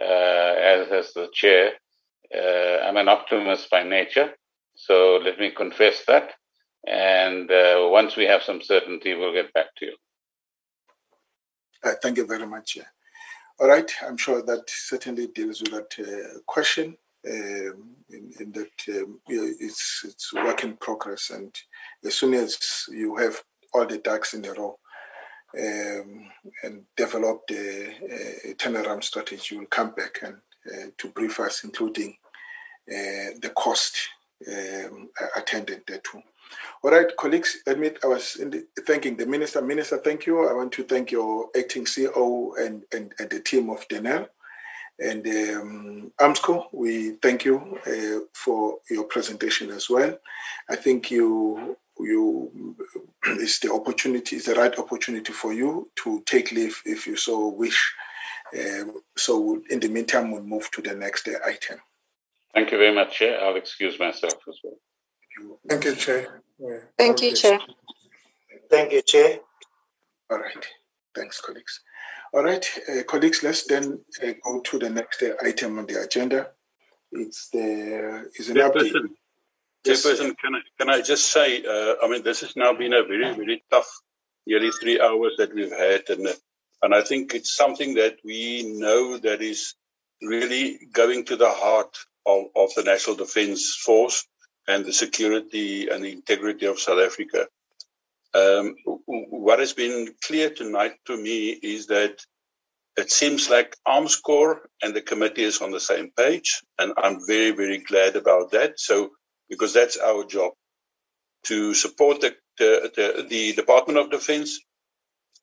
uh, 0.00 0.04
as, 0.04 0.88
as 0.90 1.12
the 1.12 1.28
chair. 1.32 1.72
Uh, 2.34 2.84
I'm 2.84 2.96
an 2.96 3.08
optimist 3.08 3.70
by 3.70 3.82
nature, 3.82 4.30
so 4.74 5.20
let 5.22 5.38
me 5.38 5.50
confess 5.50 6.04
that. 6.06 6.32
And 6.86 7.50
uh, 7.50 7.88
once 7.90 8.16
we 8.16 8.24
have 8.24 8.42
some 8.42 8.62
certainty, 8.62 9.14
we'll 9.14 9.32
get 9.32 9.52
back 9.52 9.74
to 9.78 9.86
you. 9.86 9.96
Uh, 11.84 11.92
thank 12.02 12.16
you 12.16 12.26
very 12.26 12.46
much. 12.46 12.78
All 13.60 13.68
right, 13.68 13.90
I'm 14.06 14.16
sure 14.16 14.42
that 14.42 14.64
certainly 14.68 15.26
deals 15.26 15.60
with 15.60 15.72
that 15.72 16.42
question. 16.46 16.96
Um, 17.28 17.96
in, 18.10 18.32
in, 18.38 18.52
that 18.52 19.00
um, 19.00 19.20
it's 19.26 20.02
it's 20.04 20.32
work 20.32 20.62
in 20.62 20.76
progress, 20.76 21.30
and 21.30 21.52
as 22.04 22.14
soon 22.14 22.32
as 22.32 22.56
you 22.88 23.16
have 23.16 23.42
all 23.74 23.86
the 23.86 23.98
ducks 23.98 24.34
in 24.34 24.44
a 24.44 24.52
row 24.52 24.78
um, 25.58 26.30
and 26.62 26.82
develop 26.96 27.46
the 27.48 27.88
uh, 27.88 28.54
turnaround 28.54 29.04
strategy. 29.04 29.56
We'll 29.56 29.66
come 29.66 29.90
back 29.90 30.20
and 30.22 30.36
uh, 30.66 30.90
to 30.98 31.08
brief 31.08 31.40
us, 31.40 31.64
including 31.64 32.16
uh, 32.90 33.36
the 33.40 33.52
cost 33.54 33.96
um, 34.46 35.08
attendant 35.36 35.86
thereto. 35.86 36.22
All 36.82 36.90
right, 36.90 37.14
colleagues, 37.16 37.58
admit 37.66 37.98
I 38.04 38.06
was 38.06 38.34
the, 38.34 38.66
thanking 38.86 39.16
the 39.16 39.26
minister. 39.26 39.60
Minister, 39.60 39.98
thank 39.98 40.26
you. 40.26 40.48
I 40.48 40.54
want 40.54 40.72
to 40.72 40.84
thank 40.84 41.10
your 41.10 41.48
acting 41.58 41.84
CEO 41.84 42.52
and, 42.58 42.84
and, 42.92 43.12
and 43.18 43.30
the 43.30 43.40
team 43.40 43.68
of 43.68 43.86
Denel. 43.88 44.28
And 45.00 45.26
um, 45.26 46.12
Armscor, 46.20 46.66
we 46.72 47.12
thank 47.22 47.44
you 47.44 47.78
uh, 47.86 48.24
for 48.32 48.78
your 48.90 49.04
presentation 49.04 49.70
as 49.70 49.88
well. 49.88 50.18
I 50.68 50.76
think 50.76 51.10
you 51.10 51.76
you 52.00 52.76
it's 53.26 53.58
the 53.60 53.72
opportunity, 53.72 54.36
it's 54.36 54.46
the 54.46 54.54
right 54.54 54.76
opportunity 54.78 55.32
for 55.32 55.52
you 55.52 55.90
to 55.96 56.22
take 56.26 56.52
leave 56.52 56.80
if 56.84 57.06
you 57.06 57.16
so 57.16 57.48
wish. 57.48 57.94
Um, 58.58 59.02
so 59.16 59.60
in 59.68 59.80
the 59.80 59.88
meantime, 59.88 60.30
we'll 60.30 60.42
move 60.42 60.70
to 60.72 60.82
the 60.82 60.94
next 60.94 61.28
item. 61.44 61.78
Thank 62.54 62.72
you 62.72 62.78
very 62.78 62.94
much, 62.94 63.18
Chair. 63.18 63.42
I'll 63.42 63.56
excuse 63.56 63.98
myself 63.98 64.34
as 64.48 64.58
well. 64.64 64.78
Thank 65.68 65.84
you, 65.84 65.94
Chair. 65.94 66.42
Yeah. 66.58 66.78
Thank 66.96 67.22
you, 67.22 67.34
Chair. 67.34 67.58
Thank 68.70 68.92
you, 68.92 69.02
Chair. 69.02 69.38
All 70.30 70.38
right. 70.38 70.66
Thanks, 71.14 71.40
colleagues. 71.40 71.80
All 72.34 72.44
right, 72.44 72.66
uh, 72.90 73.02
colleagues, 73.04 73.42
let's 73.42 73.64
then 73.64 74.00
uh, 74.22 74.32
go 74.44 74.60
to 74.60 74.78
the 74.78 74.90
next 74.90 75.22
uh, 75.22 75.32
item 75.42 75.78
on 75.78 75.86
the 75.86 76.02
agenda, 76.02 76.50
it's 77.12 77.48
the 77.48 78.28
is 78.34 78.50
an 78.50 78.56
Chairperson, 78.56 78.92
update. 78.92 79.14
Chairperson, 79.88 80.36
can 80.38 80.54
I, 80.54 80.60
can 80.78 80.90
I 80.90 81.00
just 81.02 81.30
say, 81.32 81.62
uh, 81.64 81.94
I 82.02 82.08
mean, 82.08 82.22
this 82.22 82.40
has 82.40 82.56
now 82.56 82.72
been 82.72 82.94
a 82.94 83.02
very, 83.02 83.32
very 83.34 83.62
tough 83.70 83.88
nearly 84.46 84.70
three 84.70 85.00
hours 85.00 85.34
that 85.38 85.54
we've 85.54 85.72
had. 85.72 86.08
And, 86.08 86.26
uh, 86.26 86.32
and 86.82 86.94
I 86.94 87.02
think 87.02 87.34
it's 87.34 87.54
something 87.54 87.94
that 87.94 88.16
we 88.24 88.78
know 88.78 89.18
that 89.18 89.42
is 89.42 89.74
really 90.22 90.78
going 90.92 91.24
to 91.26 91.36
the 91.36 91.50
heart 91.50 91.96
of, 92.26 92.46
of 92.56 92.70
the 92.76 92.82
National 92.82 93.16
Defence 93.16 93.74
Force 93.84 94.26
and 94.66 94.84
the 94.84 94.92
security 94.92 95.88
and 95.88 96.04
the 96.04 96.12
integrity 96.12 96.66
of 96.66 96.78
South 96.78 97.00
Africa. 97.00 97.46
Um, 98.34 98.74
what 99.06 99.58
has 99.58 99.72
been 99.72 100.14
clear 100.22 100.50
tonight 100.50 100.94
to 101.06 101.16
me 101.16 101.50
is 101.50 101.86
that 101.86 102.20
it 102.96 103.10
seems 103.10 103.48
like 103.48 103.76
Armscor 103.86 104.58
and 104.82 104.94
the 104.94 105.00
committee 105.00 105.44
is 105.44 105.62
on 105.62 105.70
the 105.70 105.80
same 105.80 106.10
page, 106.16 106.62
and 106.78 106.92
I'm 106.98 107.20
very, 107.26 107.52
very 107.52 107.78
glad 107.78 108.16
about 108.16 108.50
that. 108.50 108.78
So, 108.78 109.10
because 109.50 109.74
that's 109.74 109.98
our 109.98 110.24
job 110.24 110.52
to 111.44 111.74
support 111.74 112.20
the, 112.22 112.36
the, 112.58 112.92
the, 112.96 113.26
the 113.28 113.52
Department 113.54 113.98
of 113.98 114.10
Defense 114.10 114.60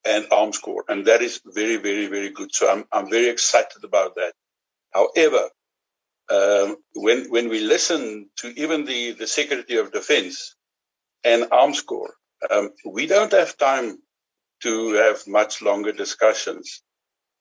and 0.06 0.26
Armscor, 0.26 0.82
and 0.90 1.06
that 1.08 1.22
is 1.22 1.42
very, 1.46 1.78
very, 1.78 2.08
very 2.08 2.30
good. 2.32 2.54
So, 2.54 2.72
I'm, 2.72 2.86
I'm 2.92 3.10
very 3.10 3.30
excited 3.30 3.84
about 3.84 4.16
that. 4.16 4.34
However, 4.94 5.50
um, 6.32 6.78
when 6.96 7.30
when 7.30 7.50
we 7.50 7.60
listen 7.62 8.30
to 8.38 8.48
even 8.60 8.86
the, 8.86 9.14
the 9.14 9.28
Secretary 9.28 9.80
of 9.80 9.92
Defense 9.92 10.56
and 11.24 11.44
Armscor, 11.46 12.10
um, 12.52 12.72
we 12.86 13.08
don't 13.08 13.32
have 13.34 13.58
time 13.58 14.00
to 14.64 14.94
have 14.94 15.28
much 15.28 15.62
longer 15.62 15.92
discussions. 15.92 16.84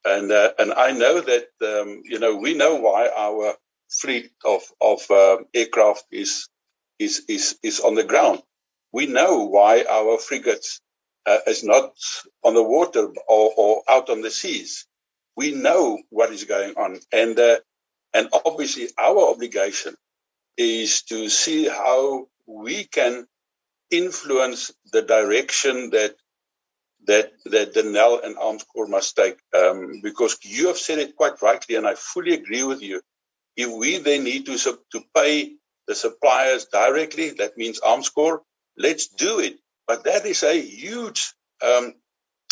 And 0.04 0.32
uh, 0.32 0.52
and 0.58 0.72
I 0.72 0.92
know 0.92 1.20
that 1.20 1.48
um, 1.62 2.02
you 2.04 2.18
know 2.18 2.36
we 2.36 2.54
know 2.54 2.76
why 2.76 3.10
our 3.16 3.54
fleet 3.90 4.32
of 4.44 4.62
of 4.80 5.00
uh, 5.10 5.38
aircraft 5.54 6.04
is 6.12 6.48
is 7.05 7.23
is 7.28 7.58
is 7.62 7.81
on 7.81 7.94
the 7.94 8.05
ground. 8.12 8.42
We 8.92 9.07
know 9.07 9.44
why 9.44 9.84
our 9.91 10.18
frigates 10.18 10.81
uh, 11.26 11.39
is 11.47 11.65
not 11.65 11.92
on 12.44 12.55
the 12.55 12.62
water 12.62 13.08
or, 13.28 13.52
or 13.57 13.83
out 13.89 14.10
on 14.10 14.23
the 14.23 14.31
seas. 14.31 14.86
We 15.36 15.52
know 15.52 16.00
what 16.10 16.31
is 16.33 16.44
going 16.44 16.74
on, 16.76 17.00
and 17.12 17.39
uh, 17.39 17.58
and 18.15 18.28
obviously 18.44 18.89
our 18.99 19.31
obligation 19.33 19.94
is 20.57 21.02
to 21.02 21.28
see 21.28 21.68
how 21.68 22.28
we 22.47 22.84
can 22.84 23.26
influence 23.91 24.73
the 24.92 25.02
direction 25.02 25.91
that 25.91 26.15
that 27.07 27.33
that 27.47 27.74
Denel 27.74 28.24
and 28.24 28.36
Armscor 28.36 28.89
must 28.89 29.16
take. 29.16 29.39
Um, 29.52 30.00
because 30.02 30.39
you 30.42 30.68
have 30.68 30.78
said 30.78 30.99
it 30.99 31.16
quite 31.16 31.42
rightly, 31.42 31.74
and 31.76 31.86
I 31.86 31.94
fully 31.94 32.34
agree 32.34 32.65
with 32.65 32.83
you. 32.83 33.02
If 33.57 33.70
we 33.70 33.99
then 33.99 34.24
need 34.24 34.47
to 34.47 34.57
to 34.57 35.00
pay 35.15 35.55
the 35.86 35.94
suppliers 35.94 36.66
directly, 36.66 37.30
that 37.30 37.56
means 37.56 37.80
Armscor. 37.80 38.40
Let's 38.76 39.08
do 39.08 39.38
it. 39.38 39.58
But 39.86 40.04
that 40.04 40.24
is 40.24 40.42
a 40.42 40.60
huge 40.60 41.34
um, 41.62 41.94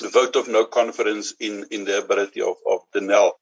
vote 0.02 0.36
of 0.36 0.48
no 0.48 0.64
confidence 0.64 1.34
in 1.40 1.66
in 1.70 1.84
the 1.84 1.98
ability 1.98 2.42
of 2.42 2.56
of 2.66 2.80
Denel. 2.94 3.32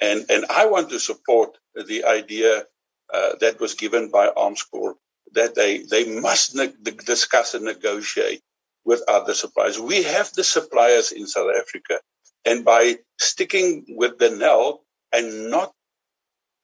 And 0.00 0.24
and 0.30 0.44
I 0.50 0.66
want 0.66 0.90
to 0.90 1.00
support 1.00 1.58
the 1.74 2.04
idea 2.04 2.64
uh, 3.12 3.32
that 3.40 3.60
was 3.60 3.74
given 3.74 4.10
by 4.10 4.28
Armscor 4.28 4.94
that 5.32 5.54
they 5.54 5.78
they 5.78 6.04
must 6.20 6.54
ne- 6.54 6.74
discuss 7.04 7.54
and 7.54 7.64
negotiate 7.64 8.42
with 8.84 9.02
other 9.08 9.34
suppliers. 9.34 9.78
We 9.78 10.02
have 10.02 10.32
the 10.32 10.44
suppliers 10.44 11.12
in 11.12 11.26
South 11.26 11.50
Africa. 11.60 12.00
And 12.44 12.64
by 12.64 12.98
sticking 13.20 13.84
with 13.90 14.18
Denel 14.18 14.80
and 15.12 15.50
not 15.50 15.72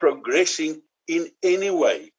progressing 0.00 0.82
in 1.06 1.30
any 1.42 1.70
way, 1.70 2.12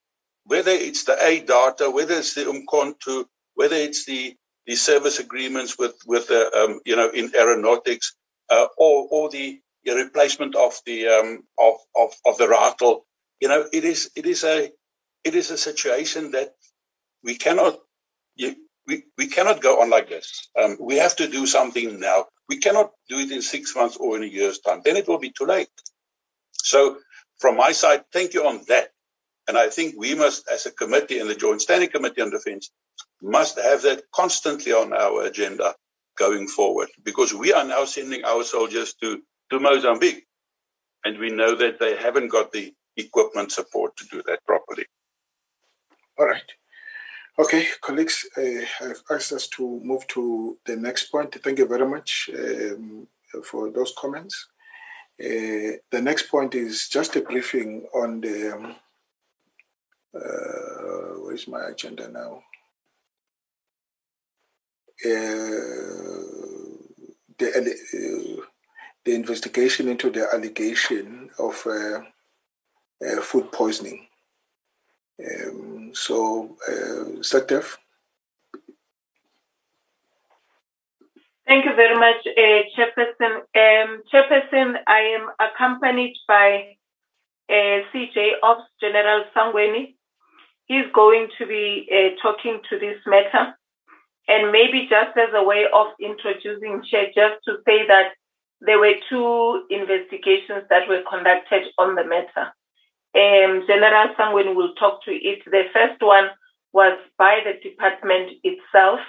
whether 0.50 0.72
it's 0.72 1.04
the 1.04 1.16
A-Darter, 1.24 1.92
whether 1.92 2.16
it's 2.16 2.34
the 2.34 2.42
Umkhonto, 2.42 3.26
whether 3.54 3.76
it's 3.76 4.06
the, 4.06 4.36
the 4.66 4.76
service 4.76 5.20
agreements 5.20 5.78
with, 5.78 5.96
with 6.08 6.28
the, 6.28 6.52
um, 6.58 6.80
you 6.86 6.96
know, 6.96 7.10
in 7.10 7.32
aeronautics, 7.36 8.16
uh, 8.50 8.66
or, 8.78 9.08
or 9.12 9.30
the, 9.30 9.62
replacement 9.86 10.56
of 10.56 10.74
the, 10.86 11.08
um, 11.08 11.44
of, 11.58 11.76
of, 11.96 12.14
of 12.26 12.38
the 12.38 12.46
Ratel, 12.46 13.02
you 13.40 13.48
know, 13.48 13.66
it 13.74 13.84
is, 13.84 14.12
it 14.16 14.28
is 14.28 14.44
a, 14.44 14.72
it 15.24 15.34
is 15.34 15.50
a 15.50 15.58
situation 15.58 16.30
that 16.32 16.54
we 17.24 17.36
cannot, 17.36 17.80
we, 18.38 19.04
we 19.18 19.28
cannot 19.28 19.62
go 19.62 19.82
on 19.82 19.90
like 19.90 20.10
this. 20.10 20.50
Um, 20.62 20.78
we 20.80 20.98
have 20.98 21.16
to 21.16 21.28
do 21.28 21.48
something 21.48 22.00
now. 22.00 22.26
We 22.48 22.58
cannot 22.58 22.92
do 23.08 23.18
it 23.18 23.32
in 23.32 23.42
six 23.42 23.76
months 23.76 23.98
or 23.98 24.18
in 24.18 24.24
a 24.24 24.28
year's 24.28 24.60
time. 24.60 24.82
Then 24.86 24.96
it 24.96 25.08
will 25.08 25.20
be 25.20 25.32
too 25.32 25.46
late. 25.46 25.70
So, 26.54 26.98
from 27.40 27.58
my 27.58 27.72
side, 27.72 28.04
thank 28.14 28.34
you 28.34 28.46
on 28.46 28.62
that. 28.68 28.92
And 29.50 29.58
I 29.58 29.68
think 29.68 29.96
we 29.98 30.14
must, 30.14 30.48
as 30.48 30.68
a 30.68 30.72
committee 30.72 31.18
and 31.18 31.28
the 31.28 31.34
Joint 31.34 31.60
Standing 31.60 31.90
Committee 31.90 32.22
on 32.22 32.30
Defence, 32.30 32.70
must 33.20 33.60
have 33.60 33.82
that 33.82 34.04
constantly 34.14 34.72
on 34.72 34.94
our 34.94 35.24
agenda 35.24 35.74
going 36.20 36.48
forward 36.48 36.90
because 37.04 37.34
we 37.34 37.52
are 37.52 37.64
now 37.64 37.84
sending 37.84 38.24
our 38.26 38.44
soldiers 38.44 38.94
to, 39.02 39.24
to 39.50 39.60
Mozambique. 39.60 40.28
And 41.04 41.18
we 41.18 41.32
know 41.32 41.56
that 41.56 41.80
they 41.80 41.98
haven't 41.98 42.28
got 42.28 42.52
the 42.52 42.76
equipment 42.96 43.52
support 43.52 43.98
to 43.98 44.06
do 44.12 44.22
that 44.28 44.46
properly. 44.46 44.86
All 46.20 46.28
right. 46.28 46.52
Okay, 47.40 47.70
colleagues, 47.82 48.28
uh, 48.38 48.86
I've 48.86 49.02
asked 49.10 49.32
us 49.32 49.48
to 49.56 49.82
move 49.84 50.06
to 50.10 50.60
the 50.68 50.76
next 50.76 51.06
point. 51.06 51.34
Thank 51.44 51.58
you 51.58 51.66
very 51.66 51.88
much 51.88 52.30
um, 52.38 53.08
for 53.44 53.72
those 53.72 53.94
comments. 53.98 54.50
Uh, 55.20 55.82
the 55.90 56.02
next 56.04 56.30
point 56.30 56.54
is 56.54 56.88
just 56.88 57.16
a 57.16 57.22
briefing 57.22 57.88
on 57.96 58.22
the. 58.22 58.54
Um, 58.54 58.76
uh, 60.16 61.20
where's 61.24 61.48
my 61.48 61.68
agenda 61.70 62.10
now? 62.10 62.42
Uh, 65.06 66.30
the 67.38 67.48
uh, 67.56 68.46
the 69.06 69.16
investigation 69.16 69.88
into 69.88 70.10
the 70.10 70.28
allegation 70.34 71.30
of 71.40 71.66
uh, 71.66 72.02
food 73.22 73.52
poisoning 73.52 74.10
um, 75.20 75.92
so, 75.94 76.56
uh, 76.68 77.22
Secretary. 77.22 77.64
Thank 81.48 81.66
you 81.66 81.76
very 81.76 81.96
much, 81.96 82.28
uh, 82.28 82.62
Chairperson. 82.78 83.38
Um, 83.56 84.04
Chairperson, 84.14 84.76
I 84.86 85.18
am 85.18 85.30
accompanied 85.40 86.16
by 86.28 86.78
uh, 87.50 87.82
CJ 87.92 88.34
Ops 88.44 88.70
General 88.80 89.24
Sangweni. 89.36 89.96
He's 90.70 90.86
going 90.94 91.28
to 91.38 91.46
be 91.46 91.90
uh, 91.92 92.22
talking 92.22 92.62
to 92.70 92.80
this 92.80 93.00
matter. 93.06 93.54
And 94.30 94.52
maybe 94.54 94.88
just 94.90 95.18
as 95.18 95.30
a 95.36 95.44
way 95.44 95.66
of 95.74 95.88
introducing 96.00 96.84
Chair, 96.90 97.08
just 97.14 97.44
to 97.46 97.58
say 97.68 97.86
that 97.88 98.14
there 98.62 98.80
were 98.80 98.94
two 99.10 99.66
investigations 99.72 100.64
that 100.70 100.88
were 100.88 101.04
conducted 101.10 101.64
on 101.78 101.96
the 101.96 102.06
matter 102.06 102.54
um, 103.16 103.66
General 103.68 104.14
Sangweni 104.16 104.56
will 104.56 104.76
talk 104.76 105.04
to 105.06 105.12
it. 105.12 105.42
The 105.46 105.64
first 105.74 106.02
one 106.02 106.30
was 106.74 106.98
by 107.18 107.42
the 107.44 107.54
department 107.68 108.32
itself, 108.44 109.00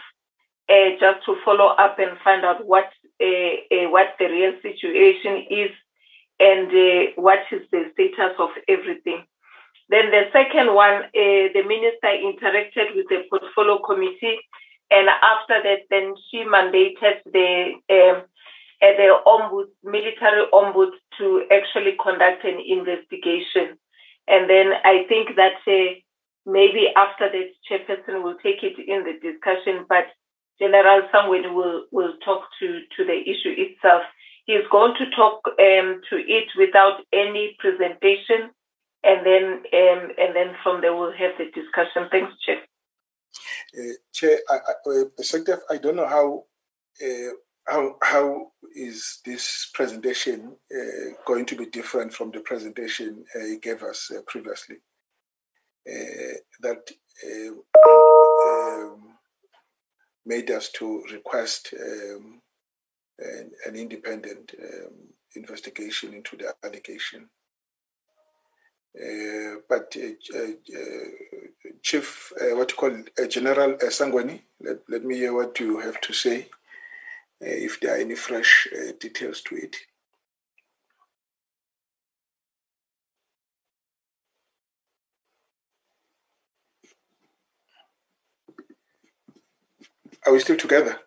uh, 0.71 0.91
just 0.99 1.27
to 1.27 1.37
follow 1.45 1.67
up 1.67 1.99
and 1.99 2.17
find 2.25 2.45
out 2.45 2.67
what 2.67 2.89
uh, 3.21 3.27
uh, 3.27 3.91
what 3.91 4.15
the 4.19 4.27
real 4.27 4.55
situation 4.63 5.45
is 5.51 5.71
and 6.39 6.69
uh, 6.69 7.13
what 7.17 7.41
is 7.53 7.63
the 7.71 7.91
status 7.93 8.35
of 8.39 8.51
everything. 8.69 9.25
Then 9.91 10.11
the 10.11 10.31
second 10.33 10.73
one, 10.73 11.03
uh, 11.03 11.45
the 11.55 11.63
minister 11.67 12.15
interacted 12.31 12.95
with 12.95 13.09
the 13.09 13.25
portfolio 13.29 13.79
committee, 13.85 14.39
and 14.91 15.09
after 15.09 15.63
that, 15.63 15.81
then 15.91 16.15
she 16.31 16.45
mandated 16.45 17.19
the 17.27 17.75
uh, 17.91 18.23
the 18.81 19.67
military 19.83 20.47
ombud 20.53 20.93
to 21.19 21.45
actually 21.51 21.97
conduct 22.03 22.45
an 22.45 22.59
investigation. 22.67 23.77
And 24.27 24.49
then 24.49 24.73
I 24.85 25.05
think 25.09 25.37
that 25.37 25.59
uh, 25.67 25.95
maybe 26.47 26.87
after 26.97 27.29
this, 27.31 27.51
chairperson 27.69 28.23
will 28.23 28.37
take 28.43 28.63
it 28.63 28.79
in 28.79 29.05
the 29.05 29.19
discussion, 29.21 29.85
but 29.89 30.07
General 30.61 31.03
Sangweni 31.13 31.53
will, 31.53 31.85
will 31.91 32.15
talk 32.25 32.43
to, 32.61 32.81
to 32.97 33.05
the 33.05 33.19
issue 33.23 33.55
itself. 33.57 34.03
He's 34.47 34.67
going 34.71 34.95
to 34.99 35.11
talk 35.11 35.41
um, 35.47 36.01
to 36.11 36.17
it 36.17 36.49
without 36.57 37.01
any 37.13 37.57
presentation, 37.59 38.51
and 39.03 39.27
then 39.27 39.45
um, 39.45 40.11
and 40.19 40.37
then 40.37 40.55
from 40.63 40.81
there 40.81 40.95
we'll 40.95 41.13
have 41.13 41.33
the 41.39 41.47
discussion. 41.55 42.09
Thanks, 42.11 42.33
Chair. 42.45 42.57
Uh, 43.79 43.95
Chair, 44.13 44.39
I, 44.49 44.55
I, 44.55 44.91
uh, 44.91 45.57
I 45.71 45.77
don't 45.79 45.97
know 45.97 46.09
how 46.09 46.45
uh, 47.05 47.33
how 47.67 47.97
how 48.03 48.53
is 48.75 49.21
this 49.25 49.71
presentation 49.75 50.57
uh, 50.75 51.15
going 51.27 51.47
to 51.47 51.57
be 51.57 51.67
different 51.67 52.13
from 52.13 52.31
the 52.31 52.41
presentation 52.41 53.25
uh, 53.35 53.45
he 53.45 53.59
gave 53.59 53.83
us 53.83 54.11
uh, 54.15 54.21
previously? 54.27 54.77
Uh, 55.91 56.37
that 56.61 56.91
um, 57.27 59.17
made 60.27 60.51
us 60.51 60.71
to 60.71 61.03
request 61.13 61.75
um, 61.81 62.41
an, 63.19 63.51
an, 63.67 63.77
independent 63.77 64.55
um, 64.63 64.95
investigation 65.37 66.13
into 66.13 66.37
the 66.37 66.55
allegation. 66.63 67.29
Uh, 68.95 69.57
but 69.69 69.97
uh, 69.97 70.39
uh, 70.39 70.47
Chief, 71.83 72.33
what 72.39 72.71
you 72.71 72.77
call 72.77 73.03
General 73.29 73.75
Sangweni, 73.75 74.43
let, 74.61 74.79
let 74.89 75.05
me 75.05 75.17
hear 75.17 75.33
what 75.33 75.59
you 75.61 75.79
have 75.79 76.01
to 76.01 76.13
say, 76.13 76.49
if 77.41 77.81
there 77.81 77.95
are 77.95 78.01
any 78.01 78.17
fresh 78.17 78.69
details 78.99 79.43
to 79.43 79.57
it. 79.57 79.77
Are 90.27 90.33
we 90.33 90.41
still 90.41 90.57
together? 90.57 90.99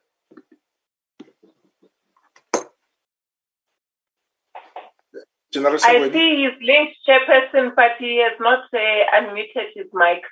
General 5.54 5.78
I 5.84 6.10
see 6.12 6.36
he's 6.36 6.68
linked 6.68 6.96
chairperson, 7.08 7.76
but 7.76 7.92
he 8.00 8.18
has 8.18 8.34
not 8.40 8.64
uh, 8.74 9.18
unmuted 9.18 9.68
his 9.76 9.86
mic. 9.94 10.24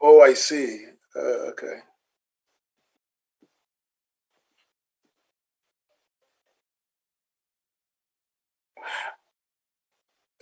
Oh, 0.00 0.20
I 0.20 0.34
see. 0.34 0.84
Uh, 1.16 1.50
okay. 1.50 1.78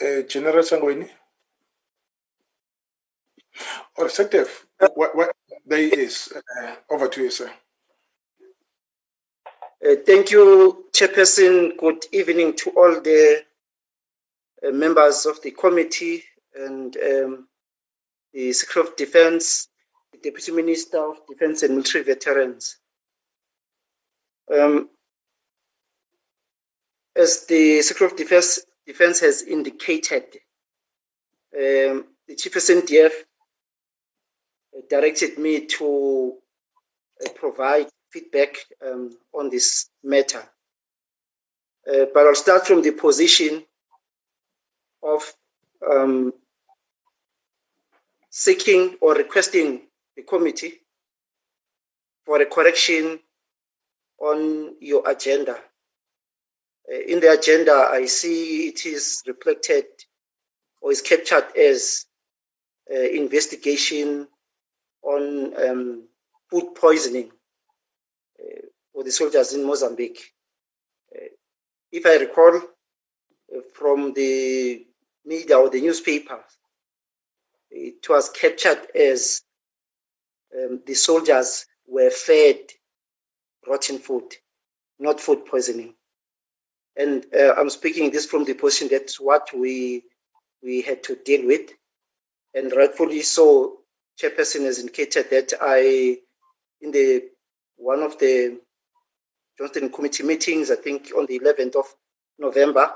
Uh, 0.02 0.23
General 0.28 0.62
Sangweni? 0.62 1.09
Or 3.97 4.09
Secretary, 4.10 4.49
what, 4.94 5.17
what 5.17 5.31
day 5.67 5.86
is? 5.86 6.33
Uh, 6.36 6.75
over 6.91 7.09
to 7.09 7.23
you, 7.23 7.31
sir. 7.31 7.50
Uh, 9.86 9.94
thank 10.07 10.31
you, 10.31 10.84
Chairperson. 10.92 11.78
Good 11.78 12.05
evening 12.12 12.55
to 12.57 12.70
all 12.70 13.00
the 13.00 13.44
members 14.62 15.26
of 15.26 15.40
the 15.42 15.50
committee 15.50 16.22
and 16.55 16.97
um, 16.97 17.48
the 18.32 18.52
Secretary 18.52 18.89
of 18.89 18.97
Defense, 18.97 19.68
the 20.12 20.18
Deputy 20.18 20.52
Minister 20.52 20.98
of 20.98 21.16
Defense 21.28 21.62
and 21.62 21.74
Military 21.74 22.05
Veterans. 22.05 22.78
Um, 24.52 24.90
as 27.16 27.47
the 27.47 27.82
Secretary 27.82 28.10
of 28.10 28.16
Defense, 28.16 28.60
Defense 28.86 29.20
has 29.20 29.42
indicated, 29.42 30.24
um, 31.56 32.06
the 32.26 32.36
Chief 32.36 32.55
of 32.56 32.62
SANDF 32.62 33.12
directed 34.89 35.39
me 35.39 35.66
to 35.66 36.34
uh, 37.24 37.28
provide 37.34 37.86
feedback 38.10 38.56
um, 38.86 39.10
on 39.32 39.50
this 39.50 39.90
matter. 40.02 40.42
Uh, 41.89 42.06
but 42.12 42.26
I'll 42.26 42.34
start 42.34 42.66
from 42.66 42.82
the 42.82 42.92
position 42.92 43.64
of 45.02 45.22
um, 45.90 46.32
seeking 48.30 48.96
or 49.00 49.14
requesting 49.14 49.82
the 50.16 50.22
committee 50.22 50.74
for 52.24 52.40
a 52.40 52.46
correction 52.46 53.18
on 54.20 54.74
your 54.80 55.08
agenda. 55.08 55.58
Uh, 56.90 56.98
in 57.08 57.20
the 57.20 57.32
agenda, 57.32 57.88
I 57.90 58.06
see 58.06 58.68
it 58.68 58.86
is 58.86 59.22
reflected 59.26 59.84
or 60.80 60.92
is 60.92 61.02
captured 61.02 61.46
as 61.56 62.06
uh, 62.92 62.98
investigation 62.98 64.28
on 65.02 65.52
um, 65.56 66.08
food 66.50 66.74
poisoning 66.74 67.30
uh, 68.40 68.66
for 68.92 69.04
the 69.04 69.10
soldiers 69.10 69.52
in 69.54 69.64
Mozambique. 69.64 70.32
Uh, 71.14 71.26
if 71.92 72.04
I 72.06 72.16
recall 72.16 72.56
uh, 72.56 73.60
from 73.74 74.12
the 74.12 74.86
media 75.24 75.58
or 75.58 75.70
the 75.70 75.81
newspaper, 75.81 76.40
it 77.70 78.08
was 78.08 78.31
captured 78.31 78.86
as 78.94 79.42
um, 80.57 80.81
the 80.86 80.94
soldiers 80.94 81.66
were 81.86 82.10
fed 82.10 82.57
rotten 83.68 83.99
food, 83.99 84.34
not 84.99 85.20
food 85.20 85.44
poisoning. 85.47 85.94
And 86.97 87.24
uh, 87.34 87.55
I'm 87.57 87.70
speaking 87.70 88.10
this 88.10 88.26
from 88.26 88.44
the 88.44 88.55
position 88.55 88.89
that's 88.90 89.20
what 89.20 89.49
we 89.57 90.05
we 90.62 90.82
had 90.82 91.02
to 91.05 91.16
deal 91.24 91.47
with, 91.47 91.70
and 92.55 92.73
rightfully 92.73 93.23
so. 93.23 93.76
Chairperson 94.20 94.66
has 94.66 94.78
indicated 94.78 95.31
that 95.31 95.55
I, 95.62 96.18
in 96.82 96.90
the 96.90 97.31
one 97.76 98.02
of 98.02 98.18
the 98.18 98.60
Joint 99.57 99.70
Standing 99.70 99.92
Committee 99.92 100.24
meetings, 100.24 100.70
I 100.70 100.76
think 100.76 101.10
on 101.16 101.24
the 101.24 101.39
11th 101.39 101.76
of 101.76 101.86
November, 102.39 102.90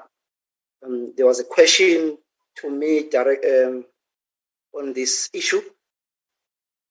um, 0.85 1.13
there 1.17 1.27
was 1.27 1.41
a 1.41 1.45
question 1.45 2.19
to 2.57 2.71
me 2.71 3.09
direct, 3.09 3.45
um, 3.45 3.85
on 4.75 4.93
this 4.93 5.31
issue, 5.33 5.63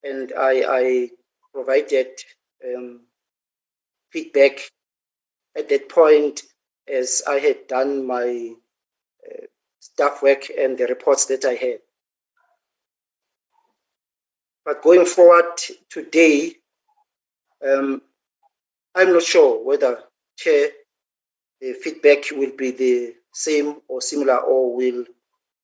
and 0.04 0.34
I, 0.38 0.64
I 0.68 1.10
provided 1.54 2.08
um, 2.66 3.02
feedback 4.12 4.60
at 5.58 5.70
that 5.70 5.90
point 5.90 6.42
as 6.92 7.22
I 7.28 7.36
had 7.36 7.68
done 7.68 8.06
my 8.06 8.54
uh, 9.26 9.46
staff 9.80 10.22
work 10.22 10.48
and 10.58 10.78
the 10.78 10.88
reports 10.88 11.26
that 11.26 11.46
I 11.46 11.54
had. 11.54 11.80
But 14.66 14.82
going 14.82 15.06
forward 15.06 15.60
today, 15.90 16.54
um, 17.66 18.02
I'm 18.96 19.14
not 19.14 19.24
sure 19.24 19.64
whether 19.64 20.00
Chair, 20.38 20.70
the 21.60 21.74
feedback 21.74 22.32
will 22.32 22.52
be 22.56 22.72
the 22.72 23.16
same 23.34 23.78
or 23.88 24.02
similar 24.02 24.38
or 24.38 24.76
will 24.76 25.06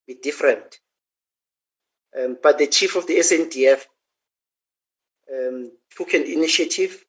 be 0.07 0.15
different. 0.15 0.79
Um, 2.17 2.37
but 2.41 2.57
the 2.57 2.67
chief 2.67 2.95
of 2.95 3.05
the 3.07 3.17
SANDF 3.19 3.85
um, 5.31 5.71
took 5.95 6.13
an 6.13 6.23
initiative 6.23 7.05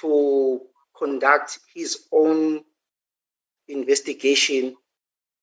to 0.00 0.60
conduct 0.96 1.58
his 1.74 2.06
own 2.12 2.62
investigation 3.68 4.76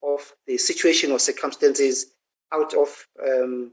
of 0.04 0.34
the 0.46 0.58
situation 0.58 1.12
or 1.12 1.20
circumstances 1.20 2.14
out 2.54 2.74
of 2.74 3.08
um, 3.26 3.72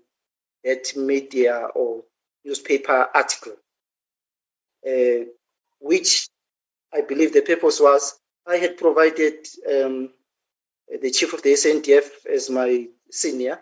that 0.65 0.97
media 0.97 1.67
or 1.75 2.03
newspaper 2.45 3.09
article, 3.15 3.53
uh, 4.89 5.25
which 5.81 6.29
I 6.95 7.03
believe 7.03 7.33
the 7.33 7.43
purpose 7.43 7.81
was 7.81 8.19
I 8.47 8.57
had 8.57 8.77
provided 8.77 9.47
um, 9.71 10.11
the 11.01 11.11
chief 11.11 11.33
of 11.33 11.43
the 11.43 11.53
SANDF 11.55 12.27
as 12.27 12.51
my 12.51 12.87
senior, 13.11 13.59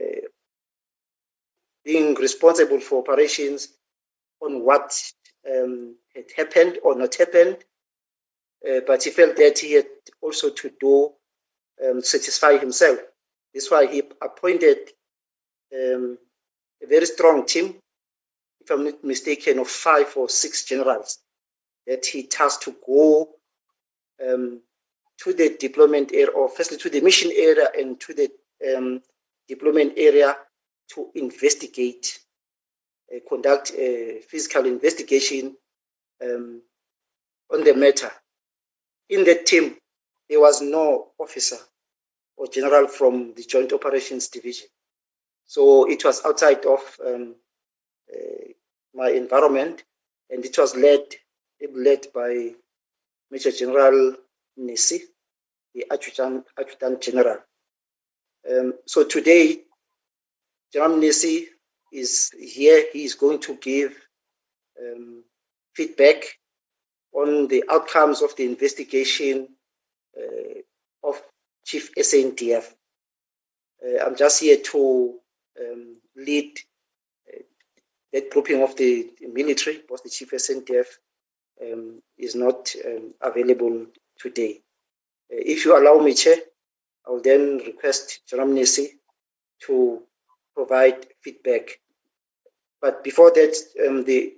uh, 0.00 0.26
being 1.84 2.14
responsible 2.14 2.80
for 2.80 3.00
operations 3.02 3.68
on 4.40 4.64
what 4.64 4.98
um, 5.50 5.96
had 6.14 6.24
happened 6.36 6.78
or 6.82 6.96
not 6.96 7.14
happened. 7.14 7.58
Uh, 8.66 8.80
but 8.86 9.02
he 9.02 9.10
felt 9.10 9.36
that 9.36 9.58
he 9.58 9.72
had 9.74 9.86
also 10.22 10.48
to 10.48 10.70
do 10.80 11.12
um, 11.84 12.02
satisfy 12.02 12.56
himself. 12.56 12.98
That's 13.52 13.70
why 13.70 13.86
he 13.86 14.02
appointed 14.22 14.78
um, 15.74 16.18
a 16.82 16.86
very 16.86 17.06
strong 17.06 17.44
team, 17.44 17.76
if 18.60 18.70
I'm 18.70 18.84
not 18.84 19.04
mistaken, 19.04 19.58
of 19.58 19.68
five 19.68 20.12
or 20.16 20.28
six 20.30 20.64
generals 20.64 21.18
that 21.86 22.06
he 22.06 22.26
tasked 22.26 22.62
to 22.64 22.74
go 22.86 23.28
um, 24.26 24.60
to 25.22 25.32
the 25.32 25.56
deployment 25.58 26.12
area, 26.12 26.28
or 26.28 26.48
firstly 26.48 26.76
to 26.78 26.90
the 26.90 27.00
mission 27.00 27.30
area 27.36 27.68
and 27.78 28.00
to 28.00 28.14
the 28.14 28.30
um, 28.76 29.00
deployment 29.48 29.92
area 29.96 30.36
to 30.94 31.10
investigate, 31.14 32.18
uh, 33.14 33.18
conduct 33.28 33.72
a 33.76 34.20
physical 34.28 34.66
investigation 34.66 35.56
um, 36.22 36.60
on 37.52 37.64
the 37.64 37.74
matter. 37.74 38.10
In 39.10 39.24
the 39.24 39.34
team, 39.34 39.76
there 40.28 40.40
was 40.40 40.60
no 40.60 41.08
officer 41.18 41.56
or 42.36 42.46
general 42.48 42.88
from 42.88 43.34
the 43.34 43.42
Joint 43.44 43.72
Operations 43.72 44.28
Division. 44.28 44.66
So 45.46 45.88
it 45.88 46.04
was 46.04 46.24
outside 46.24 46.64
of 46.64 46.80
um, 47.06 47.34
uh, 48.12 48.48
my 48.94 49.10
environment, 49.10 49.84
and 50.30 50.44
it 50.44 50.56
was 50.58 50.74
led 50.74 51.02
led 51.72 52.06
by 52.12 52.50
Major 53.30 53.50
General 53.50 54.16
Mnisi, 54.58 55.00
the 55.74 55.84
Adjutant, 55.90 56.44
Adjutant 56.58 57.00
General. 57.00 57.38
Um, 58.50 58.74
so 58.86 59.04
today, 59.04 59.62
General 60.72 60.98
Mnisi 60.98 61.46
is 61.92 62.30
here. 62.38 62.84
He 62.92 63.04
is 63.04 63.14
going 63.14 63.40
to 63.40 63.56
give 63.56 63.94
um, 64.80 65.24
feedback 65.74 66.24
on 67.12 67.48
the 67.48 67.64
outcomes 67.70 68.22
of 68.22 68.34
the 68.36 68.44
investigation 68.44 69.48
uh, 70.16 70.60
of 71.08 71.22
Chief 71.64 71.90
SANDF. 71.94 72.74
Uh, 73.84 74.04
I'm 74.04 74.16
just 74.16 74.40
here 74.40 74.58
to 74.72 75.14
um, 75.60 75.96
lead 76.16 76.58
uh, 77.32 77.42
that 78.12 78.30
grouping 78.30 78.62
of 78.62 78.76
the 78.76 79.10
military, 79.32 79.82
both 79.88 80.02
the 80.02 80.10
chief 80.10 80.30
SANDF 80.30 80.86
um, 81.62 82.02
is 82.18 82.34
not 82.34 82.74
um, 82.84 83.14
available 83.20 83.86
today. 84.18 84.60
Uh, 85.32 85.40
if 85.40 85.64
you 85.64 85.76
allow 85.76 86.02
me, 86.02 86.14
Chair, 86.14 86.36
I 87.06 87.10
will 87.10 87.22
then 87.22 87.58
request 87.58 88.20
Mnisi 88.32 88.88
to 89.66 90.02
provide 90.54 91.06
feedback. 91.22 91.80
But 92.80 93.02
before 93.02 93.30
that, 93.32 93.56
um, 93.86 94.04
the 94.04 94.34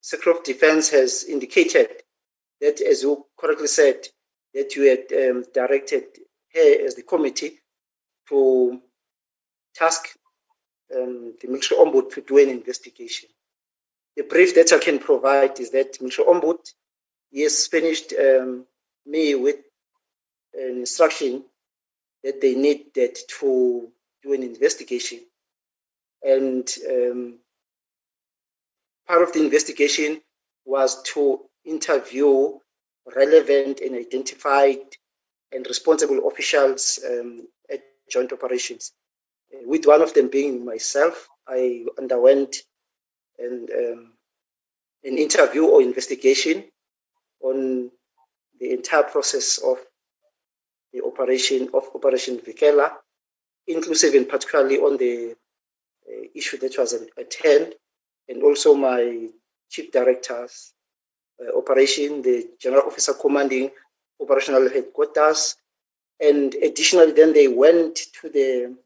Secretary 0.00 0.36
of 0.36 0.44
Defense 0.44 0.90
has 0.90 1.24
indicated 1.24 1.88
that, 2.60 2.80
as 2.80 3.02
you 3.02 3.26
correctly 3.38 3.66
said, 3.66 4.06
that 4.54 4.74
you 4.74 4.82
had 4.82 5.12
um, 5.12 5.44
directed 5.52 6.04
her 6.54 6.86
as 6.86 6.94
the 6.94 7.02
committee 7.02 7.60
to 8.28 8.80
task 9.74 10.08
um, 10.96 11.34
the 11.40 11.48
military 11.48 11.80
ombud 11.80 12.12
to 12.12 12.20
do 12.22 12.38
an 12.38 12.48
investigation. 12.48 13.28
The 14.16 14.24
brief 14.24 14.54
that 14.54 14.72
I 14.72 14.78
can 14.78 14.98
provide 14.98 15.60
is 15.60 15.70
that 15.70 16.00
military 16.00 16.28
ombud 16.28 16.58
has 17.36 17.66
finished 17.66 18.12
um, 18.18 18.66
me 19.06 19.34
with 19.34 19.56
an 20.54 20.78
instruction 20.78 21.44
that 22.22 22.40
they 22.40 22.54
needed 22.54 23.18
to 23.40 23.88
do 24.22 24.32
an 24.32 24.42
investigation. 24.42 25.20
And 26.22 26.68
um, 26.88 27.38
part 29.06 29.22
of 29.22 29.32
the 29.32 29.42
investigation 29.42 30.20
was 30.64 31.02
to 31.14 31.40
interview 31.64 32.58
relevant 33.16 33.80
and 33.80 33.96
identified 33.96 34.78
and 35.52 35.66
responsible 35.66 36.28
officials 36.28 37.00
um, 37.08 37.48
at 37.70 37.80
joint 38.10 38.32
operations. 38.32 38.92
With 39.64 39.86
one 39.86 40.02
of 40.02 40.14
them 40.14 40.28
being 40.28 40.64
myself, 40.64 41.26
I 41.48 41.84
underwent 41.98 42.56
an, 43.38 43.66
um, 43.76 44.12
an 45.02 45.18
interview 45.18 45.64
or 45.64 45.82
investigation 45.82 46.64
on 47.42 47.90
the 48.60 48.72
entire 48.72 49.02
process 49.04 49.58
of 49.58 49.78
the 50.92 51.02
operation 51.02 51.68
of 51.72 51.84
Operation 51.94 52.38
Vikela, 52.38 52.92
inclusive 53.66 54.14
and 54.14 54.28
particularly 54.28 54.78
on 54.78 54.96
the 54.96 55.34
uh, 56.08 56.22
issue 56.34 56.58
that 56.58 56.76
was 56.78 56.92
at 56.92 57.34
hand, 57.42 57.74
and 58.28 58.42
also 58.42 58.74
my 58.74 59.28
chief 59.70 59.90
director's 59.92 60.72
uh, 61.40 61.56
operation, 61.56 62.22
the 62.22 62.48
general 62.60 62.82
officer 62.86 63.14
commanding 63.14 63.70
operational 64.20 64.68
headquarters, 64.68 65.56
and 66.20 66.54
additionally, 66.56 67.12
then 67.12 67.32
they 67.32 67.48
went 67.48 67.96
to 68.20 68.28
the 68.28 68.76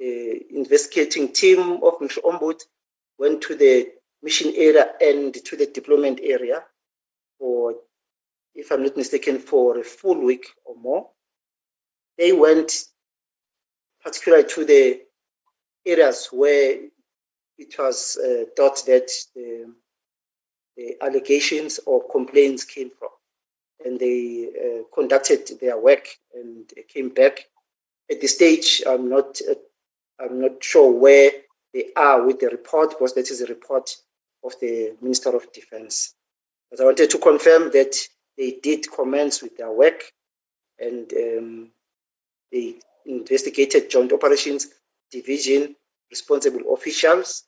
uh, 0.00 0.56
investigating 0.56 1.32
team 1.32 1.80
of 1.82 1.98
Mr. 1.98 2.18
Ombud, 2.24 2.62
went 3.18 3.42
to 3.42 3.56
the 3.56 3.88
mission 4.22 4.52
area 4.56 4.92
and 5.00 5.34
to 5.44 5.56
the 5.56 5.66
deployment 5.66 6.20
area 6.22 6.62
for, 7.38 7.74
if 8.54 8.70
I'm 8.70 8.82
not 8.82 8.96
mistaken, 8.96 9.38
for 9.38 9.78
a 9.78 9.84
full 9.84 10.20
week 10.24 10.46
or 10.64 10.76
more. 10.76 11.08
They 12.16 12.32
went 12.32 12.72
particularly 14.02 14.48
to 14.48 14.64
the 14.64 15.00
areas 15.86 16.28
where 16.32 16.78
it 17.58 17.74
was 17.78 18.16
uh, 18.16 18.44
thought 18.56 18.84
that 18.86 19.10
the, 19.34 19.72
the, 20.76 20.96
allegations 21.02 21.80
or 21.86 22.08
complaints 22.10 22.64
came 22.64 22.90
from. 22.98 23.08
And 23.84 23.98
they 23.98 24.48
uh, 24.48 24.82
conducted 24.94 25.50
their 25.60 25.78
work 25.78 26.08
and 26.34 26.70
came 26.88 27.10
back. 27.10 27.44
At 28.10 28.20
this 28.20 28.34
stage, 28.34 28.82
I'm 28.88 29.08
not, 29.08 29.40
uh, 29.48 29.54
I'm 30.20 30.40
not 30.40 30.62
sure 30.62 30.90
where 30.90 31.30
they 31.74 31.86
are 31.96 32.24
with 32.24 32.40
the 32.40 32.48
report 32.48 32.90
because 32.90 33.14
that 33.14 33.30
is 33.30 33.40
a 33.40 33.46
report 33.46 33.94
of 34.44 34.52
the 34.60 34.94
Minister 35.00 35.30
of 35.30 35.52
Defense. 35.52 36.14
But 36.70 36.80
I 36.80 36.84
wanted 36.84 37.10
to 37.10 37.18
confirm 37.18 37.70
that 37.72 37.96
they 38.38 38.58
did 38.62 38.90
commence 38.90 39.42
with 39.42 39.56
their 39.58 39.72
work 39.72 40.04
and 40.78 41.12
um, 41.12 41.70
they 42.52 42.76
investigated 43.04 43.90
Joint 43.90 44.12
Operations 44.12 44.68
Division 45.10 45.74
responsible 46.10 46.72
officials 46.72 47.44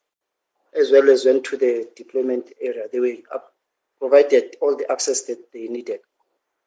as 0.79 0.91
well 0.91 1.09
as 1.09 1.25
went 1.25 1.45
to 1.45 1.57
the 1.57 1.89
deployment 1.97 2.53
area. 2.61 2.85
They 2.93 3.01
were 3.01 3.17
provided 4.01 4.57
all 4.61 4.77
the 4.77 4.91
access 4.91 5.23
that 5.23 5.53
they 5.53 5.67
needed. 5.69 6.01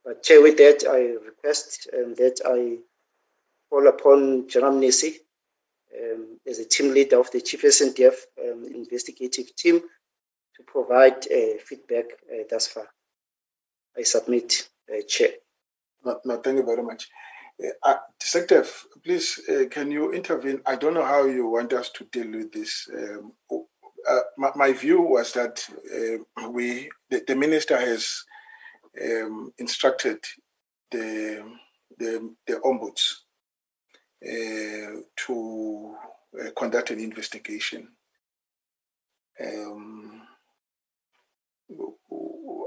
But 0.06 0.24
Chair, 0.24 0.42
with 0.42 0.58
that, 0.58 0.84
I 0.90 1.26
request 1.26 1.88
um, 1.94 2.14
that 2.16 2.42
I 2.46 2.80
call 3.70 3.88
upon 3.88 4.48
General 4.50 4.74
Mnisi 4.74 5.16
um, 5.98 6.40
as 6.48 6.60
a 6.60 6.66
team 6.66 6.94
leader 6.94 7.20
of 7.20 7.32
the 7.32 7.42
Chief 7.42 7.62
SANDF 7.62 8.14
um, 8.42 8.66
investigative 8.74 9.56
team 9.56 9.80
to 9.80 10.64
provide 10.68 11.26
uh, 11.32 11.58
feedback 11.66 12.06
uh, 12.32 12.44
thus 12.50 12.68
far. 12.68 12.88
I 13.98 14.04
submit, 14.04 14.70
uh, 14.92 15.02
Chair. 15.08 15.30
No, 16.04 16.20
no, 16.26 16.38
thank 16.38 16.58
you 16.58 16.66
very 16.66 16.84
much. 16.84 17.10
Uh, 17.84 17.96
Secretary, 18.20 18.68
please, 19.04 19.40
uh, 19.50 19.66
can 19.70 19.92
you 19.92 20.12
intervene? 20.12 20.62
I 20.66 20.76
don't 20.76 20.96
know 20.96 21.06
how 21.06 21.26
you 21.26 21.48
want 21.48 21.72
us 21.74 21.90
to 21.92 22.06
deal 22.06 22.32
with 22.32 22.52
this. 22.52 22.90
Um, 22.92 23.34
uh, 23.52 24.20
my, 24.38 24.52
my, 24.56 24.74
view 24.74 25.02
was 25.02 25.34
that 25.34 25.66
uh, 25.96 26.50
we, 26.50 26.90
the, 27.10 27.24
the, 27.26 27.36
minister 27.36 27.78
has 27.78 28.24
um, 29.02 29.54
instructed 29.60 30.18
the 30.92 31.44
the, 31.98 32.34
the 32.48 32.56
ombuds 32.66 33.24
uh, 34.26 35.02
to 35.16 35.96
uh, 36.42 36.50
conduct 36.58 36.92
an 36.92 37.00
investigation. 37.00 37.90
Um, 39.40 40.22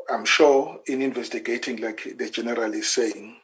I'm 0.09 0.25
sure 0.25 0.81
in 0.87 1.03
investigating, 1.03 1.79
like 1.79 2.17
the 2.17 2.31
general 2.31 2.73
is 2.75 2.89
saying, 2.93 3.37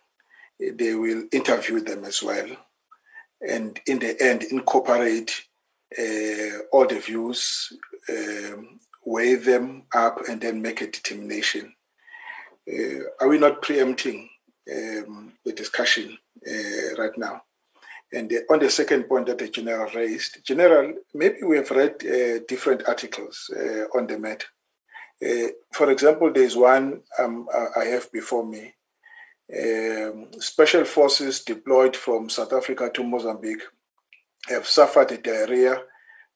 they 0.58 0.94
will 0.94 1.24
interview 1.32 1.80
them 1.80 2.04
as 2.04 2.22
well, 2.22 2.48
and 3.46 3.80
in 3.86 3.98
the 3.98 4.20
end, 4.22 4.44
incorporate 4.44 5.44
uh, 5.98 6.58
all 6.70 6.86
the 6.86 7.00
views, 7.00 7.72
um, 8.08 8.78
weigh 9.04 9.34
them 9.34 9.82
up, 9.94 10.20
and 10.28 10.40
then 10.40 10.62
make 10.62 10.80
a 10.80 10.86
determination. 10.86 11.74
Uh, 12.72 13.00
are 13.20 13.28
we 13.28 13.38
not 13.38 13.60
preempting 13.60 14.28
um, 14.72 15.32
the 15.44 15.52
discussion 15.52 16.16
uh, 16.48 16.94
right 16.96 17.16
now? 17.18 17.42
And 18.12 18.30
the, 18.30 18.44
on 18.50 18.60
the 18.60 18.70
second 18.70 19.04
point 19.04 19.26
that 19.26 19.38
the 19.38 19.48
general 19.48 19.90
raised, 19.94 20.44
general, 20.44 20.94
maybe 21.14 21.42
we 21.44 21.56
have 21.56 21.70
read 21.70 21.98
different 22.46 22.86
articles 22.86 23.50
on 23.94 24.06
the 24.06 24.18
matter. 24.18 24.46
Uh, 25.24 25.48
for 25.72 25.90
example, 25.90 26.32
there's 26.32 26.56
one 26.56 27.02
um, 27.18 27.46
I 27.76 27.84
have 27.84 28.10
before 28.12 28.44
me 28.44 28.74
um, 29.52 30.28
special 30.38 30.84
forces 30.84 31.40
deployed 31.40 31.94
from 31.94 32.30
South 32.30 32.52
Africa 32.52 32.90
to 32.94 33.04
Mozambique 33.04 33.62
have 34.48 34.66
suffered 34.66 35.12
a 35.12 35.18
diarrhea 35.18 35.82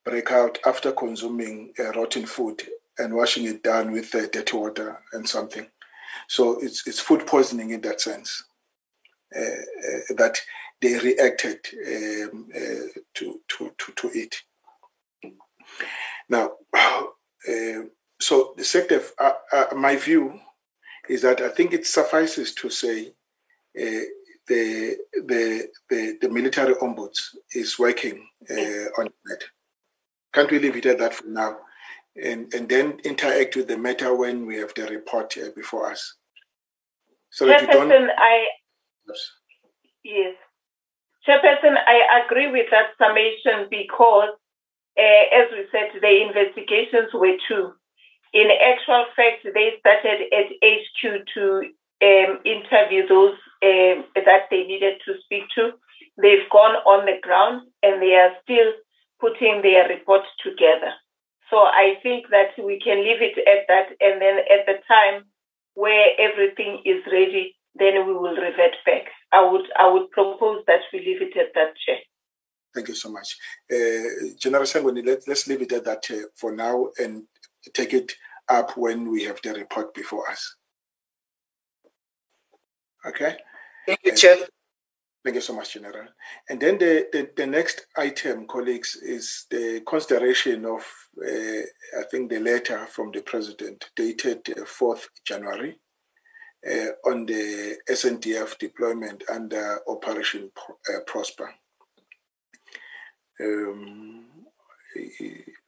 breakout 0.05 0.59
after 0.67 0.93
consuming 0.93 1.73
uh, 1.79 1.91
rotten 1.93 2.27
food 2.27 2.63
and 2.99 3.15
washing 3.15 3.45
it 3.47 3.63
down 3.63 3.91
with 3.91 4.15
uh, 4.15 4.27
dirty 4.33 4.57
water 4.57 5.01
and 5.13 5.29
something. 5.29 5.67
So 6.29 6.59
it's, 6.61 6.87
it's 6.87 7.01
food 7.01 7.27
poisoning 7.27 7.71
in 7.71 7.81
that 7.83 8.01
sense. 8.01 8.45
Uh, 9.35 10.15
that 10.17 10.39
they 10.81 10.99
reacted 10.99 11.59
um, 11.87 12.49
to, 13.15 13.41
to, 13.49 13.73
to, 13.77 13.93
to 13.97 14.11
it. 14.15 14.37
Now, 16.29 16.53
so 18.21 18.55
the 18.57 18.65
sector, 18.65 19.03
my 19.75 19.97
view 19.97 20.41
is 21.09 21.23
that 21.23 21.41
I 21.41 21.49
think 21.49 21.73
it 21.73 21.87
suffices 21.87 22.55
to 22.55 22.71
say 22.71 23.09
uh, 23.79 24.07
the, 24.49 24.97
the, 25.27 25.69
the, 25.91 26.19
the, 26.21 26.29
military 26.29 26.75
ombuds 26.75 27.35
is 27.53 27.79
working 27.79 28.27
uh, 28.51 29.01
on 29.01 29.09
that. 29.27 29.45
Can't 30.33 30.51
we 30.51 30.59
leave 30.59 30.77
it 30.77 30.87
at 30.87 30.99
that 30.99 31.15
for 31.15 31.27
now? 31.27 31.59
And, 32.23 32.53
and 32.55 32.69
then 32.69 33.01
interact 33.05 33.57
with 33.57 33.69
the 33.69 33.77
matter 33.77 34.15
when 34.15 34.47
we 34.47 34.57
have 34.57 34.73
the 34.75 34.87
report 34.87 35.37
uh, 35.37 35.51
before 35.55 35.91
us. 35.91 36.15
So 37.31 37.47
that 37.47 37.63
you 37.63 37.67
don't. 37.67 37.93
I, 37.93 38.47
yes. 40.03 40.35
Chairperson, 41.29 41.75
I 41.87 42.25
agree 42.25 42.51
with 42.51 42.67
that 42.71 42.95
summation 42.99 43.69
because, 43.69 44.31
uh, 44.97 45.25
as 45.35 45.51
we 45.53 45.67
said, 45.73 46.01
the 46.01 46.23
investigations 46.23 47.13
were 47.13 47.37
two. 47.49 47.73
In 48.37 48.53
actual 48.53 49.07
fact, 49.17 49.49
they 49.49 49.81
started 49.81 50.29
at 50.29 50.53
HQ 50.61 51.25
to 51.33 51.43
um, 52.05 52.33
interview 52.45 53.09
those 53.09 53.33
um, 53.65 54.05
that 54.13 54.45
they 54.51 54.65
needed 54.65 55.01
to 55.07 55.15
speak 55.25 55.45
to. 55.55 55.73
They've 56.21 56.49
gone 56.53 56.77
on 56.85 57.07
the 57.07 57.17
ground 57.23 57.69
and 57.83 58.03
they 58.03 58.13
are 58.13 58.37
still 58.45 58.73
putting 59.21 59.63
their 59.63 59.89
report 59.89 60.21
together. 60.45 60.93
So 61.49 61.57
I 61.57 61.97
think 62.03 62.27
that 62.29 62.53
we 62.63 62.79
can 62.79 63.01
leave 63.01 63.23
it 63.23 63.39
at 63.49 63.65
that, 63.69 63.97
and 64.01 64.21
then 64.21 64.37
at 64.51 64.67
the 64.67 64.83
time 64.87 65.25
where 65.75 66.09
everything 66.19 66.83
is 66.85 67.01
ready, 67.11 67.57
then 67.77 68.07
we 68.07 68.13
will 68.13 68.37
revert 68.37 68.77
back. 68.85 69.05
I 69.33 69.49
would 69.49 69.67
I 69.79 69.91
would 69.91 70.11
propose 70.11 70.63
that 70.67 70.81
we 70.93 70.99
leave 71.01 71.23
it 71.23 71.37
at 71.39 71.55
that, 71.55 71.73
Chair. 71.87 71.99
Thank 72.75 72.89
you 72.89 72.95
so 72.95 73.11
much. 73.11 73.37
Uh, 73.73 74.35
General 74.39 74.65
Sangweni, 74.65 75.07
let, 75.07 75.27
let's 75.27 75.47
leave 75.47 75.63
it 75.63 75.73
at 75.73 75.85
that 75.85 76.05
uh, 76.11 76.29
for 76.35 76.53
now 76.53 76.89
and 76.99 77.23
take 77.73 77.95
it 77.95 78.13
up 78.49 78.77
when 78.77 79.11
we 79.11 79.25
have 79.25 79.41
the 79.43 79.55
report 79.55 79.95
before 79.95 80.31
us. 80.31 80.57
Okay? 83.07 83.37
Thank 83.87 84.01
you, 84.05 84.15
Chair. 84.15 84.37
Thank 85.25 85.35
you 85.35 85.41
so 85.41 85.55
much, 85.55 85.75
General. 85.75 86.07
And 86.49 86.61
then 86.61 86.79
the, 86.79 87.09
the, 87.13 87.29
the 87.37 87.47
next 87.47 87.87
item, 87.97 88.47
colleagues, 88.47 88.97
is 89.03 89.47
the 89.51 89.83
consideration 89.87 90.65
of, 90.65 90.87
uh, 91.21 91.63
I 91.99 92.05
think, 92.11 92.31
the 92.31 92.39
letter 92.39 92.87
from 92.87 93.11
the 93.13 93.23
President 93.23 93.91
dated 93.97 94.45
4th 94.45 95.07
January 95.25 95.81
uh, 96.65 97.11
on 97.11 97.27
the 97.27 97.77
SANDF 97.89 98.57
deployment 98.59 99.25
under 99.29 99.81
Operation 99.89 100.51
uh, 100.89 101.01
Prosper. 101.07 101.53
Um, 103.41 104.27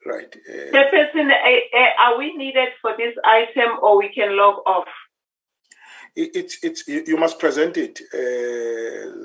right. 0.09 0.35
Uh, 0.49 0.73
Chairperson, 0.73 1.31
uh, 1.31 1.79
uh, 1.79 2.03
are 2.05 2.19
we 2.19 2.37
needed 2.37 2.69
for 2.81 2.93
this 2.97 3.15
item 3.25 3.79
or 3.83 3.99
we 3.99 4.11
can 4.13 4.37
log 4.37 4.57
off? 4.67 4.89
it's 6.17 6.59
it's 6.65 6.89
you 6.89 7.17
must 7.17 7.39
present 7.39 7.77
it, 7.77 8.01
uh, 8.13 9.25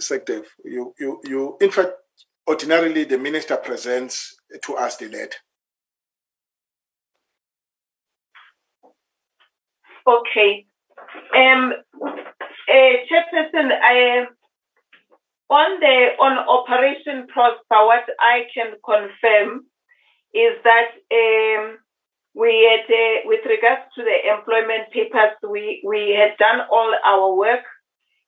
Secretary. 0.00 0.46
You 0.64 0.94
you 0.98 1.20
you. 1.24 1.56
In 1.60 1.70
fact, 1.70 1.92
ordinarily 2.48 3.04
the 3.04 3.18
minister 3.18 3.56
presents 3.56 4.36
to 4.62 4.76
us 4.76 4.96
the 4.96 5.08
letter. 5.08 5.38
Okay. 10.06 10.66
Um, 11.36 11.72
uh, 12.02 12.92
Chairperson, 13.08 13.70
I 13.82 14.26
on 15.52 15.80
the 15.84 16.16
on 16.16 16.40
Operation 16.48 17.28
Prosper, 17.28 17.84
what 17.84 18.08
I 18.18 18.48
can 18.54 18.72
confirm 18.80 19.68
is 20.32 20.56
that 20.64 20.96
um, 21.12 21.76
we 22.32 22.64
had, 22.64 22.88
uh, 22.88 23.28
with 23.28 23.44
regards 23.44 23.84
to 23.94 24.00
the 24.00 24.16
employment 24.32 24.88
papers, 24.96 25.36
we, 25.44 25.84
we 25.84 26.16
had 26.16 26.40
done 26.40 26.64
all 26.72 26.88
our 27.04 27.36
work. 27.36 27.64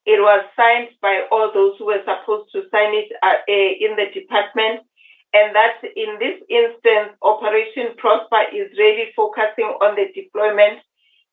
It 0.04 0.20
was 0.20 0.44
signed 0.52 0.92
by 1.00 1.24
all 1.32 1.48
those 1.48 1.80
who 1.80 1.86
were 1.86 2.04
supposed 2.04 2.52
to 2.52 2.68
sign 2.68 2.92
it 2.92 3.08
uh, 3.24 3.40
uh, 3.48 3.72
in 3.80 3.96
the 3.96 4.12
department. 4.12 4.84
And 5.32 5.56
that 5.56 5.80
in 5.96 6.20
this 6.20 6.44
instance, 6.52 7.16
Operation 7.22 7.96
Prosper 7.96 8.52
is 8.52 8.68
really 8.76 9.16
focusing 9.16 9.72
on 9.80 9.96
the 9.96 10.12
deployment 10.12 10.84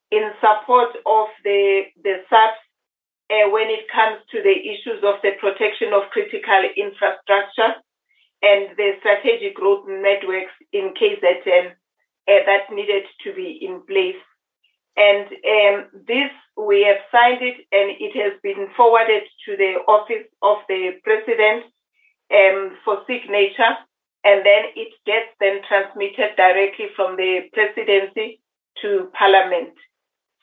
in 0.09 0.31
support 0.39 0.95
of 1.05 1.27
the, 1.43 1.83
the 2.01 2.23
SAPS 2.31 2.63
uh, 3.31 3.47
when 3.49 3.71
it 3.71 3.87
comes 3.87 4.19
to 4.31 4.43
the 4.43 4.51
issues 4.51 4.99
of 5.07 5.23
the 5.23 5.31
protection 5.39 5.95
of 5.95 6.11
critical 6.11 6.67
infrastructure 6.75 7.79
and 8.43 8.75
the 8.75 8.99
strategic 8.99 9.55
road 9.59 9.87
networks 9.87 10.51
in 10.73 10.91
KZN 10.99 11.71
uh, 11.71 12.41
that 12.45 12.67
needed 12.71 13.03
to 13.23 13.33
be 13.33 13.59
in 13.61 13.81
place. 13.87 14.19
And 14.97 15.27
um, 15.31 16.03
this, 16.05 16.31
we 16.57 16.83
have 16.83 16.99
signed 17.11 17.39
it 17.41 17.63
and 17.71 17.95
it 17.95 18.11
has 18.19 18.35
been 18.43 18.67
forwarded 18.75 19.23
to 19.45 19.55
the 19.55 19.79
office 19.87 20.27
of 20.41 20.57
the 20.67 20.99
president 21.03 21.71
um, 22.33 22.75
for 22.83 22.99
signature. 23.07 23.79
And 24.23 24.45
then 24.45 24.75
it 24.75 24.91
gets 25.05 25.31
then 25.39 25.61
transmitted 25.67 26.35
directly 26.35 26.87
from 26.95 27.15
the 27.15 27.47
presidency 27.53 28.41
to 28.81 29.09
parliament. 29.17 29.73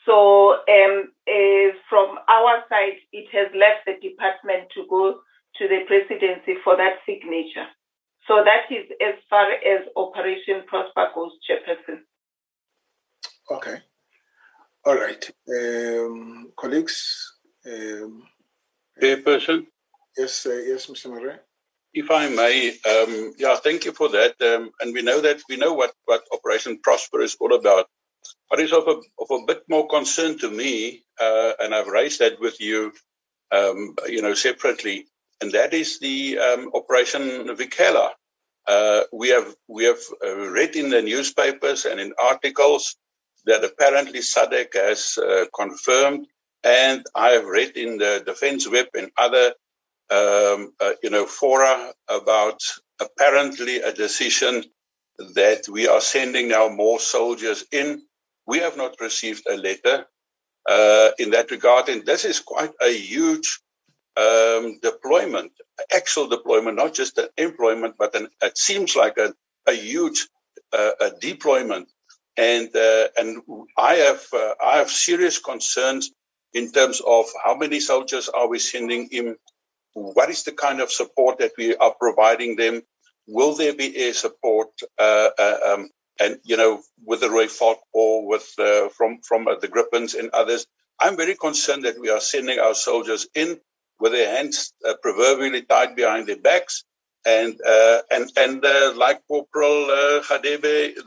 So 0.09 0.55
um, 0.55 1.13
uh, 1.29 1.69
from 1.91 2.17
our 2.29 2.65
side, 2.71 2.97
it 3.13 3.29
has 3.33 3.49
left 3.53 3.85
the 3.85 4.01
department 4.01 4.71
to 4.75 4.87
go 4.89 5.21
to 5.57 5.69
the 5.69 5.81
presidency 5.87 6.55
for 6.65 6.79
that 6.79 6.95
signature. 7.05 7.69
So 8.27 8.43
that 8.43 8.75
is 8.75 8.87
as 9.03 9.17
far 9.29 9.53
as 9.53 9.87
Operation 9.97 10.63
Prosper 10.67 11.09
goes, 11.15 11.33
Chairperson. 11.45 12.01
Okay. 13.51 13.83
All 14.87 14.97
right. 14.97 15.31
Um, 15.49 16.53
colleagues. 16.57 17.35
Um, 17.67 18.23
Chairperson? 19.03 19.67
Yes, 20.17 20.47
uh, 20.47 20.55
yes, 20.55 20.87
Mr. 20.87 21.11
Murray. 21.11 21.37
If 21.93 22.11
I 22.11 22.31
may, 22.31 22.71
um, 22.89 23.35
yeah, 23.39 23.57
thank 23.57 23.85
you 23.85 23.93
for 23.93 24.09
that. 24.09 24.41
Um, 24.41 24.71
and 24.81 24.95
we 24.95 25.03
know 25.03 25.21
that 25.21 25.41
we 25.51 25.57
know 25.57 25.75
what, 25.75 25.93
what 26.07 26.23
Operation 26.33 26.79
Prosper 26.83 27.21
is 27.21 27.37
all 27.41 27.55
about. 27.55 27.87
What 28.49 28.61
is 28.61 28.73
of 28.73 28.89
a, 28.89 29.01
of 29.21 29.31
a 29.31 29.45
bit 29.47 29.63
more 29.69 29.89
concern 29.89 30.39
to 30.39 30.51
me, 30.51 31.05
uh, 31.21 31.53
and 31.61 31.75
I've 31.75 31.89
raised 31.89 32.21
that 32.21 32.41
with 32.41 32.61
you, 32.61 32.93
um, 33.53 33.95
you 34.07 34.23
know, 34.23 34.35
separately, 34.35 35.07
and 35.41 35.53
that 35.53 35.75
is 35.75 35.99
the 36.01 36.39
um, 36.39 36.71
Operation 36.75 37.23
Vikela. 37.57 38.11
Uh, 38.67 39.03
we 39.13 39.29
have 39.31 39.55
we 39.69 39.85
have 39.85 39.99
uh, 40.25 40.37
read 40.51 40.77
in 40.77 40.91
the 40.91 41.03
newspapers 41.03 41.85
and 41.87 42.01
in 42.01 42.13
articles 42.23 42.97
that 43.47 43.65
apparently 43.65 44.21
SADC 44.21 44.75
has 44.75 45.19
uh, 45.19 45.47
confirmed, 45.55 46.27
and 46.65 47.05
I 47.15 47.31
have 47.31 47.47
read 47.47 47.77
in 47.77 47.99
the 47.99 48.23
Defense 48.27 48.69
Web 48.69 48.89
and 48.95 49.11
other 49.17 49.55
um, 50.11 50.73
uh, 50.81 50.93
you 51.03 51.11
know 51.11 51.27
fora 51.27 51.93
about 52.09 52.61
apparently 53.01 53.79
a 53.81 53.93
decision 53.93 54.65
that 55.35 55.69
we 55.69 55.89
are 55.89 56.01
sending 56.01 56.49
now 56.49 56.69
more 56.69 57.01
soldiers 57.01 57.65
in. 57.73 58.03
We 58.49 58.59
have 58.67 58.77
not 58.77 58.93
received 59.09 59.45
a 59.47 59.57
letter 59.69 59.97
uh, 60.75 61.11
in 61.19 61.29
that 61.31 61.51
regard, 61.57 61.85
and 61.89 62.01
this 62.11 62.25
is 62.25 62.41
quite 62.41 62.73
a 62.81 62.93
huge 63.13 63.49
um, 64.17 64.65
deployment, 64.83 65.53
actual 66.01 66.27
deployment, 66.37 66.77
not 66.77 66.95
just 66.95 67.19
an 67.19 67.29
employment, 67.37 67.95
but 67.99 68.15
an, 68.19 68.29
it 68.43 68.57
seems 68.59 68.97
like 68.97 69.17
a, 69.19 69.29
a 69.67 69.75
huge 69.75 70.21
uh, 70.73 70.93
a 71.07 71.11
deployment. 71.21 71.89
And 72.37 72.71
uh, 72.75 73.09
and 73.19 73.31
I 73.77 73.95
have 74.07 74.25
uh, 74.33 74.55
I 74.73 74.79
have 74.79 74.91
serious 74.91 75.39
concerns 75.39 76.11
in 76.55 76.73
terms 76.73 77.03
of 77.07 77.27
how 77.45 77.55
many 77.55 77.81
soldiers 77.81 78.29
are 78.29 78.49
we 78.49 78.59
sending 78.59 79.09
in, 79.11 79.37
what 79.93 80.31
is 80.31 80.45
the 80.45 80.53
kind 80.53 80.81
of 80.81 80.91
support 80.91 81.39
that 81.39 81.53
we 81.59 81.77
are 81.77 81.95
providing 81.99 82.57
them, 82.57 82.83
will 83.27 83.55
there 83.55 83.75
be 83.75 83.97
air 83.97 84.15
support, 84.15 84.69
uh, 84.99 85.29
uh, 85.39 85.59
um, 85.67 85.91
and 86.21 86.39
you 86.45 86.57
know 86.57 86.83
with 87.05 87.21
the 87.21 87.29
Rooivalk 87.29 87.79
or 87.93 88.27
with 88.27 88.53
uh, 88.59 88.89
from 88.91 89.21
from 89.23 89.45
the 89.61 89.69
Gripens 89.69 90.15
and 90.15 90.31
others. 90.31 90.67
I'm 91.01 91.17
very 91.17 91.37
concerned 91.37 91.85
that 91.85 92.01
we 92.01 92.11
are 92.11 92.21
sending 92.21 92.59
our 92.59 92.75
soldiers 92.75 93.29
in 93.35 93.61
with 94.01 94.13
their 94.13 94.35
hands 94.37 94.73
uh, 94.87 94.95
proverbially 95.03 95.63
tied 95.63 95.95
behind 95.97 96.27
their 96.27 96.39
backs. 96.39 96.85
And 97.27 97.61
uh, 97.67 98.03
and 98.11 98.31
and 98.37 98.65
uh, 98.65 98.95
like 98.97 99.21
Corporal 99.27 99.91
uh, 99.91 100.39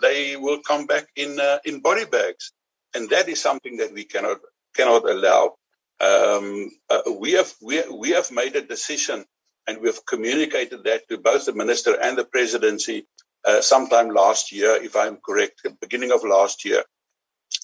they 0.02 0.36
will 0.38 0.60
come 0.60 0.86
back 0.86 1.08
in 1.16 1.40
uh, 1.40 1.60
in 1.66 1.80
body 1.80 2.06
bags, 2.06 2.52
and 2.94 3.10
that 3.10 3.28
is 3.30 3.42
something 3.42 3.78
that 3.78 3.94
we 3.94 4.04
cannot 4.04 4.40
cannot 4.76 5.10
allow. 5.10 5.56
Um, 6.00 6.70
uh, 6.90 7.02
we 7.18 7.32
have 7.34 7.54
we, 7.62 7.82
we 7.90 8.10
have 8.12 8.30
made 8.30 8.56
a 8.56 8.62
decision, 8.62 9.26
and 9.68 9.82
we 9.82 9.88
have 9.88 10.06
communicated 10.06 10.84
that 10.84 11.08
to 11.10 11.18
both 11.18 11.46
the 11.46 11.54
minister 11.54 11.96
and 12.00 12.18
the 12.18 12.26
presidency 12.26 13.08
uh, 13.46 13.62
sometime 13.62 14.10
last 14.10 14.52
year, 14.52 14.76
if 14.82 14.96
I'm 14.96 15.18
correct, 15.18 15.66
beginning 15.80 16.12
of 16.12 16.24
last 16.24 16.66
year, 16.66 16.84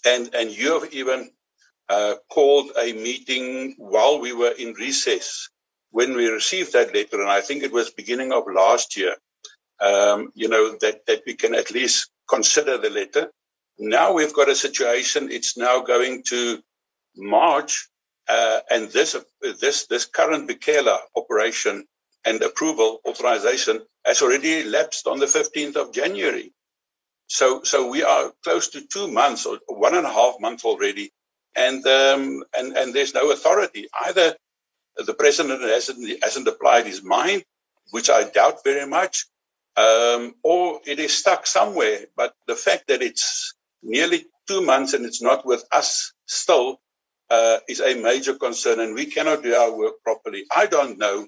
and 0.05 0.33
and 0.33 0.51
you 0.51 0.79
have 0.79 0.93
even 0.93 1.31
uh, 1.89 2.15
called 2.29 2.71
a 2.77 2.93
meeting 2.93 3.75
while 3.77 4.19
we 4.19 4.33
were 4.33 4.53
in 4.57 4.73
recess 4.73 5.49
when 5.91 6.15
we 6.15 6.27
received 6.27 6.73
that 6.73 6.93
letter, 6.93 7.21
and 7.21 7.29
I 7.29 7.41
think 7.41 7.63
it 7.63 7.71
was 7.71 7.89
beginning 7.89 8.31
of 8.31 8.43
last 8.53 8.97
year. 8.97 9.15
Um, 9.79 10.31
you 10.33 10.47
know 10.47 10.75
that 10.81 11.05
that 11.05 11.21
we 11.25 11.35
can 11.35 11.53
at 11.53 11.71
least 11.71 12.09
consider 12.27 12.77
the 12.77 12.89
letter. 12.89 13.31
Now 13.77 14.13
we've 14.13 14.33
got 14.33 14.49
a 14.49 14.55
situation; 14.55 15.31
it's 15.31 15.57
now 15.57 15.81
going 15.81 16.23
to 16.29 16.59
March, 17.15 17.87
uh, 18.27 18.59
and 18.71 18.89
this 18.89 19.15
this 19.61 19.85
this 19.85 20.05
current 20.05 20.49
Vikela 20.49 20.97
operation 21.15 21.85
and 22.25 22.41
approval 22.41 22.99
authorization 23.07 23.81
has 24.07 24.23
already 24.23 24.63
lapsed 24.65 25.07
on 25.07 25.19
the 25.19 25.27
15th 25.27 25.77
of 25.77 25.93
January. 25.93 26.53
So 27.27 27.63
so 27.63 27.89
we 27.89 28.03
are 28.03 28.33
close 28.43 28.69
to 28.69 28.81
two 28.87 29.09
months 29.09 29.45
or 29.45 29.59
one 29.67 29.95
and 29.95 30.07
a 30.07 30.13
half 30.13 30.35
months 30.41 30.65
already 30.65 31.11
and 31.57 31.85
um, 31.87 32.43
and 32.57 32.77
and 32.77 32.93
there's 32.93 33.13
no 33.13 33.31
authority 33.31 33.87
either. 34.05 34.35
The 34.97 35.13
president 35.13 35.61
hasn't 35.61 36.23
hasn't 36.23 36.47
applied 36.47 36.85
his 36.85 37.03
mind, 37.03 37.43
which 37.91 38.09
I 38.09 38.25
doubt 38.25 38.63
very 38.63 38.87
much, 38.87 39.25
um, 39.75 40.35
or 40.43 40.79
it 40.85 40.99
is 40.99 41.17
stuck 41.17 41.47
somewhere. 41.47 42.05
But 42.15 42.33
the 42.47 42.55
fact 42.55 42.87
that 42.87 43.01
it's 43.01 43.53
nearly 43.83 44.25
two 44.47 44.61
months 44.61 44.93
and 44.93 45.05
it's 45.05 45.21
not 45.21 45.45
with 45.45 45.65
us 45.71 46.13
still 46.27 46.79
uh, 47.29 47.57
is 47.67 47.81
a 47.81 47.95
major 47.95 48.35
concern, 48.35 48.79
and 48.79 48.95
we 48.95 49.07
cannot 49.07 49.43
do 49.43 49.53
our 49.55 49.75
work 49.75 49.95
properly. 50.03 50.45
I 50.55 50.67
don't 50.67 50.97
know 50.99 51.27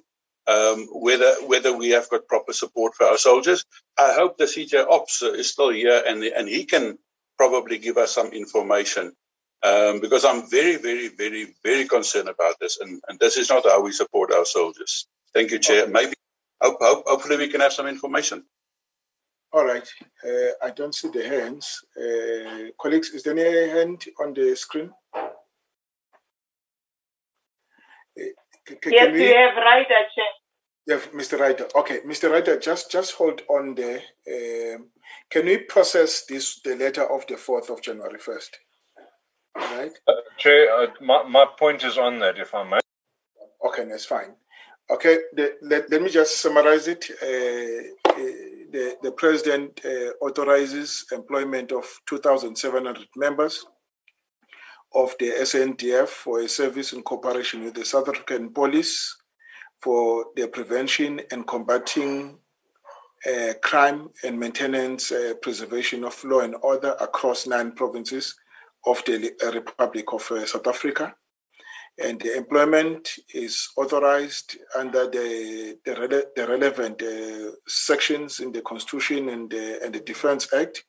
um, 0.49 0.87
whether 0.91 1.31
whether 1.45 1.71
we 1.75 1.89
have 1.91 2.09
got 2.09 2.27
proper 2.27 2.53
support 2.53 2.95
for 2.95 3.05
our 3.05 3.17
soldiers. 3.17 3.65
I 3.97 4.13
hope 4.13 4.37
the 4.37 4.45
CJ 4.45 4.87
Ops 4.89 5.21
is 5.21 5.49
still 5.49 5.69
here 5.69 6.01
and 6.07 6.23
and 6.23 6.47
he 6.47 6.65
can 6.65 6.97
probably 7.37 7.77
give 7.77 7.97
us 7.97 8.13
some 8.13 8.27
information 8.33 9.13
um, 9.63 9.99
because 9.99 10.25
I'm 10.25 10.49
very, 10.49 10.77
very, 10.77 11.09
very, 11.09 11.47
very 11.63 11.85
concerned 11.85 12.29
about 12.29 12.55
this, 12.59 12.79
and, 12.79 13.01
and 13.07 13.19
this 13.19 13.37
is 13.37 13.49
not 13.49 13.65
how 13.65 13.81
we 13.81 13.91
support 13.91 14.31
our 14.31 14.45
soldiers. 14.45 15.07
Thank 15.33 15.51
you, 15.51 15.59
Chair. 15.59 15.87
Maybe, 15.87 16.13
hope, 16.61 16.77
hope, 16.79 17.03
hopefully, 17.07 17.37
we 17.37 17.49
can 17.49 17.61
have 17.61 17.73
some 17.73 17.87
information. 17.87 18.45
All 19.51 19.65
right. 19.65 19.87
Uh, 20.23 20.51
I 20.61 20.69
don't 20.69 20.93
see 20.93 21.09
the 21.09 21.27
hands. 21.27 21.79
Uh, 21.97 22.69
colleagues, 22.79 23.09
is 23.09 23.23
there 23.23 23.37
any 23.37 23.69
hand 23.71 24.05
on 24.21 24.33
the 24.33 24.55
screen? 24.55 24.91
Uh, 25.15 25.23
yes, 28.91 29.11
we, 29.13 29.27
you 29.27 29.35
have 29.35 29.55
Ryder, 29.55 30.05
Chair. 30.15 30.38
Yeah, 30.89 30.97
Mr. 31.13 31.39
Ryder. 31.39 31.67
Okay, 31.75 31.99
Mr. 31.99 32.31
Ryder, 32.31 32.57
just 32.57 32.89
just 32.89 33.13
hold 33.13 33.43
on 33.47 33.75
there. 33.75 34.01
Um, 34.27 34.87
can 35.29 35.45
we 35.45 35.59
process 35.59 36.25
this 36.25 36.61
the 36.61 36.75
letter 36.75 37.03
of 37.03 37.27
the 37.27 37.37
fourth 37.37 37.69
of 37.69 37.83
January 37.83 38.17
first? 38.17 38.57
Right. 39.55 39.91
Uh, 40.07 40.13
Chair, 40.39 40.73
uh, 40.73 40.87
my 40.99 41.21
my 41.29 41.45
point 41.59 41.83
is 41.83 41.99
on 41.99 42.17
that, 42.21 42.39
if 42.39 42.55
I 42.55 42.63
may. 42.67 42.79
Okay, 43.67 43.85
that's 43.85 44.05
fine. 44.05 44.33
Okay, 44.89 45.19
the, 45.33 45.57
let, 45.61 45.91
let 45.91 46.01
me 46.01 46.09
just 46.09 46.41
summarize 46.41 46.87
it. 46.87 47.05
Uh, 47.21 48.09
uh 48.09 48.49
the, 48.71 48.97
the 49.03 49.11
president 49.11 49.81
uh, 49.85 50.11
authorizes 50.25 51.05
employment 51.11 51.71
of 51.71 51.85
2,700 52.07 53.07
members 53.15 53.65
of 54.93 55.15
the 55.19 55.29
SANDF 55.41 56.07
for 56.07 56.39
a 56.39 56.47
service 56.47 56.93
in 56.93 57.03
cooperation 57.03 57.63
with 57.63 57.75
the 57.75 57.85
South 57.85 58.07
African 58.09 58.49
Police 58.51 59.18
for 59.81 60.25
the 60.35 60.47
prevention 60.47 61.21
and 61.31 61.47
combating 61.47 62.37
uh, 63.29 63.53
crime 63.61 64.09
and 64.23 64.39
maintenance 64.39 65.11
uh, 65.11 65.33
preservation 65.41 66.03
of 66.03 66.23
law 66.23 66.39
and 66.39 66.55
order 66.61 66.95
across 67.01 67.47
nine 67.47 67.71
provinces 67.73 68.35
of 68.85 69.03
the 69.05 69.33
Republic 69.53 70.13
of 70.13 70.31
uh, 70.31 70.45
South 70.45 70.67
Africa 70.67 71.15
and 72.01 72.19
the 72.21 72.37
employment 72.37 73.09
is 73.33 73.69
authorized 73.75 74.57
under 74.77 75.09
the, 75.09 75.77
the, 75.85 75.91
rele- 75.91 76.33
the 76.35 76.47
relevant 76.47 77.01
uh, 77.01 77.51
sections 77.67 78.39
in 78.39 78.51
the 78.51 78.61
Constitution 78.61 79.29
and 79.29 79.49
the, 79.49 79.83
and 79.83 79.93
the 79.93 79.99
Defense 79.99 80.47
Act. 80.53 80.85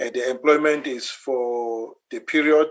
Uh, 0.00 0.10
the 0.12 0.28
employment 0.28 0.86
is 0.86 1.08
for 1.08 1.94
the 2.10 2.18
period 2.20 2.68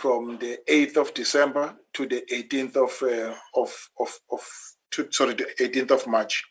from 0.00 0.38
the 0.38 0.58
8th 0.68 0.96
of 0.96 1.14
December 1.14 1.74
to 1.94 2.06
the 2.06 2.22
18th 2.32 2.76
of, 2.76 3.02
uh, 3.02 3.34
of, 3.54 3.90
of, 3.98 4.20
of 4.30 4.40
to, 4.90 5.10
sorry, 5.10 5.34
the 5.34 5.46
18th 5.60 5.90
of 5.90 6.06
March. 6.06 6.44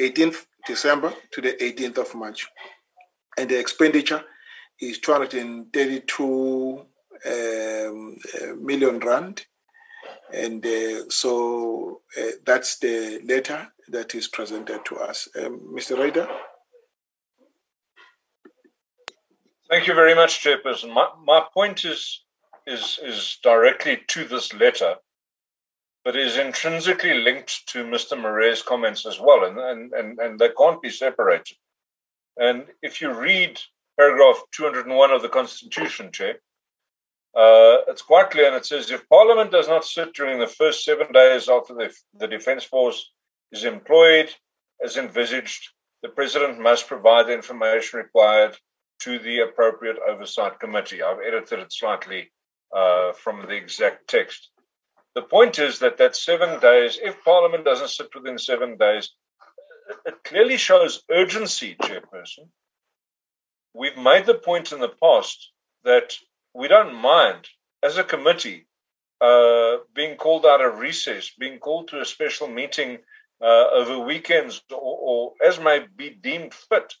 18th 0.00 0.46
December 0.66 1.12
to 1.32 1.40
the 1.40 1.52
18th 1.54 1.98
of 1.98 2.14
March. 2.14 2.46
And 3.36 3.50
the 3.50 3.58
expenditure 3.58 4.24
is 4.80 4.98
232 4.98 6.86
um, 7.26 8.16
uh, 8.42 8.54
million 8.60 8.98
rand 9.00 9.46
and 10.32 10.64
uh, 10.64 11.08
so 11.10 12.00
uh, 12.18 12.22
that's 12.44 12.78
the 12.78 13.20
letter 13.24 13.68
that 13.88 14.14
is 14.14 14.28
presented 14.28 14.84
to 14.86 14.96
us. 14.96 15.28
Um, 15.36 15.60
Mr. 15.74 15.96
Ryder? 15.98 16.28
Thank 19.70 19.86
you 19.86 19.94
very 19.94 20.14
much, 20.14 20.42
Chairperson. 20.42 20.92
My, 20.92 21.08
my 21.24 21.42
point 21.52 21.84
is, 21.84 22.23
is, 22.66 22.98
is 23.02 23.38
directly 23.42 24.00
to 24.08 24.24
this 24.24 24.52
letter, 24.54 24.96
but 26.04 26.16
is 26.16 26.36
intrinsically 26.36 27.14
linked 27.14 27.66
to 27.68 27.84
Mr. 27.84 28.20
Murray's 28.20 28.62
comments 28.62 29.06
as 29.06 29.18
well, 29.20 29.44
and, 29.44 29.58
and, 29.58 29.92
and, 29.92 30.18
and 30.18 30.38
they 30.38 30.50
can't 30.50 30.82
be 30.82 30.90
separated. 30.90 31.56
And 32.36 32.66
if 32.82 33.00
you 33.00 33.12
read 33.12 33.60
paragraph 33.98 34.42
201 34.52 35.10
of 35.10 35.22
the 35.22 35.28
Constitution, 35.28 36.10
Chair, 36.12 36.36
uh, 37.36 37.82
it's 37.88 38.02
quite 38.02 38.30
clear, 38.30 38.46
and 38.46 38.56
it 38.56 38.66
says 38.66 38.90
if 38.90 39.08
Parliament 39.08 39.50
does 39.50 39.68
not 39.68 39.84
sit 39.84 40.14
during 40.14 40.38
the 40.38 40.46
first 40.46 40.84
seven 40.84 41.10
days 41.12 41.48
after 41.48 41.74
the, 41.74 41.92
the 42.18 42.28
Defence 42.28 42.64
Force 42.64 43.12
is 43.50 43.64
employed 43.64 44.30
as 44.84 44.96
envisaged, 44.96 45.70
the 46.02 46.08
President 46.08 46.60
must 46.60 46.86
provide 46.86 47.26
the 47.26 47.34
information 47.34 47.98
required 47.98 48.56
to 49.00 49.18
the 49.18 49.40
appropriate 49.40 49.96
oversight 50.08 50.60
committee. 50.60 51.02
I've 51.02 51.18
edited 51.26 51.58
it 51.58 51.72
slightly 51.72 52.30
uh, 52.74 53.12
from 53.12 53.42
the 53.42 53.54
exact 53.54 54.08
text. 54.08 54.50
The 55.14 55.22
point 55.22 55.58
is 55.58 55.78
that 55.78 55.96
that 55.98 56.16
seven 56.16 56.58
days, 56.60 56.98
if 57.00 57.22
Parliament 57.24 57.64
doesn't 57.64 57.90
sit 57.90 58.08
within 58.14 58.38
seven 58.38 58.76
days, 58.76 59.10
it 60.06 60.24
clearly 60.24 60.56
shows 60.56 61.02
urgency, 61.10 61.76
Chairperson. 61.82 62.48
We've 63.74 63.96
made 63.96 64.26
the 64.26 64.34
point 64.34 64.72
in 64.72 64.80
the 64.80 64.94
past 65.02 65.52
that 65.84 66.14
we 66.54 66.68
don't 66.68 66.94
mind 66.94 67.48
as 67.82 67.98
a 67.98 68.04
committee 68.04 68.66
uh, 69.20 69.78
being 69.94 70.16
called 70.16 70.46
out 70.46 70.64
of 70.64 70.78
recess, 70.78 71.32
being 71.38 71.58
called 71.58 71.88
to 71.88 72.00
a 72.00 72.04
special 72.04 72.48
meeting 72.48 72.98
uh, 73.40 73.66
over 73.72 73.98
weekends, 73.98 74.62
or, 74.70 74.78
or, 74.78 75.32
as 75.44 75.60
may 75.60 75.86
be 75.96 76.10
deemed 76.10 76.54
fit. 76.54 76.94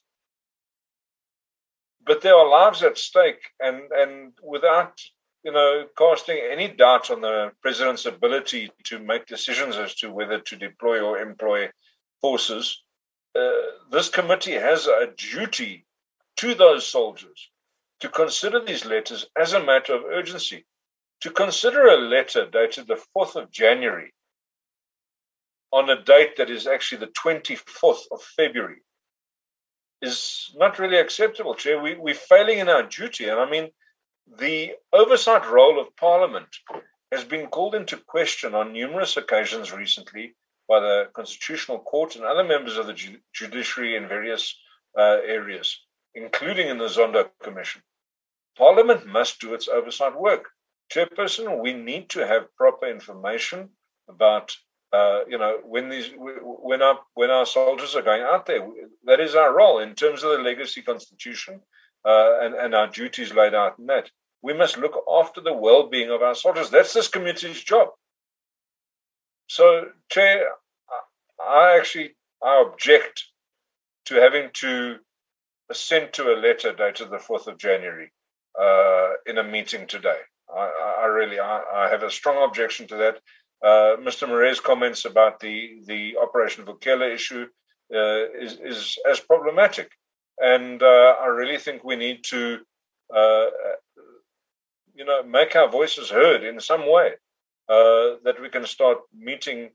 But 2.06 2.20
there 2.20 2.36
are 2.36 2.48
lives 2.48 2.82
at 2.82 2.98
stake, 2.98 3.42
and 3.60 3.90
and 3.92 4.32
without 4.42 5.00
you 5.44 5.52
know 5.52 5.86
casting 5.96 6.38
any 6.50 6.68
doubt 6.68 7.10
on 7.10 7.20
the 7.20 7.52
president's 7.62 8.06
ability 8.06 8.70
to 8.84 8.98
make 8.98 9.26
decisions 9.26 9.76
as 9.76 9.94
to 9.96 10.12
whether 10.12 10.40
to 10.40 10.56
deploy 10.56 11.00
or 11.00 11.18
employ 11.18 11.68
forces, 12.20 12.82
uh, 13.38 13.50
this 13.90 14.08
committee 14.08 14.52
has 14.52 14.86
a 14.86 15.08
duty 15.16 15.84
to 16.36 16.54
those 16.54 16.86
soldiers 16.86 17.50
to 18.00 18.08
consider 18.08 18.60
these 18.60 18.84
letters 18.84 19.26
as 19.38 19.52
a 19.52 19.64
matter 19.64 19.94
of 19.94 20.04
urgency. 20.04 20.64
To 21.20 21.30
consider 21.30 21.86
a 21.86 21.96
letter 21.96 22.46
dated 22.50 22.86
the 22.86 23.00
4th 23.16 23.36
of 23.36 23.50
January 23.50 24.12
on 25.72 25.88
a 25.88 26.02
date 26.02 26.36
that 26.36 26.50
is 26.50 26.66
actually 26.66 26.98
the 26.98 27.12
24th 27.12 28.02
of 28.10 28.22
February 28.22 28.82
is 30.02 30.54
not 30.56 30.78
really 30.78 30.98
acceptable, 30.98 31.54
Chair. 31.54 31.80
We, 31.80 31.94
we're 31.94 32.14
failing 32.14 32.58
in 32.58 32.68
our 32.68 32.82
duty. 32.82 33.28
And 33.28 33.40
I 33.40 33.48
mean, 33.48 33.70
the 34.26 34.72
oversight 34.92 35.48
role 35.48 35.80
of 35.80 35.94
Parliament 35.96 36.48
has 37.12 37.24
been 37.24 37.46
called 37.48 37.74
into 37.74 37.96
question 37.96 38.54
on 38.54 38.72
numerous 38.72 39.16
occasions 39.16 39.72
recently 39.72 40.34
by 40.68 40.80
the 40.80 41.08
Constitutional 41.12 41.78
Court 41.80 42.16
and 42.16 42.24
other 42.24 42.44
members 42.44 42.76
of 42.76 42.86
the 42.86 42.94
ju- 42.94 43.18
judiciary 43.32 43.96
in 43.96 44.08
various 44.08 44.58
uh, 44.98 45.18
areas, 45.24 45.78
including 46.14 46.68
in 46.68 46.78
the 46.78 46.88
Zondo 46.88 47.28
Commission. 47.42 47.82
Parliament 48.56 49.06
must 49.06 49.40
do 49.40 49.54
its 49.54 49.68
oversight 49.68 50.18
work. 50.18 50.50
Chairperson, 50.92 51.60
we 51.60 51.72
need 51.72 52.08
to 52.10 52.26
have 52.26 52.54
proper 52.56 52.86
information 52.86 53.70
about, 54.08 54.56
uh, 54.92 55.20
you 55.28 55.38
know, 55.38 55.58
when 55.64 55.88
these 55.88 56.10
when 56.16 56.82
our 56.82 57.00
when 57.14 57.30
our 57.30 57.46
soldiers 57.46 57.96
are 57.96 58.02
going 58.02 58.22
out 58.22 58.46
there. 58.46 58.66
That 59.04 59.20
is 59.20 59.34
our 59.34 59.54
role 59.54 59.80
in 59.80 59.94
terms 59.94 60.22
of 60.22 60.30
the 60.30 60.38
legacy 60.38 60.82
constitution 60.82 61.62
uh, 62.04 62.40
and 62.40 62.54
and 62.54 62.74
our 62.74 62.88
duties 62.88 63.34
laid 63.34 63.54
out 63.54 63.78
in 63.78 63.86
that. 63.86 64.10
We 64.42 64.52
must 64.52 64.76
look 64.76 65.02
after 65.10 65.40
the 65.40 65.54
well-being 65.54 66.10
of 66.10 66.22
our 66.22 66.34
soldiers. 66.34 66.70
That's 66.70 66.92
this 66.92 67.08
committee's 67.08 67.62
job. 67.62 67.88
So, 69.48 69.86
Chair, 70.10 70.48
I 71.40 71.76
actually 71.78 72.14
I 72.42 72.62
object 72.66 73.24
to 74.06 74.16
having 74.16 74.50
to 74.54 74.96
assent 75.70 76.12
to 76.14 76.34
a 76.34 76.36
letter 76.36 76.72
dated 76.72 77.10
the 77.10 77.16
4th 77.16 77.46
of 77.46 77.58
January 77.58 78.12
uh, 78.60 79.10
in 79.26 79.38
a 79.38 79.42
meeting 79.42 79.86
today. 79.86 80.18
I, 80.54 81.00
I 81.02 81.04
really 81.06 81.40
I, 81.40 81.62
I, 81.74 81.88
have 81.88 82.02
a 82.02 82.10
strong 82.10 82.44
objection 82.44 82.86
to 82.88 82.96
that. 82.96 83.16
Uh, 83.62 83.96
Mr. 83.96 84.28
Murray's 84.28 84.60
comments 84.60 85.06
about 85.06 85.40
the, 85.40 85.80
the 85.86 86.16
Operation 86.22 86.64
Vikela 86.64 87.12
issue 87.12 87.46
uh, 87.94 88.28
is, 88.38 88.58
is 88.62 88.98
as 89.10 89.20
problematic. 89.20 89.90
And 90.38 90.82
uh, 90.82 91.16
I 91.20 91.26
really 91.26 91.58
think 91.58 91.84
we 91.84 91.96
need 91.96 92.24
to, 92.24 92.58
uh, 93.14 93.46
you 94.94 95.04
know, 95.04 95.22
make 95.22 95.54
our 95.56 95.68
voices 95.70 96.10
heard 96.10 96.44
in 96.44 96.60
some 96.60 96.90
way 96.90 97.12
uh, 97.68 98.16
that 98.24 98.40
we 98.40 98.48
can 98.48 98.66
start 98.66 98.98
meeting 99.16 99.70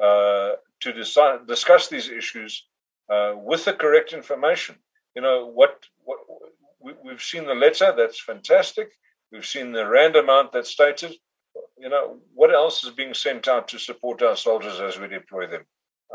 to 0.00 0.92
decide, 0.92 1.46
discuss 1.46 1.88
these 1.88 2.08
issues 2.08 2.66
with 3.08 3.64
the 3.64 3.72
correct 3.72 4.12
information. 4.12 4.76
You 5.14 5.22
know, 5.22 5.46
what, 5.46 5.84
what 6.04 6.18
we, 6.80 6.92
have 7.10 7.22
seen 7.22 7.46
the 7.46 7.54
letter, 7.54 7.94
that's 7.96 8.20
fantastic. 8.20 8.90
We've 9.32 9.46
seen 9.46 9.72
the 9.72 9.86
rand 9.86 10.16
amount 10.16 10.52
that's 10.52 10.70
stated. 10.70 11.14
You 11.78 11.88
know, 11.88 12.18
what 12.34 12.52
else 12.52 12.84
is 12.84 12.90
being 12.90 13.14
sent 13.14 13.48
out 13.48 13.68
to 13.68 13.78
support 13.78 14.22
our 14.22 14.36
soldiers 14.36 14.80
as 14.80 14.98
we 14.98 15.08
deploy 15.08 15.46
them? 15.46 15.64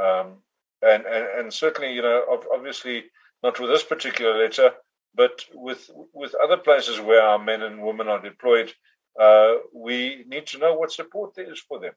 Um, 0.02 0.38
and, 0.82 1.06
and, 1.06 1.40
and 1.40 1.54
certainly, 1.54 1.94
you 1.94 2.02
know, 2.02 2.24
obviously 2.54 3.06
not 3.44 3.60
with 3.60 3.70
this 3.70 3.84
particular 3.84 4.38
letter, 4.38 4.72
but 5.16 5.46
with 5.54 5.90
with 6.14 6.36
other 6.44 6.58
places 6.58 7.00
where 7.00 7.22
our 7.22 7.40
men 7.40 7.62
and 7.64 7.82
women 7.82 8.08
are 8.08 8.22
deployed, 8.22 8.74
uh, 9.20 9.56
we 9.74 10.24
need 10.28 10.46
to 10.48 10.60
know 10.60 10.74
what 10.76 10.92
support 10.92 11.36
there 11.36 11.52
is 11.52 11.60
for 11.60 11.80
them. 11.80 11.94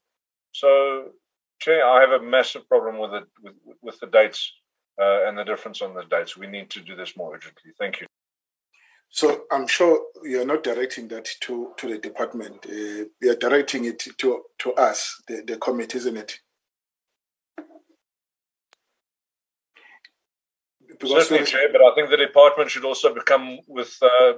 So, 0.52 1.12
Chair, 1.60 1.86
I 1.86 2.00
have 2.00 2.10
a 2.10 2.24
massive 2.24 2.68
problem 2.68 2.98
with 2.98 3.12
it 3.14 3.24
with, 3.42 3.76
with 3.82 4.00
the 4.00 4.06
dates 4.06 4.52
uh, 5.00 5.26
and 5.26 5.36
the 5.36 5.44
difference 5.44 5.82
on 5.82 5.94
the 5.94 6.04
dates. 6.04 6.36
We 6.36 6.46
need 6.46 6.70
to 6.70 6.80
do 6.80 6.96
this 6.96 7.16
more 7.16 7.34
urgently. 7.34 7.72
Thank 7.78 8.00
you. 8.00 8.06
So 9.14 9.42
I'm 9.50 9.66
sure 9.66 10.00
you're 10.22 10.46
not 10.46 10.62
directing 10.64 11.08
that 11.08 11.28
to, 11.42 11.72
to 11.76 11.88
the 11.88 11.98
department. 11.98 12.64
Uh, 12.66 13.04
you're 13.20 13.36
directing 13.36 13.84
it 13.84 13.98
to, 14.18 14.42
to 14.60 14.72
us, 14.72 15.22
the, 15.28 15.42
the 15.46 15.58
committee, 15.58 15.98
isn't 15.98 16.16
it? 16.16 16.38
Certainly, 21.00 21.44
Chair, 21.44 21.68
but 21.72 21.82
I 21.82 21.94
think 21.94 22.10
the 22.10 22.16
department 22.16 22.70
should 22.70 22.84
also 22.84 23.14
become 23.14 23.58
with 23.68 23.96
uh, 24.02 24.34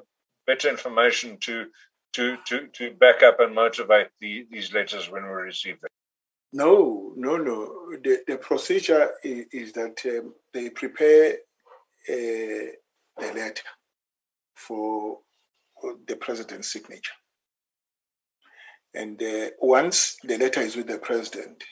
better 0.47 0.68
information 0.68 1.39
to, 1.39 1.66
to, 2.12 2.36
to, 2.47 2.68
to 2.68 2.92
back 2.92 3.23
up 3.23 3.41
and 3.41 3.55
motivate 3.55 4.08
the, 4.20 4.47
these 4.50 4.73
letters 4.73 5.10
when 5.10 5.23
we 5.24 5.31
receive 5.31 5.81
them. 5.81 5.91
No, 6.52 7.12
no, 7.16 7.36
no. 7.36 7.91
The, 8.02 8.20
the 8.26 8.36
procedure 8.36 9.10
is, 9.23 9.47
is 9.52 9.73
that 9.73 10.00
um, 10.07 10.34
they 10.52 10.70
prepare 10.70 11.33
uh, 12.08 12.70
the 13.18 13.33
letter 13.34 13.62
for 14.55 15.18
the 16.07 16.16
president's 16.16 16.73
signature. 16.73 17.12
And 18.94 19.20
uh, 19.23 19.50
once 19.60 20.16
the 20.23 20.39
letter 20.39 20.60
is 20.60 20.76
with 20.76 20.86
the 20.86 20.99
president, 20.99 21.65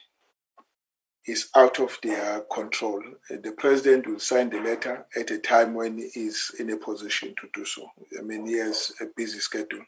is 1.27 1.51
out 1.57 1.79
of 1.79 1.99
their 2.03 2.41
control. 2.53 3.03
Uh, 3.31 3.37
the 3.43 3.53
president 3.53 4.07
will 4.07 4.19
sign 4.19 4.51
the 4.51 4.61
letter 4.61 5.07
at 5.17 5.31
a 5.31 5.39
time 5.39 5.75
when 5.75 5.99
he 5.99 6.21
is 6.21 6.51
in 6.59 6.71
a 6.71 6.77
position 6.77 7.35
to 7.41 7.49
do 7.55 7.65
so. 7.65 7.89
I 8.19 8.23
mean, 8.23 8.47
he 8.47 8.59
has 8.59 8.93
a 9.01 9.07
busy 9.17 9.39
schedule. 9.39 9.85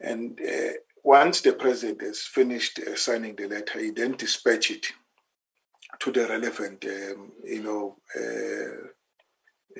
And 0.00 0.40
uh, 0.40 0.72
once 1.04 1.40
the 1.42 1.52
president 1.52 2.02
has 2.02 2.22
finished 2.22 2.80
uh, 2.80 2.96
signing 2.96 3.36
the 3.36 3.46
letter, 3.46 3.78
he 3.78 3.90
then 3.90 4.12
dispatch 4.12 4.70
it 4.70 4.86
to 6.00 6.10
the 6.10 6.26
relevant, 6.26 6.84
um, 6.84 7.32
you 7.44 7.62
know, 7.62 7.96
uh, 8.18 8.88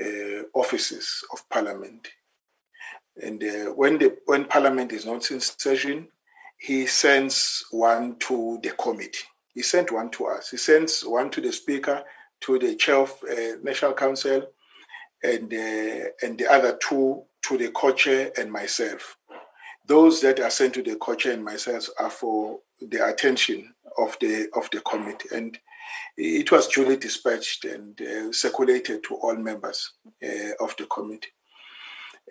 uh 0.01 0.43
offices 0.55 1.25
of 1.33 1.49
parliament. 1.49 2.09
And 3.21 3.43
uh, 3.43 3.73
when 3.73 3.99
the 3.99 4.17
when 4.27 4.45
parliament 4.45 4.93
is 4.93 5.07
not 5.07 5.31
in 5.31 5.41
session, 5.41 6.09
he 6.59 6.87
sends 6.87 7.65
one 7.71 8.17
to 8.21 8.59
the 8.63 8.71
committee. 8.71 9.25
He 9.55 9.63
sent 9.63 9.93
one 9.93 10.11
to 10.11 10.27
us. 10.27 10.51
He 10.51 10.57
sends 10.57 11.03
one 11.03 11.31
to 11.31 11.41
the 11.41 11.53
speaker, 11.53 12.03
to 12.43 12.59
the 12.59 12.75
chair 12.77 12.97
of 12.97 13.11
uh, 13.31 13.57
national 13.63 13.95
council, 13.95 14.49
and 15.23 15.53
and 16.23 16.39
the 16.39 16.47
other 16.51 16.77
two 16.87 17.23
to 17.43 17.57
the 17.57 17.71
co-chair 17.71 18.33
and 18.37 18.51
myself. 18.51 19.17
Those 19.87 20.21
that 20.23 20.41
are 20.41 20.51
sent 20.51 20.75
to 20.75 20.83
the 20.83 20.97
coach 20.97 21.27
and 21.27 21.45
myself 21.45 21.89
are 21.99 22.11
for 22.11 22.61
the 22.81 23.07
attention 23.07 23.75
of 23.97 24.17
the 24.21 24.49
of 24.55 24.69
the 24.71 24.81
committee, 24.81 25.29
and 25.33 25.59
it 26.17 26.51
was 26.51 26.69
duly 26.69 26.97
dispatched 26.97 27.65
and 27.65 28.01
uh, 28.01 28.33
circulated 28.33 29.03
to 29.05 29.15
all 29.17 29.37
members 29.37 29.93
uh, 30.23 30.53
of 30.61 30.75
the 30.79 30.87
committee. 30.87 31.29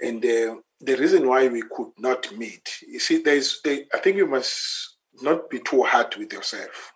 And 0.01 0.23
uh, 0.25 0.55
the 0.79 0.95
reason 0.97 1.27
why 1.27 1.47
we 1.47 1.61
could 1.61 1.91
not 1.97 2.35
meet, 2.35 2.79
you 2.87 2.99
see, 2.99 3.21
there's, 3.21 3.61
they, 3.63 3.85
I 3.93 3.99
think 3.99 4.17
you 4.17 4.25
must 4.25 4.97
not 5.21 5.49
be 5.49 5.59
too 5.59 5.83
hard 5.83 6.15
with 6.15 6.33
yourself. 6.33 6.92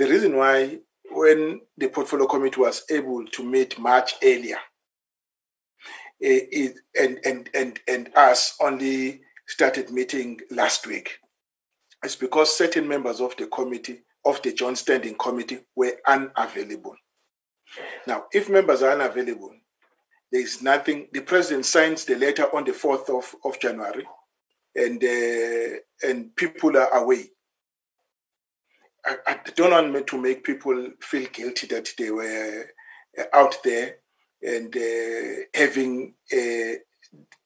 The 0.00 0.08
reason 0.08 0.34
why, 0.34 0.78
when 1.10 1.60
the 1.76 1.88
portfolio 1.88 2.26
committee 2.26 2.58
was 2.58 2.84
able 2.90 3.26
to 3.26 3.44
meet 3.44 3.78
much 3.78 4.14
earlier, 4.22 4.56
eh, 6.22 6.40
it, 6.50 6.76
and 6.98 7.20
and 7.22 7.50
and 7.52 7.78
and 7.86 8.10
us 8.16 8.56
only 8.62 9.20
started 9.46 9.90
meeting 9.90 10.40
last 10.50 10.86
week. 10.86 11.18
is 12.02 12.16
because 12.16 12.56
certain 12.56 12.88
members 12.88 13.20
of 13.20 13.36
the 13.36 13.46
committee, 13.48 14.00
of 14.24 14.40
the 14.40 14.54
Joint 14.54 14.78
Standing 14.78 15.16
Committee, 15.16 15.66
were 15.76 15.92
unavailable. 16.08 16.96
Now, 18.06 18.24
if 18.32 18.48
members 18.48 18.82
are 18.82 18.92
unavailable, 18.92 19.54
there 20.32 20.40
is 20.40 20.62
nothing. 20.62 21.08
The 21.12 21.20
president 21.20 21.66
signs 21.66 22.06
the 22.06 22.16
letter 22.16 22.46
on 22.56 22.64
the 22.64 22.72
4th 22.72 23.10
of, 23.10 23.34
of 23.44 23.60
January, 23.60 24.06
and, 24.74 25.04
uh, 25.04 26.08
and 26.08 26.34
people 26.36 26.74
are 26.78 26.90
away. 26.94 27.32
I, 29.04 29.16
I, 29.26 29.38
don't 29.56 29.92
want 29.92 30.06
to 30.06 30.20
make 30.20 30.44
people 30.44 30.88
feel 31.00 31.26
guilty 31.32 31.66
that 31.68 31.88
they 31.96 32.10
were 32.10 32.66
out 33.32 33.56
there 33.64 33.96
and 34.42 34.74
uh, 34.76 35.42
having 35.54 36.14
a, 36.32 36.76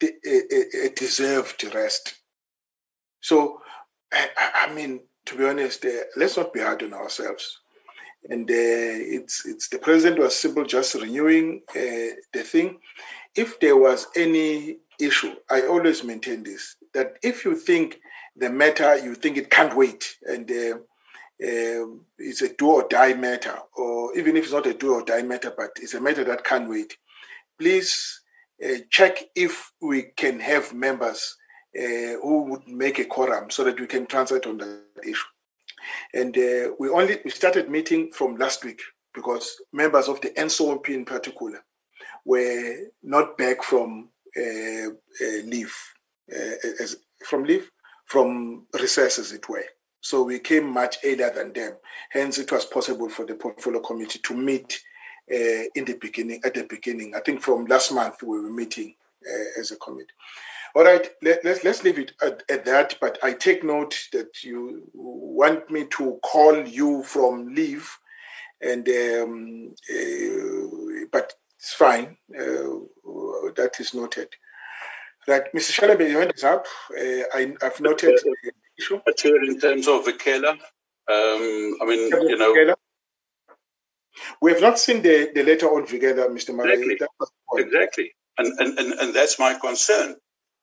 a, 0.03 0.87
a, 0.87 0.89
deserved 0.91 1.65
rest. 1.75 2.15
So, 3.21 3.61
I, 4.13 4.29
I, 4.69 4.75
mean, 4.75 5.01
to 5.27 5.37
be 5.37 5.45
honest, 5.45 5.85
uh, 5.85 5.91
let's 6.17 6.37
not 6.37 6.53
be 6.53 6.61
hard 6.61 6.83
on 6.83 6.93
ourselves. 6.93 7.61
And 8.29 8.51
uh, 8.51 8.55
it's 8.55 9.45
it's 9.45 9.69
the 9.69 9.79
president 9.79 10.19
was 10.19 10.35
simple 10.35 10.65
just 10.65 10.95
renewing 10.95 11.61
uh, 11.71 12.17
the 12.33 12.43
thing. 12.43 12.79
If 13.37 13.61
there 13.61 13.77
was 13.77 14.07
any 14.17 14.79
issue, 14.99 15.35
I 15.51 15.67
always 15.67 16.03
maintain 16.03 16.43
this 16.43 16.77
that 16.95 17.19
if 17.23 17.45
you 17.45 17.55
think 17.55 18.01
the 18.35 18.49
matter, 18.49 18.97
you 18.97 19.15
think 19.15 19.37
it 19.37 19.51
can't 19.51 19.77
wait, 19.77 20.17
and 20.23 20.51
uh, 20.51 20.79
um, 21.43 22.03
it's 22.19 22.43
a 22.43 22.55
do 22.55 22.71
or 22.71 22.87
die 22.89 23.15
matter, 23.15 23.59
or 23.77 24.17
even 24.17 24.37
if 24.37 24.45
it's 24.45 24.53
not 24.53 24.67
a 24.67 24.75
do 24.75 24.95
or 24.95 25.05
die 25.05 25.23
matter, 25.23 25.53
but 25.57 25.71
it's 25.81 25.95
a 25.95 26.01
matter 26.01 26.25
that 26.25 26.45
can't 26.45 26.69
wait, 26.69 26.97
please 27.59 28.21
uh, 28.65 28.79
check 28.91 29.19
if 29.35 29.73
we 29.81 30.03
can 30.17 30.39
have 30.41 30.73
members 30.73 31.37
uh, 31.77 32.19
who 32.23 32.45
would 32.45 32.69
make 32.69 32.99
a 32.99 33.05
quorum 33.05 33.51
so 33.51 33.65
that 33.65 33.81
we 33.81 33.87
can 33.87 34.07
translate 34.07 34.47
on 34.47 34.59
that 34.59 34.83
issue. 35.03 35.27
And 36.13 36.37
uh, 36.39 36.73
we 36.79 36.89
only 36.89 37.19
we 37.25 37.31
started 37.31 37.69
meeting 37.69 38.13
from 38.13 38.37
last 38.37 38.65
week 38.65 38.81
because 39.13 39.57
members 39.73 40.09
of 40.09 40.21
the 40.21 40.31
NCOP 40.31 40.89
in 40.89 41.05
particular 41.05 41.65
were 42.25 42.77
not 43.03 43.37
back 43.37 43.63
from 43.63 44.11
uh, 44.37 44.89
uh, 44.89 45.43
leave, 45.45 45.75
uh, 46.33 46.69
as, 46.81 46.97
from 47.25 47.45
leave, 47.45 47.71
from 48.07 48.67
recess 48.75 49.19
as 49.19 49.33
it 49.33 49.49
were. 49.49 49.65
So 50.05 50.23
we 50.23 50.39
came 50.39 50.69
much 50.69 50.99
earlier 51.03 51.31
than 51.31 51.55
them. 51.55 51.77
Hence, 52.11 52.37
it 52.37 52.53
was 52.53 52.67
possible 52.67 53.09
for 53.09 53.25
the 53.25 53.37
portfolio 53.37 53.81
committee 53.81 54.19
to 54.19 54.35
meet 54.37 54.79
uh, 55.33 55.65
in 55.75 55.87
the 55.87 55.97
beginning, 55.99 56.43
at 56.45 56.53
the 56.53 56.65
beginning. 56.65 57.15
I 57.15 57.21
think 57.21 57.41
from 57.41 57.65
last 57.65 57.91
month 57.91 58.23
we 58.23 58.39
were 58.39 58.51
meeting 58.51 58.97
uh, 59.27 59.59
as 59.59 59.71
a 59.71 59.77
committee. 59.77 60.13
All 60.77 60.85
right, 60.85 61.09
let, 61.23 61.43
let's 61.43 61.65
let's 61.65 61.85
leave 61.85 61.99
it 61.99 62.13
at, 62.21 62.43
at, 62.51 62.67
that. 62.67 62.97
But 63.01 63.19
I 63.23 63.33
take 63.33 63.65
note 63.65 64.09
that 64.13 64.45
you 64.45 64.83
want 64.93 65.71
me 65.71 65.87
to 65.97 66.19
call 66.23 66.69
you 66.69 67.03
from 67.05 67.55
leave, 67.55 67.89
and 68.61 68.87
um, 68.87 69.75
uh, 69.91 71.07
but 71.13 71.33
it's 71.57 71.73
fine. 71.73 72.19
Uh, 72.39 72.85
that 73.57 73.77
is 73.81 73.95
noted. 73.95 74.29
Right, 75.27 75.51
Mr. 75.55 75.73
Shalabi, 75.73 76.11
your 76.11 76.21
hand 76.21 76.33
is 76.37 76.45
up. 76.45 76.67
Uh, 76.91 77.25
I, 77.33 77.55
have 77.63 77.81
noted 77.81 78.19
the 78.23 78.53
issue. 78.79 79.01
In 79.47 79.61
terms 79.61 79.89
of 79.89 80.05
Vikela, 80.05 80.53
um, 80.53 81.77
I 81.81 81.85
mean, 81.87 82.09
you 82.29 82.39
know, 82.39 82.75
we 84.41 84.53
have 84.53 84.61
not 84.61 84.79
seen 84.79 85.03
the, 85.03 85.31
the 85.35 85.43
letter 85.43 85.67
on 85.67 85.87
together, 85.87 86.29
Mr. 86.29 86.55
Marais. 86.55 86.75
Exactly. 86.75 87.09
exactly. 87.55 88.13
And, 88.39 88.59
and, 88.59 88.79
and, 88.79 88.93
and 88.95 89.15
that's 89.15 89.39
my 89.39 89.55
concern, 89.55 90.17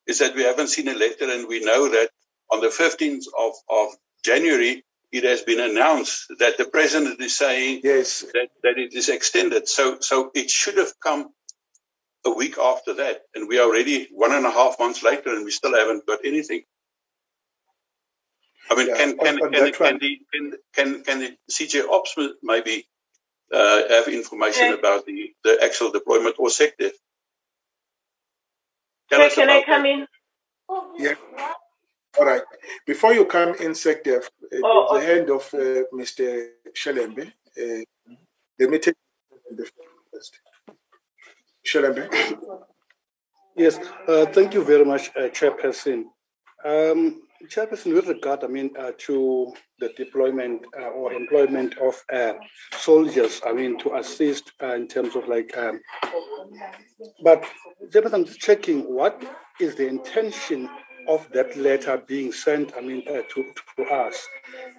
is 0.06 0.18
that 0.18 0.34
we 0.34 0.42
haven't 0.42 0.68
seen 0.68 0.88
a 0.88 0.94
letter 0.94 1.30
and 1.30 1.48
we 1.48 1.60
know 1.64 1.88
that 1.88 2.10
on 2.50 2.60
the 2.60 2.68
15th 2.68 3.24
of, 3.38 3.52
of 3.70 3.88
January, 4.24 4.84
it 5.10 5.24
has 5.24 5.42
been 5.42 5.60
announced 5.60 6.26
that 6.38 6.56
the 6.58 6.64
president 6.64 7.20
is 7.20 7.36
saying 7.36 7.80
yes. 7.84 8.24
that, 8.32 8.48
that 8.62 8.78
it 8.78 8.94
is 8.94 9.08
extended. 9.08 9.68
So, 9.68 9.98
so 10.00 10.30
it 10.34 10.50
should 10.50 10.78
have 10.78 10.92
come 11.00 11.30
a 12.24 12.30
week 12.30 12.56
after 12.58 12.94
that. 12.94 13.22
And 13.34 13.48
we 13.48 13.58
are 13.58 13.66
already 13.66 14.08
one 14.12 14.32
and 14.32 14.46
a 14.46 14.50
half 14.50 14.78
months 14.78 15.02
later 15.02 15.34
and 15.34 15.44
we 15.44 15.50
still 15.50 15.74
haven't 15.74 16.06
got 16.06 16.20
anything. 16.24 16.62
I 18.72 18.74
mean, 18.74 18.88
yeah, 18.88 18.96
can, 18.96 19.18
can, 19.18 19.34
on, 19.40 19.42
on 19.42 19.52
can, 19.52 19.72
can, 19.72 19.98
the, 19.98 20.18
can, 20.32 20.52
can, 20.74 21.02
can 21.04 21.18
the 21.20 21.36
CJ 21.50 21.88
Ops 21.90 22.16
maybe 22.42 22.88
uh, 23.52 23.82
have 23.90 24.08
information 24.08 24.68
yeah. 24.68 24.74
about 24.74 25.04
the, 25.04 25.30
the 25.44 25.58
actual 25.62 25.90
deployment 25.90 26.36
or 26.38 26.48
sector. 26.48 26.90
Tell 29.10 29.28
can 29.28 29.50
I 29.50 29.62
come 29.62 29.82
that. 29.82 29.88
in? 29.90 30.06
Yeah. 30.98 31.14
All 32.18 32.24
right. 32.24 32.42
Before 32.86 33.12
you 33.12 33.26
come 33.26 33.54
in, 33.56 33.74
Sector, 33.74 34.22
uh, 34.22 34.58
oh, 34.64 34.98
the 34.98 35.04
hand 35.04 35.30
of 35.30 35.42
uh, 35.54 35.84
Mr. 35.94 36.48
Shelembe, 36.74 37.26
uh, 37.26 37.84
let 38.58 38.70
me 38.70 38.78
take 38.78 38.94
the 39.50 39.68
first. 40.12 40.40
Shelembe. 41.66 42.08
Yes, 43.56 43.78
uh, 44.08 44.26
thank 44.26 44.54
you 44.54 44.64
very 44.64 44.84
much, 44.84 45.10
uh, 45.16 45.28
Chairperson. 45.28 46.04
Um, 46.64 47.22
Chairperson, 47.48 47.94
with 47.94 48.06
regard, 48.06 48.44
I 48.44 48.46
mean, 48.46 48.70
uh, 48.78 48.92
to 48.98 49.52
the 49.78 49.90
deployment 49.96 50.62
uh, 50.78 50.88
or 50.90 51.12
employment 51.12 51.76
of 51.78 52.02
uh, 52.12 52.34
soldiers, 52.76 53.40
I 53.46 53.52
mean, 53.52 53.78
to 53.80 53.96
assist 53.96 54.52
uh, 54.62 54.74
in 54.74 54.88
terms 54.88 55.16
of 55.16 55.28
like, 55.28 55.56
um, 55.56 55.80
but 57.22 57.44
Chairperson, 57.90 58.14
I'm 58.14 58.24
just 58.24 58.40
checking 58.40 58.82
what 58.82 59.22
is 59.60 59.74
the 59.74 59.88
intention 59.88 60.68
of 61.08 61.28
that 61.32 61.56
letter 61.56 62.02
being 62.06 62.32
sent, 62.32 62.72
I 62.76 62.80
mean, 62.80 63.02
uh, 63.08 63.22
to, 63.34 63.52
to 63.76 63.84
us? 63.84 64.26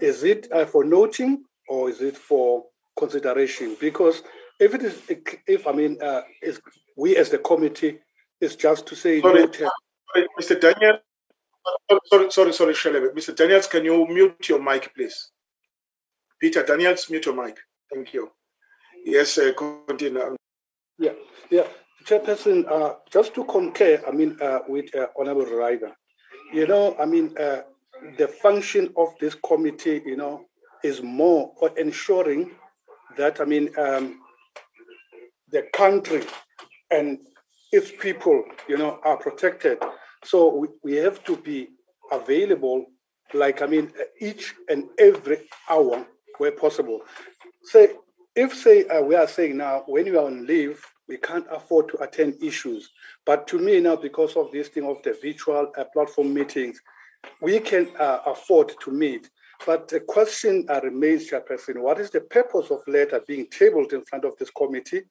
Is 0.01 0.23
it 0.23 0.47
uh, 0.51 0.65
for 0.65 0.83
noting 0.83 1.43
or 1.67 1.89
is 1.89 2.01
it 2.01 2.17
for 2.17 2.65
consideration? 2.97 3.75
Because 3.79 4.23
if 4.59 4.73
it 4.73 4.83
is, 4.83 5.01
if 5.47 5.67
I 5.67 5.73
mean, 5.73 5.97
is 6.41 6.61
we 6.95 7.17
as 7.17 7.29
the 7.29 7.39
committee, 7.39 7.99
is 8.39 8.55
just 8.55 8.85
to 8.87 8.95
say, 8.95 9.21
sorry, 9.21 9.47
Mr. 10.39 10.61
Daniel, 10.61 10.99
sorry, 12.09 12.53
sorry, 12.53 12.53
sorry. 12.53 13.09
Mr. 13.11 13.35
Daniels, 13.35 13.67
can 13.67 13.85
you 13.85 14.07
mute 14.07 14.49
your 14.49 14.61
mic, 14.61 14.93
please? 14.95 15.31
Peter 16.39 16.63
Daniels, 16.63 17.09
mute 17.09 17.25
your 17.25 17.35
mic. 17.35 17.57
Thank 17.93 18.13
you. 18.13 18.29
Yes, 19.05 19.37
uh, 19.37 19.51
continue. 19.55 20.35
Yeah, 20.97 21.13
yeah. 21.49 21.67
Chairperson, 22.05 22.69
uh, 22.69 22.95
just 23.11 23.33
to 23.35 23.45
concur, 23.45 24.01
I 24.07 24.11
mean, 24.11 24.37
uh, 24.41 24.59
with 24.67 24.93
uh, 24.95 25.07
Honorable 25.17 25.45
Ryder, 25.45 25.91
you 26.51 26.67
know, 26.67 26.95
I 26.99 27.05
mean, 27.05 27.33
uh, 27.39 27.61
the 28.17 28.27
function 28.27 28.93
of 28.97 29.09
this 29.19 29.35
committee, 29.35 30.01
you 30.05 30.17
know, 30.17 30.45
is 30.83 31.01
more 31.01 31.53
on 31.61 31.77
ensuring 31.77 32.51
that, 33.17 33.39
I 33.39 33.45
mean, 33.45 33.69
um, 33.77 34.19
the 35.51 35.63
country 35.73 36.23
and 36.91 37.19
its 37.71 37.91
people, 37.99 38.43
you 38.67 38.77
know, 38.77 38.99
are 39.03 39.17
protected. 39.17 39.77
So 40.23 40.55
we, 40.55 40.67
we 40.83 40.95
have 40.97 41.23
to 41.25 41.37
be 41.37 41.69
available, 42.11 42.85
like, 43.33 43.61
I 43.61 43.65
mean, 43.65 43.91
each 44.19 44.53
and 44.69 44.89
every 44.97 45.49
hour 45.69 46.05
where 46.37 46.51
possible. 46.51 47.01
Say, 47.63 47.93
if, 48.35 48.55
say, 48.55 48.85
uh, 48.87 49.01
we 49.01 49.15
are 49.15 49.27
saying 49.27 49.57
now, 49.57 49.83
when 49.87 50.05
you 50.05 50.19
are 50.19 50.25
on 50.25 50.45
leave, 50.47 50.83
we 51.07 51.17
can't 51.17 51.45
afford 51.51 51.89
to 51.89 52.01
attend 52.01 52.41
issues. 52.41 52.89
But 53.25 53.47
to 53.47 53.59
me 53.59 53.79
now, 53.79 53.95
because 53.95 54.35
of 54.35 54.51
this 54.51 54.69
thing 54.69 54.85
of 54.85 55.03
the 55.03 55.17
virtual 55.21 55.71
uh, 55.77 55.83
platform 55.93 56.33
meetings, 56.33 56.81
we 57.41 57.59
can 57.59 57.89
uh, 57.99 58.19
afford 58.25 58.73
to 58.81 58.91
meet. 58.91 59.29
But 59.65 59.87
the 59.87 59.99
question 59.99 60.65
uh, 60.69 60.81
remains, 60.83 61.29
Chairperson, 61.29 61.77
what 61.77 61.99
is 61.99 62.09
the 62.09 62.21
purpose 62.21 62.71
of 62.71 62.87
letter 62.87 63.21
being 63.27 63.47
tabled 63.47 63.93
in 63.93 64.03
front 64.03 64.25
of 64.25 64.37
this 64.37 64.49
committee? 64.49 65.03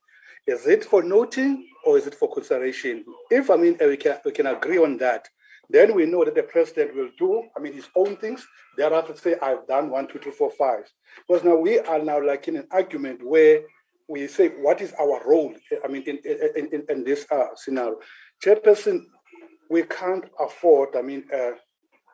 Is 0.47 0.67
it 0.67 0.85
for 0.85 1.03
noting 1.03 1.69
or 1.85 1.99
is 1.99 2.07
it 2.07 2.15
for 2.15 2.33
consideration? 2.33 3.05
If 3.31 3.51
I 3.51 3.57
mean 3.57 3.77
we 3.81 3.97
can 3.97 4.19
we 4.25 4.33
can 4.33 4.47
agree 4.47 4.79
on 4.79 4.99
that, 4.99 5.29
then 5.71 5.95
we 5.95 6.05
know 6.05 6.25
that 6.25 6.35
the 6.35 6.43
president 6.43 6.95
will 6.95 7.11
do, 7.19 7.45
I 7.57 7.61
mean, 7.61 7.73
his 7.73 7.89
own 7.97 8.17
things. 8.17 8.47
Thereafter, 8.77 9.17
say, 9.17 9.37
I've 9.41 9.67
done 9.67 9.91
one, 9.91 10.07
two, 10.07 10.19
three, 10.19 10.33
four, 10.33 10.51
five. 10.51 10.85
Because 11.27 11.45
now 11.45 11.57
we 11.57 11.79
are 11.79 11.99
now 11.99 12.25
like 12.25 12.47
in 12.49 12.57
an 12.57 12.67
argument 12.71 13.25
where 13.25 13.63
we 14.09 14.27
say, 14.27 14.49
what 14.49 14.83
is 14.83 14.93
our 15.01 15.23
role? 15.27 15.55
I 15.83 15.89
mean, 15.89 16.03
in, 16.03 16.19
in, 16.25 16.69
in, 16.73 16.85
in 16.89 17.05
this 17.05 17.25
uh, 17.31 17.55
scenario. 17.55 17.97
Chairperson, 18.45 19.05
we 19.71 19.85
can't 19.85 20.25
afford, 20.39 20.97
I 20.97 21.03
mean, 21.03 21.25
uh, 21.33 21.53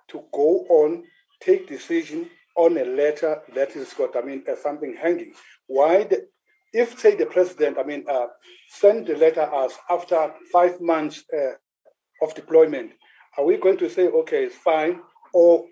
to 0.09 0.25
go 0.33 0.65
on, 0.69 1.03
take 1.41 1.69
decision 1.69 2.31
on 2.57 2.77
a 2.77 2.85
letter 2.85 3.41
that 3.55 3.75
is 3.75 3.93
got, 3.95 4.17
I 4.17 4.23
mean, 4.23 4.45
uh, 4.49 4.55
something 4.55 4.95
hanging. 4.95 5.33
Why? 5.67 6.05
The, 6.05 6.29
if, 6.73 6.99
say, 6.99 7.15
the 7.15 7.27
president, 7.27 7.79
I 7.79 7.83
mean, 7.83 8.05
uh, 8.09 8.27
send 8.69 9.07
the 9.07 9.17
letter 9.17 9.43
us 9.43 9.75
after 9.89 10.33
five 10.53 10.81
months 10.81 11.25
uh, 11.33 11.53
of 12.23 12.35
deployment, 12.35 12.93
are 13.37 13.45
we 13.45 13.57
going 13.57 13.79
to 13.79 13.89
say, 13.89 14.09
okay, 14.09 14.45
it's 14.45 14.57
fine? 14.57 15.01
Or, 15.33 15.67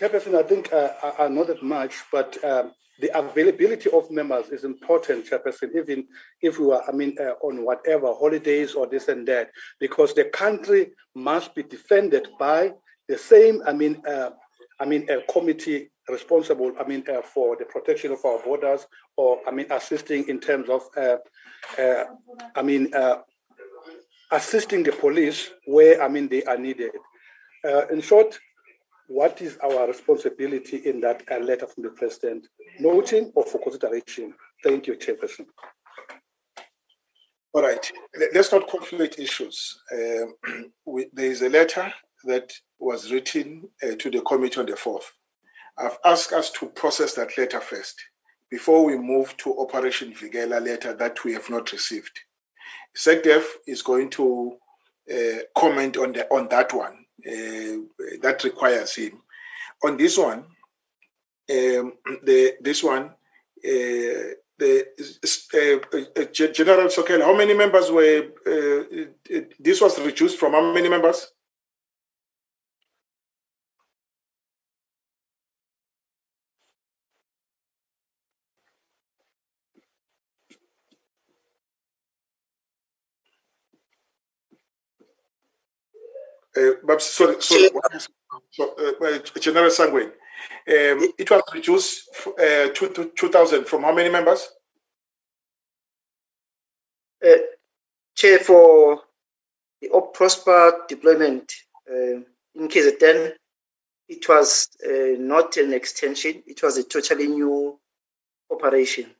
Chairperson, 0.00 0.34
I 0.34 0.42
think 0.42 0.72
uh, 0.72 0.90
are 1.18 1.30
not 1.30 1.46
that 1.48 1.62
much, 1.62 1.94
but 2.12 2.42
um, 2.44 2.72
the 3.00 3.16
availability 3.18 3.90
of 3.90 4.10
members 4.10 4.48
is 4.48 4.64
important, 4.64 5.26
Chairperson, 5.28 5.74
even 5.74 6.06
if 6.40 6.58
we 6.58 6.70
are, 6.72 6.82
I 6.88 6.92
mean, 6.92 7.16
uh, 7.20 7.34
on 7.42 7.64
whatever 7.64 8.08
holidays 8.08 8.74
or 8.74 8.86
this 8.86 9.08
and 9.08 9.26
that, 9.28 9.50
because 9.80 10.14
the 10.14 10.24
country 10.24 10.92
must 11.14 11.54
be 11.54 11.62
defended 11.62 12.28
by 12.38 12.72
the 13.08 13.18
same, 13.18 13.62
I 13.66 13.72
mean, 13.72 14.02
uh, 14.06 14.30
I 14.78 14.84
mean, 14.84 15.08
a 15.10 15.20
committee 15.32 15.90
responsible, 16.08 16.72
I 16.78 16.84
mean, 16.84 17.04
uh, 17.08 17.22
for 17.22 17.56
the 17.56 17.64
protection 17.64 18.12
of 18.12 18.24
our 18.24 18.38
borders, 18.38 18.86
or 19.16 19.40
I 19.46 19.50
mean, 19.50 19.66
assisting 19.70 20.28
in 20.28 20.40
terms 20.40 20.68
of, 20.68 20.82
uh, 20.96 21.16
uh, 21.80 22.04
I 22.54 22.62
mean, 22.62 22.94
uh, 22.94 23.18
assisting 24.30 24.82
the 24.82 24.92
police 24.92 25.50
where 25.66 26.02
I 26.02 26.08
mean 26.08 26.28
they 26.28 26.44
are 26.44 26.58
needed. 26.58 26.92
in 27.90 28.00
short, 28.00 28.38
what 29.08 29.40
is 29.40 29.56
our 29.58 29.86
responsibility 29.86 30.78
in 30.78 31.00
that 31.00 31.22
letter 31.42 31.66
from 31.66 31.84
the 31.84 31.90
president? 31.90 32.46
Noting 32.80 33.32
or 33.34 33.44
for 33.44 33.58
consideration? 33.58 34.34
Thank 34.62 34.86
you, 34.86 34.94
Chairperson. 34.96 35.46
All 37.52 37.62
right, 37.62 37.90
let's 38.34 38.52
not 38.52 38.68
conflate 38.68 39.18
issues. 39.18 39.78
Um, 39.90 40.34
we, 40.84 41.06
there 41.12 41.30
is 41.30 41.40
a 41.42 41.48
letter 41.48 41.92
that 42.24 42.52
was 42.78 43.10
written 43.10 43.68
uh, 43.82 43.94
to 43.98 44.10
the 44.10 44.20
committee 44.20 44.60
on 44.60 44.66
the 44.66 44.72
4th. 44.72 45.04
I've 45.78 45.98
asked 46.04 46.32
us 46.32 46.50
to 46.52 46.66
process 46.66 47.14
that 47.14 47.36
letter 47.36 47.60
first 47.60 48.00
before 48.50 48.84
we 48.84 48.96
move 48.96 49.36
to 49.38 49.58
Operation 49.58 50.12
Vikela 50.12 50.64
letter 50.64 50.94
that 50.94 51.24
we 51.24 51.32
have 51.34 51.50
not 51.50 51.72
received. 51.72 52.20
SecDef 52.96 53.44
is 53.66 53.82
going 53.82 54.10
to 54.10 54.56
uh, 55.12 55.38
comment 55.56 55.96
on 55.96 56.12
the 56.12 56.26
on 56.32 56.48
that 56.48 56.72
one. 56.72 57.04
Uh, 57.26 57.82
that 58.22 58.42
requires 58.44 58.94
him. 58.94 59.22
On 59.84 59.96
this 59.96 60.16
one, 60.16 60.44
um, 61.50 61.92
the 62.22 62.54
this 62.60 62.82
one, 62.82 63.04
uh, 63.04 64.32
the 64.58 64.86
uh, 65.54 66.20
uh, 66.20 66.24
General 66.52 66.88
Sokel, 66.88 67.22
how 67.22 67.36
many 67.36 67.54
members 67.54 67.90
were? 67.90 68.28
Uh, 68.46 69.42
this 69.60 69.80
was 69.80 70.00
reduced 70.00 70.38
from 70.38 70.52
how 70.52 70.72
many 70.72 70.88
members? 70.88 71.32
Uh, 86.56 86.98
sorry, 86.98 87.40
sorry, 87.40 87.68
uh, 88.60 89.18
General 89.40 89.70
Sangweni, 89.70 90.06
um, 90.06 91.12
it 91.18 91.30
was 91.30 91.42
reduced 91.52 92.08
uh, 92.26 92.68
to, 92.74 92.88
to 92.94 93.12
2,000 93.16 93.66
from 93.66 93.82
how 93.82 93.94
many 93.94 94.08
members? 94.08 94.48
Uh, 97.24 97.34
Chair, 98.14 98.38
for 98.38 99.00
the 99.80 99.90
Op 99.90 100.14
Prosper 100.14 100.84
deployment 100.88 101.52
uh, 101.90 102.20
in 102.54 102.68
KZN, 102.68 103.32
it 104.08 104.28
was 104.28 104.68
uh, 104.86 105.18
not 105.18 105.56
an 105.56 105.72
extension, 105.72 106.42
it 106.46 106.62
was 106.62 106.76
a 106.78 106.84
totally 106.84 107.26
new 107.26 107.78
operation 108.50 109.10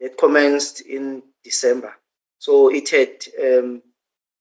that 0.00 0.18
commenced 0.18 0.80
in 0.82 1.22
December. 1.42 1.94
So 2.38 2.70
it 2.70 2.90
had 2.90 3.24
um, 3.42 3.82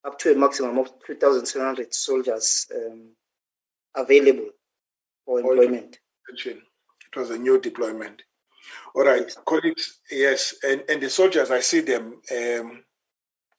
up 0.06 0.20
to 0.20 0.32
a 0.32 0.36
maximum 0.36 0.78
of 0.78 0.92
2,700 1.06 1.94
soldiers 1.94 2.68
um, 2.76 3.10
available 3.96 4.50
for 5.26 5.40
employment. 5.40 6.00
It 6.30 6.62
was 7.16 7.30
a 7.32 7.38
new 7.38 7.60
deployment. 7.60 8.22
All 8.94 9.06
right, 9.06 9.22
yes. 9.22 9.38
colleagues, 9.46 10.00
yes, 10.10 10.56
and, 10.64 10.84
and 10.90 11.02
the 11.02 11.10
soldiers, 11.10 11.52
I 11.52 11.60
see 11.60 11.82
them 11.82 12.22
um, 12.32 12.84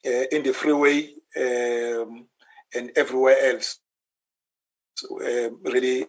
uh, 0.04 0.24
in 0.32 0.42
the 0.42 0.52
freeway 0.52 1.10
um, 1.36 2.26
and 2.74 2.90
everywhere 2.96 3.36
else. 3.54 3.78
So, 4.94 5.20
uh, 5.20 5.50
really 5.70 6.06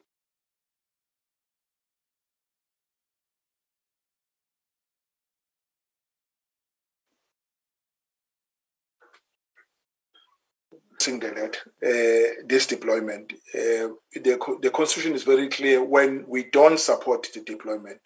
that 11.16 11.58
uh, 11.84 12.44
this 12.45 12.68
deployment. 12.68 13.34
Uh, 13.56 13.95
the, 14.14 14.38
the 14.61 14.69
constitution 14.69 15.14
is 15.14 15.24
very 15.24 15.48
clear 15.50 15.84
when 15.84 16.26
we 16.27 16.44
don't 16.52 16.80
support 16.80 17.27
the 17.34 17.42
deployment. 17.42 18.00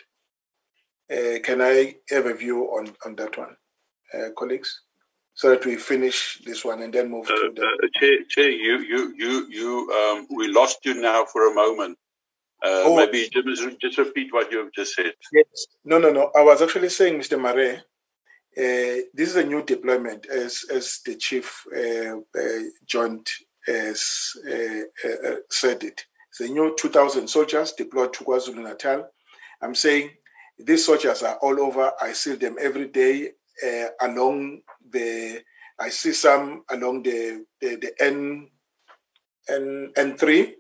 Uh, 1.11 1.39
can 1.43 1.61
I 1.61 1.95
have 2.09 2.25
a 2.27 2.33
view 2.33 2.65
on, 2.65 2.93
on 3.05 3.15
that 3.15 3.37
one, 3.37 3.55
uh, 4.13 4.29
colleagues? 4.37 4.81
So 5.33 5.49
that 5.49 5.65
we 5.65 5.75
finish 5.77 6.39
this 6.45 6.63
one 6.63 6.81
and 6.81 6.93
then 6.93 7.09
move 7.09 7.25
to 7.27 7.33
uh, 7.33 7.49
the. 7.55 7.65
Uh, 7.65 7.87
Chair, 7.99 8.17
Chair, 8.29 8.49
you, 8.49 8.79
you, 8.79 9.13
you, 9.17 9.47
you, 9.49 9.91
um, 9.91 10.27
we 10.35 10.47
lost 10.47 10.79
you 10.85 10.93
now 11.01 11.25
for 11.25 11.51
a 11.51 11.53
moment. 11.53 11.97
oh. 12.63 12.95
Maybe 12.95 13.29
just, 13.33 13.79
just 13.81 13.97
repeat 13.97 14.31
what 14.33 14.51
you've 14.51 14.73
just 14.73 14.93
said. 14.95 15.13
Yes. 15.33 15.67
No, 15.83 15.97
no, 15.97 16.11
no. 16.11 16.31
I 16.35 16.43
was 16.43 16.61
actually 16.61 16.89
saying, 16.89 17.19
Mr. 17.19 17.39
Marais, 17.39 17.79
uh, 18.57 19.07
this 19.13 19.29
is 19.29 19.35
a 19.37 19.45
new 19.45 19.63
deployment, 19.63 20.25
as 20.25 20.65
as 20.69 20.99
the 21.05 21.15
chief 21.15 21.63
uh, 21.73 22.17
uh, 22.17 22.63
joint 22.85 23.29
has 23.65 24.01
said 25.49 25.83
it. 25.83 26.05
It's 26.29 26.39
a 26.41 26.47
new 26.47 26.75
2,000 26.77 27.27
soldiers 27.27 27.73
deployed 27.73 28.13
to 28.13 28.23
KwaZulu 28.23 28.63
Natal. 28.63 29.07
I'm 29.61 29.75
saying 29.75 30.09
these 30.57 30.85
soldiers 30.85 31.23
are 31.23 31.35
all 31.35 31.61
over. 31.61 31.91
I 32.01 32.13
see 32.13 32.35
them 32.35 32.57
every 32.59 32.87
day 32.87 33.31
along 34.01 34.61
the. 34.89 35.41
I 35.79 35.89
see 35.89 36.11
some 36.11 36.63
along 36.69 37.03
the 37.03 37.45
the, 37.61 37.75
the 37.75 37.93
N 38.03 38.49
N 39.49 39.93
N3 39.95 40.53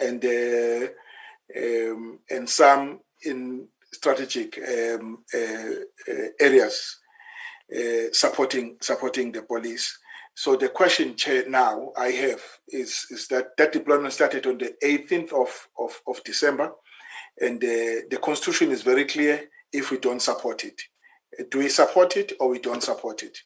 and 0.00 0.24
um, 1.56 2.18
and 2.30 2.48
some 2.48 3.00
in 3.24 3.68
strategic 3.92 4.58
um, 4.58 5.24
uh, 5.34 5.38
uh, 5.38 6.26
areas 6.40 7.00
uh, 7.74 8.12
supporting 8.12 8.76
supporting 8.80 9.32
the 9.32 9.42
police. 9.42 9.96
So 10.34 10.56
the 10.56 10.68
question, 10.68 11.16
now 11.48 11.92
I 11.96 12.08
have 12.10 12.42
is 12.68 13.06
is 13.10 13.28
that 13.28 13.56
that 13.58 13.72
deployment 13.72 14.12
started 14.12 14.46
on 14.46 14.58
the 14.58 14.74
18th 14.82 15.32
of, 15.32 15.68
of, 15.78 16.00
of 16.06 16.24
December, 16.24 16.72
and 17.40 17.60
the, 17.60 18.04
the 18.10 18.16
Constitution 18.16 18.70
is 18.70 18.82
very 18.82 19.04
clear. 19.04 19.44
If 19.72 19.90
we 19.90 19.98
don't 19.98 20.22
support 20.22 20.64
it, 20.64 20.80
do 21.50 21.58
we 21.58 21.68
support 21.68 22.16
it 22.16 22.32
or 22.40 22.48
we 22.48 22.58
don't 22.58 22.82
support 22.82 23.22
it? 23.22 23.38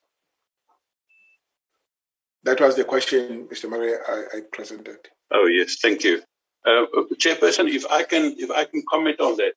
That 2.45 2.61
was 2.61 2.77
the 2.77 2.85
question, 2.85 3.49
Mr. 3.53 3.69
Marais, 3.69 3.97
I, 4.07 4.37
I 4.37 4.41
presented. 4.53 4.99
Oh 5.33 5.47
yes, 5.47 5.77
thank 5.83 6.05
you. 6.05 6.23
Uh, 6.67 6.87
Chairperson, 7.17 7.69
if 7.69 7.85
I 7.91 8.05
can, 8.05 8.35
if 8.39 8.51
I 8.51 8.65
can 8.65 8.83
comment 8.91 9.21
on 9.21 9.37
that. 9.37 9.53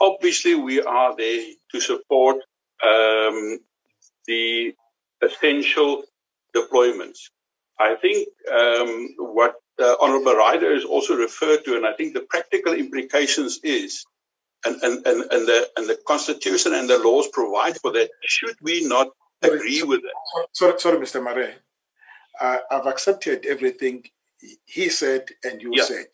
Obviously, 0.00 0.54
we 0.54 0.82
are 0.82 1.16
there 1.16 1.44
to 1.72 1.80
support 1.80 2.36
um, 2.82 3.58
the 4.26 4.74
essential 5.22 6.02
deployments. 6.54 7.18
I 7.80 7.96
think 7.96 8.28
um, 8.52 9.08
what 9.18 9.54
uh, 9.80 9.96
Honorable 10.00 10.34
Ryder 10.36 10.74
has 10.74 10.84
also 10.84 11.16
referred 11.16 11.64
to, 11.64 11.76
and 11.76 11.86
I 11.86 11.92
think 11.94 12.14
the 12.14 12.20
practical 12.20 12.72
implications 12.74 13.58
is, 13.64 14.04
and, 14.64 14.80
and, 14.82 15.06
and, 15.06 15.22
and, 15.32 15.46
the, 15.48 15.68
and 15.76 15.88
the 15.88 15.98
Constitution 16.06 16.74
and 16.74 16.88
the 16.88 16.98
laws 16.98 17.28
provide 17.32 17.76
for 17.80 17.92
that. 17.92 18.10
Should 18.22 18.56
we 18.62 18.86
not 18.86 19.08
agree 19.42 19.78
sorry, 19.78 19.88
with 19.88 20.02
that? 20.02 20.46
Sorry, 20.52 20.74
sorry, 20.78 20.98
Mr. 20.98 21.22
Marais. 21.22 21.54
Uh, 22.40 22.58
I've 22.70 22.86
accepted 22.86 23.46
everything 23.46 24.04
he 24.64 24.88
said 24.88 25.26
and 25.42 25.60
you 25.62 25.72
Yeah. 25.74 25.84
said. 25.84 26.06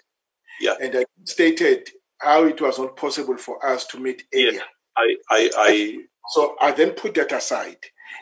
Yeah. 0.60 0.74
And 0.80 0.96
I 0.96 1.04
stated 1.24 1.90
how 2.20 2.44
it 2.46 2.60
was 2.60 2.78
not 2.78 2.96
possible 2.96 3.38
for 3.38 3.64
us 3.66 3.86
to 3.88 4.00
meet 4.00 4.24
earlier. 4.34 4.62
I, 4.96 5.16
I, 5.30 5.50
I, 5.56 5.98
So 6.30 6.56
I 6.60 6.72
then 6.72 6.92
put 6.92 7.14
that 7.14 7.32
aside. 7.32 7.78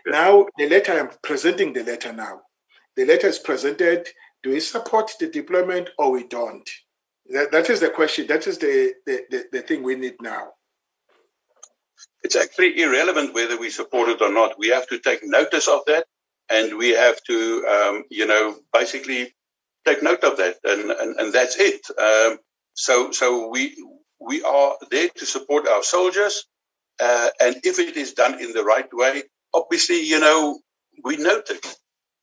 Now 0.07 0.47
the 0.59 0.69
letter 0.69 0.99
I'm 0.99 1.11
presenting 1.23 1.73
the 1.75 1.85
letter 1.85 2.13
now. 2.13 2.43
The 2.97 3.07
letter 3.07 3.29
is 3.29 3.39
presented. 3.41 4.09
Do 4.43 4.51
we 4.51 4.61
support 4.61 5.13
the 5.21 5.29
deployment 5.29 5.91
or 5.99 6.13
we 6.13 6.25
don't? 6.27 6.69
That, 7.33 7.53
that 7.53 7.71
is 7.71 7.81
the 7.81 7.91
question. 7.91 8.27
That 8.29 8.47
is 8.47 8.59
the, 8.59 8.95
the, 9.07 9.23
the, 9.31 9.45
the 9.53 9.63
thing 9.63 9.83
we 9.85 9.97
need 9.97 10.17
now. 10.23 10.49
it's 12.25 12.37
actually 12.37 12.81
irrelevant 12.81 13.35
whether 13.35 13.59
we 13.59 13.71
support 13.71 14.11
it 14.11 14.23
or 14.23 14.33
not. 14.33 14.59
We 14.59 14.69
have 14.71 14.89
to 14.89 15.01
take 15.01 15.21
notice 15.25 15.69
of 15.69 15.83
that, 15.89 16.07
and 16.51 16.79
we 16.79 16.91
have 16.91 17.23
to, 17.25 17.67
um, 17.67 18.05
you 18.11 18.27
know, 18.27 18.57
basically 18.73 19.35
take 19.87 20.03
note 20.03 20.25
of 20.25 20.37
that, 20.39 20.57
and 20.65 20.91
and, 20.91 21.17
and 21.21 21.33
that's 21.33 21.57
it. 21.59 21.83
Um, 21.99 22.39
so 22.79 23.11
so 23.11 23.49
we 23.49 23.75
we 24.21 24.43
are 24.45 24.77
there 24.91 25.09
to 25.17 25.27
support 25.27 25.67
our 25.67 25.83
soldiers, 25.83 26.45
uh, 27.01 27.29
and 27.41 27.57
if 27.65 27.81
it 27.81 27.97
is 27.97 28.13
done 28.13 28.41
in 28.41 28.53
the 28.53 28.63
right 28.63 28.89
way, 28.93 29.25
obviously, 29.53 30.01
you 30.01 30.21
know, 30.21 30.61
we 31.05 31.17
note 31.17 31.51
it. 31.51 31.67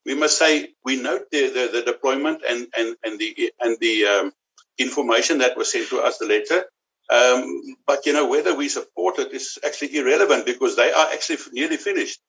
We 0.06 0.16
must 0.16 0.38
say 0.38 0.70
we 0.86 1.02
note 1.02 1.24
the, 1.32 1.50
the, 1.50 1.70
the 1.74 1.82
deployment 1.92 2.42
and, 2.48 2.68
and, 2.78 2.96
and 3.04 3.20
the 3.20 3.52
and 3.60 3.78
the 3.82 4.06
um, 4.06 4.32
information 4.78 5.40
that 5.40 5.58
was 5.58 5.72
sent 5.74 5.90
to 5.90 6.00
us, 6.00 6.20
the 6.20 6.26
letter. 6.26 6.64
Um, 7.12 7.76
but 7.86 8.06
you 8.06 8.14
know 8.14 8.28
whether 8.28 8.56
we 8.56 8.70
support 8.70 9.20
it 9.20 9.34
is 9.34 9.60
actually 9.66 9.96
irrelevant 9.98 10.46
because 10.46 10.76
they 10.78 10.92
are 10.92 11.08
actually 11.12 11.40
nearly 11.52 11.78
finished. 11.78 12.20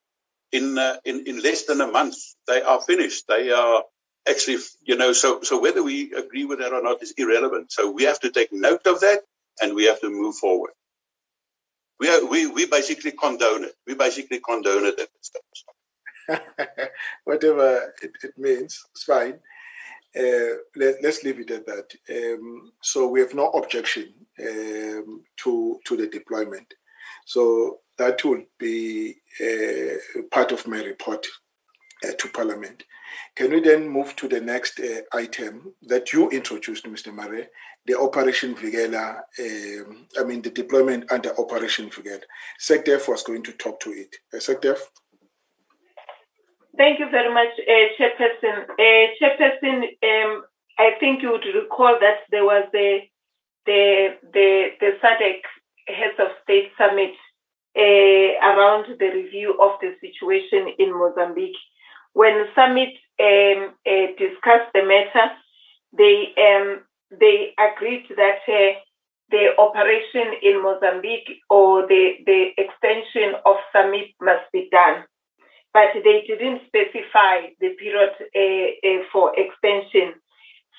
In 0.53 0.79
uh, 0.79 0.97
in 1.05 1.25
in 1.27 1.43
less 1.43 1.65
than 1.67 1.81
a 1.81 1.87
month, 1.87 2.17
they 2.49 2.63
are 2.63 2.81
finished. 2.81 3.25
They 3.29 3.51
are 3.53 3.85
actually 4.29 4.59
you 4.85 4.97
know 4.97 5.13
so 5.13 5.43
so 5.43 5.61
whether 5.61 5.83
we 5.83 6.13
agree 6.15 6.45
with 6.45 6.59
that 6.59 6.73
or 6.73 6.83
not 6.83 7.03
is 7.03 7.15
irrelevant. 7.17 7.73
So 7.73 7.91
we 7.91 8.05
have 8.05 8.21
to 8.21 8.31
take 8.31 8.53
note 8.53 8.87
of 8.87 9.01
that 9.01 9.21
and 9.61 9.75
we 9.75 9.85
have 9.85 10.01
to 10.01 10.11
move 10.11 10.37
forward. 10.37 10.73
We 11.99 12.09
are, 12.09 12.25
we 12.27 12.47
we 12.47 12.67
basically 12.67 13.13
condone 13.13 13.65
it. 13.65 13.75
We 13.87 13.95
basically 13.95 14.41
condone 14.41 14.87
it 14.87 15.01
at 15.01 15.09
this. 15.15 15.31
Whatever 17.25 17.95
it, 18.03 18.11
it 18.23 18.37
means, 18.37 18.85
it's 18.93 19.05
fine. 19.05 19.39
Uh, 20.19 20.57
let, 20.75 21.05
us 21.05 21.23
leave 21.25 21.41
it 21.41 21.51
at 21.51 21.67
that. 21.67 21.93
Um, 22.11 22.73
so 22.81 23.07
we 23.07 23.21
have 23.21 23.35
no 23.35 23.49
objection 23.51 24.13
um, 24.41 25.25
to 25.37 25.81
to 25.85 25.97
the 25.97 26.07
deployment. 26.09 26.73
So 27.27 27.81
that 27.99 28.25
will 28.25 28.45
be 28.59 29.17
uh, 29.41 30.23
part 30.31 30.53
of 30.53 30.67
my 30.67 30.83
report 30.83 31.27
to 32.13 32.29
Parliament. 32.29 32.85
Can 33.35 33.51
we 33.51 33.61
then 33.61 33.89
move 33.89 34.15
to 34.17 34.29
the 34.29 34.41
next 34.41 34.81
uh, 34.81 35.01
item 35.13 35.75
that 35.83 36.13
you 36.13 36.29
introduced, 36.31 36.85
Mr. 36.87 37.13
Marais, 37.13 37.49
the 37.87 37.99
Operation 37.99 38.55
Vikela, 38.55 39.21
um, 39.39 40.07
I 40.19 40.25
mean 40.25 40.43
the 40.43 40.51
deployment 40.51 41.11
under 41.13 41.39
Operation 41.39 41.89
Vikela. 41.91 42.23
SecDef 42.61 43.09
was 43.09 43.23
going 43.23 43.43
to 43.45 43.53
talk 43.53 43.81
to 43.81 43.91
it. 43.91 44.17
Uh, 44.33 44.39
SecDef? 44.39 44.79
Thank 46.77 46.99
you 46.99 47.09
very 47.11 47.33
much, 47.33 47.53
uh, 47.67 47.87
Chairperson. 47.99 48.69
Uh, 48.69 49.07
Chairperson, 49.19 49.85
um, 50.03 50.45
I 50.79 50.91
think 51.01 51.23
you 51.23 51.31
would 51.31 51.45
recall 51.55 51.97
that 52.01 52.19
there 52.31 52.45
was 52.45 52.65
the 52.73 53.01
the 53.65 54.17
the, 54.33 54.69
the 54.81 54.99
SADC 55.03 55.41
Heads 55.89 56.19
of 56.19 56.29
State 56.43 56.73
Summit 56.77 57.15
uh, 57.77 57.81
around 58.51 58.87
the 58.99 59.11
review 59.15 59.57
of 59.61 59.79
the 59.81 59.95
situation 60.01 60.75
in 60.79 60.93
Mozambique. 60.93 61.57
When 62.17 62.47
summit 62.55 62.95
um, 63.21 63.61
uh, 63.85 64.09
discussed 64.17 64.73
the 64.73 64.85
matter, 64.93 65.27
they 65.93 66.17
um, 66.49 66.81
they 67.11 67.53
agreed 67.61 68.07
that 68.17 68.41
uh, 68.49 68.73
the 69.31 69.45
operation 69.59 70.33
in 70.43 70.63
Mozambique 70.63 71.31
or 71.51 71.87
the 71.87 72.05
the 72.25 72.41
extension 72.57 73.37
of 73.45 73.57
summit 73.73 74.09
must 74.21 74.51
be 74.53 74.69
done 74.71 75.05
but 75.77 75.93
they 76.05 76.25
didn't 76.27 76.63
specify 76.69 77.53
the 77.61 77.69
period 77.77 78.13
uh, 78.17 78.89
uh, 78.89 79.03
for 79.13 79.31
extension. 79.37 80.15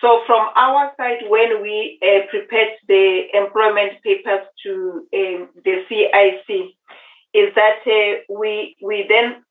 So 0.02 0.22
from 0.26 0.50
our 0.56 0.92
side, 0.98 1.22
when 1.30 1.62
we 1.62 2.00
uh, 2.02 2.26
prepared 2.32 2.74
the 2.88 3.26
employment 3.34 4.02
papers 4.04 4.46
to 4.64 5.06
um, 5.14 5.50
the 5.64 5.86
CIC, 5.88 6.50
is 7.34 7.54
that 7.54 7.82
uh, 7.86 8.34
we 8.34 8.76
we 8.82 9.06
then 9.08 9.44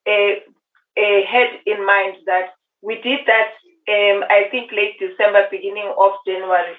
uh, 0.96 1.00
uh, 1.00 1.26
had 1.26 1.48
in 1.66 1.84
mind 1.84 2.16
that 2.26 2.50
we 2.82 2.96
did 3.02 3.20
that. 3.26 3.52
Um, 3.88 4.24
I 4.28 4.48
think 4.50 4.72
late 4.72 4.98
December, 4.98 5.46
beginning 5.50 5.92
of 5.96 6.12
January, 6.26 6.74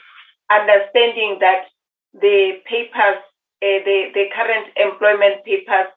understanding 0.52 1.38
that 1.40 1.66
the 2.14 2.60
papers, 2.66 3.24
the 3.62 4.12
the 4.14 4.26
current 4.36 4.68
employment 4.76 5.46
papers 5.46 5.88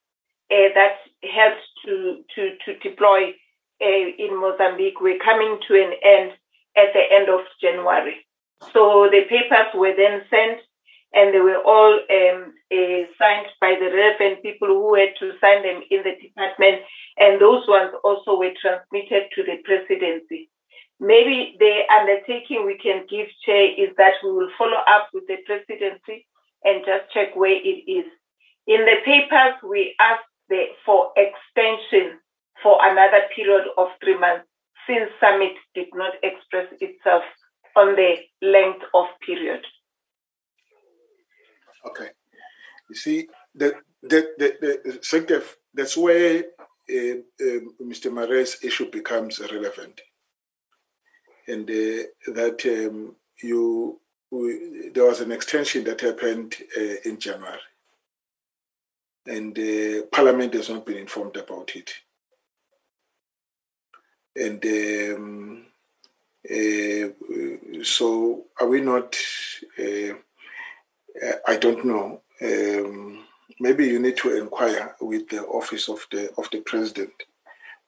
uh, 0.50 0.68
that 0.74 0.96
helped 1.22 1.62
to, 1.84 2.24
to, 2.34 2.56
to 2.64 2.78
deploy 2.78 3.30
uh, 3.80 4.06
in 4.18 4.40
Mozambique 4.40 5.00
were 5.00 5.18
coming 5.24 5.58
to 5.68 5.74
an 5.74 5.92
end 6.02 6.32
at 6.76 6.92
the 6.92 7.02
end 7.10 7.28
of 7.28 7.40
January. 7.60 8.26
So 8.72 9.08
the 9.10 9.22
papers 9.28 9.72
were 9.74 9.94
then 9.96 10.22
sent 10.28 10.60
and 11.12 11.34
they 11.34 11.40
were 11.40 11.62
all 11.64 11.94
um, 11.94 12.54
uh, 12.72 13.02
signed 13.18 13.46
by 13.60 13.74
the 13.78 13.90
relevant 13.90 14.42
people 14.42 14.68
who 14.68 14.94
had 14.94 15.10
to 15.18 15.32
sign 15.40 15.62
them 15.62 15.82
in 15.90 16.02
the 16.04 16.14
department. 16.22 16.82
And 17.18 17.40
those 17.40 17.66
ones 17.66 17.92
also 18.04 18.38
were 18.38 18.54
transmitted 18.60 19.28
to 19.34 19.42
the 19.42 19.58
presidency. 19.64 20.50
Maybe 21.00 21.56
the 21.58 21.80
undertaking 21.90 22.64
we 22.66 22.78
can 22.78 23.06
give, 23.08 23.26
Chair, 23.44 23.72
is 23.76 23.90
that 23.96 24.14
we 24.22 24.32
will 24.32 24.50
follow 24.56 24.78
up 24.86 25.08
with 25.12 25.26
the 25.26 25.38
presidency 25.46 26.26
and 26.62 26.84
just 26.84 27.10
check 27.12 27.34
where 27.34 27.56
it 27.56 27.90
is. 27.90 28.04
In 28.66 28.84
the 28.84 28.96
papers, 29.04 29.54
we 29.66 29.96
asked 29.98 30.28
the, 30.48 30.66
for 30.84 31.10
extension 31.16 32.20
for 32.62 32.78
another 32.82 33.22
period 33.34 33.64
of 33.78 33.88
three 34.04 34.18
months 34.18 34.46
since 34.86 35.10
summit 35.18 35.54
did 35.74 35.88
not 35.94 36.12
express 36.22 36.66
itself 36.80 37.22
on 37.76 37.96
the 37.96 38.16
length 38.42 38.84
of 38.94 39.06
period. 39.24 39.64
Okay. 41.86 42.08
You 42.88 42.94
see, 42.94 43.28
the, 43.54 43.74
the, 44.02 44.28
the 44.38 44.98
SecDef, 45.00 45.44
that's 45.74 45.96
where 45.96 46.44
uh, 46.90 47.16
uh, 47.40 47.60
Mr. 47.82 48.12
Marais' 48.12 48.56
issue 48.62 48.90
becomes 48.90 49.40
relevant. 49.40 50.00
And 51.46 51.68
uh, 51.68 52.32
that 52.34 52.60
um, 52.66 53.16
you, 53.42 54.00
we, 54.30 54.90
there 54.94 55.04
was 55.04 55.20
an 55.20 55.32
extension 55.32 55.84
that 55.84 56.00
happened 56.00 56.56
in 57.04 57.18
January 57.18 57.58
and 59.26 59.58
Parliament 60.10 60.54
has 60.54 60.70
not 60.70 60.86
been 60.86 60.96
informed 60.96 61.36
about 61.36 61.70
it. 61.76 61.92
And 64.36 64.64
um, 64.64 65.66
so, 67.84 68.46
are 68.60 68.68
we 68.68 68.80
not? 68.80 69.16
I 71.46 71.56
don't 71.56 71.84
know. 71.84 72.22
Um, 72.42 73.24
maybe 73.58 73.86
you 73.86 73.98
need 73.98 74.16
to 74.18 74.36
inquire 74.36 74.94
with 75.00 75.28
the 75.28 75.42
office 75.44 75.88
of 75.88 76.06
the 76.10 76.30
of 76.38 76.48
the 76.50 76.60
president. 76.60 77.12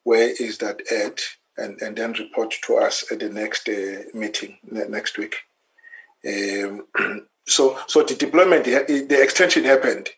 Where 0.04 0.28
is 0.28 0.58
that 0.58 0.80
at? 0.92 1.20
And 1.56 1.80
and 1.82 1.96
then 1.96 2.12
report 2.14 2.54
to 2.66 2.76
us 2.76 3.10
at 3.12 3.20
the 3.20 3.28
next 3.28 3.68
uh, 3.68 4.04
meeting 4.14 4.58
next 4.62 5.18
week. 5.18 5.36
Um, 6.26 6.86
so 7.46 7.78
so 7.86 8.02
the 8.02 8.14
deployment, 8.14 8.64
the 8.64 9.22
extension 9.22 9.64
happened. 9.64 10.10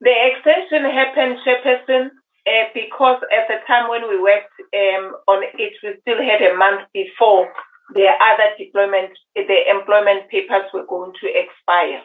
The 0.00 0.12
extension 0.12 0.84
happened, 0.90 1.38
Chairperson, 1.46 2.10
uh, 2.46 2.68
because 2.74 3.22
at 3.32 3.48
the 3.48 3.56
time 3.66 3.88
when 3.88 4.08
we 4.08 4.20
worked 4.20 4.52
um, 4.60 5.16
on 5.28 5.42
it, 5.42 5.72
we 5.82 5.94
still 6.02 6.22
had 6.22 6.42
a 6.42 6.56
month 6.56 6.82
before 6.92 7.48
the 7.92 8.08
other 8.08 8.48
deployment, 8.58 9.12
the 9.34 9.70
employment 9.70 10.30
papers 10.30 10.70
were 10.72 10.86
going 10.86 11.12
to 11.20 11.26
expire. 11.28 12.02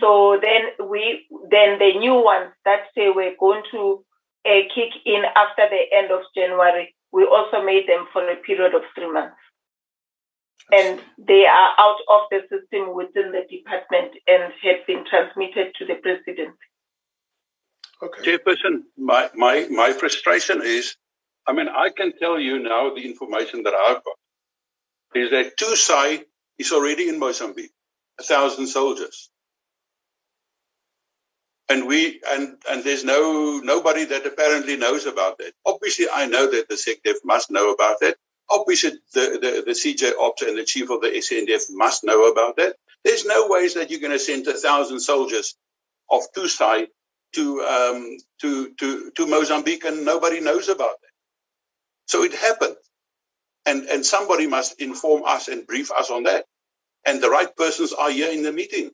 So 0.00 0.38
then 0.40 0.88
we, 0.88 1.26
then 1.50 1.78
the 1.78 1.98
new 1.98 2.22
ones 2.22 2.52
that 2.64 2.86
say 2.94 3.10
were 3.10 3.32
going 3.38 3.62
to 3.72 4.04
uh, 4.46 4.62
kick 4.74 4.92
in 5.04 5.22
after 5.36 5.68
the 5.68 5.82
end 5.96 6.10
of 6.12 6.22
January, 6.34 6.94
we 7.12 7.24
also 7.24 7.64
made 7.64 7.88
them 7.88 8.06
for 8.12 8.22
a 8.28 8.36
period 8.36 8.74
of 8.74 8.82
three 8.94 9.12
months. 9.12 9.36
and 10.70 11.00
they 11.18 11.44
are 11.44 11.70
out 11.78 11.98
of 12.08 12.20
the 12.30 12.40
system 12.48 12.94
within 12.94 13.32
the 13.32 13.42
department 13.50 14.12
and 14.26 14.52
have 14.62 14.86
been 14.86 15.04
transmitted 15.08 15.74
to 15.78 15.84
the 15.86 15.94
president. 15.96 16.56
Okay. 18.02 18.22
Chairperson, 18.36 18.82
my, 18.96 19.30
my, 19.34 19.66
my 19.70 19.92
frustration 19.92 20.62
is, 20.62 20.96
I 21.46 21.52
mean, 21.52 21.68
I 21.68 21.90
can 21.90 22.12
tell 22.18 22.38
you 22.38 22.58
now 22.58 22.94
the 22.94 23.02
information 23.02 23.62
that 23.64 23.74
I've 23.74 24.02
got 24.04 24.16
is 25.14 25.30
that 25.30 25.58
Tusai 25.58 26.24
is 26.58 26.72
already 26.72 27.08
in 27.08 27.18
Mozambique, 27.18 27.72
a 28.20 28.22
thousand 28.22 28.68
soldiers. 28.68 29.30
And 31.68 31.86
we 31.88 32.20
and 32.28 32.56
and 32.70 32.84
there's 32.84 33.04
no 33.04 33.60
nobody 33.64 34.04
that 34.06 34.26
apparently 34.26 34.76
knows 34.76 35.06
about 35.06 35.38
that. 35.38 35.52
Obviously, 35.66 36.06
I 36.14 36.26
know 36.26 36.50
that 36.50 36.68
the 36.68 36.76
SecDef 36.76 37.16
must 37.24 37.50
know 37.50 37.72
about 37.72 38.00
that. 38.00 38.16
Obviously, 38.50 38.92
the, 39.14 39.38
the, 39.42 39.64
the 39.66 39.72
CJ 39.72 40.12
Ops 40.20 40.42
and 40.42 40.58
the 40.58 40.64
chief 40.64 40.90
of 40.90 41.00
the 41.00 41.08
SANDF 41.08 41.64
must 41.72 42.04
know 42.04 42.30
about 42.30 42.56
that. 42.56 42.76
There's 43.04 43.24
no 43.26 43.48
ways 43.48 43.74
that 43.74 43.90
you're 43.90 44.00
going 44.00 44.12
to 44.12 44.18
send 44.18 44.46
a 44.48 44.54
thousand 44.54 45.00
soldiers 45.00 45.56
of 46.10 46.22
Tusai 46.36 46.88
to 47.34 47.60
um, 47.62 48.16
to 48.40 48.74
to 48.80 49.10
to 49.12 49.26
Mozambique 49.26 49.84
and 49.84 50.04
nobody 50.04 50.40
knows 50.40 50.68
about 50.68 51.00
that. 51.02 51.10
So 52.08 52.24
it 52.24 52.34
happened, 52.34 52.76
and 53.66 53.88
and 53.88 54.04
somebody 54.04 54.46
must 54.46 54.80
inform 54.80 55.24
us 55.24 55.48
and 55.48 55.66
brief 55.66 55.90
us 55.92 56.10
on 56.10 56.24
that. 56.24 56.46
And 57.06 57.22
the 57.22 57.30
right 57.30 57.54
persons 57.56 57.92
are 57.92 58.10
here 58.10 58.32
in 58.32 58.42
the 58.42 58.52
meeting. 58.52 58.90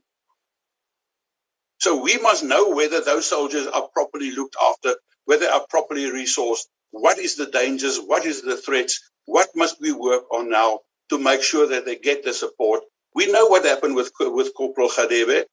So 1.80 2.00
we 2.02 2.18
must 2.18 2.44
know 2.44 2.70
whether 2.70 3.00
those 3.00 3.26
soldiers 3.26 3.66
are 3.66 3.88
properly 3.94 4.32
looked 4.32 4.56
after, 4.70 4.96
whether 5.26 5.46
are 5.48 5.66
properly 5.68 6.04
resourced. 6.10 6.66
What 6.90 7.18
is 7.18 7.36
the 7.36 7.46
dangers? 7.46 7.98
What 7.98 8.24
is 8.24 8.42
the 8.42 8.56
threats? 8.56 9.00
What 9.26 9.48
must 9.54 9.80
we 9.80 9.92
work 9.92 10.24
on 10.32 10.50
now 10.50 10.80
to 11.10 11.18
make 11.18 11.42
sure 11.42 11.68
that 11.68 11.84
they 11.84 11.96
get 11.96 12.24
the 12.24 12.32
support? 12.32 12.82
We 13.14 13.30
know 13.30 13.46
what 13.46 13.64
happened 13.64 13.94
with 13.96 14.12
with 14.20 14.54
Corporal 14.56 14.88
Khadebe. 14.88 15.44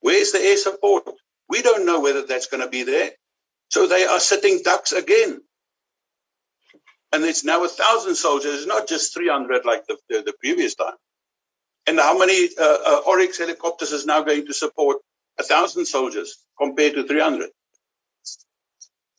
Where's 0.00 0.32
the 0.32 0.40
air 0.40 0.56
support? 0.56 1.04
We 1.48 1.62
don't 1.62 1.86
know 1.86 2.00
whether 2.00 2.22
that's 2.26 2.46
going 2.48 2.62
to 2.62 2.68
be 2.68 2.84
there. 2.84 3.10
So 3.70 3.86
they 3.86 4.04
are 4.04 4.20
sitting 4.20 4.62
ducks 4.64 4.92
again. 4.92 5.40
And 7.16 7.24
it's 7.24 7.44
now 7.44 7.64
a 7.64 7.68
thousand 7.68 8.14
soldiers, 8.14 8.66
not 8.66 8.86
just 8.86 9.14
300 9.14 9.64
like 9.64 9.86
the, 9.86 9.96
the, 10.10 10.20
the 10.20 10.34
previous 10.38 10.74
time. 10.74 10.96
And 11.86 11.98
how 11.98 12.18
many 12.18 12.50
uh, 12.60 12.76
uh, 12.86 13.00
Oryx 13.06 13.38
helicopters 13.38 13.90
is 13.92 14.04
now 14.04 14.22
going 14.22 14.44
to 14.44 14.52
support 14.52 14.98
a 15.38 15.42
thousand 15.42 15.86
soldiers 15.86 16.44
compared 16.60 16.92
to 16.92 17.06
300? 17.06 17.48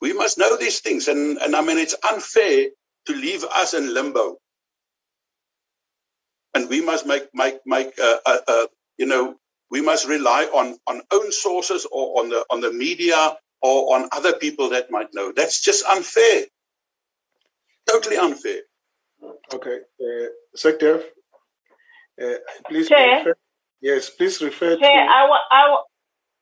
We 0.00 0.12
must 0.12 0.38
know 0.38 0.56
these 0.56 0.78
things. 0.78 1.08
And, 1.08 1.38
and 1.38 1.56
I 1.56 1.60
mean, 1.60 1.76
it's 1.76 1.96
unfair 2.08 2.66
to 3.06 3.12
leave 3.16 3.42
us 3.42 3.74
in 3.74 3.92
limbo. 3.92 4.36
And 6.54 6.68
we 6.68 6.80
must 6.80 7.04
make, 7.04 7.24
make, 7.34 7.56
make, 7.66 7.98
uh, 7.98 8.18
uh, 8.24 8.38
uh 8.46 8.66
you 8.96 9.06
know, 9.06 9.34
we 9.72 9.80
must 9.80 10.06
rely 10.06 10.44
on, 10.44 10.76
on 10.86 11.02
own 11.10 11.32
sources 11.32 11.84
or 11.90 12.20
on 12.20 12.28
the, 12.28 12.44
on 12.48 12.60
the 12.60 12.72
media 12.72 13.36
or 13.60 13.96
on 13.96 14.08
other 14.12 14.34
people 14.34 14.70
that 14.70 14.88
might 14.88 15.12
know. 15.14 15.32
That's 15.34 15.60
just 15.60 15.84
unfair. 15.84 16.44
Totally 17.88 18.16
unfair. 18.16 18.60
Okay. 19.52 19.78
Uh, 20.00 20.26
Secretary, 20.54 21.02
uh, 22.22 22.34
please 22.68 22.88
Chair? 22.88 23.18
refer, 23.18 23.34
yes, 23.80 24.10
please 24.10 24.40
refer 24.42 24.76
Chair, 24.76 25.06
to. 25.06 25.10
I, 25.10 25.26
wa- 25.28 25.48
I, 25.50 25.70
wa- 25.70 25.84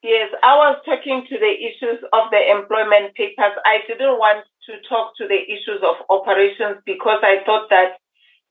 yes, 0.02 0.28
I 0.42 0.56
was 0.56 0.78
talking 0.84 1.24
to 1.28 1.38
the 1.38 1.52
issues 1.68 2.02
of 2.12 2.30
the 2.30 2.42
employment 2.50 3.14
papers. 3.14 3.54
I 3.64 3.78
didn't 3.86 4.18
want 4.18 4.44
to 4.66 4.72
talk 4.88 5.16
to 5.18 5.28
the 5.28 5.38
issues 5.38 5.80
of 5.82 5.96
operations 6.10 6.82
because 6.84 7.20
I 7.22 7.44
thought 7.46 7.70
that 7.70 7.96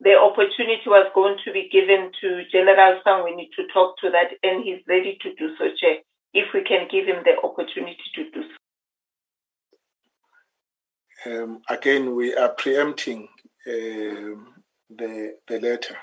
the 0.01 0.15
opportunity 0.17 0.87
was 0.87 1.07
going 1.13 1.37
to 1.45 1.51
be 1.53 1.69
given 1.71 2.11
to 2.21 2.43
General 2.51 2.99
Sangweni 3.05 3.47
to 3.55 3.67
talk 3.73 3.97
to 3.99 4.09
that, 4.11 4.31
and 4.43 4.63
he's 4.63 4.81
ready 4.87 5.17
to 5.21 5.33
do 5.35 5.55
so, 5.57 5.65
Chair, 5.79 5.97
if 6.33 6.47
we 6.53 6.63
can 6.63 6.87
give 6.91 7.05
him 7.05 7.23
the 7.23 7.35
opportunity 7.43 7.97
to 8.15 8.23
do 8.31 8.41
so. 8.43 8.55
Um, 11.25 11.61
again, 11.69 12.15
we 12.15 12.35
are 12.35 12.49
preempting 12.49 13.27
um, 13.67 14.53
the 14.89 15.37
the 15.47 15.59
letter 15.59 15.97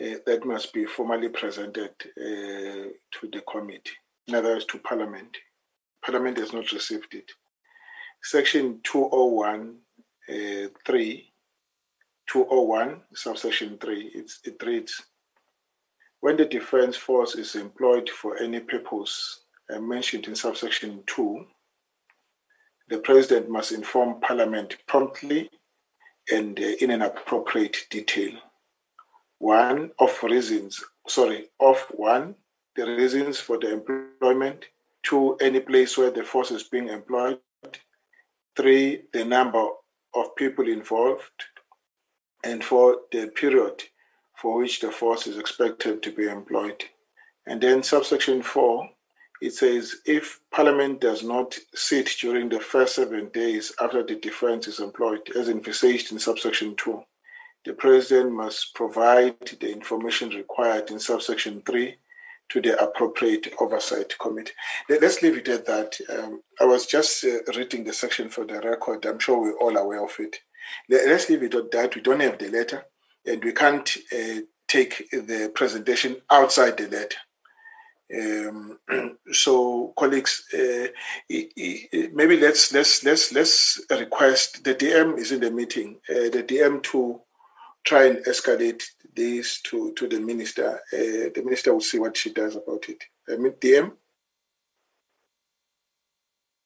uh, 0.00 0.18
that 0.26 0.44
must 0.44 0.72
be 0.72 0.84
formally 0.84 1.28
presented 1.28 1.94
uh, 2.00 2.90
to 3.12 3.30
the 3.32 3.42
committee, 3.50 3.96
in 4.26 4.34
other 4.34 4.50
words, 4.54 4.66
to 4.66 4.78
Parliament. 4.78 5.36
Parliament 6.04 6.38
has 6.38 6.52
not 6.52 6.70
received 6.72 7.14
it. 7.14 7.30
Section 8.22 8.80
201 8.84 9.76
uh, 10.28 10.68
3 10.86 11.34
201, 12.26 13.00
subsection 13.14 13.78
3, 13.78 14.10
it's, 14.14 14.40
it 14.44 14.62
reads 14.64 15.02
When 16.20 16.36
the 16.36 16.46
defense 16.46 16.96
force 16.96 17.34
is 17.34 17.54
employed 17.54 18.08
for 18.08 18.36
any 18.38 18.60
purpose 18.60 19.40
mentioned 19.80 20.26
in 20.26 20.34
subsection 20.34 21.02
2, 21.06 21.46
the 22.88 22.98
president 22.98 23.48
must 23.48 23.72
inform 23.72 24.20
parliament 24.20 24.76
promptly 24.86 25.50
and 26.30 26.58
uh, 26.58 26.72
in 26.80 26.90
an 26.90 27.02
appropriate 27.02 27.86
detail. 27.90 28.32
One 29.38 29.90
of 29.98 30.22
reasons, 30.22 30.82
sorry, 31.06 31.48
of 31.60 31.78
one, 31.90 32.36
the 32.76 32.86
reasons 32.86 33.38
for 33.38 33.58
the 33.58 33.72
employment, 33.72 34.66
two, 35.02 35.36
any 35.40 35.60
place 35.60 35.96
where 35.98 36.10
the 36.10 36.24
force 36.24 36.50
is 36.50 36.64
being 36.64 36.88
employed, 36.88 37.38
three, 38.56 39.02
the 39.12 39.24
number 39.24 39.66
of 40.14 40.36
people 40.36 40.68
involved, 40.68 41.44
and 42.44 42.62
for 42.62 42.98
the 43.12 43.28
period 43.28 43.82
for 44.34 44.58
which 44.58 44.80
the 44.80 44.90
force 44.90 45.26
is 45.26 45.38
expected 45.38 46.02
to 46.02 46.12
be 46.12 46.26
employed. 46.26 46.84
And 47.46 47.60
then 47.60 47.82
subsection 47.82 48.42
4, 48.42 48.88
it 49.44 49.52
says 49.52 49.96
if 50.06 50.40
Parliament 50.50 51.02
does 51.02 51.22
not 51.22 51.54
sit 51.74 52.08
during 52.18 52.48
the 52.48 52.60
first 52.60 52.94
seven 52.94 53.28
days 53.28 53.72
after 53.78 54.02
the 54.02 54.14
defense 54.14 54.66
is 54.66 54.80
employed, 54.80 55.20
as 55.36 55.50
envisaged 55.50 56.10
in 56.12 56.18
subsection 56.18 56.74
2, 56.76 57.02
the 57.66 57.74
President 57.74 58.32
must 58.32 58.74
provide 58.74 59.38
the 59.60 59.70
information 59.70 60.30
required 60.30 60.90
in 60.90 60.98
subsection 60.98 61.62
3 61.66 61.94
to 62.48 62.62
the 62.62 62.82
appropriate 62.82 63.52
oversight 63.60 64.18
committee. 64.18 64.52
Let's 64.88 65.20
leave 65.20 65.36
it 65.36 65.48
at 65.48 65.66
that. 65.66 65.98
Um, 66.08 66.42
I 66.58 66.64
was 66.64 66.86
just 66.86 67.22
uh, 67.22 67.40
reading 67.54 67.84
the 67.84 67.92
section 67.92 68.30
for 68.30 68.46
the 68.46 68.60
record. 68.60 69.04
I'm 69.04 69.18
sure 69.18 69.38
we're 69.38 69.58
all 69.58 69.76
aware 69.76 70.04
of 70.04 70.14
it. 70.18 70.38
Let's 70.88 71.28
leave 71.28 71.42
it 71.42 71.54
at 71.54 71.70
that. 71.72 71.94
We 71.94 72.00
don't 72.00 72.20
have 72.20 72.38
the 72.38 72.48
letter, 72.48 72.86
and 73.26 73.44
we 73.44 73.52
can't 73.52 73.94
uh, 74.10 74.40
take 74.68 75.10
the 75.10 75.52
presentation 75.54 76.16
outside 76.30 76.78
the 76.78 76.88
letter. 76.88 77.18
Um, 78.12 78.78
so, 79.32 79.94
colleagues, 79.96 80.44
uh, 80.52 80.88
maybe 82.12 82.38
let's 82.38 82.72
let's 82.72 83.02
let's 83.04 83.32
let's 83.32 83.80
request 83.90 84.64
the 84.64 84.74
DM 84.74 85.18
is 85.18 85.32
in 85.32 85.40
the 85.40 85.50
meeting. 85.50 86.00
Uh, 86.08 86.28
the 86.30 86.44
DM 86.46 86.82
to 86.84 87.20
try 87.84 88.06
and 88.06 88.18
escalate 88.26 88.82
this 89.16 89.60
to 89.62 89.92
to 89.94 90.08
the 90.08 90.20
minister. 90.20 90.80
Uh, 90.92 91.30
the 91.34 91.42
minister 91.44 91.72
will 91.72 91.80
see 91.80 91.98
what 91.98 92.16
she 92.16 92.32
does 92.32 92.56
about 92.56 92.88
it. 92.88 93.02
I 93.28 93.36
mean, 93.36 93.52
DM. 93.52 93.92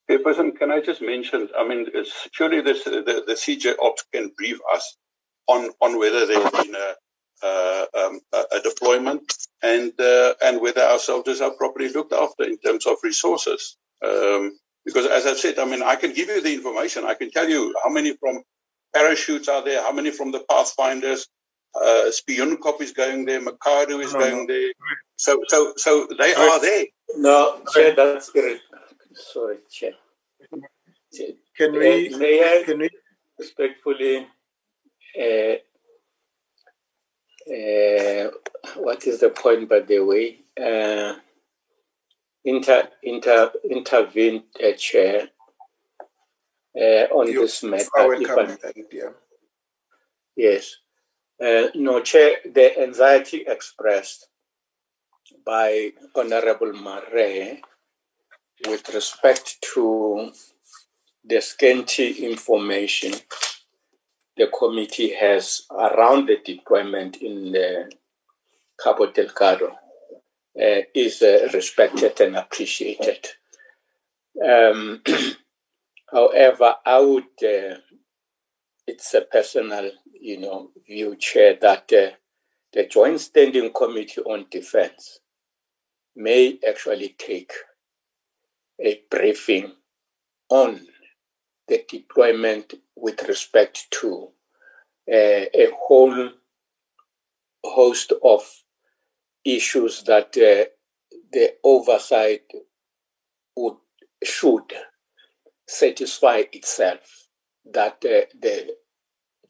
Hey, 0.09 0.19
person, 0.19 0.53
can 0.53 0.71
I 0.71 0.81
just 0.81 1.03
mention? 1.03 1.49
I 1.57 1.69
mean, 1.69 1.87
surely 2.33 2.63
this, 2.63 2.85
the 2.85 3.23
the 3.27 3.35
CJ 3.35 3.75
Ops 3.81 4.05
can 4.13 4.33
brief 4.37 4.59
us 4.75 4.97
on 5.47 5.71
on 5.81 5.99
whether 5.99 6.27
there's 6.27 6.51
been 6.51 6.75
a 6.75 6.95
um, 7.43 8.21
a, 8.33 8.61
deployment 8.63 9.33
and 9.63 9.93
uh, 10.01 10.35
and 10.43 10.61
whether 10.61 10.83
our 10.83 10.99
soldiers 10.99 11.41
are 11.41 11.53
properly 11.53 11.89
looked 11.89 12.13
after 12.13 12.45
in 12.45 12.59
terms 12.59 12.87
of 12.87 12.97
resources. 13.03 13.77
Um, 14.05 14.59
because 14.85 15.07
as 15.07 15.27
I've 15.27 15.39
said, 15.39 15.59
I 15.59 15.65
mean, 15.65 15.83
I 15.83 15.97
can 15.97 16.13
give 16.15 16.29
you 16.29 16.41
the 16.41 16.55
information. 16.55 17.05
I 17.05 17.15
can 17.15 17.31
tell 17.31 17.49
you 17.49 17.75
how 17.85 17.91
many 17.91 18.17
from 18.17 18.43
parachutes 18.95 19.49
are 19.49 19.63
there, 19.63 19.83
how 19.83 19.93
many 19.93 20.11
from 20.11 20.33
the 20.33 20.45
Pathfinders, 20.49 21.29
uh, 21.75 22.11
Spionkop 22.11 22.81
is 22.81 22.93
going 22.93 23.27
there, 23.27 23.41
Mikado 23.41 23.99
is 24.01 24.15
no, 24.15 24.21
going 24.21 24.47
no. 24.47 24.55
there. 24.55 24.73
So, 25.17 25.43
so, 25.49 25.75
so 25.77 26.09
they 26.19 26.35
are 26.35 26.61
there. 26.61 26.87
No, 27.17 27.61
Chair, 27.73 27.95
that's 27.95 28.31
great. 28.31 28.61
Sorry, 29.15 29.59
Chair. 29.71 29.93
Can 31.57 31.73
we? 31.73 32.15
Uh, 32.15 32.19
may 32.19 32.61
I 32.61 32.63
can 32.65 32.79
we 32.79 32.91
respectfully? 33.39 34.27
Uh, 35.19 35.57
uh, 37.51 38.31
what 38.77 39.07
is 39.07 39.21
the 39.21 39.31
point, 39.31 39.69
by 39.69 39.81
the 39.81 40.01
way? 40.01 40.41
Uh, 40.61 41.15
inter, 42.45 42.89
inter, 43.03 43.51
intervene, 43.71 44.45
uh, 44.63 44.73
Chair, 44.77 45.29
uh, 46.77 47.07
on 47.15 47.29
You 47.33 47.43
this 47.43 47.63
matter. 47.63 47.89
welcome, 47.97 48.59
I- 48.65 48.73
Yes. 50.37 50.77
Uh, 51.41 51.69
no, 51.75 52.01
Chair, 52.03 52.39
the 52.45 52.81
anxiety 52.81 53.45
expressed 53.47 54.29
by 55.45 55.93
Honorable 56.15 56.73
Marais 56.73 57.63
with 58.69 58.89
respect 58.95 59.61
to 59.75 60.33
the 61.25 61.41
scanty 61.41 62.25
information 62.27 63.15
the 64.39 64.47
committee 64.47 65.13
has 65.15 65.63
around 65.71 66.29
the 66.29 66.39
deployment 66.45 67.17
in 67.17 67.51
the 67.53 67.91
Cabo 68.83 69.11
Delgado 69.11 69.71
uh, 69.71 70.81
is 70.95 71.21
uh, 71.23 71.49
respected 71.53 72.21
and 72.21 72.37
appreciated. 72.37 73.27
Um, 74.43 75.03
however, 76.13 76.77
I 76.87 77.01
would, 77.01 77.25
uh, 77.43 77.79
it's 78.87 79.13
a 79.15 79.23
personal, 79.23 79.91
you 80.21 80.39
know, 80.39 80.71
view, 80.87 81.17
Chair, 81.17 81.59
that 81.61 81.93
uh, 81.93 82.15
the 82.73 82.87
Joint 82.87 83.21
Standing 83.21 83.73
Committee 83.73 84.21
on 84.23 84.47
Defense 84.51 85.19
may 86.15 86.59
actually 86.69 87.17
take 87.19 87.53
a 88.81 89.01
briefing 89.11 89.73
on 90.49 90.87
the 91.67 91.85
deployment 91.89 92.75
with 93.01 93.23
respect 93.29 93.87
to 93.91 94.29
uh, 95.11 95.47
a 95.55 95.69
whole 95.75 96.31
host 97.65 98.13
of 98.23 98.43
issues 99.45 100.03
that 100.05 100.37
uh, 100.37 100.69
the 101.33 101.55
oversight 101.65 102.51
would 103.57 103.77
should 104.23 104.73
satisfy 105.67 106.43
itself 106.53 107.29
that 107.65 108.03
uh, 108.05 108.27
the 108.41 108.75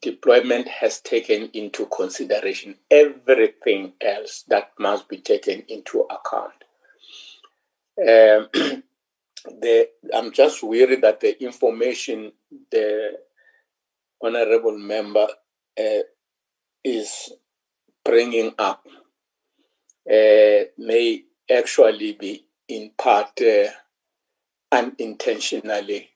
deployment 0.01 0.67
has 0.67 0.99
taken 1.01 1.49
into 1.53 1.85
consideration 1.87 2.75
everything 2.91 3.93
else 4.01 4.43
that 4.47 4.71
must 4.79 5.09
be 5.09 5.17
taken 5.17 5.63
into 5.67 6.05
account. 6.09 6.53
Um, 7.99 8.49
the, 9.45 9.89
I'm 10.13 10.31
just 10.31 10.63
worried 10.63 11.01
that 11.01 11.19
the 11.19 11.41
information 11.43 12.31
the 12.71 13.17
honorable 14.21 14.77
member 14.77 15.27
uh, 15.79 16.03
is 16.83 17.31
bringing 18.03 18.53
up 18.57 18.85
uh, 20.09 20.63
may 20.77 21.23
actually 21.49 22.13
be 22.13 22.45
in 22.67 22.91
part 22.97 23.39
uh, 23.41 23.67
unintentionally 24.71 26.09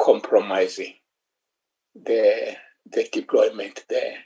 compromising 0.00 0.94
the, 1.94 2.56
the 2.90 3.08
deployment 3.12 3.84
there. 3.88 4.16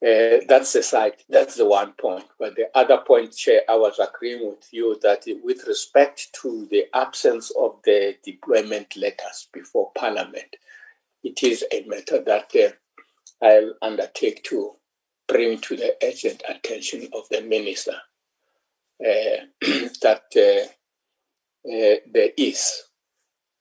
Uh, 0.00 0.44
that's 0.48 0.72
the 0.74 0.82
side, 0.82 1.14
that's 1.28 1.56
the 1.56 1.66
one 1.66 1.92
point. 1.92 2.24
But 2.38 2.54
the 2.54 2.68
other 2.74 2.98
point, 2.98 3.34
Chair, 3.34 3.62
I 3.68 3.74
was 3.74 3.98
agreeing 3.98 4.48
with 4.48 4.68
you 4.70 4.96
that 5.02 5.24
with 5.42 5.64
respect 5.66 6.28
to 6.42 6.68
the 6.70 6.84
absence 6.94 7.50
of 7.58 7.80
the 7.84 8.16
deployment 8.24 8.96
letters 8.96 9.48
before 9.52 9.90
Parliament, 9.96 10.56
it 11.22 11.42
is 11.42 11.64
a 11.72 11.84
matter 11.86 12.22
that 12.22 12.50
uh, 12.54 13.44
I'll 13.44 13.74
undertake 13.82 14.42
to 14.44 14.76
bring 15.26 15.60
to 15.60 15.76
the 15.76 15.94
urgent 16.02 16.42
attention 16.48 17.08
of 17.12 17.28
the 17.30 17.42
minister 17.42 17.96
uh, 19.00 19.44
that 20.02 20.24
uh, 20.36 20.68
uh, 21.70 21.96
there 22.12 22.30
is 22.36 22.84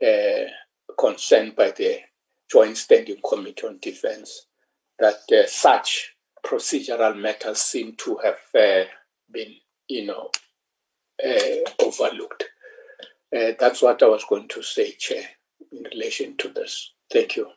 uh, 0.04 0.46
concern 0.98 1.52
by 1.56 1.72
the 1.72 2.00
Joint 2.50 2.78
Standing 2.78 3.18
Committee 3.28 3.68
on 3.68 3.80
Defense 3.82 4.48
that 4.98 5.20
uh, 5.32 5.46
such 5.48 6.16
procedural 6.44 7.20
matters 7.20 7.60
seem 7.62 7.96
to 7.98 8.18
have 8.24 8.40
been, 9.30 9.54
you 9.90 10.06
know, 10.06 10.32
overlooked. 11.80 12.46
That's 13.32 13.82
what 13.82 14.02
I 14.02 14.08
was 14.08 14.24
going 14.28 14.48
to 14.48 14.64
say, 14.64 14.94
Chair, 14.94 15.24
in 15.72 15.84
relation 15.84 16.38
to 16.38 16.50
this. 16.50 16.94
Thank 17.12 17.36
you. 17.36 17.48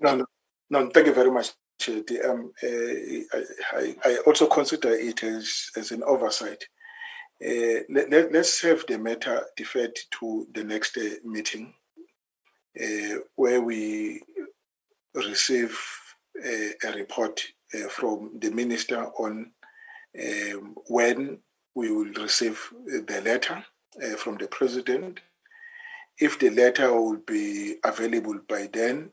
No, 0.00 0.16
no, 0.16 0.26
no 0.70 0.90
thank 0.90 1.06
you 1.06 1.14
very 1.14 1.30
much. 1.30 1.52
Um, 1.88 2.52
uh, 2.62 3.36
I, 3.72 3.96
I, 4.04 4.18
also 4.26 4.46
consider 4.46 4.92
it 4.92 5.22
as, 5.22 5.70
as 5.76 5.90
an 5.90 6.02
oversight. 6.04 6.64
Uh, 7.44 7.80
let, 7.90 8.34
us 8.34 8.60
have 8.62 8.84
the 8.86 8.96
matter 8.96 9.44
deferred 9.56 9.98
to 10.18 10.46
the 10.54 10.64
next 10.64 10.96
uh, 10.96 11.16
meeting 11.24 11.74
where 13.36 13.60
we 13.60 14.22
receive 15.14 15.78
a, 16.44 16.70
a 16.84 16.92
report 16.92 17.44
uh, 17.74 17.88
from 17.88 18.30
the 18.40 18.50
minister 18.50 19.04
on 19.18 19.50
um, 20.20 20.74
when 20.88 21.38
we 21.74 21.90
will 21.90 22.12
receive 22.22 22.60
the 22.86 23.20
letter 23.24 23.64
uh, 24.02 24.16
from 24.16 24.36
the 24.36 24.46
president. 24.48 25.20
If 26.18 26.38
the 26.38 26.50
letter 26.50 26.92
will 26.94 27.18
be 27.18 27.76
available 27.84 28.38
by 28.48 28.68
then, 28.72 29.10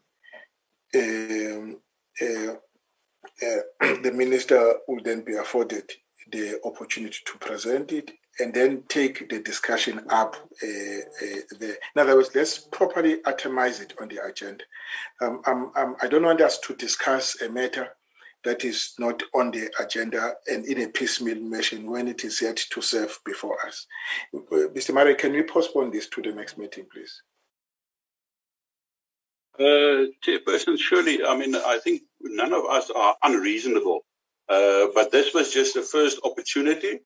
um, 0.96 1.78
uh, 2.22 2.54
uh 2.54 3.62
the 4.04 4.12
minister 4.14 4.76
will 4.88 5.02
then 5.04 5.22
be 5.22 5.36
afforded 5.36 5.90
the 6.32 6.60
opportunity 6.64 7.18
to 7.26 7.38
present 7.38 7.92
it 7.92 8.12
and 8.40 8.54
then 8.54 8.84
take 8.88 9.30
the 9.30 9.40
discussion 9.40 10.02
up 10.10 10.36
uh, 10.64 10.68
uh, 10.68 11.42
there. 11.60 11.78
In 11.96 12.02
other 12.02 12.16
words, 12.16 12.32
let's 12.34 12.58
properly 12.60 13.18
itemize 13.24 13.82
it 13.82 13.94
on 14.02 14.08
the 14.08 14.24
agenda. 14.24 14.64
Um, 15.22 15.42
um, 15.46 15.72
um, 15.76 15.96
I 16.02 16.08
don't 16.08 16.24
want 16.24 16.42
us 16.42 16.60
to 16.60 16.76
discuss 16.76 17.42
a 17.42 17.50
matter 17.50 17.90
that 18.44 18.64
is 18.64 18.94
not 18.98 19.22
on 19.34 19.52
the 19.52 19.70
agenda 19.80 20.34
and 20.48 20.66
in 20.66 20.82
a 20.82 20.88
piecemeal 20.88 21.50
fashion 21.52 21.90
when 21.90 22.08
it 22.08 22.24
is 22.24 22.42
yet 22.42 22.58
to 22.58 22.82
serve 22.82 23.20
before 23.26 23.58
us. 23.66 23.86
Mr. 24.34 24.94
Marais, 24.94 25.16
can 25.16 25.34
we 25.34 25.44
postpone 25.44 25.92
this 25.92 26.08
to 26.10 26.22
the 26.22 26.32
next 26.32 26.58
meeting, 26.58 26.86
please? 26.92 27.22
Uh, 29.60 30.08
Chairperson, 30.26 30.78
surely, 30.78 31.24
I 31.24 31.38
mean, 31.38 31.56
I 31.56 31.80
think 31.84 32.02
none 32.22 32.54
of 32.54 32.66
us 32.66 32.90
are 32.90 33.16
unreasonable, 33.24 34.02
uh, 34.50 34.88
but 34.96 35.12
this 35.12 35.34
was 35.34 35.54
just 35.54 35.76
the 35.76 35.82
first 35.82 36.20
opportunity 36.24 37.02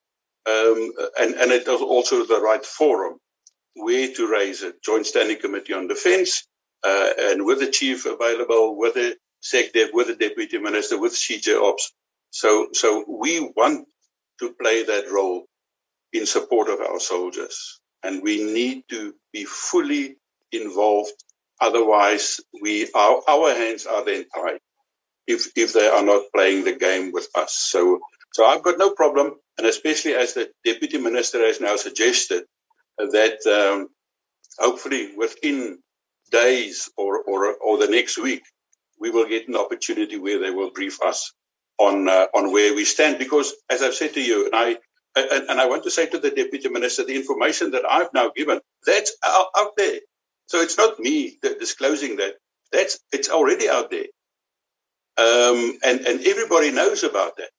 um, 0.48 0.92
and, 1.20 1.34
and 1.36 1.52
it 1.52 1.68
was 1.68 1.82
also 1.82 2.26
the 2.26 2.40
right 2.40 2.64
forum 2.64 3.18
where 3.76 4.14
to 4.14 4.32
raise 4.32 4.62
it. 4.62 4.82
Joint 4.84 5.06
Standing 5.06 5.40
Committee 5.40 5.74
on 5.74 5.88
Defence, 5.88 6.48
uh, 6.84 7.10
and 7.20 7.46
with 7.46 7.60
the 7.60 7.72
chief 7.72 8.06
available, 8.06 8.78
with 8.78 8.94
the 8.94 9.16
SecDef, 9.54 9.94
with 9.94 10.08
the 10.08 10.16
deputy 10.16 10.60
minister, 10.60 11.00
with 11.00 11.14
CJ 11.14 11.62
Ops. 11.62 11.94
So, 12.32 12.70
so 12.74 13.06
we 13.08 13.42
want 13.56 13.88
to 14.40 14.54
play 14.62 14.84
that 14.84 15.12
role 15.12 15.46
in 16.14 16.26
support 16.26 16.70
of 16.70 16.82
our 16.82 17.00
soldiers, 17.00 17.80
and 18.04 18.24
we 18.24 18.44
need 18.44 18.84
to 18.90 19.14
be 19.34 19.46
fully 19.46 20.18
involved. 20.52 21.14
Otherwise, 21.62 22.40
we 22.62 22.90
our 22.96 23.22
our 23.30 23.54
hands 23.54 23.86
are 23.86 24.06
then 24.06 24.26
tied 24.36 24.60
if 25.28 25.48
if 25.56 25.74
they 25.74 25.88
are 25.88 26.04
not 26.04 26.24
playing 26.36 26.66
the 26.66 26.76
game 26.76 27.12
with 27.12 27.28
us. 27.36 27.54
So, 27.54 28.00
so 28.34 28.46
I've 28.46 28.64
got 28.64 28.78
no 28.80 28.92
problem 28.92 29.36
and 29.58 29.68
especially 29.68 30.14
as 30.16 30.34
the 30.34 30.50
deputy 30.66 30.98
minister 30.98 31.40
has 31.46 31.62
now 31.62 31.76
suggested 31.78 32.44
that 32.98 33.40
um, 33.48 33.90
hopefully 34.60 35.12
within 35.16 35.80
days 36.32 36.90
or, 36.98 37.24
or, 37.24 37.56
or 37.56 37.78
the 37.78 37.88
next 37.88 38.18
week, 38.18 38.44
we 39.00 39.12
will 39.12 39.28
get 39.28 39.48
an 39.48 39.56
opportunity 39.56 40.18
where 40.18 40.40
they 40.40 40.52
will 40.52 40.72
brief 40.72 41.02
us 41.02 41.34
on 41.80 42.10
uh, 42.10 42.28
on 42.36 42.52
where 42.52 42.76
we 42.76 42.86
stand. 42.86 43.20
Because 43.20 43.54
as 43.70 43.82
I've 43.82 43.96
said 43.96 44.14
to 44.16 44.22
you, 44.22 44.46
and 44.46 44.56
I 44.56 44.78
and, 45.16 45.50
and 45.50 45.62
I 45.62 45.68
want 45.68 45.84
to 45.84 45.92
say 45.92 46.06
to 46.08 46.20
the 46.20 46.32
deputy 46.32 46.70
minister, 46.70 47.04
the 47.06 47.16
information 47.16 47.72
that 47.72 47.84
I've 47.90 48.14
now 48.14 48.32
given 48.36 48.60
that's 48.86 49.16
out, 49.26 49.48
out 49.58 49.72
there. 49.78 50.00
So 50.48 50.62
it's 50.62 50.78
not 50.78 51.00
me 51.00 51.40
disclosing 51.42 52.18
that. 52.18 52.36
That's 52.72 53.00
it's 53.12 53.30
already 53.30 53.70
out 53.70 53.92
there, 53.92 54.08
um, 55.18 55.78
and 55.84 56.02
and 56.02 56.26
everybody 56.26 56.72
knows 56.72 57.04
about 57.04 57.38
that. 57.38 57.50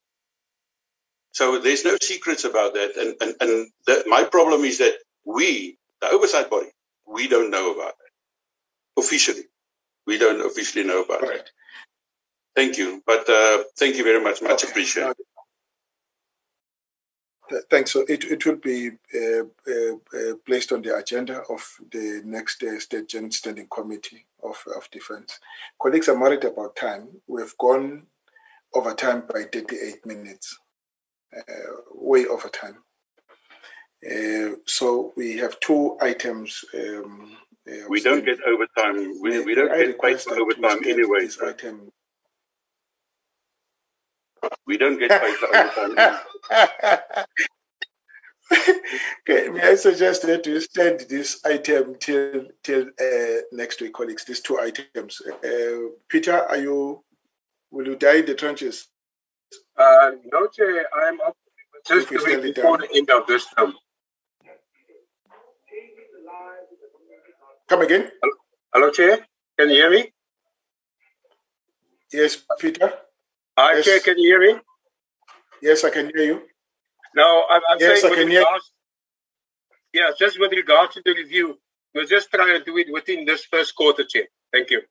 So 1.33 1.59
there's 1.59 1.85
no 1.85 1.97
secrets 2.01 2.45
about 2.45 2.75
that. 2.75 2.97
And, 2.97 3.15
and, 3.21 3.35
and 3.41 3.71
the, 3.87 4.05
my 4.07 4.25
problem 4.25 4.63
is 4.63 4.79
that 4.79 4.95
we, 5.27 5.79
the 6.01 6.09
oversight 6.09 6.49
body, 6.49 6.69
we 7.07 7.29
don't 7.29 7.51
know 7.51 7.75
about 7.75 7.95
that 7.99 9.03
officially. 9.03 9.45
We 10.07 10.19
don't 10.19 10.45
officially 10.45 10.85
know 10.85 11.03
about 11.03 11.25
it. 11.25 11.51
Thank 12.55 12.79
you. 12.79 13.03
But 13.07 13.29
uh, 13.29 13.65
thank 13.79 13.97
you 13.97 14.05
very 14.05 14.23
much. 14.23 14.41
Much 14.43 14.65
okay. 14.65 14.71
appreciated. 14.71 15.17
Thanks. 17.71 17.93
So 17.93 18.01
it, 18.09 18.25
it 18.25 18.45
will 18.45 18.57
be 18.57 18.91
uh, 19.15 19.45
uh, 19.69 19.95
uh, 19.95 20.35
placed 20.45 20.73
on 20.73 20.83
the 20.83 20.97
agenda 20.97 21.43
of 21.49 21.65
the 21.93 22.23
next 22.25 22.63
uh, 22.63 22.79
State 22.81 23.09
Joint 23.09 23.35
Standing 23.35 23.69
Committee 23.71 24.27
of, 24.43 24.57
of 24.75 24.91
Defense. 24.91 25.39
Colleagues, 25.81 26.09
I'm 26.09 26.21
worried 26.21 26.45
about 26.45 26.75
time. 26.75 27.09
We've 27.29 27.57
gone 27.59 28.07
over 28.75 28.95
time 28.95 29.25
by 29.33 29.45
38 29.45 30.05
minutes. 30.07 30.59
Uh, 31.37 31.43
way 31.93 32.25
over 32.27 32.49
time. 32.49 32.79
Uh, 34.05 34.57
so 34.65 35.13
we 35.17 35.37
have 35.37 35.59
two 35.61 35.97
items. 36.01 36.65
Um, 36.75 37.37
uh, 37.69 37.87
we 37.89 38.01
don't 38.01 38.25
get 38.25 38.39
overtime. 38.47 39.21
We, 39.21 39.41
we 39.45 39.55
don't 39.55 39.75
get 39.77 40.01
paid 40.01 40.21
for 40.21 40.39
overtime 40.39 40.79
anyway. 40.85 41.21
This 41.21 41.41
item. 41.41 41.91
We 44.67 44.79
don't 44.79 44.99
get 44.99 45.11
paid 45.11 45.35
for 45.37 45.57
overtime. 45.57 46.17
okay, 48.53 49.49
may 49.49 49.63
I 49.63 49.75
suggest 49.75 50.23
that 50.23 50.47
we 50.47 50.57
extend 50.57 51.01
this 51.09 51.45
item 51.45 51.97
till 51.99 52.47
till 52.63 52.83
uh, 53.01 53.41
next 53.53 53.81
week, 53.81 53.95
colleagues? 53.95 54.25
These 54.25 54.41
two 54.41 54.59
items. 54.61 55.21
Uh, 55.27 55.91
Peter, 56.09 56.39
are 56.49 56.59
you? 56.59 57.03
Will 57.73 57.87
you 57.87 57.97
die 57.97 58.19
in 58.19 58.27
the 58.27 58.35
trenches? 58.35 58.87
Uh, 59.77 60.13
no, 60.33 60.47
Chair. 60.49 60.87
I'm 60.95 61.21
up 61.21 61.37
just 61.87 62.09
the 62.09 62.23
week 62.25 62.55
before 62.55 62.79
the 62.79 62.89
end 62.95 63.11
of 63.11 63.27
this 63.27 63.47
term. 63.57 63.75
Come 67.69 67.83
again? 67.83 68.11
Hello, 68.23 68.35
Hello, 68.75 68.91
Chair. 68.93 69.27
Can 69.59 69.71
you 69.71 69.77
hear 69.77 69.91
me? 69.91 70.13
Yes, 72.13 72.39
Peter. 72.61 72.93
Hi, 73.59 73.77
yes. 73.77 73.85
Chair. 73.85 74.01
Can 74.01 74.19
you 74.19 74.29
hear 74.31 74.41
me? 74.55 74.61
Yes, 75.63 75.85
I 75.85 75.91
can 75.91 76.11
hear 76.15 76.25
you. 76.25 76.43
No, 77.17 77.45
I'm, 77.51 77.63
I'm 77.71 77.79
yes, 77.81 78.03
saying 78.03 78.07
I 78.07 78.11
with 78.11 78.19
can 78.21 78.29
hear. 78.31 78.41
regards, 78.41 78.73
yeah, 79.93 80.11
just 80.19 80.39
with 80.41 80.53
regards 80.53 80.95
to 80.95 81.03
the 81.05 81.15
review, 81.15 81.59
we'll 81.95 82.07
just 82.07 82.31
try 82.31 82.55
and 82.55 82.65
do 82.65 82.77
it 82.79 82.93
within 82.93 83.25
this 83.25 83.45
first 83.47 83.75
quarter, 83.75 84.05
Chair. 84.05 84.25
Thank 84.53 84.71
you. 84.71 84.83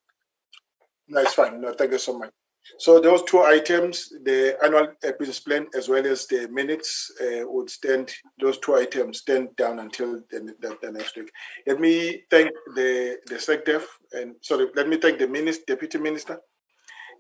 No, 1.08 1.22
it's 1.22 1.34
fine. 1.34 1.62
No, 1.62 1.74
thank 1.74 1.92
you 1.92 2.00
so 2.00 2.18
much. 2.18 2.32
So 2.78 3.00
those 3.00 3.24
two 3.24 3.42
items, 3.42 4.10
the 4.24 4.58
annual 4.64 4.88
business 5.20 5.40
plan 5.40 5.68
as 5.76 5.88
well 5.88 6.06
as 6.06 6.28
the 6.28 6.48
minutes, 6.50 7.12
uh, 7.22 7.48
would 7.48 7.70
stand. 7.70 8.12
Those 8.40 8.58
two 8.60 8.76
items 8.76 9.20
stand 9.20 9.56
down 9.56 9.80
until 9.80 10.22
the, 10.32 10.56
the, 10.60 10.78
the 10.82 10.92
next 10.92 11.16
week. 11.16 11.32
Let 11.68 11.80
me 11.80 12.24
thank 12.30 12.52
the 12.76 13.18
the 13.28 13.36
SecDef 13.36 13.84
and 14.14 14.36
sorry, 14.42 14.68
let 14.76 14.88
me 14.88 14.98
thank 14.98 15.20
the 15.20 15.28
minister, 15.28 15.64
deputy 15.68 15.98
minister, 15.98 16.40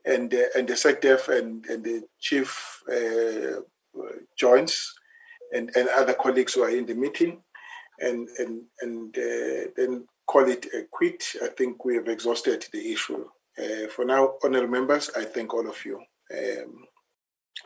and 0.05 0.33
uh, 0.33 0.47
and 0.55 0.67
the 0.67 0.73
SecDef 0.73 1.29
and 1.29 1.65
and 1.65 1.83
the 1.83 2.03
chief 2.19 2.81
uh, 2.91 3.61
joins, 4.37 4.93
and 5.53 5.71
and 5.75 5.89
other 5.89 6.13
colleagues 6.13 6.53
who 6.53 6.63
are 6.63 6.69
in 6.69 6.85
the 6.85 6.95
meeting, 6.95 7.41
and 7.99 8.27
and 8.39 8.63
and 8.81 9.17
uh, 9.17 9.69
then 9.75 10.07
call 10.27 10.49
it 10.49 10.65
a 10.73 10.83
quit. 10.91 11.23
I 11.43 11.47
think 11.47 11.85
we 11.85 11.95
have 11.95 12.07
exhausted 12.07 12.65
the 12.71 12.91
issue. 12.91 13.25
Uh, 13.57 13.87
for 13.87 14.05
now, 14.05 14.33
honorable 14.43 14.67
members, 14.69 15.09
I 15.15 15.23
thank 15.25 15.53
all 15.53 15.67
of 15.69 15.85
you. 15.85 15.97
Um, 16.33 16.85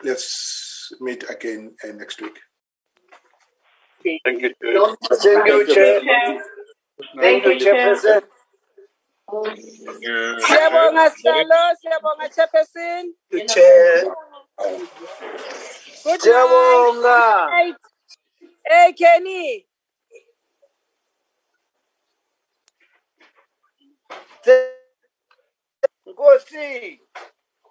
let's 0.03 0.91
meet 1.01 1.23
again 1.29 1.75
uh, 1.83 1.93
next 1.93 2.21
week. 2.21 2.37
Thank 4.23 4.41
you, 4.41 4.53
Chair. 4.61 4.95
Thank 5.11 5.47
you, 5.47 5.67
Chair. 5.67 6.01
Thank 7.19 7.45
you, 7.45 7.55
Chairperson. 7.59 8.21
Siyabonga 9.29 11.05
Sihlalo, 11.13 11.61
siyabonga 11.81 12.27
Chairperson. 12.33 13.03
Chair. 13.47 14.13
Good 16.03 16.21
Siyabonga. 16.21 17.49
night. 17.49 17.75
Hey 18.65 18.93
Kenny. 18.93 19.65
Nkosi. 26.19 26.99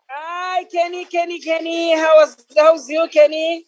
Hi 0.08 0.64
Kenny, 0.66 1.06
Kenny, 1.06 1.40
Kenny. 1.40 1.96
How's 1.96 2.36
how's 2.56 2.88
you, 2.90 3.08
Kenny? 3.12 3.66